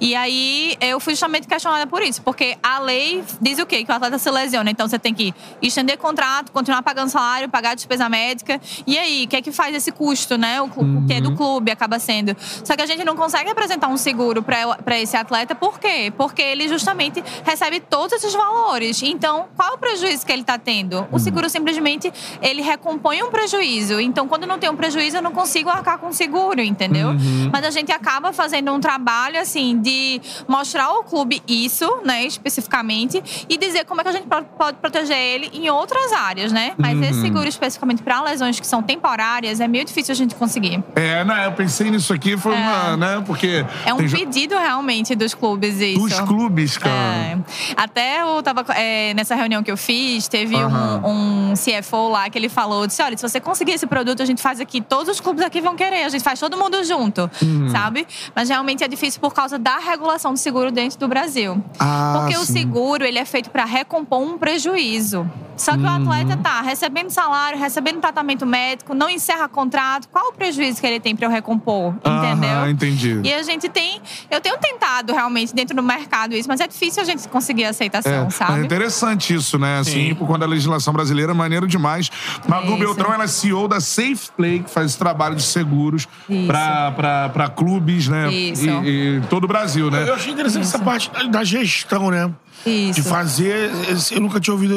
[0.00, 3.84] E aí eu fui justamente questionada por isso, porque a lei diz o quê?
[3.84, 7.70] Que o atleta se lesiona, então você tem que estender contrato, continuar pagando salário, pagar
[7.70, 8.60] a despesa médica.
[8.86, 10.60] E aí, o que é que faz esse custo, né?
[10.60, 12.36] O, o que é do clube acaba sendo.
[12.64, 16.12] Só que a gente não consegue apresentar um seguro para esse atleta, por quê?
[16.16, 19.02] Porque ele justamente recebe todos esses valores.
[19.02, 21.06] Então, qual é o prejuízo que ele está tendo?
[21.12, 24.00] O seguro simplesmente ele recompõe um prejuízo.
[24.00, 27.08] Então, quando não tem um prejuízo, eu não consigo arcar com o seguro, entendeu?
[27.08, 27.50] Uhum.
[27.52, 33.22] Mas a gente acaba fazendo um trabalho assim de mostrar ao clube isso, né, especificamente,
[33.48, 36.74] e dizer como é que a gente pode proteger ele em outras áreas, né?
[36.78, 37.22] Mas esse Uhum.
[37.22, 40.82] seguro especificamente para lesões que são temporárias é meio difícil a gente conseguir.
[40.94, 43.64] É, né, eu pensei nisso aqui, foi uma, né, porque...
[43.86, 46.00] É um tem pedido realmente dos clubes isso.
[46.00, 46.92] Dos clubes, cara.
[46.94, 47.38] É.
[47.76, 52.38] Até eu tava é, nessa reunião que eu fiz, teve um, um CFO lá que
[52.38, 55.20] ele falou: disse, olha, se você conseguir esse produto, a gente faz aqui, todos os
[55.20, 57.68] clubes aqui vão querer, a gente faz todo mundo junto, Uhum.
[57.70, 58.06] sabe?
[58.34, 61.62] Mas realmente é difícil por causa da regulação do seguro dentro do Brasil.
[61.78, 62.52] Ah, Porque o sim.
[62.52, 65.28] seguro ele é feito para recompor um prejuízo.
[65.56, 66.10] Só que o Uhum.
[66.12, 70.08] atleta tá recebendo salário, recebendo tratamento médico, não encerra contrato.
[70.08, 71.94] Qual o prejuízo que ele tem para eu recompor?
[72.04, 72.50] Entendeu?
[72.50, 73.20] Aham, entendi.
[73.24, 74.00] E a gente tem.
[74.30, 78.12] Eu tenho tentado realmente dentro do mercado isso, mas é difícil a gente conseguir aceitação,
[78.12, 78.64] É, mas é sabe?
[78.64, 79.78] interessante isso, né?
[79.78, 82.10] Assim, por conta da legislação brasileira, é maneiro demais.
[82.48, 86.06] Madu Beltrão, ela é CEO da Safe Play, que faz esse trabalho de seguros
[86.46, 88.32] para clubes, né?
[88.32, 88.64] Isso.
[88.84, 90.08] E, e todo o Brasil, né?
[90.08, 92.30] Eu achei interessante essa parte da- gestão, né?
[92.64, 93.00] Isso.
[93.02, 93.70] De fazer.
[94.12, 94.74] Eu nunca tinha ouvido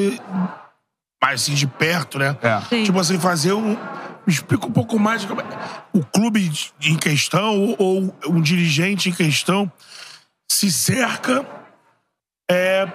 [1.21, 2.35] mais assim de perto, né?
[2.69, 2.83] Sim.
[2.83, 3.77] Tipo assim, fazer um.
[4.25, 5.45] Me explica um pouco mais como é-
[5.93, 9.71] o clube em questão ou, ou um dirigente em questão
[10.49, 11.45] se cerca
[12.49, 12.85] é,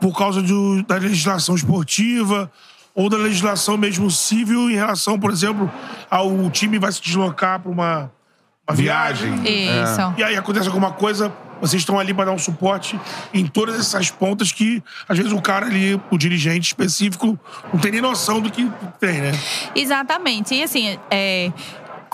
[0.00, 2.50] por causa do- da legislação esportiva
[2.94, 5.70] ou da legislação mesmo civil em relação, por exemplo,
[6.10, 8.12] ao time vai se deslocar para uma,
[8.68, 9.34] uma viagem.
[9.44, 10.14] Isso.
[10.16, 11.30] E aí acontece alguma coisa,
[11.66, 12.98] vocês estão ali para dar um suporte
[13.32, 17.38] em todas essas pontas que, às vezes, o cara ali, o dirigente específico,
[17.72, 19.32] não tem nem noção do que tem, né?
[19.74, 20.54] Exatamente.
[20.54, 21.50] E assim, é,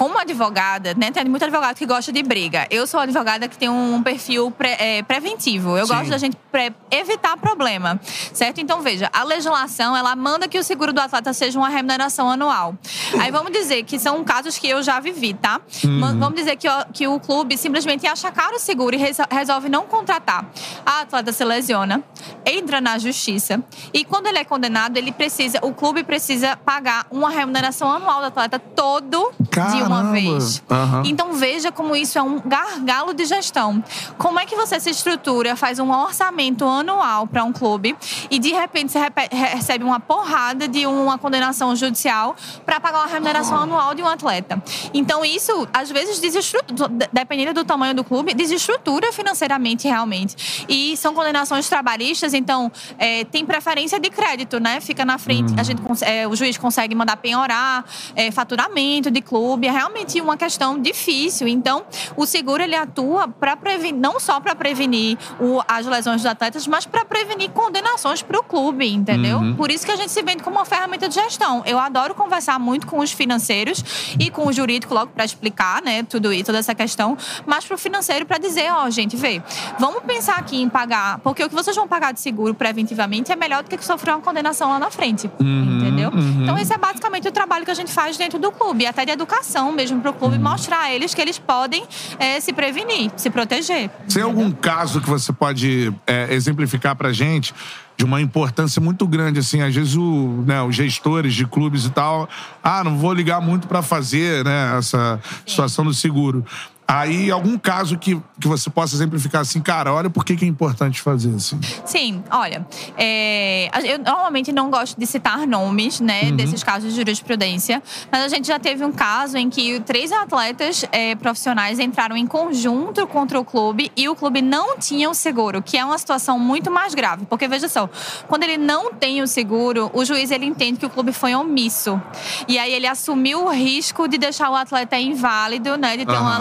[0.00, 1.10] como advogada, né?
[1.10, 2.66] Tem muito advogado que gosta de briga.
[2.70, 5.76] Eu sou advogada que tem um perfil pre- é, preventivo.
[5.76, 5.92] Eu Sim.
[5.94, 8.00] gosto da gente pre- evitar problema,
[8.32, 8.62] certo?
[8.62, 12.74] Então, veja, a legislação, ela manda que o seguro do atleta seja uma remuneração anual.
[13.20, 15.60] Aí vamos dizer que são casos que eu já vivi, tá?
[15.84, 16.18] Uhum.
[16.18, 19.68] Vamos dizer que, o- que o clube simplesmente acha caro o seguro e resol- resolve
[19.68, 20.46] não contratar.
[20.86, 22.02] A atleta se lesiona,
[22.46, 27.28] entra na justiça e quando ele é condenado, ele precisa, o clube precisa pagar uma
[27.28, 30.62] remuneração anual do atleta todo de uma vez.
[30.70, 31.02] Aham.
[31.04, 33.82] Então veja como isso é um gargalo de gestão.
[34.18, 37.96] Como é que você se estrutura, faz um orçamento anual para um clube
[38.30, 38.98] e de repente você
[39.30, 44.62] recebe uma porrada de uma condenação judicial para pagar uma remuneração anual de um atleta.
[44.92, 50.64] Então isso às vezes desestrutura, dependendo do tamanho do clube, desestrutura financeiramente realmente.
[50.68, 54.80] E são condenações trabalhistas, então é, tem preferência de crédito, né?
[54.80, 59.66] Fica na frente, a gente é, o juiz consegue mandar penhorar é, faturamento de clube,
[59.70, 61.46] é realmente uma questão difícil.
[61.48, 61.84] Então,
[62.16, 66.66] o seguro ele atua para prevenir, não só para prevenir o- as lesões dos atletas,
[66.66, 69.38] mas para prevenir condenações para o clube, entendeu?
[69.38, 69.54] Uhum.
[69.56, 71.62] Por isso que a gente se vende como uma ferramenta de gestão.
[71.64, 73.82] Eu adoro conversar muito com os financeiros
[74.18, 77.74] e com o jurídico logo para explicar, né, tudo isso, toda essa questão, mas para
[77.74, 79.42] o financeiro para dizer, ó, gente, vê,
[79.78, 83.36] vamos pensar aqui em pagar, porque o que vocês vão pagar de seguro preventivamente é
[83.36, 85.30] melhor do que sofrer uma condenação lá na frente.
[85.40, 86.10] Entendeu?
[86.10, 86.42] uhum.
[86.42, 89.12] Então, esse é basicamente o trabalho que a gente faz dentro do clube, até de
[89.12, 91.84] educação mesmo para o clube, mostrar a eles que eles podem
[92.18, 93.90] eh, se prevenir, se proteger.
[94.12, 97.54] Tem algum caso que você pode é, exemplificar pra gente
[97.96, 101.90] de uma importância muito grande, assim, às vezes o, né, os gestores de clubes e
[101.90, 102.26] tal,
[102.62, 106.42] ah, não vou ligar muito pra fazer, né, essa situação do seguro.
[106.92, 110.48] Aí, algum caso que, que você possa exemplificar assim, cara, olha por que, que é
[110.48, 111.60] importante fazer, assim.
[111.84, 112.66] Sim, olha,
[112.98, 116.36] é, eu normalmente não gosto de citar nomes, né, Uhum.
[116.36, 120.84] desses casos de jurisprudência, mas a gente já teve um caso em que três atletas
[120.90, 125.62] é, profissionais entraram em conjunto contra o clube e o clube não tinha o seguro,
[125.62, 127.88] que é uma situação muito mais grave, porque veja só,
[128.26, 132.00] quando ele não tem o seguro, o juiz ele entende que o clube foi omisso
[132.48, 136.32] e aí ele assumiu o risco de deixar o atleta inválido, né, de ter uma
[136.36, 136.40] Aham.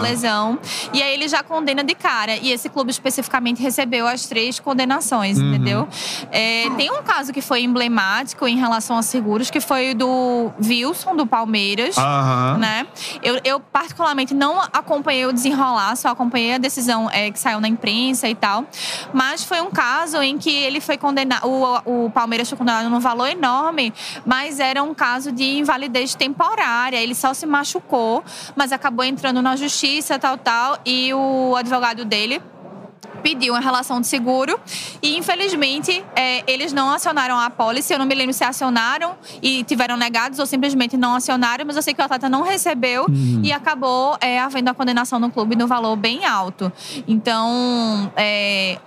[0.92, 2.36] E aí ele já condena de cara.
[2.36, 5.48] E esse clube especificamente recebeu as três condenações, Uhum.
[5.54, 5.88] entendeu?
[6.30, 10.50] É, tem um caso que foi emblemático em relação a seguros, que foi o do
[10.64, 11.96] Wilson, do Palmeiras.
[11.98, 12.58] Aham.
[12.58, 12.86] Né?
[13.22, 17.68] Eu, eu, particularmente, não acompanhei o desenrolar, só acompanhei a decisão é, que saiu na
[17.68, 18.64] imprensa e tal.
[19.12, 21.46] Mas foi um caso em que ele foi condenado.
[21.46, 23.92] O, o Palmeiras foi condenado num valor enorme,
[24.24, 26.96] mas era um caso de invalidez temporária.
[26.96, 28.22] Ele só se machucou,
[28.56, 30.78] mas acabou entrando na justiça, tal, tal.
[30.84, 32.40] E o advogado dele
[33.22, 34.58] pediu uma relação de seguro
[35.02, 37.92] e infelizmente é, eles não acionaram a apólice.
[37.92, 41.82] Eu não me lembro se acionaram e tiveram negados ou simplesmente não acionaram, mas eu
[41.82, 43.42] sei que o atleta não recebeu Uhum.
[43.44, 46.72] e acabou é, havendo a condenação no clube no valor bem alto.
[47.06, 48.78] Então, é,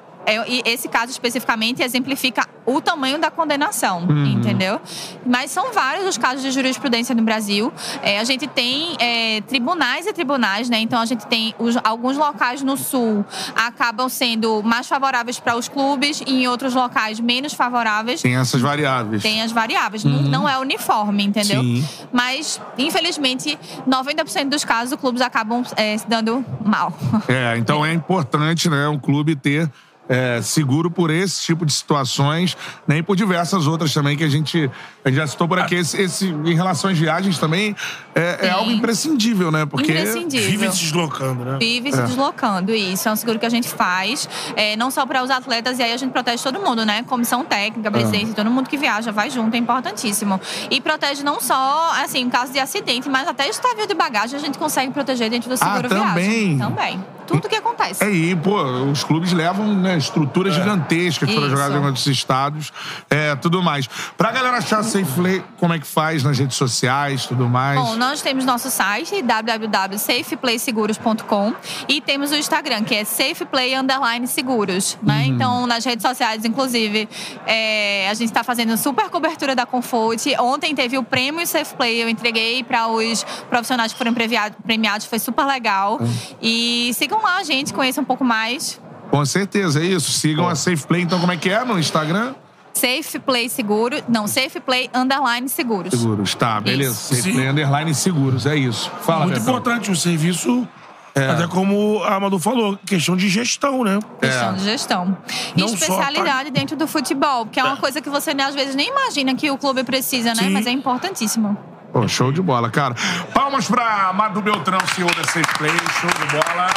[0.48, 4.26] e esse caso especificamente exemplifica o tamanho da condenação, Uhum.
[4.26, 4.80] entendeu?
[5.26, 7.74] Mas são vários os casos de jurisprudência no Brasil.
[8.02, 10.80] É, a gente tem é, tribunais e tribunais, né?
[10.80, 13.26] Então a gente tem os- alguns locais no sul
[13.56, 18.22] acabam sendo mais favoráveis para os clubes e em outros locais menos favoráveis.
[18.22, 19.22] Tem essas variáveis.
[19.22, 20.30] Tem as variáveis, não- Uhum.
[20.30, 21.62] não é uniforme, entendeu?
[21.62, 21.86] Sim.
[22.14, 26.94] Mas, infelizmente, 90% dos casos, os clubes acabam é, se dando mal.
[27.28, 29.70] É, então é importante, né, um clube ter
[30.10, 34.70] é, seguro por esse tipo de situações, e por diversas outras também que a gente,
[35.04, 35.76] a gente já citou por aqui.
[35.76, 37.76] Esse, esse- em relação às viagens também
[38.14, 39.66] é, é algo imprescindível, né?
[39.66, 40.50] Porque Imprescindível.
[40.50, 41.58] Vive se deslocando, né?
[41.60, 42.04] Vive se É.
[42.04, 43.08] deslocando, isso.
[43.08, 45.94] É um seguro que a gente faz, é, não só para os atletas, e aí
[45.94, 47.04] a gente protege todo mundo, né?
[47.04, 50.40] Comissão técnica, presidência, todo mundo que viaja, vai junto, é importantíssimo.
[50.70, 54.42] E protege não só, assim, em caso de acidente, mas até estável de bagagem a
[54.42, 56.56] gente consegue proteger dentro do seguro também?
[56.56, 56.58] viagem.
[56.58, 57.06] Também.
[57.26, 58.04] Tudo que acontece.
[58.04, 61.50] É, e, pô, os clubes levam né, estruturas gigantescas para Isso.
[61.50, 62.72] jogar em outros estados,
[63.10, 63.88] é, tudo mais.
[64.18, 67.80] Pra galera achar a SafePlay, como é que faz nas redes sociais, tudo mais?
[67.80, 71.54] Bom, nós temos nosso site, www.safeplayseguros.com
[71.88, 75.20] e temos o Instagram, que é safeplay underline seguros, né?
[75.20, 75.34] Uhum.
[75.34, 77.08] Então, nas redes sociais, inclusive,
[77.46, 80.36] é, a gente está fazendo super cobertura da Confute.
[80.40, 85.46] Ontem teve o prêmio Safeplay, eu entreguei para os profissionais que foram premiados, foi super
[85.46, 86.00] legal.
[86.42, 88.82] E sigam lá a gente, conheçam um pouco mais.
[89.10, 90.12] Com certeza, é isso.
[90.12, 92.34] Sigam a SafePlay, então como é que é no Instagram?
[92.74, 95.94] Safeplay Seguro, não, Safeplay underline seguros.
[95.94, 96.92] Seguros, tá, beleza.
[96.92, 97.16] Isso.
[97.16, 98.92] SafePlay Underline Seguros, é isso.
[99.02, 99.54] Fala, Muito Betão.
[99.54, 100.68] importante o serviço,
[101.16, 104.00] até como a Amadu falou, questão de gestão, né?
[104.20, 105.18] Questão de gestão.
[105.56, 108.56] E Não só especialidade dentro do futebol, que é uma coisa que você né, às
[108.56, 110.44] vezes nem imagina que o clube precisa, né?
[110.44, 110.50] Sim.
[110.50, 111.56] Mas é importantíssimo.
[111.94, 112.96] Pô, show de bola, cara.
[113.36, 115.70] Palmas pra Madu Beltrão, CEO da SafePlay.
[116.02, 116.68] Show de bola.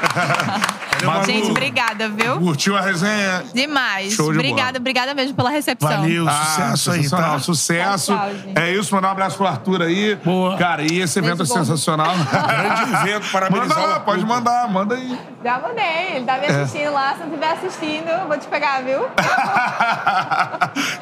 [1.04, 2.38] Madu, Gente, obrigada, viu?
[2.38, 3.42] Curtiu a resenha?
[3.54, 4.12] Demais.
[4.12, 6.04] Show de obrigada, obrigada mesmo pela recepção.
[6.28, 8.14] Ah, sensacional, Sucesso.
[8.14, 8.58] Tchau, gente.
[8.58, 10.14] é isso, mandar um abraço pro Arthur aí.
[10.16, 10.56] Boa.
[10.56, 11.64] Cara, e esse evento Beijo é bom.
[11.64, 12.12] sensacional.
[12.30, 15.18] Grande evento, parabenizar Manda lá, pode mandar, manda aí.
[15.42, 16.50] Já mandei, ele tá me É.
[16.62, 17.12] assistindo lá.
[17.14, 19.00] Se não estiver assistindo, vou te pegar, viu?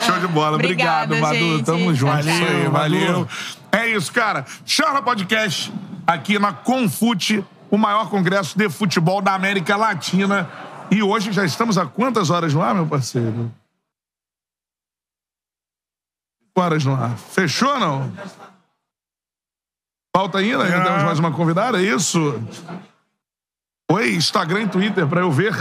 [0.07, 0.55] Show de bola.
[0.57, 1.35] Obrigada, Obrigado, Madu.
[1.39, 1.65] gente.
[1.65, 2.13] Tamo junto.
[2.13, 2.73] Valeu, Isso aí, Madu.
[2.73, 3.29] valeu.
[3.73, 4.47] É isso, cara.
[4.65, 5.73] Charla Podcast
[6.07, 10.51] aqui na Confute, o maior congresso de futebol da América Latina.
[10.91, 13.53] E hoje já estamos a quantas horas no ar, meu parceiro?
[16.57, 17.17] Horas no ar.
[17.17, 18.13] Fechou ou não?
[20.17, 20.65] Falta ainda?
[20.65, 22.43] Ainda temos mais uma convidada, é isso?
[23.91, 25.55] Oi, Instagram e Twitter pra eu ver.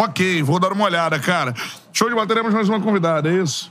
[0.00, 1.54] Ok, vou dar uma olhada, cara.
[1.92, 3.70] Show de bola, teremos mais uma convidada, é isso?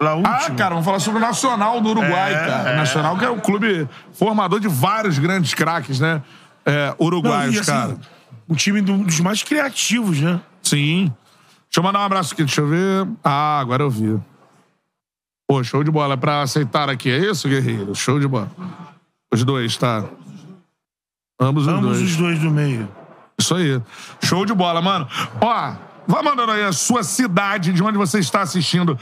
[0.00, 2.70] Ah, cara, vamos falar sobre o Nacional do Uruguai, É, cara.
[2.70, 2.76] é.
[2.76, 6.22] Nacional que é o clube formador de vários grandes craques, né?
[6.64, 7.98] É, uruguaios, Não, assim, cara.
[8.46, 10.40] O time do- dos mais criativos, né?
[10.62, 11.12] Sim.
[11.66, 13.08] Deixa eu mandar um abraço aqui, deixa eu ver.
[13.24, 14.16] Ah, agora eu vi.
[15.48, 16.14] Pô, show de bola.
[16.14, 17.92] É pra aceitar aqui, é isso, guerreiro?
[17.94, 18.50] Show de bola.
[19.32, 20.04] Os dois, tá?
[21.40, 22.02] Ambos os Ambos dois.
[22.02, 22.88] os dois do meio.
[23.38, 23.80] Isso aí.
[24.22, 25.08] Show de bola, mano.
[25.40, 25.72] Ó,
[26.06, 28.98] vai mandando aí a sua cidade, de onde você está assistindo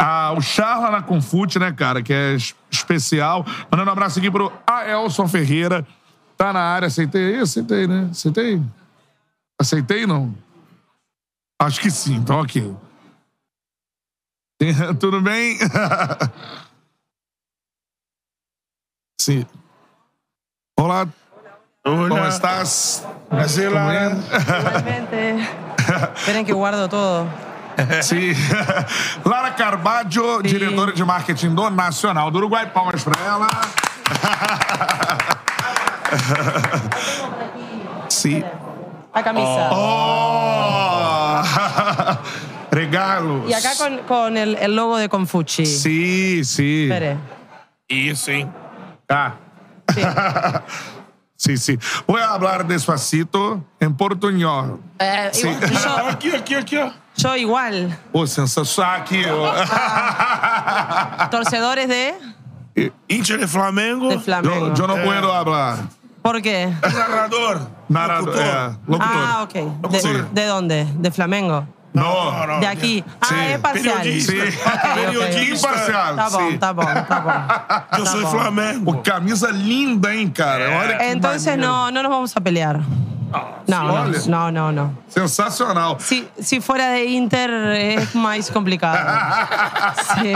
[0.00, 2.02] a, o Charla na Confute, né, cara?
[2.02, 3.44] Que é es- especial.
[3.70, 5.86] Mandando um abraço aqui pro Aelson Ferreira.
[6.36, 7.40] Tá na área, aceitei aí?
[7.40, 8.08] Aceitei, né?
[8.10, 8.62] Aceitei?
[9.60, 10.34] Aceitei, não?
[11.60, 12.74] Acho que sim, então ok.
[15.00, 15.56] Tudo bem?
[19.20, 19.46] sim.
[20.78, 21.08] Olá.
[21.82, 23.06] ¿Cómo estás?
[23.28, 24.16] Prazer, Lara.
[26.16, 27.26] Esperen que guardo todo.
[28.02, 28.32] Sim.
[29.24, 32.66] Lara Carbaggio, diretora de marketing do Nacional do Uruguai.
[32.70, 33.48] Palmas pra ela.
[38.08, 38.42] Sim.
[39.14, 39.68] La camisa.
[39.72, 41.42] Oh!
[42.70, 43.48] Regalos.
[43.48, 45.64] Y acá con, con el, el logo de Confuci.
[45.64, 46.84] Sí, sí.
[46.84, 47.16] Espere.
[47.88, 48.50] Isso, hein?
[49.06, 49.36] Tá.
[51.36, 51.78] Sim, sim.
[52.06, 54.80] Vou falar despacito em portunhol.
[54.98, 55.46] Eh, Sí.
[55.46, 56.90] yo, Aqui, aqui, aqui, ó.
[57.16, 57.90] Yo igual.
[58.12, 59.24] Pô, sensacional aqui.
[59.28, 59.52] ó.
[61.30, 62.14] Torcedores de,
[63.08, 64.08] Hincha de Flamengo.
[64.08, 64.66] de Flamengo.
[64.66, 65.78] Eu, eu não puedo falar.
[66.22, 66.72] ¿Por qué?
[66.82, 67.60] Narrador.
[67.88, 68.76] Narrador.
[68.86, 69.08] Locutor.
[69.16, 69.54] Ah, ok.
[69.90, 70.08] De, Sí.
[70.32, 70.84] ¿De dónde?
[70.96, 71.66] ¿De Flamengo?
[71.94, 72.58] No.
[72.60, 73.02] De aquí.
[73.20, 73.34] Ah, Sí.
[73.52, 73.98] es parcial.
[73.98, 74.32] Periodista.
[74.32, 74.42] Ok,
[74.74, 74.94] ok.
[74.94, 75.68] Periodista.
[75.68, 76.58] Imparcial, Tá bom, sim.
[76.58, 77.96] tá bom, tá bom.
[77.98, 78.30] Eu Tá sou bom.
[78.30, 78.92] Flamengo.
[78.92, 80.68] Pô, camisa linda, hein, cara?
[80.78, 81.72] Olha que Entonces maneiro.
[81.72, 82.80] no, no nos vamos a pelear.
[83.68, 84.18] No, Olha.
[84.26, 84.98] no, no, no, no.
[85.08, 85.96] Sensacional.
[86.00, 88.96] Si, si fuera de Inter es más complicado.
[90.14, 90.32] Sí.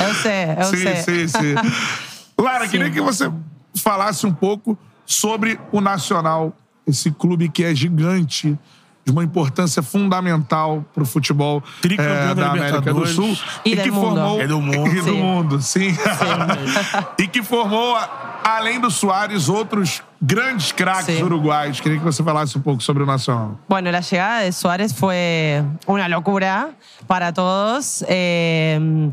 [0.00, 0.96] Eu sei, eu sim, sei.
[0.96, 1.54] sim, sim.
[2.40, 2.70] Lara, Sim.
[2.70, 3.30] queria que você
[3.76, 6.52] falasse um pouco sobre o Nacional,
[6.86, 8.56] esse clube que é gigante,
[9.04, 13.06] de uma importância fundamental para o futebol eh, da da América do.
[13.06, 14.04] Sul E do que mundo.
[14.06, 14.86] formou É do mundo.
[14.92, 15.22] e do Sim.
[15.22, 15.96] mundo, sim.
[17.18, 17.96] e que formou,
[18.56, 21.22] além do Soares, outros grandes craques Sim.
[21.22, 21.80] uruguaios.
[21.80, 23.58] Queria que você falasse um pouco sobre o Nacional.
[23.68, 26.70] Bueno, la llegada de Suárez fue una locura
[27.06, 28.04] para todos.
[28.08, 29.10] Eh,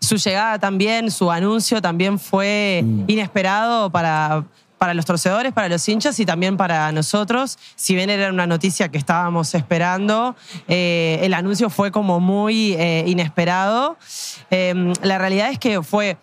[0.00, 4.44] su llegada también, su anuncio también fue inesperado para,
[4.78, 7.58] para los torcedores, para los hinchas y también para nosotros.
[7.74, 10.36] Si bien era una noticia que estábamos esperando,
[10.68, 13.96] eh, el anuncio fue como muy eh, inesperado.
[14.50, 16.18] Eh, la realidad es que fue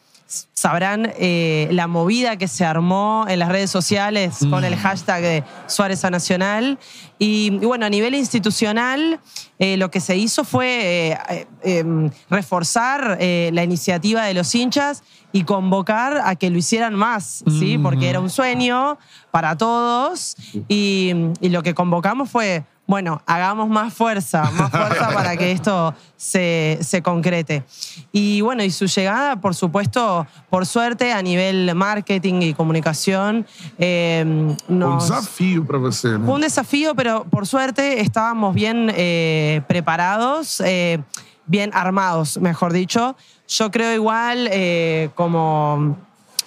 [0.54, 5.44] sabrán eh, la movida que se armó en las redes sociales con el hashtag de
[5.68, 6.80] Suárez a Nacional.
[7.20, 9.20] Y, y bueno, a nivel institucional,
[9.60, 15.44] eh, lo que se hizo fue eh, em, reforzar la iniciativa de los hinchas y
[15.44, 17.78] convocar a que lo hicieran más, ¿sí?
[17.78, 18.98] Porque era un sueño
[19.32, 20.36] para todos
[20.68, 25.94] y, y lo que convocamos fue bueno, hagamos más fuerza, más fuerza para que esto
[26.18, 27.64] se, se concrete.
[28.12, 33.46] Y bueno, y su llegada, por supuesto, por suerte, a nivel marketing y comunicación,
[33.78, 35.10] eh, Um nos...
[35.10, 36.18] desafio para você?
[36.18, 41.00] Fue un desafío, pero por suerte estábamos bien eh, preparados, eh,
[41.46, 43.16] bien armados, mejor dicho.
[43.48, 45.98] Yo creo igual eh, como,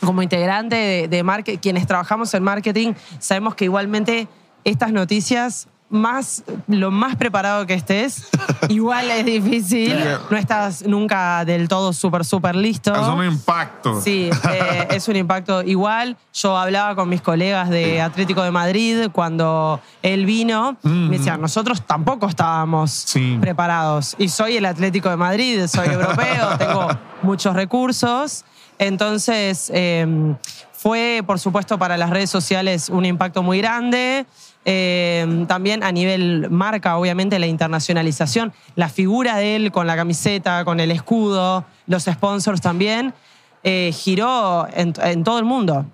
[0.00, 4.28] como integrante de, de marketing, quienes trabajamos en marketing, sabemos que igualmente
[4.64, 8.28] estas noticias, más, lo más preparado que estés,
[8.68, 9.96] igual es difícil.
[10.30, 12.92] No estás nunca del todo súper, súper listo.
[12.92, 14.00] Mas um impacto.
[14.00, 16.16] Sí, eh, es un impacto igual.
[16.32, 20.76] Yo hablaba con mis colegas de Atlético de Madrid cuando él vino.
[20.82, 23.06] Me decían, nosotros tampoco estábamos
[23.40, 24.16] preparados.
[24.18, 26.88] Y soy el Atlético de Madrid, soy europeo, tengo
[27.22, 28.44] muchos recursos.
[28.78, 30.34] Entonces, eh,
[30.72, 34.26] fue, por supuesto, para las redes sociales un impacto muy grande.
[34.68, 40.64] Eh, también a nivel marca, obviamente, la internacionalización, la figura de él con la camiseta,
[40.64, 43.14] con el escudo, los sponsors también,
[43.62, 45.86] eh, giró en, en todo el mundo.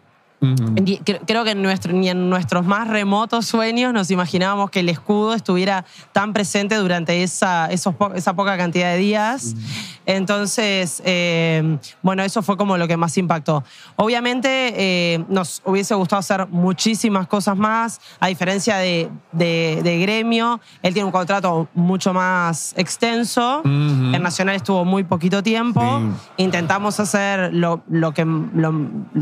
[1.27, 5.35] Creo que en nuestro- ni en nuestros más remotos sueños nos imaginábamos que el escudo
[5.35, 9.55] estuviera tan presente durante esa, esos po- esa poca cantidad de días.
[10.07, 13.65] Entonces, eh, bueno, eso fue como lo que más impactó.
[13.97, 20.61] Obviamente eh, nos hubiese gustado hacer muchísimas cosas más, a diferencia de, de- de gremio.
[20.83, 23.63] Él tiene un contrato mucho más extenso.
[23.65, 26.01] En Nacional estuvo muy poquito tiempo.
[26.37, 28.73] Intentamos hacer lo, lo que, lo,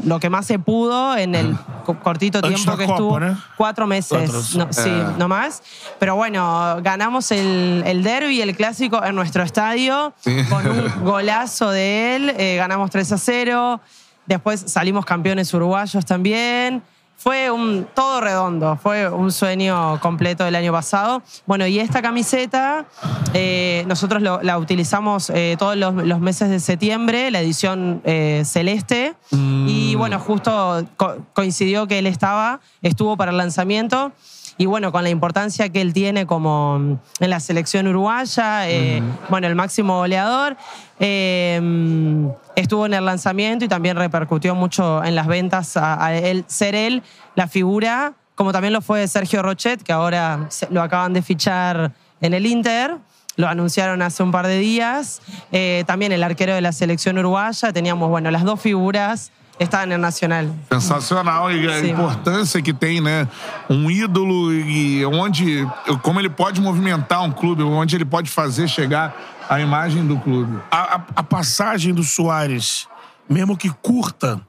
[0.05, 3.19] lo que más se pudo en el co- cortito tiempo que estuvo.
[3.21, 3.37] ¿no?
[3.57, 4.55] Cuatro meses.
[4.55, 5.05] No, sí, Eh.
[5.19, 5.63] no más.
[5.99, 10.13] Pero bueno, ganamos el, el derby, el clásico en nuestro estadio
[10.49, 12.35] con un golazo de él.
[12.37, 13.81] eh, ganamos 3 a 0.
[14.27, 16.83] Después salimos campeones uruguayos también.
[17.17, 21.23] Fue un todo redondo, fue un sueño completo del año pasado.
[21.45, 22.87] Bueno, y esta camiseta
[23.35, 28.01] eh, nosotros lo- la utilizamos eh, todos los, los meses de septiembre, la edición
[28.47, 29.15] celeste.
[29.33, 34.13] Y bueno, justo co- coincidió que él estaba, estuvo para el lanzamiento.
[34.59, 39.03] Y bueno, con la importancia que él tiene como mm, en la selección uruguaya, eh,
[39.29, 40.57] bueno, el máximo goleador,
[40.99, 46.15] eh, mm, estuvo en el lanzamiento y también repercutió mucho en las ventas a, a
[46.15, 47.03] él, ser él
[47.35, 52.35] la figura, como también lo fue Sergio Rochet, que ahora lo acaban de fichar en
[52.35, 52.97] el Inter.
[53.37, 55.23] Lo anunciaron hace un par de días.
[55.53, 57.73] Eh, también el arquero de la selección uruguaya.
[57.73, 60.51] Teníamos, bueno, las dos figuras en Nacional.
[60.73, 61.91] Sensacional e a Sim.
[61.91, 63.29] importância que tem, né?
[63.69, 65.67] Um ídolo e onde,
[66.03, 69.15] como ele pode movimentar um clube, onde ele pode fazer chegar
[69.49, 70.59] a imagem do clube.
[70.71, 72.89] A, a- a passagem do Soares,
[73.29, 74.41] mesmo que curta,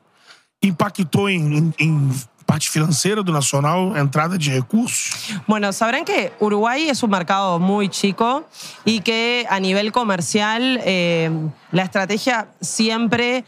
[0.63, 2.11] impactou em, em- em
[2.45, 5.33] parte financeira do Nacional, entrada de recursos?
[5.47, 8.43] Bueno, sabrán que Uruguay es un mercado muy chico
[8.85, 11.29] y que a nivel comercial eh,
[11.71, 13.43] la estrategia siempre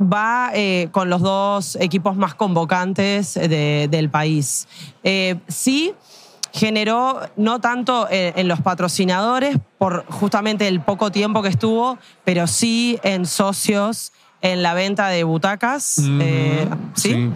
[0.00, 4.66] va eh, con los dos equipos más convocantes de- del país.
[5.02, 5.94] Eh, sí
[6.52, 12.46] generó no tanto eh, en los patrocinadores por justamente el poco tiempo que estuvo, pero
[12.46, 17.30] sí en socios, en la venta de butacas, eh, ¿sí?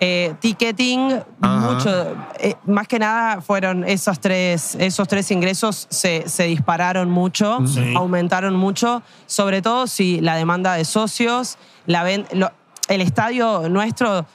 [0.00, 2.16] Eh, ticketing, mucho.
[2.40, 7.94] eh, más que nada fueron esos tres, esos tres ingresos se, se dispararon mucho, Sí.
[7.96, 12.50] aumentaron mucho, sobre todo si la demanda de socios, la ven- lo-
[12.88, 14.26] el estadio nuestro,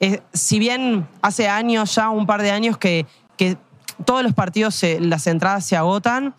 [0.00, 3.56] eh, si bien hace años ya, un par de años que, que
[4.04, 6.34] todos los partidos, se- las entradas se agotan,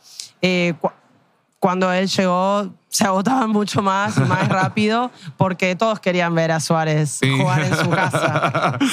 [1.67, 6.61] cuando él llegó se agotaban mucho más y más rápido porque todos querían ver a
[6.61, 8.77] Suárez jugar en su casa.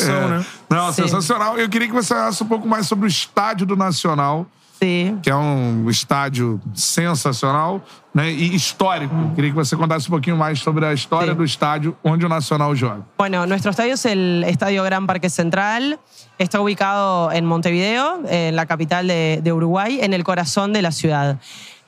[0.00, 0.28] É.
[0.28, 0.46] né?
[0.70, 1.02] Não, Sim.
[1.02, 1.58] sensacional.
[1.58, 4.46] Eu queria que você falasse um pouco mais sobre o estádio do Nacional.
[4.78, 5.18] Sim.
[5.20, 7.82] Que é um estádio sensacional
[8.14, 9.14] né, e histórico.
[9.34, 12.76] Queria que você contasse um pouquinho mais sobre a história do estádio onde o Nacional
[12.76, 13.02] joga.
[13.18, 15.98] Bueno, nuestro estadio es el Estadio Gran Parque Central.
[16.38, 20.92] Está ubicado en Montevideo, en la capital de, de Uruguay, en el corazón de la
[20.92, 21.38] ciudad.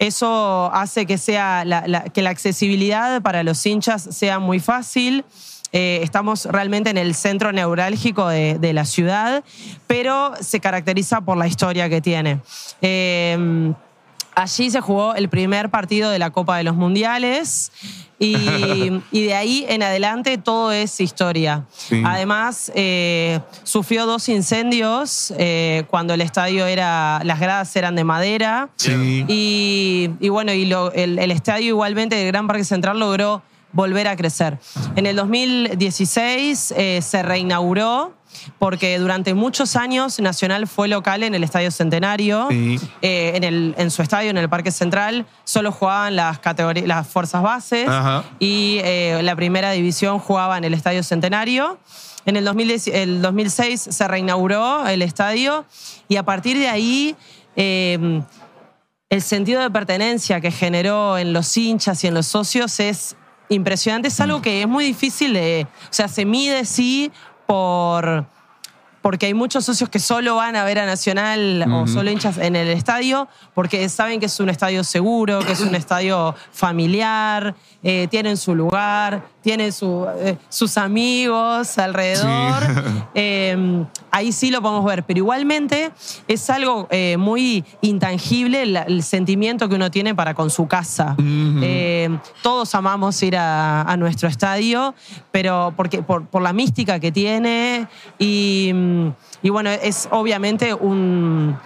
[0.02, 5.24] Eso hace que, sea la, que la accesibilidad para los hinchas sea muy fácil.
[5.72, 9.44] Eh, estamos realmente en el centro neurálgico de, de la ciudad,
[9.86, 12.40] pero se caracteriza por la historia que tiene.
[12.80, 13.72] Eh,
[14.34, 17.70] Allí se jugó el primer partido de la Copa de los Mundiales
[18.18, 18.34] y,
[19.12, 21.64] y de ahí en adelante todo es historia.
[21.76, 22.02] Sí.
[22.04, 28.70] Además, eh, sufrió dos incendios eh, cuando el estadio era, las gradas eran de madera.
[28.76, 29.24] Sí.
[29.28, 34.06] Y, y bueno, y lo- el, el estadio igualmente del Gran Parque Central logró volver
[34.08, 34.58] a crecer.
[34.96, 38.12] En el 2016 eh, se reinauguró
[38.58, 42.46] porque durante muchos años Nacional fue local en el Estadio Centenario.
[42.50, 42.78] Sí.
[43.02, 46.40] Eh, en, el, en su estadio, en el Parque Central, solo jugaban las,
[46.84, 48.24] las fuerzas bases Ajá.
[48.38, 51.78] y eh, la primera división jugaba en el Estadio Centenario.
[52.24, 55.64] En el, 2010 el 2006 se reinauguró el estadio
[56.08, 57.16] y a partir de ahí
[57.56, 58.22] eh,
[59.10, 63.16] el sentido de pertenencia que generó en los hinchas y en los socios es
[63.50, 64.08] impresionante.
[64.08, 65.66] Es algo que es muy difícil de...
[65.82, 67.12] O sea, se mide sí
[67.46, 68.26] por...
[69.00, 72.54] Porque hay muchos socios que solo van a ver a Nacional o solo hinchas en
[72.54, 78.06] el estadio porque saben que es un estadio seguro, que es un estadio familiar, eh,
[78.08, 82.62] tienen su lugar, tienen su, eh, sus amigos alrededor.
[83.14, 85.90] Eh, ahí sí lo podemos ver, pero igualmente
[86.26, 91.14] es algo eh, muy intangible el sentimiento que uno tiene para con su casa.
[92.42, 94.94] Todos amamos ir a, a nuestro estadio,
[95.30, 97.86] pero porque, por, por la mística que tiene
[98.18, 98.72] y,
[99.42, 101.58] y bueno, es obviamente un...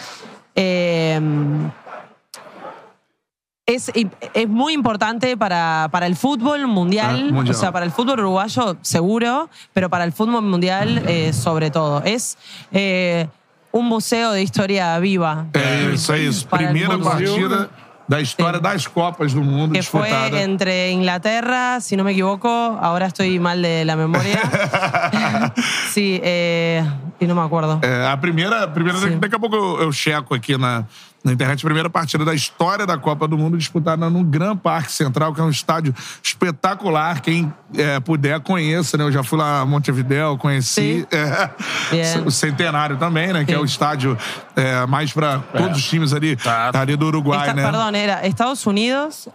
[3.67, 3.91] eh, es,
[4.33, 8.77] es muy importante para, para el fútbol mundial, Ah, o sea, para el fútbol uruguayo
[8.81, 12.01] seguro, pero para el fútbol mundial eh, sobre todo.
[12.03, 12.37] Es
[12.71, 13.27] eh,
[13.71, 15.47] un museo de historia viva.
[15.93, 16.13] Isso.
[16.49, 17.09] Para el Primeira mundo.
[17.09, 17.69] partida
[18.07, 20.09] da história das Copas do Mundo que fue
[20.41, 24.39] entre Inglaterra, si no me equivoco, ahora estoy mal de la memoria.
[25.91, 26.83] sí, eh,
[27.19, 27.79] y no me acuerdo.
[27.83, 30.85] É, a primeira, a primeira daqui a pouco eu checo aqui na,
[31.23, 34.91] na internet, a primeira partida da história da Copa do Mundo disputada no Gran Parque
[34.91, 37.19] Central, que é um estádio espetacular.
[37.21, 39.03] Quem é, puder, conheça, né?
[39.03, 41.05] Eu já fui lá a Montevideo, conheci.
[41.11, 41.49] É,
[41.91, 42.23] Yeah.
[42.27, 43.45] O Centenário também, né?
[43.45, 44.17] Que é o estádio
[44.55, 46.37] é, mais para todos os times ali,
[46.73, 47.63] ali do Uruguai, Esta- né?
[47.63, 49.29] Perdón, era Estados Unidos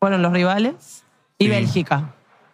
[0.00, 1.02] fueron los rivales
[1.38, 2.02] y Bélgica.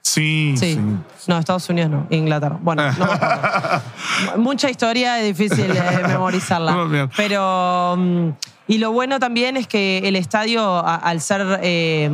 [0.03, 0.79] Sim, Sí.
[1.27, 2.59] No, Estados Unidos no, Inglaterra.
[2.61, 4.37] Bueno, no me.
[4.43, 7.09] Mucha historia, es difícil eh, memorizarla.
[7.17, 7.97] Pero.
[7.97, 8.29] mm,
[8.67, 11.61] Y lo bueno también es que el estadio, al ser.
[11.63, 12.11] eh,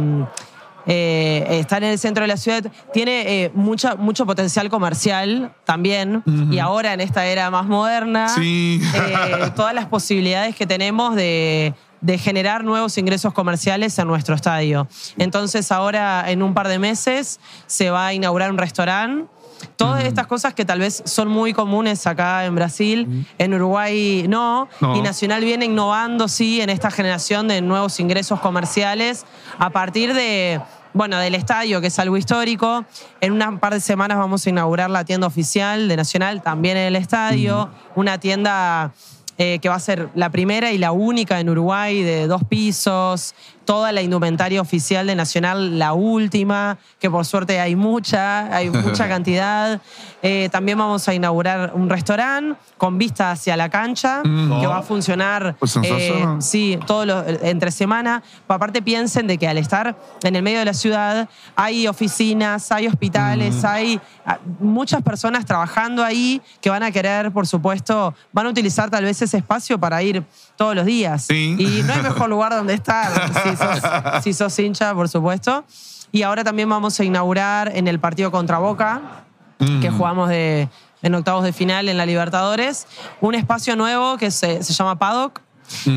[0.86, 6.22] eh, estar en el centro de la ciudad tiene eh, mucha, mucho potencial comercial también
[6.50, 8.80] y ahora en esta era más moderna Sí.
[8.94, 14.88] eh, todas las posibilidades que tenemos de, de generar nuevos ingresos comerciales en nuestro estadio.
[15.18, 19.26] Entonces ahora en un par de meses se va a inaugurar un restaurante.
[19.76, 24.68] Todas estas cosas que tal vez son muy comunes acá en Brasil, en Uruguay no,
[24.80, 24.96] No.
[24.96, 29.24] y Nacional viene innovando, sí, en esta generación de nuevos ingresos comerciales
[29.58, 30.60] a partir de,
[30.92, 32.84] bueno, del estadio, que es algo histórico.
[33.20, 36.86] En un par de semanas vamos a inaugurar la tienda oficial de Nacional, también en
[36.86, 38.92] el estadio, una tienda
[39.38, 43.34] eh, que va a ser la primera y la única en Uruguay de dos pisos,
[43.64, 49.08] toda la indumentaria oficial de Nacional, la última, que por suerte hay mucha, hay mucha
[49.08, 49.80] cantidad.
[50.22, 54.60] Eh, también vamos a inaugurar un restaurante con vista hacia la cancha, Mm.
[54.60, 56.38] que va a funcionar Pues sensacional.
[56.38, 58.22] eh, sí, todos los, entre semana.
[58.48, 62.86] Aparte piensen de que al estar en el medio de la ciudad hay oficinas, hay
[62.86, 68.50] hospitales, hay ah, muchas personas trabajando ahí que van a querer, por supuesto, van a
[68.50, 70.22] utilizar tal vez ese espacio para ir
[70.56, 71.30] todos los días.
[71.30, 73.10] Y no hay mejor lugar donde estar
[73.50, 75.64] si sos, si sos hincha, por supuesto.
[76.12, 79.24] Y ahora también vamos a inaugurar en el partido contra Boca,
[79.80, 80.68] que jugamos de,
[81.02, 82.86] en octavos de final en la Libertadores,
[83.20, 85.42] un espacio nuevo que se, se llama Paddock,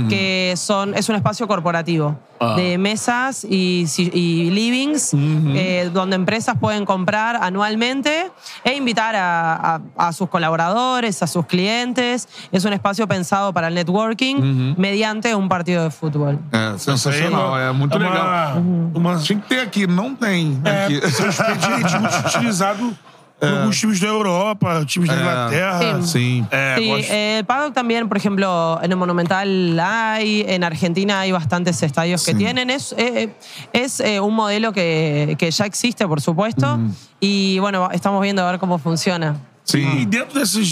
[0.10, 2.56] que son, es un espacio corporativo Ah.
[2.58, 8.32] de mesas y, y livings, eh, donde empresas pueden comprar anualmente
[8.66, 12.28] e invitar a, a- a sus colaboradores, a sus clientes.
[12.52, 16.38] Es un espacio pensado para el networking mediante um partido de futebol.
[16.52, 18.58] É, sensacional, é muito É uma- legal.
[18.94, 20.60] uma- Tinha que ter aqui, não tem.
[20.66, 20.96] É, aqui.
[20.96, 22.98] expediente muito utilizado
[23.50, 26.02] por alguns times da Europa, times da É, Inglaterra.
[26.04, 26.46] sim.
[26.52, 31.20] É, Sí, gosto- eh, el Paddock también, por ejemplo, en el Monumental hay, en Argentina
[31.22, 32.38] hay bastantes estadios que Sí.
[32.38, 32.70] tienen.
[32.70, 33.36] Es, eh,
[33.74, 36.80] es eh, un modelo que, que ya existe, por supuesto,
[37.20, 39.36] y bueno, estamos viendo a ver cómo funciona.
[39.74, 40.68] E dentro dessas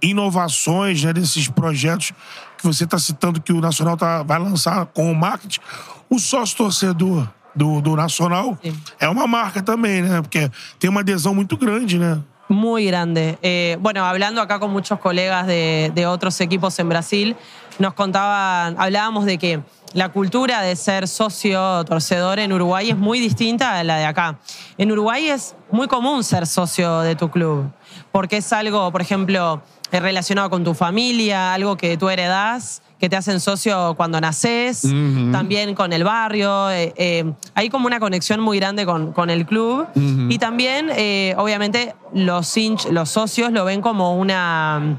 [0.00, 2.12] inovações, né, desses projetos
[2.56, 5.60] que você está citando que o Nacional tá, vai lançar com o marketing,
[6.08, 8.58] o sócio-torcedor do, do Nacional
[8.98, 10.20] é uma marca também, né?
[10.22, 12.20] Porque tem uma adesão muito grande, né?
[12.48, 13.38] Muy grande.
[13.42, 17.36] Eh, bueno, hablando acá con muchos colegas de, de otros equipos en Brasil,
[17.78, 19.60] nos contaban, hablábamos de que
[19.92, 24.38] la cultura de ser socio torcedor en Uruguay es muy distinta a la de acá.
[24.78, 27.70] En Uruguay es muy común ser socio de tu club,
[28.12, 33.08] porque es algo, por ejemplo, eh, relacionado con tu familia, algo que tú heredás, que
[33.08, 34.82] te hacen socio cuando naces,
[35.32, 36.70] también con el barrio.
[36.70, 39.86] eh, eh, hay como una conexión muy grande con, con el club.
[39.94, 44.98] Y también, eh, obviamente, los, hinch- los socios lo ven como una.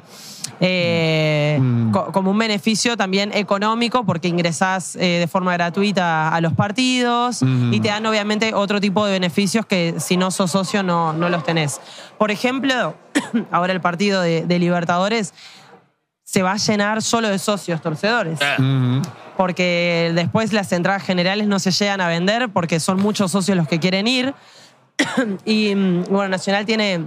[0.61, 1.59] eh,
[1.91, 7.41] co- como un beneficio también económico porque ingresás eh, de forma gratuita a los partidos
[7.71, 11.29] y te dan obviamente otro tipo de beneficios que si no sos socio no, no
[11.29, 11.79] los tenés.
[12.17, 12.95] Por ejemplo,
[13.51, 15.33] ahora el partido de, de Libertadores
[16.29, 18.37] se va a llenar solo de socios torcedores.
[19.35, 23.67] Porque después las entradas generales no se llegan a vender porque son muchos socios los
[23.67, 24.35] que quieren ir.
[25.45, 27.05] y mm, bueno, Nacional tiene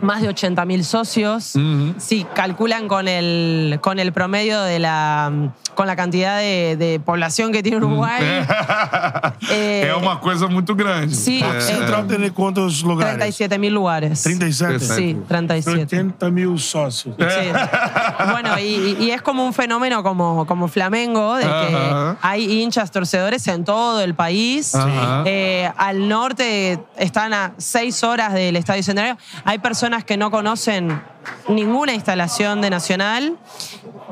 [0.00, 1.54] más de 80 mil socios.
[1.98, 7.00] Si calculan con el, con el promedio de la, mm, con la cantidad de, de
[7.00, 8.22] población que tiene Uruguay,
[9.50, 11.16] eh, É uma coisa muito grande.
[11.16, 11.56] Sí, É.
[11.56, 13.14] eh, Central tem quantos lugares?
[13.16, 14.22] 37 mil lugares.
[14.22, 14.84] 37?
[14.84, 15.82] Sí, 37.
[15.96, 17.14] 80 mil sócios.
[17.18, 17.48] Sí.
[18.30, 22.16] Bueno, y, y es como un fenómeno como, como Flamengo, de que Ajá.
[22.22, 24.74] hay hinchas torcedores en todo el país.
[24.74, 25.22] Ajá.
[25.26, 29.16] Eh, al norte están a seis horas del Estadio Centenario.
[29.44, 31.02] Hay personas que no conocen
[31.48, 33.38] ninguna instalación de Nacional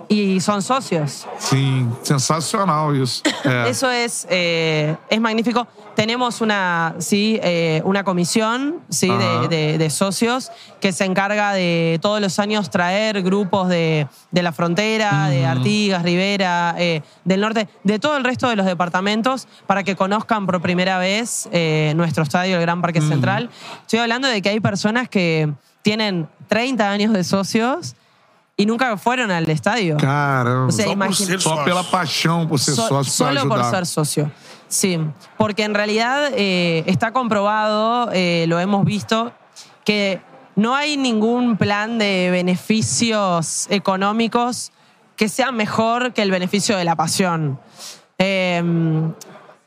[0.09, 1.27] y son socios.
[1.39, 3.23] Sim, sensacional isso.
[3.45, 3.69] É.
[3.69, 5.67] Eso es, es magnífico.
[5.99, 11.99] Tenemos una, sí, eh, una comisión sí, de, de- de socios que se encarga de
[12.01, 17.69] todos los años traer grupos de, de la frontera, de Artigas, Rivera, eh, del norte,
[17.83, 22.23] de todo el resto de los departamentos para que conozcan por primera vez eh, nuestro
[22.23, 23.51] estadio, el Gran Parque Central.
[23.81, 27.97] Estoy hablando de que hay personas que tienen 30 años de socios
[28.57, 29.97] y nunca fueron al estadio.
[29.97, 30.67] Caramba.
[30.69, 34.31] O sea, imagina- Só pela paixão por ser So- sócio pra solo por ser socio.
[34.69, 34.99] Sí,
[35.37, 39.33] porque en realidad eh, está comprobado, eh, lo hemos visto,
[39.85, 40.21] que
[40.57, 44.73] no hay ningún plan de beneficios económicos
[45.17, 47.59] que sea mejor que el beneficio de la pasión.
[48.19, 48.63] Eh,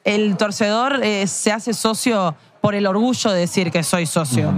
[0.03, 4.53] el torcedor eh, se hace socio por el orgullo de decir que soy socio.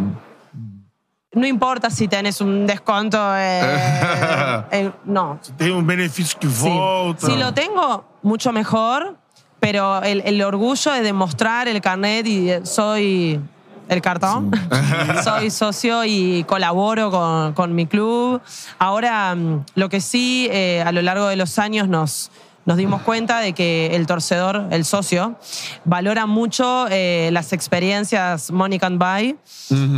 [1.34, 3.18] No importa si tenés un desconto.
[3.36, 5.40] eh, no.
[5.58, 6.70] Tem um benefício que Sí.
[7.18, 9.18] Si lo tengo, mucho mejor,
[9.64, 13.40] pero el, el orgullo de demostrar el carnet y eh, soy
[13.88, 14.52] el cartón,
[15.24, 18.42] soy socio y colaboro con, con mi club.
[18.78, 22.30] Ahora, mm, lo que sí, eh, a lo largo de los años nos,
[22.66, 25.36] nos dimos cuenta de que el torcedor, el socio,
[25.84, 29.38] valora mucho eh, las experiencias Money Can Buy.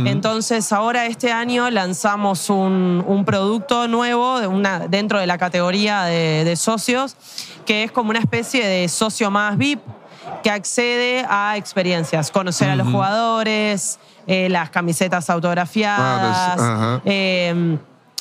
[0.04, 6.04] Entonces, ahora este año lanzamos un, un producto nuevo de una, dentro de la categoría
[6.04, 7.16] de, de socios,
[7.64, 9.80] que es como una especie de socio más VIP
[10.42, 16.60] que accede a experiencias, conocer a los jugadores, eh, las camisetas autografiadas.
[16.60, 17.00] Ajá.
[17.04, 17.78] eh,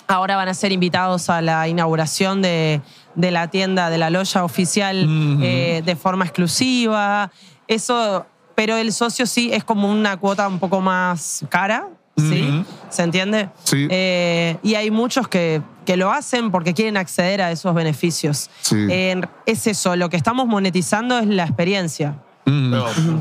[0.08, 2.82] ahora van a ser invitados a la inauguración de,
[3.16, 5.08] de la tienda, de la loya oficial
[5.42, 7.32] eh, de forma exclusiva.
[7.68, 11.88] Eso, pero el socio sí es como una cuota un poco más cara.
[12.18, 12.64] ¿Sí?
[12.90, 13.50] ¿Se entiende?
[13.66, 13.88] Sí.
[13.90, 18.50] Eh, y hay muchos que, que lo hacen porque quieren acceder a esos beneficios.
[18.62, 18.88] Sí.
[18.90, 22.16] Eh, es eso, lo que estamos monetizando es la experiencia.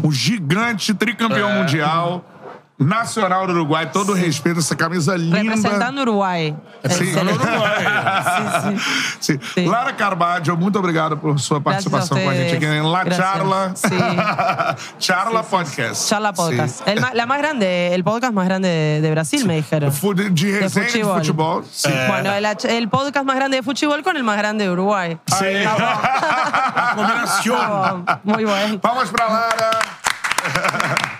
[0.02, 2.22] O gigante tricampeão mundial,
[2.78, 5.36] nacional do Uruguai, todo respeito, essa camisa linda.
[5.36, 6.56] Representando Uruguay.
[6.90, 7.14] Sim.
[9.20, 9.66] Sí, Sim.
[9.66, 13.10] Lara Carbadio, muito obrigado por sua participação com a gente aqui em La.
[13.10, 13.74] Charla.
[14.98, 16.08] Charla Podcast.
[16.08, 16.82] Charla Podcast.
[16.86, 19.90] El la más grande, el podcast más grande de, Brasil, me dijeron.
[19.90, 21.64] De, de resenha de futebol.
[21.70, 21.92] Sim.
[22.08, 25.18] Bueno, el, el podcast más grande de fútbol con el más grande de Uruguay.
[25.26, 25.44] Sí.
[26.96, 28.06] Combinación.
[28.24, 28.80] Muy bueno.
[28.80, 31.10] Palmas pra Lara.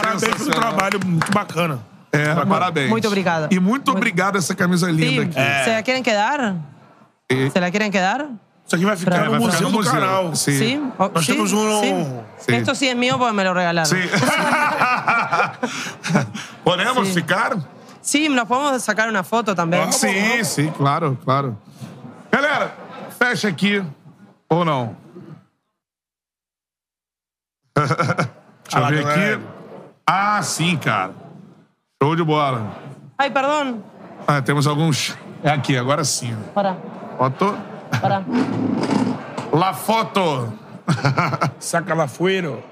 [0.00, 1.78] Parabéns pelo trabalho muito bacana.
[2.12, 2.90] É, parabéns.
[2.90, 3.48] Muito obrigada.
[3.50, 5.34] E muito obrigado essa camisa linda aqui.
[5.64, 6.54] ¿Se la quieren quedar?
[7.52, 8.28] ¿Se la quieren quedar?
[8.66, 9.92] Isso aqui vai ficar É, no vai ficar museu no do museu.
[9.92, 10.34] canal.
[10.34, 10.58] Sim.
[10.58, 10.80] Sí.
[10.98, 12.22] Oh, Nós sí, temos um...
[12.38, 12.54] sí.
[12.54, 13.86] Esto sí es mío porque me lo regalaron.
[13.86, 13.96] Sí.
[16.64, 17.56] Podemos ficar?
[18.00, 19.92] Sí, nos podemos sacar una foto también.
[19.92, 21.56] Sim, sim, claro, claro.
[22.30, 22.74] Galera,
[23.18, 23.82] fecha aqui.
[24.48, 24.96] Ou não?
[27.74, 29.44] Deixa eu ver aqui.
[30.06, 31.14] Ah, sim, cara.
[32.02, 32.70] Show de bola.
[33.18, 33.82] Ay, perdón.
[34.26, 35.16] Ah, temos alguns.
[35.42, 36.36] É aqui, agora sim.
[36.54, 36.74] Para,
[37.18, 37.54] Foto.
[38.00, 38.24] para.
[39.52, 40.52] La foto.
[41.60, 42.62] Saca lá fuero.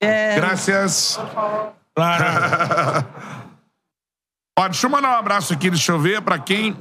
[0.00, 0.36] Bien.
[0.36, 1.18] Gracias.
[1.94, 2.24] Claro.
[4.58, 6.76] Ó, deixa eu mandar um abraço aqui, deixa eu ver, pra quem.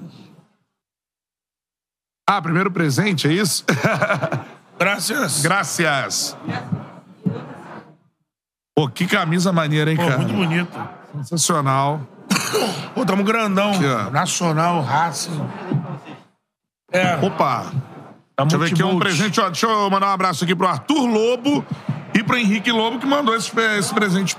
[2.27, 3.65] Ah, primeiro presente, é isso?
[4.81, 5.43] Graças.
[5.43, 6.37] Gracias.
[8.75, 10.17] Pô, que camisa maneira, hein, Pô, cara?
[10.17, 10.89] muito bonito.
[11.17, 12.01] Sensacional.
[12.95, 13.73] Pô, tamo grandão.
[13.73, 14.09] Aqui, ó.
[14.09, 15.29] Nacional, raça.
[16.91, 17.15] É.
[17.17, 17.71] Opa!
[18.39, 19.49] Deixa eu ver aqui um presente, ó.
[19.49, 21.63] Deixa eu mandar um abraço aqui pro Arthur Lobo
[22.15, 24.35] e pro Henrique Lobo, que mandou esse, esse presente.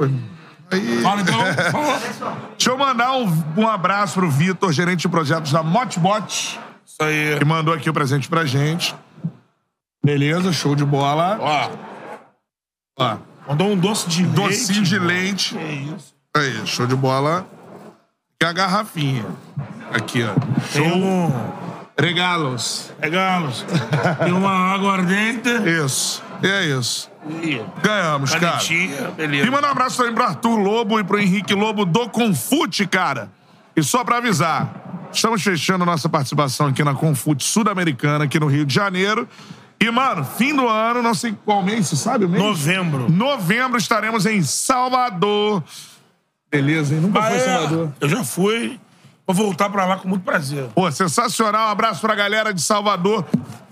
[0.00, 1.00] Aí.
[1.00, 1.38] Fala então.
[1.70, 1.98] Fala.
[2.58, 6.58] Deixa eu mandar um, um abraço pro Vitor, gerente de projetos da Motbot.
[7.00, 7.38] Isso aí.
[7.38, 8.94] Que mandou aqui o presente pra gente.
[10.04, 11.38] Beleza, show de bola.
[11.40, 11.70] Ó.
[12.98, 13.16] Ó.
[13.48, 14.34] Mandou um doce de leite.
[14.34, 15.54] Docinho de leite.
[15.54, 16.14] Que isso.
[16.36, 17.46] Aí, show de bola.
[18.42, 19.26] É a garrafinha.
[19.92, 20.34] Aqui, ó.
[20.72, 21.32] Tem um...
[21.98, 22.92] Regalos.
[23.00, 23.64] Regalos.
[24.22, 25.48] Tem uma água ardente.
[25.84, 26.22] Isso.
[26.42, 27.10] E é isso.
[27.42, 28.52] E Ganhamos, cara.
[28.52, 29.46] canetinha, beleza.
[29.46, 33.28] E mandar um abraço também pro Arthur Lobo e pro Henrique Lobo do Confute, cara.
[33.74, 34.72] E só pra avisar,
[35.12, 39.28] estamos fechando nossa participação aqui na Confute Sul-Americana, aqui no Rio de Janeiro.
[39.80, 42.42] E, mano, fim do ano, não sei qual mês, você sabe o mês?
[42.42, 43.08] Novembro.
[43.10, 45.62] Novembro estaremos em Salvador.
[46.50, 47.00] Beleza, hein?
[47.00, 47.40] Nunca Ah, foi é.
[47.40, 47.92] Salvador.
[48.00, 48.80] Eu já fui.
[49.26, 50.64] Vou voltar pra lá com muito prazer.
[50.74, 51.68] Pô, sensacional.
[51.68, 53.24] Um abraço pra galera de Salvador.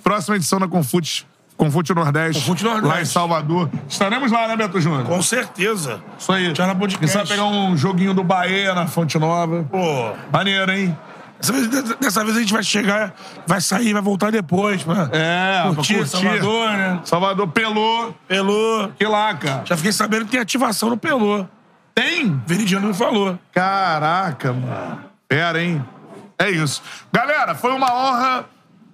[0.05, 1.27] Próxima edição da Confute.
[1.57, 2.43] Confute Nordeste.
[2.43, 2.87] Confute Nordeste.
[2.95, 3.71] Lá em Salvador.
[3.89, 5.05] Estaremos lá, né, Beto Júnior?
[5.05, 6.03] Com certeza.
[6.19, 6.55] Isso aí.
[6.55, 7.09] Já na podcast.
[7.11, 9.65] sabe pegar um joguinho do Bahia na Fonte Nova.
[9.71, 10.13] Pô.
[10.31, 10.97] Maneiro, hein?
[11.41, 11.69] Dessa vez,
[12.01, 13.15] dessa vez a gente vai chegar,
[13.47, 16.11] vai sair, vai voltar depois, pra É, pra curtir, curtir.
[16.11, 17.01] Salvador, né?
[17.05, 18.13] Salvador Pelô.
[18.27, 18.89] Pelô.
[18.99, 19.63] Que lá, cara.
[19.65, 21.45] Já fiquei sabendo que tem ativação no Pelô.
[21.95, 22.41] Tem?
[22.47, 23.39] Veridiano me falou.
[23.53, 25.01] Caraca, mano.
[25.29, 25.85] Pera, hein?
[26.39, 26.83] É isso.
[27.13, 28.45] Galera, foi uma honra.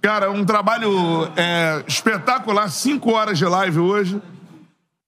[0.00, 2.68] Cara, um trabalho é, espetacular.
[2.68, 4.20] Cinco horas de live hoje.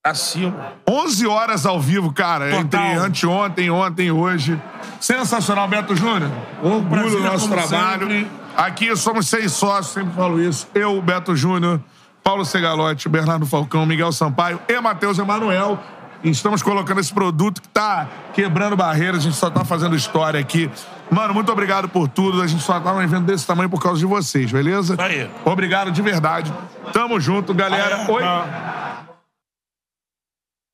[0.05, 0.73] Acima.
[0.87, 2.55] 11 horas ao vivo, cara.
[2.55, 4.61] Entre anteontem, ontem hoje.
[4.99, 6.29] Sensacional, Beto Júnior.
[6.61, 8.01] Orgulho do nosso como trabalho.
[8.01, 8.31] sempre.
[8.55, 10.67] Aqui somos seis sócios, sempre falo isso.
[10.75, 11.81] Eu, Beto Júnior,
[12.23, 15.79] Paulo Segalotti, Bernardo Falcão, Miguel Sampaio e Matheus Emanuel.
[16.23, 20.69] Estamos colocando esse produto que tá quebrando barreiras, a gente só tá fazendo história aqui.
[21.09, 22.43] Mano, muito obrigado por tudo.
[22.43, 24.95] A gente só tá num evento desse tamanho por causa de vocês, beleza?
[24.99, 25.27] Aí.
[25.43, 26.53] Obrigado de verdade.
[26.93, 28.05] Tamo junto, galera.
[28.07, 28.23] Oi.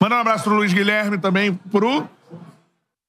[0.02, 2.10] Manda um abraço pro Luiz Guilherme também, pro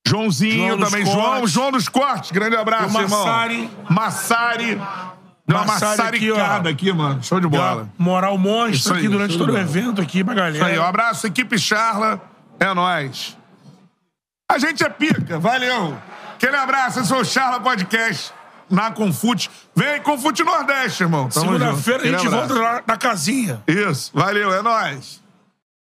[0.06, 1.06] Joãozinho João também.
[1.06, 1.50] João, Cortes.
[1.50, 2.30] João dos Cortes.
[2.30, 3.24] Grande abraço, o irmão.
[3.24, 3.70] Massari.
[3.88, 4.74] Massari.
[5.46, 7.22] Deu uma Massari aqui, aqui, mano.
[7.22, 7.88] Show de bola.
[7.96, 10.56] Moral monstro aí, aqui durante todo o evento aqui pra galera.
[10.56, 12.20] Isso aí, um abraço, equipe Charla.
[12.60, 13.38] É nóis.
[14.50, 15.96] A gente é pica, valeu.
[16.34, 18.34] Aquele abraço, esse é o Charla Podcast
[18.68, 19.50] na Confute.
[19.74, 21.30] Vem, Confute Nordeste, irmão.
[21.30, 22.48] Segunda-feira a gente abraço.
[22.48, 23.62] volta lá na casinha.
[23.66, 25.21] Isso, valeu, é nóis.